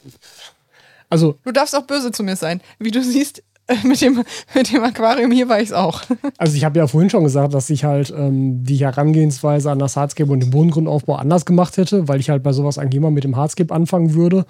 Also, 1.10 1.36
Du 1.44 1.52
darfst 1.52 1.76
auch 1.76 1.82
böse 1.82 2.12
zu 2.12 2.22
mir 2.22 2.36
sein. 2.36 2.62
Wie 2.78 2.90
du 2.90 3.02
siehst, 3.02 3.42
mit, 3.84 4.00
dem, 4.00 4.22
mit 4.54 4.72
dem 4.72 4.82
Aquarium 4.82 5.30
hier 5.30 5.48
war 5.48 5.60
ich 5.60 5.68
es 5.68 5.72
auch. 5.72 6.02
Also 6.38 6.56
ich 6.56 6.64
habe 6.64 6.78
ja 6.78 6.86
vorhin 6.86 7.10
schon 7.10 7.24
gesagt, 7.24 7.52
dass 7.54 7.68
ich 7.70 7.84
halt 7.84 8.12
ähm, 8.16 8.64
die 8.64 8.76
Herangehensweise 8.76 9.70
an 9.70 9.78
das 9.78 9.96
Hardscape 9.96 10.30
und 10.30 10.40
den 10.40 10.50
Bodengrundaufbau 10.50 11.16
anders 11.16 11.44
gemacht 11.44 11.76
hätte, 11.76 12.08
weil 12.08 12.20
ich 12.20 12.30
halt 12.30 12.42
bei 12.42 12.52
sowas 12.52 12.78
eigentlich 12.78 12.96
immer 12.96 13.10
mit 13.10 13.24
dem 13.24 13.36
Hardscape 13.36 13.72
anfangen 13.74 14.14
würde, 14.14 14.46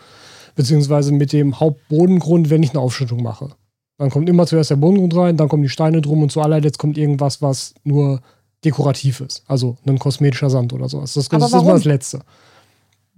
beziehungsweise 0.55 1.13
mit 1.13 1.33
dem 1.33 1.59
Hauptbodengrund, 1.59 2.51
wenn 2.51 2.63
ich 2.63 2.71
eine 2.71 2.81
Aufschüttung 2.81 3.23
mache. 3.23 3.51
Dann 3.99 4.11
kommt 4.11 4.29
immer 4.29 4.47
zuerst 4.47 4.71
der 4.71 4.77
Bodengrund 4.77 5.17
rein, 5.17 5.37
dann 5.37 5.49
kommen 5.49 5.63
die 5.63 5.69
Steine 5.69 6.01
drum 6.01 6.23
und 6.23 6.33
zu 6.33 6.41
allerletzt 6.41 6.79
kommt 6.79 6.97
irgendwas, 6.97 7.43
was 7.43 7.75
nur 7.85 8.21
dekorativ 8.65 9.21
ist. 9.21 9.43
Also 9.47 9.77
ein 9.87 9.99
kosmetischer 9.99 10.51
Sand 10.51 10.73
oder 10.73 10.89
sowas. 10.89 11.15
Das, 11.15 11.29
das 11.29 11.43
ist 11.43 11.53
immer 11.53 11.75
das 11.75 11.85
Letzte. 11.85 12.21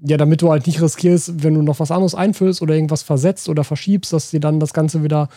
Ja, 0.05 0.17
damit 0.17 0.43
du 0.43 0.51
halt 0.51 0.67
nicht 0.67 0.83
riskierst, 0.83 1.45
wenn 1.45 1.55
du 1.55 1.63
noch 1.63 1.79
was 1.79 1.93
anderes 1.93 2.15
einfüllst 2.15 2.61
oder 2.61 2.75
irgendwas 2.75 3.03
versetzt 3.03 3.49
oder 3.49 3.63
verschiebst, 3.63 4.13
dass 4.13 4.31
dir 4.31 4.41
dann 4.41 4.59
das 4.59 4.73
Ganze 4.73 5.05
wieder 5.05 5.29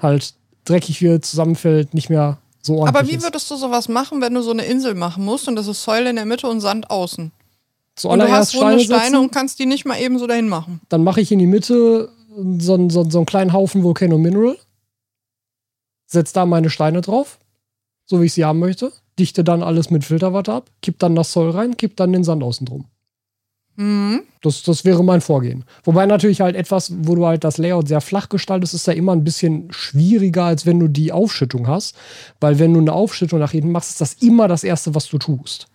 halt 0.00 0.34
dreckig 0.64 1.00
wird, 1.02 1.24
zusammenfällt, 1.24 1.94
nicht 1.94 2.10
mehr 2.10 2.38
so 2.62 2.78
ordentlich 2.78 2.96
Aber 2.96 3.08
wie 3.08 3.16
ist. 3.16 3.22
würdest 3.22 3.50
du 3.50 3.56
sowas 3.56 3.88
machen, 3.88 4.20
wenn 4.20 4.34
du 4.34 4.42
so 4.42 4.50
eine 4.50 4.64
Insel 4.64 4.94
machen 4.94 5.24
musst 5.24 5.46
und 5.46 5.56
das 5.56 5.68
ist 5.68 5.82
Säule 5.84 6.10
in 6.10 6.16
der 6.16 6.26
Mitte 6.26 6.48
und 6.48 6.60
Sand 6.60 6.90
außen? 6.90 7.30
und 8.04 8.18
du 8.18 8.30
hast 8.30 8.54
runde 8.54 8.80
Steine, 8.80 9.00
Steine 9.00 9.20
und 9.20 9.32
kannst 9.32 9.58
die 9.58 9.66
nicht 9.66 9.84
mal 9.84 10.00
eben 10.00 10.18
so 10.18 10.26
dahin 10.26 10.48
machen. 10.48 10.80
Dann 10.88 11.04
mache 11.04 11.20
ich 11.20 11.30
in 11.30 11.38
die 11.38 11.46
Mitte 11.46 12.08
so, 12.58 12.88
so, 12.88 13.08
so 13.08 13.18
einen 13.18 13.26
kleinen 13.26 13.52
Haufen 13.52 13.82
Volcano 13.82 14.18
Mineral, 14.18 14.56
setze 16.06 16.34
da 16.34 16.46
meine 16.46 16.70
Steine 16.70 17.00
drauf, 17.00 17.38
so 18.06 18.20
wie 18.20 18.26
ich 18.26 18.32
sie 18.32 18.44
haben 18.44 18.58
möchte, 18.58 18.92
dichte 19.18 19.44
dann 19.44 19.62
alles 19.62 19.90
mit 19.90 20.04
Filterwatte 20.04 20.52
ab, 20.52 20.70
kipp 20.80 20.98
dann 20.98 21.14
das 21.14 21.32
Zoll 21.32 21.50
rein, 21.50 21.76
kipp 21.76 21.96
dann 21.96 22.12
den 22.12 22.24
Sand 22.24 22.42
außen 22.42 22.66
drum. 22.66 22.86
Mhm. 23.76 24.22
Das, 24.42 24.62
das 24.62 24.84
wäre 24.84 25.02
mein 25.02 25.20
Vorgehen. 25.20 25.64
Wobei 25.84 26.06
natürlich 26.06 26.40
halt 26.40 26.56
etwas, 26.56 26.92
wo 26.98 27.14
du 27.14 27.26
halt 27.26 27.44
das 27.44 27.58
Layout 27.58 27.88
sehr 27.88 28.00
flach 28.00 28.28
gestaltest, 28.28 28.74
ist 28.74 28.86
ja 28.86 28.92
immer 28.92 29.12
ein 29.12 29.24
bisschen 29.24 29.68
schwieriger, 29.72 30.44
als 30.44 30.66
wenn 30.66 30.78
du 30.78 30.88
die 30.88 31.12
Aufschüttung 31.12 31.68
hast. 31.68 31.96
Weil 32.40 32.58
wenn 32.58 32.74
du 32.74 32.80
eine 32.80 32.92
Aufschüttung 32.92 33.38
nach 33.38 33.52
hinten 33.52 33.72
machst, 33.72 33.90
ist 33.90 34.00
das 34.00 34.14
immer 34.14 34.48
das 34.48 34.64
Erste, 34.64 34.94
was 34.94 35.08
du 35.08 35.18
tust. 35.18 35.68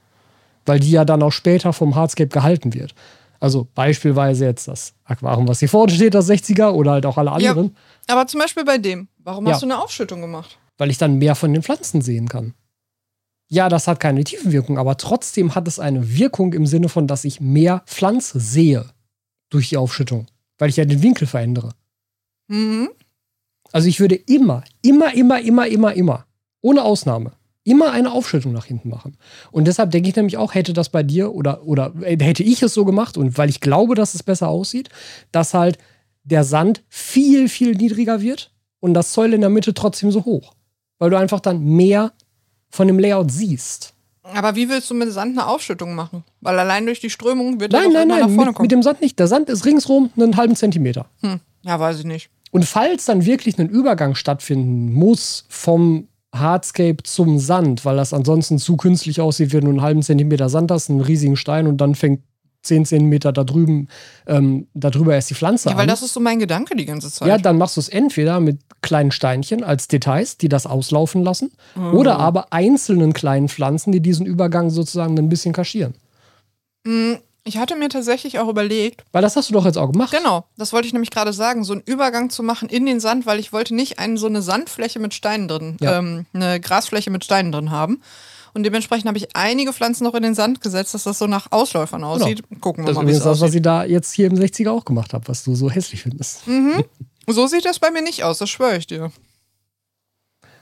Weil 0.66 0.80
die 0.80 0.92
ja 0.92 1.06
dann 1.06 1.24
auch 1.24 1.32
später 1.32 1.74
vom 1.74 1.96
Hardscape 1.96 2.30
gehalten 2.30 2.74
wird. 2.74 2.94
Also 3.40 3.68
beispielsweise 3.74 4.46
jetzt 4.46 4.68
das 4.68 4.94
Aquarium, 5.06 5.48
was 5.48 5.60
hier 5.60 5.70
vorne 5.70 5.94
steht, 5.94 6.14
das 6.14 6.30
60er 6.30 6.70
oder 6.70 6.92
halt 6.92 7.06
auch 7.06 7.18
alle 7.18 7.32
anderen. 7.32 7.76
Ja, 8.08 8.16
aber 8.16 8.28
zum 8.28 8.40
Beispiel 8.40 8.66
bei 8.66 8.78
dem. 8.78 9.08
Warum 9.24 9.46
ja. 9.46 9.54
hast 9.54 9.62
du 9.62 9.68
eine 9.68 9.82
Aufschüttung 9.82 10.22
gemacht? 10.22 10.58
Weil 10.78 10.90
ich 10.90 10.98
dann 10.98 11.18
mehr 11.18 11.36
von 11.36 11.54
den 11.54 11.64
Pflanzen 11.64 12.02
sehen 12.02 12.28
kann 12.28 12.54
ja, 13.50 13.70
das 13.70 13.88
hat 13.88 14.00
keine 14.00 14.24
Tiefenwirkung, 14.24 14.78
aber 14.78 14.98
trotzdem 14.98 15.56
hat 15.56 15.68
es 15.68 15.80
eine 15.80 16.18
Wirkung 16.18 16.54
im 16.54 16.66
Sinne 16.66 16.90
von, 16.90 17.08
dass 17.08 17.24
ich 17.24 17.40
mehr 17.40 17.84
Pflanze 17.86 18.40
sehe 18.40 18.86
durch 19.50 19.70
die 19.70 19.78
Aufschüttung, 19.78 20.28
weil 20.58 20.70
ich 20.70 20.78
ja 20.78 20.86
den 20.86 21.02
Winkel 21.02 21.28
verändere. 21.28 21.72
Mhm. 22.48 22.90
Also 23.72 23.88
ich 23.88 24.00
würde 24.00 24.16
immer, 24.16 24.64
immer, 24.82 25.14
immer, 25.14 25.40
immer, 25.40 25.68
immer, 25.68 25.94
immer, 25.94 26.26
ohne 26.62 26.84
Ausnahme, 26.84 27.34
immer 27.64 27.92
eine 27.92 28.12
Aufschüttung 28.12 28.54
nach 28.54 28.66
hinten 28.66 28.90
machen. 28.90 29.18
Und 29.52 29.66
deshalb 29.68 29.92
denke 29.92 30.10
ich 30.10 30.16
nämlich 30.16 30.38
auch, 30.38 30.54
hätte 30.54 30.74
das 30.74 30.90
bei 30.90 31.04
dir 31.04 31.34
oder, 31.34 31.64
oder 31.66 31.94
äh, 32.02 32.18
hätte 32.22 32.44
ich 32.44 32.62
es 32.64 32.74
so 32.74 32.86
gemacht 32.86 33.18
und 33.18 33.38
weil 33.38 33.50
ich 33.50 33.62
glaube, 33.62 33.96
dass 33.96 34.14
es 34.14 34.24
besser 34.24 34.50
aussieht, 34.50 34.90
dass 35.32 35.54
halt 35.54 35.78
der 36.24 36.44
Sand 36.44 36.84
viel, 36.90 37.48
viel 37.48 37.72
niedriger 37.72 38.22
wird 38.22 38.52
und 38.80 38.94
das 38.94 39.14
Säule 39.14 39.36
in 39.36 39.42
der 39.42 39.50
Mitte 39.50 39.74
trotzdem 39.74 40.12
so 40.12 40.26
hoch. 40.26 40.54
Weil 41.00 41.10
du 41.10 41.18
einfach 41.18 41.40
dann 41.40 41.64
mehr 41.64 42.14
von 42.70 42.88
dem 42.88 43.00
Layout 43.00 43.32
siehst. 43.32 43.94
Aber 44.24 44.56
wie 44.56 44.70
willst 44.70 44.90
du 44.90 44.94
mit 44.94 45.12
Sand 45.12 45.38
eine 45.38 45.48
Aufschüttung 45.48 45.96
machen? 45.96 46.24
Weil 46.42 46.60
allein 46.60 46.86
durch 46.86 47.00
die 47.00 47.10
Strömung 47.10 47.60
wird 47.60 47.72
nein, 47.72 47.92
er 47.92 48.00
nein, 48.00 48.08
nein, 48.10 48.20
nach 48.20 48.28
vorne 48.28 48.46
mit, 48.48 48.56
kommen. 48.56 48.64
mit 48.66 48.72
dem 48.72 48.84
Sand 48.84 49.02
nicht. 49.02 49.18
Der 49.20 49.28
Sand 49.28 49.50
ist 49.50 49.66
ringsrum 49.66 50.12
einen 50.18 50.36
halben 50.36 50.56
Zentimeter. 50.56 51.06
Hm. 51.22 51.40
Ja, 51.62 51.80
weiß 51.80 52.00
ich 52.00 52.06
nicht. 52.06 52.30
Und 52.52 52.66
falls 52.66 53.06
dann 53.06 53.26
wirklich 53.26 53.58
ein 53.60 53.70
Übergang 53.70 54.16
stattfinden 54.16 54.94
muss 54.94 55.46
vom 55.50 56.08
Hardscape 56.34 57.04
zum 57.04 57.40
Sand, 57.40 57.86
weil 57.86 57.98
das 57.98 58.14
ansonsten 58.14 58.58
zu 58.58 58.78
künstlich 58.78 59.22
aussieht, 59.22 59.54
wenn 59.54 59.66
du 59.66 59.70
einen 59.70 59.82
halben 59.82 60.02
Zentimeter 60.02 60.50
Sand 60.50 60.72
hast, 60.72 60.90
einen 60.90 61.02
riesigen 61.02 61.36
Stein 61.36 61.68
und 61.68 61.78
dann 61.78 61.96
fängt 61.96 62.22
10 62.68 62.86
Zentimeter 62.86 63.32
da 63.32 63.44
drüben, 63.44 63.88
ähm, 64.28 64.68
da 64.74 64.90
drüber 64.90 65.16
erst 65.16 65.30
die 65.30 65.36
Pflanze 65.36 65.70
ja, 65.70 65.76
weil 65.76 65.84
an. 65.84 65.88
das 65.88 66.02
ist 66.02 66.14
so 66.14 66.20
mein 66.20 66.40
Gedanke 66.40 66.76
die 66.76 66.86
ganze 66.86 67.12
Zeit. 67.12 67.28
Ja, 67.28 67.38
dann 67.38 67.58
machst 67.58 67.78
du 67.78 67.82
es 67.82 67.90
entweder 67.90 68.40
mit 68.40 68.60
kleinen 68.82 69.12
Steinchen 69.12 69.64
als 69.64 69.88
Details, 69.88 70.38
die 70.38 70.50
das 70.50 70.66
auslaufen 70.66 71.24
lassen, 71.24 71.52
mhm. 71.76 71.94
oder 71.94 72.20
aber 72.20 72.54
einzelnen 72.54 73.14
kleinen 73.14 73.50
Pflanzen, 73.50 73.92
die 73.92 74.02
diesen 74.02 74.26
Übergang 74.26 74.70
sozusagen 74.70 75.18
ein 75.18 75.30
bisschen 75.30 75.54
kaschieren. 75.54 75.96
Mhm. 76.86 77.18
Ich 77.48 77.58
hatte 77.58 77.78
mir 77.78 77.88
tatsächlich 77.88 78.40
auch 78.40 78.50
überlegt. 78.50 79.06
Weil 79.14 79.22
das 79.22 79.38
hast 79.38 79.50
du 79.50 79.54
doch 79.54 79.66
jetzt 79.66 79.78
auch 79.78 79.90
gemacht. 79.94 80.12
Genau, 80.12 80.44
das 80.58 80.74
wollte 80.74 80.86
ich 80.86 80.92
nämlich 80.92 81.12
gerade 81.12 81.32
sagen, 81.32 81.64
so 81.64 81.72
einen 81.72 81.82
Übergang 81.82 82.30
zu 82.30 82.44
machen 82.44 82.68
in 82.68 82.86
den 82.86 83.00
Sand, 83.00 83.26
weil 83.26 83.40
ich 83.40 83.54
wollte 83.54 83.74
nicht 83.74 84.00
eine, 84.00 84.18
so 84.18 84.28
eine 84.28 84.42
Sandfläche 84.42 85.00
mit 85.00 85.14
Steinen 85.14 85.48
drin, 85.48 85.78
ja. 85.80 85.98
ähm, 85.98 86.26
eine 86.34 86.60
Grasfläche 86.60 87.10
mit 87.10 87.24
Steinen 87.24 87.54
drin 87.54 87.72
haben. 87.72 88.02
Und 88.58 88.64
dementsprechend 88.64 89.08
habe 89.08 89.20
ich 89.20 89.36
einige 89.36 89.72
Pflanzen 89.72 90.04
noch 90.04 90.16
in 90.16 90.24
den 90.24 90.34
Sand 90.34 90.62
gesetzt, 90.62 90.96
dass 90.96 91.04
das 91.04 91.20
so 91.20 91.28
nach 91.28 91.52
Ausläufern 91.52 92.02
genau. 92.02 92.14
aussieht. 92.14 92.42
Genau. 92.50 92.60
Gucken 92.60 92.84
wir 92.84 92.88
das 92.88 92.96
mal, 92.96 93.06
wie 93.06 93.12
es 93.12 93.18
aussieht. 93.18 93.28
Das 93.28 93.36
ist 93.36 93.42
das, 93.42 93.48
was 93.48 93.52
sie 93.52 93.62
da 93.62 93.84
jetzt 93.86 94.14
hier 94.14 94.26
im 94.26 94.34
60er 94.34 94.72
auch 94.72 94.84
gemacht 94.84 95.14
hat, 95.14 95.30
was 95.30 95.44
du 95.44 95.54
so 95.54 95.70
hässlich 95.70 96.02
findest. 96.02 96.48
Mhm. 96.48 96.84
So 97.28 97.46
sieht 97.46 97.66
das 97.66 97.78
bei 97.78 97.92
mir 97.92 98.02
nicht 98.02 98.24
aus, 98.24 98.40
das 98.40 98.50
schwöre 98.50 98.78
ich 98.78 98.88
dir. 98.88 99.12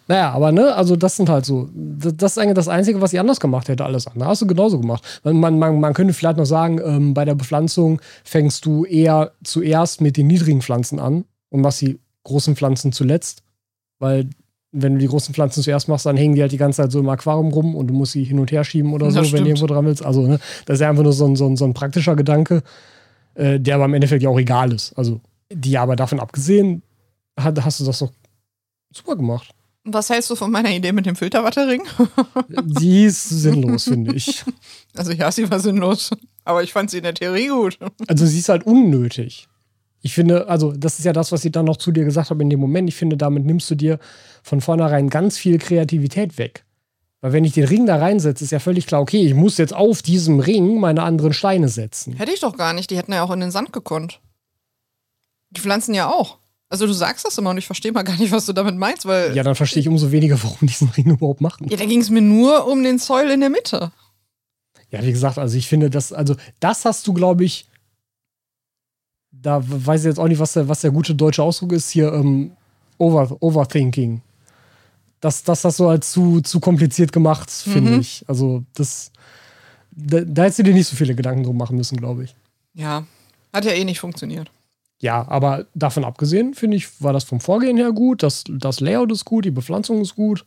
Naja, 0.09 0.31
aber 0.31 0.51
ne, 0.51 0.75
also 0.75 0.97
das 0.97 1.15
sind 1.15 1.29
halt 1.29 1.45
so, 1.45 1.69
das 1.73 2.33
ist 2.33 2.37
eigentlich 2.37 2.55
das 2.55 2.67
Einzige, 2.67 2.99
was 2.99 3.13
ich 3.13 3.19
anders 3.19 3.39
gemacht 3.39 3.69
hätte, 3.69 3.85
alles 3.85 4.07
andere. 4.07 4.27
Hast 4.27 4.41
du 4.41 4.47
genauso 4.47 4.77
gemacht. 4.77 5.21
Man, 5.23 5.57
man, 5.57 5.79
man 5.79 5.93
könnte 5.93 6.13
vielleicht 6.13 6.37
noch 6.37 6.45
sagen, 6.45 6.81
ähm, 6.83 7.13
bei 7.13 7.23
der 7.23 7.35
Bepflanzung 7.35 8.01
fängst 8.25 8.65
du 8.65 8.83
eher 8.83 9.31
zuerst 9.45 10.01
mit 10.01 10.17
den 10.17 10.27
niedrigen 10.27 10.61
Pflanzen 10.61 10.99
an 10.99 11.23
und 11.49 11.61
machst 11.61 11.79
die 11.79 11.97
großen 12.23 12.57
Pflanzen 12.57 12.91
zuletzt, 12.91 13.41
weil 13.99 14.29
wenn 14.77 14.93
du 14.93 14.99
die 14.99 15.07
großen 15.07 15.33
Pflanzen 15.33 15.63
zuerst 15.63 15.87
machst, 15.87 16.05
dann 16.05 16.17
hängen 16.17 16.35
die 16.35 16.41
halt 16.41 16.51
die 16.51 16.57
ganze 16.57 16.81
Zeit 16.81 16.91
so 16.91 16.99
im 16.99 17.07
Aquarium 17.07 17.47
rum 17.51 17.75
und 17.75 17.87
du 17.87 17.93
musst 17.93 18.11
sie 18.11 18.23
hin 18.23 18.39
und 18.39 18.51
her 18.51 18.63
schieben 18.63 18.93
oder 18.93 19.09
so, 19.09 19.19
wenn 19.31 19.43
du 19.43 19.49
irgendwo 19.49 19.67
dran 19.67 19.85
willst. 19.85 20.05
Also, 20.05 20.27
ne, 20.27 20.39
das 20.65 20.75
ist 20.75 20.81
ja 20.81 20.89
einfach 20.89 21.03
nur 21.03 21.13
so 21.13 21.25
ein, 21.25 21.35
so 21.35 21.47
ein, 21.47 21.55
so 21.55 21.65
ein 21.65 21.73
praktischer 21.73 22.15
Gedanke, 22.15 22.61
äh, 23.35 23.59
der 23.59 23.75
aber 23.75 23.85
im 23.85 23.93
Endeffekt 23.93 24.21
ja 24.21 24.29
auch 24.29 24.39
egal 24.39 24.73
ist. 24.73 24.93
Also, 24.97 25.21
die 25.51 25.77
aber 25.77 25.95
davon 25.95 26.19
abgesehen, 26.19 26.83
hat, 27.39 27.63
hast 27.63 27.79
du 27.79 27.85
das 27.85 27.99
doch 27.99 28.11
super 28.93 29.15
gemacht. 29.15 29.49
Was 29.85 30.09
hältst 30.09 30.29
du 30.31 30.35
von 30.35 30.51
meiner 30.51 30.71
Idee 30.71 30.91
mit 30.91 31.05
dem 31.05 31.15
Filterwattering? 31.15 31.83
die 32.63 33.05
ist 33.05 33.29
sinnlos, 33.29 33.83
finde 33.83 34.15
ich. 34.15 34.43
Also 34.95 35.11
ja, 35.11 35.31
sie 35.31 35.49
war 35.49 35.59
sinnlos. 35.59 36.09
Aber 36.43 36.63
ich 36.63 36.73
fand 36.73 36.89
sie 36.89 36.97
in 36.97 37.03
der 37.03 37.13
Theorie 37.13 37.47
gut. 37.47 37.77
Also 38.07 38.25
sie 38.25 38.39
ist 38.39 38.49
halt 38.49 38.65
unnötig. 38.65 39.47
Ich 40.05 40.13
finde, 40.13 40.47
also 40.47 40.71
das 40.71 40.99
ist 40.99 41.05
ja 41.05 41.13
das, 41.13 41.31
was 41.31 41.43
ich 41.45 41.51
dann 41.51 41.65
noch 41.65 41.77
zu 41.77 41.91
dir 41.91 42.05
gesagt 42.05 42.29
habe 42.29 42.43
in 42.43 42.51
dem 42.51 42.59
Moment. 42.59 42.87
Ich 42.87 42.95
finde, 42.95 43.17
damit 43.17 43.43
nimmst 43.43 43.71
du 43.71 43.73
dir 43.73 43.97
von 44.43 44.61
vornherein 44.61 45.09
ganz 45.09 45.35
viel 45.35 45.57
Kreativität 45.57 46.37
weg. 46.37 46.63
Weil 47.21 47.33
wenn 47.33 47.43
ich 47.43 47.53
den 47.53 47.63
Ring 47.63 47.87
da 47.87 47.95
reinsetze, 47.95 48.43
ist 48.43 48.51
ja 48.51 48.59
völlig 48.59 48.85
klar, 48.85 49.01
okay, 49.01 49.25
ich 49.25 49.33
muss 49.33 49.57
jetzt 49.57 49.73
auf 49.73 50.03
diesem 50.03 50.39
Ring 50.39 50.79
meine 50.79 51.01
anderen 51.01 51.33
Steine 51.33 51.69
setzen. 51.69 52.13
Hätte 52.17 52.31
ich 52.31 52.39
doch 52.39 52.55
gar 52.55 52.73
nicht. 52.73 52.91
Die 52.91 52.97
hätten 52.97 53.13
ja 53.13 53.23
auch 53.23 53.31
in 53.31 53.39
den 53.39 53.49
Sand 53.49 53.73
gekonnt. 53.73 54.19
Die 55.49 55.59
Pflanzen 55.59 55.95
ja 55.95 56.07
auch. 56.07 56.37
Also 56.69 56.85
du 56.85 56.93
sagst 56.93 57.25
das 57.25 57.39
immer 57.39 57.49
und 57.49 57.57
ich 57.57 57.65
verstehe 57.65 57.91
mal 57.91 58.03
gar 58.03 58.17
nicht, 58.17 58.31
was 58.31 58.45
du 58.45 58.53
damit 58.53 58.75
meinst, 58.75 59.07
weil. 59.07 59.35
Ja, 59.35 59.41
dann 59.41 59.55
verstehe 59.55 59.81
ich 59.81 59.87
umso 59.87 60.11
weniger, 60.11 60.37
warum 60.43 60.59
die 60.61 60.67
diesen 60.67 60.89
Ring 60.89 61.09
überhaupt 61.09 61.41
machen. 61.41 61.67
Ja, 61.67 61.77
da 61.77 61.85
ging 61.85 62.01
es 62.01 62.11
mir 62.11 62.21
nur 62.21 62.67
um 62.67 62.83
den 62.83 62.99
Soil 62.99 63.31
in 63.31 63.39
der 63.39 63.49
Mitte. 63.49 63.91
Ja, 64.91 65.03
wie 65.03 65.11
gesagt, 65.11 65.39
also 65.39 65.57
ich 65.57 65.67
finde, 65.67 65.89
das, 65.89 66.13
also 66.13 66.35
das 66.59 66.85
hast 66.85 67.07
du, 67.07 67.13
glaube 67.13 67.43
ich, 67.43 67.65
da 69.45 69.61
weiß 69.63 70.01
ich 70.01 70.07
jetzt 70.07 70.19
auch 70.19 70.27
nicht, 70.27 70.39
was 70.39 70.53
der, 70.53 70.67
was 70.67 70.81
der 70.81 70.89
gute 70.89 71.13
deutsche 71.13 71.43
Ausdruck 71.43 71.71
ist, 71.73 71.91
hier 71.91 72.11
ähm, 72.11 72.51
over, 72.97 73.37
Overthinking. 73.41 74.21
Das, 75.19 75.43
das 75.43 75.63
hast 75.63 75.79
du 75.79 75.87
halt 75.87 76.03
zu, 76.03 76.41
zu 76.41 76.59
kompliziert 76.59 77.11
gemacht, 77.11 77.51
finde 77.51 77.91
mhm. 77.91 77.99
ich. 77.99 78.25
Also, 78.27 78.63
das. 78.73 79.11
Da, 79.91 80.21
da 80.21 80.43
hättest 80.43 80.59
du 80.59 80.63
dir 80.63 80.73
nicht 80.73 80.87
so 80.87 80.95
viele 80.95 81.15
Gedanken 81.15 81.43
drum 81.43 81.57
machen 81.57 81.77
müssen, 81.77 81.97
glaube 81.97 82.23
ich. 82.23 82.35
Ja, 82.73 83.05
hat 83.53 83.65
ja 83.65 83.71
eh 83.71 83.85
nicht 83.85 83.99
funktioniert. 83.99 84.51
Ja, 84.99 85.25
aber 85.27 85.67
davon 85.73 86.03
abgesehen, 86.03 86.53
finde 86.53 86.77
ich, 86.77 87.01
war 87.01 87.13
das 87.13 87.23
vom 87.23 87.39
Vorgehen 87.39 87.77
her 87.77 87.91
gut. 87.91 88.23
Das, 88.23 88.43
das 88.49 88.79
Layout 88.79 89.11
ist 89.11 89.25
gut, 89.25 89.45
die 89.45 89.51
Bepflanzung 89.51 90.01
ist 90.01 90.15
gut 90.15 90.45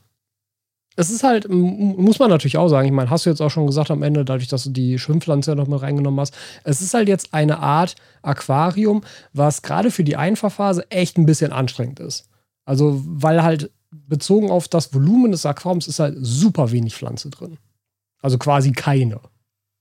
es 0.98 1.10
ist 1.10 1.22
halt, 1.22 1.48
muss 1.48 2.18
man 2.18 2.28
natürlich 2.28 2.58
auch 2.58 2.66
sagen, 2.66 2.88
ich 2.88 2.92
meine, 2.92 3.08
hast 3.08 3.24
du 3.24 3.30
jetzt 3.30 3.40
auch 3.40 3.52
schon 3.52 3.68
gesagt 3.68 3.92
am 3.92 4.02
Ende, 4.02 4.24
dadurch, 4.24 4.48
dass 4.48 4.64
du 4.64 4.70
die 4.70 4.98
Schwimmpflanze 4.98 5.52
ja 5.52 5.54
noch 5.54 5.68
mit 5.68 5.80
reingenommen 5.80 6.18
hast, 6.18 6.34
es 6.64 6.82
ist 6.82 6.92
halt 6.92 7.06
jetzt 7.06 7.32
eine 7.32 7.60
Art 7.60 7.94
Aquarium, 8.22 9.04
was 9.32 9.62
gerade 9.62 9.92
für 9.92 10.02
die 10.02 10.16
Einfahrphase 10.16 10.90
echt 10.90 11.16
ein 11.16 11.24
bisschen 11.24 11.52
anstrengend 11.52 12.00
ist. 12.00 12.28
Also, 12.64 13.00
weil 13.04 13.44
halt 13.44 13.70
bezogen 13.92 14.50
auf 14.50 14.66
das 14.66 14.92
Volumen 14.92 15.30
des 15.30 15.46
Aquariums 15.46 15.86
ist 15.86 16.00
halt 16.00 16.16
super 16.18 16.72
wenig 16.72 16.96
Pflanze 16.96 17.30
drin. 17.30 17.58
Also 18.20 18.36
quasi 18.36 18.72
keine. 18.72 19.20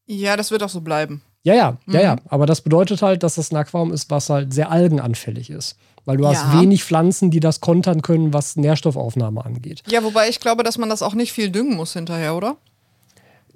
Ja, 0.05 0.37
das 0.37 0.51
wird 0.51 0.61
auch 0.61 0.69
so 0.69 0.81
bleiben. 0.81 1.23
Ja, 1.47 1.53
ja, 1.53 1.77
mhm. 1.85 1.93
ja, 1.93 2.01
ja. 2.01 2.15
Aber 2.27 2.45
das 2.45 2.59
bedeutet 2.59 3.01
halt, 3.01 3.23
dass 3.23 3.35
das 3.35 3.51
ein 3.51 3.55
Aquarium 3.55 3.93
ist, 3.93 4.11
was 4.11 4.29
halt 4.29 4.53
sehr 4.53 4.69
algenanfällig 4.69 5.49
ist. 5.49 5.77
Weil 6.03 6.17
du 6.17 6.23
ja. 6.23 6.31
hast 6.31 6.59
wenig 6.59 6.83
Pflanzen, 6.83 7.31
die 7.31 7.39
das 7.39 7.61
kontern 7.61 8.01
können, 8.01 8.33
was 8.33 8.57
Nährstoffaufnahme 8.57 9.45
angeht. 9.45 9.81
Ja, 9.87 10.03
wobei 10.03 10.27
ich 10.27 10.41
glaube, 10.41 10.63
dass 10.63 10.77
man 10.77 10.89
das 10.89 11.01
auch 11.01 11.13
nicht 11.13 11.31
viel 11.31 11.49
düngen 11.49 11.77
muss 11.77 11.93
hinterher, 11.93 12.35
oder? 12.35 12.57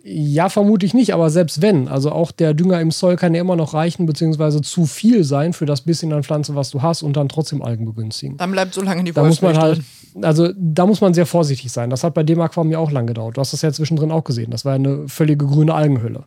Ja, 0.03 0.47
vermutlich 0.47 0.93
nicht, 0.93 1.13
aber 1.13 1.29
selbst 1.29 1.61
wenn. 1.61 1.89
Also 1.89 2.11
auch 2.11 2.31
der 2.31 2.53
Dünger 2.53 2.79
im 2.79 2.91
Soil 2.91 3.17
kann 3.17 3.35
ja 3.35 3.41
immer 3.41 3.57
noch 3.57 3.73
reichen, 3.73 4.05
beziehungsweise 4.05 4.61
zu 4.61 4.85
viel 4.85 5.25
sein 5.25 5.51
für 5.51 5.65
das 5.65 5.81
bisschen 5.81 6.13
an 6.13 6.23
Pflanze, 6.23 6.55
was 6.55 6.71
du 6.71 6.81
hast 6.81 7.03
und 7.03 7.17
dann 7.17 7.27
trotzdem 7.27 7.61
Algen 7.61 7.85
begünstigen. 7.85 8.37
Dann 8.37 8.51
bleibt 8.51 8.73
so 8.73 8.81
lange 8.81 9.03
die 9.03 9.11
Da 9.11 9.23
muss 9.23 9.41
man 9.41 9.57
halt, 9.57 9.81
also 10.21 10.49
da 10.57 10.85
muss 10.85 11.01
man 11.01 11.13
sehr 11.13 11.25
vorsichtig 11.25 11.71
sein. 11.73 11.89
Das 11.89 12.05
hat 12.05 12.13
bei 12.13 12.23
dem 12.23 12.39
Aquarium 12.39 12.71
ja 12.71 12.79
auch 12.79 12.91
lang 12.91 13.05
gedauert. 13.05 13.35
Du 13.35 13.41
hast 13.41 13.51
das 13.51 13.61
ja 13.61 13.71
zwischendrin 13.71 14.11
auch 14.11 14.23
gesehen. 14.23 14.49
Das 14.49 14.63
war 14.63 14.75
eine 14.75 15.09
völlige 15.09 15.45
grüne 15.45 15.73
Algenhülle. 15.73 16.23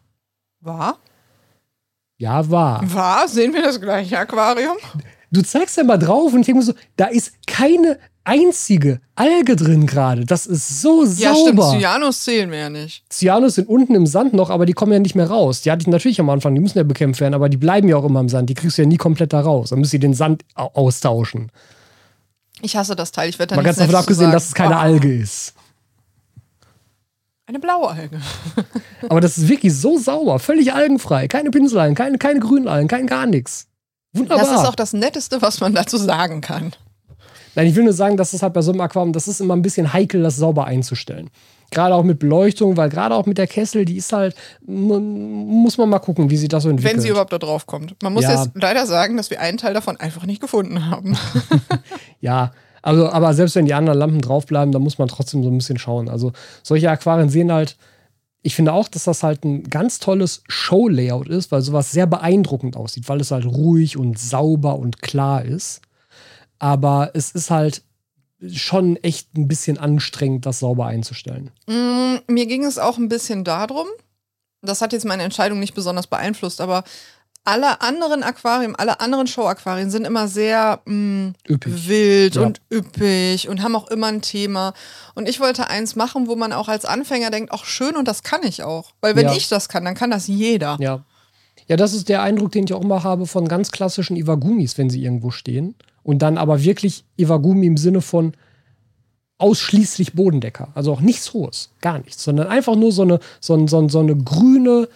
War? 0.61 0.99
Ja, 2.19 2.49
war. 2.51 2.83
War? 2.95 3.27
Sehen 3.29 3.53
wir 3.53 3.63
das 3.63 3.81
gleiche 3.81 4.19
Aquarium? 4.19 4.77
Du 5.31 5.43
zeigst 5.43 5.77
ja 5.77 5.85
mal 5.85 5.97
drauf 5.99 6.33
und 6.33 6.41
ich 6.41 6.47
denke 6.47 6.59
mir 6.61 6.65
so, 6.65 6.75
da 6.97 7.07
ist 7.07 7.33
keine 7.47 7.99
einzige 8.23 9.01
Alge 9.17 9.57
drin 9.57 9.87
gerade. 9.87 10.25
Das 10.25 10.47
ist 10.47 10.81
so 10.81 11.05
Ja, 11.05 11.35
stimmt. 11.35 11.59
sauber. 11.61 11.79
Cyanus 11.79 12.23
zählen 12.23 12.51
wir 12.51 12.59
ja 12.59 12.71
nicht. 12.71 13.03
Cyanus 13.13 13.57
sind 13.57 13.69
unten 13.69 13.95
im 13.97 14.07
Sand 14.07 14.33
noch, 14.33 14.49
aber 14.51 14.65
die 14.65 14.73
kommen 14.73 14.93
ja 14.93 14.99
nicht 15.01 15.15
mehr 15.17 15.29
raus. 15.29 15.61
Die 15.63 15.71
hatte 15.71 15.83
ich 15.83 15.89
natürlich 15.89 16.21
am 16.21 16.31
Anfang, 16.31 16.55
die 16.55 16.61
müssen 16.61 16.79
ja 16.79 16.85
bekämpft 16.85 17.21
werden, 17.21 17.35
aber 17.35 17.49
die 17.49 17.57
bleiben 17.57 17.89
ja 17.89 17.97
auch 17.97 18.05
immer 18.05 18.21
im 18.21 18.29
Sand. 18.29 18.49
Die 18.49 18.55
kriegst 18.55 18.79
du 18.79 18.83
ja 18.83 18.89
nie 18.89 18.97
komplett 18.97 19.33
da 19.33 19.41
raus. 19.41 19.71
Dann 19.71 19.81
müsst 19.81 19.93
ihr 19.93 20.01
den 20.01 20.15
Sand 20.15 20.45
au- 20.55 20.71
austauschen. 20.73 21.51
Ich 22.63 22.77
hasse 22.77 22.95
das 22.97 23.11
Teil. 23.13 23.29
Ich 23.29 23.39
werde 23.39 23.51
da 23.51 23.57
Mal 23.57 23.63
nichts 23.63 23.77
ganz 23.79 23.89
davon 23.91 24.01
abgesehen, 24.01 24.27
sagen. 24.27 24.33
dass 24.33 24.47
es 24.47 24.55
keine 24.55 24.77
Oh, 24.77 24.79
Alge 24.79 25.13
ist. 25.15 25.53
Eine 27.47 27.59
blaue 27.59 27.89
Alge. 27.91 28.21
Aber 29.09 29.21
das 29.21 29.37
ist 29.37 29.49
wirklich 29.49 29.75
so 29.75 29.99
sauber, 29.99 30.39
völlig 30.39 30.73
algenfrei. 30.73 31.29
Keine 31.29 31.51
Pinselalgen, 31.51 31.95
keine, 31.95 32.17
keine 32.19 32.41
Grünalgen, 32.41 32.89
kein 32.89 33.07
gar 33.07 33.27
nichts. 33.27 33.67
Wunderbar. 34.15 34.39
Das 34.47 34.51
ist 34.61 34.67
auch 34.67 34.75
das 34.75 34.93
Netteste, 34.95 35.43
was 35.43 35.61
man 35.61 35.75
dazu 35.75 35.97
sagen 35.99 36.41
kann. 36.41 36.73
Nein, 37.55 37.67
ich 37.67 37.75
will 37.77 37.85
nur 37.85 37.93
sagen, 37.93 38.17
dass 38.17 38.33
es 38.33 38.43
halt 38.43 38.53
bei 38.55 38.63
so 38.63 38.73
einem 38.73 38.81
Aquarium, 38.81 39.13
das 39.13 39.29
ist 39.29 39.41
immer 39.41 39.55
ein 39.55 39.63
bisschen 39.63 39.93
heikel, 39.93 40.23
das 40.23 40.37
sauber 40.37 40.65
einzustellen. 40.67 41.31
Gerade 41.71 41.95
auch 41.95 42.03
mit 42.05 42.19
Beleuchtung, 42.19 42.77
weil 42.77 42.89
gerade 42.89 43.15
auch 43.15 43.27
mit 43.27 43.37
der 43.39 43.47
Kessel, 43.47 43.85
die 43.85 43.97
ist 43.97 44.13
halt, 44.13 44.35
mu- 44.65 44.99
muss 45.01 45.77
man 45.77 45.89
mal 45.89 45.99
gucken, 45.99 46.31
wie 46.31 46.37
sich 46.37 46.49
das 46.49 46.63
so 46.63 46.69
entwickelt. 46.71 46.95
Wenn 46.97 47.03
sie 47.03 47.09
überhaupt 47.09 47.33
da 47.33 47.39
drauf 47.39 47.67
kommt. 47.67 48.01
Man 48.03 48.13
muss 48.13 48.25
Ja. 48.25 48.33
jetzt 48.43 48.51
leider 48.55 48.87
sagen, 48.87 49.17
dass 49.17 49.31
wir 49.31 49.41
einen 49.41 49.59
Teil 49.59 49.75
davon 49.75 49.97
einfach 49.99 50.25
nicht 50.27 50.41
gefunden 50.41 50.89
haben. 50.91 51.17
Ja, 52.21 52.53
also, 52.85 53.09
aber 53.09 53.33
selbst 53.33 53.57
wenn 53.57 53.65
die 53.65 53.73
anderen 53.73 53.99
Lampen 53.99 54.21
draufbleiben, 54.21 54.71
dann 54.71 54.83
muss 54.83 54.99
man 54.99 55.09
trotzdem 55.09 55.43
so 55.43 55.49
ein 55.49 55.57
bisschen 55.57 55.79
schauen. 55.79 56.11
Also, 56.11 56.33
solche 56.63 56.91
Aquarien 56.91 57.31
sehen 57.31 57.51
halt, 57.51 57.79
ich 58.43 58.55
finde 58.55 58.75
auch, 58.75 58.89
dass 58.89 59.05
das 59.05 59.23
halt 59.23 59.43
ein 59.43 59.63
ganz 59.71 60.01
tolles 60.01 60.43
Show-Layout 60.49 61.31
ist, 61.31 61.51
weil 61.51 61.63
sowas 61.63 61.93
sehr 61.93 62.07
beeindruckend 62.07 62.77
aussieht, 62.77 63.09
weil 63.09 63.23
es 63.23 63.31
halt 63.31 63.47
ruhig 63.47 63.97
und 63.97 64.19
sauber 64.19 64.79
und 64.79 65.01
klar 65.01 65.43
ist. 65.43 65.81
Aber 66.59 67.13
es 67.15 67.31
ist 67.31 67.51
halt 67.51 67.83
schon 68.53 68.97
echt 68.97 69.35
ein 69.35 69.49
bisschen 69.49 69.79
anstrengend, 69.79 70.45
das 70.45 70.59
sauber 70.59 70.85
einzustellen. 70.85 71.53
Mm, 71.67 72.17
Mir 72.27 72.45
ging 72.45 72.67
es 72.67 72.79
auch 72.79 72.99
ein 72.99 73.09
bisschen 73.09 73.45
darum, 73.45 73.87
das 74.61 74.83
hat 74.83 74.93
jetzt 74.93 75.07
meine 75.07 75.23
Entscheidung 75.23 75.59
nicht 75.59 75.75
besonders 75.75 76.07
beeinflusst, 76.07 76.61
aber 76.61 76.85
alle 77.45 77.83
anderen 77.83 78.23
Aquarien, 78.23 78.75
alle 78.75 79.01
anderen 79.01 79.27
Show-Aquarien 79.27 79.91
sind 79.91 80.07
immer 80.07 80.29
sehr 80.29 80.81
mm, 80.87 81.29
Üppig. 81.49 81.89
wild 81.89 82.35
Ja. 82.37 82.43
und 82.43 82.61
üppig 82.73 83.49
und 83.49 83.63
haben 83.63 83.77
auch 83.77 83.89
immer 83.89 84.07
ein 84.07 84.23
Thema. 84.23 84.73
Und 85.15 85.29
ich 85.29 85.41
wollte 85.41 85.69
eins 85.69 85.95
machen, 85.95 86.27
wo 86.27 86.37
man 86.37 86.53
auch 86.53 86.69
als 86.69 86.85
Anfänger 86.87 87.31
denkt, 87.31 87.53
ach 87.53 87.65
schön, 87.67 87.97
und 87.97 88.09
das 88.09 88.23
kann 88.23 88.43
ich 88.45 88.63
auch. 88.63 88.93
Weil 89.03 89.15
wenn 89.17 89.27
Ja. 89.27 89.35
ich 89.35 89.49
das 89.49 89.69
kann, 89.69 89.85
dann 89.85 89.95
kann 89.95 90.11
das 90.11 90.27
jeder. 90.27 90.77
Ja. 90.81 91.05
Ja, 91.67 91.77
das 91.77 91.95
ist 91.95 92.09
der 92.11 92.23
Eindruck, 92.23 92.53
den 92.53 92.65
ich 92.65 92.73
auch 92.75 92.83
immer 92.83 93.05
habe 93.05 93.27
von 93.27 93.49
ganz 93.49 93.71
klassischen 93.71 94.17
Iwagumis, 94.17 94.77
wenn 94.77 94.91
sie 94.91 95.03
irgendwo 95.03 95.31
stehen. 95.31 95.75
Und 96.03 96.21
dann 96.21 96.37
aber 96.37 96.63
wirklich 96.63 97.05
Iwagumi 97.17 97.67
im 97.67 97.77
Sinne 97.79 98.03
von 98.03 98.35
ausschließlich 99.39 100.13
Bodendecker. 100.15 100.69
Also 100.75 100.93
auch 100.93 101.01
nichts 101.01 101.33
Hohes, 101.33 101.71
gar 101.81 101.99
nichts, 101.99 102.23
sondern 102.23 102.47
einfach 102.49 102.77
nur 102.77 102.93
so 102.93 103.03
eine, 103.03 103.19
so, 103.41 103.67
so, 103.67 103.89
so 103.89 104.01
eine 104.01 104.17
grüne, 104.17 104.89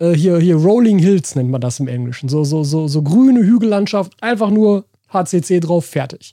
äh, 0.00 0.12
hier, 0.12 0.38
hier 0.38 0.56
Rolling 0.56 0.98
Hills 0.98 1.36
nennt 1.36 1.50
man 1.50 1.60
das 1.60 1.78
im 1.78 1.88
Englischen. 1.88 2.28
So, 2.28 2.42
so, 2.44 2.64
so, 2.64 2.88
so 2.88 3.02
grüne 3.02 3.40
Hügellandschaft, 3.40 4.12
einfach 4.20 4.50
nur 4.50 4.86
HCC 5.12 5.60
drauf, 5.60 5.86
fertig. 5.86 6.32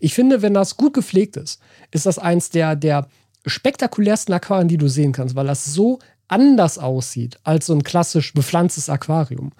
Ich 0.00 0.14
finde, 0.14 0.42
wenn 0.42 0.54
das 0.54 0.76
gut 0.76 0.94
gepflegt 0.94 1.36
ist, 1.36 1.60
ist 1.90 2.06
das 2.06 2.18
eins 2.18 2.50
der, 2.50 2.76
der 2.76 3.08
spektakulärsten 3.46 4.34
Aquarien, 4.34 4.68
die 4.68 4.78
du 4.78 4.88
sehen 4.88 5.12
kannst, 5.12 5.34
weil 5.34 5.46
das 5.46 5.64
so 5.64 5.98
anders 6.28 6.78
aussieht 6.78 7.38
als 7.42 7.66
so 7.66 7.74
ein 7.74 7.82
klassisch 7.82 8.34
bepflanztes 8.34 8.88
Aquarium. 8.88 9.52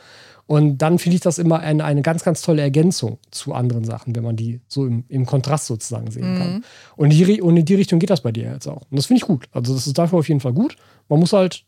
Und 0.46 0.78
dann 0.78 0.98
finde 0.98 1.16
ich 1.16 1.20
das 1.20 1.38
immer 1.38 1.60
eine, 1.60 1.84
eine 1.84 2.00
ganz, 2.00 2.24
ganz 2.24 2.40
tolle 2.40 2.62
Ergänzung 2.62 3.18
zu 3.30 3.52
anderen 3.52 3.84
Sachen, 3.84 4.16
wenn 4.16 4.24
man 4.24 4.34
die 4.34 4.60
so 4.66 4.86
im, 4.86 5.04
im 5.08 5.26
Kontrast 5.26 5.66
sozusagen 5.66 6.10
sehen 6.10 6.38
kann. 6.38 6.64
Und, 6.96 7.10
die, 7.10 7.42
und 7.42 7.56
in 7.58 7.66
die 7.66 7.74
Richtung 7.74 7.98
geht 7.98 8.08
das 8.08 8.22
bei 8.22 8.32
dir 8.32 8.52
jetzt 8.52 8.66
auch. 8.66 8.82
Und 8.90 8.96
das 8.96 9.06
finde 9.06 9.18
ich 9.18 9.26
gut. 9.26 9.46
Also, 9.52 9.74
das 9.74 9.86
ist 9.86 9.98
dafür 9.98 10.20
auf 10.20 10.28
jeden 10.28 10.40
Fall 10.40 10.54
gut. 10.54 10.76
Man 11.10 11.20
muss 11.20 11.34
halt, 11.34 11.64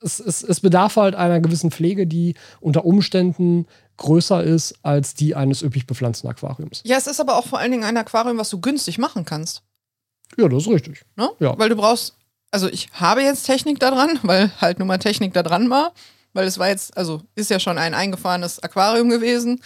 es, 0.00 0.20
es, 0.20 0.42
es 0.42 0.60
bedarf 0.60 0.96
halt 0.96 1.14
einer 1.14 1.40
gewissen 1.40 1.70
Pflege, 1.70 2.06
die 2.06 2.34
unter 2.60 2.84
Umständen 2.84 3.66
größer 3.96 4.42
ist 4.44 4.74
als 4.82 5.14
die 5.14 5.34
eines 5.34 5.62
üppig 5.62 5.86
bepflanzten 5.86 6.28
Aquariums. 6.28 6.82
Ja, 6.84 6.96
es 6.98 7.06
ist 7.06 7.20
aber 7.20 7.36
auch 7.36 7.46
vor 7.46 7.58
allen 7.58 7.70
Dingen 7.72 7.84
ein 7.84 7.96
Aquarium, 7.96 8.36
was 8.38 8.50
du 8.50 8.60
günstig 8.60 8.98
machen 8.98 9.24
kannst. 9.24 9.62
Ja, 10.36 10.48
das 10.48 10.64
ist 10.64 10.68
richtig. 10.68 11.02
Ne? 11.16 11.30
Ja. 11.40 11.58
Weil 11.58 11.70
du 11.70 11.76
brauchst, 11.76 12.14
also 12.50 12.68
ich 12.68 12.88
habe 12.92 13.22
jetzt 13.22 13.44
Technik 13.44 13.80
da 13.80 13.90
dran, 13.90 14.18
weil 14.22 14.50
halt 14.60 14.78
nur 14.78 14.86
mal 14.86 14.98
Technik 14.98 15.32
da 15.32 15.42
dran 15.42 15.70
war. 15.70 15.92
Weil 16.34 16.46
es 16.46 16.58
war 16.58 16.68
jetzt, 16.68 16.94
also 16.98 17.22
ist 17.34 17.48
ja 17.48 17.58
schon 17.58 17.78
ein 17.78 17.94
eingefahrenes 17.94 18.58
Aquarium 18.62 19.08
gewesen. 19.08 19.62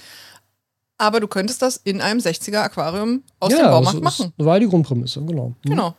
Aber 0.99 1.19
du 1.19 1.27
könntest 1.27 1.63
das 1.63 1.77
in 1.79 2.01
einem 2.01 2.21
60er 2.21 2.59
Aquarium 2.61 3.25
aus 3.41 3.49
dem 3.49 3.59
Baumarkt 3.63 3.97
das 3.97 4.03
machen. 4.19 4.33
ist- 4.39 4.45
war 4.45 4.61
die 4.61 4.69
Grundprämisse, 4.69 5.21
genau. 5.25 5.49
Mhm. 5.65 5.71
Genau. 5.71 5.95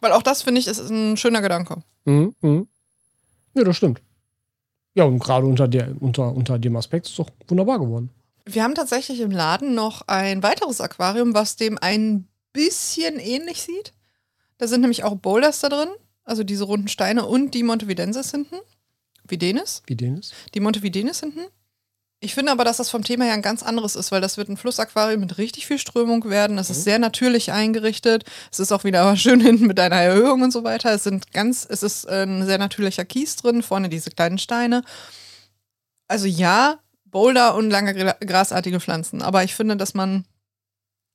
Weil 0.00 0.12
auch 0.12 0.22
das, 0.22 0.42
finde 0.42 0.60
ich, 0.60 0.66
ist 0.66 0.80
ein 0.90 1.16
schöner 1.16 1.42
Gedanke. 1.42 1.82
Mhm. 2.06 2.34
Mhm. 2.40 2.66
Ja, 3.54 3.64
das 3.64 3.76
stimmt. 3.76 4.02
Ja, 4.94 5.04
und 5.04 5.18
gerade 5.18 5.46
unter, 5.46 5.68
der, 5.68 5.94
unter, 6.00 6.32
unter 6.34 6.58
dem 6.58 6.76
Aspekt 6.76 7.06
ist 7.06 7.12
es 7.12 7.16
doch 7.16 7.30
wunderbar 7.48 7.78
geworden. 7.78 8.10
Wir 8.44 8.64
haben 8.64 8.74
tatsächlich 8.74 9.20
im 9.20 9.30
Laden 9.30 9.74
noch 9.74 10.02
ein 10.08 10.42
weiteres 10.42 10.80
Aquarium, 10.80 11.34
was 11.34 11.56
dem 11.56 11.78
ein 11.80 12.26
bisschen 12.52 13.18
ähnlich 13.18 13.62
sieht. 13.62 13.92
Da 14.58 14.66
sind 14.66 14.80
nämlich 14.80 15.04
auch 15.04 15.14
Boulders 15.14 15.60
da 15.60 15.68
drin, 15.68 15.88
also 16.24 16.42
diese 16.42 16.64
runden 16.64 16.88
Steine 16.88 17.26
und 17.26 17.54
die 17.54 17.62
Montevidensis 17.62 18.30
hinten. 18.30 18.56
Videnis. 19.26 19.82
Wie 19.86 19.96
den 19.96 20.18
ist. 20.18 20.34
Die 20.54 20.60
Montevidenis 20.60 21.20
hinten. 21.20 21.40
Ich 22.22 22.34
finde 22.34 22.52
aber, 22.52 22.64
dass 22.64 22.76
das 22.76 22.90
vom 22.90 23.02
Thema 23.02 23.24
her 23.24 23.32
ein 23.32 23.40
ganz 23.40 23.62
anderes 23.62 23.96
ist, 23.96 24.12
weil 24.12 24.20
das 24.20 24.36
wird 24.36 24.50
ein 24.50 24.58
Flussaquarium 24.58 25.20
mit 25.20 25.38
richtig 25.38 25.66
viel 25.66 25.78
Strömung 25.78 26.28
werden. 26.28 26.58
Es 26.58 26.68
ist 26.68 26.84
sehr 26.84 26.98
natürlich 26.98 27.50
eingerichtet. 27.50 28.24
Es 28.52 28.60
ist 28.60 28.72
auch 28.72 28.84
wieder 28.84 29.16
schön 29.16 29.40
hinten 29.40 29.66
mit 29.66 29.80
einer 29.80 29.96
Erhöhung 29.96 30.42
und 30.42 30.50
so 30.50 30.62
weiter. 30.62 30.92
Es 30.92 31.04
sind 31.04 31.32
ganz, 31.32 31.66
es 31.68 31.82
ist 31.82 32.04
äh, 32.04 32.24
ein 32.24 32.44
sehr 32.44 32.58
natürlicher 32.58 33.06
Kies 33.06 33.36
drin, 33.36 33.62
vorne 33.62 33.88
diese 33.88 34.10
kleinen 34.10 34.36
Steine. 34.36 34.82
Also 36.08 36.26
ja, 36.26 36.78
Boulder 37.06 37.54
und 37.54 37.70
lange 37.70 37.92
gra- 37.92 38.22
grasartige 38.24 38.80
Pflanzen. 38.80 39.22
Aber 39.22 39.42
ich 39.42 39.54
finde, 39.54 39.78
dass 39.78 39.94
man 39.94 40.26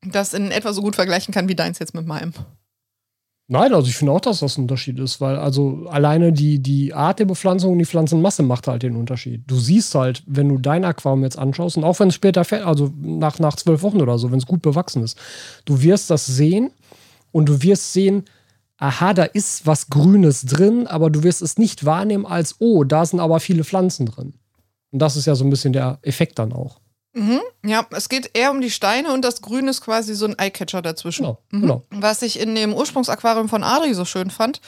das 0.03 0.33
in 0.33 0.49
etwa 0.49 0.73
so 0.73 0.81
gut 0.81 0.95
vergleichen 0.95 1.33
kann 1.33 1.47
wie 1.47 1.55
deins 1.55 1.77
jetzt 1.77 1.93
mit 1.93 2.07
meinem. 2.07 2.33
Nein, 3.47 3.75
also 3.75 3.87
ich 3.87 3.95
finde 3.95 4.11
auch, 4.11 4.21
dass 4.21 4.39
das 4.39 4.57
ein 4.57 4.61
Unterschied 4.63 4.97
ist, 4.97 5.21
weil 5.21 5.35
also 5.37 5.85
alleine 5.87 6.33
die, 6.33 6.57
die 6.59 6.95
Art 6.95 7.19
der 7.19 7.25
Bepflanzung 7.25 7.73
und 7.73 7.77
die 7.79 7.85
Pflanzenmasse 7.85 8.41
macht 8.41 8.67
halt 8.67 8.81
den 8.81 8.95
Unterschied. 8.95 9.43
Du 9.45 9.55
siehst 9.55 9.93
halt, 9.93 10.23
wenn 10.25 10.49
du 10.49 10.57
dein 10.57 10.83
Aquarium 10.83 11.23
jetzt 11.23 11.37
anschaust 11.37 11.77
und 11.77 11.83
auch 11.83 11.99
wenn 11.99 12.07
es 12.07 12.15
später, 12.15 12.43
fe- 12.43 12.65
also 12.65 12.91
nach, 12.99 13.37
nach 13.37 13.55
zwölf 13.55 13.83
Wochen 13.83 14.01
oder 14.01 14.17
so, 14.17 14.31
wenn 14.31 14.39
es 14.39 14.47
gut 14.47 14.63
bewachsen 14.63 15.03
ist, 15.03 15.19
du 15.65 15.83
wirst 15.83 16.09
das 16.09 16.25
sehen 16.25 16.71
und 17.31 17.47
du 17.47 17.61
wirst 17.61 17.93
sehen, 17.93 18.23
aha, 18.77 19.13
da 19.13 19.23
ist 19.25 19.67
was 19.67 19.89
Grünes 19.91 20.45
drin, 20.45 20.87
aber 20.87 21.11
du 21.11 21.21
wirst 21.21 21.43
es 21.43 21.59
nicht 21.59 21.85
wahrnehmen 21.85 22.25
als, 22.25 22.55
oh, 22.59 22.83
da 22.83 23.05
sind 23.05 23.19
aber 23.19 23.39
viele 23.39 23.63
Pflanzen 23.63 24.07
drin. 24.07 24.33
Und 24.91 24.99
das 24.99 25.17
ist 25.17 25.27
ja 25.27 25.35
so 25.35 25.43
ein 25.43 25.51
bisschen 25.51 25.71
der 25.71 25.99
Effekt 26.01 26.39
dann 26.39 26.51
auch. 26.51 26.79
Mhm. 27.15 27.39
Ja, 27.65 27.85
es 27.91 28.09
geht 28.09 28.31
eher 28.33 28.51
um 28.51 28.61
die 28.61 28.69
Steine 28.69 29.13
und 29.13 29.23
das 29.23 29.41
Grün 29.41 29.67
ist 29.67 29.81
quasi 29.81 30.13
so 30.15 30.25
ein 30.25 30.35
Eyecatcher 30.37 30.81
dazwischen. 30.81 31.23
Genau, 31.23 31.39
Mhm. 31.51 31.61
genau. 31.61 31.83
Was 31.91 32.21
ich 32.21 32.39
in 32.39 32.53
dem 32.55 32.73
Ursprungsaquarium 32.73 33.49
von 33.49 33.63
Adri 33.63 33.93
so 33.93 34.05
schön 34.05 34.29
fand, 34.29 34.59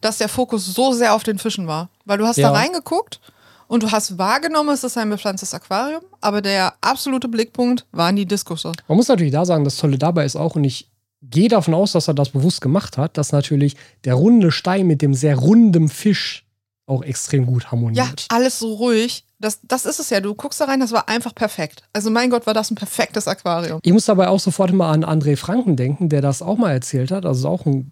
dass 0.00 0.18
der 0.18 0.28
Fokus 0.28 0.66
so 0.66 0.92
sehr 0.92 1.14
auf 1.14 1.22
den 1.22 1.38
Fischen 1.38 1.66
war. 1.66 1.88
Weil 2.04 2.18
du 2.18 2.26
hast 2.26 2.36
Ja. 2.36 2.50
da 2.52 2.58
reingeguckt 2.58 3.20
und 3.68 3.82
du 3.82 3.90
hast 3.90 4.18
wahrgenommen, 4.18 4.68
es 4.74 4.84
ist 4.84 4.98
ein 4.98 5.08
bepflanztes 5.08 5.54
Aquarium, 5.54 6.02
aber 6.20 6.42
der 6.42 6.74
absolute 6.82 7.26
Blickpunkt 7.28 7.86
waren 7.92 8.14
die 8.16 8.26
Diskusse. 8.26 8.72
Man 8.86 8.96
muss 8.96 9.08
natürlich 9.08 9.32
da 9.32 9.46
sagen, 9.46 9.64
das 9.64 9.76
Tolle 9.78 9.96
dabei 9.96 10.26
ist 10.26 10.36
auch, 10.36 10.56
und 10.56 10.64
ich 10.64 10.90
gehe 11.22 11.48
davon 11.48 11.72
aus, 11.72 11.92
dass 11.92 12.06
er 12.06 12.12
das 12.12 12.28
bewusst 12.28 12.60
gemacht 12.60 12.98
hat, 12.98 13.16
dass 13.16 13.32
natürlich 13.32 13.76
der 14.04 14.12
runde 14.14 14.52
Stein 14.52 14.86
mit 14.86 15.00
dem 15.00 15.14
sehr 15.14 15.36
runden 15.36 15.88
Fisch 15.88 16.44
auch 16.86 17.02
extrem 17.02 17.46
gut 17.46 17.62
Ja, 17.64 17.70
harmoniert. 17.72 18.26
alles 18.28 18.58
so 18.58 18.74
ruhig. 18.74 19.24
Das, 19.38 19.60
das 19.62 19.86
ist 19.86 20.00
es 20.00 20.10
ja. 20.10 20.20
Du 20.20 20.34
guckst 20.34 20.60
da 20.60 20.66
rein, 20.66 20.80
das 20.80 20.92
war 20.92 21.08
einfach 21.08 21.34
perfekt. 21.34 21.82
Also 21.92 22.10
mein 22.10 22.30
Gott, 22.30 22.46
war 22.46 22.54
das 22.54 22.70
ein 22.70 22.74
perfektes 22.76 23.26
Aquarium. 23.28 23.80
Ich 23.82 23.92
muss 23.92 24.04
dabei 24.06 24.28
auch 24.28 24.40
sofort 24.40 24.70
immer 24.70 24.86
an 24.86 25.04
André 25.04 25.36
Franken 25.36 25.76
denken, 25.76 26.08
der 26.08 26.20
das 26.20 26.42
auch 26.42 26.56
mal 26.58 26.72
erzählt 26.72 27.10
hat. 27.10 27.24
Also 27.26 27.48
auch 27.48 27.64
ein 27.66 27.90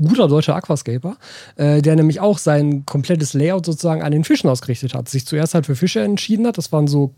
guter 0.00 0.28
deutscher 0.28 0.56
Aquascaper, 0.56 1.16
äh, 1.56 1.82
der 1.82 1.94
nämlich 1.96 2.20
auch 2.20 2.38
sein 2.38 2.86
komplettes 2.86 3.34
Layout 3.34 3.66
sozusagen 3.66 4.02
an 4.02 4.12
den 4.12 4.24
Fischen 4.24 4.48
ausgerichtet 4.48 4.94
hat. 4.94 5.08
Sich 5.08 5.26
zuerst 5.26 5.54
halt 5.54 5.66
für 5.66 5.76
Fische 5.76 6.00
entschieden 6.00 6.46
hat. 6.46 6.58
Das 6.58 6.72
waren 6.72 6.86
so 6.86 7.14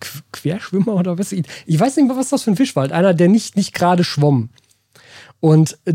Qu- 0.00 0.20
Querschwimmer 0.32 0.94
oder 0.94 1.18
was? 1.18 1.32
Ich 1.32 1.46
ich 1.64 1.80
weiß 1.80 1.96
nicht 1.96 2.06
mehr, 2.06 2.16
was 2.16 2.28
das 2.28 2.42
für 2.42 2.50
ein 2.50 2.56
Fisch 2.56 2.76
war. 2.76 2.82
Halt 2.82 2.92
einer, 2.92 3.14
der 3.14 3.28
nicht, 3.28 3.56
nicht 3.56 3.72
gerade 3.72 4.04
schwamm. 4.04 4.50
Und 5.40 5.78
äh, 5.86 5.94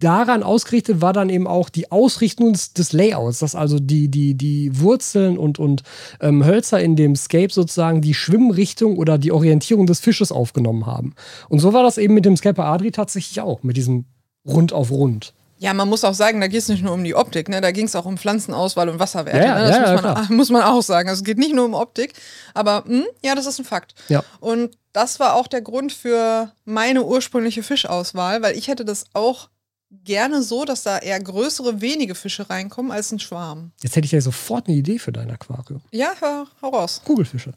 daran 0.00 0.42
ausgerichtet 0.42 1.00
war 1.00 1.12
dann 1.12 1.28
eben 1.28 1.46
auch 1.46 1.68
die 1.68 1.90
Ausrichtung 1.90 2.52
des, 2.52 2.92
Layouts, 2.92 3.40
dass 3.40 3.54
also 3.54 3.78
die, 3.78 4.08
die, 4.08 4.34
die 4.34 4.80
Wurzeln 4.80 5.38
und, 5.38 5.58
und 5.58 5.82
ähm, 6.20 6.44
Hölzer 6.44 6.80
in 6.80 6.96
dem 6.96 7.16
Scape 7.16 7.52
sozusagen 7.52 8.00
die 8.00 8.14
Schwimmrichtung 8.14 8.96
oder 8.96 9.18
die 9.18 9.32
Orientierung 9.32 9.86
des 9.86 10.00
Fisches 10.00 10.32
aufgenommen 10.32 10.86
haben. 10.86 11.14
Und 11.48 11.58
so 11.58 11.72
war 11.72 11.82
das 11.82 11.98
eben 11.98 12.14
mit 12.14 12.24
dem 12.24 12.36
Scape 12.36 12.62
Adri 12.62 12.92
tatsächlich 12.92 13.40
auch, 13.40 13.62
mit 13.62 13.76
diesem 13.76 14.06
Rund 14.46 14.72
auf 14.72 14.90
Rund. 14.90 15.34
Ja, 15.60 15.74
man 15.74 15.88
muss 15.88 16.04
auch 16.04 16.14
sagen, 16.14 16.40
da 16.40 16.46
geht 16.46 16.60
es 16.60 16.68
nicht 16.68 16.84
nur 16.84 16.94
um 16.94 17.02
die 17.02 17.16
Optik, 17.16 17.48
ne? 17.48 17.60
da 17.60 17.72
ging 17.72 17.86
es 17.86 17.96
auch 17.96 18.04
um 18.04 18.16
Pflanzenauswahl 18.16 18.88
und 18.88 19.00
Wasserwerte. 19.00 19.44
Ja, 19.44 19.58
ne? 19.58 19.66
Das 19.66 19.76
ja, 19.76 19.80
muss, 19.80 19.88
ja, 19.88 19.94
man, 19.94 20.00
klar. 20.00 20.26
muss 20.30 20.50
man 20.50 20.62
auch 20.62 20.82
sagen. 20.82 21.08
Also 21.08 21.20
es 21.20 21.24
geht 21.24 21.38
nicht 21.38 21.52
nur 21.52 21.64
um 21.64 21.74
Optik, 21.74 22.12
aber 22.54 22.84
mh, 22.86 23.04
ja, 23.24 23.34
das 23.34 23.46
ist 23.46 23.58
ein 23.58 23.64
Fakt. 23.64 23.94
Ja. 24.08 24.22
Und 24.38 24.78
das 24.92 25.18
war 25.18 25.34
auch 25.34 25.48
der 25.48 25.60
Grund 25.60 25.92
für 25.92 26.52
meine 26.64 27.04
ursprüngliche 27.04 27.64
Fischauswahl, 27.64 28.40
weil 28.42 28.56
ich 28.56 28.68
hätte 28.68 28.84
das 28.84 29.06
auch 29.14 29.48
gerne 29.90 30.42
so, 30.42 30.64
dass 30.64 30.82
da 30.82 30.98
eher 30.98 31.18
größere, 31.18 31.80
wenige 31.80 32.14
Fische 32.14 32.48
reinkommen 32.50 32.92
als 32.92 33.12
ein 33.12 33.18
Schwarm. 33.18 33.72
Jetzt 33.82 33.96
hätte 33.96 34.04
ich 34.04 34.12
ja 34.12 34.20
sofort 34.20 34.68
eine 34.68 34.76
Idee 34.76 34.98
für 34.98 35.12
dein 35.12 35.30
Aquarium. 35.30 35.82
Ja, 35.90 36.12
hör, 36.20 36.46
hau 36.62 36.68
raus. 36.68 37.02
Kugelfische. 37.04 37.54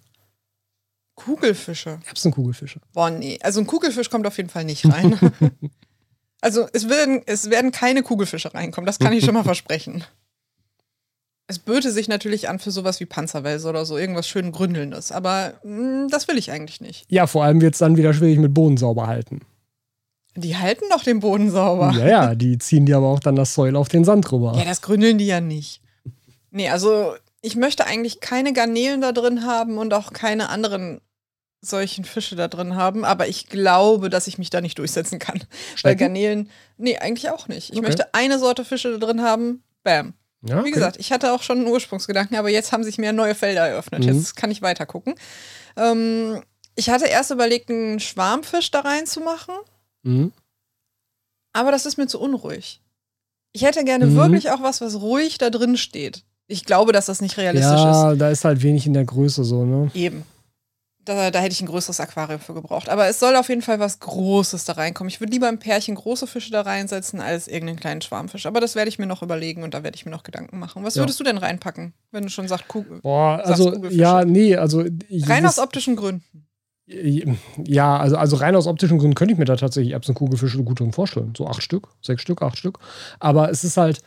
Kugelfische. 1.16 2.00
Erbsenkugelfische. 2.08 2.80
Boah, 2.94 3.10
nee. 3.10 3.38
Also 3.42 3.60
ein 3.60 3.68
Kugelfisch 3.68 4.10
kommt 4.10 4.26
auf 4.26 4.38
jeden 4.38 4.50
Fall 4.50 4.64
nicht 4.64 4.86
rein. 4.86 5.20
also 6.42 6.68
es 6.74 6.90
werden, 6.90 7.22
es 7.26 7.50
werden 7.50 7.72
keine 7.72 8.02
Kugelfische 8.02 8.54
reinkommen, 8.54 8.86
das 8.86 9.00
kann 9.00 9.14
ich 9.14 9.26
schon 9.26 9.34
mal 9.34 9.44
versprechen. 9.52 10.04
Es 11.48 11.60
böte 11.60 11.92
sich 11.92 12.08
natürlich 12.08 12.48
an 12.48 12.60
für 12.60 12.72
sowas 12.72 13.02
wie 13.02 13.06
Panzerwälse 13.06 13.68
oder 13.68 13.86
so, 13.86 13.98
irgendwas 13.98 14.26
schön 14.26 14.54
Gründelndes. 14.54 15.12
Aber 15.12 15.56
mh, 15.66 16.08
das 16.10 16.30
will 16.30 16.38
ich 16.38 16.50
eigentlich 16.50 16.80
nicht. 16.80 17.06
Ja, 17.10 17.28
vor 17.28 17.44
allem 17.44 17.60
wird 17.60 17.74
es 17.74 17.80
dann 17.80 17.98
wieder 17.98 18.14
schwierig 18.14 18.40
mit 18.40 18.54
Boden 18.54 18.78
sauber 18.78 19.08
halten. 19.08 19.42
Die 20.36 20.56
halten 20.58 20.86
doch 20.90 21.04
den 21.04 21.20
Boden 21.20 21.52
sauber. 21.52 21.94
Ja, 21.98 22.08
ja, 22.08 22.36
die 22.36 22.58
ziehen 22.58 22.86
dir 22.86 22.98
aber 22.98 23.08
auch 23.08 23.20
dann 23.20 23.36
das 23.36 23.54
Säul 23.54 23.76
auf 23.76 23.90
den 23.90 24.06
Sand 24.06 24.32
rüber. 24.32 24.54
Ja, 24.58 24.64
das 24.66 24.82
gründeln 24.82 25.18
die 25.18 25.26
ja 25.28 25.42
nicht. 25.42 25.82
Nee, 26.52 26.70
also 26.70 27.14
ich 27.42 27.56
möchte 27.56 27.86
eigentlich 27.86 28.20
keine 28.22 28.54
Garnelen 28.54 29.02
da 29.02 29.12
drin 29.12 29.46
haben 29.46 29.78
und 29.78 29.94
auch 29.94 30.14
keine 30.14 30.50
anderen 30.50 31.02
solchen 31.64 32.06
Fische 32.06 32.36
da 32.36 32.48
drin 32.48 32.76
haben, 32.76 33.06
aber 33.06 33.28
ich 33.28 33.48
glaube, 33.48 34.10
dass 34.10 34.26
ich 34.28 34.38
mich 34.40 34.50
da 34.50 34.62
nicht 34.62 34.80
durchsetzen 34.80 35.20
kann. 35.20 35.44
Weil? 35.84 35.96
Garnelen, 35.96 36.50
nee, 36.78 36.98
eigentlich 36.98 37.30
auch 37.30 37.48
nicht. 37.48 37.70
Ich 37.72 37.78
Okay. 37.78 37.86
möchte 37.88 38.14
eine 38.14 38.40
Sorte 38.40 38.66
Fische 38.66 38.98
da 38.98 39.06
drin 39.06 39.22
haben, 39.22 39.64
bam. 39.84 40.14
Ja, 40.44 40.56
Wie 40.56 40.60
okay. 40.62 40.72
gesagt, 40.72 40.98
ich 41.00 41.12
hatte 41.12 41.34
auch 41.34 41.44
schon 41.44 41.60
einen 41.60 41.68
Ursprungsgedanken, 41.68 42.36
aber 42.36 42.50
jetzt 42.50 42.72
haben 42.72 42.84
sich 42.84 42.98
mir 42.98 43.14
neue 43.14 43.36
Felder 43.36 43.68
eröffnet. 43.68 44.02
Mhm. 44.04 44.08
Jetzt 44.14 44.36
kann 44.36 44.50
ich 44.50 44.64
weiter 44.64 44.88
gucken. 44.88 45.14
Ähm, 45.78 46.42
ich 46.76 46.90
hatte 46.90 47.06
erst 47.06 47.30
überlegt, 47.30 47.70
einen 47.70 48.00
Schwarmfisch 48.00 48.72
da 48.72 48.80
reinzumachen, 48.80 49.54
Mhm. 50.04 50.32
aber 51.54 51.72
das 51.72 51.86
ist 51.86 51.98
mir 51.98 52.08
zu 52.08 52.20
unruhig. 52.20 52.82
Ich 53.54 53.64
hätte 53.64 53.84
gerne 53.84 54.06
Mhm. 54.08 54.16
wirklich 54.16 54.50
auch 54.52 54.62
was, 54.62 54.80
was 54.82 55.02
ruhig 55.02 55.38
da 55.38 55.50
drin 55.50 55.76
steht. 55.78 56.24
Ich 56.48 56.66
glaube, 56.66 56.92
dass 56.94 57.06
das 57.08 57.22
nicht 57.22 57.38
realistisch 57.38 57.80
Ja, 57.80 58.16
da 58.16 58.30
ist 58.30 58.46
halt 58.46 58.62
wenig 58.64 58.86
in 58.88 58.94
der 58.94 59.06
Größe 59.06 59.44
so, 59.44 59.66
ne? 59.66 59.88
ist. 59.88 59.96
Eben. 59.96 60.24
Da, 61.04 61.32
da 61.32 61.40
hätte 61.40 61.54
ich 61.54 61.62
ein 61.62 61.66
größeres 61.68 62.00
Aquarium 62.00 62.40
für 62.40 62.54
gebraucht. 62.54 62.88
Aber 62.88 63.08
es 63.08 63.20
soll 63.20 63.36
auf 63.36 63.50
jeden 63.50 63.64
Fall 63.64 63.80
was 63.80 64.00
Großes 64.00 64.66
da 64.66 64.74
reinkommen. 64.74 65.10
Ich 65.10 65.20
würde 65.20 65.34
lieber 65.34 65.48
ein 65.48 65.58
Pärchen 65.58 65.96
große 65.96 66.28
Fische 66.28 66.52
da 66.52 66.62
reinsetzen, 66.62 67.20
als 67.20 67.48
irgendeinen 67.48 67.80
kleinen 67.80 68.02
Schwarmfisch. 68.02 68.46
Aber 68.46 68.60
das 68.62 68.76
werde 68.76 68.88
ich 68.90 69.00
mir 69.00 69.08
noch 69.08 69.24
überlegen 69.24 69.64
und 69.64 69.74
da 69.74 69.82
werde 69.84 69.96
ich 69.96 70.06
mir 70.06 70.12
noch 70.12 70.22
Gedanken 70.24 70.60
machen. 70.60 70.84
Was 70.84 70.96
Ja. 70.96 71.02
würdest 71.02 71.20
du 71.20 71.24
denn 71.24 71.40
reinpacken, 71.40 71.94
wenn 72.12 72.24
du 72.24 72.30
schon 72.30 72.48
sagst, 72.48 72.68
Kugel? 72.68 73.00
Boah, 73.02 73.38
Sagst 73.38 73.50
also, 73.52 73.72
Kugelfische. 73.72 74.00
ja, 74.02 74.24
nee, 74.26 74.56
also. 74.56 74.86
Rein 75.24 75.46
aus 75.48 75.58
optischen 75.58 75.96
Gründen. 75.96 76.46
Ja, 77.66 77.98
also, 77.98 78.18
also 78.18 78.36
rein 78.36 78.56
aus 78.56 78.68
optischen 78.68 78.98
Gründen 78.98 79.16
könnte 79.16 79.34
ich 79.34 79.40
mir 79.40 79.46
da 79.46 79.56
tatsächlich 79.56 79.94
Erbsenkugelfische 79.94 80.64
gut 80.64 80.80
drin 80.80 80.92
vorstellen. 80.92 81.34
So 81.38 81.48
acht 81.48 81.64
Stück, 81.64 81.88
sechs 82.02 82.22
Stück, 82.22 82.42
acht 82.42 82.58
Stück. 82.58 82.80
Aber 83.20 83.50
es 83.50 83.64
ist 83.64 83.78
halt, 83.78 84.02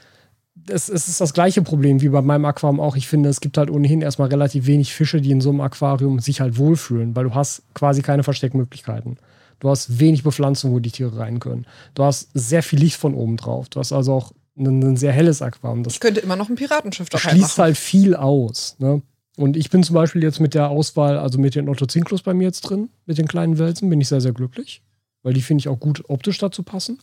es, 0.69 0.89
es 0.89 1.09
ist 1.09 1.21
das 1.21 1.33
gleiche 1.35 1.63
Problem 1.63 2.01
wie 2.01 2.09
bei 2.09 2.23
meinem 2.23 2.45
Aquarium 2.45 2.81
auch. 2.81 2.97
Ich 2.97 3.09
finde, 3.09 3.29
es 3.29 3.41
gibt 3.41 3.59
halt 3.59 3.71
ohnehin 3.71 4.03
erstmal 4.03 4.29
relativ 4.29 4.67
wenig 4.67 4.95
Fische, 4.95 5.21
die 5.21 5.31
in 5.31 5.41
so 5.41 5.51
einem 5.51 5.61
Aquarium 5.61 6.21
sich 6.21 6.41
halt 6.41 6.59
wohlfühlen, 6.59 7.17
weil 7.17 7.25
du 7.25 7.35
hast 7.35 7.63
quasi 7.75 8.03
keine 8.03 8.23
Versteckmöglichkeiten. 8.23 9.19
Du 9.61 9.71
hast 9.71 9.99
wenig 9.99 10.23
Bepflanzung, 10.23 10.73
wo 10.73 10.79
die 10.79 10.91
Tiere 10.91 11.17
rein 11.17 11.41
können. 11.41 11.67
Du 11.95 12.05
hast 12.05 12.29
sehr 12.35 12.63
viel 12.63 12.79
Licht 12.79 12.97
von 12.97 13.15
oben 13.15 13.37
drauf. 13.37 13.69
Du 13.69 13.81
hast 13.81 13.93
also 13.93 14.13
auch 14.13 14.33
ein, 14.57 14.83
ein 14.83 14.97
sehr 14.97 15.13
helles 15.13 15.43
Aquarium. 15.43 15.83
Das 15.85 15.95
Ich 15.95 16.01
könnte 16.01 16.21
immer 16.21 16.37
noch 16.37 16.49
ein 16.49 16.57
Piratenschiff 16.57 17.09
da 17.09 17.19
schließt 17.19 17.35
reinmachen. 17.35 17.63
halt 17.65 17.77
viel 17.77 18.15
aus. 18.15 18.77
Ne? 18.79 19.03
Und 19.37 19.57
ich 19.57 19.71
bin 19.71 19.83
zum 19.83 19.95
Beispiel 19.95 20.23
jetzt 20.23 20.41
mit 20.41 20.55
der 20.55 20.69
Auswahl, 20.71 21.19
also 21.19 21.39
mit 21.39 21.55
den 21.55 21.69
Otto-Zinklus 21.69 22.23
bei 22.23 22.35
mir 22.35 22.45
jetzt 22.45 22.63
drin, 22.63 22.91
mit 23.07 23.19
den 23.19 23.27
kleinen 23.27 23.59
Wälzen, 23.59 23.91
bin 23.91 24.01
ich 24.01 24.09
sehr, 24.09 24.21
sehr 24.21 24.33
glücklich. 24.33 24.83
Weil 25.23 25.35
die 25.35 25.43
finde 25.43 25.63
ich 25.63 25.69
auch 25.69 25.81
gut 25.81 26.05
optisch 26.09 26.39
dazu 26.39 26.63
passen. 26.63 26.99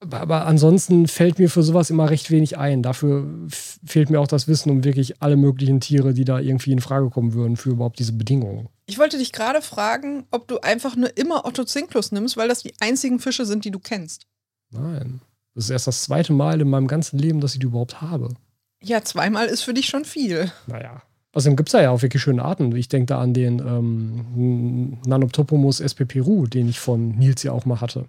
Aber, 0.00 0.20
aber 0.20 0.46
ansonsten 0.46 1.08
fällt 1.08 1.38
mir 1.38 1.48
für 1.48 1.62
sowas 1.62 1.90
immer 1.90 2.10
recht 2.10 2.30
wenig 2.30 2.58
ein. 2.58 2.82
Dafür 2.82 3.26
fehlt 3.48 4.10
mir 4.10 4.20
auch 4.20 4.26
das 4.26 4.48
Wissen 4.48 4.70
um 4.70 4.84
wirklich 4.84 5.22
alle 5.22 5.36
möglichen 5.36 5.80
Tiere, 5.80 6.12
die 6.12 6.24
da 6.24 6.38
irgendwie 6.38 6.72
in 6.72 6.80
Frage 6.80 7.08
kommen 7.10 7.34
würden 7.34 7.56
für 7.56 7.70
überhaupt 7.70 7.98
diese 7.98 8.12
Bedingungen. 8.12 8.68
Ich 8.86 8.98
wollte 8.98 9.18
dich 9.18 9.32
gerade 9.32 9.62
fragen, 9.62 10.24
ob 10.30 10.48
du 10.48 10.58
einfach 10.58 10.96
nur 10.96 11.16
immer 11.16 11.44
Otto 11.44 11.64
Zinklus 11.64 12.12
nimmst, 12.12 12.36
weil 12.36 12.48
das 12.48 12.62
die 12.62 12.74
einzigen 12.80 13.20
Fische 13.20 13.46
sind, 13.46 13.64
die 13.64 13.70
du 13.70 13.78
kennst. 13.78 14.26
Nein. 14.70 15.20
Das 15.54 15.64
ist 15.64 15.70
erst 15.70 15.86
das 15.86 16.02
zweite 16.02 16.34
Mal 16.34 16.60
in 16.60 16.68
meinem 16.68 16.86
ganzen 16.86 17.18
Leben, 17.18 17.40
dass 17.40 17.54
ich 17.54 17.60
die 17.60 17.66
überhaupt 17.66 18.02
habe. 18.02 18.34
Ja, 18.82 19.02
zweimal 19.02 19.46
ist 19.46 19.62
für 19.62 19.74
dich 19.74 19.86
schon 19.86 20.04
viel. 20.04 20.50
Naja. 20.66 21.02
Außerdem 21.32 21.56
gibt 21.56 21.68
es 21.68 21.72
da 21.72 21.82
ja 21.82 21.90
auch 21.90 22.02
wirklich 22.02 22.22
schöne 22.22 22.42
Arten. 22.44 22.74
Ich 22.76 22.88
denke 22.88 23.06
da 23.06 23.20
an 23.20 23.34
den 23.34 23.58
ähm, 23.58 24.98
Nanoptopomus 25.06 25.80
spp 25.80 26.22
den 26.48 26.68
ich 26.68 26.78
von 26.78 27.10
Nils 27.10 27.42
ja 27.42 27.52
auch 27.52 27.66
mal 27.66 27.80
hatte. 27.80 28.06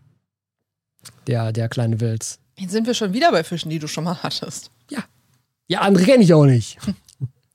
Der, 1.28 1.52
der 1.52 1.68
kleine 1.70 2.00
Wels. 2.00 2.40
Jetzt 2.58 2.72
sind 2.72 2.88
wir 2.88 2.94
schon 2.94 3.14
wieder 3.14 3.32
bei 3.32 3.44
Fischen, 3.44 3.70
die 3.70 3.80
du 3.80 3.88
schon 3.88 4.04
mal 4.06 4.24
hattest. 4.24 4.72
Ja, 5.70 5.82
andere 5.82 6.06
kenne 6.06 6.24
ich 6.24 6.34
auch 6.34 6.46
nicht. 6.46 6.78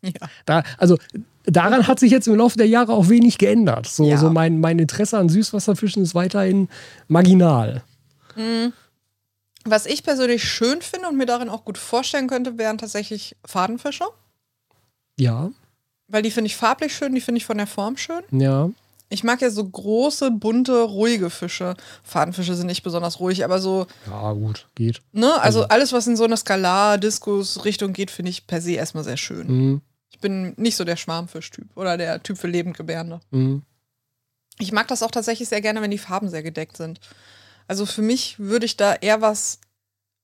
Ja. 0.04 0.28
Da, 0.46 0.64
also 0.78 0.98
daran 1.44 1.86
hat 1.86 2.00
sich 2.00 2.10
jetzt 2.10 2.26
im 2.26 2.34
Laufe 2.34 2.58
der 2.58 2.66
Jahre 2.66 2.92
auch 2.92 3.08
wenig 3.08 3.38
geändert. 3.38 3.86
So, 3.86 4.04
Ja. 4.04 4.16
so 4.16 4.30
mein, 4.30 4.58
mein 4.58 4.80
Interesse 4.80 5.16
an 5.16 5.28
Süßwasserfischen 5.28 6.02
ist 6.02 6.16
weiterhin 6.16 6.68
marginal. 7.06 7.84
Was 9.64 9.86
ich 9.86 10.02
persönlich 10.02 10.42
schön 10.44 10.82
finde 10.82 11.08
und 11.08 11.16
mir 11.16 11.26
darin 11.26 11.48
auch 11.48 11.64
gut 11.64 11.78
vorstellen 11.78 12.26
könnte, 12.28 12.58
wären 12.58 12.78
tatsächlich 12.78 13.36
Fadenfische. 13.44 14.04
Ja, 15.18 15.50
Weil 16.08 16.22
die 16.22 16.30
finde 16.30 16.46
ich 16.46 16.56
farblich 16.56 16.94
schön, 16.94 17.14
die 17.14 17.20
finde 17.20 17.38
ich 17.38 17.44
von 17.46 17.58
der 17.58 17.66
Form 17.66 17.96
schön. 17.96 18.22
ja. 18.30 18.70
Ich 19.08 19.22
mag 19.24 19.42
ja 19.42 19.50
so 19.50 19.62
große, 19.62 20.30
bunte, 20.30 20.80
ruhige 20.84 21.28
Fische. 21.28 21.76
Fadenfische 22.02 22.54
sind 22.54 22.66
nicht 22.66 22.82
besonders 22.82 23.20
ruhig, 23.20 23.44
aber 23.44 23.58
so, 23.60 23.86
Ja, 24.06 24.32
gut, 24.32 24.66
geht. 24.74 25.02
ne, 25.12 25.38
also 25.38 25.64
alles, 25.64 25.92
was 25.92 26.06
in 26.06 26.16
so 26.16 26.24
eine 26.24 26.38
Skalar-Diskus-Richtung 26.38 27.92
geht, 27.92 28.10
finde 28.10 28.30
ich 28.30 28.46
per 28.46 28.62
se 28.62 28.72
erstmal 28.72 29.04
sehr 29.04 29.18
schön. 29.18 29.46
Mhm. 29.48 29.80
Ich 30.10 30.18
bin 30.20 30.54
nicht 30.56 30.76
so 30.76 30.84
der 30.84 30.96
Schwarmfisch-Typ 30.96 31.76
oder 31.76 31.98
der 31.98 32.22
Typ 32.22 32.38
für 32.38 32.46
Lebendgebärende. 32.48 33.20
Mhm. 33.32 33.60
Ich 34.58 34.72
mag 34.72 34.88
das 34.88 35.02
auch 35.02 35.10
tatsächlich 35.10 35.46
sehr 35.50 35.60
gerne, 35.60 35.82
wenn 35.82 35.90
die 35.90 35.98
Farben 35.98 36.30
sehr 36.30 36.42
gedeckt 36.42 36.78
sind. 36.78 36.98
Also 37.68 37.86
für 37.86 38.02
mich 38.02 38.38
würde 38.38 38.66
ich 38.66 38.76
da 38.76 38.94
eher 38.94 39.20
was 39.20 39.58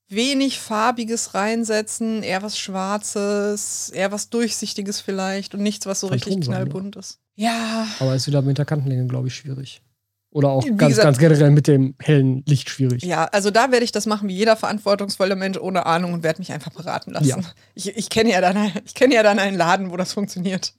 wenig 0.08 0.58
farbiges 0.58 1.34
reinsetzen, 1.34 2.22
eher 2.22 2.42
was 2.42 2.58
Schwarzes, 2.58 3.90
eher 3.90 4.10
was 4.12 4.30
Durchsichtiges 4.30 5.00
vielleicht 5.00 5.54
und 5.54 5.62
nichts, 5.62 5.86
was 5.86 6.00
so 6.00 6.06
richtig 6.08 6.32
Phantomsand, 6.34 6.58
ne? 6.64 6.70
knallbunt 6.70 6.96
ist. 6.96 7.18
Ja, 7.34 7.86
Aber 8.00 8.14
ist 8.14 8.26
wieder 8.26 8.42
mit 8.42 8.58
der 8.58 8.64
Kantenlänge, 8.64 9.06
glaube 9.06 9.28
ich, 9.28 9.34
schwierig. 9.34 9.82
Oder 10.30 10.48
auch 10.50 10.64
Wie 10.64 10.70
ganz, 10.70 10.90
gesagt- 10.90 11.04
ganz 11.04 11.18
generell 11.18 11.50
mit 11.50 11.66
dem 11.68 11.94
hellen 12.00 12.42
Licht 12.46 12.68
schwierig. 12.68 13.02
ja, 13.02 13.24
also 13.26 13.50
da 13.50 13.70
werde 13.70 13.84
ich 13.84 13.92
das 13.92 14.04
machen 14.06 14.28
wie 14.28 14.34
jeder 14.36 14.56
verantwortungsvolle 14.56 15.36
Mensch 15.36 15.56
ohne 15.58 15.86
Ahnung 15.86 16.12
und 16.12 16.22
werde 16.22 16.40
mich 16.40 16.52
einfach 16.52 16.70
beraten 16.72 17.12
lassen. 17.12 17.26
Ja. 17.28 17.40
Ich, 17.74 17.88
ich 17.96 18.10
kenne 18.10 18.30
ja, 18.30 18.40
dann- 18.40 18.72
ich 18.84 18.94
kenn 18.94 19.10
ja 19.10 19.22
dann 19.22 19.38
einen 19.38 19.56
Laden, 19.56 19.90
wo 19.90 19.96
das 19.96 20.12
funktioniert. 20.12 20.74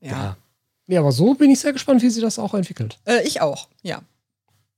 Ja, 0.00 0.10
Ja. 0.10 0.36
Ja, 0.88 1.00
aber 1.00 1.10
so 1.10 1.34
bin 1.34 1.50
ich 1.50 1.58
sehr 1.58 1.72
gespannt, 1.72 2.00
wie 2.02 2.10
sie 2.10 2.20
das 2.20 2.38
auch 2.38 2.54
entwickelt. 2.54 2.98
Äh, 3.06 3.26
ich 3.26 3.40
auch, 3.40 3.68
ja. 3.82 4.02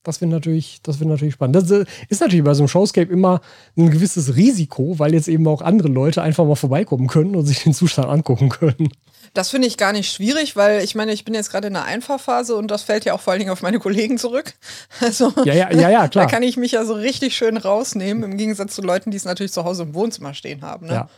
Das 0.09 0.23
wird 0.23 0.31
natürlich, 0.31 0.81
das 0.83 1.01
wird 1.01 1.11
natürlich 1.11 1.35
spannend. 1.35 1.57
Das 1.57 1.71
äh, 1.71 1.85
ist 2.09 2.21
natürlich 2.23 2.45
bei 2.45 2.55
so 2.55 2.63
einem 2.63 2.69
Showscape 2.69 3.13
immer 3.13 3.43
ein 3.77 3.91
gewisses 3.91 4.37
Risiko, 4.37 4.99
weil 4.99 5.13
jetzt 5.13 5.29
eben 5.29 5.47
auch 5.47 5.61
andere 5.61 5.89
Leute 5.89 6.23
einfach 6.23 6.47
mal 6.47 6.55
vorbeikommen 6.55 7.09
können 7.09 7.37
und 7.37 7.45
sich 7.45 7.63
den 7.63 7.75
Zustand 7.75 8.09
angucken 8.09 8.49
können. 8.49 8.89
Das 9.35 9.51
finde 9.51 9.69
ich 9.69 9.77
gar 9.77 9.93
nicht 9.93 10.11
schwierig, 10.11 10.57
weil 10.57 10.83
ich 10.83 10.95
meine, 10.95 11.13
ich 11.13 11.27
bin 11.27 11.35
jetzt 11.35 11.51
gerade 11.51 11.67
in 11.67 11.75
der 11.75 11.85
Einfahrphase 11.85 12.57
und 12.57 12.71
das 12.71 12.83
fällt 12.83 13.05
ja 13.05 13.13
auch 13.13 13.21
vor 13.21 13.33
allen 13.33 13.41
Dingen 13.41 13.51
auf 13.51 13.61
meine 13.61 13.79
Kollegen 13.79 14.17
zurück. 14.19 14.55
Also 15.01 15.33
Ja, 15.45 15.55
ja, 15.55 15.71
ja, 15.73 15.91
ja, 15.91 16.09
klar. 16.09 16.25
da 16.25 16.31
kann 16.31 16.43
ich 16.43 16.57
mich 16.57 16.73
ja 16.73 16.85
so 16.85 16.95
richtig 16.95 17.37
schön 17.37 17.57
rausnehmen, 17.57 18.23
im 18.23 18.39
Gegensatz 18.39 18.75
zu 18.75 18.83
Leuten, 18.83 19.11
die 19.11 19.17
es 19.19 19.25
natürlich 19.25 19.53
zu 19.53 19.65
Hause 19.65 19.83
im 19.83 19.95
Wohnzimmer 19.95 20.33
stehen 20.33 20.63
haben. 20.63 20.87
Ne? 20.87 20.95
Ja. 20.95 21.09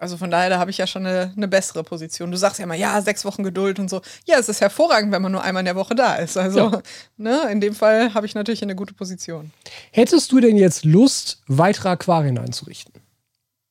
Also 0.00 0.16
von 0.16 0.30
daher, 0.30 0.48
da 0.48 0.58
habe 0.58 0.70
ich 0.70 0.78
ja 0.78 0.86
schon 0.86 1.04
eine, 1.04 1.32
eine 1.36 1.46
bessere 1.46 1.84
Position. 1.84 2.30
Du 2.30 2.38
sagst 2.38 2.58
ja 2.58 2.64
immer, 2.64 2.74
ja, 2.74 3.02
sechs 3.02 3.24
Wochen 3.26 3.42
Geduld 3.44 3.78
und 3.78 3.90
so. 3.90 4.00
Ja, 4.24 4.38
es 4.38 4.48
ist 4.48 4.62
hervorragend, 4.62 5.12
wenn 5.12 5.20
man 5.20 5.30
nur 5.30 5.42
einmal 5.42 5.60
in 5.60 5.66
der 5.66 5.76
Woche 5.76 5.94
da 5.94 6.14
ist. 6.16 6.38
Also, 6.38 6.58
Ja. 6.70 6.82
ne, 7.18 7.48
in 7.52 7.60
dem 7.60 7.74
Fall 7.74 8.14
habe 8.14 8.24
ich 8.24 8.34
natürlich 8.34 8.62
eine 8.62 8.74
gute 8.74 8.94
Position. 8.94 9.50
Hättest 9.92 10.32
du 10.32 10.40
denn 10.40 10.56
jetzt 10.56 10.86
Lust, 10.86 11.42
weitere 11.48 11.90
Aquarien 11.90 12.38
einzurichten? 12.38 12.94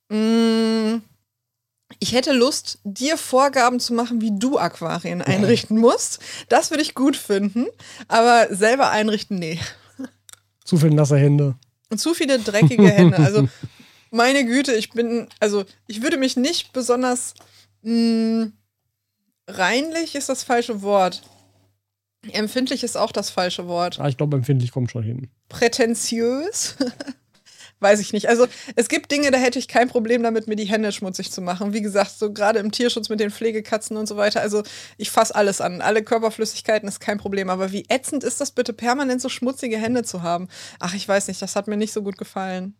Mm, 0.10 1.02
Ich 1.98 2.14
hätte 2.14 2.32
Lust, 2.34 2.78
dir 2.84 3.18
Vorgaben 3.18 3.80
zu 3.80 3.94
machen, 3.96 4.22
wie 4.22 4.32
du 4.38 4.60
Aquarien 4.60 5.24
einrichten 5.24 5.78
musst. 5.80 6.20
Das 6.48 6.70
würde 6.70 6.84
ich 6.84 6.94
gut 6.94 7.18
finden. 7.18 7.66
Aber 8.08 8.48
selber 8.56 8.92
einrichten, 8.92 9.40
nee. 9.40 9.60
Zu 10.64 10.78
viel 10.78 10.92
nasse 10.92 11.18
Hände. 11.18 11.56
zu 11.98 12.14
viele 12.14 12.38
dreckige 12.38 12.88
Hände. 12.92 13.18
Also, 13.18 13.50
meine 14.12 14.46
Güte, 14.46 14.74
ich 14.74 14.90
bin, 14.92 15.28
also, 15.40 15.66
ich 15.88 16.02
würde 16.02 16.18
mich 16.18 16.38
nicht 16.38 16.74
besonders 16.74 17.34
mh, 17.82 18.52
reinlich 19.48 20.16
ist 20.16 20.30
das 20.30 20.44
falsche 20.44 20.82
Wort. 20.82 21.22
Empfindlich 22.32 22.84
ist 22.84 22.98
auch 22.98 23.12
das 23.12 23.30
falsche 23.30 23.68
Wort. 23.68 24.00
Ah, 24.00 24.10
ich 24.10 24.18
glaube, 24.18 24.36
empfindlich 24.36 24.72
kommt 24.72 24.92
schon 24.92 25.04
hin. 25.04 25.30
Prätentiös? 25.48 26.76
Weiß 27.82 28.02
ich 28.02 28.12
nicht. 28.12 28.28
Also 28.28 28.46
es 28.76 28.90
gibt 28.90 29.10
Dinge, 29.10 29.32
da 29.32 29.38
hätte 29.38 29.58
ich 29.58 29.70
kein 29.70 29.88
Problem 29.88 30.22
damit, 30.22 30.48
mir 30.48 30.58
die 30.58 30.66
Hände 30.66 30.92
schmutzig 30.92 31.32
zu 31.32 31.42
machen. 31.42 31.72
Wie 31.72 31.82
gesagt, 31.82 32.12
so 32.12 32.34
gerade 32.34 32.60
im 32.60 32.74
Tierschutz 32.74 33.08
mit 33.08 33.22
den 33.22 33.32
Pflegekatzen 33.32 33.96
und 33.96 34.06
so 34.06 34.18
weiter. 34.18 34.42
Also 34.42 34.64
ich 34.98 35.10
fasse 35.10 35.34
alles 35.34 35.62
an. 35.62 35.80
Alle 35.80 36.04
Körperflüssigkeiten 36.04 36.90
ist 36.90 37.00
kein 37.00 37.18
Problem. 37.18 37.50
Aber 37.50 37.72
wie 37.72 37.86
ätzend 37.88 38.26
ist 38.26 38.42
das 38.42 38.52
bitte, 38.52 38.74
permanent 38.74 39.22
so 39.22 39.30
schmutzige 39.30 39.78
Hände 39.78 40.04
zu 40.04 40.24
haben? 40.24 40.50
Ach, 40.80 40.94
ich 40.94 41.08
weiß 41.08 41.30
nicht, 41.30 41.42
das 41.42 41.56
hat 41.56 41.70
mir 41.70 41.78
nicht 41.78 41.94
so 41.94 42.04
gut 42.04 42.18
gefallen. 42.18 42.76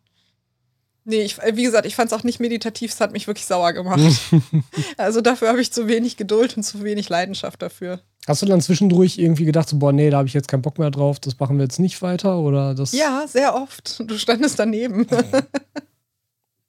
Nee, 1.04 1.22
ich, 1.22 1.38
wie 1.38 1.62
gesagt, 1.62 1.86
ich 1.86 1.96
fand 1.96 2.12
es 2.12 2.18
auch 2.18 2.24
nicht 2.24 2.40
meditativ, 2.40 2.92
es 2.92 3.00
hat 3.00 3.12
mich 3.12 3.26
wirklich 3.26 3.46
sauer 3.46 3.72
gemacht. 3.72 4.00
also 4.96 5.20
dafür 5.20 5.48
habe 5.48 5.60
ich 5.60 5.72
zu 5.72 5.88
wenig 5.88 6.16
Geduld 6.16 6.56
und 6.56 6.62
zu 6.62 6.84
wenig 6.84 7.08
Leidenschaft 7.08 7.62
dafür. 7.62 8.00
Hast 8.26 8.42
du 8.42 8.46
dann 8.46 8.60
zwischendurch 8.60 9.18
irgendwie 9.18 9.46
gedacht, 9.46 9.68
so, 9.68 9.78
boah, 9.78 9.92
nee, 9.92 10.10
da 10.10 10.18
habe 10.18 10.28
ich 10.28 10.34
jetzt 10.34 10.48
keinen 10.48 10.62
Bock 10.62 10.78
mehr 10.78 10.90
drauf, 10.90 11.18
das 11.18 11.38
machen 11.38 11.56
wir 11.56 11.64
jetzt 11.64 11.78
nicht 11.78 12.02
weiter? 12.02 12.38
Oder 12.38 12.74
das 12.74 12.92
ja, 12.92 13.24
sehr 13.26 13.54
oft. 13.54 14.00
Du 14.00 14.18
standest 14.18 14.58
daneben. 14.58 15.06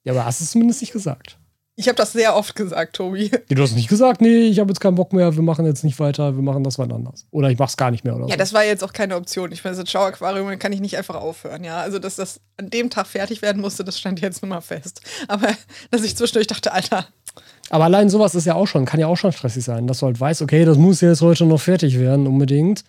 ja, 0.04 0.12
aber 0.12 0.24
hast 0.24 0.40
du 0.40 0.44
es 0.44 0.52
zumindest 0.52 0.80
nicht 0.80 0.92
gesagt. 0.92 1.38
Ich 1.74 1.88
habe 1.88 1.96
das 1.96 2.12
sehr 2.12 2.36
oft 2.36 2.54
gesagt, 2.54 2.96
Tobi. 2.96 3.30
Du 3.48 3.62
hast 3.62 3.74
nicht 3.74 3.88
gesagt, 3.88 4.20
nee, 4.20 4.42
ich 4.48 4.58
habe 4.60 4.68
jetzt 4.70 4.80
keinen 4.80 4.94
Bock 4.94 5.12
mehr, 5.12 5.34
wir 5.34 5.42
machen 5.42 5.64
jetzt 5.64 5.84
nicht 5.84 5.98
weiter, 5.98 6.36
wir 6.36 6.42
machen 6.42 6.64
das 6.64 6.78
wann 6.78 6.92
anders. 6.92 7.26
Oder 7.30 7.48
ich 7.50 7.58
mach's 7.58 7.76
gar 7.78 7.90
nicht 7.90 8.04
mehr 8.04 8.14
oder 8.14 8.26
Ja, 8.26 8.32
so. 8.32 8.36
das 8.38 8.52
war 8.52 8.64
jetzt 8.64 8.84
auch 8.84 8.92
keine 8.92 9.16
Option. 9.16 9.52
Ich 9.52 9.64
meine, 9.64 9.74
so 9.74 9.82
ein 9.82 9.86
Schauaquarium 9.86 10.58
kann 10.58 10.72
ich 10.72 10.80
nicht 10.80 10.98
einfach 10.98 11.14
aufhören, 11.14 11.64
ja. 11.64 11.78
Also, 11.78 11.98
dass 11.98 12.16
das 12.16 12.40
an 12.58 12.68
dem 12.68 12.90
Tag 12.90 13.06
fertig 13.06 13.40
werden 13.40 13.62
musste, 13.62 13.84
das 13.84 13.98
stand 13.98 14.20
jetzt 14.20 14.42
nun 14.42 14.50
mal 14.50 14.60
fest. 14.60 15.00
Aber 15.28 15.48
dass 15.90 16.04
ich 16.04 16.14
zwischendurch 16.16 16.46
dachte, 16.46 16.72
Alter, 16.72 17.06
Aber 17.70 17.84
allein 17.84 18.10
sowas 18.10 18.34
ist 18.34 18.44
ja 18.46 18.54
auch 18.54 18.66
schon, 18.66 18.84
kann 18.84 19.00
ja 19.00 19.06
auch 19.06 19.16
schon 19.16 19.32
stressig 19.32 19.64
sein, 19.64 19.86
dass 19.86 20.00
du 20.00 20.06
halt 20.06 20.20
weißt, 20.20 20.42
okay, 20.42 20.66
das 20.66 20.76
muss 20.76 21.00
jetzt 21.00 21.22
heute 21.22 21.46
noch 21.46 21.60
fertig 21.60 21.98
werden, 21.98 22.26
unbedingt. 22.26 22.84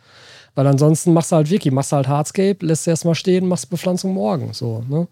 Weil 0.55 0.67
ansonsten 0.67 1.13
machst 1.13 1.31
du 1.31 1.37
halt 1.37 1.49
Wiki, 1.49 1.71
machst 1.71 1.91
du 1.93 1.95
halt 1.95 2.07
Hardscape, 2.07 2.57
lässt 2.65 2.87
erstmal 2.87 3.15
stehen, 3.15 3.47
machst 3.47 3.69
Bepflanzung 3.69 4.13
morgen. 4.13 4.53
So, 4.53 4.83
ne? 4.87 5.07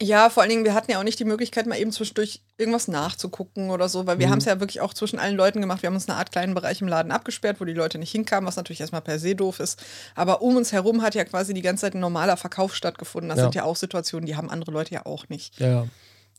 Ja, 0.00 0.28
vor 0.28 0.42
allen 0.42 0.50
Dingen, 0.50 0.64
wir 0.66 0.74
hatten 0.74 0.90
ja 0.90 0.98
auch 0.98 1.04
nicht 1.04 1.18
die 1.18 1.24
Möglichkeit, 1.24 1.66
mal 1.66 1.78
eben 1.80 1.90
zwischendurch 1.90 2.42
irgendwas 2.58 2.86
nachzugucken 2.86 3.70
oder 3.70 3.88
so, 3.88 4.06
weil 4.06 4.18
wir 4.18 4.26
Mhm. 4.26 4.30
haben 4.32 4.38
es 4.40 4.44
ja 4.44 4.60
wirklich 4.60 4.82
auch 4.82 4.92
zwischen 4.92 5.18
allen 5.18 5.36
Leuten 5.36 5.62
gemacht. 5.62 5.80
Wir 5.82 5.86
haben 5.86 5.94
uns 5.94 6.06
eine 6.06 6.18
Art 6.18 6.32
kleinen 6.32 6.52
Bereich 6.54 6.82
im 6.82 6.88
Laden 6.88 7.12
abgesperrt, 7.12 7.60
wo 7.60 7.64
die 7.64 7.72
Leute 7.72 7.96
nicht 7.98 8.10
hinkamen, 8.12 8.46
was 8.46 8.56
natürlich 8.56 8.80
erstmal 8.80 9.00
per 9.00 9.18
se 9.18 9.34
doof 9.34 9.58
ist. 9.58 9.82
Aber 10.14 10.42
um 10.42 10.56
uns 10.56 10.70
herum 10.72 11.00
hat 11.00 11.14
ja 11.14 11.24
quasi 11.24 11.54
die 11.54 11.62
ganze 11.62 11.82
Zeit 11.82 11.94
ein 11.94 12.00
normaler 12.00 12.36
Verkauf 12.36 12.74
stattgefunden. 12.74 13.30
Das 13.30 13.38
Ja. 13.38 13.44
sind 13.44 13.54
ja 13.54 13.64
auch 13.64 13.76
Situationen, 13.76 14.26
die 14.26 14.36
haben 14.36 14.50
andere 14.50 14.70
Leute 14.70 14.92
ja 14.94 15.06
auch 15.06 15.30
nicht. 15.30 15.58
Ja. 15.60 15.86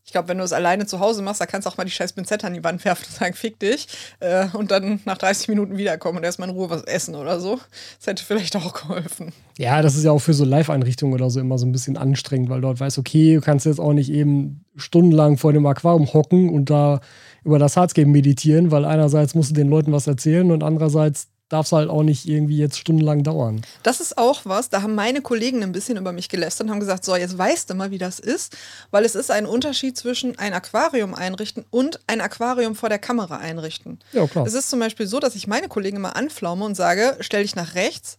Ich 0.08 0.12
glaube, 0.12 0.28
wenn 0.28 0.38
du 0.38 0.44
es 0.44 0.54
alleine 0.54 0.86
zu 0.86 1.00
Hause 1.00 1.20
machst, 1.20 1.38
da 1.38 1.44
kannst 1.44 1.66
du 1.66 1.70
auch 1.70 1.76
mal 1.76 1.84
die 1.84 1.90
scheiß 1.90 2.14
Pinzette 2.14 2.46
an 2.46 2.54
die 2.54 2.64
Wand 2.64 2.82
werfen 2.86 3.04
und 3.06 3.14
sagen, 3.14 3.34
fick 3.34 3.58
dich. 3.58 3.88
Äh, 4.20 4.46
und 4.54 4.70
dann 4.70 5.00
nach 5.04 5.18
30 5.18 5.48
Minuten 5.48 5.76
wiederkommen 5.76 6.16
und 6.16 6.24
erstmal 6.24 6.48
in 6.48 6.54
Ruhe 6.54 6.70
was 6.70 6.82
essen 6.84 7.14
oder 7.14 7.40
so. 7.40 7.60
Das 7.98 8.06
hätte 8.06 8.24
vielleicht 8.24 8.56
auch 8.56 8.72
geholfen. 8.72 9.34
Ja, 9.58 9.82
das 9.82 9.96
ist 9.96 10.04
ja 10.04 10.10
auch 10.10 10.18
für 10.18 10.32
so 10.32 10.46
Live-Einrichtungen 10.46 11.12
oder 11.12 11.28
so 11.28 11.40
immer 11.40 11.58
so 11.58 11.66
ein 11.66 11.72
bisschen 11.72 11.98
anstrengend, 11.98 12.48
weil 12.48 12.62
dort 12.62 12.80
weißt, 12.80 12.96
okay, 12.96 13.34
du 13.34 13.42
kannst 13.42 13.66
jetzt 13.66 13.80
auch 13.80 13.92
nicht 13.92 14.10
eben 14.10 14.64
stundenlang 14.76 15.36
vor 15.36 15.52
dem 15.52 15.66
Aquarium 15.66 16.10
hocken 16.10 16.48
und 16.48 16.70
da 16.70 17.00
über 17.44 17.58
das 17.58 17.76
Hardscape 17.76 18.08
meditieren, 18.08 18.70
weil 18.70 18.86
einerseits 18.86 19.34
musst 19.34 19.50
du 19.50 19.54
den 19.56 19.68
Leuten 19.68 19.92
was 19.92 20.06
erzählen 20.06 20.50
und 20.50 20.62
andererseits 20.62 21.28
darf 21.48 21.66
es 21.66 21.72
halt 21.72 21.88
auch 21.88 22.02
nicht 22.02 22.26
irgendwie 22.28 22.58
jetzt 22.58 22.78
stundenlang 22.78 23.22
dauern. 23.22 23.62
Das 23.82 24.00
ist 24.00 24.18
auch 24.18 24.42
was, 24.44 24.68
da 24.68 24.82
haben 24.82 24.94
meine 24.94 25.22
Kollegen 25.22 25.62
ein 25.62 25.72
bisschen 25.72 25.96
über 25.96 26.12
mich 26.12 26.28
gelästert 26.28 26.66
und 26.66 26.70
haben 26.72 26.80
gesagt, 26.80 27.04
so, 27.04 27.16
jetzt 27.16 27.38
weißt 27.38 27.70
du 27.70 27.74
mal, 27.74 27.90
wie 27.90 27.98
das 27.98 28.18
ist, 28.18 28.56
weil 28.90 29.04
es 29.04 29.14
ist 29.14 29.30
ein 29.30 29.46
Unterschied 29.46 29.96
zwischen 29.96 30.38
ein 30.38 30.52
Aquarium 30.52 31.14
einrichten 31.14 31.64
und 31.70 32.00
ein 32.06 32.20
Aquarium 32.20 32.74
vor 32.74 32.88
der 32.88 32.98
Kamera 32.98 33.38
einrichten. 33.38 33.98
Ja, 34.12 34.26
klar. 34.26 34.46
Es 34.46 34.54
ist 34.54 34.68
zum 34.70 34.80
Beispiel 34.80 35.06
so, 35.06 35.20
dass 35.20 35.34
ich 35.34 35.46
meine 35.46 35.68
Kollegen 35.68 35.96
immer 35.96 36.16
anflaume 36.16 36.64
und 36.64 36.74
sage, 36.74 37.16
stell 37.20 37.42
dich 37.42 37.56
nach 37.56 37.74
rechts 37.74 38.18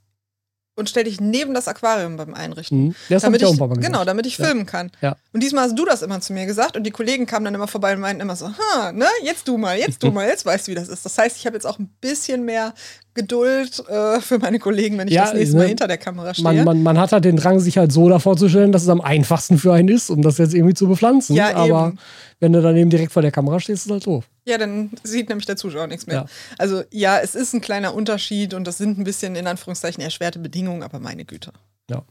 und 0.76 0.90
stell 0.90 1.04
dich 1.04 1.20
neben 1.20 1.54
das 1.54 1.68
Aquarium 1.68 2.16
beim 2.16 2.34
Einrichten. 2.34 2.86
Mhm. 2.86 2.96
Das 3.10 3.24
damit 3.24 3.42
ich 3.42 3.48
auch 3.48 3.52
ich, 3.54 3.60
gesagt. 3.60 3.82
genau, 3.82 4.06
damit 4.06 4.26
ich 4.26 4.38
Ja. 4.38 4.46
filmen 4.46 4.66
kann. 4.66 4.92
Ja. 5.02 5.18
Und 5.34 5.44
diesmal 5.44 5.66
hast 5.66 5.78
du 5.78 5.84
das 5.84 6.02
immer 6.02 6.22
zu 6.22 6.32
mir 6.32 6.46
gesagt 6.46 6.78
und 6.78 6.84
die 6.84 6.92
Kollegen 6.92 7.26
kamen 7.26 7.44
dann 7.44 7.54
immer 7.54 7.68
vorbei 7.68 7.94
und 7.94 8.00
meinten 8.00 8.22
immer 8.22 8.38
so, 8.38 8.48
ha, 8.48 8.92
ne, 8.94 9.06
jetzt 9.24 9.46
du 9.50 9.58
mal, 9.58 9.78
jetzt 9.78 10.02
du 10.04 10.12
mal, 10.12 10.26
jetzt 10.28 10.46
weißt 10.46 10.68
du, 10.68 10.72
wie 10.72 10.76
das 10.76 10.88
ist. 10.88 11.04
Das 11.04 11.18
heißt, 11.18 11.36
ich 11.36 11.46
habe 11.46 11.58
jetzt 11.58 11.66
auch 11.66 11.80
ein 11.80 11.90
bisschen 12.00 12.46
mehr 12.46 12.74
Geduld 13.22 13.84
äh, 13.88 14.20
für 14.22 14.40
meine 14.40 14.60
Kollegen, 14.60 14.98
wenn 14.98 15.08
ich 15.08 15.14
Ja, 15.14 15.26
das 15.26 15.34
nächste 15.34 15.56
ne, 15.58 15.64
Mal 15.64 15.68
hinter 15.68 15.88
der 15.88 15.98
Kamera 15.98 16.34
stehe. 16.34 16.44
Man, 16.44 16.64
man, 16.64 16.84
man 16.84 16.98
hat 16.98 17.12
halt 17.12 17.26
den 17.26 17.36
Drang, 17.36 17.60
sich 17.60 17.78
halt 17.78 17.92
so 17.92 18.08
da 18.10 18.20
vorzustellen, 18.20 18.72
dass 18.72 18.84
es 18.84 18.90
am 18.90 19.02
einfachsten 19.02 19.58
für 19.58 19.74
einen 19.74 19.90
ist, 19.90 20.10
um 20.10 20.22
das 20.22 20.38
jetzt 20.38 20.54
irgendwie 20.54 20.74
zu 20.74 20.88
bepflanzen. 20.88 21.36
Ja, 21.36 21.56
Aber 21.56 21.88
eben. 21.90 22.00
wenn 22.40 22.54
du 22.54 22.62
daneben 22.62 22.90
direkt 22.90 23.12
vor 23.12 23.22
der 23.22 23.32
Kamera 23.32 23.60
stehst, 23.60 23.82
ist 23.82 23.86
es 23.88 23.92
halt 23.92 24.06
doof. 24.06 24.26
Ja, 24.46 24.58
dann 24.58 24.92
sieht 25.04 25.30
nämlich 25.30 25.46
der 25.46 25.58
Zuschauer 25.58 25.88
nichts 25.88 26.08
mehr. 26.08 26.16
Ja. 26.16 26.26
Also 26.58 26.84
ja, 26.92 27.20
es 27.20 27.36
ist 27.36 27.54
ein 27.54 27.62
kleiner 27.62 27.94
Unterschied 27.94 28.54
und 28.54 28.66
das 28.66 28.78
sind 28.78 28.98
ein 28.98 29.04
bisschen 29.04 29.36
in 29.36 29.46
Anführungszeichen 29.48 30.02
erschwerte 30.02 30.40
Bedingungen, 30.40 30.82
aber 30.84 31.00
meine 31.00 31.26
Güte. 31.26 31.52
Ja. 31.90 32.04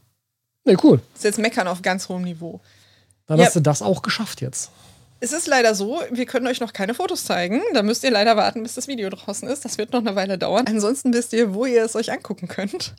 Nee, 0.65 0.77
cool. 0.83 0.99
Das 1.13 1.19
ist 1.19 1.23
jetzt 1.25 1.39
Meckern 1.39 1.67
auf 1.67 1.81
ganz 1.81 2.07
hohem 2.09 2.23
Niveau. 2.23 2.61
Dann 3.25 3.39
Ja. 3.39 3.45
hast 3.45 3.55
du 3.55 3.59
das 3.59 3.81
auch 3.81 4.01
geschafft 4.01 4.41
jetzt. 4.41 4.71
Es 5.21 5.33
ist 5.33 5.47
leider 5.47 5.75
so, 5.75 5.99
wir 6.11 6.25
können 6.25 6.47
euch 6.47 6.59
noch 6.61 6.71
keine 6.73 6.93
Fotos 6.93 7.25
zeigen. 7.25 7.61
Da 7.73 7.83
müsst 7.83 8.03
ihr 8.03 8.11
leider 8.11 8.37
warten, 8.37 8.63
bis 8.63 8.75
das 8.75 8.87
Video 8.87 9.09
draußen 9.09 9.47
ist. 9.49 9.65
Das 9.65 9.77
wird 9.77 9.91
noch 9.91 9.99
eine 9.99 10.15
Weile 10.15 10.37
dauern. 10.37 10.65
Ansonsten 10.67 11.13
wisst 11.13 11.33
ihr, 11.33 11.53
wo 11.53 11.65
ihr 11.65 11.83
es 11.83 11.95
euch 11.95 12.11
angucken 12.11 12.47
könnt. 12.47 12.93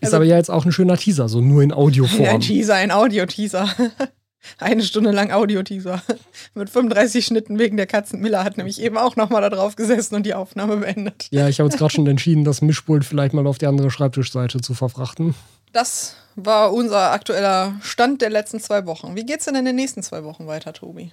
Ist 0.00 0.06
Also- 0.06 0.16
aber 0.16 0.24
ja 0.24 0.36
jetzt 0.36 0.50
auch 0.50 0.64
ein 0.64 0.72
schöner 0.72 0.96
Teaser, 0.96 1.28
so 1.28 1.40
nur 1.40 1.62
in 1.62 1.70
Ein 1.72 1.78
Audioform. 1.78 2.40
Teaser, 2.40 2.74
ein 2.74 2.90
Audio-Teaser. 2.90 3.68
Eine 4.58 4.82
Stunde 4.82 5.12
lang 5.12 5.30
Audio-Teaser. 5.30 6.02
Mit 6.54 6.68
35 6.68 7.24
Schnitten 7.24 7.60
wegen 7.60 7.76
der 7.76 7.86
Katzen. 7.86 8.20
Miller 8.20 8.42
hat 8.42 8.56
nämlich 8.56 8.80
eben 8.82 8.98
auch 8.98 9.14
nochmal 9.14 9.40
da 9.40 9.50
drauf 9.50 9.76
gesessen 9.76 10.16
und 10.16 10.26
die 10.26 10.34
Aufnahme 10.34 10.78
beendet. 10.78 11.28
Ja, 11.30 11.46
ich 11.48 11.60
habe 11.60 11.68
jetzt 11.70 11.78
gerade 11.78 11.94
schon 11.94 12.08
entschieden, 12.08 12.42
das 12.44 12.60
Mischpult 12.60 13.04
vielleicht 13.04 13.34
mal 13.34 13.46
auf 13.46 13.58
die 13.58 13.66
andere 13.66 13.92
Schreibtischseite 13.92 14.60
zu 14.60 14.74
verfrachten. 14.74 15.36
Das 15.72 16.16
war 16.34 16.72
unser 16.72 17.12
aktueller 17.12 17.74
Stand 17.82 18.20
der 18.20 18.30
letzten 18.30 18.58
zwei 18.58 18.84
Wochen. 18.84 19.14
Wie 19.14 19.24
geht's 19.24 19.44
denn 19.44 19.54
in 19.54 19.64
den 19.64 19.76
nächsten 19.76 20.02
zwei 20.02 20.24
Wochen 20.24 20.48
weiter, 20.48 20.72
Tobi? 20.72 21.12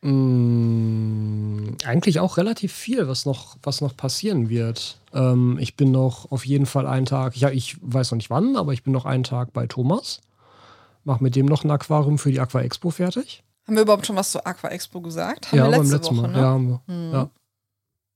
Mm, 0.00 1.76
eigentlich 1.84 2.20
auch 2.20 2.36
relativ 2.36 2.72
viel, 2.72 3.08
was 3.08 3.26
noch, 3.26 3.56
was 3.62 3.80
noch 3.80 3.96
passieren 3.96 4.48
wird. 4.48 4.98
Ähm, 5.12 5.58
ich 5.60 5.76
bin 5.76 5.90
noch 5.90 6.30
auf 6.30 6.46
jeden 6.46 6.66
Fall 6.66 6.86
einen 6.86 7.06
Tag, 7.06 7.36
ja, 7.36 7.50
ich 7.50 7.76
weiß 7.80 8.10
noch 8.12 8.16
nicht 8.16 8.30
wann, 8.30 8.56
aber 8.56 8.72
ich 8.72 8.82
bin 8.82 8.92
noch 8.92 9.06
einen 9.06 9.24
Tag 9.24 9.52
bei 9.52 9.66
Thomas. 9.66 10.20
Mach 11.04 11.20
mit 11.20 11.36
dem 11.36 11.46
noch 11.46 11.64
ein 11.64 11.70
Aquarium 11.70 12.18
für 12.18 12.30
die 12.30 12.40
Aqua 12.40 12.60
Expo 12.60 12.90
fertig. 12.90 13.42
Haben 13.66 13.76
wir 13.76 13.82
überhaupt 13.82 14.06
schon 14.06 14.16
was 14.16 14.30
zur 14.30 14.46
Aqua 14.46 14.68
Expo 14.70 15.00
gesagt? 15.00 15.50
Haben 15.52 15.58
ja, 15.58 15.64
wir 15.64 15.70
letzte 15.70 15.82
beim 15.82 15.92
letzten 15.92 16.16
Woche, 16.16 16.28
Mal. 16.28 16.32
ne? 16.32 16.38
Ja, 16.38 16.48
haben 16.48 16.68
wir. 16.68 16.80
Hm. 16.86 17.12
Ja. 17.12 17.30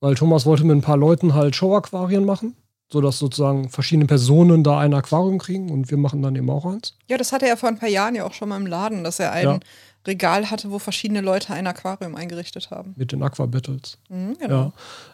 Weil 0.00 0.14
Thomas 0.14 0.46
wollte 0.46 0.64
mit 0.64 0.76
ein 0.76 0.82
paar 0.82 0.96
Leuten 0.96 1.34
halt 1.34 1.54
Show-Aquarien 1.54 2.24
machen, 2.24 2.56
sodass 2.92 3.18
sozusagen 3.18 3.68
verschiedene 3.70 4.06
Personen 4.06 4.64
da 4.64 4.78
ein 4.78 4.94
Aquarium 4.94 5.38
kriegen 5.38 5.70
und 5.70 5.90
wir 5.90 5.98
machen 5.98 6.22
dann 6.22 6.36
eben 6.36 6.50
auch 6.50 6.64
eins. 6.64 6.96
Ja, 7.08 7.16
das 7.16 7.32
hatte 7.32 7.46
er 7.46 7.56
vor 7.56 7.68
ein 7.68 7.78
paar 7.78 7.88
Jahren 7.88 8.14
ja 8.14 8.24
auch 8.24 8.32
schon 8.32 8.48
mal 8.48 8.56
im 8.56 8.66
Laden, 8.66 9.04
dass 9.04 9.20
er 9.20 9.32
ein 9.32 9.44
Ja. 9.44 9.60
Regal 10.06 10.50
hatte, 10.50 10.70
wo 10.70 10.78
verschiedene 10.78 11.20
Leute 11.20 11.52
ein 11.52 11.66
Aquarium 11.66 12.16
eingerichtet 12.16 12.70
haben. 12.70 12.94
Mit 12.96 13.12
den 13.12 13.22
Aqua-Battles. 13.22 13.98
Mhm, 14.08 14.36
genau. 14.38 14.72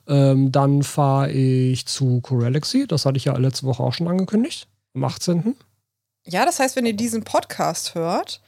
Ja. 0.09 0.31
Ähm, 0.33 0.51
dann 0.51 0.83
fahre 0.83 1.31
ich 1.31 1.87
zu 1.87 2.21
Corelexy. 2.23 2.87
Das 2.87 3.05
hatte 3.05 3.19
ich 3.19 3.27
ja 3.27 3.37
letzte 3.37 3.67
Woche 3.67 3.83
auch 3.83 3.93
schon 3.93 4.09
angekündigt. 4.09 4.67
Am 4.95 5.05
18. 5.05 5.55
Ja, 6.27 6.45
das 6.47 6.59
heißt, 6.59 6.77
wenn 6.77 6.87
ihr 6.87 6.97
diesen 6.97 7.23
Podcast 7.25 7.95
hört, 7.95 8.41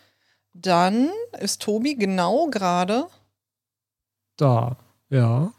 dann 0.53 1.11
ist 1.41 1.63
Tobi 1.63 1.95
genau 1.95 2.47
gerade 2.49 3.07
Da. 4.37 4.77
Ja. 5.11 5.53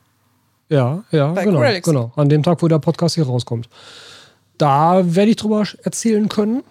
Ja, 0.70 1.04
ja, 1.12 1.34
Bei 1.34 1.44
genau, 1.44 1.58
Corelexy. 1.60 1.92
genau. 1.92 2.12
An 2.16 2.30
dem 2.30 2.44
Tag, 2.44 2.62
wo 2.62 2.68
der 2.68 2.80
Podcast 2.80 3.16
hier 3.16 3.26
rauskommt. 3.26 3.68
Da 4.58 5.16
werde 5.16 5.32
ich 5.32 5.36
drüber 5.38 5.66
erzählen 5.84 6.30
können, 6.30 6.64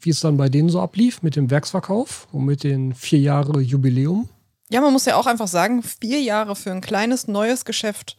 wie 0.00 0.10
es 0.10 0.20
dann 0.20 0.36
bei 0.36 0.48
denen 0.48 0.68
so 0.68 0.80
ablief 0.80 1.22
mit 1.22 1.36
dem 1.36 1.50
Werksverkauf 1.50 2.28
und 2.32 2.44
mit 2.44 2.64
den 2.64 2.94
vier 2.94 3.20
Jahre 3.20 3.60
Jubiläum. 3.60 4.28
Ja, 4.70 4.80
man 4.80 4.92
muss 4.92 5.06
ja 5.06 5.16
auch 5.16 5.26
einfach 5.26 5.48
sagen, 5.48 5.82
vier 5.82 6.20
Jahre 6.20 6.54
für 6.54 6.70
ein 6.70 6.80
kleines 6.82 7.26
neues 7.26 7.64
Geschäft, 7.64 8.16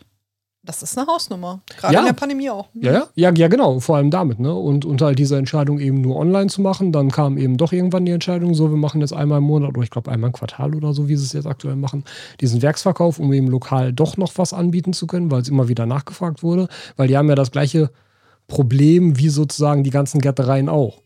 das 0.63 0.83
ist 0.83 0.97
eine 0.97 1.07
Hausnummer. 1.07 1.61
Gerade 1.77 1.93
Ja. 1.93 1.99
in 2.01 2.05
der 2.07 2.13
Pandemie 2.13 2.49
auch. 2.49 2.67
Ja, 2.73 2.91
ja, 2.91 3.07
ja, 3.15 3.31
ja, 3.33 3.47
genau, 3.47 3.79
vor 3.79 3.95
allem 3.95 4.11
damit, 4.11 4.39
ne? 4.39 4.53
Und 4.53 4.83
unter 4.83 5.05
halt 5.05 5.17
dieser 5.19 5.37
Entscheidung 5.37 5.79
eben 5.79 6.01
nur 6.01 6.17
online 6.17 6.47
zu 6.47 6.61
machen, 6.61 6.91
dann 6.91 7.11
kam 7.11 7.37
eben 7.37 7.55
doch 7.55 7.71
irgendwann 7.71 8.05
die 8.05 8.11
Entscheidung, 8.11 8.53
so, 8.55 8.69
wir 8.69 8.77
machen 8.77 8.99
jetzt 8.99 9.13
einmal 9.13 9.37
im 9.37 9.45
Monat 9.45 9.69
oder 9.69 9.83
ich 9.83 9.89
glaube 9.89 10.11
einmal 10.11 10.29
im 10.29 10.33
Quartal 10.33 10.75
oder 10.75 10.93
so, 10.93 11.07
wie 11.07 11.15
sie 11.15 11.23
es 11.23 11.33
jetzt 11.33 11.47
aktuell 11.47 11.75
machen, 11.77 12.03
diesen 12.41 12.61
Werksverkauf, 12.61 13.19
um 13.19 13.31
eben 13.31 13.47
lokal 13.47 13.93
doch 13.93 14.17
noch 14.17 14.33
was 14.37 14.51
anbieten 14.51 14.91
zu 14.91 15.07
können, 15.07 15.31
weil 15.31 15.41
es 15.41 15.47
immer 15.49 15.69
wieder 15.69 15.85
nachgefragt 15.85 16.43
wurde, 16.43 16.67
weil 16.97 17.07
die 17.07 17.15
haben 17.17 17.29
ja 17.29 17.35
das 17.35 17.51
gleiche 17.51 17.89
Problem 18.47 19.17
wie 19.17 19.29
sozusagen 19.29 19.83
die 19.83 19.91
ganzen 19.91 20.19
Gärtereien 20.19 20.67
auch. 20.67 21.01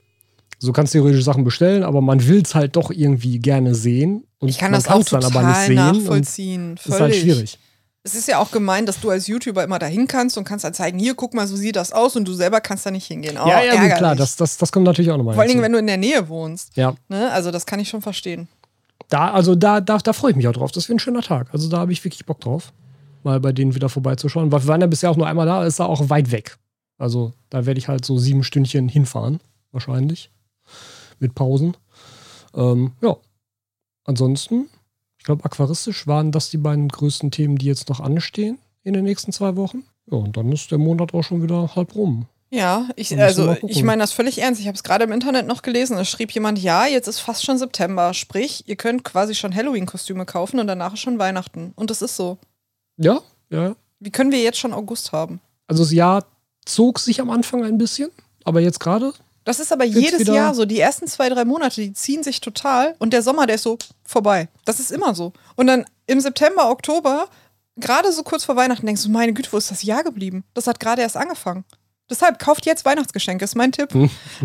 So 0.60 0.72
kannst 0.72 0.94
du 0.94 1.00
theoretisch 1.00 1.24
Sachen 1.24 1.44
bestellen, 1.44 1.84
aber 1.84 2.02
man 2.02 2.26
will 2.28 2.42
es 2.42 2.56
halt 2.56 2.76
doch 2.76 2.92
irgendwie 2.92 3.40
gerne 3.40 3.76
sehen. 3.76 4.26
Und 4.40 4.50
Ich 4.50 4.58
kann 4.58 4.72
man 4.72 4.82
das 4.82 4.90
auch 4.90 5.04
total 5.04 5.26
und 5.70 5.76
nachvollziehen. 5.76 6.76
Das 6.76 6.86
ist 6.96 7.00
halt 7.02 7.16
schwierig. 7.16 7.60
Es 8.06 8.16
ist 8.16 8.28
ja 8.28 8.40
auch 8.40 8.52
gemein, 8.52 8.86
dass 8.86 9.00
du 9.00 9.10
als 9.10 9.28
YouTuber 9.28 9.64
immer 9.64 9.80
dahin 9.80 10.08
kannst 10.08 10.38
und 10.38 10.44
kannst 10.44 10.66
dann 10.66 10.74
zeigen, 10.74 11.00
hier, 11.00 11.16
guck 11.16 11.34
mal, 11.34 11.48
so 11.48 11.56
sieht 11.56 11.78
das 11.78 11.94
aus 11.94 12.18
und 12.18 12.28
du 12.28 12.34
selber 12.34 12.60
kannst 12.60 12.86
da 12.86 12.92
nicht 12.92 13.08
hingehen. 13.08 13.38
Oh, 13.42 13.48
ja, 13.48 13.64
ja, 13.64 13.82
gut, 13.82 13.96
klar, 13.96 14.16
das, 14.16 14.36
das, 14.36 14.58
das 14.58 14.74
kommt 14.74 14.86
natürlich 14.86 15.10
auch 15.10 15.18
nochmal 15.18 15.36
Vor 15.36 15.42
allen 15.42 15.50
Dingen, 15.50 15.62
wenn 15.62 15.72
du 15.72 15.80
in 15.80 15.88
der 15.88 15.96
Nähe 15.98 16.28
wohnst. 16.28 16.76
Ja, 16.76 16.96
Ne? 17.08 17.32
Also 17.32 17.50
das 17.52 17.66
kann 17.66 17.80
ich 17.80 17.88
schon 17.88 18.02
verstehen. 18.02 18.50
da, 19.08 19.32
also 19.32 19.56
da, 19.56 19.80
da, 19.80 19.98
da 20.00 20.12
freue 20.12 20.32
ich 20.32 20.38
mich 20.38 20.48
auch 20.50 20.54
drauf. 20.54 20.74
Das 20.74 20.90
wird 20.90 20.98
ein 20.98 21.00
schöner 21.00 21.22
Tag. 21.22 21.48
Also 21.54 21.70
da 21.70 21.78
habe 21.78 21.94
ich 21.94 22.04
wirklich 22.04 22.26
Bock 22.26 22.42
drauf, 22.42 22.74
mal 23.24 23.40
bei 23.40 23.54
denen 23.54 23.74
wieder 23.74 23.88
vorbeizuschauen. 23.88 24.52
Weil 24.52 24.64
wir 24.64 24.68
waren 24.68 24.82
ja 24.82 24.88
bisher 24.88 25.10
auch 25.10 25.16
nur 25.18 25.28
einmal 25.28 25.46
da, 25.46 25.66
ist 25.66 25.80
da 25.80 25.86
auch 25.86 26.10
weit 26.10 26.32
weg. 26.32 26.58
Also 26.98 27.32
da 27.50 27.66
werde 27.66 27.78
ich 27.78 27.88
halt 27.88 28.04
so 28.04 28.18
sieben 28.18 28.44
Stündchen 28.44 28.90
hinfahren, 28.90 29.40
wahrscheinlich. 29.72 30.30
Mit 31.20 31.36
Pausen. 31.36 31.78
Ähm, 32.56 32.94
ja. 33.02 33.18
Ansonsten, 34.06 34.70
ich 35.18 35.24
glaube, 35.24 35.46
aquaristisch 35.46 36.08
waren 36.08 36.32
das 36.32 36.50
die 36.50 36.58
beiden 36.58 36.90
größten 36.90 37.32
Themen, 37.32 37.58
die 37.58 37.68
jetzt 37.68 37.90
noch 37.90 38.00
anstehen 38.00 38.60
in 38.84 38.94
den 38.94 39.06
nächsten 39.06 39.32
zwei 39.32 39.56
Wochen. 39.56 39.84
Ja, 40.12 40.18
und 40.18 40.36
dann 40.36 40.52
ist 40.52 40.72
der 40.72 40.78
Monat 40.78 41.14
auch 41.14 41.24
schon 41.24 41.42
wieder 41.42 41.76
halb 41.76 41.96
rum. 41.96 42.28
Ja, 42.54 42.90
ich, 42.96 43.18
also 43.20 43.56
ich 43.64 43.82
meine 43.82 44.04
das 44.04 44.12
völlig 44.12 44.40
ernst. 44.40 44.62
Ich 44.62 44.68
habe 44.68 44.76
es 44.76 44.84
gerade 44.84 45.06
im 45.06 45.12
Internet 45.12 45.48
noch 45.48 45.64
gelesen. 45.64 45.98
Es 45.98 46.08
schrieb 46.08 46.32
jemand, 46.32 46.60
ja, 46.60 46.86
jetzt 46.86 47.08
ist 47.08 47.20
fast 47.20 47.44
schon 47.44 47.58
September. 47.58 48.14
Sprich, 48.14 48.68
ihr 48.68 48.76
könnt 48.76 49.04
quasi 49.04 49.34
schon 49.34 49.56
Halloween-Kostüme 49.56 50.26
kaufen 50.26 50.60
und 50.60 50.68
danach 50.68 50.94
ist 50.94 51.00
schon 51.00 51.18
Weihnachten. 51.18 51.74
Und 51.76 51.90
das 51.90 52.04
ist 52.04 52.16
so. 52.16 52.38
Ja, 52.98 53.22
ja. 53.50 53.76
Wie 54.00 54.12
können 54.12 54.32
wir 54.32 54.40
jetzt 54.40 54.60
schon 54.60 54.72
August 54.72 55.14
haben? 55.14 55.40
Also 55.66 55.82
das 55.82 55.94
Jahr 55.94 56.28
zog 56.64 57.00
sich 57.00 57.22
am 57.22 57.32
Anfang 57.32 57.64
ein 57.64 57.80
bisschen, 57.80 58.12
aber 58.44 58.62
jetzt 58.62 58.80
gerade 58.80 59.14
Das 59.44 59.60
ist 59.60 59.72
aber 59.74 59.84
Jetzt 59.84 60.12
jedes 60.12 60.28
Jahr 60.28 60.54
so. 60.54 60.66
Die 60.66 60.80
ersten 60.80 61.08
zwei, 61.08 61.30
drei 61.30 61.46
Monate, 61.46 61.82
die 61.82 61.94
ziehen 61.94 62.24
sich 62.24 62.40
total. 62.42 62.96
Und 63.00 63.12
der 63.14 63.22
Sommer, 63.22 63.46
der 63.46 63.56
ist 63.56 63.64
so 63.64 63.78
vorbei. 64.04 64.48
Das 64.66 64.80
ist 64.80 64.92
immer 64.92 65.14
so. 65.16 65.34
Und 65.56 65.68
dann 65.68 65.86
im 66.08 66.20
September, 66.20 66.70
Oktober, 66.70 67.28
gerade 67.78 68.12
so 68.12 68.24
kurz 68.24 68.44
vor 68.46 68.56
Weihnachten, 68.56 68.86
denkst 68.86 69.04
du, 69.04 69.10
meine 69.10 69.34
Güte, 69.34 69.52
wo 69.52 69.58
ist 69.58 69.72
das 69.72 69.84
Jahr 69.84 70.04
geblieben? 70.04 70.44
Das 70.54 70.68
hat 70.68 70.80
gerade 70.80 71.02
erst 71.02 71.18
angefangen. 71.18 71.66
Deshalb 72.10 72.38
kauft 72.38 72.66
jetzt 72.66 72.86
Weihnachtsgeschenke, 72.86 73.46
ist 73.46 73.56
mein 73.56 73.72
Tipp. 73.72 73.90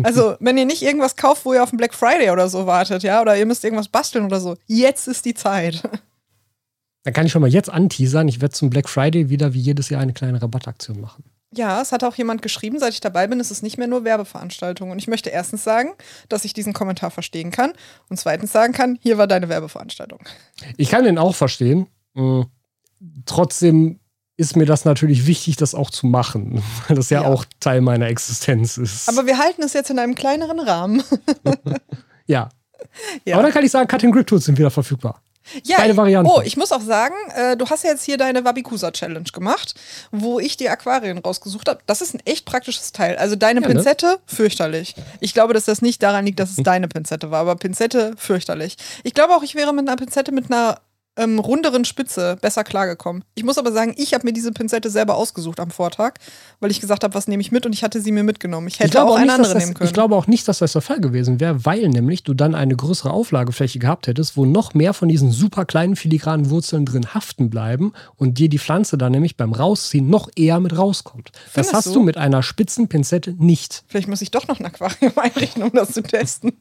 Also, 0.01 0.35
wenn 0.39 0.57
ihr 0.57 0.65
nicht 0.65 0.81
irgendwas 0.81 1.15
kauft, 1.15 1.45
wo 1.45 1.53
ihr 1.53 1.61
auf 1.61 1.69
den 1.69 1.77
Black 1.77 1.93
Friday 1.93 2.31
oder 2.31 2.47
so 2.49 2.65
wartet, 2.65 3.03
ja, 3.03 3.21
oder 3.21 3.37
ihr 3.37 3.45
müsst 3.45 3.63
irgendwas 3.63 3.89
basteln 3.89 4.25
oder 4.25 4.39
so, 4.39 4.55
jetzt 4.65 5.07
ist 5.07 5.25
die 5.25 5.33
Zeit. 5.33 5.83
Dann 7.03 7.13
kann 7.13 7.25
ich 7.25 7.31
schon 7.31 7.41
mal 7.41 7.49
jetzt 7.49 7.69
anteasern, 7.69 8.27
ich 8.27 8.41
werde 8.41 8.53
zum 8.53 8.69
Black 8.69 8.89
Friday 8.89 9.29
wieder 9.29 9.53
wie 9.53 9.59
jedes 9.59 9.89
Jahr 9.89 10.01
eine 10.01 10.13
kleine 10.13 10.41
Rabattaktion 10.41 10.99
machen. 10.99 11.23
Ja, 11.55 11.81
es 11.81 11.91
hat 11.91 12.03
auch 12.03 12.15
jemand 12.15 12.41
geschrieben, 12.43 12.77
seit 12.79 12.93
ich 12.93 13.01
dabei 13.01 13.25
bin, 13.27 13.39
ist 13.39 13.49
es 13.49 13.61
nicht 13.63 13.77
mehr 13.79 13.87
nur 13.87 14.03
Werbeveranstaltung. 14.03 14.91
Und 14.91 14.99
ich 14.99 15.07
möchte 15.07 15.29
erstens 15.31 15.63
sagen, 15.63 15.89
dass 16.29 16.45
ich 16.45 16.53
diesen 16.53 16.73
Kommentar 16.73 17.09
verstehen 17.09 17.49
kann 17.49 17.73
und 18.09 18.17
zweitens 18.17 18.51
sagen 18.51 18.71
kann, 18.73 18.99
hier 19.01 19.17
war 19.17 19.25
deine 19.25 19.49
Werbeveranstaltung. 19.49 20.19
Ich 20.77 20.89
kann 20.89 21.03
den 21.05 21.17
auch 21.17 21.35
verstehen. 21.35 21.87
Mm, 22.13 22.41
Trotzdem 23.25 23.99
ist 24.37 24.55
mir 24.55 24.65
das 24.65 24.85
natürlich 24.85 25.25
wichtig, 25.25 25.55
das 25.55 25.73
auch 25.73 25.89
zu 25.89 26.05
machen, 26.07 26.61
weil 26.87 26.95
das 26.95 27.09
ja, 27.09 27.23
Ja. 27.23 27.27
auch 27.29 27.45
Teil 27.59 27.81
meiner 27.81 28.07
Existenz 28.07 28.77
ist. 28.77 29.09
Aber 29.09 29.25
wir 29.25 29.37
halten 29.37 29.63
es 29.63 29.73
jetzt 29.73 29.89
in 29.89 29.99
einem 29.99 30.15
kleineren 30.15 30.59
Rahmen. 30.59 31.03
ja. 32.27 32.49
Ja. 33.25 33.35
Aber 33.35 33.43
dann 33.43 33.51
kann 33.51 33.65
ich 33.65 33.71
sagen, 33.71 33.87
Cut 33.87 34.03
and 34.03 34.13
Grip 34.13 34.27
Tools 34.27 34.45
sind 34.45 34.57
wieder 34.57 34.71
verfügbar. 34.71 35.21
Ja, 35.63 35.77
Beide 35.77 35.97
Varianten. 35.97 36.31
Oh, 36.31 36.41
ich 36.43 36.57
muss 36.57 36.71
auch 36.71 36.81
sagen, 36.81 37.15
äh, 37.35 37.57
du 37.57 37.69
hast 37.69 37.83
ja 37.83 37.91
jetzt 37.91 38.03
hier 38.03 38.17
deine 38.17 38.45
Wabikusa 38.45 38.91
Challenge 38.91 39.29
gemacht, 39.33 39.73
wo 40.11 40.39
ich 40.39 40.57
die 40.57 40.69
Aquarien 40.69 41.17
rausgesucht 41.19 41.69
habe. 41.69 41.79
Das 41.85 42.01
ist 42.01 42.13
ein 42.13 42.21
echt 42.25 42.45
praktisches 42.45 42.91
Teil. 42.91 43.17
Also 43.17 43.35
deine 43.35 43.61
Ja, 43.61 43.67
ne? 43.67 43.73
Pinzette, 43.73 44.19
fürchterlich. 44.25 44.95
Ich 45.19 45.33
glaube, 45.33 45.53
dass 45.53 45.65
das 45.65 45.81
nicht 45.81 46.01
daran 46.03 46.25
liegt, 46.25 46.39
dass 46.39 46.51
es 46.51 46.57
deine 46.63 46.87
Pinzette 46.87 47.31
war, 47.31 47.41
aber 47.41 47.55
Pinzette, 47.55 48.13
fürchterlich. 48.17 48.77
Ich 49.03 49.13
glaube 49.13 49.35
auch, 49.35 49.43
ich 49.43 49.55
wäre 49.55 49.73
mit 49.73 49.87
einer 49.87 49.97
Pinzette 49.97 50.31
mit 50.31 50.51
einer 50.51 50.79
ähm, 51.19 51.39
runderen 51.39 51.85
Spitze 51.85 52.37
besser 52.41 52.63
klargekommen. 52.63 53.23
Ich 53.35 53.43
muss 53.43 53.57
aber 53.57 53.71
sagen, 53.71 53.93
ich 53.97 54.13
habe 54.13 54.25
mir 54.25 54.33
diese 54.33 54.51
Pinzette 54.51 54.89
selber 54.89 55.15
ausgesucht 55.15 55.59
am 55.59 55.71
Vortag, 55.71 56.13
weil 56.59 56.71
ich 56.71 56.79
gesagt 56.79 57.03
habe, 57.03 57.13
was 57.13 57.27
nehme 57.27 57.41
ich 57.41 57.51
mit 57.51 57.65
und 57.65 57.73
ich 57.73 57.83
hatte 57.83 58.01
sie 58.01 58.11
mir 58.11 58.23
mitgenommen. 58.23 58.67
Ich 58.67 58.79
hätte 58.79 58.89
ich 58.89 58.97
auch 58.97 59.09
auch 59.09 59.17
eine 59.17 59.33
andere 59.33 59.53
das, 59.53 59.63
nehmen 59.63 59.73
können. 59.73 59.87
ich 59.87 59.93
glaube 59.93 60.15
auch 60.15 60.27
nicht, 60.27 60.47
dass 60.47 60.59
das 60.59 60.73
der 60.73 60.81
Fall 60.81 60.99
gewesen 60.99 61.39
wäre, 61.39 61.65
weil 61.65 61.89
nämlich 61.89 62.23
du 62.23 62.33
dann 62.33 62.55
eine 62.55 62.75
größere 62.75 63.11
Auflagefläche 63.11 63.79
gehabt 63.79 64.07
hättest, 64.07 64.37
wo 64.37 64.45
noch 64.45 64.73
mehr 64.73 64.93
von 64.93 65.09
diesen 65.09 65.31
super 65.31 65.65
kleinen 65.65 65.95
filigranen 65.95 66.49
Wurzeln 66.49 66.85
drin 66.85 67.13
haften 67.13 67.49
bleiben 67.49 67.93
und 68.15 68.37
dir 68.37 68.49
die 68.49 68.59
Pflanze 68.59 68.97
dann 68.97 69.11
nämlich 69.11 69.37
beim 69.37 69.53
Rausziehen 69.53 70.09
noch 70.09 70.29
eher 70.35 70.59
mit 70.59 70.77
rauskommt. 70.77 71.31
Das 71.33 71.41
Findest 71.53 71.73
hast 71.73 71.87
du? 71.87 71.93
du 71.93 72.03
mit 72.03 72.17
einer 72.17 72.43
spitzen 72.43 72.87
Pinzette 72.87 73.35
nicht. 73.37 73.83
Vielleicht 73.87 74.07
muss 74.07 74.21
ich 74.21 74.31
doch 74.31 74.47
noch 74.47 74.59
ein 74.59 74.65
Aquarium 74.65 75.13
einrichten, 75.15 75.63
um 75.63 75.71
das 75.73 75.91
zu 75.91 76.01
testen. 76.01 76.53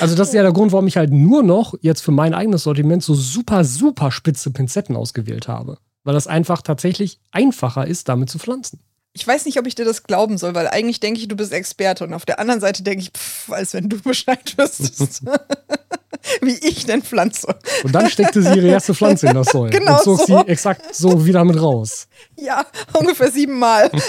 Also 0.00 0.14
das 0.14 0.28
ist 0.28 0.34
ja 0.34 0.42
der 0.42 0.52
Grund, 0.52 0.72
warum 0.72 0.86
ich 0.86 0.96
halt 0.96 1.12
nur 1.12 1.42
noch 1.42 1.74
jetzt 1.80 2.02
für 2.02 2.12
mein 2.12 2.34
eigenes 2.34 2.62
Sortiment 2.62 3.02
so 3.02 3.14
super, 3.14 3.64
super 3.64 4.10
spitze 4.10 4.50
Pinzetten 4.50 4.96
ausgewählt 4.96 5.48
habe. 5.48 5.78
Weil 6.04 6.14
das 6.14 6.26
einfach 6.26 6.62
tatsächlich 6.62 7.20
einfacher 7.30 7.86
ist, 7.86 8.08
damit 8.08 8.30
zu 8.30 8.38
pflanzen. 8.38 8.80
Ich 9.12 9.26
weiß 9.26 9.44
nicht, 9.44 9.58
ob 9.58 9.66
ich 9.66 9.74
dir 9.74 9.84
das 9.84 10.04
glauben 10.04 10.38
soll, 10.38 10.54
weil 10.54 10.68
eigentlich 10.68 11.00
denke 11.00 11.20
ich, 11.20 11.26
du 11.26 11.34
bist 11.34 11.52
Experte 11.52 12.04
und 12.04 12.14
auf 12.14 12.24
der 12.24 12.38
anderen 12.38 12.60
Seite 12.60 12.82
denke 12.82 13.02
ich, 13.02 13.10
pff, 13.10 13.50
als 13.50 13.74
wenn 13.74 13.88
du 13.88 14.00
Bescheid 14.02 14.56
wüsstest, 14.56 15.22
wie 16.40 16.58
ich 16.62 16.86
denn 16.86 17.02
pflanze. 17.02 17.54
Und 17.84 17.94
dann 17.94 18.08
steckte 18.10 18.42
sie 18.42 18.54
ihre 18.54 18.68
erste 18.68 18.94
Pflanze 18.94 19.28
in 19.28 19.34
das 19.34 19.46
Soil 19.52 19.70
Genau 19.70 19.96
und 19.96 20.02
zog 20.02 20.18
so. 20.20 20.26
sie 20.26 20.48
exakt 20.48 20.94
so 20.94 21.24
wieder 21.24 21.44
mit 21.44 21.60
raus. 21.60 22.06
Ja, 22.36 22.64
ungefähr 22.92 23.30
siebenmal. 23.30 23.90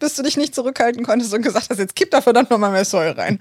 Bis 0.00 0.14
du 0.14 0.22
dich 0.22 0.36
nicht 0.36 0.54
zurückhalten 0.54 1.04
konntest 1.04 1.34
und 1.34 1.42
gesagt 1.42 1.68
hast, 1.70 1.78
jetzt 1.78 1.94
kipp 1.94 2.10
da 2.10 2.20
verdammt 2.20 2.50
nochmal 2.50 2.70
mehr 2.70 2.84
Soil 2.84 3.12
rein. 3.12 3.38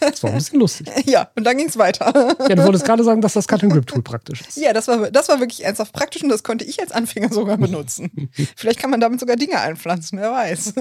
Das 0.00 0.22
war 0.22 0.30
ein 0.30 0.36
bisschen 0.36 0.60
lustig. 0.60 0.88
Ja, 1.06 1.28
und 1.34 1.44
dann 1.44 1.56
ging 1.56 1.68
es 1.68 1.78
weiter. 1.78 2.36
Ja, 2.48 2.54
du 2.54 2.64
wolltest 2.64 2.84
gerade 2.84 3.04
sagen, 3.04 3.20
dass 3.20 3.34
das 3.34 3.48
Cut-and-Grip-Tool 3.48 4.02
praktisch 4.02 4.42
ist. 4.42 4.56
Ja, 4.56 4.72
das 4.72 4.88
war, 4.88 5.10
das 5.10 5.28
war 5.28 5.40
wirklich 5.40 5.64
ernsthaft 5.64 5.92
praktisch 5.92 6.22
und 6.22 6.28
das 6.28 6.42
konnte 6.42 6.64
ich 6.64 6.80
als 6.80 6.92
Anfänger 6.92 7.32
sogar 7.32 7.56
benutzen. 7.56 8.30
Vielleicht 8.56 8.78
kann 8.78 8.90
man 8.90 9.00
damit 9.00 9.20
sogar 9.20 9.36
Dinge 9.36 9.60
einpflanzen, 9.60 10.18
wer 10.18 10.32
weiß. 10.32 10.74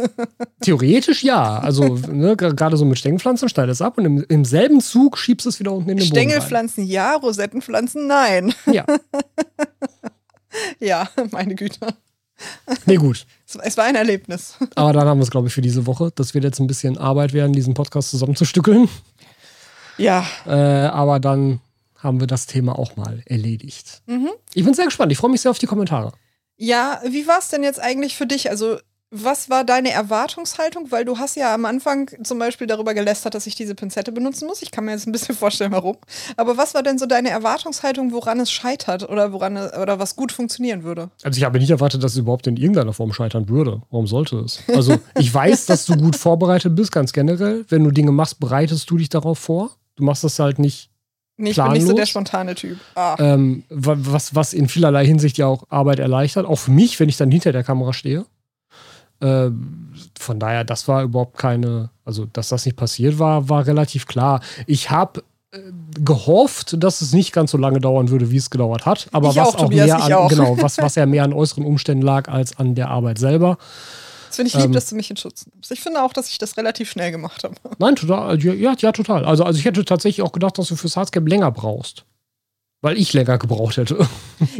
Theoretisch 0.62 1.24
ja. 1.24 1.60
Also 1.60 1.96
ne, 1.96 2.36
gerade 2.36 2.78
so 2.78 2.86
mit 2.86 2.98
Stängelpflanzen 2.98 3.50
steigt 3.50 3.70
es 3.70 3.82
ab 3.82 3.98
und 3.98 4.06
im, 4.06 4.26
im 4.28 4.46
selben 4.46 4.82
Zug 4.82 5.15
schiebst 5.16 5.46
du 5.46 5.50
es 5.50 5.60
wieder 5.60 5.72
unten 5.72 5.90
in 5.90 5.98
den 5.98 6.08
Boden. 6.10 6.16
Stängelpflanzen 6.16 6.86
ja, 6.86 7.16
Rosettenpflanzen 7.16 8.08
nein. 8.08 8.54
Ja, 8.72 8.86
Ja, 10.80 11.10
meine 11.32 11.56
Güte. 11.56 11.80
nee, 12.86 12.96
gut. 12.96 13.26
Es, 13.64 13.78
war 13.78 13.86
ein 13.86 13.96
Erlebnis. 13.96 14.56
Aber 14.76 14.94
dann 14.94 15.08
haben 15.08 15.20
wir 15.20 15.24
es, 15.24 15.32
glaube 15.32 15.48
ich, 15.48 15.54
für 15.54 15.62
diese 15.62 15.86
Woche. 15.86 16.12
Das 16.16 16.34
wird 16.34 16.44
jetzt 16.44 16.60
ein 16.60 16.68
bisschen 16.68 16.98
Arbeit 16.98 17.34
werden, 17.34 17.54
diesen 17.54 17.74
Podcast 17.74 18.10
zusammenzustückeln. 18.12 18.90
Ja, 19.98 20.26
Äh, 20.46 20.52
aber 20.52 21.20
dann 21.20 21.62
haben 21.98 22.20
wir 22.20 22.28
das 22.28 22.46
Thema 22.46 22.78
auch 22.78 22.98
mal 22.98 23.24
erledigt. 23.26 24.02
Ich 24.54 24.64
bin 24.66 24.74
sehr 24.74 24.86
gespannt. 24.86 25.12
Ich 25.12 25.18
freue 25.18 25.32
mich 25.32 25.42
sehr 25.42 25.52
auf 25.52 25.60
die 25.60 25.66
Kommentare. 25.66 26.12
Ja, 26.58 27.02
wie 27.08 27.28
war 27.28 27.40
es 27.40 27.50
denn 27.50 27.64
jetzt 27.64 27.80
eigentlich 27.80 28.16
für 28.16 28.28
dich? 28.28 28.50
Also, 28.50 28.78
was 29.12 29.50
war 29.50 29.64
deine 29.64 29.92
Erwartungshaltung? 29.92 30.92
Weil 30.92 31.06
du 31.06 31.18
hast 31.18 31.36
ja 31.36 31.54
am 31.54 31.66
Anfang 31.66 32.10
zum 32.24 32.40
Beispiel 32.40 32.68
darüber 32.68 32.94
gelästert, 32.94 33.34
dass 33.36 33.48
ich 33.48 33.56
diese 33.56 33.76
Pinzette 33.76 34.12
benutzen 34.12 34.48
muss. 34.48 34.62
Ich 34.62 34.72
kann 34.72 34.86
mir 34.86 34.92
jetzt 34.92 35.08
ein 35.08 35.12
bisschen 35.12 35.36
vorstellen, 35.38 35.72
warum. 35.72 35.98
Aber 36.38 36.58
was 36.58 36.74
war 36.74 36.84
denn 36.84 36.98
so 36.98 37.06
deine 37.06 37.30
Erwartungshaltung, 37.30 38.12
woran 38.12 38.40
es 38.40 38.52
scheitert 38.52 39.08
oder 39.08 39.32
woran 39.32 39.56
es, 39.58 39.74
oder 39.78 40.00
was 40.00 40.16
gut 40.16 40.32
funktionieren 40.32 40.84
würde? 40.84 41.10
Also 41.24 41.38
ich 41.38 41.44
habe 41.44 41.60
nicht 41.60 41.70
erwartet, 41.70 42.04
dass 42.04 42.14
es 42.14 42.18
überhaupt 42.18 42.48
in 42.48 42.58
irgendeiner 42.58 42.94
Form 42.94 43.14
scheitern 43.14 43.48
würde. 43.48 43.82
Warum 43.92 44.08
sollte 44.08 44.38
es? 44.40 44.60
Also 44.68 44.98
ich 45.18 45.34
weiß, 45.34 45.66
dass 45.68 45.86
du 45.86 45.96
gut 45.96 46.16
vorbereitet 46.16 46.76
bist, 46.76 46.92
ganz 46.92 47.14
generell. 47.14 47.66
Wenn 47.70 47.84
du 47.84 47.92
Dinge 47.92 48.12
machst, 48.12 48.40
bereitest 48.40 48.90
du 48.90 48.98
dich 48.98 49.10
darauf 49.10 49.40
vor. 49.40 49.72
Du 49.96 50.04
machst 50.04 50.24
das 50.24 50.40
halt 50.40 50.60
nicht, 50.60 50.90
Nee, 51.38 51.50
ich 51.52 51.56
bin 51.58 51.66
nicht 51.74 51.82
so 51.82 51.88
Planlos? 51.88 51.96
der 51.96 52.06
spontane 52.06 52.56
Typ. 52.56 52.78
Ah. 52.96 53.16
ähm, 53.20 53.64
wa- 53.70 53.96
was, 53.98 54.36
was 54.36 54.54
in 54.54 54.68
vielerlei 54.70 55.06
Hinsicht 55.06 55.38
ja 55.38 55.48
auch 55.48 55.64
Arbeit 55.70 56.00
erleichtert. 56.00 56.46
Auch 56.46 56.56
für 56.60 56.72
mich, 56.72 57.00
wenn 57.00 57.08
ich 57.10 57.18
dann 57.18 57.30
hinter 57.32 57.52
der 57.52 57.64
Kamera 57.64 57.92
stehe. 57.94 58.26
Ähm, 59.22 59.94
von 60.20 60.40
daher, 60.40 60.64
das 60.64 60.88
war 60.88 61.04
überhaupt 61.04 61.38
keine, 61.38 61.90
also 62.04 62.26
dass 62.26 62.50
das 62.50 62.66
nicht 62.66 62.76
passiert 62.76 63.18
war, 63.20 63.50
war 63.50 63.66
relativ 63.66 64.06
klar. 64.06 64.42
Ich 64.68 64.90
habe 64.90 65.24
äh, 65.52 65.60
gehofft, 66.00 66.76
dass 66.84 67.02
es 67.02 67.14
nicht 67.14 67.32
ganz 67.32 67.52
so 67.52 67.58
lange 67.58 67.80
dauern 67.80 68.10
würde, 68.10 68.32
wie 68.32 68.38
es 68.38 68.50
gedauert 68.50 68.86
hat. 68.86 69.08
Aber 69.12 69.30
Ich 69.30 69.36
was 69.38 69.48
auch, 69.50 69.56
auch, 69.56 69.62
Tobias, 69.62 69.88
mehr 69.88 70.04
an, 70.04 70.14
auch. 70.14 70.30
genau, 70.30 70.58
was, 70.62 70.78
was 70.78 70.96
ja 70.96 71.06
mehr 71.06 71.24
an 71.24 71.34
äußeren 71.34 71.66
Umständen 71.66 72.04
lag 72.04 72.28
als 72.28 72.58
an 72.60 72.76
der 72.76 72.90
Arbeit 72.90 73.18
selber. 73.18 73.58
Das 74.28 74.36
finde 74.36 74.50
ich 74.50 74.56
lieb, 74.56 74.66
ähm, 74.66 74.72
dass 74.74 74.90
du 74.90 74.96
mich 74.96 75.10
in 75.10 75.16
Schutz 75.16 75.46
nimmst. 75.46 75.72
Ich 75.72 75.80
finde 75.80 76.04
auch, 76.04 76.12
dass 76.12 76.30
ich 76.30 76.38
das 76.38 76.58
relativ 76.58 76.90
schnell 76.90 77.12
gemacht 77.12 77.46
habe. 77.46 77.56
Nein, 77.78 77.96
total. 77.96 78.38
Ja, 78.44 78.54
ja, 78.54 78.76
ja, 78.78 78.92
total. 78.92 79.24
Also, 79.24 79.46
also 79.46 79.58
ich 79.58 79.64
hätte 79.64 79.86
tatsächlich 79.86 80.26
auch 80.26 80.34
gedacht, 80.34 80.58
dass 80.58 80.68
du 80.68 80.76
fürs 80.76 80.98
Hardscape 80.98 81.30
länger 81.30 81.52
brauchst. 81.52 82.04
Weil 82.86 83.00
ich 83.00 83.14
länger 83.14 83.40
gebraucht 83.40 83.78
hätte. 83.78 83.98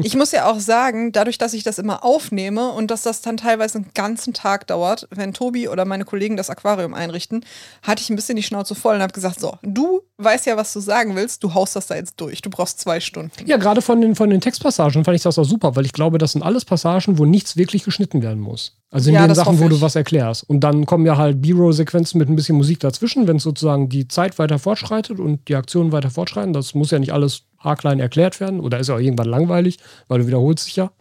Ich 0.02 0.16
muss 0.16 0.32
ja 0.32 0.50
auch 0.50 0.60
sagen, 0.60 1.12
dadurch, 1.12 1.38
dass 1.38 1.54
ich 1.54 1.64
das 1.64 1.80
immer 1.80 2.06
aufnehme 2.06 2.72
und 2.72 2.90
dass 2.92 3.02
das 3.02 3.22
dann 3.22 3.36
teilweise 3.36 3.80
einen 3.80 3.92
ganzen 3.94 4.34
Tag 4.34 4.68
dauert, 4.68 5.06
wenn 5.12 5.34
Tobi 5.34 5.68
oder 5.68 5.84
meine 5.84 6.06
Kollegen 6.06 6.38
das 6.38 6.50
Aquarium 6.50 6.94
einrichten, 6.94 7.44
hatte 7.84 8.02
ich 8.02 8.10
ein 8.10 8.16
bisschen 8.16 8.38
die 8.38 8.44
Schnauze 8.44 8.74
voll 8.74 8.96
und 8.96 9.02
habe 9.02 9.12
gesagt, 9.12 9.42
so, 9.42 9.58
du 9.64 10.02
weißt 10.18 10.46
ja, 10.46 10.56
was 10.56 10.72
du 10.72 10.80
sagen 10.80 11.16
willst, 11.18 11.44
du 11.44 11.54
haust 11.54 11.76
das 11.76 11.88
da 11.88 11.96
jetzt 11.96 12.22
durch. 12.22 12.42
Du 12.42 12.50
brauchst 12.50 12.80
zwei 12.80 13.02
Stunden. 13.02 13.46
Ja, 13.46 13.58
gerade 13.58 13.82
von 13.82 14.00
den, 14.00 14.16
von 14.16 14.30
den 14.30 14.40
Textpassagen 14.40 15.04
fand 15.04 15.18
ich 15.18 15.24
das 15.24 15.38
auch 15.38 15.44
super, 15.44 15.76
weil 15.76 15.86
ich 15.86 15.94
glaube, 15.94 16.18
das 16.20 16.32
sind 16.32 16.42
alles 16.42 16.64
Passagen, 16.64 17.18
wo 17.18 17.26
nichts 17.26 17.58
wirklich 17.58 17.84
geschnitten 17.84 18.22
werden 18.22 18.40
muss. 18.40 18.78
Also 18.92 19.10
in 19.10 19.16
Ja, 19.16 19.28
den 19.28 19.36
Sachen, 19.36 19.60
wo 19.60 19.68
du 19.68 19.82
was 19.82 19.96
erklärst. 19.96 20.50
Und 20.50 20.62
dann 20.62 20.86
kommen 20.86 21.06
ja 21.06 21.18
halt 21.18 21.42
B-Roll-Sequenzen 21.42 22.18
mit 22.18 22.30
ein 22.30 22.36
bisschen 22.38 22.56
Musik 22.56 22.80
dazwischen, 22.80 23.28
wenn 23.28 23.40
sozusagen 23.40 23.90
die 23.90 24.08
Zeit 24.08 24.40
weiter 24.40 24.58
fortschreitet 24.58 25.20
und 25.20 25.50
die 25.50 25.56
Aktionen 25.56 25.92
weiter 25.92 26.10
fortschreiten. 26.10 26.54
Das 26.54 26.74
muss 26.76 26.92
ja 26.92 27.00
nicht 27.00 27.12
alles 27.12 27.42
haarklein 27.66 28.00
erklärt 28.00 28.40
werden. 28.40 28.60
Oder 28.62 28.80
ist 28.80 28.88
ja 28.88 28.96
auch 28.96 29.00
irgendwann 29.00 29.28
langweilig, 29.28 29.78
weil 30.08 30.20
du 30.20 30.28
wiederholst 30.28 30.68
dich 30.68 30.78
ja. 30.78 30.92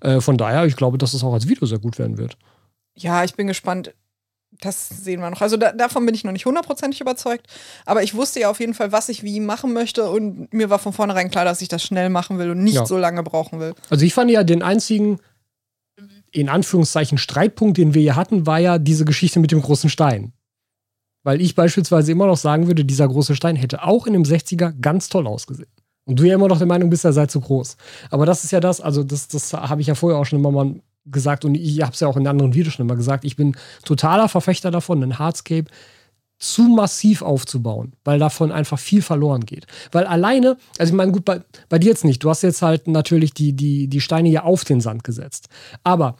Äh, 0.00 0.20
von 0.20 0.36
daher, 0.36 0.64
ich 0.66 0.76
glaube, 0.76 0.98
dass 0.98 1.14
es 1.14 1.24
auch 1.24 1.32
als 1.32 1.48
Video 1.48 1.66
sehr 1.66 1.78
gut 1.80 1.98
werden 1.98 2.18
wird. 2.18 2.36
Ja, 2.96 3.24
ich 3.24 3.34
bin 3.34 3.46
gespannt. 3.48 3.92
Das 4.60 4.88
sehen 4.88 5.20
wir 5.20 5.28
noch. 5.28 5.42
Also 5.42 5.56
da, 5.58 5.72
davon 5.72 6.06
bin 6.06 6.14
ich 6.14 6.24
noch 6.24 6.32
nicht 6.32 6.46
hundertprozentig 6.46 7.00
überzeugt. 7.00 7.46
Aber 7.84 8.02
ich 8.02 8.14
wusste 8.14 8.40
ja 8.40 8.48
auf 8.48 8.60
jeden 8.60 8.72
Fall, 8.74 8.90
was 8.92 9.08
ich 9.10 9.22
wie 9.22 9.40
machen 9.40 9.72
möchte. 9.74 10.08
Und 10.08 10.52
mir 10.54 10.70
war 10.70 10.78
von 10.78 10.92
vornherein 10.94 11.30
klar, 11.30 11.44
dass 11.44 11.60
ich 11.60 11.68
das 11.68 11.82
schnell 11.82 12.08
machen 12.08 12.38
will 12.38 12.50
und 12.50 12.62
nicht 12.62 12.74
Ja. 12.74 12.86
so 12.86 12.96
lange 12.96 13.22
brauchen 13.22 13.60
will. 13.60 13.74
Also 13.90 14.04
ich 14.06 14.14
fand 14.14 14.30
ja 14.30 14.44
den 14.44 14.62
einzigen, 14.62 15.18
in 16.30 16.48
Anführungszeichen, 16.48 17.18
Streitpunkt, 17.18 17.76
den 17.76 17.92
wir 17.94 18.00
hier 18.02 18.16
hatten, 18.16 18.46
war 18.46 18.58
ja 18.58 18.78
diese 18.78 19.04
Geschichte 19.04 19.40
mit 19.40 19.52
dem 19.52 19.60
großen 19.60 19.90
Stein. 19.90 20.32
Weil 21.22 21.40
ich 21.40 21.54
beispielsweise 21.54 22.12
immer 22.12 22.26
noch 22.26 22.36
sagen 22.36 22.66
würde, 22.66 22.84
dieser 22.84 23.08
große 23.08 23.34
Stein 23.36 23.56
hätte 23.56 23.82
auch 23.82 24.06
in 24.06 24.12
dem 24.12 24.22
60er 24.22 24.72
ganz 24.80 25.08
toll 25.08 25.26
ausgesehen. 25.26 25.68
Und 26.06 26.18
du 26.18 26.24
ja 26.24 26.34
immer 26.34 26.48
noch 26.48 26.58
der 26.58 26.66
Meinung 26.66 26.88
bist, 26.88 27.04
er 27.04 27.12
sei 27.12 27.26
zu 27.26 27.40
groß. 27.40 27.76
Aber 28.10 28.26
das 28.26 28.44
ist 28.44 28.52
ja 28.52 28.60
das, 28.60 28.80
also 28.80 29.02
das, 29.02 29.28
das 29.28 29.52
habe 29.52 29.80
ich 29.80 29.88
ja 29.88 29.94
vorher 29.94 30.18
auch 30.18 30.24
schon 30.24 30.38
immer 30.38 30.52
mal 30.52 30.76
gesagt 31.04 31.44
und 31.44 31.54
ich 31.54 31.82
habe 31.82 31.92
es 31.92 32.00
ja 32.00 32.08
auch 32.08 32.16
in 32.16 32.26
anderen 32.26 32.54
Videos 32.54 32.74
schon 32.74 32.86
immer 32.86 32.96
gesagt, 32.96 33.24
ich 33.24 33.36
bin 33.36 33.56
totaler 33.84 34.28
Verfechter 34.28 34.70
davon, 34.70 35.02
einen 35.02 35.18
Hardscape 35.18 35.66
zu 36.38 36.62
massiv 36.62 37.22
aufzubauen, 37.22 37.94
weil 38.04 38.18
davon 38.18 38.52
einfach 38.52 38.78
viel 38.78 39.02
verloren 39.02 39.46
geht. 39.46 39.66
Weil 39.90 40.04
alleine, 40.04 40.58
also 40.78 40.92
ich 40.92 40.96
meine, 40.96 41.12
gut, 41.12 41.24
bei, 41.24 41.40
bei 41.68 41.78
dir 41.78 41.88
jetzt 41.88 42.04
nicht, 42.04 42.22
du 42.22 42.30
hast 42.30 42.42
jetzt 42.42 42.62
halt 42.62 42.88
natürlich 42.88 43.32
die, 43.32 43.54
die, 43.54 43.88
die 43.88 44.00
Steine 44.00 44.28
ja 44.28 44.42
auf 44.42 44.64
den 44.64 44.80
Sand 44.80 45.02
gesetzt. 45.02 45.48
Aber 45.82 46.16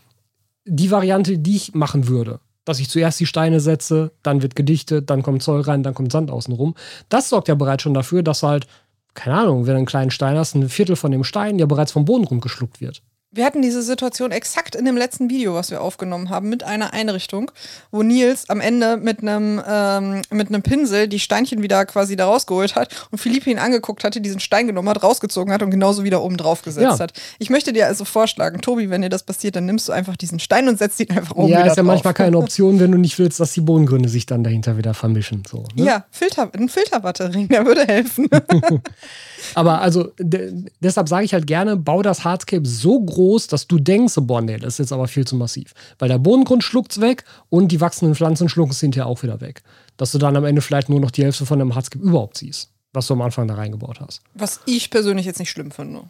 die 0.65 0.91
Variante, 0.91 1.39
die 1.39 1.57
ich 1.57 1.75
machen 1.75 2.09
würde, 2.09 2.41
dass 2.65 2.81
ich 2.81 2.89
zuerst 2.89 3.21
die 3.21 3.27
Steine 3.27 3.61
setze, 3.61 4.11
dann 4.23 4.43
wird 4.43 4.57
gedichtet, 4.57 5.11
dann 5.11 5.23
kommt 5.23 5.43
Zoll 5.43 5.61
rein, 5.61 5.83
dann 5.83 5.95
kommt 5.95 6.13
Sand 6.13 6.31
außenrum, 6.31 6.75
das 7.09 7.29
sorgt 7.29 7.49
ja 7.49 7.55
bereits 7.55 7.83
schon 7.83 7.95
dafür, 7.95 8.23
dass 8.23 8.43
halt, 8.43 8.67
keine 9.17 9.37
Ahnung, 9.37 9.67
wenn 9.67 9.73
du 9.73 9.79
einen 9.79 9.87
kleinen 9.87 10.11
Stein 10.11 10.37
hast, 10.37 10.55
ein 10.55 10.69
Viertel 10.69 10.95
von 10.95 11.11
dem 11.11 11.25
Stein 11.25 11.59
ja 11.59 11.67
bereits 11.67 11.93
vom 11.93 12.05
Boden 12.05 12.25
rumgeschluckt 12.25 12.81
wird. 12.81 13.03
Wir 13.37 13.45
hatten 13.45 13.61
diese 13.61 13.83
Situation 13.83 14.33
exakt 14.33 14.75
in 14.75 14.87
dem 14.87 14.97
letzten 14.97 15.29
Video, 15.29 15.55
was 15.55 15.71
wir 15.71 15.83
aufgenommen 15.83 16.31
haben, 16.31 16.49
mit 16.49 16.65
einer 16.65 16.95
Einrichtung, 16.95 17.51
wo 17.91 18.03
Nils 18.03 18.49
am 18.49 18.61
Ende 18.63 18.97
mit 18.97 19.21
einem 19.21 19.63
ähm, 19.69 20.23
mit 20.31 20.49
einem 20.49 20.63
Pinsel 20.63 21.07
die 21.07 21.19
Steinchen 21.19 21.63
wieder 21.63 21.85
quasi 21.85 22.17
da 22.17 22.25
rausgeholt 22.27 22.75
hat 22.77 23.09
und 23.11 23.19
Philippe 23.19 23.51
ihn 23.51 23.59
angeguckt 23.59 24.05
hatte, 24.05 24.23
diesen 24.23 24.41
Stein 24.41 24.67
genommen 24.67 24.89
hat, 24.89 25.03
rausgezogen 25.03 25.53
hat 25.53 25.63
und 25.63 25.71
genauso 25.71 26.03
wieder 26.03 26.23
oben 26.23 26.39
drauf 26.39 26.63
gesetzt 26.63 26.85
Ja. 26.85 26.99
hat. 26.99 27.13
Ich 27.39 27.51
möchte 27.51 27.75
dir 27.75 27.87
also 27.87 28.07
vorschlagen, 28.07 28.63
Tobi, 28.63 28.89
wenn 28.89 29.03
dir 29.03 29.11
das 29.11 29.23
passiert, 29.23 29.55
dann 29.55 29.67
nimmst 29.67 29.87
du 29.89 29.93
einfach 29.93 30.17
diesen 30.17 30.39
Stein 30.41 30.67
und 30.69 30.79
setzt 30.79 30.99
ihn 31.01 31.11
einfach 31.11 31.37
oben 31.37 31.49
ja, 31.49 31.59
wieder 31.59 31.67
ist 31.73 31.77
ja 31.77 31.83
drauf. 31.83 31.93
manchmal 31.93 32.15
keine 32.15 32.39
Option, 32.47 32.81
wenn 32.81 32.91
du 32.91 32.97
nicht 32.99 33.19
willst, 33.19 33.39
dass 33.39 33.53
die 33.53 33.61
Bodengründe 33.61 34.09
sich 34.09 34.25
dann 34.25 34.45
dahinter 34.45 34.79
wieder 34.79 34.95
vermischen. 34.95 35.43
So, 35.47 35.65
ne? 35.75 35.85
Ja, 35.85 36.05
Filter, 36.11 36.51
ein 36.57 36.71
Filterbatterring, 36.71 37.49
der 37.49 37.67
würde 37.67 37.85
helfen. 37.87 38.31
Aber 39.55 39.81
also 39.83 40.11
de 40.19 40.65
deshalb 40.81 41.09
sage 41.09 41.25
ich 41.25 41.35
halt 41.35 41.47
gerne, 41.47 41.77
bau 41.77 42.03
das 42.03 42.25
Hardscape 42.25 42.67
so 42.67 42.99
groß, 43.01 43.26
dass 43.53 43.67
du 43.67 43.79
denkst, 43.79 44.15
boah, 44.23 44.41
nee, 44.41 44.57
das 44.59 44.75
ist 44.75 44.79
jetzt 44.79 44.93
aber 44.93 45.09
viel 45.09 45.27
zu 45.27 45.37
massiv. 45.37 45.75
Weil 45.99 46.09
der 46.09 46.19
Bodengrund 46.19 46.63
schluckt's 46.65 47.01
weg 47.01 47.25
und 47.51 47.73
die 47.73 47.81
wachsenden 47.81 48.15
Pflanzen 48.15 48.49
schlucken 48.49 48.73
es 48.73 48.81
hinterher 48.81 49.07
auch 49.07 49.23
wieder 49.23 49.41
weg. 49.41 49.63
Dass 49.97 50.13
du 50.13 50.19
dann 50.19 50.37
am 50.37 50.45
Ende 50.45 50.63
vielleicht 50.63 50.89
nur 50.89 51.01
noch 51.01 51.11
die 51.11 51.25
Hälfte 51.25 51.47
von 51.47 51.59
dem 51.59 51.75
Hardscape 51.75 52.05
überhaupt 52.05 52.39
siehst, 52.39 52.71
was 52.93 53.07
du 53.07 53.15
am 53.15 53.23
Anfang 53.23 53.49
da 53.49 53.55
reingebaut 53.55 54.01
hast. 54.01 54.21
Was 54.35 54.61
ich 54.67 54.91
persönlich 54.91 55.27
jetzt 55.27 55.39
nicht 55.39 55.51
schlimm 55.51 55.71
finde. 55.71 56.05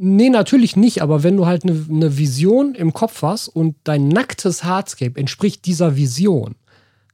Nee, 0.00 0.30
natürlich 0.30 0.76
nicht, 0.76 1.02
aber 1.02 1.22
wenn 1.24 1.36
du 1.36 1.46
halt 1.46 1.64
eine 1.64 1.72
ne 1.88 2.16
Vision 2.16 2.74
im 2.76 2.92
Kopf 2.92 3.22
hast 3.22 3.48
und 3.48 3.74
dein 3.84 4.06
nacktes 4.08 4.62
Hardscape 4.64 5.18
entspricht 5.18 5.66
dieser 5.66 5.96
Vision, 5.96 6.54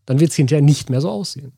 dann 0.06 0.20
wird 0.20 0.31
es 0.31 0.36
hinterher 0.36 0.62
nicht 0.62 0.90
mehr 0.90 1.01
so 1.01 1.09
aussehen. 1.11 1.52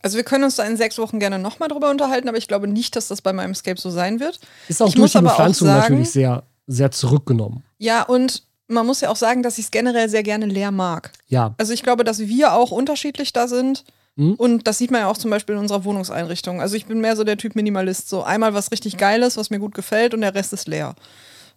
Also 0.00 0.16
wir 0.16 0.22
können 0.22 0.44
uns 0.44 0.54
da 0.54 0.62
in 0.62 0.76
sechs 0.76 0.96
Wochen 0.98 1.18
gerne 1.18 1.40
nochmal 1.40 1.68
drüber 1.68 1.90
unterhalten, 1.90 2.28
aber 2.28 2.38
ich 2.38 2.46
glaube 2.46 2.68
nicht, 2.68 2.94
dass 2.94 3.08
das 3.08 3.20
bei 3.20 3.32
meinem 3.32 3.50
Escape 3.50 3.80
so 3.80 3.90
sein 3.90 4.20
wird. 4.20 4.38
Ist 4.68 4.80
auch 4.80 4.86
Ich 4.86 4.94
durch 4.94 5.10
die 5.10 5.18
sagen- 5.18 5.64
natürlich 5.64 6.10
sehr, 6.10 6.44
sehr 6.68 6.92
zurückgenommen. 6.92 7.64
Ja, 7.78 8.02
und 8.02 8.44
man 8.68 8.86
muss 8.86 9.00
ja 9.00 9.08
auch 9.08 9.16
sagen, 9.16 9.42
dass 9.42 9.58
ich 9.58 9.64
es 9.64 9.70
generell 9.70 10.08
sehr 10.08 10.22
gerne 10.22 10.46
leer 10.46 10.70
mag. 10.70 11.10
Ja, 11.26 11.54
Also 11.58 11.72
ich 11.72 11.82
glaube, 11.82 12.04
dass 12.04 12.20
wir 12.20 12.52
auch 12.52 12.70
unterschiedlich 12.70 13.32
da 13.32 13.48
sind. 13.48 13.84
Mhm. 14.16 14.34
Und 14.34 14.66
das 14.66 14.78
sieht 14.78 14.90
man 14.90 15.00
ja 15.00 15.08
auch 15.08 15.16
zum 15.16 15.30
Beispiel 15.30 15.54
in 15.54 15.60
unserer 15.60 15.84
Wohnungseinrichtung. 15.84 16.60
Also 16.60 16.76
ich 16.76 16.86
bin 16.86 17.00
mehr 17.00 17.16
so 17.16 17.24
der 17.24 17.38
Typ 17.38 17.56
Minimalist. 17.56 18.08
So 18.08 18.22
einmal 18.22 18.52
was 18.54 18.70
richtig 18.70 18.98
Geiles, 18.98 19.36
was 19.36 19.50
mir 19.50 19.58
gut 19.58 19.74
gefällt 19.74 20.12
und 20.12 20.20
der 20.20 20.34
Rest 20.34 20.52
ist 20.52 20.68
leer. 20.68 20.94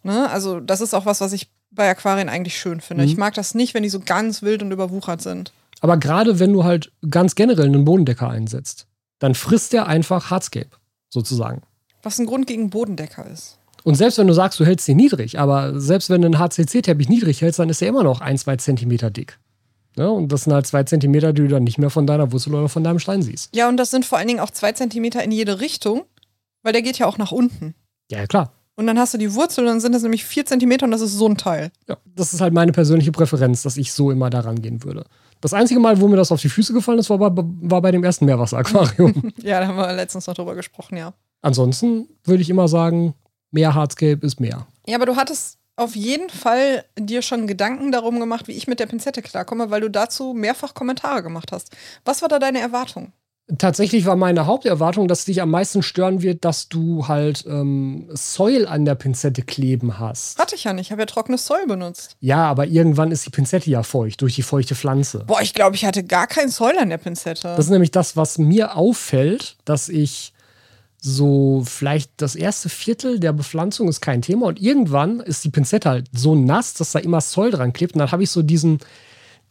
Ne? 0.04 0.30
Also 0.30 0.60
das 0.60 0.80
ist 0.80 0.94
auch 0.94 1.06
was, 1.06 1.22
was 1.22 1.34
ich 1.34 1.50
bei 1.72 1.90
Aquarien 1.90 2.30
eigentlich 2.30 2.58
schön 2.58 2.82
finde. 2.82 3.04
Mhm. 3.04 3.10
Ich 3.10 3.18
mag 3.18 3.34
das 3.34 3.56
nicht, 3.56 3.74
wenn 3.74 3.84
die 3.84 3.90
so 3.90 4.00
ganz 4.00 4.42
wild 4.42 4.64
und 4.64 4.72
überwuchert 4.72 5.22
sind. 5.22 5.52
Aber 5.82 5.98
gerade 5.98 6.40
wenn 6.40 6.54
du 6.54 6.64
halt 6.64 6.92
ganz 7.10 7.36
generell 7.36 7.66
einen 7.66 7.86
Bodendecker 7.86 8.30
einsetzt, 8.30 8.88
dann 9.20 9.36
frisst 9.36 9.74
der 9.74 9.88
einfach 9.88 10.30
Hardscape, 10.30 10.70
sozusagen. 11.10 11.64
Was 12.04 12.20
ein 12.20 12.26
Grund 12.26 12.48
gegen 12.48 12.70
Bodendecker 12.70 13.26
ist. 13.28 13.58
Und 13.84 13.96
selbst 13.96 14.18
wenn 14.18 14.28
du 14.28 14.34
sagst, 14.34 14.60
du 14.60 14.66
hältst 14.66 14.88
ihn 14.88 14.98
niedrig, 14.98 15.40
aber 15.40 15.80
selbst 15.80 16.10
wenn 16.10 16.22
du 16.22 16.28
einen 16.28 16.40
HCC-Teppich 16.40 17.10
niedrig 17.10 17.42
hältst, 17.42 17.60
dann 17.60 17.70
ist 17.70 17.82
er 17.82 17.90
immer 17.90 18.04
noch 18.04 18.22
ein, 18.22 18.38
zwei 18.38 18.56
Zentimeter 18.58 19.10
dick. 19.10 19.40
Ja, 19.98 20.08
und 20.08 20.32
das 20.32 20.44
sind 20.44 20.54
halt 20.54 20.68
zwei 20.68 20.84
Zentimeter, 20.84 21.34
die 21.34 21.42
du 21.42 21.48
dann 21.50 21.64
nicht 21.64 21.78
mehr 21.78 21.90
von 21.90 22.08
deiner 22.08 22.32
Wurzel 22.32 22.54
oder 22.54 22.70
von 22.70 22.84
deinem 22.84 23.00
Stein 23.00 23.22
siehst. 23.22 23.54
Ja, 23.56 23.68
und 23.68 23.78
das 23.78 23.92
sind 23.92 24.06
vor 24.06 24.18
allen 24.18 24.28
Dingen 24.28 24.40
auch 24.40 24.52
zwei 24.52 24.72
Zentimeter 24.72 25.24
in 25.24 25.32
jede 25.32 25.60
Richtung, 25.60 26.04
weil 26.64 26.74
der 26.74 26.82
geht 26.82 26.98
ja 26.98 27.08
auch 27.08 27.18
nach 27.18 27.32
unten. 27.32 27.76
Ja, 28.10 28.26
klar. 28.26 28.54
Und 28.76 28.88
dann 28.88 28.98
hast 28.98 29.14
du 29.14 29.18
die 29.18 29.34
Wurzel 29.36 29.62
und 29.62 29.68
dann 29.68 29.80
sind 29.82 29.94
das 29.94 30.02
nämlich 30.02 30.24
vier 30.24 30.46
Zentimeter 30.46 30.86
und 30.86 30.92
das 30.92 31.02
ist 31.02 31.14
so 31.14 31.28
ein 31.28 31.38
Teil. 31.38 31.72
Ja, 31.90 31.98
das 32.16 32.34
ist 32.34 32.42
halt 32.42 32.54
meine 32.54 32.72
persönliche 32.72 33.12
Präferenz, 33.12 33.64
dass 33.64 33.78
ich 33.78 33.92
so 33.92 34.12
immer 34.12 34.30
da 34.30 34.40
rangehen 34.40 34.84
würde. 34.84 35.06
Das 35.42 35.54
einzige 35.54 35.80
Mal, 35.80 36.00
wo 36.00 36.08
mir 36.08 36.16
das 36.16 36.32
auf 36.32 36.42
die 36.42 36.50
Füße 36.50 36.74
gefallen 36.74 37.00
ist, 37.00 37.10
war 37.10 37.18
bei, 37.18 37.44
war 37.62 37.82
bei 37.82 37.92
dem 37.92 38.04
ersten 38.04 38.26
Meerwasseraquarium. 38.26 39.34
Ja, 39.44 39.60
da 39.60 39.68
haben 39.68 39.78
wir 39.78 39.92
letztens 39.94 40.28
noch 40.28 40.36
drüber 40.36 40.56
gesprochen, 40.56 40.98
ja. 40.98 41.14
Ansonsten 41.42 42.08
würde 42.24 42.42
ich 42.42 42.50
immer 42.50 42.68
sagen, 42.68 43.14
mehr 43.52 43.76
Hardscape 43.76 44.26
ist 44.26 44.40
mehr. 44.40 44.66
Ja, 44.88 44.96
aber 44.96 45.06
du 45.06 45.16
hattest 45.16 45.58
auf 45.76 45.96
jeden 45.96 46.30
Fall 46.30 46.86
dir 46.98 47.22
schon 47.22 47.48
Gedanken 47.48 47.92
darum 47.92 48.20
gemacht, 48.20 48.48
wie 48.48 48.54
ich 48.54 48.68
mit 48.68 48.80
der 48.80 48.86
Pinzette 48.86 49.22
klarkomme, 49.22 49.72
weil 49.72 49.82
du 49.82 49.90
dazu 49.90 50.34
mehrfach 50.34 50.74
Kommentare 50.74 51.24
gemacht 51.24 51.52
hast. 51.52 51.72
Was 52.06 52.22
war 52.22 52.30
da 52.30 52.40
deine 52.40 52.60
Erwartung? 52.60 53.14
Tatsächlich 53.58 54.06
war 54.06 54.16
meine 54.16 54.46
Haupterwartung, 54.46 55.08
dass 55.08 55.26
dich 55.26 55.42
am 55.42 55.50
meisten 55.50 55.84
stören 55.84 56.22
wird, 56.22 56.46
dass 56.46 56.70
du 56.70 57.08
halt 57.08 57.46
ähm, 57.48 58.08
Soil 58.14 58.66
an 58.66 58.86
der 58.86 58.96
Pinzette 58.96 59.42
kleben 59.42 60.00
hast. 60.00 60.40
Hatte 60.40 60.56
ich 60.56 60.64
ja 60.64 60.72
nicht, 60.72 60.88
ich 60.88 60.92
habe 60.92 61.02
ja 61.02 61.06
trockenes 61.06 61.46
Zoll 61.46 61.66
benutzt. 61.68 62.16
Ja, 62.22 62.46
aber 62.46 62.68
irgendwann 62.68 63.12
ist 63.12 63.26
die 63.26 63.30
Pinzette 63.30 63.70
ja 63.70 63.84
feucht 63.84 64.22
durch 64.22 64.36
die 64.36 64.44
feuchte 64.44 64.76
Pflanze. 64.76 65.26
Boah, 65.28 65.42
ich 65.42 65.54
glaube, 65.54 65.76
ich 65.76 65.84
hatte 65.84 66.04
gar 66.04 66.28
kein 66.28 66.50
Zoll 66.50 66.78
an 66.80 66.90
der 66.90 66.98
Pinzette. 66.98 67.50
Das 67.50 67.66
ist 67.66 67.72
nämlich 67.72 67.92
das, 67.92 68.16
was 68.16 68.38
mir 68.38 68.78
auffällt, 68.78 69.58
dass 69.66 69.90
ich 69.90 70.34
so 71.04 71.64
vielleicht 71.66 72.12
das 72.18 72.36
erste 72.36 72.70
Viertel 72.70 73.20
der 73.20 73.34
Bepflanzung 73.34 73.88
ist 73.90 74.02
kein 74.02 74.22
Thema 74.22 74.46
und 74.46 74.62
irgendwann 74.62 75.20
ist 75.20 75.44
die 75.44 75.50
Pinzette 75.50 75.90
halt 75.90 76.08
so 76.14 76.36
nass, 76.36 76.76
dass 76.76 76.92
da 76.92 77.00
immer 77.00 77.20
Zoll 77.22 77.50
dran 77.50 77.74
klebt 77.74 77.96
und 77.96 78.00
dann 78.00 78.12
habe 78.12 78.22
ich 78.22 78.30
so 78.30 78.44
diesen, 78.44 78.78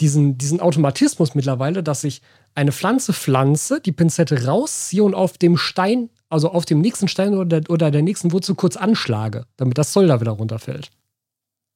diesen, 0.01 0.39
diesen 0.39 0.61
Automatismus 0.61 1.35
mittlerweile, 1.35 1.83
dass 1.83 2.05
ich 2.05 2.23
eine 2.55 2.71
Pflanze 2.71 3.13
pflanze, 3.13 3.81
die 3.81 3.91
Pinzette 3.91 4.47
rausziehe 4.47 5.03
und 5.03 5.15
auf 5.15 5.39
dem 5.39 5.57
Stein, 5.57 6.09
also 6.29 6.53
auf 6.53 6.67
dem 6.67 6.81
nächsten 6.81 7.09
Stein 7.09 7.35
oder, 7.35 7.61
oder 7.69 7.91
der 7.91 8.03
nächsten 8.03 8.31
Wurzel 8.31 8.55
kurz 8.55 8.77
anschlage, 8.77 9.45
damit 9.57 9.77
das 9.77 9.91
Zoll 9.91 10.07
da 10.07 10.21
wieder 10.21 10.33
runterfällt. 10.33 10.91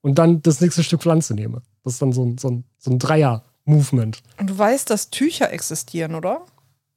Und 0.02 0.18
dann 0.18 0.40
das 0.42 0.60
nächste 0.60 0.84
Stück 0.84 1.02
Pflanze 1.02 1.34
nehme. 1.34 1.62
Das 1.82 1.94
ist 1.94 2.02
dann 2.02 2.12
so 2.12 2.24
ein, 2.24 2.38
so 2.38 2.48
ein, 2.48 2.64
so 2.78 2.92
ein 2.92 2.98
Dreier-Movement. 3.00 4.22
Und 4.38 4.50
du 4.50 4.56
weißt, 4.56 4.88
dass 4.90 5.10
Tücher 5.10 5.52
existieren, 5.52 6.14
oder? 6.14 6.44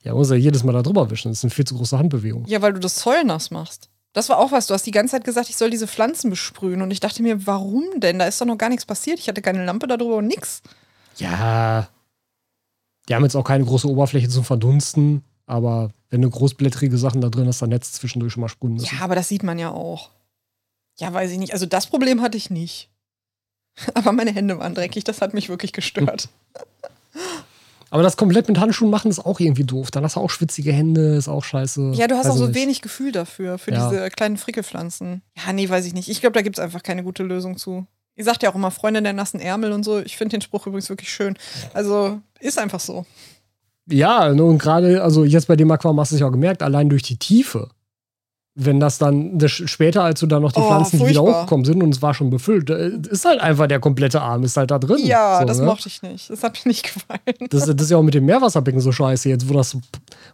Ja, 0.07 0.13
muss 0.13 0.29
ja 0.29 0.37
jedes 0.37 0.63
Mal 0.63 0.71
da 0.71 0.81
drüber 0.81 1.09
wischen. 1.09 1.29
Das 1.31 1.39
ist 1.39 1.43
eine 1.43 1.51
viel 1.51 1.65
zu 1.65 1.75
große 1.75 1.99
Handbewegung. 1.99 2.45
Ja, 2.47 2.61
weil 2.61 2.71
du 2.71 2.79
das 2.79 2.95
Zoll 2.95 3.25
nass 3.25 3.51
machst. 3.51 3.89
Das 4.13 4.29
war 4.29 4.39
auch 4.39 4.53
was. 4.53 4.65
Du 4.65 4.73
hast 4.73 4.85
die 4.85 4.91
ganze 4.91 5.11
Zeit 5.11 5.25
gesagt, 5.25 5.49
ich 5.49 5.57
soll 5.57 5.69
diese 5.69 5.85
Pflanzen 5.85 6.29
besprühen. 6.29 6.81
Und 6.81 6.91
ich 6.91 7.01
dachte 7.01 7.21
mir, 7.21 7.45
warum 7.45 7.83
denn? 7.97 8.17
Da 8.17 8.25
ist 8.25 8.39
doch 8.39 8.45
noch 8.45 8.57
gar 8.57 8.69
nichts 8.69 8.85
passiert. 8.85 9.19
Ich 9.19 9.27
hatte 9.27 9.41
keine 9.41 9.65
Lampe 9.65 9.85
darüber 9.85 10.15
und 10.15 10.27
nix. 10.27 10.61
Ja. 11.17 11.89
Die 13.09 13.15
haben 13.15 13.23
jetzt 13.23 13.35
auch 13.35 13.43
keine 13.43 13.65
große 13.65 13.85
Oberfläche 13.85 14.29
zum 14.29 14.45
Verdunsten, 14.45 15.25
aber 15.45 15.91
wenn 16.09 16.21
du 16.21 16.29
großblättrige 16.29 16.97
Sachen 16.97 17.19
da 17.19 17.27
drin 17.27 17.47
hast, 17.47 17.61
dann 17.61 17.69
Netz 17.69 17.91
zwischendurch 17.91 18.31
schon 18.31 18.41
mal 18.41 18.47
sprühen 18.47 18.75
müssen. 18.75 18.95
Ja, 18.95 19.03
aber 19.03 19.15
das 19.15 19.27
sieht 19.27 19.43
man 19.43 19.59
ja 19.59 19.71
auch. 19.71 20.11
Ja, 20.99 21.13
weiß 21.13 21.31
ich 21.31 21.37
nicht. 21.37 21.51
Also 21.51 21.65
das 21.65 21.87
Problem 21.87 22.21
hatte 22.21 22.37
ich 22.37 22.49
nicht. 22.49 22.89
Aber 23.93 24.11
meine 24.11 24.33
Hände 24.33 24.57
waren 24.57 24.73
dreckig, 24.73 25.03
das 25.03 25.21
hat 25.21 25.35
mich 25.35 25.49
wirklich 25.49 25.73
gestört. 25.73 26.29
Aber 27.89 28.03
das 28.03 28.17
komplett 28.17 28.47
mit 28.47 28.59
Handschuhen 28.59 28.89
machen 28.91 29.09
ist 29.09 29.19
auch 29.19 29.39
irgendwie 29.39 29.63
doof. 29.63 29.91
Dann 29.91 30.03
hast 30.03 30.15
du 30.15 30.19
auch 30.19 30.29
schwitzige 30.29 30.73
Hände, 30.73 31.15
ist 31.15 31.27
auch 31.29 31.43
scheiße. 31.43 31.91
Ja, 31.95 32.07
du 32.07 32.15
hast 32.15 32.25
Weiß 32.25 32.33
auch 32.33 32.37
so 32.37 32.47
nicht. 32.47 32.55
wenig 32.55 32.81
Gefühl 32.81 33.11
dafür, 33.11 33.57
für 33.57 33.71
Ja. 33.71 33.89
diese 33.89 34.09
kleinen 34.09 34.37
Frickelpflanzen. 34.37 35.21
Ja, 35.45 35.53
nee, 35.53 35.69
weiß 35.69 35.85
ich 35.85 35.93
nicht. 35.93 36.09
Ich 36.09 36.19
glaube, 36.19 36.33
da 36.33 36.41
gibt 36.41 36.57
es 36.57 36.63
einfach 36.63 36.83
keine 36.83 37.03
gute 37.03 37.23
Lösung 37.23 37.57
zu. 37.57 37.85
Ihr 38.15 38.23
sagt 38.23 38.43
ja 38.43 38.49
auch 38.51 38.55
immer 38.55 38.71
Freundin 38.71 39.03
der 39.03 39.13
nassen 39.13 39.39
Ärmel 39.39 39.71
und 39.71 39.83
so. 39.83 39.99
Ich 39.99 40.17
finde 40.17 40.37
den 40.37 40.41
Spruch 40.41 40.65
übrigens 40.67 40.89
wirklich 40.89 41.11
schön. 41.13 41.37
Also, 41.73 42.19
ist 42.39 42.57
einfach 42.59 42.79
so. 42.79 43.05
Ja, 43.89 44.33
ne, 44.33 44.43
und 44.43 44.57
gerade, 44.57 45.01
also 45.01 45.23
jetzt 45.23 45.47
bei 45.47 45.55
dem 45.55 45.71
Aquarium 45.71 45.99
hast 45.99 46.11
du 46.11 46.15
es 46.15 46.19
ja 46.21 46.27
auch 46.27 46.31
gemerkt, 46.31 46.61
allein 46.61 46.89
durch 46.89 47.03
die 47.03 47.17
Tiefe 47.17 47.69
wenn 48.59 48.79
das 48.79 48.97
dann 48.97 49.37
das 49.37 49.51
später, 49.51 50.03
als 50.03 50.19
du 50.19 50.25
dann 50.25 50.41
noch 50.41 50.51
die 50.51 50.59
Oh, 50.59 50.67
Pflanzen, 50.67 50.97
die 50.97 51.07
wieder 51.07 51.19
furchtbar. 51.21 51.41
hochgekommen 51.41 51.65
sind 51.65 51.83
und 51.83 51.93
es 51.93 52.01
war 52.01 52.15
schon 52.15 52.31
befüllt, 52.31 52.71
äh, 52.71 52.91
ist 53.09 53.23
halt 53.23 53.39
einfach 53.39 53.67
der 53.67 53.79
komplette 53.79 54.19
Arm, 54.19 54.43
ist 54.43 54.57
halt 54.57 54.71
da 54.71 54.79
drin. 54.79 54.97
Ja, 55.05 55.39
so, 55.39 55.45
das 55.45 55.59
ne? 55.59 55.65
mochte 55.65 55.87
ich 55.87 56.01
nicht. 56.01 56.29
Das 56.31 56.41
hat 56.41 56.59
mir 56.65 56.69
nicht 56.69 56.83
gefallen. 56.83 57.49
Das, 57.51 57.65
das 57.65 57.75
ist 57.79 57.91
ja 57.91 57.97
auch 57.97 58.03
mit 58.03 58.15
dem 58.15 58.25
Meerwasserbecken 58.25 58.81
so 58.81 58.91
scheiße 58.91 59.29
jetzt, 59.29 59.47
wo 59.47 59.53
das, 59.53 59.77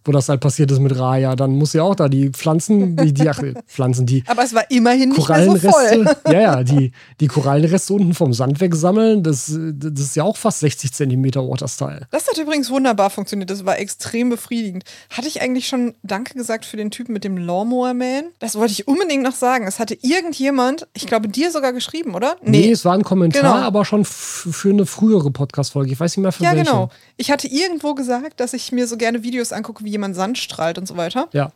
wo 0.06 0.12
das 0.14 0.30
halt 0.30 0.40
passiert 0.40 0.72
ist 0.72 0.80
mit 0.80 0.98
Raya. 0.98 1.36
Dann 1.36 1.52
muss 1.58 1.74
ja 1.74 1.84
auch 1.84 1.96
da 1.96 2.08
die 2.08 2.30
Pflanzen, 2.30 2.96
die, 2.96 3.14
die 3.14 3.30
ach, 3.30 3.42
Pflanzen, 3.68 4.06
die 4.06 4.24
Aber 4.28 4.44
es 4.44 4.54
war 4.54 4.72
immerhin 4.72 5.10
nicht 5.10 5.28
mehr 5.28 5.44
so 5.44 5.58
voll. 5.58 5.72
Korallenreste, 5.72 6.18
ja, 6.32 6.40
ja, 6.40 6.64
die, 6.64 6.94
die 7.20 7.28
Korallenreste 7.28 7.94
unten 7.94 8.14
vom 8.14 8.34
Sand 8.34 8.62
wegsammeln, 8.62 9.22
das, 9.22 9.54
das 9.54 10.00
ist 10.00 10.16
ja 10.16 10.24
auch 10.24 10.38
fast 10.38 10.62
60 10.62 10.94
Zentimeter 10.94 11.42
Waterstyle. 11.48 12.08
Das 12.12 12.28
hat 12.28 12.38
übrigens 12.38 12.70
wunderbar 12.70 13.10
funktioniert. 13.10 13.50
Das 13.50 13.66
war 13.66 13.78
extrem 13.80 14.30
befriedigend. 14.30 14.86
Hatte 15.10 15.28
ich 15.28 15.42
eigentlich 15.42 15.68
schon 15.68 15.94
Danke 16.04 16.36
gesagt 16.36 16.64
für 16.64 16.78
den 16.78 16.90
Typen 16.90 17.12
mit 17.12 17.26
dem 17.26 17.38
Lawnmower 17.38 17.94
Man? 18.14 18.32
Das 18.40 18.56
wollte 18.56 18.72
ich 18.74 18.88
unbedingt 18.88 19.24
noch 19.24 19.36
sagen. 19.36 19.66
Es 19.68 19.80
hatte 19.80 19.98
irgendjemand, 20.02 20.88
ich 20.94 21.08
glaube 21.08 21.28
dir 21.28 21.52
sogar 21.52 21.74
geschrieben, 21.74 22.16
oder? 22.16 22.36
Nee, 22.42 22.72
es 22.72 22.86
war 22.86 22.94
ein 22.94 23.04
Kommentar, 23.04 23.42
Genau. 23.42 23.54
aber 23.66 23.86
schon 23.86 24.06
für 24.06 24.70
eine 24.70 24.86
frühere 24.86 25.32
Podcast-Folge. 25.32 25.92
Ich 25.92 26.00
weiß 26.00 26.16
nicht 26.18 26.24
mehr 26.24 26.32
für 26.32 26.44
Ja, 26.44 26.52
welche. 26.56 26.66
genau. 26.66 26.90
Ich 27.18 27.32
hatte 27.32 27.48
irgendwo 27.48 27.94
gesagt, 27.96 28.40
dass 28.40 28.54
ich 28.54 28.72
mir 28.72 28.88
so 28.88 28.98
gerne 28.98 29.24
Videos 29.24 29.52
angucke, 29.52 29.84
wie 29.84 29.90
jemand 29.92 30.16
Sand 30.16 30.38
strahlt 30.38 30.78
und 30.78 30.88
so 30.88 30.98
weiter. 30.98 31.28
Ja. 31.34 31.52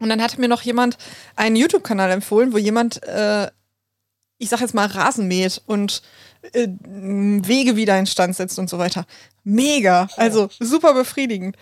Und 0.00 0.08
dann 0.08 0.20
hatte 0.22 0.40
mir 0.40 0.48
noch 0.48 0.62
jemand 0.62 0.98
einen 1.36 1.54
YouTube-Kanal 1.56 2.10
empfohlen, 2.10 2.52
wo 2.52 2.58
jemand, 2.58 3.02
äh, 3.04 3.48
ich 4.38 4.48
sag 4.48 4.60
jetzt 4.60 4.74
mal, 4.74 4.86
Rasen 4.86 5.28
mäht 5.28 5.62
und 5.66 6.02
äh, 6.52 6.66
Wege 6.84 7.76
wieder 7.76 7.96
instand 7.98 8.34
setzt 8.34 8.58
und 8.58 8.68
so 8.68 8.78
weiter. 8.78 9.06
Mega. 9.44 10.08
Also 10.16 10.48
super 10.58 10.94
befriedigend. 10.94 11.56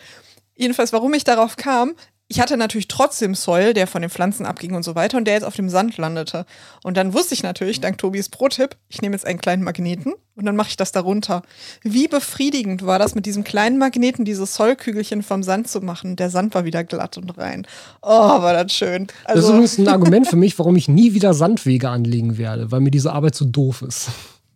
Jedenfalls, 0.56 0.92
warum 0.92 1.12
ich 1.14 1.24
darauf 1.24 1.56
kam, 1.56 1.94
ich 2.30 2.40
hatte 2.40 2.56
natürlich 2.56 2.86
trotzdem 2.86 3.34
Soil, 3.34 3.74
der 3.74 3.88
von 3.88 4.02
den 4.02 4.10
Pflanzen 4.10 4.46
abging 4.46 4.76
und 4.76 4.84
so 4.84 4.94
weiter 4.94 5.18
und 5.18 5.24
der 5.24 5.34
jetzt 5.34 5.42
auf 5.42 5.56
dem 5.56 5.68
Sand 5.68 5.96
landete. 5.96 6.46
Und 6.84 6.96
dann 6.96 7.12
wusste 7.12 7.34
ich 7.34 7.42
natürlich, 7.42 7.80
dank 7.80 7.98
Tobis 7.98 8.28
Pro-Tipp, 8.28 8.76
ich 8.88 9.02
nehme 9.02 9.16
jetzt 9.16 9.26
einen 9.26 9.40
kleinen 9.40 9.64
Magneten 9.64 10.12
und 10.36 10.46
dann 10.46 10.54
mache 10.54 10.68
ich 10.68 10.76
das 10.76 10.92
darunter. 10.92 11.42
Wie 11.82 12.06
befriedigend 12.06 12.86
war 12.86 13.00
das, 13.00 13.16
mit 13.16 13.26
diesem 13.26 13.42
kleinen 13.42 13.78
Magneten 13.78 14.24
diese 14.24 14.46
Soilkügelchen 14.46 15.24
vom 15.24 15.42
Sand 15.42 15.66
zu 15.66 15.80
machen? 15.80 16.14
Der 16.14 16.30
Sand 16.30 16.54
war 16.54 16.64
wieder 16.64 16.84
glatt 16.84 17.18
und 17.18 17.36
rein. 17.36 17.66
Oh, 18.00 18.08
war 18.08 18.52
das 18.52 18.72
schön. 18.72 19.08
Das 19.26 19.34
ist 19.34 19.44
Also, 19.44 19.48
übrigens 19.50 19.78
ein 19.78 19.88
Argument 19.88 20.28
für 20.28 20.36
mich, 20.36 20.56
warum 20.60 20.76
ich 20.76 20.86
nie 20.86 21.14
wieder 21.14 21.34
Sandwege 21.34 21.88
anlegen 21.88 22.38
werde, 22.38 22.70
weil 22.70 22.78
mir 22.78 22.92
diese 22.92 23.12
Arbeit 23.12 23.34
zu 23.34 23.44
doof 23.44 23.82
ist. 23.82 24.08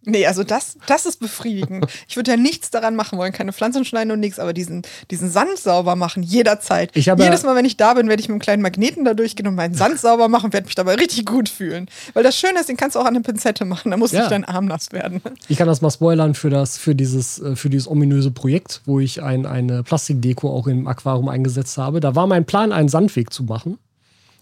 Nee, 0.04 0.26
also 0.26 0.44
das, 0.44 0.76
das 0.86 1.06
ist 1.06 1.20
befriedigend. 1.20 1.86
Ich 2.08 2.16
würde 2.16 2.30
ja 2.32 2.36
nichts 2.36 2.70
daran 2.70 2.96
machen 2.96 3.18
wollen, 3.18 3.32
keine 3.32 3.52
Pflanzen 3.52 3.84
schneiden 3.84 4.10
und 4.12 4.20
nichts, 4.20 4.38
aber 4.38 4.52
diesen, 4.52 4.82
diesen 5.10 5.30
Sand 5.30 5.58
sauber 5.58 5.96
machen, 5.96 6.22
jederzeit. 6.22 6.90
Ich 6.94 7.08
habe- 7.08 7.22
Jedes 7.22 7.42
Mal, 7.42 7.54
wenn 7.56 7.64
ich 7.64 7.76
da 7.76 7.94
bin, 7.94 8.08
werde 8.08 8.20
ich 8.20 8.28
mit 8.28 8.34
einem 8.34 8.40
kleinen 8.40 8.62
Magneten 8.62 9.04
da 9.04 9.14
durchgehen 9.14 9.46
und 9.46 9.54
meinen 9.54 9.74
Sand 9.74 9.98
sauber 10.00 10.28
machen 10.28 10.46
und 10.46 10.52
werde 10.52 10.66
mich 10.66 10.74
dabei 10.74 10.94
richtig 10.94 11.26
gut 11.26 11.48
fühlen. 11.48 11.88
Weil 12.12 12.22
das 12.22 12.36
Schöne 12.36 12.60
ist, 12.60 12.68
den 12.68 12.76
kannst 12.76 12.96
du 12.96 13.00
auch 13.00 13.04
an 13.06 13.14
eine 13.14 13.20
Pinzette 13.22 13.64
machen, 13.64 13.90
da 13.90 13.96
muss 13.96 14.12
Ja. 14.12 14.20
nicht 14.20 14.30
dein 14.32 14.44
Arm 14.44 14.66
nass 14.66 14.92
werden. 14.92 15.20
Ich 15.48 15.58
kann 15.58 15.66
das 15.68 15.80
mal 15.80 15.90
spoilern 15.90 16.34
für, 16.34 16.50
das, 16.50 16.78
für, 16.78 16.94
dieses, 16.94 17.38
äh, 17.40 17.56
für 17.56 17.70
dieses 17.70 17.88
ominöse 17.88 18.30
Projekt, 18.30 18.82
wo 18.84 19.00
ich 19.00 19.22
ein, 19.22 19.46
eine 19.46 19.82
Plastikdeko 19.82 20.50
auch 20.50 20.66
im 20.66 20.86
Aquarium 20.86 21.28
eingesetzt 21.28 21.78
habe. 21.78 22.00
Da 22.00 22.14
war 22.14 22.26
mein 22.26 22.44
Plan, 22.44 22.72
einen 22.72 22.88
Sandweg 22.88 23.32
zu 23.32 23.44
machen. 23.44 23.78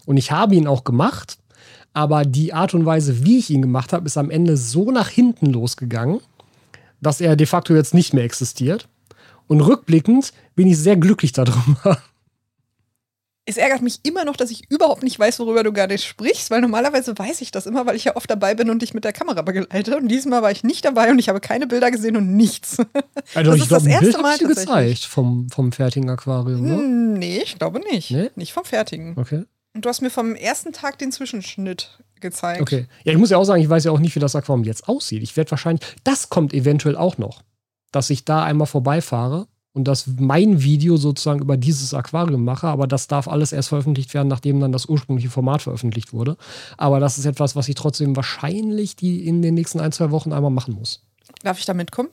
Und 0.05 0.17
ich 0.17 0.33
habe 0.33 0.55
ihn 0.57 0.67
auch 0.67 0.83
gemacht. 0.83 1.39
Aber 1.95 2.25
die 2.25 2.53
Art 2.55 2.75
und 2.75 2.87
Weise, 2.87 3.25
wie 3.25 3.39
ich 3.39 3.51
ihn 3.51 3.63
gemacht 3.63 3.93
habe, 3.93 4.07
ist 4.07 4.17
am 4.17 4.31
Ende 4.31 4.57
so 4.57 4.91
nach 4.91 5.09
hinten 5.09 5.47
losgegangen, 5.47 6.21
dass 7.01 7.21
er 7.21 7.37
de 7.37 7.47
facto 7.47 7.75
jetzt 7.75 7.95
nicht 7.95 8.15
mehr 8.15 8.25
existiert. 8.25 8.89
Und 9.49 9.61
rückblickend 9.61 10.33
bin 10.55 10.67
ich 10.69 10.79
sehr 10.79 10.97
glücklich 10.97 11.33
darüber. 11.33 11.99
Es 13.45 13.57
ärgert 13.57 13.83
mich 13.83 13.99
immer 14.05 14.25
noch, 14.25 14.37
dass 14.37 14.53
ich 14.53 14.71
überhaupt 14.71 15.03
nicht 15.03 15.19
weiß, 15.19 15.41
worüber 15.41 15.65
du 15.65 15.73
gerade 15.73 15.99
sprichst, 15.99 16.53
weil 16.53 16.61
normalerweise 16.61 17.19
weiß 17.19 17.41
ich 17.41 17.51
das 17.51 17.67
immer, 17.67 17.85
weil 17.87 17.97
ich 17.97 18.05
ja 18.05 18.15
oft 18.15 18.31
dabei 18.31 18.55
bin 18.55 18.71
und 18.71 18.83
dich 18.83 18.95
mit 18.95 19.03
der 19.03 19.13
Kamera 19.13 19.43
begleite. 19.43 19.97
Und 19.97 20.07
diesmal 20.07 20.43
war 20.43 20.53
ich 20.53 20.63
nicht 20.63 20.85
dabei 20.85 21.11
und 21.11 21.19
ich 21.19 21.29
habe 21.29 21.41
keine 21.41 21.67
Bilder 21.67 21.91
gesehen 21.91 22.17
und 22.17 22.37
nichts. 22.37 22.77
Also 23.35 23.51
Das 23.51 23.57
ich 23.57 23.63
ist 23.63 23.69
glaube, 23.69 23.85
das 23.85 23.93
erste 23.93 24.07
Bild 24.13 24.23
Mal 24.23 24.39
dir 24.39 24.47
tatsächlich. 24.47 24.67
gezeigt 24.69 25.05
vom, 25.07 25.49
vom 25.51 25.73
fertigen 25.73 26.09
Aquarium. 26.09 26.63
Ne? 26.63 26.77
Hm, 26.77 27.15
nee, 27.15 27.41
ich 27.43 27.59
glaube 27.59 27.81
nicht. 27.81 28.13
Nee? 28.13 28.31
Nicht 28.37 28.53
vom 28.53 28.65
Fertigen. 28.65 29.17
Okay. 29.19 29.43
Und 29.75 29.85
du 29.85 29.89
hast 29.89 30.03
mir 30.03 30.11
vom 30.11 30.35
ersten 30.35 30.73
Tag 30.73 30.99
den 30.99 31.13
Zwischenschnitt 31.13 31.99
gezeigt. 32.21 32.61
Okay. 32.61 32.87
Ja, 33.05 33.13
ich 33.13 33.19
muss 33.19 33.31
ja 33.31 33.39
auch 33.39 33.45
sagen, 33.45 33.63
ich 33.63 33.69
weiß 33.69 33.85
ja 33.85 33.91
auch 33.91 33.99
nicht, 33.99 34.15
wie 34.15 34.21
das 34.21 34.37
Aquarium 34.37 34.65
jetzt 34.65 34.89
aussieht. 34.89 35.23
Ich 35.23 35.37
werde 35.37 35.51
wahrscheinlich, 35.51 35.85
das 36.05 36.29
kommt 36.29 36.53
eventuell 36.55 36.97
auch 36.97 37.19
noch, 37.19 37.43
dass 37.91 38.11
ich 38.11 38.25
da 38.25 38.45
einmal 38.45 38.67
vorbeifahre 38.67 39.49
und 39.73 39.89
dass 39.89 40.07
mein 40.07 40.63
Video 40.63 40.97
sozusagen 40.97 41.41
über 41.41 41.57
dieses 41.57 41.95
Aquarium 41.95 42.45
mache, 42.45 42.69
aber 42.69 42.87
das 42.87 43.09
darf 43.09 43.27
alles 43.29 43.53
erst 43.53 43.71
veröffentlicht 43.71 44.13
werden, 44.15 44.29
nachdem 44.29 44.61
dann 44.61 44.73
das 44.73 44.87
ursprüngliche 44.87 45.31
Format 45.31 45.63
veröffentlicht 45.63 46.13
wurde. 46.13 46.37
Aber 46.77 47.01
das 47.01 47.19
ist 47.19 47.25
etwas, 47.25 47.57
was 47.57 47.69
ich 47.69 47.75
trotzdem 47.75 48.15
wahrscheinlich 48.15 48.97
die 48.97 49.27
in 49.27 49.43
den 49.43 49.55
nächsten 49.55 49.81
ein, 49.81 49.93
zwei 49.93 50.11
Wochen 50.11 50.33
einmal 50.33 50.51
machen 50.51 50.75
muss. 50.75 51.03
Darf 51.43 51.59
ich 51.59 51.65
da 51.65 51.75
mitkommen? 51.75 52.11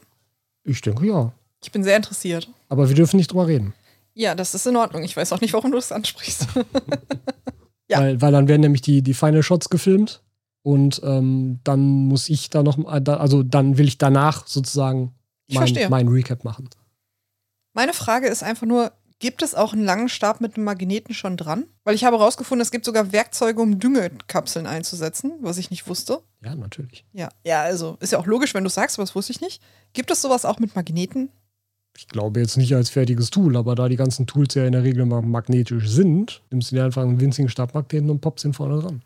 Ich 0.64 0.82
denke 0.82 1.06
ja. 1.06 1.32
Ich 1.62 1.72
bin 1.72 1.84
sehr 1.84 1.98
interessiert. 1.98 2.50
Aber 2.70 2.88
wir 2.88 2.96
dürfen 2.96 3.18
nicht 3.18 3.32
drüber 3.32 3.48
reden. 3.48 3.74
Ja, 4.20 4.36
das 4.36 4.54
ist 4.54 4.68
in 4.68 4.76
Ordnung. 4.76 5.04
Ich 5.04 5.16
weiß 5.16 5.32
auch 5.32 5.40
nicht, 5.40 5.54
warum 5.54 5.72
du 5.72 5.78
das 5.78 5.92
ansprichst. 5.92 6.48
Ja. 7.92 8.02
Weil, 8.02 8.22
weil 8.22 8.32
dann 8.32 8.48
werden 8.48 8.62
nämlich 8.62 8.84
die, 8.84 9.02
die 9.02 9.16
Final 9.16 9.42
Shots 9.42 9.72
gefilmt 9.72 10.22
und 10.62 11.02
ähm, 11.04 11.60
dann 11.64 11.80
muss 11.80 12.30
ich 12.30 12.52
da 12.52 12.62
noch, 12.62 12.78
äh, 12.78 13.10
also 13.10 13.42
dann 13.42 13.80
will 13.80 13.88
ich 13.88 13.98
danach 13.98 14.46
sozusagen 14.46 15.16
Ich 15.48 15.56
mein, 15.56 15.68
verstehe. 15.68 15.90
mein 15.90 16.08
Recap 16.08 16.44
machen. 16.44 16.70
Meine 17.74 17.94
Frage 17.94 18.28
ist 18.28 18.44
einfach 18.44 18.68
nur, 18.68 18.92
gibt 19.18 19.42
es 19.42 19.56
auch 19.56 19.74
einen 19.74 19.86
langen 19.86 20.08
Stab 20.08 20.40
mit 20.40 20.56
einem 20.56 20.66
Magneten 20.66 21.16
schon 21.16 21.36
dran? 21.36 21.66
Weil 21.84 21.96
ich 21.96 22.04
habe 22.04 22.20
herausgefunden, 22.20 22.62
es 22.62 22.70
gibt 22.70 22.86
sogar 22.86 23.12
Werkzeuge, 23.12 23.60
um 23.60 23.80
Düngekapseln 23.80 24.68
einzusetzen, 24.68 25.32
was 25.42 25.58
ich 25.58 25.72
nicht 25.72 25.88
wusste. 25.88 26.22
Ja, 26.44 26.54
natürlich. 26.54 27.06
Ja, 27.12 27.30
ja, 27.44 27.64
also 27.64 27.98
ist 28.02 28.12
ja 28.14 28.20
auch 28.20 28.28
logisch, 28.28 28.54
wenn 28.54 28.64
du 28.64 28.70
sagst, 28.70 29.00
aber 29.00 29.04
das 29.04 29.16
wusste 29.16 29.32
ich 29.32 29.42
nicht. 29.42 29.64
Gibt 29.94 30.12
es 30.12 30.22
sowas 30.22 30.46
auch 30.46 30.60
mit 30.60 30.76
Magneten? 30.76 31.32
Ich 32.00 32.08
glaube 32.08 32.40
jetzt 32.40 32.56
nicht 32.56 32.74
als 32.74 32.90
fertiges 32.90 33.30
Tool, 33.30 33.58
aber 33.58 33.76
da 33.76 33.90
die 33.90 33.98
ganzen 33.98 34.26
Tools 34.26 34.54
ja 34.54 34.64
in 34.66 34.72
der 34.72 34.84
Regel 34.84 35.06
mal 35.06 35.22
magnetisch 35.22 35.90
sind, 35.90 36.42
nimmst 36.50 36.72
du 36.72 36.78
dir 36.78 36.86
einfach 36.86 37.02
einen 37.02 37.20
winzigen 37.20 37.50
Stabmagneten 37.50 38.10
und 38.10 38.22
poppst 38.22 38.46
ihn 38.46 38.54
vorne 38.54 38.80
dran. 38.80 39.02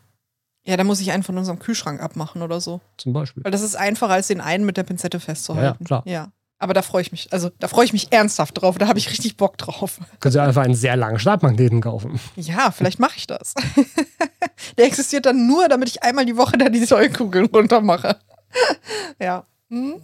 Ja, 0.63 0.77
da 0.77 0.83
muss 0.83 0.99
ich 0.99 1.11
einen 1.11 1.23
von 1.23 1.35
unserem 1.35 1.57
Kühlschrank 1.57 1.99
abmachen 2.03 2.43
oder 2.43 2.61
so. 2.61 2.81
Zum 2.97 3.11
Beispiel. 3.11 3.43
Weil 3.43 3.51
das 3.51 3.63
ist 3.63 3.75
einfacher, 3.75 4.13
als 4.13 4.27
den 4.27 4.41
einen 4.41 4.63
mit 4.63 4.77
der 4.77 4.83
Pinzette 4.83 5.19
festzuhalten. 5.19 5.79
Ja, 5.81 5.85
klar. 5.85 6.03
Ja. 6.05 6.31
Aber 6.59 6.75
da 6.75 6.83
freue 6.83 7.01
ich 7.01 7.11
mich, 7.11 7.33
also 7.33 7.49
da 7.57 7.67
freue 7.67 7.85
ich 7.85 7.93
mich 7.93 8.11
ernsthaft 8.11 8.61
drauf. 8.61 8.77
Da 8.77 8.87
habe 8.87 8.99
ich 8.99 9.09
richtig 9.09 9.37
Bock 9.37 9.57
drauf. 9.57 9.99
Kannst 10.19 10.35
du 10.35 10.39
dir 10.39 10.43
einfach 10.43 10.61
einen 10.61 10.75
sehr 10.75 10.95
langen 10.95 11.17
Stabmagneten 11.17 11.81
kaufen. 11.81 12.19
Ja, 12.35 12.69
vielleicht 12.69 12.99
mache 12.99 13.17
ich 13.17 13.25
das. 13.25 13.55
Der 14.77 14.85
existiert 14.85 15.25
dann 15.25 15.47
nur, 15.47 15.67
damit 15.67 15.89
ich 15.89 16.03
einmal 16.03 16.27
die 16.27 16.37
Woche 16.37 16.59
da 16.59 16.69
die 16.69 16.85
Säulkugeln 16.85 17.47
runter 17.47 17.81
mache. 17.81 18.17
Ja. 19.19 19.47
Hm? 19.69 19.95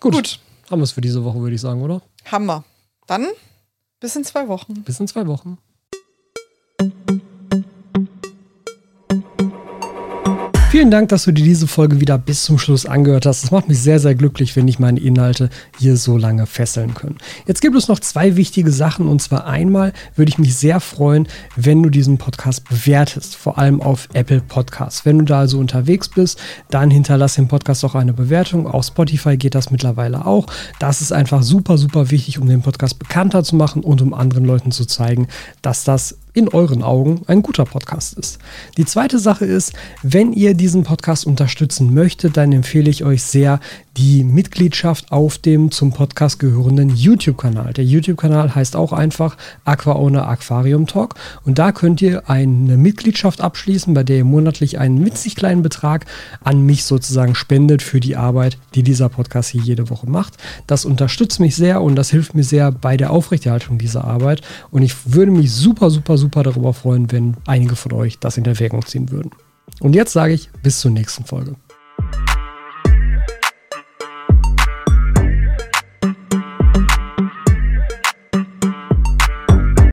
Gut. 0.00 0.12
Gut. 0.12 0.40
Haben 0.68 0.80
wir 0.80 0.84
es 0.84 0.92
für 0.92 1.00
diese 1.00 1.22
Woche, 1.22 1.38
würde 1.38 1.54
ich 1.54 1.60
sagen, 1.60 1.82
oder? 1.82 2.00
Hammer. 2.30 2.64
Dann 3.06 3.28
bis 4.00 4.16
in 4.16 4.24
zwei 4.24 4.48
Wochen. 4.48 4.82
Bis 4.84 5.00
in 5.00 5.08
zwei 5.08 5.26
Wochen. 5.26 5.58
Vielen 10.82 10.90
Dank, 10.90 11.10
dass 11.10 11.22
du 11.22 11.30
dir 11.30 11.44
diese 11.44 11.68
Folge 11.68 12.00
wieder 12.00 12.18
bis 12.18 12.42
zum 12.42 12.58
Schluss 12.58 12.86
angehört 12.86 13.24
hast. 13.24 13.44
Das 13.44 13.52
macht 13.52 13.68
mich 13.68 13.78
sehr, 13.78 14.00
sehr 14.00 14.16
glücklich, 14.16 14.56
wenn 14.56 14.66
ich 14.66 14.80
meine 14.80 14.98
Inhalte 14.98 15.48
hier 15.78 15.96
so 15.96 16.16
lange 16.16 16.44
fesseln 16.44 16.94
können. 16.94 17.18
Jetzt 17.46 17.60
gibt 17.60 17.76
es 17.76 17.86
noch 17.86 18.00
zwei 18.00 18.34
wichtige 18.34 18.72
Sachen. 18.72 19.06
Und 19.06 19.22
zwar 19.22 19.46
einmal 19.46 19.92
würde 20.16 20.30
ich 20.30 20.38
mich 20.38 20.56
sehr 20.56 20.80
freuen, 20.80 21.28
wenn 21.54 21.84
du 21.84 21.88
diesen 21.88 22.18
Podcast 22.18 22.68
bewertest, 22.68 23.36
vor 23.36 23.58
allem 23.58 23.80
auf 23.80 24.08
Apple 24.12 24.40
Podcasts. 24.40 25.06
Wenn 25.06 25.20
du 25.20 25.24
da 25.24 25.38
also 25.38 25.60
unterwegs 25.60 26.08
bist, 26.08 26.40
dann 26.68 26.90
hinterlass 26.90 27.36
dem 27.36 27.46
Podcast 27.46 27.84
auch 27.84 27.94
eine 27.94 28.12
Bewertung. 28.12 28.66
Auf 28.66 28.86
Spotify 28.86 29.36
geht 29.36 29.54
das 29.54 29.70
mittlerweile 29.70 30.26
auch. 30.26 30.48
Das 30.80 31.00
ist 31.00 31.12
einfach 31.12 31.44
super, 31.44 31.78
super 31.78 32.10
wichtig, 32.10 32.40
um 32.40 32.48
den 32.48 32.62
Podcast 32.62 32.98
bekannter 32.98 33.44
zu 33.44 33.54
machen 33.54 33.84
und 33.84 34.02
um 34.02 34.14
anderen 34.14 34.44
Leuten 34.44 34.72
zu 34.72 34.84
zeigen, 34.84 35.28
dass 35.62 35.84
das 35.84 36.18
in 36.32 36.48
euren 36.48 36.82
Augen 36.82 37.22
ein 37.26 37.42
guter 37.42 37.64
Podcast 37.64 38.14
ist. 38.18 38.38
Die 38.76 38.86
zweite 38.86 39.18
Sache 39.18 39.44
ist, 39.44 39.74
wenn 40.02 40.32
ihr 40.32 40.54
diesen 40.54 40.82
Podcast 40.84 41.26
unterstützen 41.26 41.92
möchtet, 41.92 42.36
dann 42.36 42.52
empfehle 42.52 42.88
ich 42.88 43.04
euch 43.04 43.22
sehr 43.22 43.60
die 43.98 44.24
Mitgliedschaft 44.24 45.12
auf 45.12 45.36
dem 45.36 45.70
zum 45.70 45.92
Podcast 45.92 46.38
gehörenden 46.38 46.88
YouTube-Kanal. 46.96 47.74
Der 47.74 47.84
YouTube-Kanal 47.84 48.54
heißt 48.54 48.74
auch 48.74 48.94
einfach 48.94 49.36
AquaOwner 49.64 50.26
Aquarium 50.26 50.86
Talk 50.86 51.16
und 51.44 51.58
da 51.58 51.72
könnt 51.72 52.00
ihr 52.00 52.30
eine 52.30 52.78
Mitgliedschaft 52.78 53.42
abschließen, 53.42 53.92
bei 53.92 54.02
der 54.02 54.16
ihr 54.18 54.24
monatlich 54.24 54.78
einen 54.78 55.04
winzig 55.04 55.36
kleinen 55.36 55.62
Betrag 55.62 56.06
an 56.42 56.62
mich 56.64 56.84
sozusagen 56.84 57.34
spendet 57.34 57.82
für 57.82 58.00
die 58.00 58.16
Arbeit, 58.16 58.56
die 58.74 58.82
dieser 58.82 59.08
Podcast 59.08 59.50
hier 59.50 59.62
jede 59.62 59.90
Woche 59.90 60.08
macht. 60.08 60.38
Das 60.66 60.84
unterstützt 60.84 61.40
mich 61.40 61.56
sehr 61.56 61.82
und 61.82 61.96
das 61.96 62.10
hilft 62.10 62.34
mir 62.34 62.44
sehr 62.44 62.72
bei 62.72 62.96
der 62.96 63.10
Aufrechterhaltung 63.10 63.78
dieser 63.78 64.04
Arbeit 64.04 64.40
und 64.70 64.82
ich 64.82 65.12
würde 65.12 65.32
mich 65.32 65.52
super, 65.52 65.90
super, 65.90 66.16
super 66.22 66.42
darüber 66.42 66.72
freuen, 66.72 67.12
wenn 67.12 67.36
einige 67.46 67.76
von 67.76 67.92
euch 67.92 68.18
das 68.18 68.38
in 68.38 68.44
Erwägung 68.44 68.86
ziehen 68.86 69.10
würden. 69.10 69.30
Und 69.80 69.94
jetzt 69.94 70.12
sage 70.12 70.32
ich 70.32 70.50
bis 70.62 70.80
zur 70.80 70.90
nächsten 70.90 71.24
Folge. 71.24 71.56